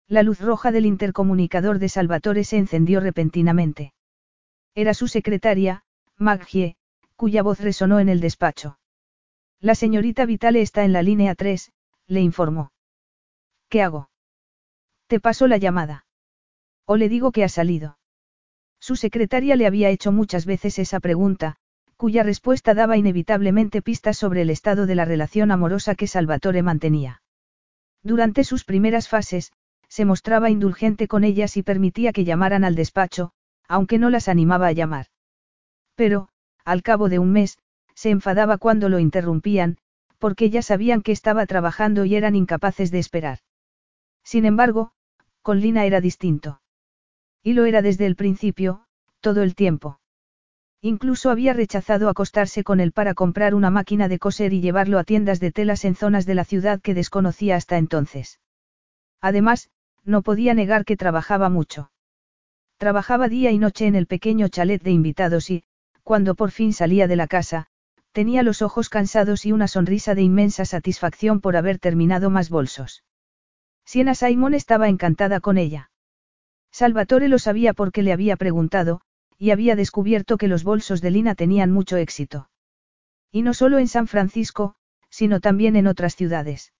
La 0.07 0.23
luz 0.23 0.39
roja 0.39 0.71
del 0.71 0.85
intercomunicador 0.85 1.77
de 1.77 1.89
Salvatore 1.89 2.45
se 2.45 2.55
encendió 2.55 3.01
repentinamente. 3.01 3.93
Era 4.75 4.93
su 4.93 5.09
secretaria, 5.09 5.83
Maggie, 6.15 6.77
cuya 7.17 7.43
voz 7.43 7.59
resonó 7.59 7.99
en 7.99 8.07
el 8.07 8.21
despacho. 8.21 8.77
La 9.61 9.75
señorita 9.75 10.25
Vitale 10.25 10.61
está 10.61 10.83
en 10.83 10.91
la 10.91 11.03
línea 11.03 11.35
3, 11.35 11.71
le 12.07 12.21
informó. 12.21 12.71
¿Qué 13.69 13.83
hago? 13.83 14.09
Te 15.05 15.19
paso 15.19 15.47
la 15.47 15.57
llamada. 15.57 16.07
O 16.85 16.97
le 16.97 17.09
digo 17.09 17.31
que 17.31 17.43
ha 17.43 17.49
salido. 17.49 17.99
Su 18.79 18.95
secretaria 18.95 19.55
le 19.55 19.67
había 19.67 19.89
hecho 19.89 20.11
muchas 20.11 20.47
veces 20.47 20.79
esa 20.79 20.99
pregunta, 20.99 21.57
cuya 21.95 22.23
respuesta 22.23 22.73
daba 22.73 22.97
inevitablemente 22.97 23.83
pistas 23.83 24.17
sobre 24.17 24.41
el 24.41 24.49
estado 24.49 24.87
de 24.87 24.95
la 24.95 25.05
relación 25.05 25.51
amorosa 25.51 25.93
que 25.93 26.07
Salvatore 26.07 26.63
mantenía. 26.63 27.21
Durante 28.01 28.43
sus 28.43 28.65
primeras 28.65 29.07
fases, 29.09 29.51
se 29.87 30.05
mostraba 30.05 30.49
indulgente 30.49 31.07
con 31.07 31.23
ellas 31.23 31.55
y 31.55 31.61
permitía 31.61 32.13
que 32.13 32.23
llamaran 32.23 32.63
al 32.63 32.73
despacho, 32.73 33.33
aunque 33.67 33.99
no 33.99 34.09
las 34.09 34.27
animaba 34.27 34.65
a 34.65 34.71
llamar. 34.71 35.05
Pero, 35.93 36.29
al 36.65 36.81
cabo 36.81 37.09
de 37.09 37.19
un 37.19 37.31
mes, 37.31 37.59
se 37.95 38.09
enfadaba 38.09 38.57
cuando 38.57 38.89
lo 38.89 38.99
interrumpían, 38.99 39.77
porque 40.17 40.49
ya 40.49 40.61
sabían 40.61 41.01
que 41.01 41.11
estaba 41.11 41.45
trabajando 41.45 42.05
y 42.05 42.15
eran 42.15 42.35
incapaces 42.35 42.91
de 42.91 42.99
esperar. 42.99 43.39
Sin 44.23 44.45
embargo, 44.45 44.91
con 45.41 45.59
Lina 45.59 45.85
era 45.85 46.01
distinto. 46.01 46.61
Y 47.41 47.53
lo 47.53 47.65
era 47.65 47.81
desde 47.81 48.05
el 48.05 48.15
principio, 48.15 48.85
todo 49.19 49.41
el 49.41 49.55
tiempo. 49.55 49.99
Incluso 50.81 51.29
había 51.29 51.53
rechazado 51.53 52.09
acostarse 52.09 52.63
con 52.63 52.79
él 52.79 52.91
para 52.91 53.13
comprar 53.13 53.53
una 53.53 53.69
máquina 53.69 54.07
de 54.07 54.19
coser 54.19 54.53
y 54.53 54.61
llevarlo 54.61 54.99
a 54.99 55.03
tiendas 55.03 55.39
de 55.39 55.51
telas 55.51 55.85
en 55.85 55.95
zonas 55.95 56.25
de 56.25 56.35
la 56.35 56.43
ciudad 56.43 56.81
que 56.81 56.93
desconocía 56.93 57.55
hasta 57.55 57.77
entonces. 57.77 58.39
Además, 59.21 59.69
no 60.03 60.21
podía 60.23 60.53
negar 60.53 60.85
que 60.85 60.97
trabajaba 60.97 61.49
mucho. 61.49 61.91
Trabajaba 62.77 63.27
día 63.27 63.51
y 63.51 63.59
noche 63.59 63.85
en 63.85 63.95
el 63.95 64.07
pequeño 64.07 64.47
chalet 64.47 64.81
de 64.81 64.91
invitados 64.91 65.51
y, 65.51 65.63
cuando 66.03 66.33
por 66.33 66.49
fin 66.49 66.73
salía 66.73 67.07
de 67.07 67.15
la 67.15 67.27
casa, 67.27 67.67
tenía 68.11 68.43
los 68.43 68.61
ojos 68.61 68.89
cansados 68.89 69.45
y 69.45 69.51
una 69.51 69.67
sonrisa 69.67 70.15
de 70.15 70.21
inmensa 70.21 70.65
satisfacción 70.65 71.39
por 71.39 71.55
haber 71.55 71.79
terminado 71.79 72.29
más 72.29 72.49
bolsos. 72.49 73.03
Siena 73.85 74.15
Simon 74.15 74.53
estaba 74.53 74.89
encantada 74.89 75.39
con 75.39 75.57
ella. 75.57 75.91
Salvatore 76.71 77.27
lo 77.27 77.39
sabía 77.39 77.73
porque 77.73 78.03
le 78.03 78.13
había 78.13 78.37
preguntado, 78.37 79.01
y 79.37 79.51
había 79.51 79.75
descubierto 79.75 80.37
que 80.37 80.47
los 80.47 80.63
bolsos 80.63 81.01
de 81.01 81.11
Lina 81.11 81.35
tenían 81.35 81.71
mucho 81.71 81.97
éxito. 81.97 82.49
Y 83.31 83.41
no 83.41 83.53
solo 83.53 83.79
en 83.79 83.87
San 83.87 84.07
Francisco, 84.07 84.75
sino 85.09 85.39
también 85.39 85.75
en 85.75 85.87
otras 85.87 86.15
ciudades. 86.15 86.73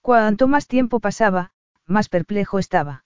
Cuanto 0.00 0.48
más 0.48 0.66
tiempo 0.66 1.00
pasaba, 1.00 1.52
más 1.86 2.08
perplejo 2.08 2.58
estaba. 2.58 3.04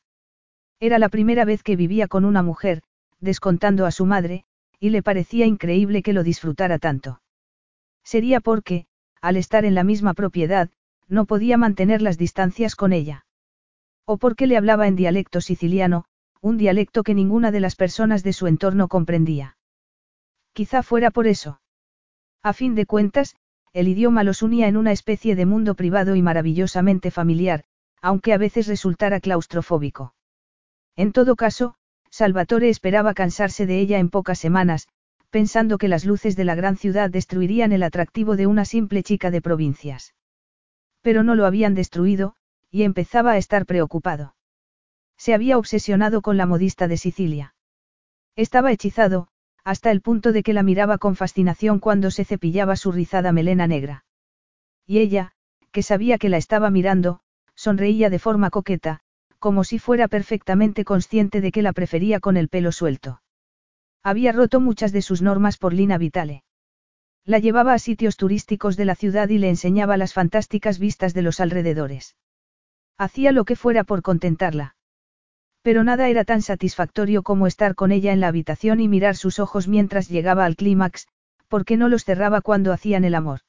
Era 0.81 0.99
la 0.99 1.09
primera 1.09 1.45
vez 1.45 1.63
que 1.63 1.77
vivía 1.77 2.09
con 2.09 2.25
una 2.25 2.43
mujer, 2.43 2.83
descontando 3.21 3.85
a 3.85 3.91
su 3.91 4.07
madre, 4.07 4.45
y 4.79 4.91
le 4.91 5.03
parecía 5.03 5.47
increíble 5.47 6.03
que 6.03 6.13
lo 6.13 6.23
disfrutara 6.23 6.79
tanto. 6.79 7.21
Sería 8.09 8.41
porque, 8.41 8.87
al 9.21 9.37
estar 9.37 9.67
en 9.67 9.75
la 9.75 9.85
misma 9.85 10.15
propiedad, 10.15 10.71
no 11.09 11.27
podía 11.27 11.59
mantener 11.59 12.01
las 12.01 12.17
distancias 12.17 12.75
con 12.75 12.95
ella. 12.95 13.27
O 14.07 14.17
porque 14.17 14.47
le 14.47 14.57
hablaba 14.57 14.89
en 14.89 14.97
dialecto 14.97 15.43
siciliano, 15.43 16.07
un 16.41 16.57
dialecto 16.57 17.03
que 17.03 17.13
ninguna 17.13 17.51
de 17.51 17.61
las 17.61 17.77
personas 17.77 18.23
de 18.23 18.33
su 18.33 18.47
entorno 18.47 18.89
comprendía. 18.89 19.59
Quizá 20.55 20.83
fuera 20.83 21.11
por 21.11 21.27
eso. 21.27 21.61
A 22.43 22.55
fin 22.55 22.75
de 22.75 22.87
cuentas, 22.87 23.37
el 23.75 23.89
idioma 23.89 24.25
los 24.25 24.41
unía 24.41 24.69
en 24.69 24.79
una 24.79 24.93
especie 24.93 25.37
de 25.37 25.45
mundo 25.45 25.75
privado 25.75 26.17
y 26.17 26.23
maravillosamente 26.23 27.11
familiar, 27.11 27.65
aunque 28.01 28.33
a 28.33 28.39
veces 28.39 28.69
resultara 28.69 29.21
claustrofóbico. 29.21 30.15
En 30.97 31.13
todo 31.13 31.37
caso, 31.37 31.75
Salvatore 32.09 32.71
esperaba 32.71 33.13
cansarse 33.13 33.67
de 33.67 33.81
ella 33.81 33.99
en 33.99 34.09
pocas 34.09 34.39
semanas, 34.39 34.89
pensando 35.31 35.79
que 35.79 35.89
las 35.89 36.05
luces 36.05 36.37
de 36.37 36.45
la 36.45 36.55
gran 36.55 36.77
ciudad 36.77 37.11
destruirían 37.11 37.73
el 37.73 37.83
atractivo 37.83 38.37
de 38.37 38.47
una 38.47 38.65
simple 38.65 39.03
chica 39.03 39.31
de 39.31 39.43
provincias. 39.43 40.15
Pero 41.03 41.23
no 41.23 41.35
lo 41.35 41.47
habían 41.47 41.75
destruido, 41.75 42.35
y 42.71 42.83
empezaba 42.83 43.33
a 43.33 43.37
estar 43.37 43.67
preocupado. 43.67 44.35
Se 45.17 45.35
había 45.35 45.59
obsesionado 45.59 46.23
con 46.23 46.37
la 46.37 46.47
modista 46.47 46.89
de 46.89 46.97
Sicilia. 46.97 47.55
Estaba 48.37 48.73
hechizado, 48.73 49.29
hasta 49.65 49.91
el 49.91 50.01
punto 50.01 50.33
de 50.33 50.43
que 50.43 50.53
la 50.53 50.63
miraba 50.63 50.99
con 50.99 51.17
fascinación 51.17 51.79
cuando 51.79 52.11
se 52.11 52.25
cepillaba 52.25 52.77
su 52.77 52.93
rizada 52.93 53.33
melena 53.33 53.67
negra. 53.67 54.05
Y 54.87 54.99
ella, 54.99 55.33
que 55.73 55.83
sabía 55.83 56.19
que 56.19 56.29
la 56.29 56.39
estaba 56.39 56.71
mirando, 56.71 57.21
sonreía 57.55 58.09
de 58.09 58.19
forma 58.19 58.51
coqueta, 58.51 59.01
como 59.39 59.65
si 59.65 59.79
fuera 59.79 60.09
perfectamente 60.09 60.85
consciente 60.85 61.41
de 61.41 61.53
que 61.53 61.63
la 61.63 61.73
prefería 61.73 62.21
con 62.21 62.37
el 62.37 62.49
pelo 62.49 62.73
suelto. 62.73 63.21
Había 64.09 64.33
roto 64.33 64.59
muchas 64.59 64.91
de 64.93 65.03
sus 65.03 65.21
normas 65.21 65.59
por 65.59 65.75
Lina 65.75 65.99
Vitale. 65.99 66.43
La 67.27 67.41
llevaba 67.41 67.75
a 67.75 67.79
sitios 67.79 68.17
turísticos 68.17 68.79
de 68.79 68.87
la 68.87 68.95
ciudad 68.95 69.29
y 69.29 69.37
le 69.37 69.51
enseñaba 69.51 69.99
las 69.99 70.15
fantásticas 70.15 70.79
vistas 70.79 71.13
de 71.13 71.21
los 71.21 71.41
alrededores. 71.41 72.17
Hacía 72.97 73.33
lo 73.33 73.45
que 73.45 73.55
fuera 73.55 73.85
por 73.85 74.01
contentarla. 74.01 74.77
Pero 75.61 75.85
nada 75.85 76.09
era 76.09 76.25
tan 76.25 76.41
satisfactorio 76.41 77.23
como 77.23 77.47
estar 77.47 77.75
con 77.75 77.93
ella 77.93 78.15
en 78.15 78.21
la 78.21 78.29
habitación 78.29 78.81
y 78.81 78.89
mirar 78.89 79.15
sus 79.15 79.39
ojos 79.41 79.69
mientras 79.69 80.09
llegaba 80.09 80.47
al 80.47 80.57
clímax, 80.57 81.07
porque 81.47 81.77
no 81.77 81.91
los 81.91 82.07
cerraba 82.07 82.41
cuando 82.41 82.73
hacían 82.73 83.05
el 83.05 83.15
amor. 83.15 83.41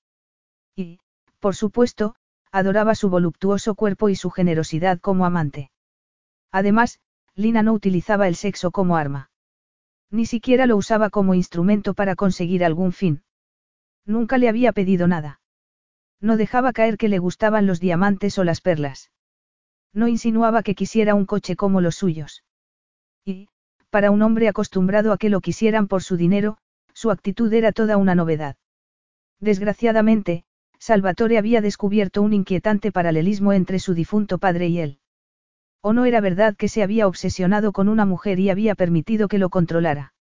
Y, 0.76 1.00
por 1.40 1.56
supuesto, 1.56 2.16
adoraba 2.52 2.96
su 2.96 3.10
voluptuoso 3.10 3.76
cuerpo 3.76 4.10
y 4.10 4.18
su 4.18 4.30
generosidad 4.30 5.00
como 5.00 5.26
amante. 5.26 5.72
Además, 6.52 7.00
Lina 7.34 7.64
no 7.64 7.72
utilizaba 7.72 8.28
el 8.28 8.36
sexo 8.36 8.72
como 8.72 8.98
arma. 8.98 9.29
Ni 10.12 10.26
siquiera 10.26 10.66
lo 10.66 10.76
usaba 10.78 11.10
como 11.10 11.34
instrumento 11.34 11.94
para 11.94 12.16
conseguir 12.16 12.64
algún 12.64 12.92
fin. 12.92 13.24
Nunca 14.06 14.38
le 14.38 14.50
había 14.50 14.72
pedido 14.72 15.08
nada. 15.08 15.40
No 16.20 16.36
dejaba 16.36 16.74
caer 16.74 16.98
que 16.98 17.10
le 17.10 17.20
gustaban 17.20 17.68
los 17.68 17.80
diamantes 17.80 18.38
o 18.38 18.44
las 18.44 18.62
perlas. 18.62 19.12
No 19.94 20.08
insinuaba 20.08 20.64
que 20.64 20.76
quisiera 20.76 21.16
un 21.16 21.26
coche 21.26 21.56
como 21.56 21.82
los 21.82 21.96
suyos. 21.96 22.44
Y, 23.26 23.48
para 23.90 24.12
un 24.12 24.22
hombre 24.22 24.48
acostumbrado 24.48 25.14
a 25.14 25.18
que 25.18 25.30
lo 25.30 25.42
quisieran 25.42 25.88
por 25.88 26.04
su 26.04 26.18
dinero, 26.18 26.58
su 26.94 27.12
actitud 27.12 27.52
era 27.54 27.72
toda 27.72 27.98
una 27.98 28.16
novedad. 28.16 28.56
Desgraciadamente, 29.40 30.44
Salvatore 30.80 31.38
había 31.38 31.62
descubierto 31.62 32.22
un 32.22 32.34
inquietante 32.34 32.92
paralelismo 32.92 33.54
entre 33.54 33.80
su 33.80 33.94
difunto 33.94 34.38
padre 34.38 34.68
y 34.68 34.80
él. 34.80 35.00
¿O 35.82 35.94
no 35.94 36.06
era 36.06 36.20
verdad 36.20 36.56
que 36.56 36.68
se 36.68 36.84
había 36.84 37.08
obsesionado 37.08 37.72
con 37.72 37.88
una 37.88 38.06
mujer 38.06 38.40
y 38.40 38.50
había 38.50 38.76
permitido 38.76 39.28
que 39.28 39.38
lo 39.38 39.50
controlara? 39.50 40.14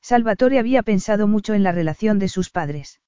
Salvatore 0.00 0.58
había 0.58 0.82
pensado 0.82 1.26
mucho 1.26 1.54
en 1.54 1.64
la 1.64 1.72
relación 1.72 2.18
de 2.20 2.28
sus 2.28 2.50
padres. 2.50 3.00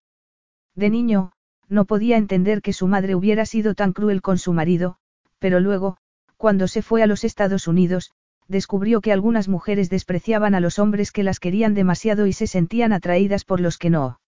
De 0.75 0.91
niño, 0.91 1.33
no 1.69 1.85
podía 1.85 2.17
entender 2.17 2.63
que 2.63 2.73
su 2.73 2.89
madre 2.89 3.15
hubiera 3.15 3.47
sido 3.47 3.75
tan 3.75 3.93
cruel 3.93 4.23
con 4.23 4.39
su 4.39 4.53
marido, 4.53 4.97
pero 5.39 5.61
luego, 5.61 5.99
cuando 6.37 6.67
se 6.67 6.83
fue 6.83 7.03
a 7.03 7.07
los 7.07 7.23
Estados 7.23 7.69
Unidos, 7.69 8.11
descubrió 8.49 9.01
que 9.01 9.13
algunas 9.13 9.49
mujeres 9.49 9.91
despreciaban 9.91 10.55
a 10.55 10.61
los 10.61 10.79
hombres 10.79 11.13
que 11.13 11.23
las 11.23 11.39
querían 11.39 11.75
demasiado 11.75 12.27
y 12.27 12.33
se 12.33 12.47
sentían 12.47 12.93
atraídas 12.93 13.45
por 13.45 13.61
los 13.61 13.79
que 13.79 13.91
no. 13.91 14.21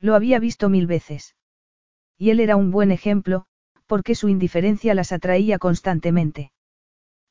Lo 0.00 0.14
había 0.14 0.38
visto 0.38 0.68
mil 0.68 0.86
veces. 0.86 1.36
Y 2.18 2.30
él 2.30 2.40
era 2.40 2.56
un 2.56 2.70
buen 2.70 2.90
ejemplo, 2.90 3.46
porque 3.86 4.14
su 4.14 4.28
indiferencia 4.28 4.94
las 4.94 5.12
atraía 5.12 5.58
constantemente. 5.58 6.50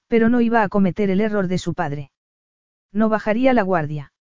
Pero 0.07 0.29
no 0.29 0.41
iba 0.41 0.63
a 0.63 0.69
cometer 0.69 1.09
el 1.09 1.21
error 1.21 1.47
de 1.47 1.57
su 1.57 1.73
padre. 1.73 2.11
No 2.91 3.09
bajaría 3.09 3.53
la 3.53 3.63
guardia. 3.63 4.13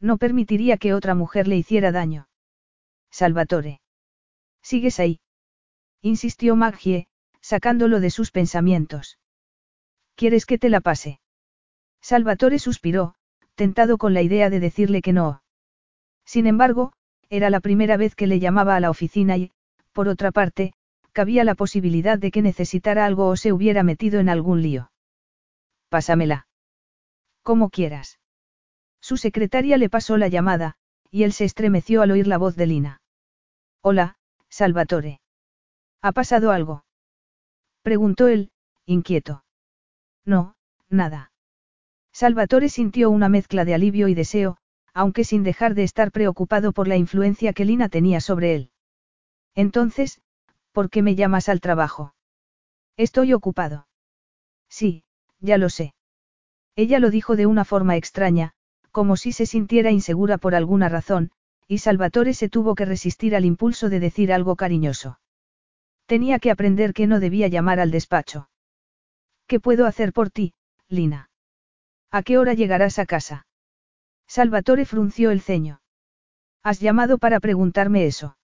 No 0.00 0.16
permitiría 0.16 0.76
que 0.78 0.94
otra 0.94 1.14
mujer 1.14 1.48
le 1.48 1.56
hiciera 1.56 1.92
daño. 1.92 2.28
Salvatore. 3.10 3.80
¿Sigues 4.62 4.98
ahí? 5.00 5.20
Insistió 6.00 6.56
Maggie, 6.56 7.06
sacándolo 7.40 8.00
de 8.00 8.10
sus 8.10 8.30
pensamientos. 8.30 9.18
¿Quieres 10.14 10.46
que 10.46 10.58
te 10.58 10.68
la 10.68 10.80
pase? 10.80 11.20
Salvatore 12.00 12.58
suspiró, 12.58 13.14
tentado 13.54 13.98
con 13.98 14.14
la 14.14 14.22
idea 14.22 14.50
de 14.50 14.60
decirle 14.60 15.02
que 15.02 15.12
no. 15.12 15.42
Sin 16.24 16.46
embargo, 16.46 16.92
era 17.28 17.50
la 17.50 17.60
primera 17.60 17.96
vez 17.96 18.14
que 18.14 18.26
le 18.26 18.40
llamaba 18.40 18.76
a 18.76 18.80
la 18.80 18.90
oficina 18.90 19.36
y, 19.36 19.52
por 19.92 20.08
otra 20.08 20.32
parte, 20.32 20.74
cabía 21.12 21.44
la 21.44 21.54
posibilidad 21.54 22.18
de 22.18 22.30
que 22.30 22.42
necesitara 22.42 23.04
algo 23.04 23.28
o 23.28 23.36
se 23.36 23.52
hubiera 23.52 23.82
metido 23.82 24.20
en 24.20 24.28
algún 24.28 24.62
lío. 24.62 24.91
Pásamela. 25.92 26.46
Como 27.42 27.68
quieras. 27.68 28.18
Su 29.02 29.18
secretaria 29.18 29.76
le 29.76 29.90
pasó 29.90 30.16
la 30.16 30.28
llamada, 30.28 30.76
y 31.10 31.24
él 31.24 31.34
se 31.34 31.44
estremeció 31.44 32.00
al 32.00 32.12
oír 32.12 32.26
la 32.26 32.38
voz 32.38 32.56
de 32.56 32.66
Lina. 32.66 33.02
Hola, 33.82 34.16
Salvatore. 34.48 35.20
¿Ha 36.00 36.12
pasado 36.12 36.50
algo? 36.50 36.86
Preguntó 37.82 38.28
él, 38.28 38.52
inquieto. 38.86 39.44
No, 40.24 40.56
nada. 40.88 41.30
Salvatore 42.10 42.70
sintió 42.70 43.10
una 43.10 43.28
mezcla 43.28 43.66
de 43.66 43.74
alivio 43.74 44.08
y 44.08 44.14
deseo, 44.14 44.56
aunque 44.94 45.24
sin 45.24 45.42
dejar 45.42 45.74
de 45.74 45.82
estar 45.82 46.10
preocupado 46.10 46.72
por 46.72 46.88
la 46.88 46.96
influencia 46.96 47.52
que 47.52 47.66
Lina 47.66 47.90
tenía 47.90 48.22
sobre 48.22 48.54
él. 48.54 48.70
Entonces, 49.54 50.22
¿por 50.72 50.88
qué 50.88 51.02
me 51.02 51.16
llamas 51.16 51.50
al 51.50 51.60
trabajo? 51.60 52.14
Estoy 52.96 53.34
ocupado. 53.34 53.88
Sí, 54.70 55.04
ya 55.42 55.58
lo 55.58 55.68
sé. 55.68 55.94
Ella 56.76 56.98
lo 57.00 57.10
dijo 57.10 57.36
de 57.36 57.46
una 57.46 57.66
forma 57.66 57.96
extraña, 57.96 58.52
como 58.92 59.16
si 59.16 59.32
se 59.32 59.44
sintiera 59.44 59.90
insegura 59.90 60.38
por 60.38 60.54
alguna 60.54 60.88
razón, 60.88 61.32
y 61.68 61.78
Salvatore 61.78 62.32
se 62.32 62.48
tuvo 62.48 62.74
que 62.74 62.84
resistir 62.86 63.36
al 63.36 63.44
impulso 63.44 63.90
de 63.90 64.00
decir 64.00 64.32
algo 64.32 64.56
cariñoso. 64.56 65.18
Tenía 66.06 66.38
que 66.38 66.50
aprender 66.50 66.94
que 66.94 67.06
no 67.06 67.20
debía 67.20 67.48
llamar 67.48 67.80
al 67.80 67.90
despacho. 67.90 68.48
¿Qué 69.46 69.60
puedo 69.60 69.86
hacer 69.86 70.12
por 70.12 70.30
ti, 70.30 70.54
Lina? 70.88 71.30
¿A 72.10 72.22
qué 72.22 72.38
hora 72.38 72.54
llegarás 72.54 72.98
a 72.98 73.06
casa? 73.06 73.46
Salvatore 74.26 74.84
frunció 74.84 75.30
el 75.30 75.40
ceño. 75.40 75.80
¿Has 76.62 76.80
llamado 76.80 77.18
para 77.18 77.40
preguntarme 77.40 78.06
eso? 78.06 78.36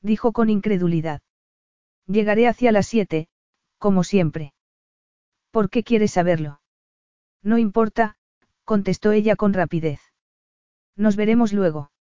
Dijo 0.00 0.32
con 0.32 0.48
incredulidad. 0.48 1.20
Llegaré 2.06 2.48
hacia 2.48 2.72
las 2.72 2.86
siete, 2.86 3.28
como 3.78 4.04
siempre. 4.04 4.53
¿Por 5.54 5.70
qué 5.70 5.84
quieres 5.84 6.10
saberlo? 6.10 6.60
No 7.40 7.58
importa, 7.58 8.16
contestó 8.64 9.12
ella 9.12 9.36
con 9.36 9.52
rapidez. 9.52 10.00
Nos 10.96 11.14
veremos 11.14 11.52
luego. 11.52 11.92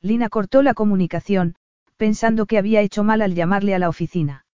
Lina 0.00 0.28
cortó 0.28 0.62
la 0.62 0.74
comunicación, 0.74 1.54
pensando 1.96 2.44
que 2.44 2.58
había 2.58 2.80
hecho 2.80 3.04
mal 3.04 3.22
al 3.22 3.36
llamarle 3.36 3.76
a 3.76 3.78
la 3.78 3.88
oficina. 3.88 4.46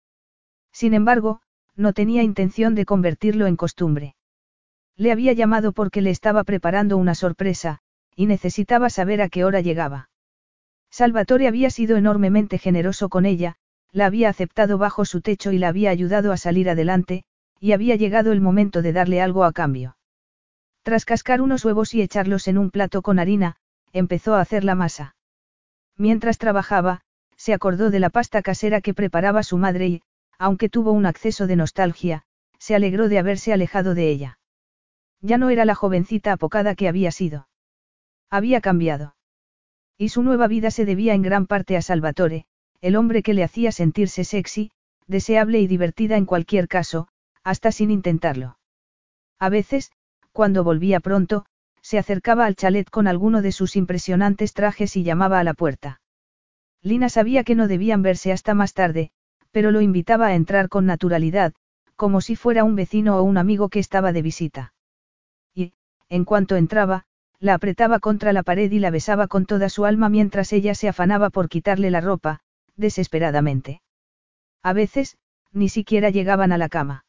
Sin 0.72 0.92
embargo, 0.92 1.40
no 1.74 1.94
tenía 1.94 2.22
intención 2.22 2.74
de 2.74 2.84
convertirlo 2.84 3.46
en 3.46 3.56
costumbre. 3.56 4.14
Le 4.94 5.10
había 5.10 5.32
llamado 5.32 5.72
porque 5.72 6.02
le 6.02 6.10
estaba 6.10 6.44
preparando 6.44 6.98
una 6.98 7.14
sorpresa, 7.14 7.78
y 8.14 8.26
necesitaba 8.26 8.90
saber 8.90 9.22
a 9.22 9.30
qué 9.30 9.46
hora 9.46 9.62
llegaba. 9.62 10.10
Salvatore 10.90 11.48
había 11.48 11.70
sido 11.70 11.96
enormemente 11.96 12.58
generoso 12.58 13.08
con 13.08 13.24
ella, 13.24 13.56
la 13.90 14.04
había 14.04 14.28
aceptado 14.28 14.76
bajo 14.76 15.06
su 15.06 15.22
techo 15.22 15.50
y 15.50 15.56
la 15.56 15.68
había 15.68 15.88
ayudado 15.88 16.30
a 16.30 16.36
salir 16.36 16.68
adelante, 16.68 17.24
y 17.60 17.72
había 17.72 17.96
llegado 17.96 18.32
el 18.32 18.40
momento 18.40 18.82
de 18.82 18.92
darle 18.92 19.20
algo 19.20 19.44
a 19.44 19.52
cambio. 19.52 19.96
Tras 20.82 21.04
cascar 21.04 21.40
unos 21.40 21.64
huevos 21.64 21.94
y 21.94 22.02
echarlos 22.02 22.48
en 22.48 22.58
un 22.58 22.70
plato 22.70 23.02
con 23.02 23.18
harina, 23.18 23.56
empezó 23.92 24.34
a 24.34 24.40
hacer 24.40 24.64
la 24.64 24.74
masa. 24.74 25.16
Mientras 25.96 26.38
trabajaba, 26.38 27.02
se 27.36 27.52
acordó 27.52 27.90
de 27.90 28.00
la 28.00 28.10
pasta 28.10 28.42
casera 28.42 28.80
que 28.80 28.94
preparaba 28.94 29.42
su 29.42 29.58
madre 29.58 29.86
y, 29.88 30.02
aunque 30.38 30.68
tuvo 30.68 30.92
un 30.92 31.06
acceso 31.06 31.46
de 31.46 31.56
nostalgia, 31.56 32.24
se 32.58 32.74
alegró 32.74 33.08
de 33.08 33.18
haberse 33.18 33.52
alejado 33.52 33.94
de 33.94 34.08
ella. 34.10 34.38
Ya 35.20 35.38
no 35.38 35.50
era 35.50 35.64
la 35.64 35.74
jovencita 35.74 36.32
apocada 36.32 36.74
que 36.74 36.88
había 36.88 37.10
sido. 37.10 37.48
Había 38.30 38.60
cambiado. 38.60 39.16
Y 39.96 40.10
su 40.10 40.22
nueva 40.22 40.46
vida 40.46 40.70
se 40.70 40.84
debía 40.84 41.14
en 41.14 41.22
gran 41.22 41.46
parte 41.46 41.76
a 41.76 41.82
Salvatore, 41.82 42.46
el 42.80 42.94
hombre 42.94 43.22
que 43.22 43.34
le 43.34 43.42
hacía 43.42 43.72
sentirse 43.72 44.22
sexy, 44.22 44.70
deseable 45.08 45.60
y 45.60 45.66
divertida 45.66 46.16
en 46.16 46.24
cualquier 46.24 46.68
caso, 46.68 47.08
hasta 47.48 47.72
sin 47.72 47.90
intentarlo. 47.90 48.58
A 49.38 49.48
veces, 49.48 49.90
cuando 50.32 50.64
volvía 50.64 51.00
pronto, 51.00 51.46
se 51.80 51.98
acercaba 51.98 52.44
al 52.44 52.56
chalet 52.56 52.90
con 52.90 53.06
alguno 53.06 53.40
de 53.40 53.52
sus 53.52 53.74
impresionantes 53.74 54.52
trajes 54.52 54.96
y 54.96 55.02
llamaba 55.02 55.40
a 55.40 55.44
la 55.44 55.54
puerta. 55.54 56.02
Lina 56.82 57.08
sabía 57.08 57.44
que 57.44 57.54
no 57.54 57.66
debían 57.66 58.02
verse 58.02 58.32
hasta 58.32 58.52
más 58.52 58.74
tarde, 58.74 59.12
pero 59.50 59.70
lo 59.70 59.80
invitaba 59.80 60.26
a 60.26 60.34
entrar 60.34 60.68
con 60.68 60.84
naturalidad, 60.84 61.54
como 61.96 62.20
si 62.20 62.36
fuera 62.36 62.64
un 62.64 62.76
vecino 62.76 63.16
o 63.16 63.22
un 63.22 63.38
amigo 63.38 63.70
que 63.70 63.78
estaba 63.78 64.12
de 64.12 64.20
visita. 64.20 64.74
Y, 65.54 65.72
en 66.10 66.26
cuanto 66.26 66.56
entraba, 66.56 67.06
la 67.40 67.54
apretaba 67.54 67.98
contra 67.98 68.34
la 68.34 68.42
pared 68.42 68.70
y 68.70 68.78
la 68.78 68.90
besaba 68.90 69.26
con 69.26 69.46
toda 69.46 69.70
su 69.70 69.86
alma 69.86 70.10
mientras 70.10 70.52
ella 70.52 70.74
se 70.74 70.88
afanaba 70.88 71.30
por 71.30 71.48
quitarle 71.48 71.90
la 71.90 72.02
ropa, 72.02 72.40
desesperadamente. 72.76 73.80
A 74.62 74.74
veces, 74.74 75.16
ni 75.50 75.70
siquiera 75.70 76.10
llegaban 76.10 76.52
a 76.52 76.58
la 76.58 76.68
cama. 76.68 77.06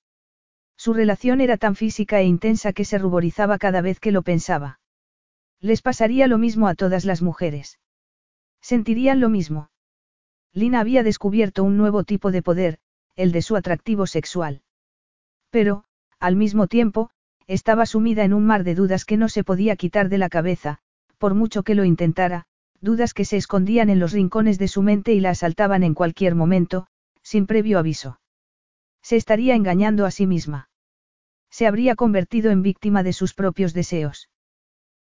Su 0.80 0.94
relación 0.94 1.42
era 1.42 1.58
tan 1.58 1.76
física 1.76 2.22
e 2.22 2.24
intensa 2.24 2.72
que 2.72 2.86
se 2.86 2.98
ruborizaba 2.98 3.58
cada 3.58 3.82
vez 3.82 4.00
que 4.00 4.14
lo 4.14 4.22
pensaba. 4.22 4.80
Les 5.60 5.82
pasaría 5.82 6.26
lo 6.26 6.38
mismo 6.38 6.70
a 6.70 6.74
todas 6.74 7.04
las 7.04 7.22
mujeres. 7.22 7.80
Sentirían 8.62 9.20
lo 9.20 9.28
mismo. 9.28 9.72
Lina 10.54 10.80
había 10.80 11.04
descubierto 11.04 11.66
un 11.66 11.76
nuevo 11.76 12.06
tipo 12.06 12.32
de 12.32 12.42
poder, 12.42 12.80
el 13.18 13.34
de 13.34 13.42
su 13.42 13.58
atractivo 13.58 14.08
sexual. 14.08 14.62
Pero, 15.50 15.84
al 16.18 16.38
mismo 16.38 16.68
tiempo, 16.68 17.10
estaba 17.46 17.86
sumida 17.86 18.24
en 18.24 18.34
un 18.34 18.46
mar 18.46 18.64
de 18.64 18.74
dudas 18.74 19.04
que 19.04 19.18
no 19.18 19.28
se 19.28 19.44
podía 19.44 19.76
quitar 19.76 20.08
de 20.08 20.18
la 20.18 20.30
cabeza, 20.30 20.78
por 21.18 21.34
mucho 21.34 21.64
que 21.64 21.76
lo 21.76 21.84
intentara, 21.84 22.46
dudas 22.80 23.14
que 23.14 23.26
se 23.26 23.36
escondían 23.36 23.90
en 23.90 24.00
los 24.00 24.14
rincones 24.14 24.58
de 24.58 24.70
su 24.70 24.82
mente 24.82 25.12
y 25.12 25.20
la 25.20 25.32
asaltaban 25.32 25.84
en 25.84 25.94
cualquier 25.94 26.36
momento, 26.36 26.88
sin 27.22 27.48
previo 27.48 27.80
aviso. 27.80 28.22
Se 29.02 29.18
estaría 29.18 29.56
engañando 29.56 30.06
a 30.06 30.12
sí 30.12 30.26
misma. 30.26 30.69
Se 31.50 31.68
habría 31.68 31.96
convertido 31.96 32.52
en 32.52 32.62
víctima 32.62 33.04
de 33.04 33.14
sus 33.14 33.34
propios 33.34 33.74
deseos. 33.74 34.30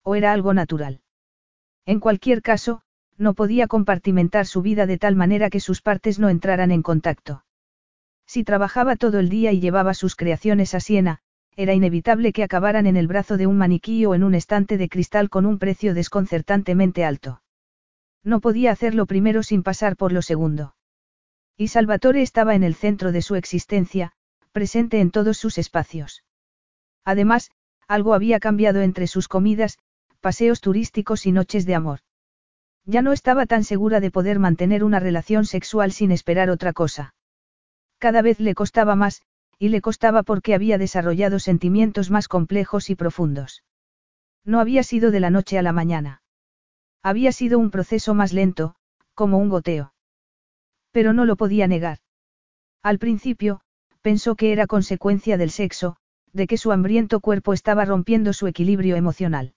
O 0.02 0.14
era 0.14 0.32
algo 0.32 0.54
natural. 0.54 1.00
En 1.86 2.00
cualquier 2.00 2.42
caso, 2.42 2.82
no 3.16 3.34
podía 3.34 3.66
compartimentar 3.66 4.46
su 4.46 4.62
vida 4.62 4.86
de 4.86 4.98
tal 4.98 5.16
manera 5.16 5.50
que 5.50 5.60
sus 5.60 5.82
partes 5.82 6.18
no 6.18 6.28
entraran 6.28 6.70
en 6.70 6.82
contacto. 6.82 7.44
Si 8.26 8.44
trabajaba 8.44 8.96
todo 8.96 9.18
el 9.18 9.28
día 9.28 9.52
y 9.52 9.60
llevaba 9.60 9.94
sus 9.94 10.16
creaciones 10.16 10.74
a 10.74 10.80
Siena, 10.80 11.20
era 11.54 11.74
inevitable 11.74 12.32
que 12.32 12.42
acabaran 12.42 12.86
en 12.86 12.96
el 12.96 13.06
brazo 13.06 13.36
de 13.36 13.46
un 13.46 13.58
maniquí 13.58 14.06
o 14.06 14.14
en 14.14 14.24
un 14.24 14.34
estante 14.34 14.78
de 14.78 14.88
cristal 14.88 15.28
con 15.28 15.44
un 15.44 15.58
precio 15.58 15.94
desconcertantemente 15.94 17.04
alto. 17.04 17.42
No 18.24 18.40
podía 18.40 18.70
hacerlo 18.70 19.06
primero 19.06 19.42
sin 19.42 19.62
pasar 19.62 19.96
por 19.96 20.12
lo 20.12 20.22
segundo. 20.22 20.76
Y 21.56 21.68
Salvatore 21.68 22.22
estaba 22.22 22.54
en 22.54 22.62
el 22.62 22.74
centro 22.74 23.12
de 23.12 23.20
su 23.20 23.34
existencia, 23.34 24.12
presente 24.52 25.00
en 25.00 25.10
todos 25.10 25.36
sus 25.36 25.58
espacios. 25.58 26.24
Además, 27.04 27.50
algo 27.88 28.14
había 28.14 28.40
cambiado 28.40 28.80
entre 28.80 29.06
sus 29.06 29.28
comidas, 29.28 29.78
paseos 30.20 30.60
turísticos 30.60 31.26
y 31.26 31.32
noches 31.32 31.66
de 31.66 31.74
amor. 31.74 32.00
Ya 32.84 33.02
no 33.02 33.12
estaba 33.12 33.46
tan 33.46 33.64
segura 33.64 34.00
de 34.00 34.10
poder 34.10 34.38
mantener 34.38 34.84
una 34.84 35.00
relación 35.00 35.44
sexual 35.44 35.92
sin 35.92 36.10
esperar 36.10 36.50
otra 36.50 36.72
cosa. 36.72 37.14
Cada 37.98 38.22
vez 38.22 38.40
le 38.40 38.54
costaba 38.54 38.96
más, 38.96 39.22
y 39.58 39.68
le 39.68 39.80
costaba 39.80 40.22
porque 40.24 40.54
había 40.54 40.78
desarrollado 40.78 41.38
sentimientos 41.38 42.10
más 42.10 42.26
complejos 42.26 42.90
y 42.90 42.96
profundos. 42.96 43.62
No 44.44 44.58
había 44.58 44.82
sido 44.82 45.12
de 45.12 45.20
la 45.20 45.30
noche 45.30 45.58
a 45.58 45.62
la 45.62 45.72
mañana. 45.72 46.22
Había 47.02 47.30
sido 47.30 47.58
un 47.58 47.70
proceso 47.70 48.14
más 48.14 48.32
lento, 48.32 48.74
como 49.14 49.38
un 49.38 49.48
goteo. 49.48 49.94
Pero 50.90 51.12
no 51.12 51.24
lo 51.24 51.36
podía 51.36 51.68
negar. 51.68 51.98
Al 52.82 52.98
principio, 52.98 53.60
pensó 54.02 54.34
que 54.34 54.52
era 54.52 54.66
consecuencia 54.66 55.36
del 55.36 55.50
sexo, 55.50 55.96
de 56.32 56.46
que 56.46 56.56
su 56.56 56.72
hambriento 56.72 57.20
cuerpo 57.20 57.52
estaba 57.52 57.84
rompiendo 57.84 58.32
su 58.32 58.46
equilibrio 58.46 58.96
emocional. 58.96 59.54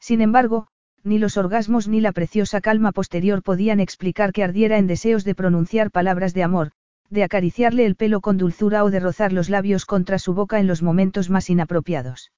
Sin 0.00 0.20
embargo, 0.20 0.68
ni 1.02 1.18
los 1.18 1.36
orgasmos 1.36 1.86
ni 1.86 2.00
la 2.00 2.12
preciosa 2.12 2.60
calma 2.60 2.92
posterior 2.92 3.42
podían 3.42 3.78
explicar 3.78 4.32
que 4.32 4.42
ardiera 4.42 4.78
en 4.78 4.86
deseos 4.86 5.24
de 5.24 5.34
pronunciar 5.34 5.90
palabras 5.90 6.34
de 6.34 6.42
amor, 6.42 6.72
de 7.10 7.22
acariciarle 7.22 7.84
el 7.84 7.94
pelo 7.94 8.20
con 8.20 8.38
dulzura 8.38 8.84
o 8.84 8.90
de 8.90 9.00
rozar 9.00 9.32
los 9.32 9.50
labios 9.50 9.84
contra 9.86 10.18
su 10.18 10.34
boca 10.34 10.58
en 10.58 10.66
los 10.66 10.82
momentos 10.82 11.30
más 11.30 11.50
inapropiados. 11.50 12.32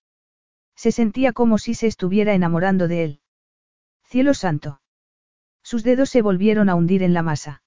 Se 0.74 0.92
sentía 0.92 1.32
como 1.32 1.58
si 1.58 1.74
se 1.74 1.86
estuviera 1.86 2.34
enamorando 2.34 2.88
de 2.88 3.04
él. 3.04 3.20
Cielo 4.04 4.34
santo. 4.34 4.80
Sus 5.62 5.82
dedos 5.82 6.10
se 6.10 6.22
volvieron 6.22 6.68
a 6.68 6.74
hundir 6.74 7.02
en 7.02 7.14
la 7.14 7.22
masa. 7.22 7.62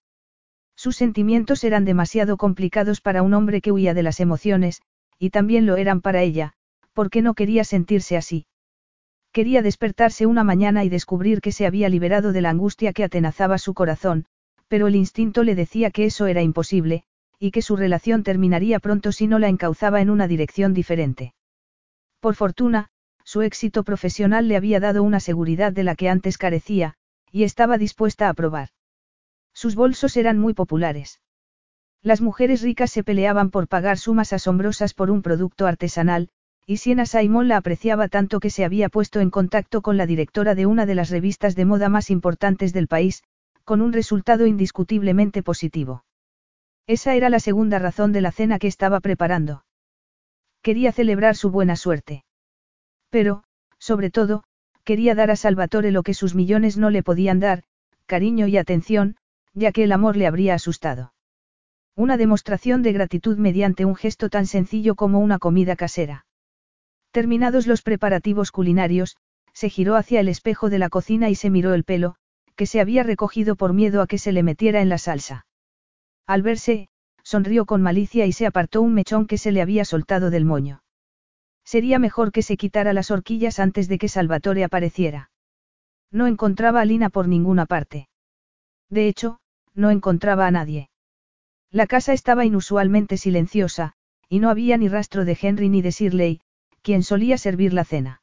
Sus 0.76 0.96
sentimientos 0.96 1.64
eran 1.64 1.84
demasiado 1.84 2.38
complicados 2.38 3.02
para 3.02 3.22
un 3.24 3.34
hombre 3.34 3.60
que 3.62 3.72
huía 3.72 3.94
de 3.94 4.04
las 4.04 4.20
emociones, 4.20 4.82
y 5.20 5.30
también 5.30 5.66
lo 5.66 5.76
eran 5.78 6.02
para 6.02 6.24
ella, 6.24 6.54
porque 6.94 7.22
no 7.22 7.34
quería 7.34 7.64
sentirse 7.64 8.18
así. 8.18 8.48
Quería 9.32 9.62
despertarse 9.62 10.26
una 10.26 10.44
mañana 10.44 10.84
y 10.84 10.90
descubrir 10.90 11.42
que 11.42 11.52
se 11.52 11.68
había 11.68 11.90
liberado 11.90 12.32
de 12.32 12.42
la 12.42 12.50
angustia 12.50 12.94
que 12.94 13.04
atenazaba 13.04 13.58
su 13.60 13.74
corazón, 13.76 14.26
pero 14.68 14.88
el 14.88 14.96
instinto 14.96 15.44
le 15.44 15.56
decía 15.56 15.92
que 15.92 16.06
eso 16.06 16.26
era 16.26 16.42
imposible, 16.42 17.04
y 17.38 17.52
que 17.52 17.62
su 17.62 17.76
relación 17.76 18.24
terminaría 18.24 18.80
pronto 18.80 19.12
si 19.12 19.28
no 19.28 19.38
la 19.38 19.48
encauzaba 19.48 20.02
en 20.02 20.10
una 20.10 20.28
dirección 20.28 20.74
diferente. 20.74 21.34
Por 22.20 22.36
fortuna, 22.36 22.90
su 23.24 23.42
éxito 23.42 23.84
profesional 23.84 24.48
le 24.48 24.56
había 24.56 24.80
dado 24.80 25.04
una 25.04 25.20
seguridad 25.20 25.72
de 25.72 25.84
la 25.84 25.96
que 25.96 26.10
antes 26.10 26.38
carecía, 26.38 26.96
y 27.32 27.44
estaba 27.44 27.78
dispuesta 27.78 28.30
a 28.30 28.34
probar. 28.34 28.70
Sus 29.54 29.76
bolsos 29.76 30.18
eran 30.18 30.40
muy 30.40 30.54
populares. 30.54 31.22
Las 32.02 32.22
mujeres 32.22 32.62
ricas 32.62 32.92
se 32.92 33.04
peleaban 33.04 33.50
por 33.50 33.68
pagar 33.68 33.98
sumas 33.98 34.32
asombrosas 34.32 34.94
por 34.94 35.12
un 35.12 35.22
producto 35.22 35.68
artesanal, 35.68 36.30
y 36.66 36.78
Siena 36.78 37.06
Simon 37.06 37.48
la 37.48 37.58
apreciaba 37.58 38.08
tanto 38.08 38.40
que 38.40 38.50
se 38.50 38.64
había 38.64 38.90
puesto 38.90 39.20
en 39.20 39.32
contacto 39.32 39.82
con 39.82 39.98
la 39.98 40.06
directora 40.06 40.56
de 40.56 40.66
una 40.66 40.86
de 40.86 40.96
las 40.96 41.10
revistas 41.10 41.56
de 41.56 41.66
moda 41.66 41.90
más 41.90 42.10
importantes 42.10 42.74
del 42.74 42.88
país, 42.88 43.24
con 43.66 43.82
un 43.82 43.92
resultado 43.92 44.46
indiscutiblemente 44.46 45.44
positivo. 45.44 46.06
Esa 46.88 47.16
era 47.16 47.30
la 47.30 47.40
segunda 47.40 47.80
razón 47.80 48.14
de 48.14 48.22
la 48.22 48.32
cena 48.32 48.60
que 48.60 48.68
estaba 48.68 49.00
preparando. 49.00 49.66
Quería 50.62 50.92
celebrar 50.92 51.36
su 51.36 51.52
buena 51.52 51.76
suerte. 51.76 52.24
Pero, 53.10 53.44
sobre 53.78 54.10
todo, 54.10 54.44
quería 54.84 55.16
dar 55.16 55.32
a 55.32 55.36
Salvatore 55.36 55.92
lo 55.92 56.04
que 56.04 56.14
sus 56.14 56.34
millones 56.34 56.78
no 56.78 56.90
le 56.90 57.04
podían 57.04 57.40
dar, 57.40 57.64
cariño 58.06 58.48
y 58.48 58.58
atención, 58.58 59.18
ya 59.54 59.72
que 59.72 59.84
el 59.84 59.92
amor 59.92 60.16
le 60.16 60.28
habría 60.28 60.56
asustado. 60.56 61.14
Una 61.96 62.18
demostración 62.18 62.82
de 62.82 62.94
gratitud 62.94 63.38
mediante 63.38 63.86
un 63.86 63.96
gesto 63.96 64.30
tan 64.30 64.46
sencillo 64.46 64.96
como 64.96 65.20
una 65.20 65.40
comida 65.40 65.76
casera. 65.76 66.26
Terminados 67.12 67.68
los 67.68 67.82
preparativos 67.82 68.52
culinarios, 68.52 69.18
se 69.54 69.70
giró 69.70 69.96
hacia 69.96 70.20
el 70.20 70.30
espejo 70.30 70.70
de 70.70 70.80
la 70.80 70.90
cocina 70.90 71.30
y 71.30 71.36
se 71.36 71.50
miró 71.50 71.74
el 71.74 71.84
pelo, 71.84 72.16
que 72.56 72.66
se 72.66 72.80
había 72.80 73.04
recogido 73.04 73.56
por 73.56 73.74
miedo 73.74 74.02
a 74.02 74.08
que 74.08 74.18
se 74.18 74.32
le 74.32 74.44
metiera 74.44 74.82
en 74.82 74.90
la 74.90 74.98
salsa. 74.98 75.46
Al 76.28 76.42
verse, 76.42 76.88
sonrió 77.24 77.66
con 77.66 77.82
malicia 77.82 78.26
y 78.26 78.32
se 78.32 78.46
apartó 78.46 78.82
un 78.82 78.94
mechón 78.94 79.26
que 79.28 79.38
se 79.38 79.52
le 79.52 79.62
había 79.62 79.86
soltado 79.86 80.30
del 80.30 80.46
moño. 80.46 80.84
Sería 81.64 82.00
mejor 82.00 82.32
que 82.32 82.42
se 82.42 82.58
quitara 82.58 82.94
las 82.94 83.12
horquillas 83.12 83.60
antes 83.60 83.88
de 83.88 83.98
que 83.98 84.08
Salvatore 84.08 84.64
apareciera. 84.64 85.32
No 86.12 86.28
encontraba 86.28 86.82
a 86.82 86.86
Lina 86.86 87.10
por 87.10 87.28
ninguna 87.28 87.66
parte. 87.66 88.10
De 88.90 89.08
hecho, 89.08 89.40
no 89.76 89.92
encontraba 89.92 90.48
a 90.48 90.52
nadie. 90.52 90.89
La 91.72 91.86
casa 91.86 92.14
estaba 92.14 92.46
inusualmente 92.46 93.18
silenciosa, 93.18 93.94
y 94.28 94.40
no 94.40 94.50
había 94.50 94.78
ni 94.78 94.88
rastro 94.88 95.24
de 95.24 95.38
Henry 95.40 95.70
ni 95.70 95.82
de 95.82 95.92
Shirley, 95.92 96.42
quien 96.82 97.04
solía 97.04 97.38
servir 97.38 97.74
la 97.74 97.86
cena. 97.86 98.22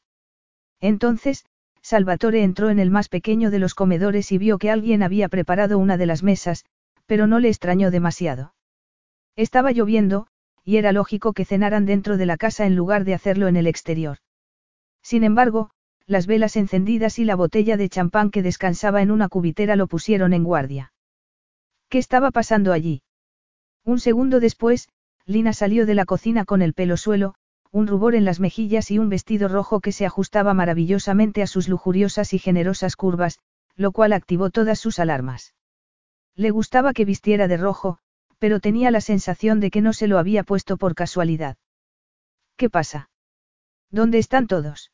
Entonces, 0.81 1.47
Salvatore 1.81 2.42
entró 2.42 2.70
en 2.70 2.81
el 2.81 2.91
más 2.91 3.08
pequeño 3.08 3.52
de 3.52 3.60
los 3.60 3.75
comedores 3.75 4.33
y 4.33 4.39
vio 4.39 4.58
que 4.58 4.70
alguien 4.70 5.05
había 5.05 5.28
preparado 5.28 5.78
una 5.78 5.97
de 5.97 6.07
las 6.07 6.25
mesas, 6.25 6.65
pero 7.07 7.28
no 7.28 7.39
le 7.39 7.49
extrañó 7.49 7.92
demasiado. 7.92 8.55
Estaba 9.36 9.70
lloviendo, 9.70 10.26
y 10.65 10.78
era 10.78 10.91
lógico 10.91 11.33
que 11.33 11.44
cenaran 11.44 11.86
dentro 11.86 12.16
de 12.16 12.26
la 12.26 12.36
casa 12.36 12.66
en 12.66 12.75
lugar 12.75 13.05
de 13.05 13.15
hacerlo 13.15 13.47
en 13.47 13.57
el 13.57 13.68
exterior. 13.68 14.18
Sin 15.02 15.23
embargo, 15.23 15.70
las 16.07 16.26
velas 16.26 16.57
encendidas 16.57 17.20
y 17.20 17.25
la 17.25 17.36
botella 17.36 17.76
de 17.76 17.89
champán 17.89 18.33
que 18.33 18.42
descansaba 18.42 19.02
en 19.02 19.12
una 19.12 19.28
cubitera 19.28 19.76
lo 19.76 19.86
pusieron 19.86 20.33
en 20.33 20.42
guardia. 20.42 20.92
¿Qué 21.89 21.99
estaba 21.99 22.33
pasando 22.33 22.73
allí? 22.73 23.02
Un 23.86 24.00
segundo 24.00 24.40
después, 24.40 24.89
Lina 25.26 25.52
salió 25.52 25.86
de 25.86 25.94
la 25.94 26.05
cocina 26.05 26.44
con 26.44 26.60
el 26.60 26.74
pelo 26.74 26.97
suelo, 26.97 27.36
un 27.70 27.86
rubor 27.86 28.16
en 28.16 28.24
las 28.24 28.40
mejillas 28.40 28.90
y 28.90 28.98
un 28.98 29.08
vestido 29.08 29.48
rojo 29.48 29.81
que 29.81 29.92
se 29.92 30.05
ajustaba 30.05 30.55
maravillosamente 30.55 31.40
a 31.40 31.47
sus 31.47 31.68
lujuriosas 31.68 32.34
y 32.34 32.40
generosas 32.40 32.97
curvas, 32.97 33.39
lo 33.76 33.92
cual 33.92 34.12
activó 34.12 34.50
todas 34.50 34.81
sus 34.81 34.98
alarmas. 34.98 35.55
Le 36.34 36.50
gustaba 36.50 36.92
que 36.92 37.05
vistiera 37.05 37.47
de 37.47 37.58
rojo, 37.58 37.98
pero 38.39 38.58
tenía 38.58 38.90
la 38.90 39.00
sensación 39.00 39.60
de 39.60 39.70
que 39.70 39.82
no 39.82 39.92
se 39.92 40.08
lo 40.08 40.18
había 40.18 40.42
puesto 40.42 40.76
por 40.78 40.97
casualidad. 40.97 41.56
¿Qué 42.56 42.68
pasa? 42.68 43.08
¿Dónde 43.90 44.18
están 44.18 44.48
todos? 44.48 44.90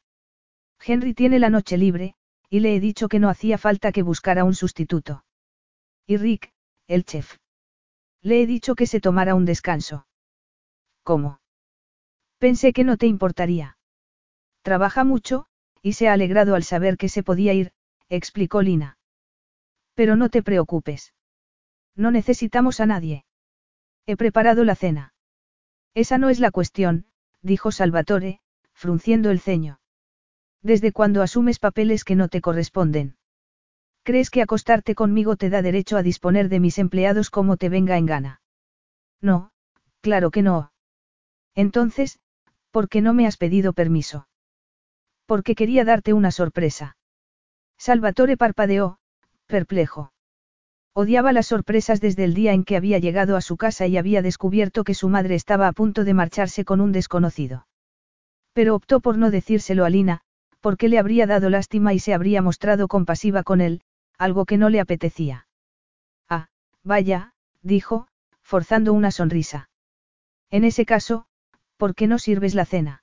Henry 0.84 1.14
tiene 1.14 1.38
la 1.38 1.48
noche 1.48 1.78
libre, 1.78 2.14
y 2.50 2.60
le 2.60 2.76
he 2.76 2.80
dicho 2.80 3.08
que 3.08 3.20
no 3.20 3.30
hacía 3.30 3.56
falta 3.56 3.90
que 3.90 4.02
buscara 4.02 4.44
un 4.44 4.54
sustituto. 4.54 5.24
Y 6.06 6.18
Rick, 6.18 6.52
el 6.88 7.04
chef. 7.04 7.38
Le 8.22 8.42
he 8.42 8.46
dicho 8.46 8.74
que 8.74 8.86
se 8.86 9.00
tomara 9.00 9.34
un 9.34 9.44
descanso. 9.44 10.06
¿Cómo? 11.02 11.40
Pensé 12.38 12.72
que 12.72 12.84
no 12.84 12.96
te 12.96 13.06
importaría. 13.06 13.78
Trabaja 14.62 15.04
mucho, 15.04 15.46
y 15.82 15.94
se 15.94 16.08
ha 16.08 16.12
alegrado 16.12 16.54
al 16.54 16.62
saber 16.62 16.96
que 16.96 17.08
se 17.08 17.22
podía 17.22 17.52
ir, 17.52 17.72
explicó 18.08 18.62
Lina. 18.62 18.98
Pero 19.94 20.16
no 20.16 20.28
te 20.28 20.42
preocupes. 20.42 21.14
No 21.96 22.10
necesitamos 22.10 22.80
a 22.80 22.86
nadie. 22.86 23.24
He 24.06 24.16
preparado 24.16 24.64
la 24.64 24.76
cena. 24.76 25.14
Esa 25.94 26.18
no 26.18 26.30
es 26.30 26.40
la 26.40 26.50
cuestión, 26.50 27.06
dijo 27.42 27.72
Salvatore, 27.72 28.40
frunciendo 28.72 29.30
el 29.30 29.40
ceño. 29.40 29.80
¿Desde 30.62 30.92
cuándo 30.92 31.22
asumes 31.22 31.58
papeles 31.58 32.04
que 32.04 32.14
no 32.14 32.28
te 32.28 32.40
corresponden? 32.40 33.16
¿Crees 34.04 34.30
que 34.30 34.42
acostarte 34.42 34.94
conmigo 34.96 35.36
te 35.36 35.48
da 35.48 35.62
derecho 35.62 35.96
a 35.96 36.02
disponer 36.02 36.48
de 36.48 36.58
mis 36.58 36.78
empleados 36.78 37.30
como 37.30 37.56
te 37.56 37.68
venga 37.68 37.96
en 37.98 38.06
gana? 38.06 38.40
No, 39.20 39.52
claro 40.00 40.32
que 40.32 40.42
no. 40.42 40.72
Entonces, 41.54 42.18
¿por 42.72 42.88
qué 42.88 43.00
no 43.00 43.14
me 43.14 43.26
has 43.26 43.36
pedido 43.36 43.72
permiso? 43.72 44.26
Porque 45.26 45.54
quería 45.54 45.84
darte 45.84 46.12
una 46.12 46.32
sorpresa. 46.32 46.96
Salvatore 47.78 48.36
parpadeó, 48.36 48.98
perplejo. 49.46 50.12
Odiaba 50.94 51.32
las 51.32 51.46
sorpresas 51.46 52.00
desde 52.00 52.24
el 52.24 52.34
día 52.34 52.52
en 52.52 52.64
que 52.64 52.76
había 52.76 52.98
llegado 52.98 53.36
a 53.36 53.40
su 53.40 53.56
casa 53.56 53.86
y 53.86 53.96
había 53.96 54.20
descubierto 54.20 54.82
que 54.82 54.94
su 54.94 55.08
madre 55.08 55.36
estaba 55.36 55.68
a 55.68 55.72
punto 55.72 56.04
de 56.04 56.12
marcharse 56.12 56.64
con 56.64 56.80
un 56.80 56.90
desconocido. 56.92 57.66
Pero 58.52 58.74
optó 58.74 59.00
por 59.00 59.16
no 59.16 59.30
decírselo 59.30 59.84
a 59.84 59.90
Lina, 59.90 60.20
porque 60.60 60.88
le 60.88 60.98
habría 60.98 61.26
dado 61.26 61.50
lástima 61.50 61.94
y 61.94 61.98
se 61.98 62.12
habría 62.12 62.42
mostrado 62.42 62.88
compasiva 62.88 63.42
con 63.42 63.60
él, 63.60 63.80
algo 64.22 64.44
que 64.44 64.56
no 64.56 64.68
le 64.68 64.78
apetecía. 64.78 65.48
Ah, 66.28 66.46
vaya, 66.84 67.34
dijo, 67.62 68.06
forzando 68.40 68.92
una 68.92 69.10
sonrisa. 69.10 69.68
En 70.48 70.64
ese 70.64 70.86
caso, 70.86 71.26
¿por 71.76 71.96
qué 71.96 72.06
no 72.06 72.18
sirves 72.18 72.54
la 72.54 72.64
cena? 72.64 73.02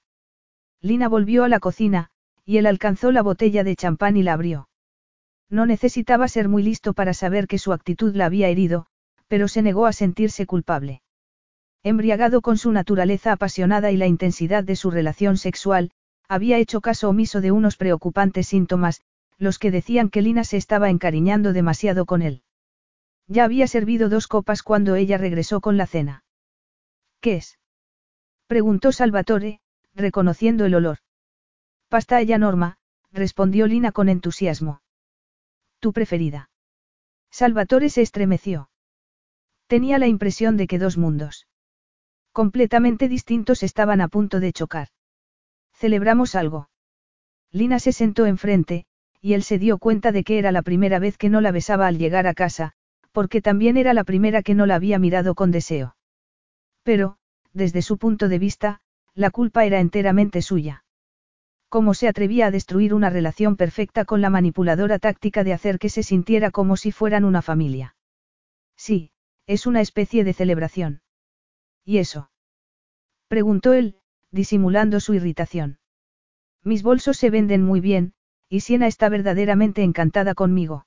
Lina 0.82 1.10
volvió 1.10 1.44
a 1.44 1.50
la 1.50 1.60
cocina, 1.60 2.10
y 2.46 2.58
él 2.58 2.66
alcanzó 2.66 3.12
la 3.12 3.22
botella 3.22 3.66
de 3.66 3.76
champán 3.76 4.16
y 4.16 4.24
la 4.24 4.34
abrió. 4.34 4.70
No 5.50 5.66
necesitaba 5.66 6.30
ser 6.30 6.48
muy 6.48 6.64
listo 6.64 6.94
para 6.94 7.14
saber 7.14 7.48
que 7.48 7.58
su 7.58 7.74
actitud 7.74 8.16
la 8.16 8.26
había 8.26 8.48
herido, 8.48 8.86
pero 9.28 9.50
se 9.50 9.62
negó 9.62 9.88
a 9.88 9.94
sentirse 9.94 10.46
culpable. 10.46 11.02
Embriagado 11.84 12.42
con 12.42 12.58
su 12.58 12.72
naturaleza 12.72 13.34
apasionada 13.34 13.92
y 13.92 13.98
la 13.98 14.08
intensidad 14.08 14.64
de 14.64 14.78
su 14.78 14.90
relación 14.90 15.36
sexual, 15.36 15.92
había 16.30 16.60
hecho 16.60 16.80
caso 16.80 17.10
omiso 17.10 17.42
de 17.42 17.52
unos 17.52 17.76
preocupantes 17.76 18.48
síntomas, 18.48 19.02
los 19.40 19.58
que 19.58 19.72
decían 19.72 20.10
que 20.10 20.22
Lina 20.22 20.44
se 20.44 20.58
estaba 20.58 20.90
encariñando 20.90 21.54
demasiado 21.54 22.06
con 22.06 22.22
él. 22.22 22.44
Ya 23.28 23.46
había 23.46 23.68
servido 23.68 24.10
dos 24.10 24.28
copas 24.28 24.62
cuando 24.62 24.96
ella 24.96 25.18
regresó 25.18 25.62
con 25.62 25.78
la 25.78 25.88
cena. 25.88 26.24
¿Qué 27.22 27.38
es? 27.38 27.58
preguntó 28.48 28.92
Salvatore, 28.92 29.62
reconociendo 29.96 30.66
el 30.66 30.76
olor. 30.76 30.98
Pasta 31.88 32.20
ella 32.20 32.38
norma, 32.38 32.78
respondió 33.12 33.66
Lina 33.66 33.92
con 33.92 34.10
entusiasmo. 34.10 34.82
Tu 35.80 35.94
preferida. 35.94 36.50
Salvatore 37.32 37.90
se 37.90 38.02
estremeció. 38.02 38.70
Tenía 39.68 40.00
la 40.00 40.08
impresión 40.08 40.58
de 40.58 40.68
que 40.68 40.80
dos 40.80 40.98
mundos 40.98 41.48
completamente 42.32 43.10
distintos 43.10 43.64
estaban 43.64 44.02
a 44.02 44.08
punto 44.08 44.40
de 44.40 44.54
chocar. 44.54 44.88
¿Celebramos 45.74 46.36
algo? 46.36 46.70
Lina 47.52 47.80
se 47.80 47.92
sentó 47.92 48.26
enfrente, 48.26 48.86
y 49.22 49.34
él 49.34 49.44
se 49.44 49.60
dio 49.60 49.78
cuenta 49.78 50.12
de 50.12 50.24
que 50.24 50.40
era 50.40 50.52
la 50.52 50.62
primera 50.62 51.00
vez 51.00 51.18
que 51.18 51.30
no 51.30 51.42
la 51.42 51.52
besaba 51.52 51.88
al 51.88 51.98
llegar 51.98 52.28
a 52.28 52.34
casa, 52.34 52.74
porque 53.12 53.42
también 53.42 53.78
era 53.78 53.94
la 53.94 54.04
primera 54.04 54.44
que 54.44 54.56
no 54.56 54.66
la 54.66 54.76
había 54.76 55.00
mirado 55.00 55.36
con 55.36 55.52
deseo. 55.52 55.96
Pero, 56.84 57.18
desde 57.54 57.82
su 57.82 57.98
punto 57.98 58.30
de 58.30 58.40
vista, 58.40 58.82
la 59.14 59.32
culpa 59.32 59.66
era 59.66 59.80
enteramente 59.80 60.42
suya. 60.42 60.86
¿Cómo 61.68 61.94
se 61.94 62.08
atrevía 62.08 62.48
a 62.48 62.52
destruir 62.52 62.94
una 62.94 63.10
relación 63.10 63.56
perfecta 63.56 64.06
con 64.06 64.22
la 64.22 64.30
manipuladora 64.30 64.98
táctica 64.98 65.44
de 65.44 65.54
hacer 65.54 65.78
que 65.78 65.90
se 65.90 66.04
sintiera 66.04 66.50
como 66.50 66.78
si 66.78 66.92
fueran 66.92 67.26
una 67.26 67.42
familia? 67.42 67.96
Sí, 68.76 69.12
es 69.46 69.68
una 69.68 69.82
especie 69.82 70.24
de 70.24 70.34
celebración. 70.34 71.02
¿Y 71.86 71.98
eso? 71.98 72.32
Preguntó 73.28 73.74
él, 73.74 73.98
disimulando 74.32 75.00
su 75.00 75.14
irritación. 75.14 75.80
Mis 76.64 76.82
bolsos 76.82 77.18
se 77.18 77.30
venden 77.30 77.64
muy 77.64 77.82
bien, 77.82 78.14
y 78.50 78.62
Siena 78.62 78.88
está 78.88 79.10
verdaderamente 79.10 79.84
encantada 79.84 80.34
conmigo. 80.34 80.86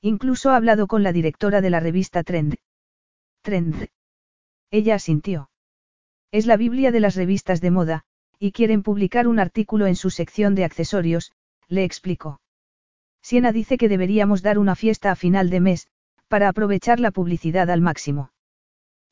Incluso 0.00 0.50
ha 0.50 0.56
hablado 0.56 0.88
con 0.88 1.04
la 1.04 1.12
directora 1.12 1.60
de 1.60 1.70
la 1.70 1.78
revista 1.78 2.24
Trend. 2.24 2.56
Trend. 3.42 3.88
Ella 4.70 4.96
asintió. 4.96 5.50
Es 6.32 6.46
la 6.46 6.56
Biblia 6.56 6.90
de 6.90 7.00
las 7.00 7.14
revistas 7.14 7.60
de 7.60 7.70
moda, 7.70 8.02
y 8.38 8.50
quieren 8.50 8.82
publicar 8.82 9.28
un 9.28 9.38
artículo 9.38 9.86
en 9.86 9.94
su 9.94 10.10
sección 10.10 10.56
de 10.56 10.64
accesorios, 10.64 11.32
le 11.68 11.84
explicó. 11.84 12.40
Siena 13.22 13.52
dice 13.52 13.78
que 13.78 13.88
deberíamos 13.88 14.42
dar 14.42 14.58
una 14.58 14.74
fiesta 14.74 15.12
a 15.12 15.16
final 15.16 15.50
de 15.50 15.60
mes, 15.60 15.86
para 16.26 16.48
aprovechar 16.48 16.98
la 16.98 17.12
publicidad 17.12 17.70
al 17.70 17.80
máximo. 17.80 18.32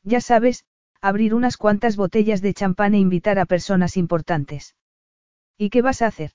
Ya 0.03 0.21
sabes, 0.21 0.65
abrir 1.01 1.35
unas 1.35 1.57
cuantas 1.57 1.97
botellas 1.97 2.43
de 2.43 2.53
champán 2.55 2.95
e 2.95 2.99
invitar 2.99 3.39
a 3.39 3.47
personas 3.47 3.97
importantes. 3.97 4.75
¿Y 5.57 5.71
qué 5.71 5.83
vas 5.83 6.03
a 6.03 6.09
hacer? 6.09 6.33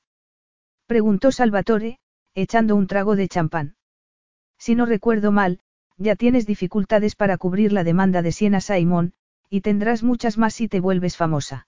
Preguntó 0.88 1.32
Salvatore, 1.32 1.98
echando 2.36 2.76
un 2.76 2.86
trago 2.86 3.16
de 3.16 3.28
champán. 3.28 3.76
Si 4.60 4.76
no 4.76 4.86
recuerdo 4.86 5.32
mal, 5.32 5.60
ya 5.98 6.16
tienes 6.16 6.46
dificultades 6.46 7.16
para 7.16 7.38
cubrir 7.38 7.74
la 7.74 7.84
demanda 7.84 8.22
de 8.22 8.32
Siena 8.32 8.62
Simon, 8.62 9.14
y 9.50 9.62
tendrás 9.62 10.04
muchas 10.04 10.38
más 10.38 10.54
si 10.54 10.68
te 10.68 10.80
vuelves 10.80 11.18
famosa. 11.18 11.68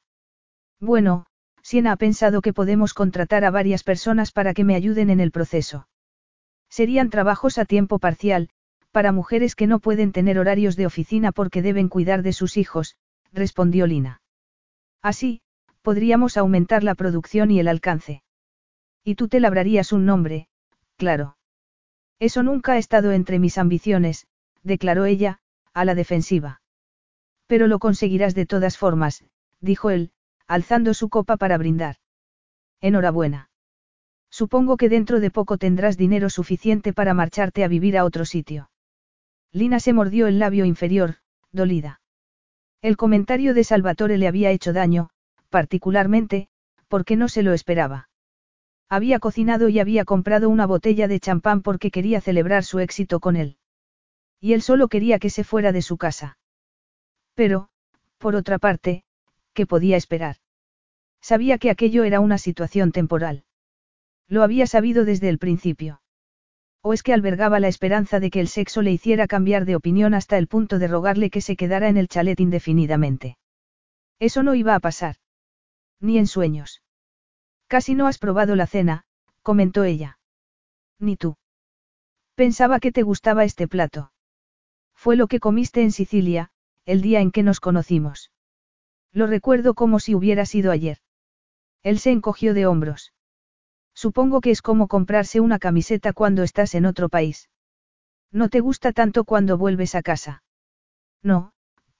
Bueno, 0.79 1.25
Siena 1.63 1.93
ha 1.93 1.97
pensado 1.97 2.41
que 2.41 2.53
podemos 2.53 2.93
contratar 2.93 3.43
a 3.43 3.51
varias 3.51 3.83
personas 3.83 4.31
para 4.31 4.53
que 4.53 4.63
me 4.63 4.75
ayuden 4.75 5.09
en 5.09 5.19
el 5.19 5.31
proceso. 5.31 5.87
Serían 6.69 7.09
trabajos 7.09 7.57
a 7.57 7.65
tiempo 7.65 7.97
parcial, 7.97 8.49
para 8.91 9.11
mujeres 9.11 9.55
que 9.55 9.67
no 9.67 9.79
pueden 9.79 10.11
tener 10.11 10.37
horarios 10.37 10.75
de 10.75 10.85
oficina 10.85 11.31
porque 11.31 11.61
deben 11.61 11.89
cuidar 11.89 12.21
de 12.21 12.33
sus 12.33 12.55
hijos, 12.55 12.97
respondió 13.33 13.87
Lina. 13.87 14.21
Así, 15.01 15.41
podríamos 15.81 16.37
aumentar 16.37 16.83
la 16.83 16.95
producción 16.95 17.49
y 17.51 17.59
el 17.59 17.67
alcance. 17.67 18.21
Y 19.07 19.15
tú 19.15 19.29
te 19.29 19.39
labrarías 19.39 19.93
un 19.93 20.05
nombre, 20.05 20.49
claro. 20.97 21.37
Eso 22.19 22.43
nunca 22.43 22.73
ha 22.73 22.77
estado 22.77 23.13
entre 23.13 23.39
mis 23.39 23.57
ambiciones, 23.57 24.27
declaró 24.63 25.05
ella, 25.05 25.39
a 25.73 25.85
la 25.85 25.95
defensiva. 25.95 26.61
Pero 27.45 27.67
lo 27.67 27.79
conseguirás 27.79 28.35
de 28.35 28.45
todas 28.45 28.77
formas, 28.77 29.23
dijo 29.61 29.91
él, 29.91 30.11
alzando 30.45 30.93
su 30.93 31.07
copa 31.07 31.37
para 31.37 31.57
brindar. 31.57 31.95
Enhorabuena. 32.81 33.49
Supongo 34.29 34.75
que 34.75 34.89
dentro 34.89 35.21
de 35.21 35.31
poco 35.31 35.57
tendrás 35.57 35.95
dinero 35.95 36.29
suficiente 36.29 36.91
para 36.91 37.13
marcharte 37.13 37.63
a 37.63 37.69
vivir 37.69 37.97
a 37.97 38.03
otro 38.03 38.25
sitio. 38.25 38.71
Lina 39.53 39.79
se 39.79 39.93
mordió 39.93 40.27
el 40.27 40.37
labio 40.37 40.65
inferior, 40.65 41.15
dolida. 41.53 42.01
El 42.81 42.97
comentario 42.97 43.53
de 43.53 43.63
Salvatore 43.63 44.17
le 44.17 44.27
había 44.27 44.51
hecho 44.51 44.73
daño, 44.73 45.11
particularmente, 45.49 46.49
porque 46.89 47.15
no 47.15 47.29
se 47.29 47.41
lo 47.41 47.53
esperaba. 47.53 48.09
Había 48.89 49.19
cocinado 49.19 49.67
y 49.67 49.79
había 49.79 50.05
comprado 50.05 50.49
una 50.49 50.65
botella 50.65 51.07
de 51.07 51.19
champán 51.19 51.61
porque 51.61 51.91
quería 51.91 52.21
celebrar 52.21 52.63
su 52.63 52.79
éxito 52.79 53.19
con 53.19 53.35
él. 53.35 53.57
Y 54.39 54.53
él 54.53 54.61
solo 54.61 54.87
quería 54.87 55.19
que 55.19 55.29
se 55.29 55.43
fuera 55.43 55.71
de 55.71 55.81
su 55.81 55.97
casa. 55.97 56.37
Pero, 57.33 57.69
por 58.17 58.35
otra 58.35 58.59
parte, 58.59 59.03
¿qué 59.53 59.65
podía 59.65 59.97
esperar? 59.97 60.37
Sabía 61.21 61.57
que 61.57 61.69
aquello 61.69 62.03
era 62.03 62.19
una 62.19 62.37
situación 62.37 62.91
temporal. 62.91 63.43
Lo 64.29 64.43
había 64.43 64.67
sabido 64.67 65.03
desde 65.03 65.29
el 65.29 65.37
principio. 65.37 66.01
¿O 66.81 66.93
es 66.93 67.03
que 67.03 67.13
albergaba 67.13 67.59
la 67.59 67.67
esperanza 67.67 68.19
de 68.19 68.29
que 68.29 68.39
el 68.39 68.47
sexo 68.47 68.81
le 68.81 68.91
hiciera 68.91 69.27
cambiar 69.27 69.65
de 69.65 69.75
opinión 69.75 70.13
hasta 70.13 70.37
el 70.37 70.47
punto 70.47 70.79
de 70.79 70.87
rogarle 70.87 71.29
que 71.29 71.41
se 71.41 71.57
quedara 71.57 71.89
en 71.89 71.97
el 71.97 72.07
chalet 72.07 72.39
indefinidamente? 72.39 73.37
Eso 74.19 74.43
no 74.43 74.55
iba 74.55 74.75
a 74.75 74.79
pasar. 74.79 75.15
Ni 75.99 76.17
en 76.17 76.27
sueños. 76.27 76.81
Casi 77.67 77.95
no 77.95 78.07
has 78.07 78.17
probado 78.17 78.55
la 78.55 78.67
cena, 78.67 79.03
comentó 79.41 79.83
ella. 79.83 80.19
Ni 80.99 81.17
tú. 81.17 81.37
Pensaba 82.35 82.79
que 82.79 82.91
te 82.91 83.03
gustaba 83.03 83.43
este 83.43 83.67
plato. 83.67 84.11
Fue 84.93 85.15
lo 85.15 85.27
que 85.27 85.39
comiste 85.39 85.83
en 85.83 85.91
Sicilia, 85.91 86.49
el 86.85 87.01
día 87.01 87.19
en 87.19 87.31
que 87.31 87.43
nos 87.43 87.59
conocimos. 87.59 88.31
Lo 89.11 89.27
recuerdo 89.27 89.73
como 89.73 89.99
si 89.99 90.15
hubiera 90.15 90.45
sido 90.45 90.71
ayer. 90.71 90.99
Él 91.83 91.99
se 91.99 92.11
encogió 92.11 92.53
de 92.53 92.65
hombros. 92.65 93.13
Supongo 93.93 94.41
que 94.41 94.51
es 94.51 94.61
como 94.61 94.87
comprarse 94.87 95.39
una 95.39 95.59
camiseta 95.59 96.13
cuando 96.13 96.43
estás 96.43 96.75
en 96.75 96.85
otro 96.85 97.09
país. 97.09 97.49
¿No 98.31 98.49
te 98.49 98.59
gusta 98.59 98.91
tanto 98.91 99.23
cuando 99.23 99.57
vuelves 99.57 99.95
a 99.95 100.01
casa? 100.01 100.43
No, 101.23 101.53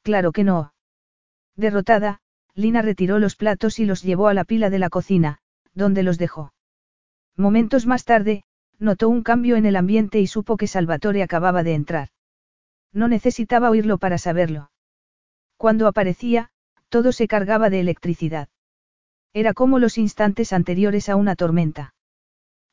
claro 0.04 0.32
que 0.32 0.44
no. 0.44 0.74
Derrotada, 1.56 2.22
Lina 2.54 2.82
retiró 2.82 3.20
los 3.20 3.36
platos 3.36 3.80
y 3.80 3.86
los 3.86 4.04
llevó 4.04 4.28
a 4.28 4.34
la 4.34 4.44
pila 4.44 4.70
de 4.70 4.80
la 4.80 4.90
cocina, 4.90 5.40
donde 5.78 6.04
los 6.04 6.18
dejó. 6.18 6.54
Momentos 7.38 7.86
más 7.86 8.04
tarde, 8.04 8.44
notó 8.80 9.10
un 9.10 9.22
cambio 9.22 9.56
en 9.56 9.66
el 9.66 9.76
ambiente 9.76 10.20
y 10.20 10.28
supo 10.28 10.58
que 10.58 10.68
Salvatore 10.68 11.22
acababa 11.22 11.64
de 11.64 11.76
entrar. 11.76 12.10
No 12.92 13.08
necesitaba 13.08 13.70
oírlo 13.70 14.00
para 14.00 14.18
saberlo. 14.18 14.72
Cuando 15.56 15.88
aparecía, 15.88 16.50
todo 16.90 17.12
se 17.12 17.28
cargaba 17.28 17.70
de 17.70 17.80
electricidad. 17.80 18.50
Era 19.34 19.54
como 19.54 19.78
los 19.78 19.98
instantes 19.98 20.52
anteriores 20.52 21.10
a 21.10 21.16
una 21.16 21.36
tormenta. 21.36 21.94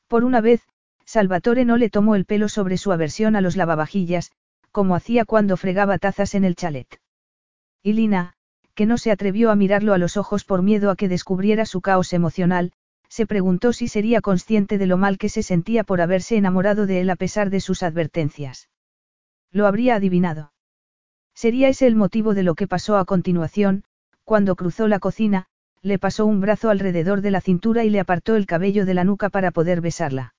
Por 0.07 0.23
una 0.23 0.41
vez, 0.41 0.63
Salvatore 1.05 1.63
no 1.63 1.77
le 1.77 1.91
tomó 1.91 2.15
el 2.15 2.25
pelo 2.25 2.49
sobre 2.49 2.77
su 2.77 2.91
aversión 2.91 3.35
a 3.35 3.41
los 3.41 3.55
lavavajillas, 3.55 4.31
como 4.71 4.95
hacía 4.95 5.25
cuando 5.25 5.57
fregaba 5.57 5.99
tazas 5.99 6.33
en 6.33 6.43
el 6.43 6.55
chalet. 6.55 6.99
Y 7.83 7.93
Lina, 7.93 8.33
que 8.73 8.87
no 8.87 8.97
se 8.97 9.11
atrevió 9.11 9.51
a 9.51 9.55
mirarlo 9.55 9.93
a 9.93 9.99
los 9.99 10.17
ojos 10.17 10.43
por 10.43 10.63
miedo 10.63 10.89
a 10.89 10.95
que 10.95 11.07
descubriera 11.07 11.65
su 11.65 11.81
caos 11.81 12.13
emocional, 12.13 12.71
se 13.15 13.25
preguntó 13.25 13.71
si 13.71 13.87
sería 13.87 14.19
consciente 14.19 14.77
de 14.77 14.87
lo 14.87 14.97
mal 14.97 15.17
que 15.17 15.29
se 15.29 15.41
sentía 15.41 15.85
por 15.85 16.01
haberse 16.01 16.35
enamorado 16.35 16.85
de 16.85 16.99
él 16.99 17.09
a 17.09 17.15
pesar 17.15 17.49
de 17.49 17.61
sus 17.61 17.81
advertencias. 17.81 18.67
Lo 19.53 19.67
habría 19.67 19.95
adivinado. 19.95 20.51
Sería 21.33 21.69
ese 21.69 21.87
el 21.87 21.95
motivo 21.95 22.33
de 22.33 22.43
lo 22.43 22.55
que 22.55 22.67
pasó 22.67 22.97
a 22.97 23.05
continuación, 23.05 23.85
cuando 24.25 24.57
cruzó 24.57 24.89
la 24.89 24.99
cocina, 24.99 25.45
le 25.81 25.97
pasó 25.97 26.25
un 26.25 26.41
brazo 26.41 26.69
alrededor 26.69 27.21
de 27.21 27.31
la 27.31 27.39
cintura 27.39 27.85
y 27.85 27.89
le 27.89 28.01
apartó 28.01 28.35
el 28.35 28.45
cabello 28.45 28.85
de 28.85 28.95
la 28.95 29.05
nuca 29.05 29.29
para 29.29 29.51
poder 29.51 29.79
besarla. 29.79 30.35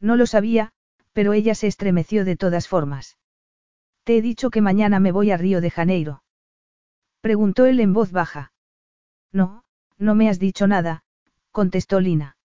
No 0.00 0.16
lo 0.16 0.24
sabía, 0.24 0.72
pero 1.12 1.34
ella 1.34 1.54
se 1.54 1.66
estremeció 1.66 2.24
de 2.24 2.36
todas 2.36 2.66
formas. 2.66 3.18
Te 4.04 4.16
he 4.16 4.22
dicho 4.22 4.48
que 4.48 4.62
mañana 4.62 5.00
me 5.00 5.12
voy 5.12 5.32
a 5.32 5.36
Río 5.36 5.60
de 5.60 5.70
Janeiro. 5.70 6.22
Preguntó 7.20 7.66
él 7.66 7.78
en 7.78 7.92
voz 7.92 8.10
baja. 8.10 8.54
No, 9.32 9.64
no 9.98 10.14
me 10.14 10.30
has 10.30 10.38
dicho 10.38 10.66
nada, 10.66 11.02
contestó 11.50 12.00
Lina. 12.00 12.36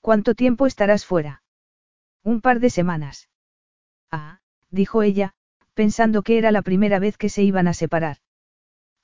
¿Cuánto 0.00 0.34
tiempo 0.34 0.66
estarás 0.66 1.04
fuera? 1.04 1.42
Un 2.22 2.40
par 2.40 2.60
de 2.60 2.70
semanas. 2.70 3.28
Ah, 4.10 4.40
dijo 4.70 5.02
ella, 5.02 5.34
pensando 5.74 6.22
que 6.22 6.38
era 6.38 6.50
la 6.50 6.62
primera 6.62 6.98
vez 6.98 7.16
que 7.16 7.28
se 7.28 7.42
iban 7.42 7.68
a 7.68 7.74
separar. 7.74 8.18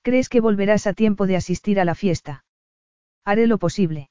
¿Crees 0.03 0.29
que 0.29 0.41
volverás 0.41 0.87
a 0.87 0.93
tiempo 0.93 1.27
de 1.27 1.37
asistir 1.37 1.81
a 1.81 1.85
la 1.85 1.95
fiesta? 1.95 2.45
Haré 3.25 3.47
lo 3.47 3.59
posible. 3.59 4.11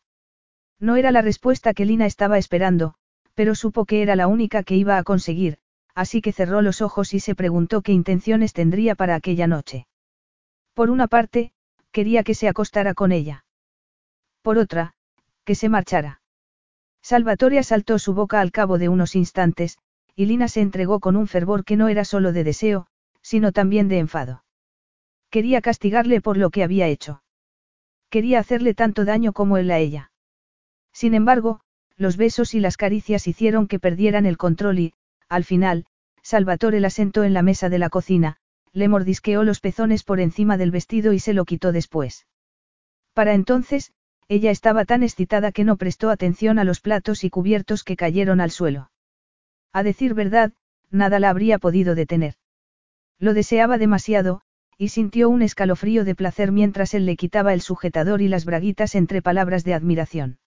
No 0.79 0.95
era 0.95 1.11
la 1.11 1.21
respuesta 1.21 1.73
que 1.73 1.85
Lina 1.85 2.05
estaba 2.05 2.37
esperando, 2.37 2.95
pero 3.35 3.55
supo 3.55 3.85
que 3.85 4.01
era 4.01 4.15
la 4.15 4.27
única 4.27 4.63
que 4.63 4.75
iba 4.75 4.97
a 4.97 5.03
conseguir, 5.03 5.59
así 5.93 6.21
que 6.21 6.31
cerró 6.31 6.61
los 6.61 6.81
ojos 6.81 7.13
y 7.13 7.19
se 7.19 7.35
preguntó 7.35 7.81
qué 7.81 7.91
intenciones 7.91 8.53
tendría 8.53 8.95
para 8.95 9.15
aquella 9.15 9.47
noche. 9.47 9.87
Por 10.73 10.89
una 10.89 11.07
parte, 11.07 11.51
quería 11.91 12.23
que 12.23 12.33
se 12.33 12.47
acostara 12.47 12.93
con 12.93 13.11
ella. 13.11 13.45
Por 14.43 14.57
otra, 14.57 14.93
que 15.45 15.55
se 15.55 15.69
marchara. 15.69 16.21
Salvatore 17.01 17.59
asaltó 17.59 17.97
su 17.97 18.13
boca 18.13 18.41
al 18.41 18.51
cabo 18.51 18.77
de 18.77 18.89
unos 18.89 19.15
instantes, 19.15 19.77
y 20.15 20.25
Lina 20.25 20.47
se 20.49 20.61
entregó 20.61 20.99
con 20.99 21.15
un 21.15 21.27
fervor 21.27 21.63
que 21.63 21.77
no 21.77 21.87
era 21.87 22.05
solo 22.05 22.33
de 22.33 22.43
deseo, 22.43 22.87
sino 23.21 23.53
también 23.53 23.87
de 23.87 23.99
enfado. 23.99 24.43
Quería 25.29 25.61
castigarle 25.61 26.21
por 26.21 26.37
lo 26.37 26.49
que 26.49 26.63
había 26.63 26.87
hecho. 26.87 27.23
Quería 28.09 28.39
hacerle 28.39 28.73
tanto 28.73 29.05
daño 29.05 29.31
como 29.33 29.57
él 29.57 29.71
a 29.71 29.79
ella. 29.79 30.11
Sin 30.91 31.15
embargo, 31.15 31.61
los 31.95 32.17
besos 32.17 32.53
y 32.53 32.59
las 32.59 32.77
caricias 32.77 33.27
hicieron 33.27 33.67
que 33.67 33.79
perdieran 33.79 34.25
el 34.25 34.37
control 34.37 34.79
y, 34.79 34.93
al 35.29 35.45
final, 35.45 35.85
Salvatore 36.21 36.81
la 36.81 36.89
sentó 36.89 37.23
en 37.23 37.33
la 37.33 37.41
mesa 37.41 37.69
de 37.69 37.79
la 37.79 37.89
cocina, 37.89 38.37
le 38.73 38.89
mordisqueó 38.89 39.43
los 39.43 39.61
pezones 39.61 40.03
por 40.03 40.19
encima 40.19 40.57
del 40.57 40.71
vestido 40.71 41.13
y 41.13 41.19
se 41.19 41.33
lo 41.33 41.45
quitó 41.45 41.71
después. 41.71 42.27
Para 43.13 43.33
entonces, 43.33 43.93
ella 44.27 44.51
estaba 44.51 44.85
tan 44.85 45.03
excitada 45.03 45.51
que 45.51 45.63
no 45.63 45.77
prestó 45.77 46.09
atención 46.09 46.59
a 46.59 46.63
los 46.63 46.79
platos 46.79 47.23
y 47.23 47.29
cubiertos 47.29 47.83
que 47.83 47.95
cayeron 47.95 48.41
al 48.41 48.51
suelo. 48.51 48.91
A 49.71 49.83
decir 49.83 50.13
verdad, 50.13 50.53
nada 50.91 51.19
la 51.19 51.29
habría 51.29 51.59
podido 51.59 51.95
detener. 51.95 52.35
Lo 53.19 53.33
deseaba 53.33 53.77
demasiado, 53.77 54.41
y 54.77 54.89
sintió 54.89 55.29
un 55.29 55.41
escalofrío 55.41 56.03
de 56.03 56.15
placer 56.15 56.51
mientras 56.51 56.93
él 56.93 57.05
le 57.05 57.15
quitaba 57.15 57.53
el 57.53 57.61
sujetador 57.61 58.21
y 58.21 58.27
las 58.27 58.45
braguitas 58.45 58.95
entre 58.95 59.21
palabras 59.21 59.63
de 59.63 59.73
admiración. 59.73 60.39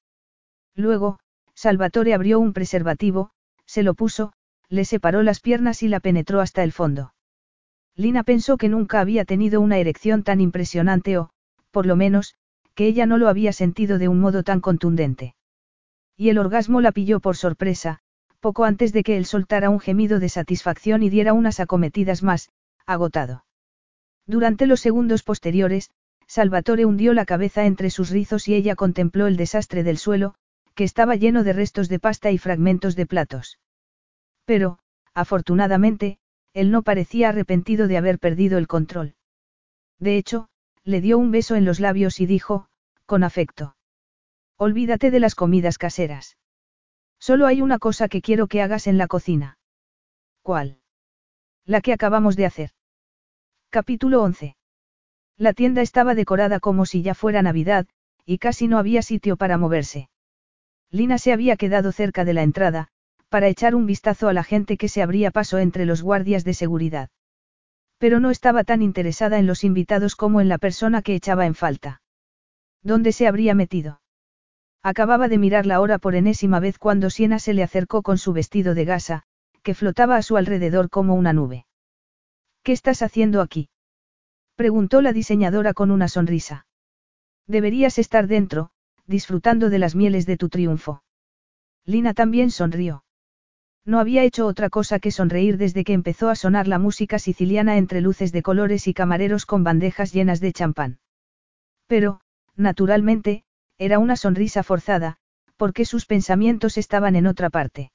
Luego, 0.75 1.19
Salvatore 1.55 2.15
abrió 2.15 2.39
un 2.39 2.53
preservativo, 2.53 3.31
se 3.65 3.83
lo 3.83 3.95
puso, 3.95 4.33
le 4.69 4.85
separó 4.85 5.23
las 5.23 5.41
piernas 5.41 5.83
y 5.83 5.89
la 5.89 6.01
penetró 6.01 6.41
hasta 6.41 6.63
el 6.63 6.73
fondo. 6.73 7.15
Lina 7.95 8.25
pensó 8.25 8.59
que 8.59 8.69
nunca 8.69 9.01
había 9.01 9.25
tenido 9.25 9.61
una 9.61 9.79
erección 9.79 10.23
tan 10.23 10.41
impresionante 10.41 11.17
o, 11.19 11.31
por 11.71 11.87
lo 11.87 11.97
menos, 11.97 12.35
que 12.77 12.87
ella 12.87 13.07
no 13.07 13.17
lo 13.17 13.29
había 13.29 13.53
sentido 13.53 13.99
de 13.99 14.07
un 14.07 14.21
modo 14.21 14.45
tan 14.45 14.61
contundente. 14.61 15.35
Y 16.17 16.29
el 16.29 16.39
orgasmo 16.39 16.81
la 16.81 16.93
pilló 16.93 17.21
por 17.21 17.37
sorpresa, 17.37 18.01
poco 18.39 18.65
antes 18.65 18.93
de 18.93 19.03
que 19.03 19.17
él 19.17 19.25
soltara 19.25 19.71
un 19.71 19.81
gemido 19.81 20.21
de 20.21 20.29
satisfacción 20.29 21.03
y 21.03 21.11
diera 21.11 21.33
unas 21.33 21.59
acometidas 21.59 22.23
más, 22.23 22.51
agotado. 22.87 23.45
Durante 24.27 24.67
los 24.67 24.81
segundos 24.81 25.23
posteriores, 25.23 25.91
Salvatore 26.29 26.85
hundió 26.85 27.15
la 27.15 27.25
cabeza 27.25 27.65
entre 27.65 27.91
sus 27.91 28.11
rizos 28.11 28.47
y 28.47 28.55
ella 28.55 28.77
contempló 28.77 29.27
el 29.27 29.37
desastre 29.37 29.83
del 29.83 29.97
suelo, 29.97 30.35
que 30.75 30.85
estaba 30.85 31.17
lleno 31.17 31.45
de 31.45 31.55
restos 31.55 31.89
de 31.89 31.99
pasta 31.99 32.31
y 32.31 32.39
fragmentos 32.39 32.95
de 32.95 33.07
platos. 33.07 33.59
Pero, 34.45 34.79
afortunadamente, 35.15 36.19
él 36.53 36.71
no 36.71 36.83
parecía 36.83 37.31
arrepentido 37.31 37.89
de 37.89 37.97
haber 37.97 38.19
perdido 38.19 38.59
el 38.59 38.67
control. 38.67 39.15
De 39.99 40.19
hecho, 40.19 40.51
le 40.87 41.01
dio 41.01 41.19
un 41.19 41.33
beso 41.33 41.57
en 41.57 41.65
los 41.65 41.81
labios 41.81 42.21
y 42.21 42.27
dijo, 42.27 42.69
con 43.07 43.25
afecto. 43.25 43.77
Olvídate 44.57 45.11
de 45.11 45.19
las 45.19 45.35
comidas 45.35 45.79
caseras. 45.79 46.39
Solo 47.19 47.47
hay 47.47 47.61
una 47.61 47.81
cosa 47.81 48.09
que 48.09 48.23
quiero 48.23 48.47
que 48.47 48.63
hagas 48.63 48.87
en 48.87 48.97
la 48.97 49.09
cocina. 49.09 49.59
¿Cuál? 50.43 50.79
La 51.65 51.81
que 51.81 51.93
acabamos 51.93 52.37
de 52.37 52.47
hacer. 52.47 52.71
Capítulo 53.69 54.23
11. 54.23 54.57
La 55.37 55.53
tienda 55.53 55.83
estaba 55.83 56.15
decorada 56.15 56.61
como 56.61 56.87
si 56.87 57.03
ya 57.03 57.15
fuera 57.15 57.43
Navidad, 57.43 57.89
y 58.25 58.39
casi 58.39 58.69
no 58.69 58.79
había 58.79 59.03
sitio 59.03 59.37
para 59.37 59.59
moverse. 59.59 60.09
Lina 60.93 61.19
se 61.19 61.33
había 61.33 61.57
quedado 61.57 61.91
cerca 61.91 62.25
de 62.25 62.33
la 62.33 62.45
entrada, 62.45 62.89
para 63.29 63.49
echar 63.49 63.75
un 63.75 63.87
vistazo 63.87 64.29
a 64.29 64.33
la 64.33 64.45
gente 64.45 64.77
que 64.77 64.89
se 64.89 65.03
abría 65.03 65.33
paso 65.33 65.59
entre 65.59 65.85
los 65.85 66.01
guardias 66.01 66.45
de 66.45 66.55
seguridad. 66.55 67.11
Pero 67.99 68.21
no 68.21 68.31
estaba 68.31 68.65
tan 68.65 68.83
interesada 68.83 69.39
en 69.39 69.47
los 69.47 69.65
invitados 69.65 70.17
como 70.17 70.41
en 70.41 70.49
la 70.49 70.59
persona 70.59 71.03
que 71.03 71.15
echaba 71.15 71.47
en 71.47 71.55
falta. 71.55 72.03
¿Dónde 72.83 73.13
se 73.13 73.27
habría 73.27 73.55
metido? 73.55 74.01
Acababa 74.83 75.29
de 75.29 75.39
mirar 75.39 75.67
la 75.67 75.81
hora 75.81 75.99
por 75.99 76.15
enésima 76.15 76.61
vez 76.61 76.79
cuando 76.79 77.11
Siena 77.11 77.39
se 77.39 77.55
le 77.55 77.63
acercó 77.63 78.03
con 78.03 78.19
su 78.19 78.33
vestido 78.33 78.75
de 78.75 78.85
gasa, 78.85 79.23
que 79.63 79.75
flotaba 79.75 80.17
a 80.17 80.23
su 80.23 80.37
alrededor 80.37 80.91
como 80.91 81.15
una 81.15 81.33
nube. 81.33 81.67
¿Qué 82.63 82.73
estás 82.73 83.03
haciendo 83.03 83.41
aquí? 83.41 83.69
preguntó 84.55 85.01
la 85.03 85.13
diseñadora 85.13 85.75
con 85.75 85.91
una 85.91 86.09
sonrisa. 86.09 86.67
Deberías 87.47 87.99
estar 87.99 88.27
dentro, 88.27 88.71
disfrutando 89.07 89.71
de 89.71 89.79
las 89.79 89.95
mieles 89.95 90.27
de 90.27 90.37
tu 90.37 90.49
triunfo. 90.49 91.03
Lina 91.85 92.15
también 92.15 92.51
sonrió. 92.51 93.05
No 93.87 94.01
había 94.01 94.25
hecho 94.25 94.47
otra 94.47 94.69
cosa 94.69 94.99
que 94.99 95.13
sonreír 95.13 95.59
desde 95.59 95.85
que 95.85 95.93
empezó 95.93 96.29
a 96.29 96.35
sonar 96.35 96.67
la 96.67 96.81
música 96.81 97.21
siciliana 97.21 97.79
entre 97.79 98.01
luces 98.01 98.33
de 98.33 98.43
colores 98.43 98.89
y 98.89 98.95
camareros 98.95 99.47
con 99.47 99.63
bandejas 99.63 100.13
llenas 100.13 100.41
de 100.41 100.53
champán. 100.53 100.99
Pero, 101.87 102.21
naturalmente, 102.57 103.45
era 103.79 104.01
una 104.01 104.17
sonrisa 104.17 104.65
forzada, 104.65 105.19
porque 105.57 105.85
sus 105.85 106.05
pensamientos 106.05 106.79
estaban 106.79 107.15
en 107.15 107.29
otra 107.29 107.49
parte. 107.49 107.93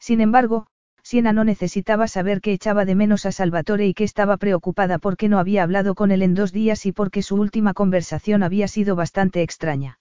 Sin 0.00 0.22
embargo, 0.22 0.66
Siena 1.02 1.34
no 1.34 1.44
necesitaba 1.44 2.08
saber 2.08 2.40
que 2.40 2.52
echaba 2.52 2.86
de 2.86 2.94
menos 2.94 3.26
a 3.26 3.32
Salvatore 3.32 3.86
y 3.86 3.94
que 3.94 4.04
estaba 4.04 4.38
preocupada 4.38 4.98
porque 4.98 5.28
no 5.28 5.38
había 5.38 5.62
hablado 5.62 5.94
con 5.94 6.10
él 6.10 6.22
en 6.22 6.34
dos 6.34 6.52
días 6.52 6.86
y 6.86 6.92
porque 6.92 7.22
su 7.22 7.36
última 7.36 7.74
conversación 7.74 8.42
había 8.42 8.66
sido 8.66 8.96
bastante 8.96 9.42
extraña. 9.42 9.98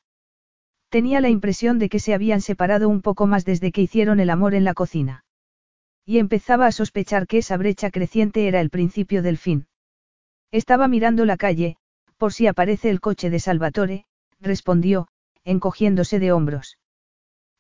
Tenía 0.92 1.22
la 1.22 1.30
impresión 1.30 1.80
de 1.80 1.88
que 1.88 2.00
se 2.00 2.14
habían 2.14 2.42
separado 2.42 2.90
un 2.90 3.02
poco 3.02 3.26
más 3.26 3.45
desde 3.45 3.72
que 3.72 3.82
hicieron 3.82 4.20
el 4.20 4.30
amor 4.30 4.53
en 4.53 4.66
la 4.66 4.74
cocina. 4.74 5.24
Y 6.06 6.18
empezaba 6.18 6.66
a 6.66 6.74
sospechar 6.74 7.28
que 7.28 7.38
esa 7.38 7.56
brecha 7.56 7.92
creciente 7.92 8.45
era 8.50 8.60
el 8.60 8.70
principio 8.70 9.22
del 9.22 9.38
fin. 9.38 9.68
Estaba 10.52 10.90
mirando 10.90 11.24
la 11.24 11.38
calle, 11.38 11.78
por 12.18 12.34
si 12.34 12.45
aparece 12.45 12.90
el 12.90 13.00
coche 13.00 13.30
de 13.30 13.40
Salvatore, 13.40 14.06
respondió, 14.42 15.08
encogiéndose 15.45 16.20
de 16.20 16.34
hombros. 16.34 16.78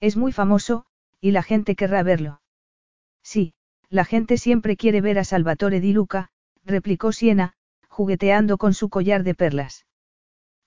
Es 0.01 0.17
muy 0.17 0.33
famoso, 0.33 0.85
y 1.21 1.31
la 1.31 1.41
gente 1.41 1.77
querrá 1.77 2.03
verlo. 2.03 2.41
Sí, 3.23 3.53
la 3.87 4.03
gente 4.03 4.37
siempre 4.37 4.75
quiere 4.75 4.99
ver 4.99 5.17
a 5.17 5.23
Salvatore 5.23 5.79
di 5.79 5.93
Luca, 5.93 6.31
replicó 6.65 7.13
Siena, 7.13 7.53
jugueteando 7.87 8.57
con 8.57 8.73
su 8.73 8.89
collar 8.89 9.23
de 9.23 9.35
perlas. 9.35 9.85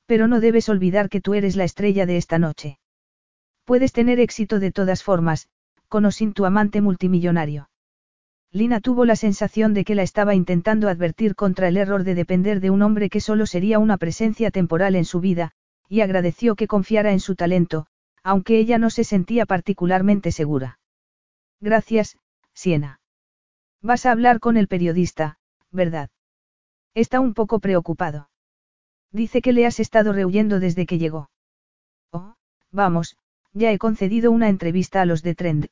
Pero 0.07 0.29
no 0.29 0.41
debes 0.41 0.69
olvidar 0.69 1.09
que 1.09 1.21
tú 1.21 1.35
eres 1.35 1.57
la 1.57 1.65
estrella 1.65 2.07
de 2.07 2.17
esta 2.17 2.39
noche. 2.39 2.79
Puedes 3.65 3.93
tener 3.93 4.21
éxito 4.21 4.59
de 4.59 4.73
todas 4.73 5.03
formas, 5.03 5.49
con 5.89 6.05
o 6.05 6.11
sin 6.11 6.33
tu 6.33 6.45
amante 6.45 6.81
multimillonario. 6.81 7.71
Lina 8.53 8.81
tuvo 8.81 9.05
la 9.05 9.17
sensación 9.17 9.75
de 9.75 9.85
que 9.85 9.95
la 9.95 10.03
estaba 10.03 10.35
intentando 10.35 10.89
advertir 10.89 11.35
contra 11.35 11.69
el 11.69 11.77
error 11.77 12.05
de 12.05 12.15
depender 12.15 12.61
de 12.61 12.71
un 12.71 12.83
hombre 12.83 13.11
que 13.11 13.21
solo 13.21 13.47
sería 13.47 13.79
una 13.79 13.97
presencia 13.97 14.51
temporal 14.51 14.95
en 14.95 15.05
su 15.05 15.21
vida, 15.21 15.53
y 15.89 16.03
agradeció 16.03 16.55
que 16.55 16.69
confiara 16.69 17.13
en 17.13 17.21
su 17.21 17.35
talento, 17.35 17.87
aunque 18.23 18.59
ella 18.59 18.79
no 18.79 18.91
se 18.91 19.05
sentía 19.05 19.47
particularmente 19.47 20.31
segura. 20.31 20.79
Gracias, 21.61 22.17
Siena. 22.53 23.01
Vas 23.83 24.07
a 24.07 24.13
hablar 24.13 24.39
con 24.41 24.57
el 24.57 24.69
periodista, 24.69 25.39
¿verdad? 25.71 26.11
Está 26.95 27.21
un 27.21 27.35
poco 27.35 27.59
preocupado. 27.59 28.29
Dice 29.15 29.43
que 29.43 29.53
le 29.53 29.65
has 29.65 29.79
estado 29.79 30.13
rehuyendo 30.13 30.59
desde 30.59 30.87
que 30.87 30.99
llegó. 30.99 31.31
Oh, 32.11 32.35
vamos, 32.73 33.17
ya 33.53 33.71
he 33.71 33.79
concedido 33.79 34.33
una 34.33 34.49
entrevista 34.49 35.01
a 35.01 35.05
los 35.05 35.23
de 35.23 35.37
Trend. 35.37 35.69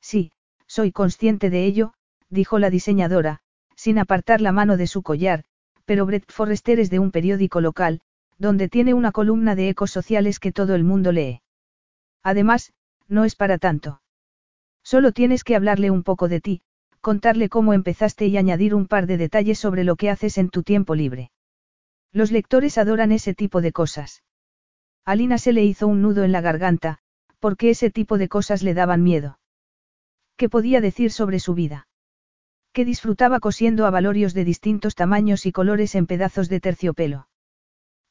Sí, 0.00 0.32
soy 0.66 0.90
consciente 0.90 1.50
de 1.50 1.66
ello, 1.66 1.92
dijo 2.30 2.58
la 2.58 2.70
diseñadora, 2.70 3.40
sin 3.76 3.98
apartar 3.98 4.40
la 4.40 4.50
mano 4.50 4.78
de 4.78 4.86
su 4.86 5.02
collar, 5.02 5.44
pero 5.84 6.06
Brett 6.06 6.32
Forrester 6.32 6.80
es 6.80 6.88
de 6.88 7.00
un 7.00 7.10
periódico 7.10 7.60
local, 7.60 8.00
donde 8.38 8.70
tiene 8.70 8.94
una 8.94 9.12
columna 9.12 9.54
de 9.54 9.68
ecos 9.68 9.90
sociales 9.90 10.40
que 10.40 10.50
todo 10.50 10.74
el 10.74 10.84
mundo 10.84 11.12
lee. 11.12 11.42
Además, 12.22 12.72
no 13.08 13.26
es 13.26 13.36
para 13.36 13.58
tanto. 13.58 14.00
Solo 14.82 15.12
tienes 15.12 15.44
que 15.44 15.54
hablarle 15.54 15.90
un 15.90 16.02
poco 16.02 16.28
de 16.28 16.40
ti, 16.40 16.62
contarle 17.02 17.50
cómo 17.50 17.74
empezaste 17.74 18.26
y 18.26 18.38
añadir 18.38 18.74
un 18.74 18.86
par 18.86 19.06
de 19.06 19.18
detalles 19.18 19.58
sobre 19.58 19.84
lo 19.84 19.96
que 19.96 20.08
haces 20.08 20.38
en 20.38 20.48
tu 20.48 20.62
tiempo 20.62 20.94
libre. 20.94 21.30
Los 22.14 22.30
lectores 22.30 22.78
adoran 22.78 23.10
ese 23.10 23.34
tipo 23.34 23.60
de 23.60 23.72
cosas. 23.72 24.22
A 25.04 25.16
Lina 25.16 25.36
se 25.36 25.52
le 25.52 25.64
hizo 25.64 25.88
un 25.88 26.00
nudo 26.00 26.22
en 26.22 26.30
la 26.30 26.40
garganta, 26.40 26.98
porque 27.40 27.70
ese 27.70 27.90
tipo 27.90 28.18
de 28.18 28.28
cosas 28.28 28.62
le 28.62 28.72
daban 28.72 29.02
miedo. 29.02 29.40
¿Qué 30.36 30.48
podía 30.48 30.80
decir 30.80 31.10
sobre 31.10 31.40
su 31.40 31.54
vida? 31.54 31.88
Que 32.72 32.84
disfrutaba 32.84 33.40
cosiendo 33.40 33.84
a 33.84 33.90
valorios 33.90 34.32
de 34.32 34.44
distintos 34.44 34.94
tamaños 34.94 35.44
y 35.44 35.50
colores 35.50 35.96
en 35.96 36.06
pedazos 36.06 36.48
de 36.48 36.60
terciopelo. 36.60 37.26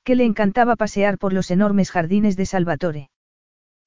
Que 0.04 0.16
le 0.16 0.26
encantaba 0.26 0.76
pasear 0.76 1.18
por 1.18 1.32
los 1.32 1.50
enormes 1.50 1.90
jardines 1.90 2.36
de 2.36 2.46
Salvatore. 2.46 3.10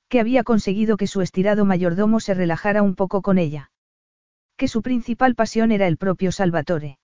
Que 0.09 0.19
había 0.19 0.45
conseguido 0.45 0.97
que 0.97 1.07
su 1.07 1.21
estirado 1.21 1.67
mayordomo 1.67 2.21
se 2.21 2.33
relajara 2.33 2.83
un 2.83 2.95
poco 2.95 3.21
con 3.21 3.37
ella. 3.37 3.71
Que 4.57 4.67
su 4.67 4.81
principal 4.81 5.35
pasión 5.35 5.73
era 5.73 5.87
el 5.87 5.99
propio 5.99 6.33
Salvatore. 6.33 6.99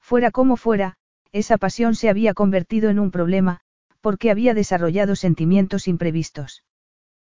Fuera 0.00 0.30
como 0.30 0.58
fuera, 0.58 0.98
esa 1.32 1.58
pasión 1.58 1.94
se 1.94 2.08
había 2.08 2.34
convertido 2.34 2.90
en 2.90 2.98
un 2.98 3.10
problema, 3.10 3.60
porque 4.00 4.30
había 4.30 4.54
desarrollado 4.54 5.16
sentimientos 5.16 5.88
imprevistos. 5.88 6.64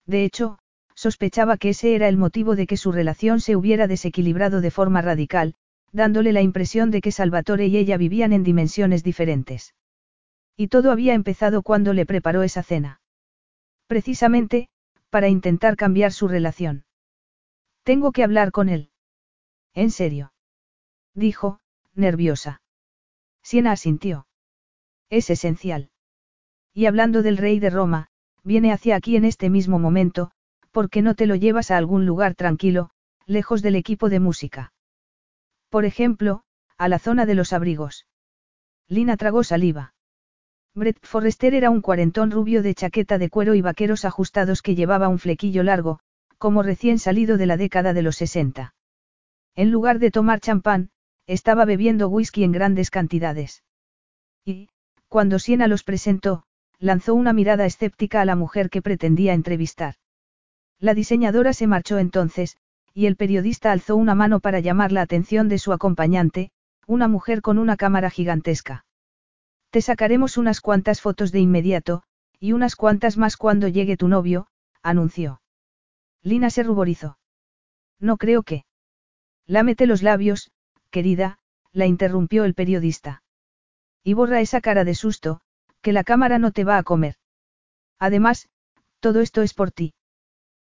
De 0.05 0.23
hecho, 0.23 0.59
sospechaba 0.95 1.57
que 1.57 1.69
ese 1.69 1.95
era 1.95 2.07
el 2.07 2.17
motivo 2.17 2.55
de 2.55 2.67
que 2.67 2.77
su 2.77 2.91
relación 2.91 3.39
se 3.39 3.55
hubiera 3.55 3.87
desequilibrado 3.87 4.61
de 4.61 4.71
forma 4.71 5.01
radical, 5.01 5.55
dándole 5.91 6.33
la 6.33 6.41
impresión 6.41 6.91
de 6.91 7.01
que 7.01 7.11
Salvatore 7.11 7.67
y 7.67 7.77
ella 7.77 7.97
vivían 7.97 8.33
en 8.33 8.43
dimensiones 8.43 9.03
diferentes. 9.03 9.75
Y 10.55 10.67
todo 10.67 10.91
había 10.91 11.13
empezado 11.13 11.61
cuando 11.61 11.93
le 11.93 12.05
preparó 12.05 12.43
esa 12.43 12.63
cena. 12.63 12.99
Precisamente, 13.87 14.69
para 15.09 15.29
intentar 15.29 15.75
cambiar 15.77 16.11
su 16.11 16.27
relación. 16.27 16.85
Tengo 17.83 18.11
que 18.11 18.23
hablar 18.23 18.51
con 18.51 18.67
él. 18.67 18.89
¿En 19.73 19.91
serio? 19.91 20.33
Dijo, 21.13 21.59
nerviosa. 21.93 22.61
Siena 23.49 23.71
asintió. 23.71 24.27
Es 25.09 25.29
esencial. 25.29 25.89
Y 26.73 26.85
hablando 26.85 27.21
del 27.21 27.37
rey 27.37 27.61
de 27.61 27.69
Roma, 27.69 28.09
viene 28.43 28.73
hacia 28.73 28.97
aquí 28.97 29.15
en 29.15 29.23
este 29.23 29.49
mismo 29.49 29.79
momento, 29.79 30.31
porque 30.71 31.01
no 31.01 31.15
te 31.15 31.27
lo 31.27 31.35
llevas 31.35 31.71
a 31.71 31.77
algún 31.77 32.05
lugar 32.05 32.35
tranquilo, 32.35 32.89
lejos 33.25 33.61
del 33.61 33.75
equipo 33.75 34.09
de 34.09 34.19
música. 34.19 34.73
Por 35.69 35.85
ejemplo, 35.85 36.43
a 36.77 36.89
la 36.89 36.99
zona 36.99 37.25
de 37.25 37.35
los 37.35 37.53
abrigos. 37.53 38.05
Lina 38.89 39.15
tragó 39.15 39.45
saliva. 39.45 39.93
Brett 40.75 40.99
Forrester 41.05 41.53
era 41.53 41.69
un 41.69 41.79
cuarentón 41.79 42.31
rubio 42.31 42.61
de 42.61 42.75
chaqueta 42.75 43.17
de 43.17 43.29
cuero 43.29 43.55
y 43.55 43.61
vaqueros 43.61 44.03
ajustados 44.03 44.61
que 44.61 44.75
llevaba 44.75 45.07
un 45.07 45.19
flequillo 45.19 45.63
largo, 45.63 46.01
como 46.37 46.63
recién 46.63 46.99
salido 46.99 47.37
de 47.37 47.45
la 47.45 47.55
década 47.55 47.93
de 47.93 48.01
los 48.01 48.17
60. 48.17 48.75
En 49.55 49.71
lugar 49.71 49.99
de 49.99 50.11
tomar 50.11 50.41
champán, 50.41 50.89
estaba 51.27 51.65
bebiendo 51.65 52.07
whisky 52.07 52.43
en 52.43 52.51
grandes 52.51 52.89
cantidades. 52.89 53.63
Y, 54.45 54.69
cuando 55.07 55.39
Siena 55.39 55.67
los 55.67 55.83
presentó, 55.83 56.43
lanzó 56.79 57.13
una 57.13 57.33
mirada 57.33 57.65
escéptica 57.65 58.21
a 58.21 58.25
la 58.25 58.35
mujer 58.35 58.69
que 58.69 58.81
pretendía 58.81 59.33
entrevistar. 59.33 59.95
La 60.79 60.93
diseñadora 60.93 61.53
se 61.53 61.67
marchó 61.67 61.97
entonces, 61.97 62.57
y 62.93 63.05
el 63.05 63.15
periodista 63.15 63.71
alzó 63.71 63.95
una 63.95 64.15
mano 64.15 64.39
para 64.39 64.59
llamar 64.59 64.91
la 64.91 65.01
atención 65.01 65.49
de 65.49 65.59
su 65.59 65.73
acompañante, 65.73 66.51
una 66.87 67.07
mujer 67.07 67.41
con 67.41 67.57
una 67.57 67.77
cámara 67.77 68.09
gigantesca. 68.09 68.85
Te 69.69 69.81
sacaremos 69.81 70.37
unas 70.37 70.61
cuantas 70.61 71.01
fotos 71.01 71.31
de 71.31 71.39
inmediato, 71.39 72.03
y 72.39 72.53
unas 72.53 72.75
cuantas 72.75 73.17
más 73.17 73.37
cuando 73.37 73.67
llegue 73.67 73.97
tu 73.97 74.07
novio, 74.07 74.47
anunció. 74.81 75.41
Lina 76.23 76.49
se 76.49 76.63
ruborizó. 76.63 77.17
No 77.99 78.17
creo 78.17 78.43
que. 78.43 78.63
Lámete 79.45 79.87
los 79.87 80.03
labios, 80.03 80.51
querida, 80.89 81.39
la 81.71 81.85
interrumpió 81.85 82.43
el 82.45 82.53
periodista. 82.53 83.23
Y 84.03 84.13
borra 84.13 84.41
esa 84.41 84.61
cara 84.61 84.83
de 84.83 84.95
susto, 84.95 85.41
que 85.81 85.93
la 85.93 86.03
cámara 86.03 86.39
no 86.39 86.51
te 86.51 86.63
va 86.63 86.77
a 86.77 86.83
comer. 86.83 87.15
Además, 87.99 88.49
todo 88.99 89.21
esto 89.21 89.41
es 89.41 89.53
por 89.53 89.71
ti. 89.71 89.93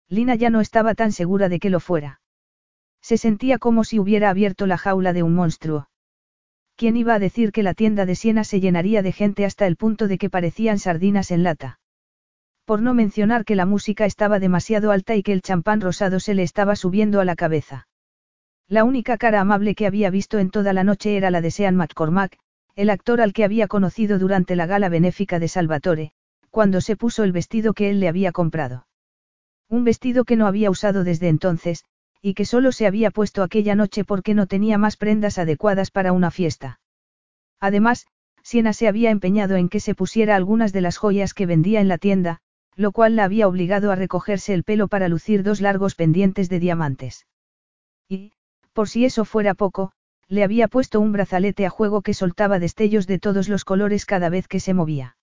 Lina 0.08 0.34
ya 0.34 0.50
no 0.50 0.60
estaba 0.60 0.94
tan 0.94 1.12
segura 1.12 1.48
de 1.48 1.60
que 1.60 1.70
lo 1.70 1.80
fuera. 1.80 2.20
Se 3.00 3.16
sentía 3.16 3.58
como 3.58 3.84
si 3.84 3.98
hubiera 3.98 4.30
abierto 4.30 4.66
la 4.66 4.78
jaula 4.78 5.12
de 5.12 5.22
un 5.22 5.34
monstruo. 5.34 5.88
¿Quién 6.76 6.96
iba 6.96 7.14
a 7.14 7.18
decir 7.18 7.52
que 7.52 7.62
la 7.62 7.74
tienda 7.74 8.06
de 8.06 8.14
Siena 8.14 8.42
se 8.42 8.60
llenaría 8.60 9.02
de 9.02 9.12
gente 9.12 9.44
hasta 9.44 9.66
el 9.66 9.76
punto 9.76 10.08
de 10.08 10.16
que 10.16 10.30
parecían 10.30 10.78
sardinas 10.78 11.30
en 11.30 11.42
lata? 11.42 11.78
Por 12.64 12.80
no 12.80 12.94
mencionar 12.94 13.44
que 13.44 13.54
la 13.54 13.66
música 13.66 14.06
estaba 14.06 14.38
demasiado 14.38 14.90
alta 14.90 15.14
y 15.14 15.22
que 15.22 15.32
el 15.32 15.42
champán 15.42 15.80
rosado 15.82 16.20
se 16.20 16.32
le 16.32 16.42
estaba 16.42 16.76
subiendo 16.76 17.20
a 17.20 17.26
la 17.26 17.36
cabeza. 17.36 17.88
La 18.70 18.84
única 18.84 19.18
cara 19.18 19.40
amable 19.40 19.74
que 19.74 19.88
había 19.88 20.10
visto 20.10 20.38
en 20.38 20.48
toda 20.48 20.72
la 20.72 20.84
noche 20.84 21.16
era 21.16 21.32
la 21.32 21.40
de 21.40 21.50
Sean 21.50 21.74
McCormack, 21.74 22.38
el 22.76 22.88
actor 22.88 23.20
al 23.20 23.32
que 23.32 23.42
había 23.42 23.66
conocido 23.66 24.20
durante 24.20 24.54
la 24.54 24.66
gala 24.66 24.88
benéfica 24.88 25.40
de 25.40 25.48
Salvatore, 25.48 26.12
cuando 26.50 26.80
se 26.80 26.96
puso 26.96 27.24
el 27.24 27.32
vestido 27.32 27.74
que 27.74 27.90
él 27.90 27.98
le 27.98 28.06
había 28.06 28.30
comprado. 28.30 28.86
Un 29.68 29.82
vestido 29.82 30.24
que 30.24 30.36
no 30.36 30.46
había 30.46 30.70
usado 30.70 31.02
desde 31.02 31.26
entonces, 31.26 31.84
y 32.22 32.34
que 32.34 32.44
solo 32.44 32.70
se 32.70 32.86
había 32.86 33.10
puesto 33.10 33.42
aquella 33.42 33.74
noche 33.74 34.04
porque 34.04 34.34
no 34.34 34.46
tenía 34.46 34.78
más 34.78 34.96
prendas 34.96 35.38
adecuadas 35.38 35.90
para 35.90 36.12
una 36.12 36.30
fiesta. 36.30 36.78
Además, 37.58 38.06
Siena 38.44 38.72
se 38.72 38.86
había 38.86 39.10
empeñado 39.10 39.56
en 39.56 39.68
que 39.68 39.80
se 39.80 39.96
pusiera 39.96 40.36
algunas 40.36 40.72
de 40.72 40.80
las 40.80 40.96
joyas 40.96 41.34
que 41.34 41.46
vendía 41.46 41.80
en 41.80 41.88
la 41.88 41.98
tienda, 41.98 42.38
lo 42.76 42.92
cual 42.92 43.16
la 43.16 43.24
había 43.24 43.48
obligado 43.48 43.90
a 43.90 43.96
recogerse 43.96 44.54
el 44.54 44.62
pelo 44.62 44.86
para 44.86 45.08
lucir 45.08 45.42
dos 45.42 45.60
largos 45.60 45.96
pendientes 45.96 46.48
de 46.48 46.60
diamantes. 46.60 47.26
Y, 48.08 48.32
por 48.72 48.88
si 48.88 49.04
eso 49.04 49.24
fuera 49.24 49.54
poco, 49.54 49.92
le 50.28 50.44
había 50.44 50.68
puesto 50.68 51.00
un 51.00 51.12
brazalete 51.12 51.66
a 51.66 51.70
juego 51.70 52.02
que 52.02 52.14
soltaba 52.14 52.58
destellos 52.58 53.06
de 53.06 53.18
todos 53.18 53.48
los 53.48 53.64
colores 53.64 54.06
cada 54.06 54.28
vez 54.28 54.46
que 54.46 54.60
se 54.60 54.74
movía. 54.74 55.16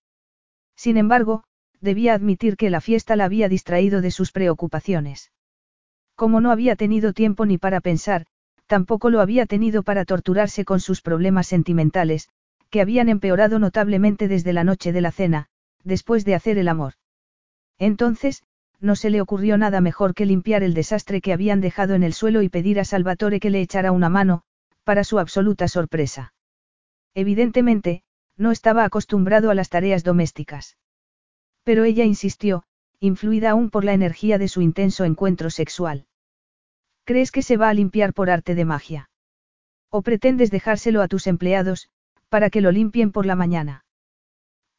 Sin 0.76 0.96
embargo, 0.96 1.44
debía 1.80 2.14
admitir 2.14 2.56
que 2.56 2.70
la 2.70 2.80
fiesta 2.80 3.16
la 3.16 3.24
había 3.24 3.48
distraído 3.48 4.00
de 4.00 4.10
sus 4.10 4.32
preocupaciones. 4.32 5.32
Como 6.14 6.40
no 6.40 6.50
había 6.50 6.76
tenido 6.76 7.12
tiempo 7.12 7.46
ni 7.46 7.58
para 7.58 7.80
pensar, 7.80 8.26
tampoco 8.66 9.08
lo 9.08 9.20
había 9.20 9.46
tenido 9.46 9.82
para 9.82 10.04
torturarse 10.04 10.64
con 10.64 10.80
sus 10.80 11.00
problemas 11.00 11.46
sentimentales, 11.46 12.28
que 12.70 12.80
habían 12.80 13.08
empeorado 13.08 13.58
notablemente 13.58 14.28
desde 14.28 14.52
la 14.52 14.64
noche 14.64 14.92
de 14.92 15.00
la 15.00 15.10
cena, 15.10 15.46
después 15.84 16.24
de 16.24 16.34
hacer 16.34 16.58
el 16.58 16.68
amor. 16.68 16.94
Entonces, 17.78 18.42
no 18.80 18.96
se 18.96 19.10
le 19.10 19.20
ocurrió 19.20 19.58
nada 19.58 19.80
mejor 19.80 20.14
que 20.14 20.26
limpiar 20.26 20.62
el 20.62 20.74
desastre 20.74 21.20
que 21.20 21.32
habían 21.32 21.60
dejado 21.60 21.94
en 21.94 22.02
el 22.02 22.12
suelo 22.12 22.42
y 22.42 22.48
pedir 22.48 22.78
a 22.78 22.84
Salvatore 22.84 23.40
que 23.40 23.50
le 23.50 23.60
echara 23.60 23.92
una 23.92 24.08
mano, 24.08 24.42
para 24.84 25.04
su 25.04 25.18
absoluta 25.18 25.68
sorpresa. 25.68 26.32
Evidentemente, 27.14 28.02
no 28.36 28.52
estaba 28.52 28.84
acostumbrado 28.84 29.50
a 29.50 29.54
las 29.54 29.68
tareas 29.68 30.04
domésticas. 30.04 30.76
Pero 31.64 31.84
ella 31.84 32.04
insistió, 32.04 32.64
influida 33.00 33.50
aún 33.50 33.70
por 33.70 33.84
la 33.84 33.92
energía 33.92 34.38
de 34.38 34.48
su 34.48 34.62
intenso 34.62 35.04
encuentro 35.04 35.50
sexual. 35.50 36.06
¿Crees 37.04 37.32
que 37.32 37.42
se 37.42 37.56
va 37.56 37.68
a 37.68 37.74
limpiar 37.74 38.14
por 38.14 38.30
arte 38.30 38.54
de 38.54 38.64
magia? 38.64 39.10
¿O 39.90 40.02
pretendes 40.02 40.50
dejárselo 40.50 41.02
a 41.02 41.08
tus 41.08 41.26
empleados, 41.26 41.88
para 42.28 42.50
que 42.50 42.60
lo 42.60 42.70
limpien 42.70 43.10
por 43.10 43.26
la 43.26 43.34
mañana? 43.34 43.84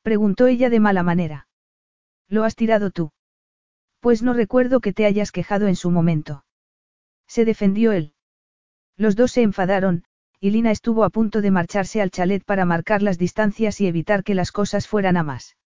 Preguntó 0.04 0.48
ella 0.48 0.70
de 0.70 0.80
mala 0.80 1.04
manera. 1.04 1.48
¿Lo 2.28 2.44
has 2.44 2.56
tirado 2.56 2.92
tú? 2.92 3.12
Pues 4.00 4.22
no 4.24 4.34
recuerdo 4.34 4.80
que 4.80 4.94
te 4.94 5.06
hayas 5.06 5.32
quejado 5.32 5.68
en 5.68 5.76
su 5.76 5.92
momento. 5.92 6.46
Se 7.28 7.46
defendió 7.46 7.92
él. 7.92 8.14
Los 8.98 9.16
dos 9.16 9.32
se 9.32 9.42
enfadaron, 9.42 10.04
y 10.40 10.52
Lina 10.52 10.72
estuvo 10.72 11.04
a 11.04 11.10
punto 11.10 11.42
de 11.42 11.52
marcharse 11.52 12.02
al 12.02 12.12
chalet 12.12 12.44
para 12.44 12.66
marcar 12.66 13.02
las 13.02 13.18
distancias 13.18 13.82
y 13.82 13.88
evitar 13.88 14.24
que 14.24 14.36
las 14.36 14.52
cosas 14.52 14.88
fueran 14.88 15.18
a 15.18 15.24
más. 15.24 15.58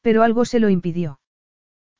Pero 0.00 0.22
algo 0.22 0.44
se 0.44 0.60
lo 0.60 0.68
impidió. 0.68 1.20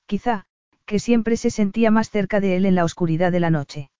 Quizá, 0.06 0.46
que 0.84 0.98
siempre 0.98 1.36
se 1.36 1.50
sentía 1.50 1.90
más 1.90 2.10
cerca 2.10 2.40
de 2.40 2.56
él 2.56 2.66
en 2.66 2.74
la 2.74 2.84
oscuridad 2.84 3.32
de 3.32 3.40
la 3.40 3.50
noche. 3.50 3.90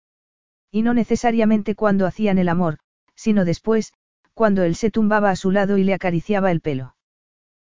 Y 0.70 0.82
no 0.82 0.94
necesariamente 0.94 1.74
cuando 1.74 2.06
hacían 2.06 2.38
el 2.38 2.48
amor, 2.48 2.78
sino 3.14 3.44
después, 3.44 3.92
cuando 4.34 4.62
él 4.62 4.76
se 4.76 4.90
tumbaba 4.90 5.30
a 5.30 5.36
su 5.36 5.50
lado 5.50 5.78
y 5.78 5.84
le 5.84 5.94
acariciaba 5.94 6.50
el 6.50 6.60
pelo. 6.60 6.96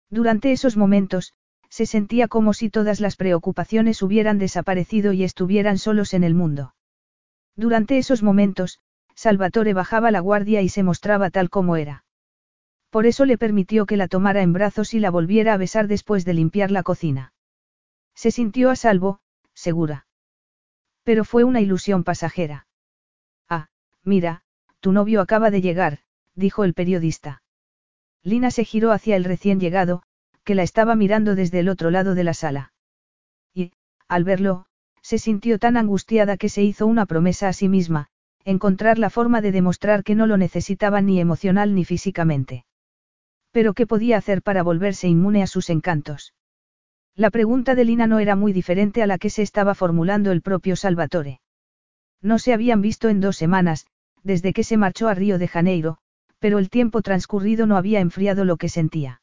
Durante 0.09 0.51
esos 0.51 0.77
momentos, 0.77 1.33
se 1.69 1.85
sentía 1.85 2.27
como 2.27 2.53
si 2.53 2.69
todas 2.69 2.99
las 2.99 3.15
preocupaciones 3.15 4.01
hubieran 4.01 4.37
desaparecido 4.37 5.13
y 5.13 5.23
estuvieran 5.23 5.77
solos 5.77 6.13
en 6.13 6.23
el 6.23 6.33
mundo. 6.33 6.73
Durante 7.55 7.97
esos 7.97 8.23
momentos, 8.23 8.79
Salvatore 9.15 9.73
bajaba 9.73 10.11
la 10.11 10.19
guardia 10.19 10.61
y 10.61 10.69
se 10.69 10.83
mostraba 10.83 11.29
tal 11.29 11.49
como 11.49 11.75
era. 11.75 12.05
Por 12.89 13.05
eso 13.05 13.25
le 13.25 13.37
permitió 13.37 13.85
que 13.85 13.97
la 13.97 14.07
tomara 14.07 14.41
en 14.41 14.53
brazos 14.53 14.93
y 14.93 14.99
la 14.99 15.11
volviera 15.11 15.53
a 15.53 15.57
besar 15.57 15.87
después 15.87 16.25
de 16.25 16.33
limpiar 16.33 16.71
la 16.71 16.83
cocina. 16.83 17.33
Se 18.15 18.31
sintió 18.31 18.69
a 18.71 18.75
salvo, 18.75 19.19
segura. 19.53 20.07
Pero 21.03 21.23
fue 21.23 21.43
una 21.43 21.61
ilusión 21.61 22.03
pasajera. 22.03 22.67
Ah, 23.47 23.69
mira, 24.03 24.43
tu 24.79 24.91
novio 24.91 25.21
acaba 25.21 25.51
de 25.51 25.61
llegar, 25.61 25.99
dijo 26.33 26.63
el 26.63 26.73
periodista. 26.73 27.43
Lina 28.23 28.51
se 28.51 28.65
giró 28.65 28.91
hacia 28.91 29.15
el 29.15 29.23
recién 29.23 29.59
llegado, 29.59 30.03
que 30.43 30.55
la 30.55 30.63
estaba 30.63 30.95
mirando 30.95 31.35
desde 31.35 31.59
el 31.59 31.69
otro 31.69 31.91
lado 31.91 32.15
de 32.15 32.23
la 32.23 32.33
sala. 32.33 32.73
Y, 33.53 33.71
al 34.07 34.23
verlo, 34.23 34.65
se 35.01 35.17
sintió 35.17 35.59
tan 35.59 35.77
angustiada 35.77 36.37
que 36.37 36.49
se 36.49 36.63
hizo 36.63 36.87
una 36.87 37.05
promesa 37.05 37.47
a 37.47 37.53
sí 37.53 37.69
misma, 37.69 38.07
encontrar 38.45 38.99
la 38.99 39.09
forma 39.09 39.41
de 39.41 39.51
demostrar 39.51 40.03
que 40.03 40.15
no 40.15 40.27
lo 40.27 40.37
necesitaba 40.37 41.01
ni 41.01 41.19
emocional 41.19 41.75
ni 41.75 41.85
físicamente. 41.85 42.65
Pero 43.51 43.73
¿qué 43.73 43.87
podía 43.87 44.17
hacer 44.17 44.41
para 44.41 44.63
volverse 44.63 45.07
inmune 45.07 45.43
a 45.43 45.47
sus 45.47 45.69
encantos? 45.69 46.33
La 47.15 47.31
pregunta 47.31 47.75
de 47.75 47.85
Lina 47.85 48.07
no 48.07 48.19
era 48.19 48.35
muy 48.35 48.53
diferente 48.53 49.03
a 49.03 49.07
la 49.07 49.17
que 49.17 49.29
se 49.29 49.41
estaba 49.41 49.75
formulando 49.75 50.31
el 50.31 50.41
propio 50.41 50.75
Salvatore. 50.75 51.41
No 52.21 52.39
se 52.39 52.53
habían 52.53 52.81
visto 52.81 53.09
en 53.09 53.19
dos 53.19 53.37
semanas, 53.37 53.87
desde 54.23 54.53
que 54.53 54.63
se 54.63 54.77
marchó 54.77 55.07
a 55.07 55.13
Río 55.13 55.37
de 55.37 55.47
Janeiro, 55.47 55.97
pero 56.39 56.59
el 56.59 56.69
tiempo 56.69 57.01
transcurrido 57.01 57.65
no 57.65 57.77
había 57.77 57.99
enfriado 57.99 58.45
lo 58.45 58.57
que 58.57 58.69
sentía. 58.69 59.18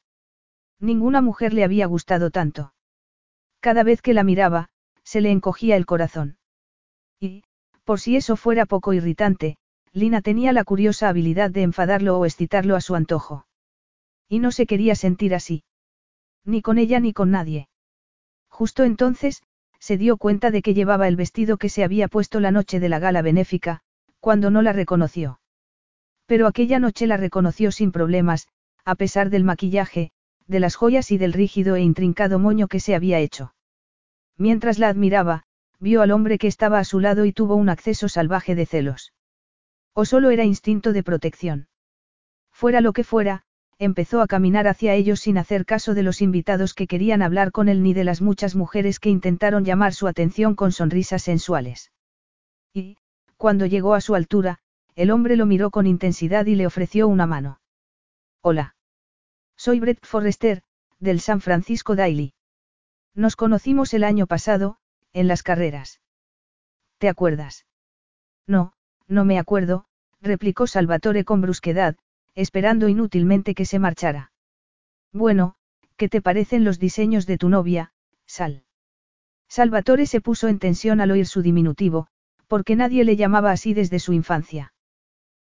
Ninguna 0.81 1.23
mujer 1.23 1.53
le 1.53 1.65
había 1.65 1.87
gustado 1.87 2.31
tanto. 2.31 2.73
Cada 3.61 3.83
vez 3.83 4.03
que 4.03 4.15
la 4.15 4.25
miraba, 4.25 4.69
se 5.03 5.21
le 5.21 5.31
encogía 5.31 5.77
el 5.77 5.87
corazón. 5.87 6.39
Y, 7.21 7.45
por 7.85 8.01
si 8.01 8.17
eso 8.17 8.37
fuera 8.37 8.67
poco 8.67 8.93
irritante, 8.93 9.57
Lina 9.93 10.21
tenía 10.21 10.53
la 10.53 10.65
curiosa 10.65 11.09
habilidad 11.09 11.51
de 11.51 11.63
enfadarlo 11.63 12.19
o 12.19 12.27
excitarlo 12.27 12.77
a 12.77 12.81
su 12.81 12.95
antojo. 12.95 13.47
Y 14.29 14.41
no 14.41 14.51
se 14.53 14.67
quería 14.67 14.95
sentir 14.95 15.35
así. 15.35 15.65
Ni 16.45 16.61
con 16.61 16.79
ella 16.79 17.01
ni 17.01 17.13
con 17.13 17.31
nadie. 17.31 17.69
Justo 18.49 18.85
entonces, 18.85 19.43
se 19.79 19.97
dio 19.97 20.17
cuenta 20.17 20.51
de 20.51 20.63
que 20.63 20.75
llevaba 20.75 21.09
el 21.09 21.17
vestido 21.17 21.57
que 21.57 21.69
se 21.69 21.85
había 21.85 22.09
puesto 22.09 22.41
la 22.41 22.51
noche 22.51 22.81
de 22.81 22.89
la 22.89 22.99
gala 22.99 23.23
benéfica, 23.23 23.81
cuando 24.21 24.51
no 24.51 24.63
la 24.63 24.73
reconoció. 24.73 25.41
Pero 26.27 26.47
aquella 26.47 26.79
noche 26.79 27.07
la 27.07 27.17
reconoció 27.17 27.71
sin 27.71 27.93
problemas, 27.93 28.49
a 28.85 28.97
pesar 28.97 29.31
del 29.31 29.45
maquillaje, 29.45 30.11
de 30.47 30.61
las 30.61 30.77
joyas 30.77 31.11
y 31.11 31.19
del 31.19 31.33
rígido 31.33 31.77
e 31.77 31.83
intrincado 31.83 32.39
moño 32.39 32.69
que 32.69 32.81
se 32.81 32.95
había 32.95 33.19
hecho. 33.19 33.55
Mientras 34.37 34.79
la 34.79 34.89
admiraba, 34.89 35.45
vio 35.79 36.03
al 36.03 36.11
hombre 36.11 36.39
que 36.39 36.47
estaba 36.47 36.79
a 36.79 36.85
su 36.85 37.01
lado 37.01 37.25
y 37.25 37.33
tuvo 37.33 37.57
un 37.57 37.69
acceso 37.69 38.09
salvaje 38.09 38.55
de 38.55 38.67
celos. 38.67 39.13
O 39.95 40.05
solo 40.05 40.31
era 40.31 40.45
instinto 40.45 40.93
de 40.93 41.03
protección. 41.03 41.69
Fuera 42.53 42.81
lo 42.81 42.93
que 42.93 43.05
fuera, 43.05 43.43
empezó 43.79 44.23
a 44.23 44.27
caminar 44.27 44.69
hacia 44.69 44.95
ellos 44.95 45.21
sin 45.21 45.37
hacer 45.37 45.67
caso 45.67 45.95
de 45.95 46.03
los 46.03 46.23
invitados 46.23 46.75
que 46.75 46.87
querían 46.87 47.23
hablar 47.23 47.53
con 47.53 47.69
él 47.69 47.83
ni 47.83 47.93
de 47.93 48.05
las 48.05 48.23
muchas 48.23 48.55
mujeres 48.55 49.01
que 49.01 49.11
intentaron 49.11 49.65
llamar 49.65 49.93
su 49.93 50.07
atención 50.07 50.55
con 50.55 50.73
sonrisas 50.73 51.23
sensuales. 51.23 51.93
Y, 52.73 52.97
cuando 53.37 53.67
llegó 53.67 53.95
a 53.95 54.01
su 54.01 54.15
altura, 54.15 54.59
el 54.95 55.11
hombre 55.11 55.37
lo 55.37 55.45
miró 55.45 55.71
con 55.71 55.87
intensidad 55.87 56.47
y 56.47 56.55
le 56.55 56.67
ofreció 56.67 57.09
una 57.09 57.27
mano. 57.27 57.61
Hola. 58.41 58.76
Soy 59.57 59.81
Brett 59.81 60.05
Forrester, 60.05 60.63
del 60.99 61.21
San 61.21 61.41
Francisco 61.41 61.97
Daily. 61.97 62.35
Nos 63.15 63.37
conocimos 63.37 63.95
el 63.95 64.05
año 64.05 64.27
pasado, 64.27 64.77
en 65.13 65.29
las 65.29 65.43
carreras. 65.43 66.01
¿Te 66.99 67.09
acuerdas? 67.09 67.67
No, 68.47 68.75
no 69.09 69.25
me 69.25 69.39
acuerdo, 69.39 69.87
replicó 70.21 70.67
Salvatore 70.67 71.25
con 71.25 71.41
brusquedad, 71.41 71.97
esperando 72.35 72.89
inútilmente 72.89 73.55
que 73.55 73.65
se 73.65 73.79
marchara. 73.79 74.33
Bueno, 75.13 75.55
¿qué 75.97 76.09
te 76.09 76.21
parecen 76.21 76.65
los 76.65 76.79
diseños 76.79 77.27
de 77.27 77.39
tu 77.39 77.49
novia, 77.49 77.93
Sal? 78.27 78.65
Salvatore 79.49 80.07
se 80.07 80.21
puso 80.21 80.49
en 80.49 80.59
tensión 80.59 81.01
al 81.01 81.11
oír 81.11 81.27
su 81.27 81.41
diminutivo, 81.41 82.09
porque 82.47 82.77
nadie 82.77 83.05
le 83.05 83.17
llamaba 83.17 83.53
así 83.53 83.73
desde 83.73 83.99
su 83.99 84.13
infancia. 84.13 84.75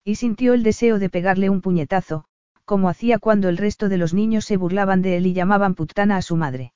Y 0.04 0.14
sintió 0.16 0.54
el 0.54 0.62
deseo 0.62 1.00
de 1.00 1.10
pegarle 1.10 1.50
un 1.50 1.60
puñetazo, 1.60 2.26
como 2.66 2.90
hacía 2.90 3.18
cuando 3.18 3.48
el 3.48 3.56
resto 3.56 3.88
de 3.88 3.96
los 3.96 4.12
niños 4.12 4.44
se 4.44 4.58
burlaban 4.58 5.00
de 5.00 5.16
él 5.16 5.26
y 5.26 5.32
llamaban 5.32 5.74
putana 5.74 6.16
a 6.16 6.22
su 6.22 6.36
madre. 6.36 6.74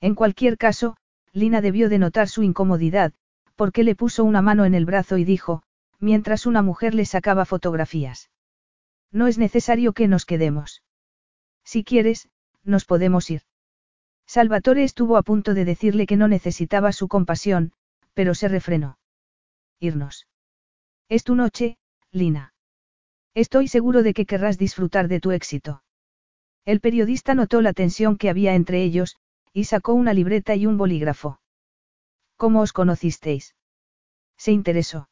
En 0.00 0.16
cualquier 0.16 0.58
caso, 0.58 0.96
Lina 1.32 1.60
debió 1.60 1.88
de 1.88 1.98
notar 1.98 2.28
su 2.28 2.42
incomodidad, 2.42 3.12
porque 3.54 3.84
le 3.84 3.94
puso 3.94 4.24
una 4.24 4.42
mano 4.42 4.64
en 4.64 4.74
el 4.74 4.86
brazo 4.86 5.18
y 5.18 5.24
dijo, 5.24 5.62
mientras 6.00 6.46
una 6.46 6.62
mujer 6.62 6.94
le 6.94 7.04
sacaba 7.04 7.44
fotografías. 7.44 8.30
No 9.12 9.26
es 9.26 9.38
necesario 9.38 9.92
que 9.92 10.08
nos 10.08 10.24
quedemos. 10.24 10.82
Si 11.62 11.84
quieres, 11.84 12.28
nos 12.64 12.86
podemos 12.86 13.30
ir. 13.30 13.42
Salvatore 14.26 14.82
estuvo 14.82 15.18
a 15.18 15.22
punto 15.22 15.52
de 15.52 15.66
decirle 15.66 16.06
que 16.06 16.16
no 16.16 16.26
necesitaba 16.26 16.92
su 16.92 17.06
compasión, 17.06 17.72
pero 18.14 18.34
se 18.34 18.48
refrenó. 18.48 18.98
Irnos. 19.78 20.26
Es 21.08 21.22
tu 21.22 21.34
noche, 21.34 21.76
Lina. 22.10 22.51
Estoy 23.34 23.68
seguro 23.68 24.02
de 24.02 24.12
que 24.14 24.26
querrás 24.26 24.58
disfrutar 24.58 25.08
de 25.08 25.20
tu 25.20 25.30
éxito. 25.30 25.82
El 26.64 26.80
periodista 26.80 27.34
notó 27.34 27.62
la 27.62 27.72
tensión 27.72 28.16
que 28.16 28.28
había 28.28 28.54
entre 28.54 28.82
ellos, 28.82 29.16
y 29.52 29.64
sacó 29.64 29.94
una 29.94 30.12
libreta 30.14 30.54
y 30.54 30.66
un 30.66 30.76
bolígrafo. 30.76 31.40
¿Cómo 32.36 32.60
os 32.60 32.72
conocisteis? 32.72 33.54
Se 34.36 34.52
interesó. 34.52 35.08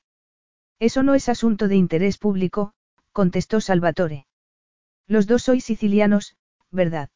Eso 0.79 1.03
no 1.03 1.15
es 1.15 1.29
asunto 1.29 1.69
de 1.69 1.77
interés 1.77 2.19
público, 2.19 2.73
contestó 3.13 3.61
Salvatore. 3.61 4.27
Los 5.07 5.27
dos 5.27 5.43
sois 5.43 5.65
sicilianos, 5.65 6.37
¿verdad? 6.71 7.11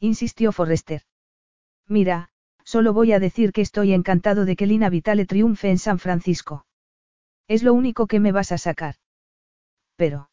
Insistió 0.00 0.52
Forrester. 0.52 1.02
Mira, 1.88 2.30
solo 2.64 2.92
voy 2.92 3.12
a 3.12 3.20
decir 3.20 3.52
que 3.52 3.62
estoy 3.62 3.92
encantado 3.92 4.44
de 4.44 4.56
que 4.56 4.66
Lina 4.66 4.90
Vitale 4.90 5.24
triunfe 5.24 5.70
en 5.70 5.78
San 5.78 5.98
Francisco. 5.98 6.66
Es 7.48 7.62
lo 7.62 7.74
único 7.74 8.06
que 8.06 8.20
me 8.20 8.32
vas 8.32 8.52
a 8.52 8.58
sacar. 8.58 8.96
Pero. 9.96 10.30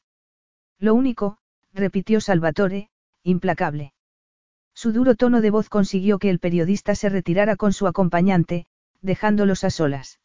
Lo 0.80 0.93
único, 0.93 1.38
repitió 1.74 2.22
Salvatore, 2.22 2.90
implacable. 3.24 3.93
Su 4.74 4.92
duro 4.92 5.16
tono 5.16 5.42
de 5.42 5.50
voz 5.50 5.69
consiguió 5.69 6.19
que 6.19 6.30
el 6.30 6.40
periodista 6.40 6.95
se 6.95 7.09
retirara 7.09 7.56
con 7.56 7.74
su 7.74 7.88
acompañante, 7.88 8.66
dejándolos 9.01 9.64
a 9.64 9.69
solas. 9.69 10.19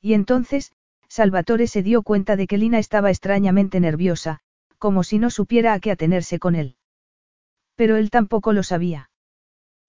Y 0.00 0.14
entonces, 0.14 0.72
Salvatore 1.08 1.66
se 1.66 1.82
dio 1.82 2.02
cuenta 2.02 2.36
de 2.36 2.46
que 2.46 2.58
Lina 2.58 2.78
estaba 2.78 3.10
extrañamente 3.10 3.80
nerviosa, 3.80 4.40
como 4.78 5.04
si 5.04 5.18
no 5.18 5.30
supiera 5.30 5.74
a 5.74 5.80
qué 5.80 5.90
atenerse 5.90 6.38
con 6.38 6.54
él. 6.54 6.76
Pero 7.76 7.96
él 7.96 8.10
tampoco 8.10 8.52
lo 8.52 8.62
sabía. 8.62 9.10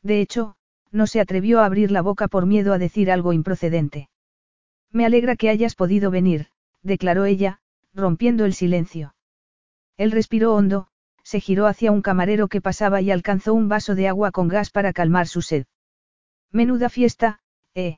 De 0.02 0.22
hecho, 0.22 0.56
no 0.92 1.08
se 1.08 1.20
atrevió 1.20 1.62
a 1.62 1.66
abrir 1.66 1.92
la 1.92 2.02
boca 2.02 2.28
por 2.28 2.46
miedo 2.46 2.74
a 2.74 2.78
decir 2.78 3.12
algo 3.12 3.34
improcedente. 3.34 4.10
Me 4.92 5.06
alegra 5.06 5.36
que 5.36 5.50
hayas 5.50 5.76
podido 5.76 6.12
venir, 6.12 6.48
declaró 6.84 7.26
ella, 7.26 7.60
rompiendo 7.94 8.46
el 8.46 8.54
silencio. 8.54 9.16
Él 9.98 10.12
respiró 10.12 10.54
hondo, 10.54 10.88
se 11.24 11.40
giró 11.40 11.68
hacia 11.68 11.92
un 11.92 12.02
camarero 12.02 12.48
que 12.48 12.62
pasaba 12.62 13.02
y 13.02 13.12
alcanzó 13.12 13.54
un 13.54 13.70
vaso 13.70 13.96
de 13.96 14.08
agua 14.08 14.32
con 14.32 14.48
gas 14.48 14.70
para 14.70 14.94
calmar 14.94 15.28
su 15.28 15.42
sed. 15.42 15.66
Menuda 16.52 16.90
fiesta, 16.90 17.42
¿eh? 17.74 17.98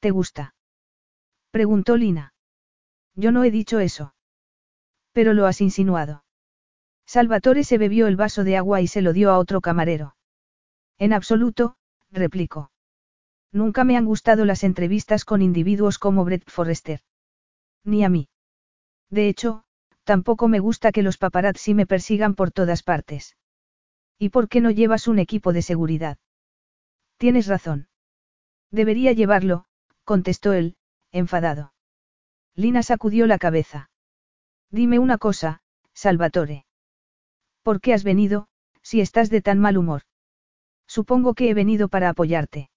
¿Te 0.00 0.10
gusta? 0.10 0.54
Preguntó 1.50 1.96
Lina. 1.96 2.34
Yo 3.14 3.32
no 3.32 3.44
he 3.44 3.50
dicho 3.50 3.80
eso. 3.80 4.14
Pero 5.12 5.32
lo 5.32 5.46
has 5.46 5.60
insinuado. 5.60 6.24
Salvatore 7.06 7.64
se 7.64 7.78
bebió 7.78 8.08
el 8.08 8.16
vaso 8.16 8.44
de 8.44 8.56
agua 8.56 8.80
y 8.80 8.88
se 8.88 9.00
lo 9.00 9.12
dio 9.12 9.30
a 9.30 9.38
otro 9.38 9.60
camarero. 9.60 10.16
En 10.98 11.12
absoluto, 11.12 11.76
replicó. 12.10 12.70
Nunca 13.52 13.84
me 13.84 13.96
han 13.96 14.04
gustado 14.04 14.44
las 14.44 14.64
entrevistas 14.64 15.24
con 15.24 15.40
individuos 15.40 15.98
como 15.98 16.24
Brett 16.24 16.50
Forrester. 16.50 17.00
Ni 17.84 18.04
a 18.04 18.08
mí. 18.08 18.28
De 19.10 19.28
hecho, 19.28 19.64
tampoco 20.04 20.48
me 20.48 20.60
gusta 20.60 20.92
que 20.92 21.02
los 21.02 21.18
paparazzi 21.18 21.74
me 21.74 21.86
persigan 21.86 22.34
por 22.34 22.50
todas 22.50 22.82
partes. 22.82 23.36
¿Y 24.18 24.30
por 24.30 24.48
qué 24.48 24.60
no 24.60 24.70
llevas 24.70 25.08
un 25.08 25.18
equipo 25.18 25.52
de 25.52 25.62
seguridad? 25.62 26.18
Tienes 27.18 27.46
razón. 27.46 27.88
Debería 28.70 29.12
llevarlo, 29.12 29.66
contestó 30.04 30.52
él, 30.52 30.76
enfadado. 31.12 31.72
Lina 32.54 32.82
sacudió 32.82 33.26
la 33.26 33.38
cabeza. 33.38 33.90
Dime 34.70 34.98
una 34.98 35.18
cosa, 35.18 35.60
Salvatore. 35.92 36.66
¿Por 37.62 37.80
qué 37.80 37.94
has 37.94 38.04
venido, 38.04 38.48
si 38.82 39.00
estás 39.00 39.30
de 39.30 39.42
tan 39.42 39.58
mal 39.58 39.76
humor? 39.76 40.02
Supongo 40.86 41.34
que 41.34 41.50
he 41.50 41.54
venido 41.54 41.88
para 41.88 42.08
apoyarte. 42.08 42.70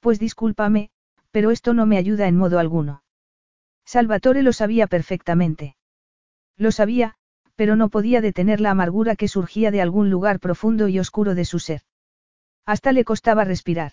Pues 0.00 0.18
discúlpame, 0.18 0.90
pero 1.30 1.50
esto 1.50 1.74
no 1.74 1.86
me 1.86 1.96
ayuda 1.96 2.26
en 2.26 2.36
modo 2.36 2.58
alguno. 2.58 3.02
Salvatore 3.84 4.42
lo 4.42 4.52
sabía 4.52 4.86
perfectamente. 4.86 5.76
Lo 6.56 6.72
sabía, 6.72 7.14
pero 7.56 7.76
no 7.76 7.88
podía 7.88 8.20
detener 8.20 8.60
la 8.60 8.70
amargura 8.70 9.16
que 9.16 9.28
surgía 9.28 9.70
de 9.70 9.82
algún 9.82 10.10
lugar 10.10 10.40
profundo 10.40 10.88
y 10.88 10.98
oscuro 10.98 11.34
de 11.34 11.44
su 11.44 11.58
ser. 11.58 11.82
Hasta 12.64 12.92
le 12.92 13.04
costaba 13.04 13.44
respirar. 13.44 13.92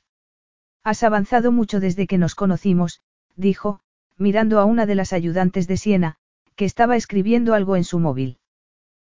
Has 0.84 1.04
avanzado 1.04 1.52
mucho 1.52 1.80
desde 1.80 2.08
que 2.08 2.18
nos 2.18 2.36
conocimos, 2.36 3.02
dijo, 3.36 3.82
mirando 4.18 4.60
a 4.60 4.66
una 4.66 4.86
de 4.86 4.96
las 4.96 5.14
ayudantes 5.14 5.68
de 5.68 5.78
Siena, 5.78 6.16
que 6.56 6.66
estaba 6.66 6.96
escribiendo 6.96 7.54
algo 7.54 7.76
en 7.76 7.84
su 7.84 8.00
móvil. 8.00 8.40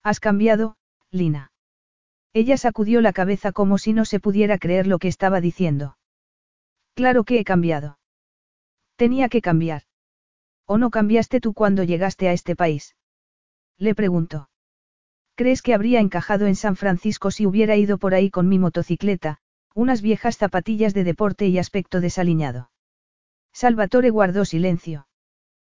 Has 0.02 0.20
cambiado, 0.20 0.76
Lina. 1.10 1.52
Ella 2.32 2.56
sacudió 2.56 3.00
la 3.00 3.12
cabeza 3.12 3.52
como 3.52 3.78
si 3.78 3.92
no 3.92 4.04
se 4.04 4.20
pudiera 4.20 4.58
creer 4.58 4.86
lo 4.86 4.98
que 4.98 5.08
estaba 5.08 5.40
diciendo. 5.40 5.98
Claro 6.94 7.24
que 7.24 7.38
he 7.38 7.44
cambiado. 7.44 7.98
Tenía 8.96 9.28
que 9.28 9.40
cambiar. 9.40 9.82
¿O 10.70 10.76
no 10.76 10.90
cambiaste 10.90 11.40
tú 11.40 11.54
cuando 11.54 11.82
llegaste 11.82 12.28
a 12.28 12.34
este 12.34 12.54
país? 12.54 12.94
Le 13.78 13.94
preguntó. 13.94 14.50
¿Crees 15.34 15.62
que 15.62 15.72
habría 15.72 16.00
encajado 16.00 16.46
en 16.46 16.56
San 16.56 16.76
Francisco 16.76 17.30
si 17.30 17.46
hubiera 17.46 17.76
ido 17.76 17.96
por 17.96 18.12
ahí 18.12 18.28
con 18.28 18.48
mi 18.50 18.58
motocicleta, 18.58 19.38
unas 19.74 20.02
viejas 20.02 20.36
zapatillas 20.36 20.92
de 20.92 21.04
deporte 21.04 21.46
y 21.46 21.58
aspecto 21.58 22.02
desaliñado? 22.02 22.70
Salvatore 23.54 24.10
guardó 24.10 24.44
silencio. 24.44 25.08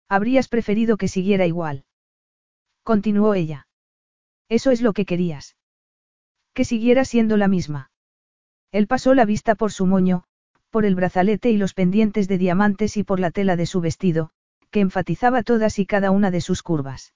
Habrías 0.08 0.49
preferido 0.49 0.97
que 0.97 1.08
siguiera 1.08 1.44
igual. 1.44 1.84
Continuó 2.83 3.34
ella. 3.34 3.67
Eso 4.49 4.70
es 4.70 4.81
lo 4.81 4.94
que 4.94 5.05
querías. 5.05 5.57
Que 6.55 6.65
siguiera 6.65 7.05
siendo 7.05 7.36
la 7.36 7.49
misma. 7.49 7.91
Él 8.73 8.86
pasó 8.86 9.12
la 9.12 9.26
vista 9.26 9.55
por 9.55 9.70
su 9.70 9.84
moño, 9.84 10.25
por 10.70 10.86
el 10.86 10.94
brazalete 10.94 11.50
y 11.50 11.58
los 11.58 11.75
pendientes 11.75 12.26
de 12.26 12.39
diamantes 12.39 12.97
y 12.97 13.05
por 13.05 13.20
la 13.20 13.31
tela 13.31 13.55
de 13.55 13.67
su 13.67 13.83
vestido, 13.83 14.31
que 14.70 14.80
enfatizaba 14.80 15.42
todas 15.42 15.78
y 15.78 15.86
cada 15.86 16.10
una 16.10 16.30
de 16.30 16.40
sus 16.40 16.62
curvas. 16.62 17.14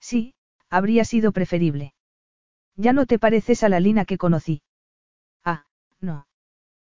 Sí, 0.00 0.34
habría 0.68 1.04
sido 1.04 1.32
preferible. 1.32 1.94
Ya 2.76 2.92
no 2.92 3.06
te 3.06 3.18
pareces 3.18 3.62
a 3.62 3.68
la 3.68 3.80
Lina 3.80 4.04
que 4.04 4.18
conocí. 4.18 4.62
Ah, 5.44 5.66
no. 6.00 6.26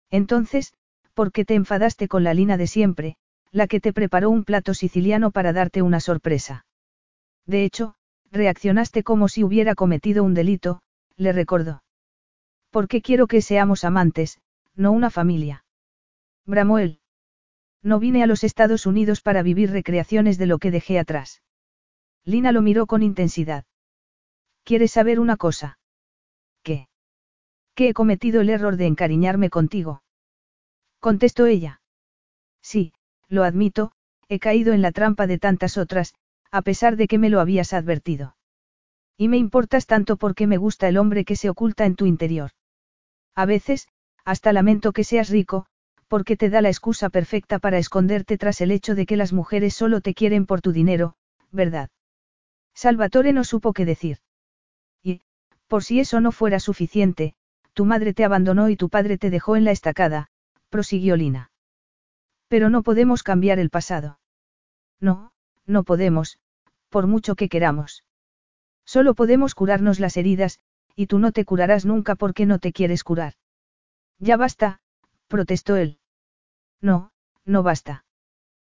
Entonces, 0.10 0.74
¿por 1.14 1.32
qué 1.32 1.46
te 1.46 1.56
enfadaste 1.56 2.08
con 2.08 2.24
la 2.24 2.34
Lina 2.34 2.58
de 2.58 2.68
siempre, 2.68 3.16
la 3.52 3.68
que 3.68 3.80
te 3.80 3.94
preparó 3.94 4.30
un 4.30 4.44
plato 4.44 4.74
siciliano 4.74 5.32
para 5.32 5.54
darte 5.54 5.82
una 5.82 6.00
sorpresa? 6.00 6.66
De 7.46 7.66
hecho, 7.66 7.96
reaccionaste 8.32 9.04
como 9.04 9.28
si 9.28 9.44
hubiera 9.44 9.76
cometido 9.76 10.24
un 10.24 10.34
delito, 10.34 10.82
le 11.18 11.34
recordó. 11.34 11.84
Porque 12.72 13.02
quiero 13.02 13.28
que 13.28 13.42
seamos 13.42 13.84
amantes, 13.84 14.40
no 14.76 14.92
una 14.92 15.10
familia. 15.10 15.66
Bramó 16.46 16.80
él. 16.80 17.00
No 17.84 18.00
vine 18.00 18.24
a 18.24 18.28
los 18.28 18.46
Estados 18.46 18.86
Unidos 18.86 19.22
para 19.22 19.44
vivir 19.44 19.70
recreaciones 19.70 20.38
de 20.38 20.46
lo 20.46 20.58
que 20.58 20.72
dejé 20.72 20.98
atrás. 20.98 21.44
Lina 22.24 22.54
lo 22.54 22.62
miró 22.62 22.88
con 22.88 23.04
intensidad. 23.04 23.66
¿Quieres 24.64 24.92
saber 24.92 25.20
una 25.20 25.36
cosa? 25.36 25.78
¿Qué? 26.64 26.88
Que 27.76 27.90
he 27.90 27.94
cometido 27.94 28.40
el 28.40 28.50
error 28.50 28.78
de 28.78 28.86
encariñarme 28.86 29.50
contigo. 29.50 30.02
Contestó 31.02 31.46
ella. 31.46 31.82
Sí, 32.62 32.94
lo 33.28 33.44
admito, 33.44 33.92
he 34.30 34.40
caído 34.40 34.72
en 34.72 34.82
la 34.82 34.94
trampa 34.94 35.28
de 35.28 35.38
tantas 35.38 35.78
otras, 35.78 36.14
a 36.50 36.62
pesar 36.62 36.96
de 36.96 37.08
que 37.10 37.18
me 37.18 37.30
lo 37.30 37.42
habías 37.42 37.74
advertido. 37.74 38.38
Y 39.18 39.28
me 39.28 39.38
importas 39.38 39.86
tanto 39.86 40.16
porque 40.16 40.48
me 40.48 40.58
gusta 40.58 40.88
el 40.88 40.98
hombre 40.98 41.26
que 41.26 41.36
se 41.36 41.50
oculta 41.50 41.86
en 41.86 41.96
tu 41.96 42.06
interior. 42.06 42.52
A 43.36 43.46
veces, 43.46 43.90
hasta 44.24 44.54
lamento 44.54 44.94
que 44.94 45.04
seas 45.04 45.30
rico, 45.30 45.66
porque 46.14 46.38
te 46.38 46.52
da 46.52 46.62
la 46.62 46.70
excusa 46.70 47.10
perfecta 47.10 47.58
para 47.58 47.80
esconderte 47.80 48.38
tras 48.38 48.62
el 48.62 48.70
hecho 48.70 48.94
de 48.94 49.08
que 49.08 49.18
las 49.18 49.34
mujeres 49.34 49.74
solo 49.74 50.00
te 50.00 50.14
quieren 50.14 50.46
por 50.46 50.62
tu 50.62 50.72
dinero, 50.72 51.16
¿verdad? 51.52 51.90
Salvatore 52.76 53.34
no 53.34 53.44
supo 53.44 53.74
qué 53.74 53.84
decir. 53.84 54.20
Y, 55.02 55.22
por 55.68 55.84
si 55.84 56.00
eso 56.00 56.22
no 56.22 56.32
fuera 56.32 56.60
suficiente, 56.60 57.34
tu 57.74 57.86
madre 57.86 58.14
te 58.14 58.24
abandonó 58.24 58.70
y 58.70 58.76
tu 58.76 58.90
padre 58.90 59.18
te 59.18 59.32
dejó 59.32 59.56
en 59.56 59.64
la 59.64 59.72
estacada, 59.72 60.30
prosiguió 60.70 61.16
Lina. 61.16 61.50
Pero 62.48 62.70
no 62.70 62.84
podemos 62.84 63.24
cambiar 63.24 63.58
el 63.58 63.72
pasado. 63.72 64.20
No, 65.00 65.32
no 65.66 65.84
podemos, 65.84 66.38
por 66.90 67.08
mucho 67.08 67.34
que 67.34 67.50
queramos. 67.50 68.04
Solo 68.86 69.16
podemos 69.16 69.56
curarnos 69.56 70.00
las 70.00 70.16
heridas, 70.16 70.60
y 70.96 71.08
tú 71.08 71.18
no 71.18 71.32
te 71.32 71.44
curarás 71.44 71.88
nunca 71.88 72.14
porque 72.14 72.46
no 72.46 72.60
te 72.60 72.72
quieres 72.72 73.04
curar. 73.04 73.34
Ya 74.20 74.38
basta, 74.38 74.80
protestó 75.28 75.76
él. 75.76 75.98
No, 76.84 77.12
no 77.46 77.64
basta. 77.64 78.06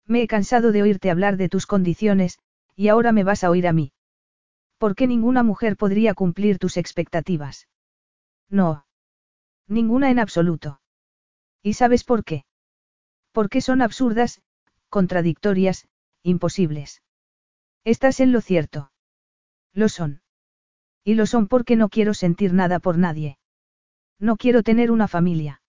Me 0.06 0.22
he 0.22 0.28
cansado 0.28 0.74
de 0.74 0.82
oírte 0.82 1.10
hablar 1.10 1.38
de 1.38 1.48
tus 1.48 1.66
condiciones, 1.66 2.38
y 2.76 2.90
ahora 2.90 3.14
me 3.14 3.24
vas 3.24 3.44
a 3.44 3.50
oír 3.50 3.66
a 3.66 3.74
mí. 3.74 3.94
¿Por 4.78 4.94
qué 4.94 5.08
ninguna 5.08 5.42
mujer 5.42 5.78
podría 5.78 6.14
cumplir 6.14 6.60
tus 6.60 6.76
expectativas? 6.76 7.70
No. 8.50 8.86
Ninguna 9.68 10.12
en 10.12 10.20
absoluto. 10.20 10.82
¿Y 11.62 11.76
sabes 11.76 12.04
por 12.04 12.26
qué? 12.26 12.44
Porque 13.32 13.62
son 13.62 13.82
absurdas, 13.82 14.42
contradictorias, 14.90 15.88
imposibles. 16.24 17.02
Estás 17.86 18.20
en 18.20 18.34
lo 18.34 18.42
cierto. 18.42 18.92
Lo 19.72 19.88
son. 19.88 20.22
Y 21.06 21.16
lo 21.16 21.26
son 21.26 21.48
porque 21.48 21.78
no 21.78 21.88
quiero 21.88 22.14
sentir 22.14 22.54
nada 22.54 22.80
por 22.80 22.98
nadie. 22.98 23.38
No 24.20 24.36
quiero 24.36 24.62
tener 24.62 24.92
una 24.92 25.08
familia. 25.08 25.63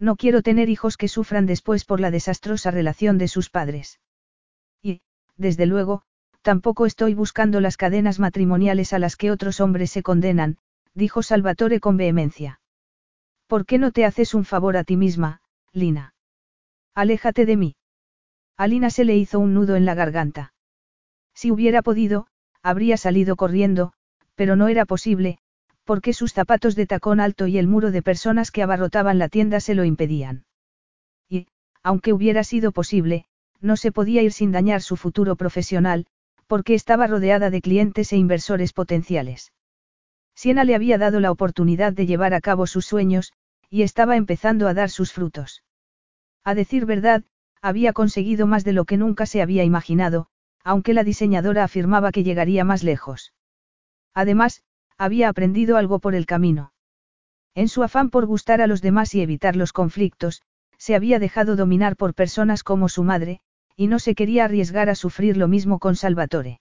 No 0.00 0.16
quiero 0.16 0.40
tener 0.40 0.70
hijos 0.70 0.96
que 0.96 1.08
sufran 1.08 1.44
después 1.44 1.84
por 1.84 2.00
la 2.00 2.10
desastrosa 2.10 2.70
relación 2.70 3.18
de 3.18 3.28
sus 3.28 3.50
padres. 3.50 4.00
Y, 4.82 5.02
desde 5.36 5.66
luego, 5.66 6.02
tampoco 6.40 6.86
estoy 6.86 7.12
buscando 7.12 7.60
las 7.60 7.76
cadenas 7.76 8.18
matrimoniales 8.18 8.94
a 8.94 8.98
las 8.98 9.16
que 9.16 9.30
otros 9.30 9.60
hombres 9.60 9.90
se 9.90 10.02
condenan, 10.02 10.56
dijo 10.94 11.22
Salvatore 11.22 11.80
con 11.80 11.98
vehemencia. 11.98 12.60
¿Por 13.46 13.66
qué 13.66 13.78
no 13.78 13.92
te 13.92 14.06
haces 14.06 14.32
un 14.32 14.46
favor 14.46 14.78
a 14.78 14.84
ti 14.84 14.96
misma, 14.96 15.42
Lina? 15.72 16.14
Aléjate 16.94 17.44
de 17.44 17.56
mí. 17.56 17.76
A 18.56 18.66
Lina 18.66 18.88
se 18.88 19.04
le 19.04 19.16
hizo 19.16 19.38
un 19.38 19.52
nudo 19.52 19.76
en 19.76 19.84
la 19.84 19.94
garganta. 19.94 20.54
Si 21.34 21.50
hubiera 21.50 21.82
podido, 21.82 22.26
habría 22.62 22.96
salido 22.96 23.36
corriendo, 23.36 23.92
pero 24.34 24.56
no 24.56 24.68
era 24.68 24.86
posible, 24.86 25.38
porque 25.90 26.12
sus 26.12 26.32
zapatos 26.32 26.76
de 26.76 26.86
tacón 26.86 27.18
alto 27.18 27.48
y 27.48 27.58
el 27.58 27.66
muro 27.66 27.90
de 27.90 28.00
personas 28.00 28.52
que 28.52 28.62
abarrotaban 28.62 29.18
la 29.18 29.28
tienda 29.28 29.58
se 29.58 29.74
lo 29.74 29.82
impedían. 29.82 30.44
Y, 31.28 31.48
aunque 31.82 32.12
hubiera 32.12 32.44
sido 32.44 32.70
posible, 32.70 33.24
no 33.60 33.76
se 33.76 33.90
podía 33.90 34.22
ir 34.22 34.30
sin 34.30 34.52
dañar 34.52 34.82
su 34.82 34.96
futuro 34.96 35.34
profesional, 35.34 36.06
porque 36.46 36.74
estaba 36.74 37.08
rodeada 37.08 37.50
de 37.50 37.60
clientes 37.60 38.12
e 38.12 38.16
inversores 38.16 38.72
potenciales. 38.72 39.52
Siena 40.36 40.62
le 40.62 40.76
había 40.76 40.96
dado 40.96 41.18
la 41.18 41.32
oportunidad 41.32 41.92
de 41.92 42.06
llevar 42.06 42.34
a 42.34 42.40
cabo 42.40 42.68
sus 42.68 42.86
sueños, 42.86 43.32
y 43.68 43.82
estaba 43.82 44.14
empezando 44.14 44.68
a 44.68 44.74
dar 44.74 44.90
sus 44.90 45.12
frutos. 45.12 45.64
A 46.44 46.54
decir 46.54 46.86
verdad, 46.86 47.24
había 47.60 47.92
conseguido 47.92 48.46
más 48.46 48.62
de 48.62 48.74
lo 48.74 48.84
que 48.84 48.96
nunca 48.96 49.26
se 49.26 49.42
había 49.42 49.64
imaginado, 49.64 50.28
aunque 50.62 50.94
la 50.94 51.02
diseñadora 51.02 51.64
afirmaba 51.64 52.12
que 52.12 52.22
llegaría 52.22 52.62
más 52.62 52.84
lejos. 52.84 53.32
Además, 54.14 54.62
había 55.00 55.30
aprendido 55.30 55.78
algo 55.78 55.98
por 55.98 56.14
el 56.14 56.26
camino. 56.26 56.74
En 57.54 57.68
su 57.68 57.82
afán 57.82 58.10
por 58.10 58.26
gustar 58.26 58.60
a 58.60 58.66
los 58.66 58.82
demás 58.82 59.14
y 59.14 59.22
evitar 59.22 59.56
los 59.56 59.72
conflictos, 59.72 60.42
se 60.76 60.94
había 60.94 61.18
dejado 61.18 61.56
dominar 61.56 61.96
por 61.96 62.12
personas 62.12 62.62
como 62.62 62.90
su 62.90 63.02
madre, 63.02 63.40
y 63.76 63.86
no 63.86 63.98
se 63.98 64.14
quería 64.14 64.44
arriesgar 64.44 64.90
a 64.90 64.94
sufrir 64.94 65.38
lo 65.38 65.48
mismo 65.48 65.78
con 65.78 65.96
Salvatore. 65.96 66.60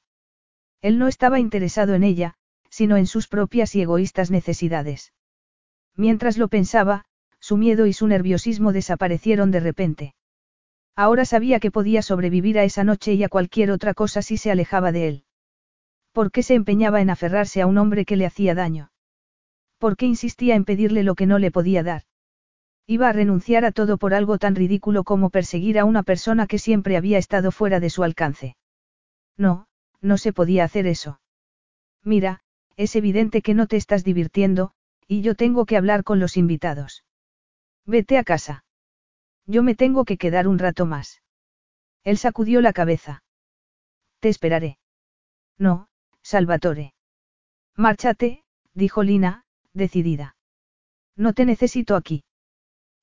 Él 0.81 0.99
no 0.99 1.09
estaba 1.09 1.41
interesado 1.41 1.95
en 1.95 2.03
ella, 2.03 2.35
sino 2.69 2.95
en 2.95 3.07
sus 3.07 3.27
propias 3.27 3.75
y 3.75 3.81
egoístas 3.81 4.31
necesidades. 4.31 5.11
Mientras 5.97 6.37
lo 6.37 6.47
pensaba, 6.47 7.03
su 7.41 7.57
miedo 7.57 7.87
y 7.87 7.93
su 7.93 8.07
nerviosismo 8.07 8.71
desaparecieron 8.71 9.51
de 9.51 9.59
repente. 9.59 10.15
Ahora 10.95 11.25
sabía 11.25 11.59
que 11.59 11.71
podía 11.71 12.01
sobrevivir 12.01 12.57
a 12.57 12.63
esa 12.63 12.85
noche 12.85 13.15
y 13.15 13.23
a 13.25 13.29
cualquier 13.29 13.71
otra 13.71 13.93
cosa 13.93 14.21
si 14.21 14.37
se 14.37 14.49
alejaba 14.49 14.93
de 14.93 15.07
él. 15.09 15.23
¿Por 16.19 16.33
qué 16.33 16.43
se 16.43 16.53
empeñaba 16.53 16.99
en 16.99 17.09
aferrarse 17.09 17.61
a 17.61 17.65
un 17.65 17.77
hombre 17.77 18.03
que 18.03 18.17
le 18.17 18.25
hacía 18.25 18.53
daño? 18.53 18.91
¿Por 19.77 19.95
qué 19.95 20.05
insistía 20.05 20.55
en 20.55 20.65
pedirle 20.65 21.03
lo 21.03 21.15
que 21.15 21.25
no 21.25 21.39
le 21.39 21.49
podía 21.49 21.81
dar? 21.81 22.03
Iba 22.85 23.07
a 23.07 23.13
renunciar 23.13 23.63
a 23.63 23.71
todo 23.71 23.97
por 23.97 24.13
algo 24.13 24.37
tan 24.37 24.53
ridículo 24.53 25.05
como 25.05 25.29
perseguir 25.29 25.79
a 25.79 25.85
una 25.85 26.03
persona 26.03 26.45
que 26.45 26.59
siempre 26.59 26.97
había 26.97 27.17
estado 27.19 27.53
fuera 27.53 27.79
de 27.79 27.89
su 27.89 28.03
alcance. 28.03 28.57
No, 29.37 29.69
no 30.01 30.17
se 30.17 30.33
podía 30.33 30.65
hacer 30.65 30.87
eso. 30.87 31.21
Mira, 32.03 32.41
es 32.75 32.97
evidente 32.97 33.41
que 33.41 33.53
no 33.53 33.65
te 33.67 33.77
estás 33.77 34.03
divirtiendo, 34.03 34.73
y 35.07 35.21
yo 35.21 35.35
tengo 35.35 35.65
que 35.65 35.77
hablar 35.77 36.03
con 36.03 36.19
los 36.19 36.35
invitados. 36.35 37.05
Vete 37.85 38.17
a 38.17 38.25
casa. 38.25 38.65
Yo 39.45 39.63
me 39.63 39.73
tengo 39.73 40.03
que 40.03 40.17
quedar 40.17 40.49
un 40.49 40.59
rato 40.59 40.85
más. 40.85 41.21
Él 42.03 42.17
sacudió 42.17 42.59
la 42.59 42.73
cabeza. 42.73 43.23
Te 44.19 44.27
esperaré. 44.27 44.79
No, 45.57 45.87
Salvatore. 46.31 46.93
Márchate, 47.75 48.43
dijo 48.75 49.01
Lina, 49.01 49.45
decidida. 49.73 50.35
No 51.17 51.33
te 51.33 51.43
necesito 51.43 51.95
aquí. 51.95 52.23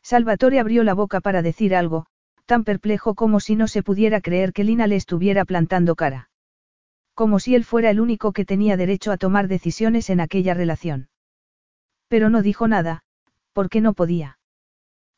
Salvatore 0.01 0.61
abrió 0.61 0.85
la 0.85 0.95
boca 0.95 1.21
para 1.21 1.43
decir 1.43 1.75
algo, 1.75 2.07
tan 2.45 2.63
perplejo 2.63 3.17
como 3.17 3.41
si 3.41 3.57
no 3.57 3.67
se 3.67 3.83
pudiera 3.83 4.21
creer 4.21 4.53
que 4.53 4.63
Lina 4.63 4.87
le 4.87 4.95
estuviera 4.95 5.45
plantando 5.45 5.97
cara. 5.97 6.31
Como 7.15 7.41
si 7.41 7.57
él 7.57 7.65
fuera 7.65 7.91
el 7.91 7.99
único 7.99 8.31
que 8.31 8.45
tenía 8.45 8.77
derecho 8.77 9.11
a 9.11 9.17
tomar 9.17 9.49
decisiones 9.49 10.09
en 10.09 10.21
aquella 10.21 10.55
relación. 10.55 11.09
Pero 12.07 12.31
no 12.31 12.43
dijo 12.43 12.69
nada, 12.69 13.03
porque 13.53 13.81
no 13.81 13.93
podía. 13.93 14.39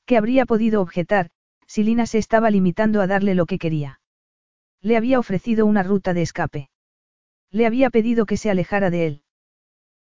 ¿Qué 0.06 0.16
habría 0.16 0.46
podido 0.46 0.80
objetar, 0.80 1.28
si 1.66 1.82
Lina 1.82 2.06
se 2.06 2.16
estaba 2.16 2.50
limitando 2.50 3.02
a 3.02 3.06
darle 3.06 3.34
lo 3.34 3.44
que 3.44 3.58
quería? 3.58 4.00
Le 4.80 4.96
había 4.96 5.18
ofrecido 5.18 5.66
una 5.66 5.82
ruta 5.82 6.14
de 6.14 6.22
escape. 6.22 6.70
Le 7.50 7.66
había 7.66 7.90
pedido 7.90 8.26
que 8.26 8.36
se 8.36 8.50
alejara 8.50 8.90
de 8.90 9.06
él. 9.06 9.22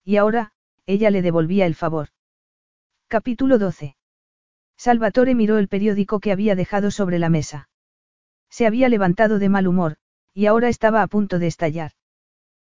Y 0.05 0.17
ahora, 0.17 0.53
ella 0.87 1.11
le 1.11 1.23
devolvía 1.23 1.67
el 1.67 1.75
favor. 1.75 2.09
Capítulo 3.09 3.59
12. 3.59 3.97
Salvatore 4.77 5.35
miró 5.35 5.59
el 5.59 5.69
periódico 5.69 6.21
que 6.21 6.33
había 6.33 6.55
dejado 6.55 6.91
sobre 6.91 7.19
la 7.19 7.29
mesa. 7.29 7.69
Se 8.51 8.67
había 8.67 8.89
levantado 8.89 9.39
de 9.39 9.49
mal 9.49 9.67
humor, 9.67 9.97
y 10.35 10.47
ahora 10.47 10.69
estaba 10.69 11.03
a 11.03 11.07
punto 11.07 11.39
de 11.39 11.47
estallar. 11.47 11.93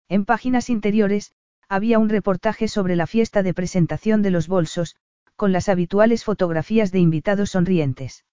En 0.08 0.24
páginas 0.24 0.70
interiores, 0.70 1.32
había 1.68 1.98
un 1.98 2.08
reportaje 2.08 2.66
sobre 2.66 2.96
la 2.96 3.06
fiesta 3.06 3.42
de 3.42 3.52
presentación 3.52 4.22
de 4.22 4.30
los 4.30 4.48
bolsos, 4.48 4.96
con 5.36 5.52
las 5.52 5.68
habituales 5.68 6.24
fotografías 6.24 6.92
de 6.92 6.98
invitados 6.98 7.50
sonrientes. 7.50 8.24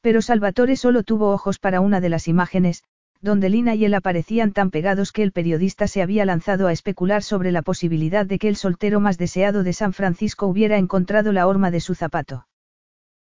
Pero 0.00 0.22
Salvatore 0.22 0.76
solo 0.76 1.02
tuvo 1.02 1.30
ojos 1.30 1.58
para 1.58 1.80
una 1.80 2.00
de 2.00 2.08
las 2.08 2.26
imágenes, 2.26 2.84
donde 3.20 3.48
Lina 3.48 3.74
y 3.74 3.84
él 3.84 3.94
aparecían 3.94 4.52
tan 4.52 4.70
pegados 4.70 5.12
que 5.12 5.22
el 5.22 5.32
periodista 5.32 5.88
se 5.88 6.02
había 6.02 6.24
lanzado 6.24 6.68
a 6.68 6.72
especular 6.72 7.22
sobre 7.22 7.50
la 7.50 7.62
posibilidad 7.62 8.24
de 8.26 8.38
que 8.38 8.48
el 8.48 8.56
soltero 8.56 9.00
más 9.00 9.18
deseado 9.18 9.62
de 9.62 9.72
San 9.72 9.92
Francisco 9.92 10.46
hubiera 10.46 10.78
encontrado 10.78 11.32
la 11.32 11.46
horma 11.46 11.70
de 11.70 11.80
su 11.80 11.94
zapato. 11.94 12.46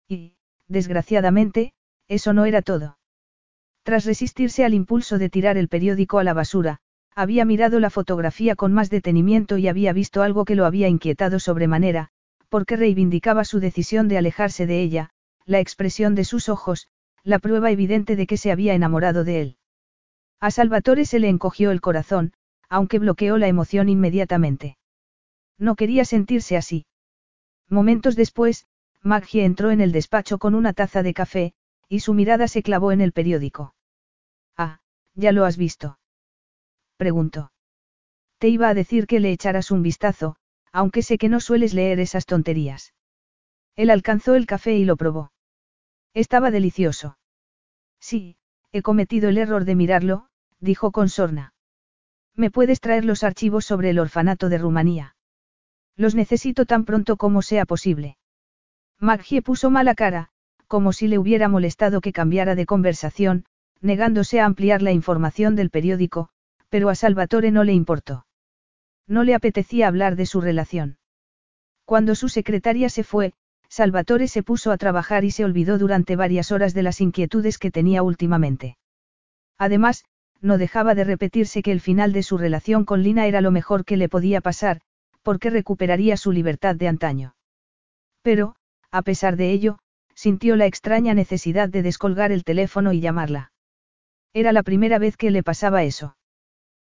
Y, 0.07 0.35
desgraciadamente, 0.67 1.73
eso 2.07 2.33
no 2.33 2.45
era 2.45 2.61
todo. 2.61 2.97
Tras 3.83 4.05
resistirse 4.05 4.65
al 4.65 4.73
impulso 4.73 5.17
de 5.17 5.29
tirar 5.29 5.57
el 5.57 5.67
periódico 5.67 6.19
a 6.19 6.23
la 6.23 6.33
basura, 6.33 6.79
había 7.15 7.45
mirado 7.45 7.79
la 7.79 7.89
fotografía 7.89 8.55
con 8.55 8.73
más 8.73 8.89
detenimiento 8.89 9.57
y 9.57 9.67
había 9.67 9.93
visto 9.93 10.21
algo 10.21 10.45
que 10.45 10.55
lo 10.55 10.65
había 10.65 10.87
inquietado 10.87 11.39
sobremanera, 11.39 12.09
porque 12.49 12.75
reivindicaba 12.75 13.43
su 13.43 13.59
decisión 13.59 14.07
de 14.07 14.19
alejarse 14.19 14.67
de 14.67 14.81
ella, 14.81 15.09
la 15.45 15.59
expresión 15.59 16.13
de 16.13 16.25
sus 16.25 16.49
ojos, 16.49 16.87
la 17.23 17.39
prueba 17.39 17.71
evidente 17.71 18.15
de 18.15 18.27
que 18.27 18.37
se 18.37 18.51
había 18.51 18.75
enamorado 18.75 19.23
de 19.23 19.41
él. 19.41 19.57
A 20.39 20.51
Salvatore 20.51 21.05
se 21.05 21.19
le 21.19 21.29
encogió 21.29 21.71
el 21.71 21.81
corazón, 21.81 22.33
aunque 22.69 22.99
bloqueó 22.99 23.37
la 23.37 23.47
emoción 23.47 23.89
inmediatamente. 23.89 24.77
No 25.57 25.75
quería 25.75 26.05
sentirse 26.05 26.57
así. 26.57 26.85
Momentos 27.69 28.15
después, 28.15 28.67
Maggie 29.01 29.45
entró 29.45 29.71
en 29.71 29.81
el 29.81 29.91
despacho 29.91 30.37
con 30.37 30.53
una 30.53 30.73
taza 30.73 31.01
de 31.01 31.13
café, 31.13 31.53
y 31.89 32.01
su 32.01 32.13
mirada 32.13 32.47
se 32.47 32.61
clavó 32.61 32.91
en 32.91 33.01
el 33.01 33.13
periódico. 33.13 33.73
Ah, 34.55 34.79
ya 35.15 35.31
lo 35.31 35.45
has 35.45 35.57
visto. 35.57 35.99
Preguntó. 36.97 37.51
Te 38.37 38.49
iba 38.49 38.69
a 38.69 38.73
decir 38.73 39.07
que 39.07 39.19
le 39.19 39.31
echaras 39.31 39.71
un 39.71 39.81
vistazo, 39.81 40.35
aunque 40.71 41.01
sé 41.01 41.17
que 41.17 41.29
no 41.29 41.39
sueles 41.39 41.73
leer 41.73 41.99
esas 41.99 42.25
tonterías. 42.25 42.93
Él 43.75 43.89
alcanzó 43.89 44.35
el 44.35 44.45
café 44.45 44.75
y 44.75 44.85
lo 44.85 44.97
probó. 44.97 45.31
Estaba 46.13 46.51
delicioso. 46.51 47.17
Sí, 47.99 48.37
he 48.77 48.81
cometido 48.81 49.29
el 49.29 49.37
error 49.37 49.65
de 49.65 49.75
mirarlo, 49.75 50.27
dijo 50.59 50.91
con 50.91 51.09
sorna. 51.09 51.53
¿Me 52.35 52.51
puedes 52.51 52.79
traer 52.79 53.03
los 53.03 53.23
archivos 53.23 53.65
sobre 53.65 53.89
el 53.89 53.99
orfanato 53.99 54.49
de 54.49 54.57
Rumanía? 54.57 55.15
Los 55.95 56.13
necesito 56.13 56.65
tan 56.65 56.85
pronto 56.85 57.17
como 57.17 57.41
sea 57.41 57.65
posible. 57.65 58.17
Maggie 58.99 59.41
puso 59.41 59.69
mala 59.69 59.95
cara, 59.95 60.29
como 60.67 60.93
si 60.93 61.07
le 61.07 61.17
hubiera 61.17 61.49
molestado 61.49 62.01
que 62.01 62.13
cambiara 62.13 62.55
de 62.55 62.65
conversación, 62.65 63.45
negándose 63.81 64.39
a 64.39 64.45
ampliar 64.45 64.81
la 64.81 64.91
información 64.91 65.55
del 65.55 65.69
periódico, 65.69 66.29
pero 66.69 66.89
a 66.89 66.95
Salvatore 66.95 67.51
no 67.51 67.63
le 67.63 67.73
importó. 67.73 68.25
No 69.07 69.23
le 69.23 69.33
apetecía 69.33 69.87
hablar 69.87 70.15
de 70.15 70.25
su 70.25 70.41
relación. 70.41 70.97
Cuando 71.85 72.15
su 72.15 72.27
secretaria 72.27 72.89
se 72.89 73.03
fue, 73.03 73.33
Salvatore 73.69 74.27
se 74.27 74.43
puso 74.43 74.71
a 74.71 74.77
trabajar 74.77 75.23
y 75.23 75.31
se 75.31 75.45
olvidó 75.45 75.77
durante 75.77 76.15
varias 76.15 76.51
horas 76.51 76.73
de 76.73 76.83
las 76.83 77.01
inquietudes 77.01 77.57
que 77.57 77.71
tenía 77.71 78.03
últimamente. 78.03 78.77
Además, 79.57 80.05
no 80.41 80.57
dejaba 80.57 80.95
de 80.95 81.03
repetirse 81.03 81.61
que 81.61 81.71
el 81.71 81.81
final 81.81 82.13
de 82.13 82.23
su 82.23 82.37
relación 82.37 82.85
con 82.85 83.03
Lina 83.03 83.25
era 83.27 83.41
lo 83.41 83.51
mejor 83.51 83.85
que 83.85 83.97
le 83.97 84.09
podía 84.09 84.41
pasar, 84.41 84.81
porque 85.23 85.49
recuperaría 85.49 86.15
su 86.15 86.31
libertad 86.31 86.75
de 86.75 86.87
antaño. 86.87 87.35
Pero, 88.21 88.55
a 88.91 89.01
pesar 89.01 89.35
de 89.35 89.51
ello, 89.51 89.79
sintió 90.13 90.55
la 90.55 90.65
extraña 90.65 91.13
necesidad 91.13 91.69
de 91.69 91.81
descolgar 91.81 92.31
el 92.31 92.43
teléfono 92.43 92.93
y 92.93 93.01
llamarla. 93.01 93.51
Era 94.33 94.51
la 94.51 94.63
primera 94.63 94.99
vez 94.99 95.17
que 95.17 95.31
le 95.31 95.43
pasaba 95.43 95.83
eso. 95.83 96.17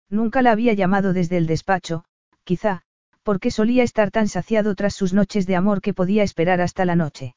Nunca 0.09 0.43
la 0.43 0.53
había 0.53 0.73
llamado 0.73 1.13
desde 1.13 1.37
el 1.37 1.47
despacho, 1.47 2.05
quizá, 2.45 2.83
porque 3.29 3.51
solía 3.51 3.83
estar 3.83 4.11
tan 4.11 4.27
saciado 4.27 4.75
tras 4.75 4.95
sus 4.95 5.13
noches 5.13 5.47
de 5.47 5.55
amor 5.55 5.83
que 5.83 5.93
podía 5.93 6.23
esperar 6.23 6.63
hasta 6.63 6.87
la 6.87 6.97
noche. 6.97 7.35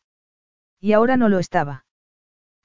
Y 0.79 0.93
ahora 0.93 1.17
no 1.17 1.27
lo 1.27 1.37
estaba. 1.37 1.83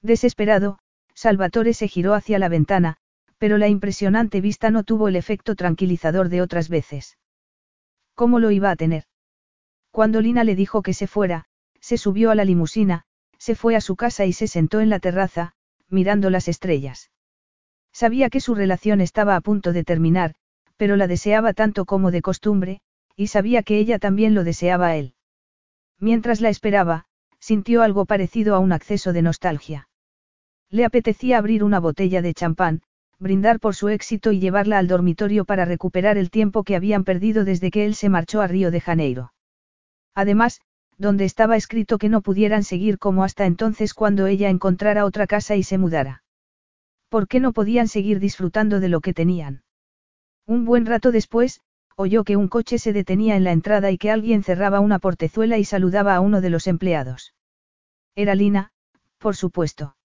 Desesperado, 0.01 0.79
Salvatore 1.13 1.73
se 1.73 1.89
giró 1.89 2.13
hacia 2.13 2.39
la 2.39 2.47
ventana, 2.47 2.95
pero 3.37 3.57
la 3.57 3.67
impresionante 3.67 4.39
vista 4.39 4.71
no 4.71 4.85
tuvo 4.85 5.09
el 5.09 5.17
efecto 5.17 5.55
tranquilizador 5.55 6.29
de 6.29 6.41
otras 6.41 6.69
veces. 6.69 7.17
¿Cómo 8.15 8.39
lo 8.39 8.49
iba 8.49 8.71
a 8.71 8.77
tener? 8.77 9.03
Cuando 9.91 10.21
Lina 10.21 10.45
le 10.45 10.55
dijo 10.55 10.81
que 10.81 10.93
se 10.93 11.07
fuera, 11.07 11.47
se 11.81 11.97
subió 11.97 12.31
a 12.31 12.35
la 12.35 12.45
limusina, 12.45 13.03
se 13.37 13.55
fue 13.55 13.75
a 13.75 13.81
su 13.81 13.97
casa 13.97 14.25
y 14.25 14.31
se 14.31 14.47
sentó 14.47 14.79
en 14.79 14.89
la 14.89 14.99
terraza, 14.99 15.51
mirando 15.89 16.29
las 16.29 16.47
estrellas. 16.47 17.11
Sabía 17.91 18.29
que 18.29 18.39
su 18.39 18.55
relación 18.55 19.01
estaba 19.01 19.35
a 19.35 19.41
punto 19.41 19.73
de 19.73 19.83
terminar, 19.83 20.35
pero 20.77 20.95
la 20.95 21.07
deseaba 21.07 21.51
tanto 21.51 21.83
como 21.83 22.09
de 22.09 22.21
costumbre, 22.21 22.79
y 23.17 23.27
sabía 23.27 23.63
que 23.63 23.79
ella 23.79 23.99
también 23.99 24.33
lo 24.35 24.45
deseaba 24.45 24.87
a 24.87 24.95
él. 24.95 25.15
Mientras 25.99 26.39
la 26.39 26.49
esperaba, 26.49 27.05
sintió 27.39 27.81
algo 27.81 28.05
parecido 28.05 28.55
a 28.55 28.59
un 28.59 28.71
acceso 28.71 29.11
de 29.11 29.23
nostalgia. 29.23 29.89
Le 30.69 30.85
apetecía 30.85 31.39
abrir 31.39 31.63
una 31.63 31.79
botella 31.79 32.21
de 32.21 32.33
champán, 32.33 32.83
brindar 33.19 33.59
por 33.59 33.73
su 33.73 33.89
éxito 33.89 34.31
y 34.31 34.39
llevarla 34.39 34.77
al 34.77 34.87
dormitorio 34.87 35.45
para 35.45 35.65
recuperar 35.65 36.17
el 36.17 36.29
tiempo 36.29 36.63
que 36.63 36.75
habían 36.75 37.03
perdido 37.03 37.43
desde 37.43 37.71
que 37.71 37.85
él 37.85 37.95
se 37.95 38.09
marchó 38.09 38.41
a 38.41 38.47
Río 38.47 38.69
de 38.69 38.81
Janeiro. 38.81 39.33
Además, 40.13 40.61
donde 40.97 41.25
estaba 41.25 41.55
escrito 41.55 41.97
que 41.97 42.09
no 42.09 42.21
pudieran 42.21 42.63
seguir 42.63 42.99
como 42.99 43.23
hasta 43.23 43.45
entonces 43.45 43.93
cuando 43.93 44.27
ella 44.27 44.49
encontrara 44.49 45.05
otra 45.05 45.25
casa 45.25 45.55
y 45.55 45.63
se 45.63 45.77
mudara. 45.77 46.23
¿Por 47.09 47.27
qué 47.27 47.39
no 47.39 47.53
podían 47.53 47.87
seguir 47.87 48.19
disfrutando 48.19 48.79
de 48.79 48.89
lo 48.89 49.01
que 49.01 49.13
tenían? 49.13 49.63
Un 50.45 50.65
buen 50.65 50.85
rato 50.85 51.11
después, 51.11 51.61
oyó 51.99 52.23
que 52.23 52.37
un 52.37 52.47
coche 52.47 52.77
se 52.77 52.93
detenía 52.93 53.35
en 53.35 53.43
la 53.43 53.51
entrada 53.51 53.89
y 53.89 53.97
que 53.97 54.11
alguien 54.11 54.43
cerraba 54.43 54.79
una 54.79 54.99
portezuela 54.99 55.57
y 55.57 55.65
saludaba 55.65 56.15
a 56.15 56.19
uno 56.19 56.41
de 56.41 56.51
los 56.51 56.67
empleados. 56.67 57.33
Era 58.15 58.35
Lina, 58.35 58.71
por 59.17 59.35
supuesto. 59.35 59.97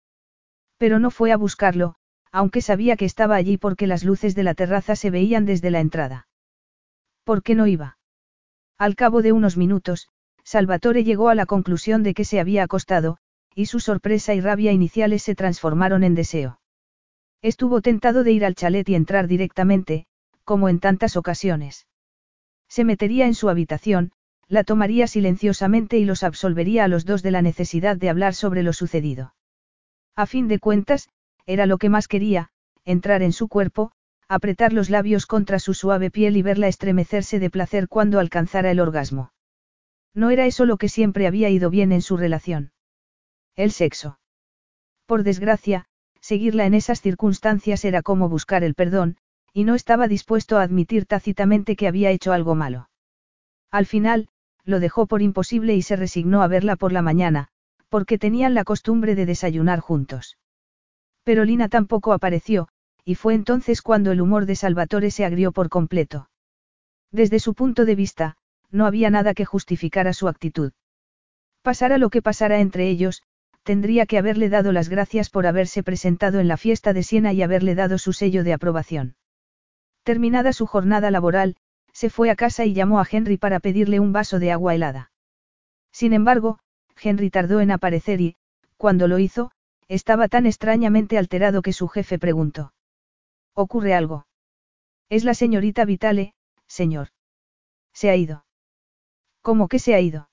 Pero 0.79 0.99
no 0.99 1.11
fue 1.11 1.33
a 1.33 1.37
buscarlo, 1.37 1.97
aunque 2.33 2.63
sabía 2.63 2.97
que 2.97 3.05
estaba 3.05 3.37
allí 3.37 3.59
porque 3.59 3.87
las 3.87 4.05
luces 4.05 4.35
de 4.35 4.43
la 4.43 4.55
terraza 4.55 4.97
se 4.97 5.11
veían 5.11 5.45
desde 5.45 5.71
la 5.71 5.81
entrada. 5.81 6.29
¿Por 7.25 7.43
qué 7.43 7.55
no 7.55 7.67
iba? 7.67 7.99
Al 8.79 8.97
cabo 8.97 9.21
de 9.21 9.33
unos 9.33 9.59
minutos, 9.59 10.09
Salvatore 10.45 11.05
llegó 11.05 11.29
a 11.29 11.35
la 11.35 11.45
conclusión 11.45 12.03
de 12.03 12.15
que 12.15 12.25
se 12.25 12.41
había 12.41 12.65
acostado, 12.65 13.19
y 13.55 13.67
su 13.67 13.81
sorpresa 13.81 14.33
y 14.33 14.41
rabia 14.41 14.73
iniciales 14.73 15.23
se 15.23 15.35
transformaron 15.35 16.05
en 16.05 16.15
deseo. 16.15 16.59
Estuvo 17.43 17.83
tentado 17.83 18.25
de 18.25 18.33
ir 18.33 18.47
al 18.47 18.55
chalet 18.55 18.89
y 18.89 18.95
entrar 18.95 19.29
directamente, 19.29 20.07
como 20.45 20.69
en 20.69 20.81
tantas 20.81 21.17
ocasiones. 21.17 21.87
Se 22.69 22.85
metería 22.85 23.27
en 23.27 23.35
su 23.35 23.49
habitación, 23.49 24.13
la 24.49 24.65
tomaría 24.65 25.07
silenciosamente 25.07 25.99
y 25.99 26.05
los 26.05 26.23
absolvería 26.23 26.85
a 26.85 26.89
los 26.89 27.05
dos 27.05 27.23
de 27.23 27.31
la 27.31 27.43
necesidad 27.43 27.97
de 27.97 28.11
hablar 28.11 28.35
sobre 28.35 28.63
lo 28.63 28.73
sucedido. 28.73 29.35
A 30.15 30.27
fin 30.27 30.49
de 30.49 30.59
cuentas, 30.59 31.09
era 31.47 31.67
lo 31.67 31.79
que 31.79 31.89
más 31.89 32.09
quería, 32.09 32.51
entrar 32.85 33.23
en 33.23 33.33
su 33.33 33.49
cuerpo, 33.49 33.93
apretar 34.29 34.73
los 34.73 34.91
labios 34.91 35.27
contra 35.27 35.59
su 35.59 35.75
suave 35.75 36.11
piel 36.11 36.37
y 36.37 36.43
verla 36.43 36.69
estremecerse 36.69 37.39
de 37.39 37.51
placer 37.51 37.89
cuando 37.89 38.19
alcanzara 38.19 38.71
el 38.71 38.81
orgasmo. 38.81 39.33
No 40.15 40.31
era 40.31 40.47
eso 40.47 40.67
lo 40.67 40.77
que 40.77 40.89
siempre 40.89 41.27
había 41.27 41.49
ido 41.49 41.71
bien 41.71 41.93
en 41.93 42.03
su 42.03 42.17
relación. 42.17 42.73
El 43.57 43.73
sexo. 43.73 44.19
Por 45.07 45.23
desgracia, 45.23 45.87
seguirla 46.21 46.67
en 46.67 46.75
esas 46.75 47.01
circunstancias 47.01 47.85
era 47.85 48.03
como 48.03 48.29
buscar 48.29 48.65
el 48.65 48.75
perdón, 48.75 49.17
y 49.53 49.65
no 49.65 49.75
estaba 49.75 50.09
dispuesto 50.09 50.59
a 50.59 50.63
admitir 50.63 51.07
tácitamente 51.07 51.77
que 51.77 51.89
había 51.89 52.11
hecho 52.11 52.33
algo 52.33 52.55
malo. 52.55 52.89
Al 53.71 53.87
final, 53.87 54.29
lo 54.65 54.81
dejó 54.81 55.07
por 55.07 55.23
imposible 55.23 55.75
y 55.75 55.83
se 55.83 55.97
resignó 55.97 56.43
a 56.43 56.49
verla 56.49 56.77
por 56.77 56.93
la 56.93 57.03
mañana, 57.03 57.49
porque 57.89 58.19
tenían 58.19 58.55
la 58.55 58.65
costumbre 58.65 59.15
de 59.15 59.27
desayunar 59.27 59.81
juntos. 59.81 60.39
Pero 61.25 61.45
Lina 61.45 61.69
tampoco 61.69 62.13
apareció, 62.13 62.69
y 63.05 63.17
fue 63.17 63.35
entonces 63.35 63.83
cuando 63.83 64.13
el 64.13 64.21
humor 64.21 64.47
de 64.47 64.57
Salvatore 64.57 65.11
se 65.11 65.25
agrió 65.25 65.53
por 65.53 65.69
completo. 65.69 66.31
Desde 67.11 67.41
su 67.41 67.55
punto 67.55 67.85
de 67.85 67.95
vista, 67.95 68.37
no 68.71 68.87
había 68.87 69.11
nada 69.11 69.35
que 69.35 69.45
justificara 69.45 70.13
su 70.13 70.29
actitud. 70.29 70.73
Pasara 71.63 71.99
lo 71.99 72.11
que 72.11 72.23
pasara 72.23 72.61
entre 72.61 72.89
ellos, 72.89 73.23
tendría 73.63 74.07
que 74.07 74.19
haberle 74.19 74.49
dado 74.49 74.73
las 74.73 74.89
gracias 74.89 75.31
por 75.31 75.47
haberse 75.47 75.83
presentado 75.83 76.41
en 76.41 76.49
la 76.49 76.57
fiesta 76.57 76.93
de 76.93 77.03
Siena 77.03 77.33
y 77.33 77.43
haberle 77.43 77.75
dado 77.75 77.99
su 77.99 78.13
sello 78.13 78.43
de 78.45 78.53
aprobación. 78.53 79.15
Terminada 80.05 80.53
su 80.53 80.67
jornada 80.67 81.11
laboral, 81.11 81.57
se 81.93 82.11
fue 82.11 82.31
a 82.31 82.37
casa 82.37 82.65
y 82.65 82.75
llamó 82.75 83.01
a 83.01 83.07
Henry 83.11 83.37
para 83.37 83.61
pedirle 83.61 84.01
un 84.01 84.13
vaso 84.13 84.39
de 84.39 84.51
agua 84.51 84.75
helada. 84.75 85.13
Sin 85.93 86.13
embargo, 86.13 86.59
Henry 87.01 87.31
tardó 87.31 87.61
en 87.61 87.71
aparecer 87.71 88.21
y, 88.21 88.37
cuando 88.77 89.07
lo 89.07 89.19
hizo, 89.19 89.53
estaba 89.89 90.29
tan 90.29 90.47
extrañamente 90.47 91.19
alterado 91.19 91.63
que 91.63 91.73
su 91.73 91.87
jefe 91.89 92.19
preguntó. 92.19 92.73
¿Ocurre 93.55 93.95
algo? 93.95 94.27
Es 95.09 95.25
la 95.25 95.35
señorita 95.35 95.85
Vitale, 95.85 96.35
señor. 96.67 97.09
Se 97.93 98.09
ha 98.09 98.17
ido. 98.17 98.47
¿Cómo 99.43 99.69
que 99.69 99.79
se 99.79 99.95
ha 99.95 100.01
ido? 100.01 100.31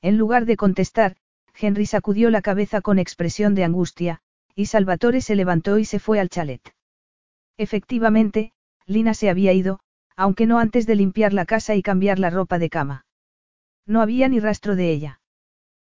En 0.00 0.18
lugar 0.18 0.46
de 0.46 0.56
contestar, 0.56 1.16
Henry 1.54 1.86
sacudió 1.86 2.30
la 2.30 2.42
cabeza 2.42 2.80
con 2.80 2.98
expresión 2.98 3.54
de 3.54 3.64
angustia, 3.64 4.20
y 4.54 4.66
Salvatore 4.66 5.20
se 5.20 5.36
levantó 5.36 5.78
y 5.78 5.84
se 5.84 6.00
fue 6.00 6.18
al 6.18 6.28
chalet. 6.28 6.74
Efectivamente, 7.56 8.52
Lina 8.86 9.14
se 9.14 9.30
había 9.30 9.52
ido, 9.52 9.80
aunque 10.16 10.46
no 10.46 10.58
antes 10.58 10.86
de 10.86 10.96
limpiar 10.96 11.32
la 11.32 11.46
casa 11.46 11.74
y 11.74 11.82
cambiar 11.82 12.18
la 12.18 12.30
ropa 12.30 12.58
de 12.58 12.70
cama. 12.70 13.06
No 13.86 14.00
había 14.00 14.28
ni 14.28 14.40
rastro 14.40 14.76
de 14.76 14.92
ella. 14.92 15.20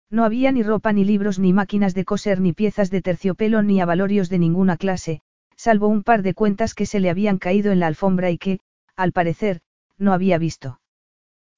No 0.10 0.26
había 0.26 0.52
ni 0.52 0.64
ropa 0.64 0.92
ni 0.92 1.06
libros 1.06 1.40
ni 1.40 1.54
máquinas 1.54 1.94
de 1.94 2.06
coser 2.06 2.42
ni 2.42 2.54
piezas 2.54 2.92
de 2.92 3.02
terciopelo 3.02 3.64
ni 3.64 3.80
avalorios 3.80 4.30
de 4.30 4.40
ninguna 4.40 4.78
clase, 4.78 5.22
salvo 5.56 5.88
un 5.88 6.04
par 6.04 6.22
de 6.22 6.34
cuentas 6.34 6.74
que 6.74 6.86
se 6.86 7.00
le 7.00 7.10
habían 7.10 7.38
caído 7.38 7.72
en 7.72 7.80
la 7.80 7.88
alfombra 7.88 8.30
y 8.30 8.38
que, 8.38 8.60
al 8.96 9.14
parecer, 9.14 9.62
no 9.98 10.14
había 10.14 10.38
visto. 10.38 10.82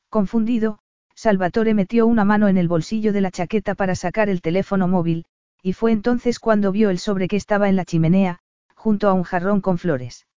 Confundido, 0.10 0.80
Salvatore 1.16 1.74
metió 1.74 2.06
una 2.06 2.26
mano 2.26 2.48
en 2.48 2.58
el 2.58 2.68
bolsillo 2.68 3.14
de 3.14 3.22
la 3.22 3.32
chaqueta 3.32 3.76
para 3.76 3.96
sacar 3.96 4.30
el 4.30 4.42
teléfono 4.42 4.88
móvil, 4.88 5.26
y 5.62 5.74
fue 5.74 5.92
entonces 5.92 6.40
cuando 6.40 6.72
vio 6.72 6.90
el 6.90 7.00
sobre 7.00 7.28
que 7.28 7.38
estaba 7.38 7.70
en 7.70 7.76
la 7.76 7.86
chimenea, 7.86 8.40
junto 8.76 9.08
a 9.08 9.14
un 9.14 9.24
jarrón 9.24 9.62
con 9.62 9.78
flores. 9.78 10.28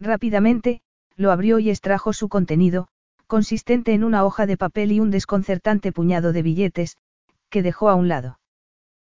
Rápidamente, 0.00 0.82
lo 1.16 1.30
abrió 1.30 1.58
y 1.58 1.70
extrajo 1.70 2.12
su 2.12 2.28
contenido, 2.28 2.88
consistente 3.26 3.94
en 3.94 4.04
una 4.04 4.24
hoja 4.24 4.46
de 4.46 4.56
papel 4.56 4.92
y 4.92 5.00
un 5.00 5.10
desconcertante 5.10 5.92
puñado 5.92 6.32
de 6.32 6.42
billetes, 6.42 6.96
que 7.50 7.62
dejó 7.62 7.88
a 7.88 7.94
un 7.94 8.08
lado. 8.08 8.38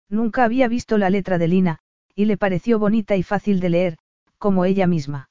Nunca 0.08 0.44
había 0.44 0.68
visto 0.68 0.98
la 0.98 1.10
letra 1.10 1.38
de 1.38 1.48
Lina, 1.48 1.78
y 2.14 2.26
le 2.26 2.36
pareció 2.36 2.78
bonita 2.78 3.16
y 3.16 3.22
fácil 3.22 3.60
de 3.60 3.70
leer, 3.70 3.98
como 4.38 4.64
ella 4.64 4.86
misma. 4.86 5.30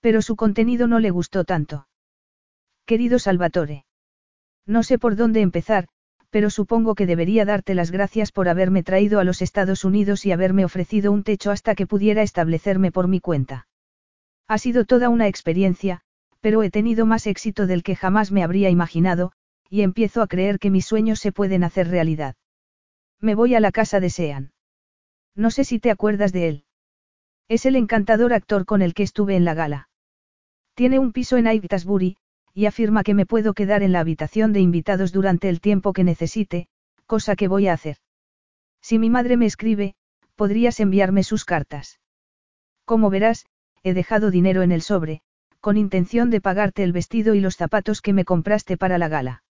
Pero 0.00 0.22
su 0.22 0.36
contenido 0.36 0.86
no 0.86 0.98
le 0.98 1.10
gustó 1.10 1.44
tanto. 1.44 1.86
Querido 2.84 3.18
Salvatore. 3.18 3.84
No 4.66 4.82
sé 4.82 4.98
por 4.98 5.16
dónde 5.16 5.40
empezar, 5.40 5.88
pero 6.30 6.50
supongo 6.50 6.94
que 6.94 7.06
debería 7.06 7.44
darte 7.44 7.74
las 7.74 7.90
gracias 7.90 8.32
por 8.32 8.48
haberme 8.48 8.82
traído 8.82 9.20
a 9.20 9.24
los 9.24 9.42
Estados 9.42 9.84
Unidos 9.84 10.26
y 10.26 10.32
haberme 10.32 10.64
ofrecido 10.64 11.12
un 11.12 11.22
techo 11.22 11.50
hasta 11.50 11.74
que 11.74 11.86
pudiera 11.86 12.22
establecerme 12.22 12.90
por 12.90 13.08
mi 13.08 13.20
cuenta. 13.20 13.68
Ha 14.48 14.58
sido 14.58 14.84
toda 14.84 15.08
una 15.08 15.26
experiencia, 15.26 16.02
pero 16.40 16.62
he 16.62 16.70
tenido 16.70 17.06
más 17.06 17.26
éxito 17.26 17.66
del 17.66 17.82
que 17.82 17.96
jamás 17.96 18.30
me 18.30 18.44
habría 18.44 18.70
imaginado, 18.70 19.32
y 19.68 19.82
empiezo 19.82 20.22
a 20.22 20.28
creer 20.28 20.58
que 20.58 20.70
mis 20.70 20.86
sueños 20.86 21.18
se 21.18 21.32
pueden 21.32 21.64
hacer 21.64 21.88
realidad. 21.88 22.36
Me 23.20 23.34
voy 23.34 23.54
a 23.54 23.60
la 23.60 23.72
casa 23.72 23.98
de 23.98 24.10
Sean. 24.10 24.52
No 25.34 25.50
sé 25.50 25.64
si 25.64 25.80
te 25.80 25.90
acuerdas 25.90 26.32
de 26.32 26.48
él. 26.48 26.64
Es 27.48 27.66
el 27.66 27.76
encantador 27.76 28.32
actor 28.32 28.64
con 28.64 28.82
el 28.82 28.94
que 28.94 29.02
estuve 29.02 29.36
en 29.36 29.44
la 29.44 29.54
gala. 29.54 29.88
Tiene 30.74 30.98
un 30.98 31.12
piso 31.12 31.36
en 31.36 31.46
Aigsbury, 31.46 32.16
y 32.52 32.66
afirma 32.66 33.02
que 33.02 33.14
me 33.14 33.26
puedo 33.26 33.54
quedar 33.54 33.82
en 33.82 33.92
la 33.92 34.00
habitación 34.00 34.52
de 34.52 34.60
invitados 34.60 35.12
durante 35.12 35.48
el 35.48 35.60
tiempo 35.60 35.92
que 35.92 36.04
necesite, 36.04 36.68
cosa 37.06 37.36
que 37.36 37.48
voy 37.48 37.68
a 37.68 37.72
hacer. 37.72 37.98
Si 38.80 38.98
mi 38.98 39.10
madre 39.10 39.36
me 39.36 39.46
escribe, 39.46 39.94
podrías 40.36 40.80
enviarme 40.80 41.22
sus 41.22 41.44
cartas. 41.44 41.98
Como 42.84 43.10
verás, 43.10 43.46
he 43.86 43.94
dejado 43.94 44.32
dinero 44.32 44.62
en 44.62 44.72
el 44.72 44.82
sobre, 44.82 45.20
con 45.60 45.76
intención 45.76 46.28
de 46.28 46.40
pagarte 46.40 46.82
el 46.82 46.90
vestido 46.90 47.36
y 47.36 47.40
los 47.40 47.54
zapatos 47.54 48.02
que 48.02 48.12
me 48.12 48.24
compraste 48.24 48.76
para 48.76 48.98
la 48.98 49.06
gala. 49.06 49.44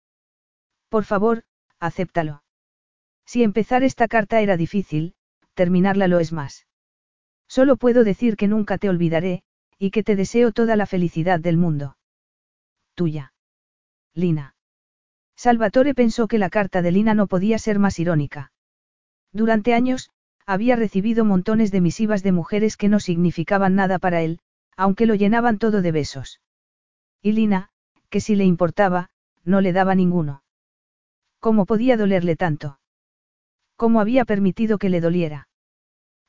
Por 0.89 1.05
favor, 1.05 1.43
acéptalo. 1.80 2.43
Si 3.25 3.43
empezar 3.43 3.83
esta 3.83 4.09
carta 4.09 4.41
era 4.41 4.57
difícil, 4.57 5.15
terminarla 5.53 6.09
lo 6.09 6.19
es 6.19 6.33
más. 6.33 6.67
Solo 7.47 7.77
puedo 7.77 8.03
decir 8.03 8.35
que 8.35 8.49
nunca 8.49 8.77
te 8.77 8.89
olvidaré, 8.89 9.43
y 9.80 9.91
que 9.91 10.03
te 10.03 10.17
deseo 10.17 10.51
toda 10.51 10.75
la 10.75 10.85
felicidad 10.85 11.39
del 11.39 11.55
mundo 11.55 11.95
tuya. 12.93 13.33
Lina. 14.14 14.55
Salvatore 15.38 15.93
pensó 15.93 16.27
que 16.27 16.39
la 16.39 16.49
carta 16.49 16.81
de 16.81 16.91
Lina 16.91 17.14
no 17.14 17.27
podía 17.27 17.57
ser 17.57 17.80
más 17.80 17.99
irónica. 17.99 18.51
Durante 19.31 19.73
años, 19.73 20.11
había 20.45 20.75
recibido 20.75 21.25
montones 21.25 21.72
de 21.72 21.82
misivas 21.82 22.24
de 22.24 22.32
mujeres 22.32 22.77
que 22.77 22.90
no 22.90 22.99
significaban 22.99 23.75
nada 23.75 23.99
para 23.99 24.22
él, 24.22 24.40
aunque 24.77 25.06
lo 25.06 25.15
llenaban 25.15 25.57
todo 25.57 25.82
de 25.82 25.91
besos. 25.91 26.41
Y 27.22 27.32
Lina, 27.32 27.69
que 28.09 28.22
si 28.22 28.35
le 28.35 28.45
importaba, 28.45 29.09
no 29.43 29.61
le 29.61 29.74
daba 29.74 29.95
ninguno. 29.95 30.43
¿Cómo 31.40 31.65
podía 31.65 31.98
dolerle 31.98 32.35
tanto? 32.35 32.80
¿Cómo 33.75 33.99
había 33.99 34.25
permitido 34.25 34.77
que 34.77 34.90
le 34.90 35.01
doliera? 35.01 35.48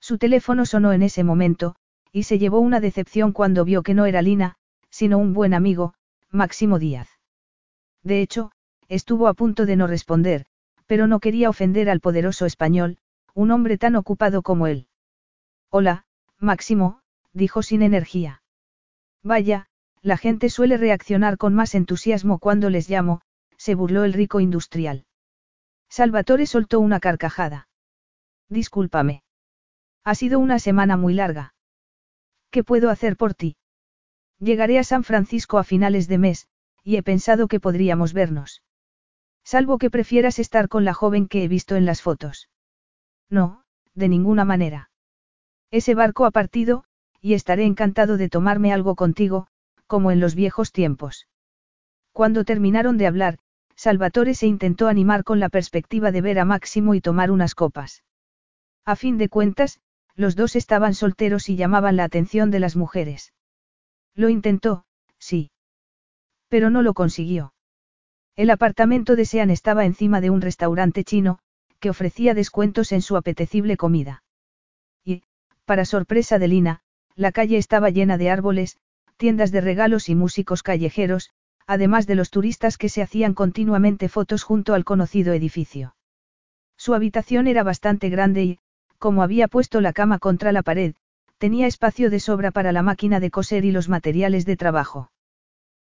Su 0.00 0.18
teléfono 0.18 0.66
sonó 0.66 0.92
en 0.92 1.02
ese 1.02 1.24
momento, 1.24 1.76
y 2.12 2.24
se 2.24 2.38
llevó 2.38 2.60
una 2.60 2.80
decepción 2.80 3.32
cuando 3.32 3.64
vio 3.64 3.82
que 3.82 3.94
no 3.94 4.06
era 4.06 4.22
Lina, 4.22 4.56
sino 4.90 5.18
un 5.18 5.32
buen 5.32 5.54
amigo, 5.54 5.94
Máximo 6.30 6.78
Díaz. 6.78 7.08
De 8.02 8.22
hecho, 8.22 8.52
estuvo 8.88 9.28
a 9.28 9.34
punto 9.34 9.66
de 9.66 9.76
no 9.76 9.86
responder, 9.86 10.46
pero 10.86 11.06
no 11.06 11.20
quería 11.20 11.50
ofender 11.50 11.90
al 11.90 12.00
poderoso 12.00 12.46
español, 12.46 12.98
un 13.36 13.50
hombre 13.50 13.76
tan 13.76 13.96
ocupado 13.96 14.40
como 14.40 14.66
él. 14.66 14.88
Hola, 15.68 16.06
Máximo, 16.38 17.02
dijo 17.34 17.62
sin 17.62 17.82
energía. 17.82 18.42
Vaya, 19.22 19.66
la 20.00 20.16
gente 20.16 20.48
suele 20.48 20.78
reaccionar 20.78 21.36
con 21.36 21.52
más 21.52 21.74
entusiasmo 21.74 22.38
cuando 22.38 22.70
les 22.70 22.88
llamo, 22.88 23.20
se 23.58 23.74
burló 23.74 24.04
el 24.04 24.14
rico 24.14 24.40
industrial. 24.40 25.04
Salvatore 25.90 26.46
soltó 26.46 26.80
una 26.80 26.98
carcajada. 26.98 27.68
Discúlpame. 28.48 29.22
Ha 30.02 30.14
sido 30.14 30.38
una 30.38 30.58
semana 30.58 30.96
muy 30.96 31.12
larga. 31.12 31.54
¿Qué 32.50 32.64
puedo 32.64 32.88
hacer 32.88 33.18
por 33.18 33.34
ti? 33.34 33.58
Llegaré 34.38 34.78
a 34.78 34.84
San 34.84 35.04
Francisco 35.04 35.58
a 35.58 35.64
finales 35.64 36.08
de 36.08 36.16
mes, 36.16 36.48
y 36.82 36.96
he 36.96 37.02
pensado 37.02 37.48
que 37.48 37.60
podríamos 37.60 38.14
vernos. 38.14 38.62
Salvo 39.44 39.76
que 39.76 39.90
prefieras 39.90 40.38
estar 40.38 40.70
con 40.70 40.86
la 40.86 40.94
joven 40.94 41.28
que 41.28 41.44
he 41.44 41.48
visto 41.48 41.76
en 41.76 41.84
las 41.84 42.00
fotos. 42.00 42.48
No, 43.30 43.62
de 43.94 44.08
ninguna 44.08 44.44
manera. 44.44 44.90
Ese 45.70 45.94
barco 45.94 46.24
ha 46.26 46.30
partido, 46.30 46.84
y 47.20 47.34
estaré 47.34 47.64
encantado 47.64 48.16
de 48.16 48.28
tomarme 48.28 48.72
algo 48.72 48.94
contigo, 48.94 49.48
como 49.86 50.10
en 50.10 50.20
los 50.20 50.34
viejos 50.34 50.72
tiempos. 50.72 51.26
Cuando 52.12 52.44
terminaron 52.44 52.98
de 52.98 53.06
hablar, 53.06 53.38
Salvatore 53.74 54.34
se 54.34 54.46
intentó 54.46 54.88
animar 54.88 55.22
con 55.22 55.38
la 55.38 55.48
perspectiva 55.48 56.10
de 56.12 56.22
ver 56.22 56.38
a 56.38 56.44
Máximo 56.44 56.94
y 56.94 57.00
tomar 57.00 57.30
unas 57.30 57.54
copas. 57.54 58.04
A 58.84 58.96
fin 58.96 59.18
de 59.18 59.28
cuentas, 59.28 59.80
los 60.14 60.34
dos 60.34 60.56
estaban 60.56 60.94
solteros 60.94 61.48
y 61.48 61.56
llamaban 61.56 61.96
la 61.96 62.04
atención 62.04 62.50
de 62.50 62.60
las 62.60 62.74
mujeres. 62.74 63.34
Lo 64.14 64.30
intentó, 64.30 64.86
sí. 65.18 65.50
Pero 66.48 66.70
no 66.70 66.80
lo 66.80 66.94
consiguió. 66.94 67.52
El 68.34 68.50
apartamento 68.50 69.16
de 69.16 69.24
Sean 69.26 69.50
estaba 69.50 69.84
encima 69.84 70.20
de 70.20 70.30
un 70.30 70.40
restaurante 70.40 71.04
chino, 71.04 71.38
que 71.78 71.90
ofrecía 71.90 72.34
descuentos 72.34 72.92
en 72.92 73.02
su 73.02 73.16
apetecible 73.16 73.76
comida. 73.76 74.22
Y, 75.04 75.22
para 75.64 75.84
sorpresa 75.84 76.38
de 76.38 76.48
Lina, 76.48 76.80
la 77.14 77.32
calle 77.32 77.56
estaba 77.56 77.90
llena 77.90 78.18
de 78.18 78.30
árboles, 78.30 78.78
tiendas 79.16 79.50
de 79.50 79.60
regalos 79.60 80.08
y 80.08 80.14
músicos 80.14 80.62
callejeros, 80.62 81.30
además 81.66 82.06
de 82.06 82.14
los 82.14 82.30
turistas 82.30 82.78
que 82.78 82.88
se 82.88 83.02
hacían 83.02 83.34
continuamente 83.34 84.08
fotos 84.08 84.42
junto 84.42 84.74
al 84.74 84.84
conocido 84.84 85.32
edificio. 85.32 85.96
Su 86.76 86.94
habitación 86.94 87.46
era 87.46 87.62
bastante 87.62 88.10
grande 88.10 88.44
y, 88.44 88.58
como 88.98 89.22
había 89.22 89.48
puesto 89.48 89.80
la 89.80 89.92
cama 89.92 90.18
contra 90.18 90.52
la 90.52 90.62
pared, 90.62 90.94
tenía 91.38 91.66
espacio 91.66 92.10
de 92.10 92.20
sobra 92.20 92.50
para 92.50 92.72
la 92.72 92.82
máquina 92.82 93.20
de 93.20 93.30
coser 93.30 93.64
y 93.64 93.72
los 93.72 93.88
materiales 93.88 94.46
de 94.46 94.56
trabajo. 94.56 95.10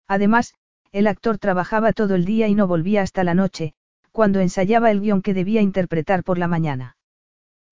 Además, 0.08 0.54
el 0.92 1.08
actor 1.08 1.38
trabajaba 1.38 1.94
todo 1.94 2.16
el 2.16 2.26
día 2.26 2.48
y 2.48 2.56
no 2.56 2.68
volvía 2.68 3.02
hasta 3.02 3.24
la 3.24 3.34
noche, 3.34 3.74
cuando 4.12 4.40
ensayaba 4.40 4.92
el 4.92 5.02
guion 5.02 5.22
que 5.22 5.34
debía 5.34 5.62
interpretar 5.62 6.24
por 6.24 6.38
la 6.38 6.48
mañana. 6.48 6.98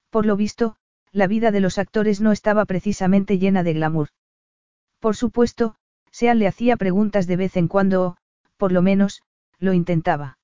Por 0.09 0.25
lo 0.25 0.35
visto, 0.35 0.75
la 1.11 1.27
vida 1.27 1.51
de 1.51 1.59
los 1.59 1.77
actores 1.77 2.21
no 2.21 2.31
estaba 2.31 2.65
precisamente 2.65 3.39
llena 3.39 3.63
de 3.63 3.73
glamour. 3.73 4.09
Por 4.99 5.15
supuesto, 5.15 5.75
Sean 6.11 6.39
le 6.39 6.47
hacía 6.47 6.77
preguntas 6.77 7.27
de 7.27 7.35
vez 7.37 7.57
en 7.57 7.67
cuando 7.67 8.03
o, 8.03 8.17
por 8.57 8.71
lo 8.71 8.81
menos, 8.81 9.21
lo 9.59 9.73
intentaba. 9.73 10.37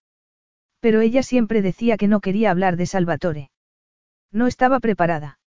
Pero 0.79 1.01
ella 1.01 1.23
siempre 1.23 1.61
decía 1.61 1.97
que 1.97 2.07
no 2.07 2.19
quería 2.19 2.51
hablar 2.51 2.77
de 2.77 2.85
Salvatore. 2.85 3.51
No 4.31 4.47
estaba 4.47 4.79
preparada. 4.79 5.39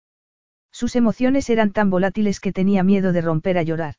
Sus 0.72 0.96
emociones 0.96 1.50
eran 1.50 1.72
tan 1.72 1.90
volátiles 1.90 2.40
que 2.40 2.54
tenía 2.54 2.84
miedo 2.84 3.14
de 3.14 3.22
romper 3.22 3.58
a 3.58 3.64
llorar. 3.64 3.96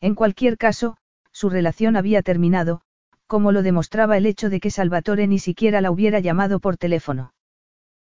En 0.00 0.14
cualquier 0.14 0.56
caso, 0.56 0.96
su 1.32 1.50
relación 1.50 1.96
había 1.96 2.22
terminado, 2.22 2.82
como 3.28 3.52
lo 3.52 3.62
demostraba 3.62 4.16
el 4.16 4.26
hecho 4.26 4.50
de 4.50 4.58
que 4.58 4.70
Salvatore 4.72 5.28
ni 5.28 5.38
siquiera 5.38 5.80
la 5.80 5.92
hubiera 5.92 6.18
llamado 6.18 6.58
por 6.58 6.76
teléfono. 6.76 7.34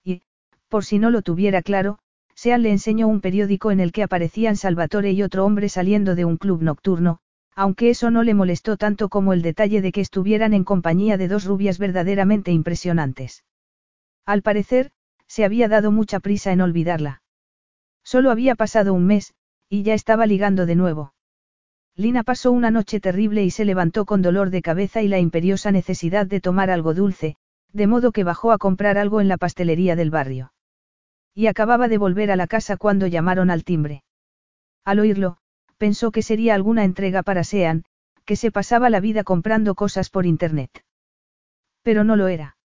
Y, 0.04 0.22
por 0.68 0.84
si 0.84 1.00
no 1.00 1.10
lo 1.10 1.22
tuviera 1.22 1.62
claro, 1.62 1.98
Sean 2.36 2.62
le 2.62 2.70
enseñó 2.70 3.08
un 3.08 3.22
periódico 3.22 3.70
en 3.70 3.80
el 3.80 3.92
que 3.92 4.02
aparecían 4.02 4.56
Salvatore 4.56 5.10
y 5.12 5.22
otro 5.22 5.44
hombre 5.44 5.70
saliendo 5.70 6.14
de 6.14 6.26
un 6.26 6.36
club 6.36 6.62
nocturno, 6.62 7.18
aunque 7.54 7.88
eso 7.88 8.10
no 8.10 8.22
le 8.22 8.34
molestó 8.34 8.76
tanto 8.76 9.08
como 9.08 9.32
el 9.32 9.40
detalle 9.40 9.80
de 9.80 9.90
que 9.90 10.02
estuvieran 10.02 10.52
en 10.52 10.62
compañía 10.62 11.16
de 11.16 11.28
dos 11.28 11.44
rubias 11.44 11.78
verdaderamente 11.78 12.52
impresionantes. 12.52 13.42
Al 14.26 14.42
parecer, 14.42 14.90
se 15.26 15.46
había 15.46 15.66
dado 15.66 15.90
mucha 15.90 16.20
prisa 16.20 16.52
en 16.52 16.60
olvidarla. 16.60 17.22
Solo 18.04 18.30
había 18.30 18.54
pasado 18.54 18.92
un 18.92 19.06
mes, 19.06 19.34
y 19.70 19.82
ya 19.82 19.94
estaba 19.94 20.26
ligando 20.26 20.66
de 20.66 20.76
nuevo. 20.76 21.15
Lina 21.98 22.24
pasó 22.24 22.52
una 22.52 22.70
noche 22.70 23.00
terrible 23.00 23.42
y 23.42 23.50
se 23.50 23.64
levantó 23.64 24.04
con 24.04 24.20
dolor 24.20 24.50
de 24.50 24.60
cabeza 24.60 25.00
y 25.00 25.08
la 25.08 25.18
imperiosa 25.18 25.72
necesidad 25.72 26.26
de 26.26 26.42
tomar 26.42 26.68
algo 26.68 26.92
dulce, 26.92 27.36
de 27.72 27.86
modo 27.86 28.12
que 28.12 28.22
bajó 28.22 28.52
a 28.52 28.58
comprar 28.58 28.98
algo 28.98 29.22
en 29.22 29.28
la 29.28 29.38
pastelería 29.38 29.96
del 29.96 30.10
barrio. 30.10 30.52
Y 31.34 31.46
acababa 31.46 31.88
de 31.88 31.96
volver 31.96 32.30
a 32.30 32.36
la 32.36 32.46
casa 32.46 32.76
cuando 32.76 33.06
llamaron 33.06 33.50
al 33.50 33.64
timbre. 33.64 34.04
Al 34.84 34.98
oírlo, 34.98 35.38
pensó 35.78 36.10
que 36.10 36.20
sería 36.20 36.54
alguna 36.54 36.84
entrega 36.84 37.22
para 37.22 37.44
Sean, 37.44 37.84
que 38.26 38.36
se 38.36 38.50
pasaba 38.50 38.90
la 38.90 39.00
vida 39.00 39.24
comprando 39.24 39.74
cosas 39.74 40.10
por 40.10 40.26
Internet. 40.26 40.84
Pero 41.82 42.04
no 42.04 42.16
lo 42.16 42.28
era. 42.28 42.58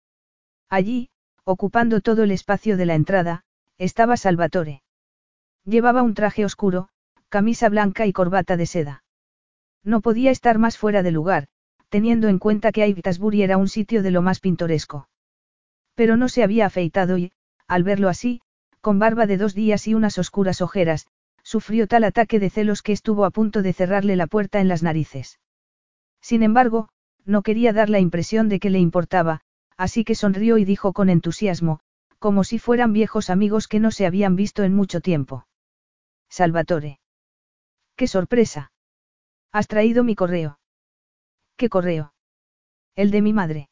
Allí, 0.70 1.10
ocupando 1.44 2.00
todo 2.00 2.22
el 2.22 2.30
espacio 2.30 2.78
de 2.78 2.86
la 2.86 2.94
entrada, 2.94 3.44
estaba 3.76 4.16
Salvatore. 4.16 4.82
Llevaba 5.64 6.02
un 6.02 6.14
traje 6.14 6.46
oscuro, 6.46 6.88
camisa 7.28 7.68
blanca 7.68 8.06
y 8.06 8.12
corbata 8.12 8.56
de 8.56 8.64
seda. 8.64 9.02
No 9.88 10.02
podía 10.02 10.30
estar 10.30 10.58
más 10.58 10.76
fuera 10.76 11.02
de 11.02 11.10
lugar, 11.10 11.46
teniendo 11.88 12.28
en 12.28 12.38
cuenta 12.38 12.72
que 12.72 12.82
Aivitasbury 12.82 13.40
era 13.42 13.56
un 13.56 13.68
sitio 13.68 14.02
de 14.02 14.10
lo 14.10 14.20
más 14.20 14.38
pintoresco. 14.38 15.08
Pero 15.94 16.18
no 16.18 16.28
se 16.28 16.42
había 16.42 16.66
afeitado 16.66 17.16
y, 17.16 17.32
al 17.66 17.84
verlo 17.84 18.10
así, 18.10 18.42
con 18.82 18.98
barba 18.98 19.24
de 19.24 19.38
dos 19.38 19.54
días 19.54 19.88
y 19.88 19.94
unas 19.94 20.18
oscuras 20.18 20.60
ojeras, 20.60 21.06
sufrió 21.42 21.86
tal 21.86 22.04
ataque 22.04 22.38
de 22.38 22.50
celos 22.50 22.82
que 22.82 22.92
estuvo 22.92 23.24
a 23.24 23.30
punto 23.30 23.62
de 23.62 23.72
cerrarle 23.72 24.14
la 24.14 24.26
puerta 24.26 24.60
en 24.60 24.68
las 24.68 24.82
narices. 24.82 25.40
Sin 26.20 26.42
embargo, 26.42 26.90
no 27.24 27.40
quería 27.40 27.72
dar 27.72 27.88
la 27.88 27.98
impresión 27.98 28.50
de 28.50 28.60
que 28.60 28.68
le 28.68 28.80
importaba, 28.80 29.40
así 29.78 30.04
que 30.04 30.14
sonrió 30.14 30.58
y 30.58 30.66
dijo 30.66 30.92
con 30.92 31.08
entusiasmo, 31.08 31.80
como 32.18 32.44
si 32.44 32.58
fueran 32.58 32.92
viejos 32.92 33.30
amigos 33.30 33.68
que 33.68 33.80
no 33.80 33.90
se 33.90 34.04
habían 34.04 34.36
visto 34.36 34.64
en 34.64 34.74
mucho 34.74 35.00
tiempo. 35.00 35.46
Salvatore. 36.28 37.00
¡Qué 37.96 38.06
sorpresa! 38.06 38.70
Has 39.52 39.66
traído 39.66 40.04
mi 40.04 40.14
correo. 40.14 40.58
¿Qué 41.56 41.68
correo? 41.68 42.12
El 42.94 43.10
de 43.10 43.22
mi 43.22 43.32
madre. 43.32 43.68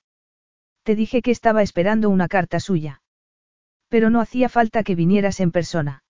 Te 0.83 0.95
dije 0.95 1.21
que 1.23 1.31
estaba 1.31 1.63
esperando 1.63 2.11
una 2.11 2.29
carta 2.29 2.61
suya. 2.61 3.03
Pero 3.89 4.11
no 4.11 4.21
hacía 4.21 4.49
falta 4.49 4.85
que 4.85 4.95
vinieras 4.95 5.41
en 5.41 5.51
persona. 5.51 6.05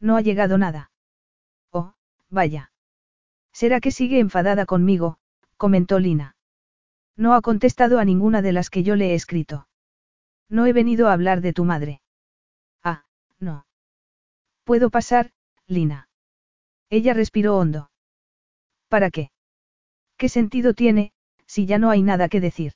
No 0.00 0.16
ha 0.16 0.20
llegado 0.20 0.58
nada. 0.58 0.90
Oh, 1.70 1.94
vaya. 2.28 2.72
¿Será 3.52 3.80
que 3.80 3.92
sigue 3.92 4.18
enfadada 4.18 4.66
conmigo? 4.66 5.18
comentó 5.56 5.98
Lina. 5.98 6.34
No 7.16 7.34
ha 7.34 7.42
contestado 7.42 8.00
a 8.00 8.04
ninguna 8.04 8.42
de 8.42 8.52
las 8.52 8.70
que 8.70 8.82
yo 8.82 8.96
le 8.96 9.12
he 9.12 9.14
escrito. 9.14 9.68
No 10.48 10.66
he 10.66 10.72
venido 10.72 11.08
a 11.08 11.12
hablar 11.12 11.40
de 11.40 11.52
tu 11.52 11.64
madre. 11.64 12.02
Ah, 12.82 13.04
no. 13.38 13.66
Puedo 14.64 14.90
pasar, 14.90 15.30
Lina. 15.66 16.08
Ella 16.90 17.14
respiró 17.14 17.56
hondo. 17.56 17.91
¿Para 18.92 19.10
qué? 19.10 19.30
¿Qué 20.18 20.28
sentido 20.28 20.74
tiene, 20.74 21.12
si 21.46 21.64
ya 21.64 21.78
no 21.78 21.88
hay 21.88 22.02
nada 22.02 22.28
que 22.28 22.42
decir? 22.42 22.72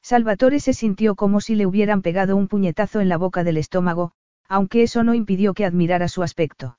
Salvatore 0.00 0.60
se 0.60 0.72
sintió 0.72 1.14
como 1.14 1.42
si 1.42 1.56
le 1.56 1.66
hubieran 1.66 2.00
pegado 2.00 2.36
un 2.36 2.48
puñetazo 2.48 3.00
en 3.02 3.10
la 3.10 3.18
boca 3.18 3.44
del 3.44 3.58
estómago, 3.58 4.12
aunque 4.48 4.82
eso 4.82 5.04
no 5.04 5.12
impidió 5.12 5.52
que 5.52 5.66
admirara 5.66 6.08
su 6.08 6.22
aspecto. 6.22 6.78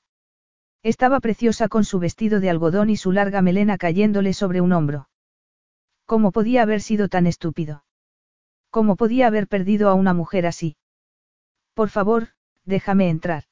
Estaba 0.82 1.20
preciosa 1.20 1.68
con 1.68 1.84
su 1.84 2.00
vestido 2.00 2.40
de 2.40 2.50
algodón 2.50 2.90
y 2.90 2.96
su 2.96 3.12
larga 3.12 3.42
melena 3.42 3.78
cayéndole 3.78 4.32
sobre 4.32 4.60
un 4.60 4.72
hombro. 4.72 5.08
¿Cómo 6.04 6.32
podía 6.32 6.62
haber 6.62 6.80
sido 6.80 7.06
tan 7.06 7.28
estúpido? 7.28 7.84
¿Cómo 8.70 8.96
podía 8.96 9.28
haber 9.28 9.46
perdido 9.46 9.88
a 9.88 9.94
una 9.94 10.14
mujer 10.14 10.46
así? 10.46 10.76
Por 11.74 11.90
favor, 11.90 12.30
déjame 12.64 13.08
entrar. 13.08 13.44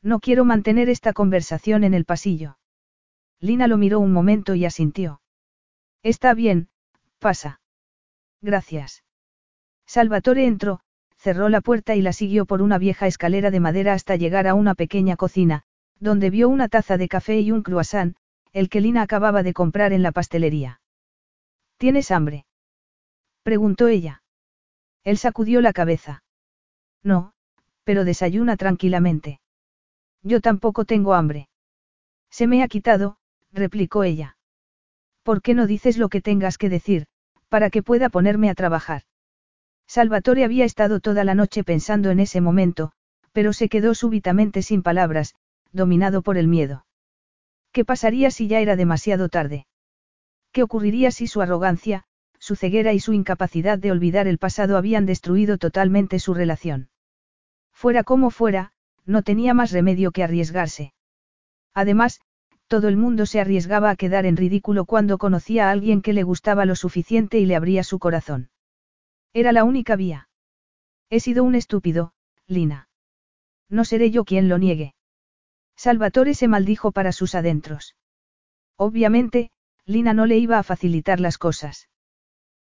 No 0.00 0.20
quiero 0.20 0.46
mantener 0.46 0.88
esta 0.88 1.12
conversación 1.12 1.84
en 1.84 1.92
el 1.92 2.06
pasillo. 2.06 2.56
Lina 3.42 3.66
lo 3.66 3.76
miró 3.76 3.98
un 3.98 4.12
momento 4.12 4.54
y 4.54 4.64
asintió. 4.64 5.20
Está 6.04 6.32
bien, 6.32 6.68
pasa. 7.18 7.60
Gracias. 8.40 9.02
Salvatore 9.84 10.46
entró, 10.46 10.80
cerró 11.16 11.48
la 11.48 11.60
puerta 11.60 11.96
y 11.96 12.02
la 12.02 12.12
siguió 12.12 12.46
por 12.46 12.62
una 12.62 12.78
vieja 12.78 13.08
escalera 13.08 13.50
de 13.50 13.58
madera 13.58 13.94
hasta 13.94 14.14
llegar 14.14 14.46
a 14.46 14.54
una 14.54 14.76
pequeña 14.76 15.16
cocina, 15.16 15.64
donde 15.98 16.30
vio 16.30 16.48
una 16.48 16.68
taza 16.68 16.96
de 16.96 17.08
café 17.08 17.40
y 17.40 17.50
un 17.50 17.62
croissant, 17.62 18.16
el 18.52 18.68
que 18.68 18.80
Lina 18.80 19.02
acababa 19.02 19.42
de 19.42 19.52
comprar 19.52 19.92
en 19.92 20.04
la 20.04 20.12
pastelería. 20.12 20.80
¿Tienes 21.78 22.12
hambre? 22.12 22.46
preguntó 23.42 23.88
ella. 23.88 24.22
Él 25.02 25.18
sacudió 25.18 25.60
la 25.60 25.72
cabeza. 25.72 26.22
No, 27.02 27.32
pero 27.82 28.04
desayuna 28.04 28.56
tranquilamente. 28.56 29.40
Yo 30.22 30.40
tampoco 30.40 30.84
tengo 30.84 31.14
hambre. 31.14 31.48
Se 32.30 32.46
me 32.46 32.62
ha 32.62 32.68
quitado, 32.68 33.16
replicó 33.52 34.04
ella. 34.04 34.36
¿Por 35.22 35.42
qué 35.42 35.54
no 35.54 35.66
dices 35.66 35.98
lo 35.98 36.08
que 36.08 36.20
tengas 36.20 36.58
que 36.58 36.68
decir, 36.68 37.06
para 37.52 37.68
que 37.68 37.82
pueda 37.82 38.08
ponerme 38.08 38.48
a 38.48 38.54
trabajar. 38.54 39.02
Salvatore 39.86 40.42
había 40.42 40.64
estado 40.64 41.00
toda 41.00 41.22
la 41.22 41.34
noche 41.34 41.64
pensando 41.64 42.10
en 42.10 42.18
ese 42.18 42.40
momento, 42.40 42.92
pero 43.32 43.52
se 43.52 43.68
quedó 43.68 43.94
súbitamente 43.94 44.62
sin 44.62 44.82
palabras, 44.82 45.34
dominado 45.70 46.22
por 46.22 46.38
el 46.38 46.48
miedo. 46.48 46.86
¿Qué 47.70 47.84
pasaría 47.84 48.30
si 48.30 48.48
ya 48.48 48.60
era 48.60 48.74
demasiado 48.74 49.28
tarde? 49.28 49.66
¿Qué 50.50 50.62
ocurriría 50.62 51.10
si 51.10 51.26
su 51.26 51.42
arrogancia, 51.42 52.04
su 52.38 52.56
ceguera 52.56 52.94
y 52.94 53.00
su 53.00 53.12
incapacidad 53.12 53.78
de 53.78 53.90
olvidar 53.90 54.28
el 54.28 54.38
pasado 54.38 54.78
habían 54.78 55.04
destruido 55.04 55.58
totalmente 55.58 56.18
su 56.18 56.32
relación? 56.32 56.88
Fuera 57.72 58.02
como 58.02 58.30
fuera, 58.30 58.72
no 59.04 59.22
tenía 59.22 59.52
más 59.52 59.72
remedio 59.72 60.10
que 60.10 60.22
arriesgarse. 60.22 60.94
Además, 61.74 62.22
todo 62.72 62.88
el 62.88 62.96
mundo 62.96 63.26
se 63.26 63.38
arriesgaba 63.38 63.90
a 63.90 63.96
quedar 63.96 64.24
en 64.24 64.34
ridículo 64.34 64.86
cuando 64.86 65.18
conocía 65.18 65.68
a 65.68 65.72
alguien 65.72 66.00
que 66.00 66.14
le 66.14 66.22
gustaba 66.22 66.64
lo 66.64 66.74
suficiente 66.74 67.38
y 67.38 67.44
le 67.44 67.54
abría 67.54 67.84
su 67.84 67.98
corazón. 67.98 68.48
Era 69.34 69.52
la 69.52 69.64
única 69.64 69.94
vía. 69.94 70.30
He 71.10 71.20
sido 71.20 71.44
un 71.44 71.54
estúpido, 71.54 72.14
Lina. 72.46 72.88
No 73.68 73.84
seré 73.84 74.10
yo 74.10 74.24
quien 74.24 74.48
lo 74.48 74.56
niegue. 74.56 74.94
Salvatore 75.76 76.32
se 76.32 76.48
maldijo 76.48 76.92
para 76.92 77.12
sus 77.12 77.34
adentros. 77.34 77.94
Obviamente, 78.78 79.50
Lina 79.84 80.14
no 80.14 80.24
le 80.24 80.38
iba 80.38 80.58
a 80.58 80.62
facilitar 80.62 81.20
las 81.20 81.36
cosas. 81.36 81.90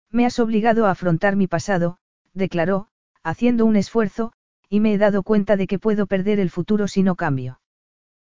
Me 0.09 0.25
has 0.25 0.39
obligado 0.39 0.87
a 0.87 0.91
afrontar 0.91 1.37
mi 1.37 1.47
pasado, 1.47 1.99
declaró, 2.33 2.89
haciendo 3.23 3.65
un 3.65 3.77
esfuerzo, 3.77 4.33
y 4.67 4.81
me 4.81 4.93
he 4.93 4.97
dado 4.97 5.23
cuenta 5.23 5.55
de 5.55 5.67
que 5.67 5.79
puedo 5.79 6.05
perder 6.05 6.41
el 6.41 6.49
futuro 6.49 6.89
si 6.89 7.01
no 7.01 7.15
cambio. 7.15 7.61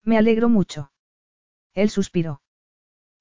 Me 0.05 0.19
alegro 0.19 0.51
mucho. 0.51 0.92
Él 1.75 1.91
suspiró. 1.91 2.43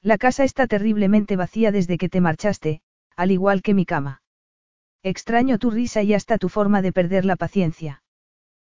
La 0.02 0.18
casa 0.18 0.44
está 0.44 0.68
terriblemente 0.68 1.36
vacía 1.36 1.72
desde 1.72 1.98
que 1.98 2.10
te 2.10 2.22
marchaste, 2.22 2.82
al 3.16 3.32
igual 3.32 3.62
que 3.62 3.74
mi 3.74 3.86
cama. 3.86 4.24
Extraño 5.04 5.58
tu 5.58 5.72
risa 5.72 6.02
y 6.04 6.14
hasta 6.14 6.38
tu 6.38 6.50
forma 6.50 6.82
de 6.82 6.92
perder 6.92 7.26
la 7.26 7.36
paciencia. 7.36 8.04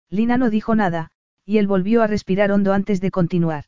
Lina 0.09 0.37
no 0.37 0.49
dijo 0.49 0.75
nada, 0.75 1.11
y 1.45 1.57
él 1.57 1.67
volvió 1.67 2.01
a 2.01 2.07
respirar 2.07 2.51
hondo 2.51 2.73
antes 2.73 3.01
de 3.01 3.11
continuar. 3.11 3.65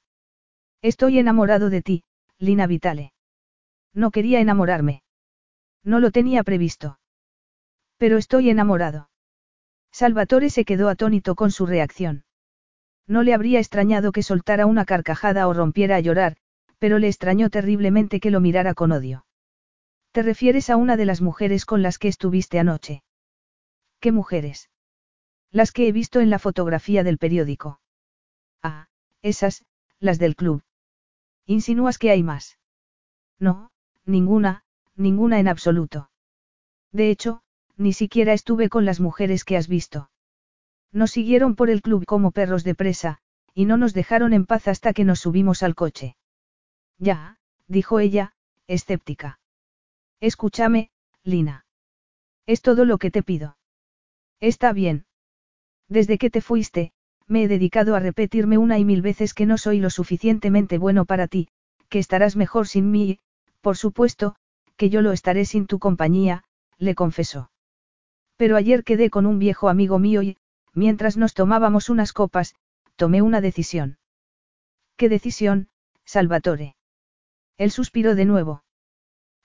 Estoy 0.82 1.20
enamorado 1.20 1.70
de 1.70 1.82
ti, 1.82 2.04
Lina 2.38 2.68
Vitale. 2.68 3.14
No 3.94 4.12
quería 4.12 4.40
enamorarme. 4.40 5.04
No 5.84 6.00
lo 6.00 6.12
tenía 6.12 6.44
previsto. 6.44 7.00
Pero 7.98 8.18
estoy 8.18 8.50
enamorado. 8.50 9.10
Salvatore 9.92 10.50
se 10.50 10.66
quedó 10.66 10.88
atónito 10.88 11.36
con 11.36 11.52
su 11.52 11.66
reacción. 11.66 12.24
No 13.10 13.24
le 13.24 13.34
habría 13.34 13.60
extrañado 13.60 14.12
que 14.12 14.22
soltara 14.22 14.68
una 14.68 14.86
carcajada 14.86 15.48
o 15.48 15.54
rompiera 15.54 15.96
a 15.96 16.00
llorar, 16.00 16.38
pero 16.78 17.00
le 17.00 17.08
extrañó 17.08 17.50
terriblemente 17.50 18.20
que 18.20 18.30
lo 18.30 18.40
mirara 18.40 18.76
con 18.76 18.92
odio. 18.92 19.26
¿Te 20.12 20.22
refieres 20.22 20.70
a 20.70 20.78
una 20.78 20.96
de 20.96 21.06
las 21.06 21.20
mujeres 21.20 21.66
con 21.66 21.82
las 21.82 21.98
que 21.98 22.08
estuviste 22.08 22.60
anoche? 22.60 23.02
¿Qué 24.00 24.12
mujeres? 24.12 24.70
Las 25.52 25.72
que 25.72 25.88
he 25.88 25.92
visto 25.92 26.20
en 26.20 26.30
la 26.30 26.38
fotografía 26.38 27.04
del 27.04 27.18
periódico. 27.18 27.82
Ah, 28.62 28.88
esas, 29.24 29.66
las 30.00 30.20
del 30.20 30.36
club. 30.36 30.62
¿Insinúas 31.48 31.98
que 31.98 32.12
hay 32.12 32.22
más? 32.22 32.60
No, 33.40 33.72
ninguna, 34.06 34.64
ninguna 34.96 35.40
en 35.40 35.48
absoluto. 35.48 36.12
De 36.92 37.10
hecho, 37.10 37.42
ni 37.76 37.92
siquiera 37.94 38.34
estuve 38.34 38.70
con 38.70 38.86
las 38.86 39.00
mujeres 39.00 39.44
que 39.44 39.58
has 39.58 39.68
visto. 39.68 40.12
Nos 40.92 41.12
siguieron 41.12 41.56
por 41.56 41.70
el 41.70 41.82
club 41.82 42.06
como 42.06 42.32
perros 42.32 42.64
de 42.64 42.76
presa, 42.76 43.20
y 43.54 43.66
no 43.66 43.78
nos 43.78 43.94
dejaron 43.94 44.34
en 44.34 44.46
paz 44.46 44.68
hasta 44.68 44.94
que 44.94 45.04
nos 45.04 45.20
subimos 45.20 45.64
al 45.64 45.76
coche. 45.76 46.16
Ya, 46.98 47.38
dijo 47.68 48.00
ella, 48.00 48.34
escéptica. 48.68 49.40
Escúchame, 50.20 50.90
Lina. 51.24 51.66
Es 52.46 52.62
todo 52.62 52.86
lo 52.86 52.98
que 52.98 53.12
te 53.12 53.24
pido. 53.24 53.58
Está 54.40 54.74
bien. 54.74 55.06
Desde 55.88 56.18
que 56.18 56.30
te 56.30 56.42
fuiste, 56.42 56.92
me 57.28 57.44
he 57.44 57.48
dedicado 57.48 57.96
a 57.96 58.00
repetirme 58.00 58.58
una 58.58 58.80
y 58.80 58.86
mil 58.86 59.02
veces 59.02 59.34
que 59.34 59.46
no 59.46 59.58
soy 59.58 59.80
lo 59.80 59.90
suficientemente 59.90 60.78
bueno 60.78 61.06
para 61.06 61.28
ti, 61.28 61.48
que 61.90 62.00
estarás 62.00 62.36
mejor 62.36 62.68
sin 62.68 62.90
mí 62.92 63.12
y, 63.12 63.20
por 63.62 63.78
supuesto, 63.78 64.36
que 64.78 64.90
yo 64.90 65.02
lo 65.02 65.12
estaré 65.12 65.46
sin 65.46 65.68
tu 65.68 65.78
compañía, 65.80 66.44
le 66.78 66.96
confesó. 66.96 67.52
Pero 68.38 68.56
ayer 68.56 68.84
quedé 68.84 69.10
con 69.10 69.26
un 69.26 69.38
viejo 69.38 69.70
amigo 69.70 70.00
mío 70.00 70.22
y, 70.22 70.38
mientras 70.74 71.18
nos 71.18 71.34
tomábamos 71.34 71.90
unas 71.90 72.14
copas, 72.14 72.56
tomé 72.96 73.22
una 73.22 73.42
decisión. 73.42 73.98
¿Qué 74.98 75.10
decisión, 75.10 75.70
Salvatore? 76.06 76.76
Él 77.58 77.72
suspiró 77.72 78.16
de 78.16 78.26
nuevo. 78.26 78.64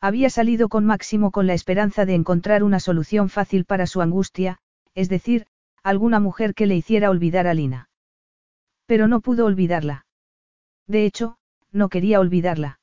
Había 0.01 0.31
salido 0.31 0.69
con 0.69 0.85
Máximo 0.85 1.31
con 1.31 1.47
la 1.47 1.55
esperanza 1.55 2.05
de 2.05 2.15
encontrar 2.15 2.63
una 2.63 2.81
solución 2.81 3.29
fácil 3.29 3.65
para 3.65 3.87
su 3.87 4.03
angustia, 4.03 4.59
es 4.95 5.09
decir, 5.09 5.47
alguna 5.83 6.21
mujer 6.21 6.55
que 6.55 6.67
le 6.67 6.77
hiciera 6.77 7.11
olvidar 7.11 7.47
a 7.47 7.55
Lina. 7.55 7.89
Pero 8.87 9.09
no 9.09 9.21
pudo 9.21 9.47
olvidarla. 9.47 10.07
De 10.87 11.07
hecho, 11.07 11.39
no 11.73 11.89
quería 11.89 12.21
olvidarla. 12.21 12.81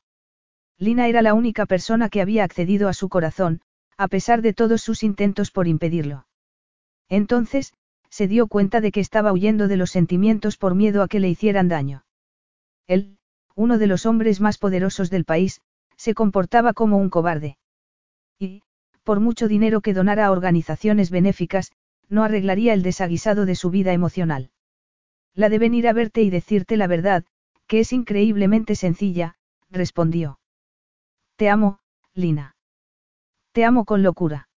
Lina 0.78 1.08
era 1.08 1.22
la 1.22 1.34
única 1.34 1.66
persona 1.66 2.10
que 2.10 2.22
había 2.22 2.44
accedido 2.44 2.90
a 2.90 2.94
su 2.94 3.08
corazón, 3.08 3.61
a 3.98 4.08
pesar 4.08 4.42
de 4.42 4.53
todos 4.53 4.82
sus 4.82 5.03
intentos 5.03 5.52
por 5.52 5.68
impedirlo. 5.68 6.26
Entonces, 7.08 7.74
se 8.12 8.28
dio 8.28 8.48
cuenta 8.48 8.82
de 8.82 8.92
que 8.92 9.00
estaba 9.00 9.32
huyendo 9.32 9.68
de 9.68 9.78
los 9.78 9.90
sentimientos 9.90 10.58
por 10.58 10.76
miedo 10.76 11.02
a 11.02 11.08
que 11.08 11.20
le 11.20 11.30
hicieran 11.30 11.70
daño. 11.70 12.04
Él, 12.86 13.18
uno 13.56 13.78
de 13.78 13.88
los 13.88 14.06
hombres 14.06 14.42
más 14.42 14.58
poderosos 14.58 15.10
del 15.10 15.26
país, 15.26 15.62
se 15.96 16.14
comportaba 16.14 16.74
como 16.74 16.98
un 16.98 17.10
cobarde. 17.10 17.58
Y, 18.38 18.64
por 19.04 19.22
mucho 19.22 19.48
dinero 19.48 19.82
que 19.82 19.94
donara 19.94 20.26
a 20.26 20.32
organizaciones 20.32 21.10
benéficas, 21.10 21.72
no 22.10 22.24
arreglaría 22.24 22.74
el 22.74 22.84
desaguisado 22.84 23.46
de 23.46 23.56
su 23.56 23.70
vida 23.70 23.94
emocional. 23.94 24.52
La 25.34 25.48
de 25.48 25.60
venir 25.60 25.88
a 25.88 25.94
verte 25.94 26.22
y 26.22 26.30
decirte 26.30 26.76
la 26.76 26.88
verdad, 26.88 27.24
que 27.68 27.80
es 27.80 27.94
increíblemente 27.94 28.76
sencilla, 28.76 29.36
respondió. 29.70 30.40
Te 31.38 31.50
amo, 31.50 31.80
Lina. 32.14 32.58
Te 33.54 33.64
amo 33.64 33.86
con 33.86 34.04
locura. 34.04 34.50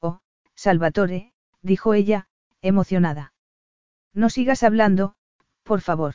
Oh, 0.00 0.20
Salvatore, 0.56 1.32
dijo 1.62 1.94
ella, 1.94 2.26
emocionada. 2.62 3.34
No 4.14 4.30
sigas 4.30 4.62
hablando, 4.62 5.14
por 5.62 5.80
favor. 5.80 6.14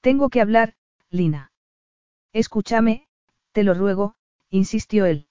Tengo 0.00 0.28
que 0.28 0.40
hablar, 0.40 0.74
Lina. 1.10 1.52
Escúchame, 2.32 3.08
te 3.52 3.64
lo 3.64 3.74
ruego, 3.74 4.14
insistió 4.50 5.06
él. 5.06 5.26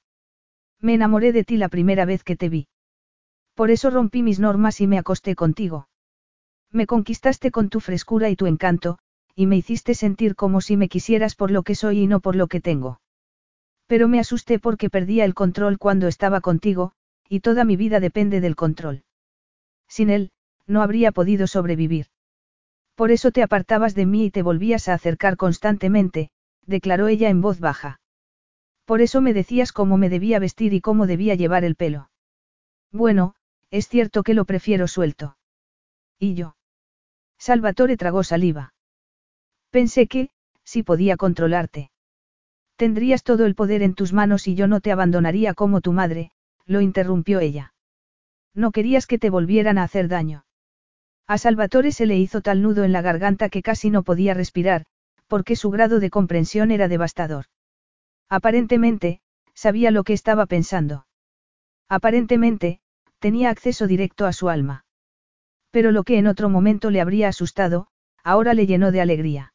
Me 0.80 0.94
enamoré 0.94 1.32
de 1.32 1.44
ti 1.44 1.58
la 1.58 1.70
primera 1.70 2.06
vez 2.06 2.24
que 2.24 2.36
te 2.36 2.50
vi. 2.50 2.68
Por 3.56 3.72
eso 3.72 3.90
rompí 3.90 4.22
mis 4.22 4.40
normas 4.40 4.82
y 4.82 4.88
me 4.88 4.98
acosté 4.98 5.36
contigo. 5.36 5.88
Me 6.72 6.86
conquistaste 6.86 7.50
con 7.52 7.70
tu 7.70 7.80
frescura 7.80 8.30
y 8.30 8.36
tu 8.36 8.46
encanto, 8.46 9.00
y 9.36 9.46
me 9.46 9.58
hiciste 9.58 9.96
sentir 9.96 10.36
como 10.36 10.62
si 10.62 10.78
me 10.78 10.90
quisieras 10.90 11.36
por 11.36 11.52
lo 11.52 11.64
que 11.64 11.76
soy 11.76 12.02
y 12.02 12.08
no 12.08 12.20
por 12.20 12.36
lo 12.36 12.48
que 12.48 12.62
tengo. 12.62 13.00
Pero 13.88 14.08
me 14.08 14.20
asusté 14.20 14.60
porque 14.60 14.90
perdía 14.90 15.26
el 15.26 15.34
control 15.34 15.78
cuando 15.78 16.08
estaba 16.08 16.42
contigo, 16.42 16.92
y 17.30 17.40
toda 17.40 17.64
mi 17.64 17.78
vida 17.78 18.00
depende 18.00 18.42
del 18.42 18.56
control. 18.56 19.04
Sin 19.88 20.10
él, 20.10 20.32
no 20.66 20.82
habría 20.82 21.12
podido 21.12 21.48
sobrevivir. 21.48 22.08
Por 22.96 23.12
eso 23.12 23.32
te 23.32 23.44
apartabas 23.44 23.96
de 23.96 24.06
mí 24.06 24.26
y 24.26 24.32
te 24.32 24.42
volvías 24.42 24.88
a 24.88 24.94
acercar 24.94 25.38
constantemente, 25.38 26.32
declaró 26.66 27.08
ella 27.08 27.30
en 27.30 27.42
voz 27.42 27.60
baja. 27.60 28.00
Por 28.86 29.02
eso 29.02 29.22
me 29.22 29.34
decías 29.34 29.72
cómo 29.72 29.98
me 29.98 30.10
debía 30.10 30.40
vestir 30.40 30.74
y 30.74 30.82
cómo 30.82 31.08
debía 31.08 31.36
llevar 31.36 31.64
el 31.64 31.76
pelo. 31.76 32.10
Bueno, 32.92 33.36
es 33.70 33.88
cierto 33.88 34.24
que 34.24 34.34
lo 34.34 34.46
prefiero 34.46 34.88
suelto. 34.88 35.38
¿Y 36.20 36.34
yo? 36.36 36.56
Salvatore 37.38 37.98
tragó 37.98 38.24
saliva. 38.24 38.74
Pensé 39.70 40.08
que, 40.08 40.30
si 40.64 40.84
podía 40.84 41.18
controlarte. 41.18 41.92
Tendrías 42.78 43.24
todo 43.24 43.46
el 43.46 43.56
poder 43.56 43.84
en 43.84 43.94
tus 43.94 44.14
manos 44.14 44.48
y 44.48 44.56
yo 44.56 44.68
no 44.68 44.82
te 44.82 44.92
abandonaría 44.92 45.54
como 45.54 45.82
tu 45.82 45.94
madre, 45.94 46.32
lo 46.66 46.82
interrumpió 46.82 47.40
ella. 47.40 47.74
No 48.58 48.72
querías 48.72 49.06
que 49.06 49.19
te 49.19 49.30
volvieran 49.30 49.77
a 49.77 49.84
hacer 49.84 50.08
daño. 50.08 50.44
A 51.27 51.38
Salvatore 51.38 51.92
se 51.92 52.08
le 52.08 52.18
hizo 52.18 52.42
tal 52.42 52.64
nudo 52.64 52.84
en 52.84 52.92
la 52.92 53.03
garganta 53.03 53.50
que 53.50 53.61
casi 53.61 53.92
no 53.92 54.02
podía 54.02 54.34
respirar, 54.34 54.86
porque 55.27 55.56
su 55.56 55.69
grado 55.69 56.00
de 56.00 56.10
comprensión 56.10 56.72
era 56.72 56.88
devastador. 56.88 57.45
Aparentemente, 58.30 59.22
sabía 59.53 59.92
lo 59.92 60.03
que 60.03 60.14
estaba 60.14 60.48
pensando. 60.48 61.06
Aparentemente, 61.88 62.80
tenía 63.19 63.52
acceso 63.52 63.86
directo 63.86 64.26
a 64.26 64.34
su 64.34 64.50
alma. 64.50 64.86
Pero 65.69 65.92
lo 65.92 66.03
que 66.03 66.18
en 66.18 66.26
otro 66.26 66.50
momento 66.50 66.90
le 66.90 67.00
habría 67.00 67.27
asustado, 67.27 67.88
ahora 68.24 68.56
le 68.56 68.66
llenó 68.66 68.92
de 68.92 69.02
alegría. 69.02 69.53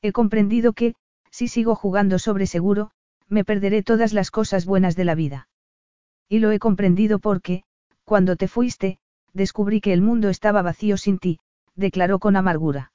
He 0.00 0.12
comprendido 0.12 0.72
que, 0.72 0.94
si 1.30 1.46
sigo 1.48 1.74
jugando 1.74 2.18
sobre 2.18 2.46
seguro, 2.46 2.90
me 3.28 3.44
perderé 3.44 3.82
todas 3.82 4.14
las 4.14 4.30
cosas 4.30 4.64
buenas 4.64 4.96
de 4.96 5.04
la 5.04 5.14
vida. 5.14 5.48
Y 6.26 6.38
lo 6.38 6.52
he 6.52 6.58
comprendido 6.58 7.18
porque, 7.18 7.64
cuando 8.04 8.36
te 8.36 8.48
fuiste, 8.48 8.98
descubrí 9.32 9.80
que 9.80 9.92
el 9.92 10.02
mundo 10.02 10.28
estaba 10.28 10.62
vacío 10.62 10.96
sin 10.96 11.18
ti, 11.18 11.40
declaró 11.74 12.18
con 12.18 12.36
amargura. 12.36 12.92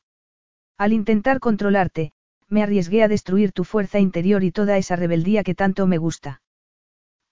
Al 0.77 0.93
intentar 0.93 1.39
controlarte, 1.39 2.13
me 2.47 2.63
arriesgué 2.63 3.03
a 3.03 3.07
destruir 3.07 3.51
tu 3.51 3.63
fuerza 3.63 3.99
interior 3.99 4.43
y 4.43 4.51
toda 4.51 4.77
esa 4.77 4.95
rebeldía 4.95 5.43
que 5.43 5.55
tanto 5.55 5.85
me 5.87 5.97
gusta. 5.97 6.41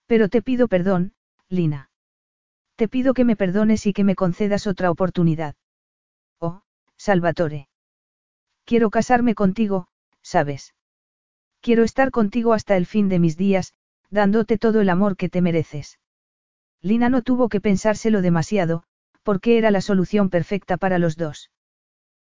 Pero 0.05 0.29
te 0.29 0.41
pido 0.41 0.67
perdón, 0.67 1.13
Lina. 1.49 1.89
Te 2.75 2.87
pido 2.87 3.13
que 3.13 3.25
me 3.25 3.35
perdones 3.35 3.85
y 3.87 3.93
que 3.93 4.03
me 4.03 4.15
concedas 4.15 4.67
otra 4.67 4.91
oportunidad. 4.91 5.55
Oh, 6.39 6.61
Salvatore. 6.97 7.69
Quiero 8.65 8.89
casarme 8.89 9.33
contigo, 9.33 9.87
¿sabes? 10.21 10.75
Quiero 11.61 11.83
estar 11.83 12.11
contigo 12.11 12.53
hasta 12.53 12.77
el 12.77 12.85
fin 12.85 13.09
de 13.09 13.19
mis 13.19 13.37
días, 13.37 13.73
dándote 14.09 14.57
todo 14.57 14.81
el 14.81 14.89
amor 14.89 15.17
que 15.17 15.29
te 15.29 15.41
mereces. 15.41 15.99
Lina 16.81 17.09
no 17.09 17.21
tuvo 17.21 17.49
que 17.49 17.61
pensárselo 17.61 18.21
demasiado, 18.21 18.83
porque 19.23 19.57
era 19.57 19.71
la 19.71 19.81
solución 19.81 20.29
perfecta 20.29 20.77
para 20.77 20.99
los 20.99 21.17
dos. 21.17 21.51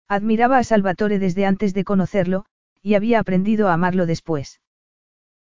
Admiraba 0.08 0.58
a 0.58 0.64
Salvatore 0.64 1.20
desde 1.20 1.46
antes 1.46 1.74
de 1.74 1.84
conocerlo, 1.84 2.46
y 2.82 2.96
había 2.96 3.20
aprendido 3.20 3.70
a 3.70 3.74
amarlo 3.74 4.06
después. 4.06 4.62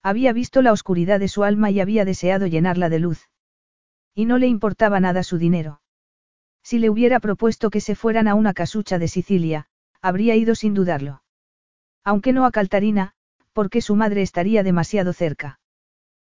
Había 0.01 0.33
visto 0.33 0.61
la 0.61 0.71
oscuridad 0.71 1.19
de 1.19 1.27
su 1.27 1.43
alma 1.43 1.71
y 1.71 1.79
había 1.79 2.05
deseado 2.05 2.47
llenarla 2.47 2.89
de 2.89 2.99
luz. 2.99 3.29
Y 4.13 4.25
no 4.25 4.37
le 4.37 4.47
importaba 4.47 4.99
nada 4.99 5.23
su 5.23 5.37
dinero. 5.37 5.81
Si 6.61 6.79
le 6.79 6.89
hubiera 6.89 7.19
propuesto 7.19 7.69
que 7.69 7.81
se 7.81 7.95
fueran 7.95 8.27
a 8.27 8.35
una 8.35 8.53
casucha 8.53 8.99
de 8.99 9.07
Sicilia, 9.07 9.67
habría 10.01 10.35
ido 10.35 10.55
sin 10.55 10.73
dudarlo. 10.73 11.23
Aunque 12.03 12.33
no 12.33 12.45
a 12.45 12.51
Caltarina, 12.51 13.13
porque 13.53 13.81
su 13.81 13.95
madre 13.95 14.21
estaría 14.21 14.63
demasiado 14.63 15.13
cerca. 15.13 15.59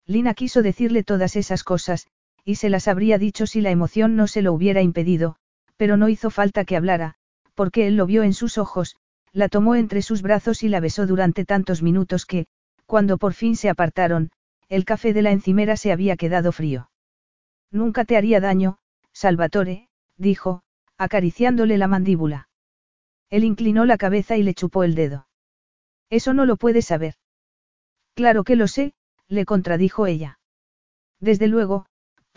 Lina 0.05 0.33
quiso 0.33 0.61
decirle 0.63 1.03
todas 1.03 1.35
esas 1.35 1.63
cosas, 1.63 2.07
y 2.45 2.55
se 2.55 2.69
las 2.69 2.87
habría 2.87 3.17
dicho 3.17 3.47
si 3.47 3.61
la 3.61 3.71
emoción 3.71 4.15
no 4.15 4.27
se 4.27 4.41
lo 4.41 4.53
hubiera 4.53 4.81
impedido, 4.81 5.35
pero 5.77 5.97
no 5.97 6.09
hizo 6.09 6.29
falta 6.29 6.65
que 6.65 6.75
hablara, 6.75 7.15
porque 7.55 7.87
él 7.87 7.95
lo 7.95 8.05
vio 8.05 8.23
en 8.23 8.33
sus 8.33 8.57
ojos, 8.57 8.95
la 9.31 9.49
tomó 9.49 9.75
entre 9.75 10.01
sus 10.01 10.21
brazos 10.21 10.63
y 10.63 10.69
la 10.69 10.79
besó 10.79 11.05
durante 11.05 11.45
tantos 11.45 11.81
minutos 11.81 12.25
que, 12.25 12.47
cuando 12.85 13.17
por 13.17 13.33
fin 13.33 13.55
se 13.55 13.69
apartaron, 13.69 14.31
el 14.67 14.85
café 14.85 15.13
de 15.13 15.21
la 15.21 15.31
encimera 15.31 15.77
se 15.77 15.91
había 15.91 16.15
quedado 16.17 16.51
frío. 16.51 16.89
Nunca 17.71 18.05
te 18.05 18.17
haría 18.17 18.39
daño, 18.39 18.77
Salvatore, 19.13 19.89
dijo, 20.17 20.63
acariciándole 20.97 21.77
la 21.77 21.87
mandíbula. 21.87 22.49
Él 23.29 23.43
inclinó 23.43 23.85
la 23.85 23.97
cabeza 23.97 24.37
y 24.37 24.43
le 24.43 24.53
chupó 24.53 24.83
el 24.83 24.95
dedo. 24.95 25.27
Eso 26.09 26.33
no 26.33 26.45
lo 26.45 26.57
puedes 26.57 26.85
saber. 26.85 27.15
Claro 28.15 28.43
que 28.43 28.55
lo 28.55 28.67
sé, 28.67 28.93
le 29.27 29.45
contradijo 29.45 30.07
ella. 30.07 30.39
Desde 31.19 31.47
luego, 31.47 31.85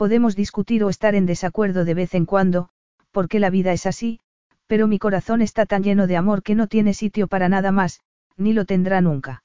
podemos 0.03 0.35
discutir 0.35 0.83
o 0.83 0.89
estar 0.89 1.15
en 1.15 1.27
desacuerdo 1.27 1.85
de 1.85 1.95
vez 1.95 2.13
en 2.17 2.27
cuando, 2.27 2.71
porque 3.13 3.39
la 3.39 3.51
vida 3.51 3.73
es 3.73 3.87
así, 3.87 4.19
pero 4.67 4.89
mi 4.89 4.99
corazón 4.99 5.43
está 5.43 5.65
tan 5.65 5.85
lleno 5.85 6.09
de 6.09 6.17
amor 6.17 6.43
que 6.43 6.57
no 6.57 6.67
tiene 6.67 6.93
sitio 6.93 7.29
para 7.29 7.49
nada 7.49 7.71
más, 7.71 8.01
ni 8.37 8.53
lo 8.53 8.65
tendrá 8.65 9.01
nunca. 9.01 9.45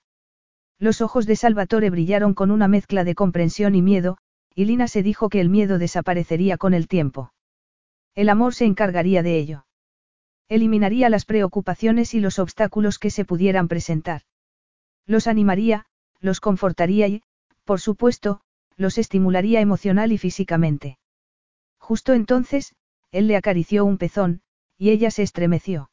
Los 0.80 1.00
ojos 1.02 1.28
de 1.28 1.36
Salvatore 1.36 1.92
brillaron 1.92 2.34
con 2.34 2.50
una 2.50 2.68
mezcla 2.68 3.04
de 3.04 3.14
comprensión 3.14 3.76
y 3.76 3.84
miedo, 3.84 4.18
y 4.56 4.66
Lina 4.66 4.88
se 4.88 5.04
dijo 5.04 5.30
que 5.30 5.42
el 5.42 5.50
miedo 5.50 5.78
desaparecería 5.78 6.58
con 6.58 6.74
el 6.74 6.88
tiempo. 6.88 7.34
El 8.16 8.28
amor 8.28 8.56
se 8.56 8.66
encargaría 8.66 9.22
de 9.22 9.38
ello. 9.38 9.68
Eliminaría 10.50 11.12
las 11.12 11.26
preocupaciones 11.26 12.16
y 12.16 12.20
los 12.20 12.40
obstáculos 12.40 12.98
que 12.98 13.12
se 13.12 13.26
pudieran 13.26 13.68
presentar. 13.68 14.24
Los 15.06 15.28
animaría, 15.28 15.86
los 16.20 16.40
confortaría 16.40 17.08
y, 17.10 17.22
por 17.64 17.80
supuesto, 17.80 18.42
los 18.78 18.98
estimularía 18.98 19.60
emocional 19.60 20.12
y 20.12 20.18
físicamente. 20.18 21.00
Justo 21.80 22.14
entonces, 22.14 22.76
él 23.12 23.28
le 23.28 23.36
acarició 23.36 23.84
un 23.86 23.98
pezón, 23.98 24.42
y 24.78 24.92
ella 24.92 25.12
se 25.12 25.24
estremeció. 25.24 25.90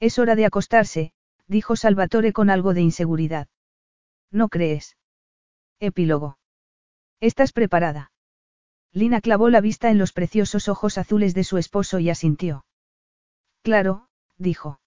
Es 0.00 0.18
hora 0.18 0.36
de 0.36 0.44
acostarse, 0.44 1.12
dijo 1.48 1.76
Salvatore 1.76 2.32
con 2.32 2.50
algo 2.50 2.74
de 2.74 2.82
inseguridad. 2.82 3.48
¿No 4.30 4.48
crees? 4.48 4.96
Epílogo. 5.80 6.38
¿Estás 7.20 7.52
preparada? 7.52 8.12
Lina 8.92 9.20
clavó 9.20 9.50
la 9.50 9.60
vista 9.60 9.90
en 9.90 9.98
los 9.98 10.12
preciosos 10.12 10.68
ojos 10.68 10.98
azules 10.98 11.34
de 11.34 11.44
su 11.44 11.58
esposo 11.58 11.98
y 11.98 12.10
asintió. 12.10 12.64
Claro, 13.62 14.08
dijo. 14.36 14.80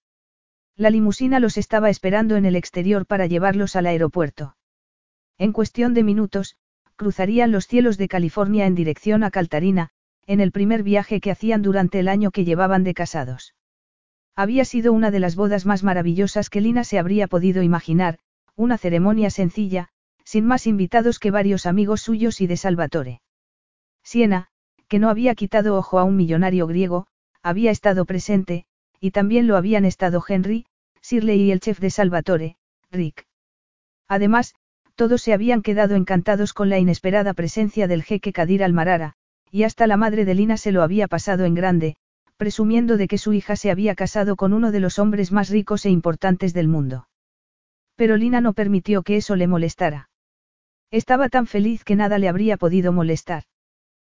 La 0.76 0.90
limusina 0.90 1.40
los 1.40 1.56
estaba 1.56 1.90
esperando 1.90 2.36
en 2.36 2.46
el 2.46 2.54
exterior 2.54 3.06
para 3.06 3.26
llevarlos 3.26 3.74
al 3.74 3.86
aeropuerto. 3.86 4.56
En 5.36 5.52
cuestión 5.52 5.92
de 5.94 6.04
minutos, 6.04 6.56
cruzarían 6.98 7.52
los 7.52 7.66
cielos 7.66 7.96
de 7.96 8.08
California 8.08 8.66
en 8.66 8.74
dirección 8.74 9.22
a 9.22 9.30
Caltarina, 9.30 9.88
en 10.26 10.40
el 10.40 10.52
primer 10.52 10.82
viaje 10.82 11.20
que 11.20 11.30
hacían 11.30 11.62
durante 11.62 12.00
el 12.00 12.08
año 12.08 12.32
que 12.32 12.44
llevaban 12.44 12.84
de 12.84 12.92
casados. 12.92 13.54
Había 14.34 14.64
sido 14.64 14.92
una 14.92 15.10
de 15.10 15.20
las 15.20 15.36
bodas 15.36 15.64
más 15.64 15.84
maravillosas 15.84 16.50
que 16.50 16.60
Lina 16.60 16.84
se 16.84 16.98
habría 16.98 17.28
podido 17.28 17.62
imaginar, 17.62 18.18
una 18.56 18.76
ceremonia 18.76 19.30
sencilla, 19.30 19.88
sin 20.24 20.44
más 20.44 20.66
invitados 20.66 21.18
que 21.18 21.30
varios 21.30 21.66
amigos 21.66 22.02
suyos 22.02 22.40
y 22.40 22.46
de 22.48 22.56
Salvatore. 22.56 23.22
Siena, 24.02 24.48
que 24.88 24.98
no 24.98 25.08
había 25.08 25.34
quitado 25.34 25.76
ojo 25.76 25.98
a 25.98 26.04
un 26.04 26.16
millonario 26.16 26.66
griego, 26.66 27.06
había 27.42 27.70
estado 27.70 28.04
presente, 28.04 28.66
y 29.00 29.12
también 29.12 29.46
lo 29.46 29.56
habían 29.56 29.84
estado 29.84 30.22
Henry, 30.26 30.66
Shirley 31.02 31.42
y 31.42 31.52
el 31.52 31.60
chef 31.60 31.78
de 31.78 31.90
Salvatore, 31.90 32.56
Rick. 32.90 33.26
Además, 34.08 34.54
todos 34.98 35.22
se 35.22 35.32
habían 35.32 35.62
quedado 35.62 35.94
encantados 35.94 36.52
con 36.52 36.68
la 36.68 36.80
inesperada 36.80 37.32
presencia 37.32 37.86
del 37.86 38.02
jeque 38.02 38.32
Kadir 38.32 38.64
Almarara, 38.64 39.12
y 39.48 39.62
hasta 39.62 39.86
la 39.86 39.96
madre 39.96 40.24
de 40.24 40.34
Lina 40.34 40.56
se 40.56 40.72
lo 40.72 40.82
había 40.82 41.06
pasado 41.06 41.44
en 41.44 41.54
grande, 41.54 41.94
presumiendo 42.36 42.96
de 42.96 43.06
que 43.06 43.16
su 43.16 43.32
hija 43.32 43.54
se 43.54 43.70
había 43.70 43.94
casado 43.94 44.34
con 44.34 44.52
uno 44.52 44.72
de 44.72 44.80
los 44.80 44.98
hombres 44.98 45.30
más 45.30 45.50
ricos 45.50 45.86
e 45.86 45.90
importantes 45.90 46.52
del 46.52 46.66
mundo. 46.66 47.06
Pero 47.94 48.16
Lina 48.16 48.40
no 48.40 48.54
permitió 48.54 49.04
que 49.04 49.14
eso 49.14 49.36
le 49.36 49.46
molestara. 49.46 50.10
Estaba 50.90 51.28
tan 51.28 51.46
feliz 51.46 51.84
que 51.84 51.94
nada 51.94 52.18
le 52.18 52.28
habría 52.28 52.56
podido 52.56 52.92
molestar. 52.92 53.44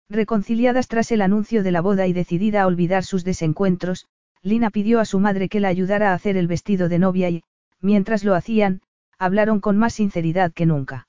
Reconciliadas 0.09 0.87
tras 0.87 1.11
el 1.11 1.21
anuncio 1.21 1.61
de 1.61 1.71
la 1.71 1.81
boda 1.81 2.07
y 2.07 2.13
decidida 2.13 2.61
a 2.61 2.67
olvidar 2.67 3.03
sus 3.03 3.25
desencuentros, 3.25 4.07
Lina 4.41 4.69
pidió 4.69 5.01
a 5.01 5.05
su 5.05 5.19
madre 5.19 5.49
que 5.49 5.59
la 5.59 5.67
ayudara 5.67 6.11
a 6.11 6.13
hacer 6.13 6.37
el 6.37 6.47
vestido 6.47 6.87
de 6.87 6.99
novia 6.99 7.29
y, 7.29 7.43
mientras 7.81 8.23
lo 8.23 8.33
hacían, 8.33 8.81
hablaron 9.19 9.59
con 9.59 9.77
más 9.77 9.93
sinceridad 9.93 10.53
que 10.53 10.65
nunca. 10.65 11.07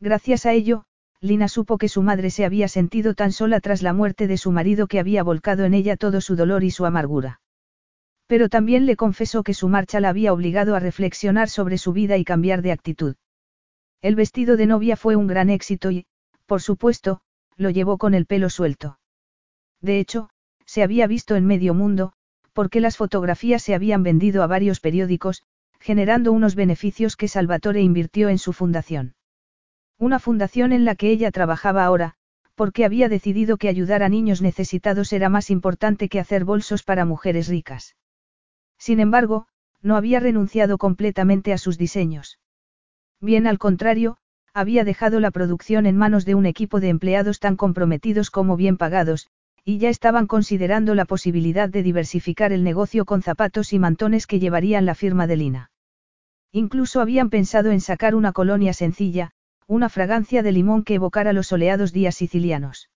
Gracias 0.00 0.44
a 0.46 0.52
ello, 0.52 0.84
Lina 1.20 1.48
supo 1.48 1.78
que 1.78 1.88
su 1.88 2.02
madre 2.02 2.30
se 2.30 2.44
había 2.44 2.66
sentido 2.66 3.14
tan 3.14 3.30
sola 3.30 3.60
tras 3.60 3.82
la 3.82 3.92
muerte 3.92 4.26
de 4.26 4.36
su 4.36 4.52
marido 4.52 4.86
que 4.86 4.98
había 4.98 5.22
volcado 5.22 5.64
en 5.64 5.74
ella 5.74 5.96
todo 5.96 6.20
su 6.20 6.34
dolor 6.34 6.64
y 6.64 6.70
su 6.70 6.86
amargura. 6.86 7.40
Pero 8.26 8.48
también 8.48 8.86
le 8.86 8.96
confesó 8.96 9.42
que 9.42 9.54
su 9.54 9.68
marcha 9.68 10.00
la 10.00 10.08
había 10.08 10.32
obligado 10.32 10.74
a 10.74 10.80
reflexionar 10.80 11.48
sobre 11.48 11.78
su 11.78 11.92
vida 11.92 12.16
y 12.16 12.24
cambiar 12.24 12.62
de 12.62 12.72
actitud. 12.72 13.16
El 14.02 14.16
vestido 14.16 14.56
de 14.56 14.66
novia 14.66 14.96
fue 14.96 15.14
un 15.16 15.26
gran 15.26 15.50
éxito 15.50 15.90
y, 15.90 16.06
por 16.46 16.62
supuesto, 16.62 17.20
lo 17.56 17.70
llevó 17.70 17.98
con 17.98 18.14
el 18.14 18.26
pelo 18.26 18.48
suelto. 18.48 18.98
De 19.80 19.98
hecho, 19.98 20.30
se 20.64 20.82
había 20.82 21.06
visto 21.06 21.36
en 21.36 21.44
medio 21.44 21.74
mundo, 21.74 22.12
porque 22.54 22.80
las 22.80 22.96
fotografías 22.96 23.62
se 23.62 23.74
habían 23.74 24.02
vendido 24.02 24.42
a 24.42 24.46
varios 24.46 24.80
periódicos, 24.80 25.42
generando 25.80 26.32
unos 26.32 26.54
beneficios 26.54 27.16
que 27.16 27.26
Salvatore 27.26 27.82
invirtió 27.82 28.28
en 28.28 28.38
su 28.38 28.52
fundación. 28.52 29.14
Una 29.98 30.18
fundación 30.18 30.72
en 30.72 30.84
la 30.84 30.94
que 30.94 31.10
ella 31.10 31.30
trabajaba 31.30 31.84
ahora, 31.84 32.14
porque 32.54 32.84
había 32.84 33.08
decidido 33.08 33.56
que 33.56 33.68
ayudar 33.68 34.02
a 34.02 34.08
niños 34.08 34.42
necesitados 34.42 35.12
era 35.12 35.28
más 35.30 35.50
importante 35.50 36.08
que 36.08 36.20
hacer 36.20 36.44
bolsos 36.44 36.82
para 36.82 37.06
mujeres 37.06 37.48
ricas. 37.48 37.96
Sin 38.78 39.00
embargo, 39.00 39.46
no 39.82 39.96
había 39.96 40.20
renunciado 40.20 40.76
completamente 40.76 41.52
a 41.52 41.58
sus 41.58 41.78
diseños. 41.78 42.38
Bien 43.20 43.46
al 43.46 43.58
contrario, 43.58 44.18
había 44.52 44.84
dejado 44.84 45.20
la 45.20 45.30
producción 45.30 45.86
en 45.86 45.96
manos 45.96 46.24
de 46.24 46.34
un 46.34 46.44
equipo 46.44 46.80
de 46.80 46.90
empleados 46.90 47.40
tan 47.40 47.56
comprometidos 47.56 48.30
como 48.30 48.56
bien 48.56 48.76
pagados, 48.76 49.28
y 49.64 49.78
ya 49.78 49.88
estaban 49.88 50.26
considerando 50.26 50.94
la 50.94 51.04
posibilidad 51.04 51.68
de 51.68 51.82
diversificar 51.82 52.52
el 52.52 52.64
negocio 52.64 53.04
con 53.04 53.22
zapatos 53.22 53.72
y 53.72 53.78
mantones 53.78 54.26
que 54.26 54.38
llevarían 54.38 54.86
la 54.86 54.94
firma 54.94 55.26
de 55.26 55.36
Lina. 55.36 55.70
Incluso 56.52 57.00
habían 57.00 57.30
pensado 57.30 57.70
en 57.70 57.80
sacar 57.80 58.14
una 58.14 58.32
colonia 58.32 58.72
sencilla, 58.72 59.30
una 59.66 59.88
fragancia 59.88 60.42
de 60.42 60.52
limón 60.52 60.82
que 60.82 60.94
evocara 60.94 61.32
los 61.32 61.46
soleados 61.46 61.92
días 61.92 62.16
sicilianos. 62.16 62.90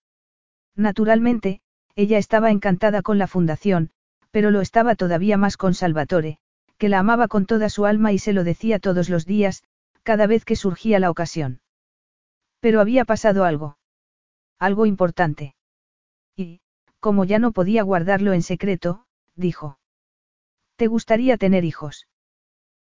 Naturalmente, 0.75 1.61
ella 1.95 2.17
estaba 2.17 2.51
encantada 2.51 3.01
con 3.01 3.17
la 3.17 3.27
fundación, 3.27 3.91
pero 4.31 4.51
lo 4.51 4.59
estaba 4.59 4.95
todavía 4.95 5.37
más 5.37 5.55
con 5.55 5.73
Salvatore, 5.73 6.39
que 6.77 6.89
la 6.89 6.99
amaba 6.99 7.29
con 7.29 7.45
toda 7.45 7.69
su 7.69 7.85
alma 7.85 8.11
y 8.11 8.19
se 8.19 8.33
lo 8.33 8.43
decía 8.43 8.79
todos 8.79 9.09
los 9.09 9.25
días, 9.25 9.63
cada 10.03 10.27
vez 10.27 10.43
que 10.43 10.57
surgía 10.57 10.99
la 10.99 11.09
ocasión. 11.09 11.61
Pero 12.59 12.81
había 12.81 13.05
pasado 13.05 13.45
algo. 13.45 13.77
Algo 14.59 14.85
importante. 14.85 15.54
Como 17.05 17.23
ya 17.23 17.37
no 17.37 17.51
podía 17.51 17.83
guardarlo 17.83 18.33
en 18.33 18.41
secreto, 18.41 19.05
dijo. 19.35 19.77
¿Te 20.75 20.87
gustaría 20.87 21.37
tener 21.37 21.63
hijos? 21.63 22.07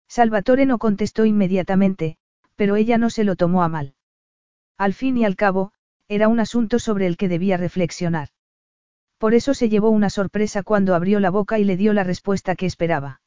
Salvatore 0.08 0.64
no 0.64 0.78
contestó 0.78 1.26
inmediatamente, 1.26 2.16
pero 2.56 2.76
ella 2.76 2.96
no 2.96 3.10
se 3.10 3.24
lo 3.24 3.36
tomó 3.36 3.62
a 3.62 3.68
mal. 3.68 3.96
Al 4.78 4.94
fin 4.94 5.18
y 5.18 5.26
al 5.26 5.36
cabo, 5.36 5.72
era 6.08 6.28
un 6.28 6.40
asunto 6.40 6.78
sobre 6.78 7.06
el 7.06 7.18
que 7.18 7.28
debía 7.28 7.58
reflexionar. 7.58 8.30
Por 9.18 9.34
eso 9.34 9.52
se 9.52 9.68
llevó 9.68 9.90
una 9.90 10.08
sorpresa 10.08 10.62
cuando 10.62 10.94
abrió 10.94 11.20
la 11.20 11.28
boca 11.28 11.58
y 11.58 11.64
le 11.64 11.76
dio 11.76 11.92
la 11.92 12.02
respuesta 12.02 12.56
que 12.56 12.64
esperaba. 12.64 13.20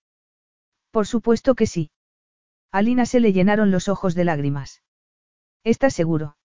Por 0.90 1.06
supuesto 1.06 1.54
que 1.54 1.68
sí. 1.68 1.92
A 2.72 2.82
Lina 2.82 3.06
se 3.06 3.20
le 3.20 3.34
llenaron 3.34 3.70
los 3.70 3.88
ojos 3.88 4.16
de 4.16 4.26
lágrimas. 4.26 4.82
¿Estás 5.64 5.94
seguro? 5.94 6.38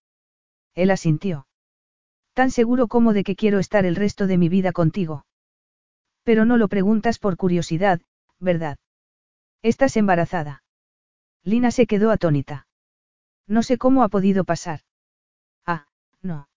Él 0.74 0.90
asintió. 0.90 1.46
Tan 2.34 2.50
seguro 2.50 2.88
como 2.88 3.12
de 3.12 3.24
que 3.24 3.36
quiero 3.36 3.58
estar 3.58 3.84
el 3.84 3.96
resto 3.96 4.26
de 4.26 4.38
mi 4.38 4.48
vida 4.48 4.72
contigo. 4.72 5.26
Pero 6.22 6.44
no 6.44 6.56
lo 6.56 6.68
preguntas 6.68 7.18
por 7.18 7.36
curiosidad, 7.36 8.00
¿verdad? 8.38 8.78
Estás 9.62 9.96
embarazada. 9.96 10.62
Lina 11.44 11.70
se 11.70 11.86
quedó 11.86 12.10
atónita. 12.10 12.66
No 13.46 13.62
sé 13.62 13.76
cómo 13.76 14.02
ha 14.02 14.08
podido 14.08 14.44
pasar. 14.44 14.80
Ah, 15.66 15.86
no. 16.22 16.48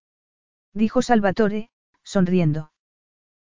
Dijo 0.73 1.01
Salvatore, 1.01 1.71
sonriendo. 2.03 2.71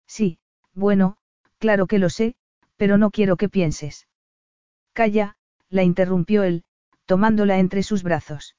Sí, 0.06 0.38
bueno, 0.74 1.18
claro 1.58 1.86
que 1.86 1.98
lo 1.98 2.10
sé, 2.10 2.36
Pero 2.78 2.96
no 2.96 3.10
quiero 3.10 3.36
que 3.36 3.48
pienses. 3.48 4.06
Calla, 4.92 5.36
la 5.68 5.82
interrumpió 5.82 6.44
él, 6.44 6.64
tomándola 7.06 7.58
entre 7.58 7.82
sus 7.82 8.04
brazos. 8.04 8.54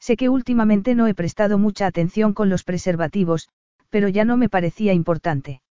Sé 0.00 0.16
que 0.16 0.28
últimamente 0.30 0.94
no 0.94 1.06
he 1.06 1.14
prestado 1.14 1.58
mucha 1.58 1.86
atención 1.86 2.32
con 2.32 2.48
los 2.48 2.64
preservativos, 2.64 3.48
pero 3.90 4.08
ya 4.08 4.24
no 4.24 4.36
me 4.36 4.48
parecía 4.48 4.94
importante. 4.94 5.62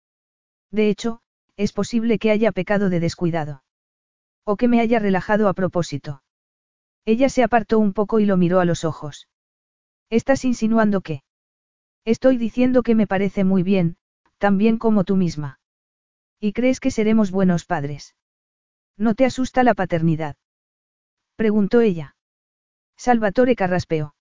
De 0.71 0.91
hecho, 0.91 1.23
es 1.57 1.73
posible 1.73 2.19
que 2.19 2.31
haya 2.31 2.53
pecado 2.53 2.91
de 2.91 3.01
descuidado. 3.01 3.63
O 4.45 4.57
que 4.57 4.69
me 4.69 4.81
haya 4.81 4.99
relajado 4.99 5.49
a 5.49 5.55
propósito. 5.55 6.23
Ella 7.07 7.31
se 7.31 7.43
apartó 7.43 7.79
un 7.79 7.95
poco 7.95 8.21
y 8.21 8.27
lo 8.27 8.37
miró 8.37 8.61
a 8.61 8.67
los 8.67 8.85
ojos. 8.85 9.29
¿Estás 10.11 10.45
insinuando 10.45 11.01
qué? 11.01 11.23
Estoy 12.05 12.37
diciendo 12.37 12.83
que 12.83 12.95
me 12.95 13.07
parece 13.07 13.45
muy 13.45 13.63
bien, 13.63 13.97
tan 14.39 14.59
bien 14.59 14.79
como 14.79 15.05
tú 15.05 15.17
misma. 15.17 15.59
¿Y 16.39 16.53
crees 16.53 16.81
que 16.81 16.91
seremos 16.91 17.31
buenos 17.31 17.65
padres? 17.65 18.15
¿No 18.97 19.15
te 19.15 19.25
asusta 19.25 19.63
la 19.63 19.75
paternidad? 19.75 20.37
Preguntó 21.37 21.81
ella. 21.81 22.17
Salvatore 22.97 23.57
carraspeó. 23.57 24.15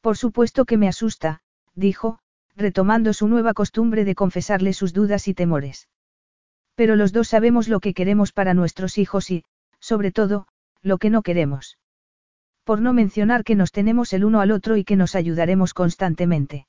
Por 0.00 0.16
supuesto 0.16 0.64
que 0.64 0.76
me 0.76 0.88
asusta, 0.88 1.40
dijo, 1.74 2.20
retomando 2.56 3.12
su 3.12 3.28
nueva 3.28 3.54
costumbre 3.54 4.04
de 4.04 4.14
confesarle 4.14 4.72
sus 4.72 4.92
dudas 4.92 5.28
y 5.28 5.34
temores. 5.34 5.88
Pero 6.74 6.96
los 6.96 7.12
dos 7.12 7.28
sabemos 7.28 7.68
lo 7.68 7.80
que 7.80 7.94
queremos 7.94 8.32
para 8.32 8.54
nuestros 8.54 8.98
hijos 8.98 9.30
y, 9.30 9.44
sobre 9.80 10.12
todo, 10.12 10.46
lo 10.82 10.98
que 10.98 11.10
no 11.10 11.22
queremos. 11.22 11.78
Por 12.64 12.80
no 12.80 12.92
mencionar 12.92 13.44
que 13.44 13.54
nos 13.54 13.72
tenemos 13.72 14.12
el 14.12 14.24
uno 14.24 14.40
al 14.40 14.50
otro 14.50 14.76
y 14.76 14.84
que 14.84 14.96
nos 14.96 15.14
ayudaremos 15.14 15.74
constantemente. 15.74 16.66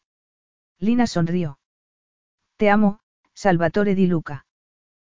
Lina 0.80 1.08
sonrió. 1.08 1.60
Te 2.58 2.70
amo, 2.70 3.02
Salvatore 3.34 3.96
di 3.96 4.08
Luca. 4.08 4.46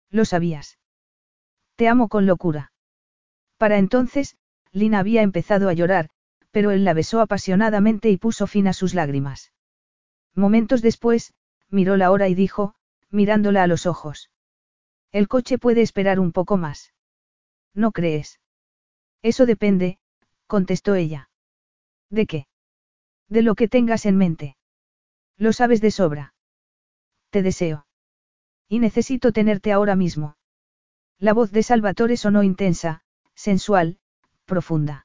Lo 0.10 0.26
sabías. 0.26 0.78
Te 1.76 1.88
amo 1.88 2.10
con 2.10 2.26
locura. 2.26 2.72
Para 3.58 3.78
entonces, 3.78 4.38
Lina 4.72 5.00
había 5.00 5.22
empezado 5.22 5.70
a 5.70 5.74
llorar, 5.74 6.10
pero 6.54 6.70
él 6.70 6.86
la 6.86 6.94
besó 6.94 7.20
apasionadamente 7.20 8.12
y 8.12 8.18
puso 8.18 8.46
fin 8.46 8.68
a 8.68 8.74
sus 8.74 8.94
lágrimas. 8.94 9.52
Momentos 10.36 10.84
después, 10.84 11.34
miró 11.70 11.98
la 11.98 12.12
hora 12.12 12.30
y 12.30 12.36
dijo, 12.36 12.76
mirándola 13.10 13.64
a 13.64 13.68
los 13.68 13.88
ojos. 13.88 14.30
El 15.12 15.28
coche 15.28 15.58
puede 15.58 15.82
esperar 15.82 16.20
un 16.20 16.32
poco 16.32 16.58
más. 16.58 16.94
¿No 17.74 17.92
crees? 17.92 18.40
Eso 19.24 19.48
depende, 19.48 19.98
contestó 20.46 20.94
ella. 20.94 21.32
¿De 22.12 22.28
qué? 22.28 22.46
De 23.30 23.42
lo 23.42 23.56
que 23.56 23.68
tengas 23.68 24.06
en 24.06 24.18
mente. 24.18 24.56
Lo 25.38 25.54
sabes 25.54 25.82
de 25.82 25.90
sobra. 25.90 26.36
Te 27.32 27.42
deseo. 27.42 27.88
Y 28.70 28.78
necesito 28.78 29.32
tenerte 29.32 29.72
ahora 29.72 29.96
mismo. 29.96 30.38
La 31.18 31.34
voz 31.34 31.52
de 31.52 31.64
Salvatore 31.64 32.16
sonó 32.16 32.44
intensa, 32.44 33.02
sensual, 33.34 33.98
profunda. 34.46 35.03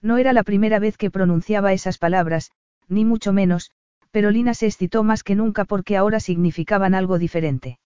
No 0.00 0.18
era 0.18 0.32
la 0.32 0.42
primera 0.42 0.78
vez 0.78 0.96
que 0.96 1.10
pronunciaba 1.10 1.72
esas 1.72 1.98
palabras, 1.98 2.52
ni 2.88 3.04
mucho 3.04 3.32
menos, 3.32 3.72
pero 4.10 4.30
Lina 4.30 4.54
se 4.54 4.66
excitó 4.66 5.02
más 5.04 5.22
que 5.22 5.34
nunca 5.34 5.64
porque 5.64 5.96
ahora 5.96 6.20
significaban 6.20 6.94
algo 6.94 7.18
diferente. 7.18 7.78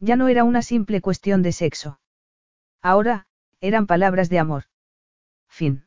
Ya 0.00 0.16
no 0.16 0.28
era 0.28 0.44
una 0.44 0.62
simple 0.62 1.00
cuestión 1.00 1.42
de 1.42 1.52
sexo. 1.52 2.00
Ahora, 2.82 3.26
eran 3.60 3.86
palabras 3.86 4.28
de 4.28 4.38
amor. 4.38 4.64
Fin. 5.48 5.85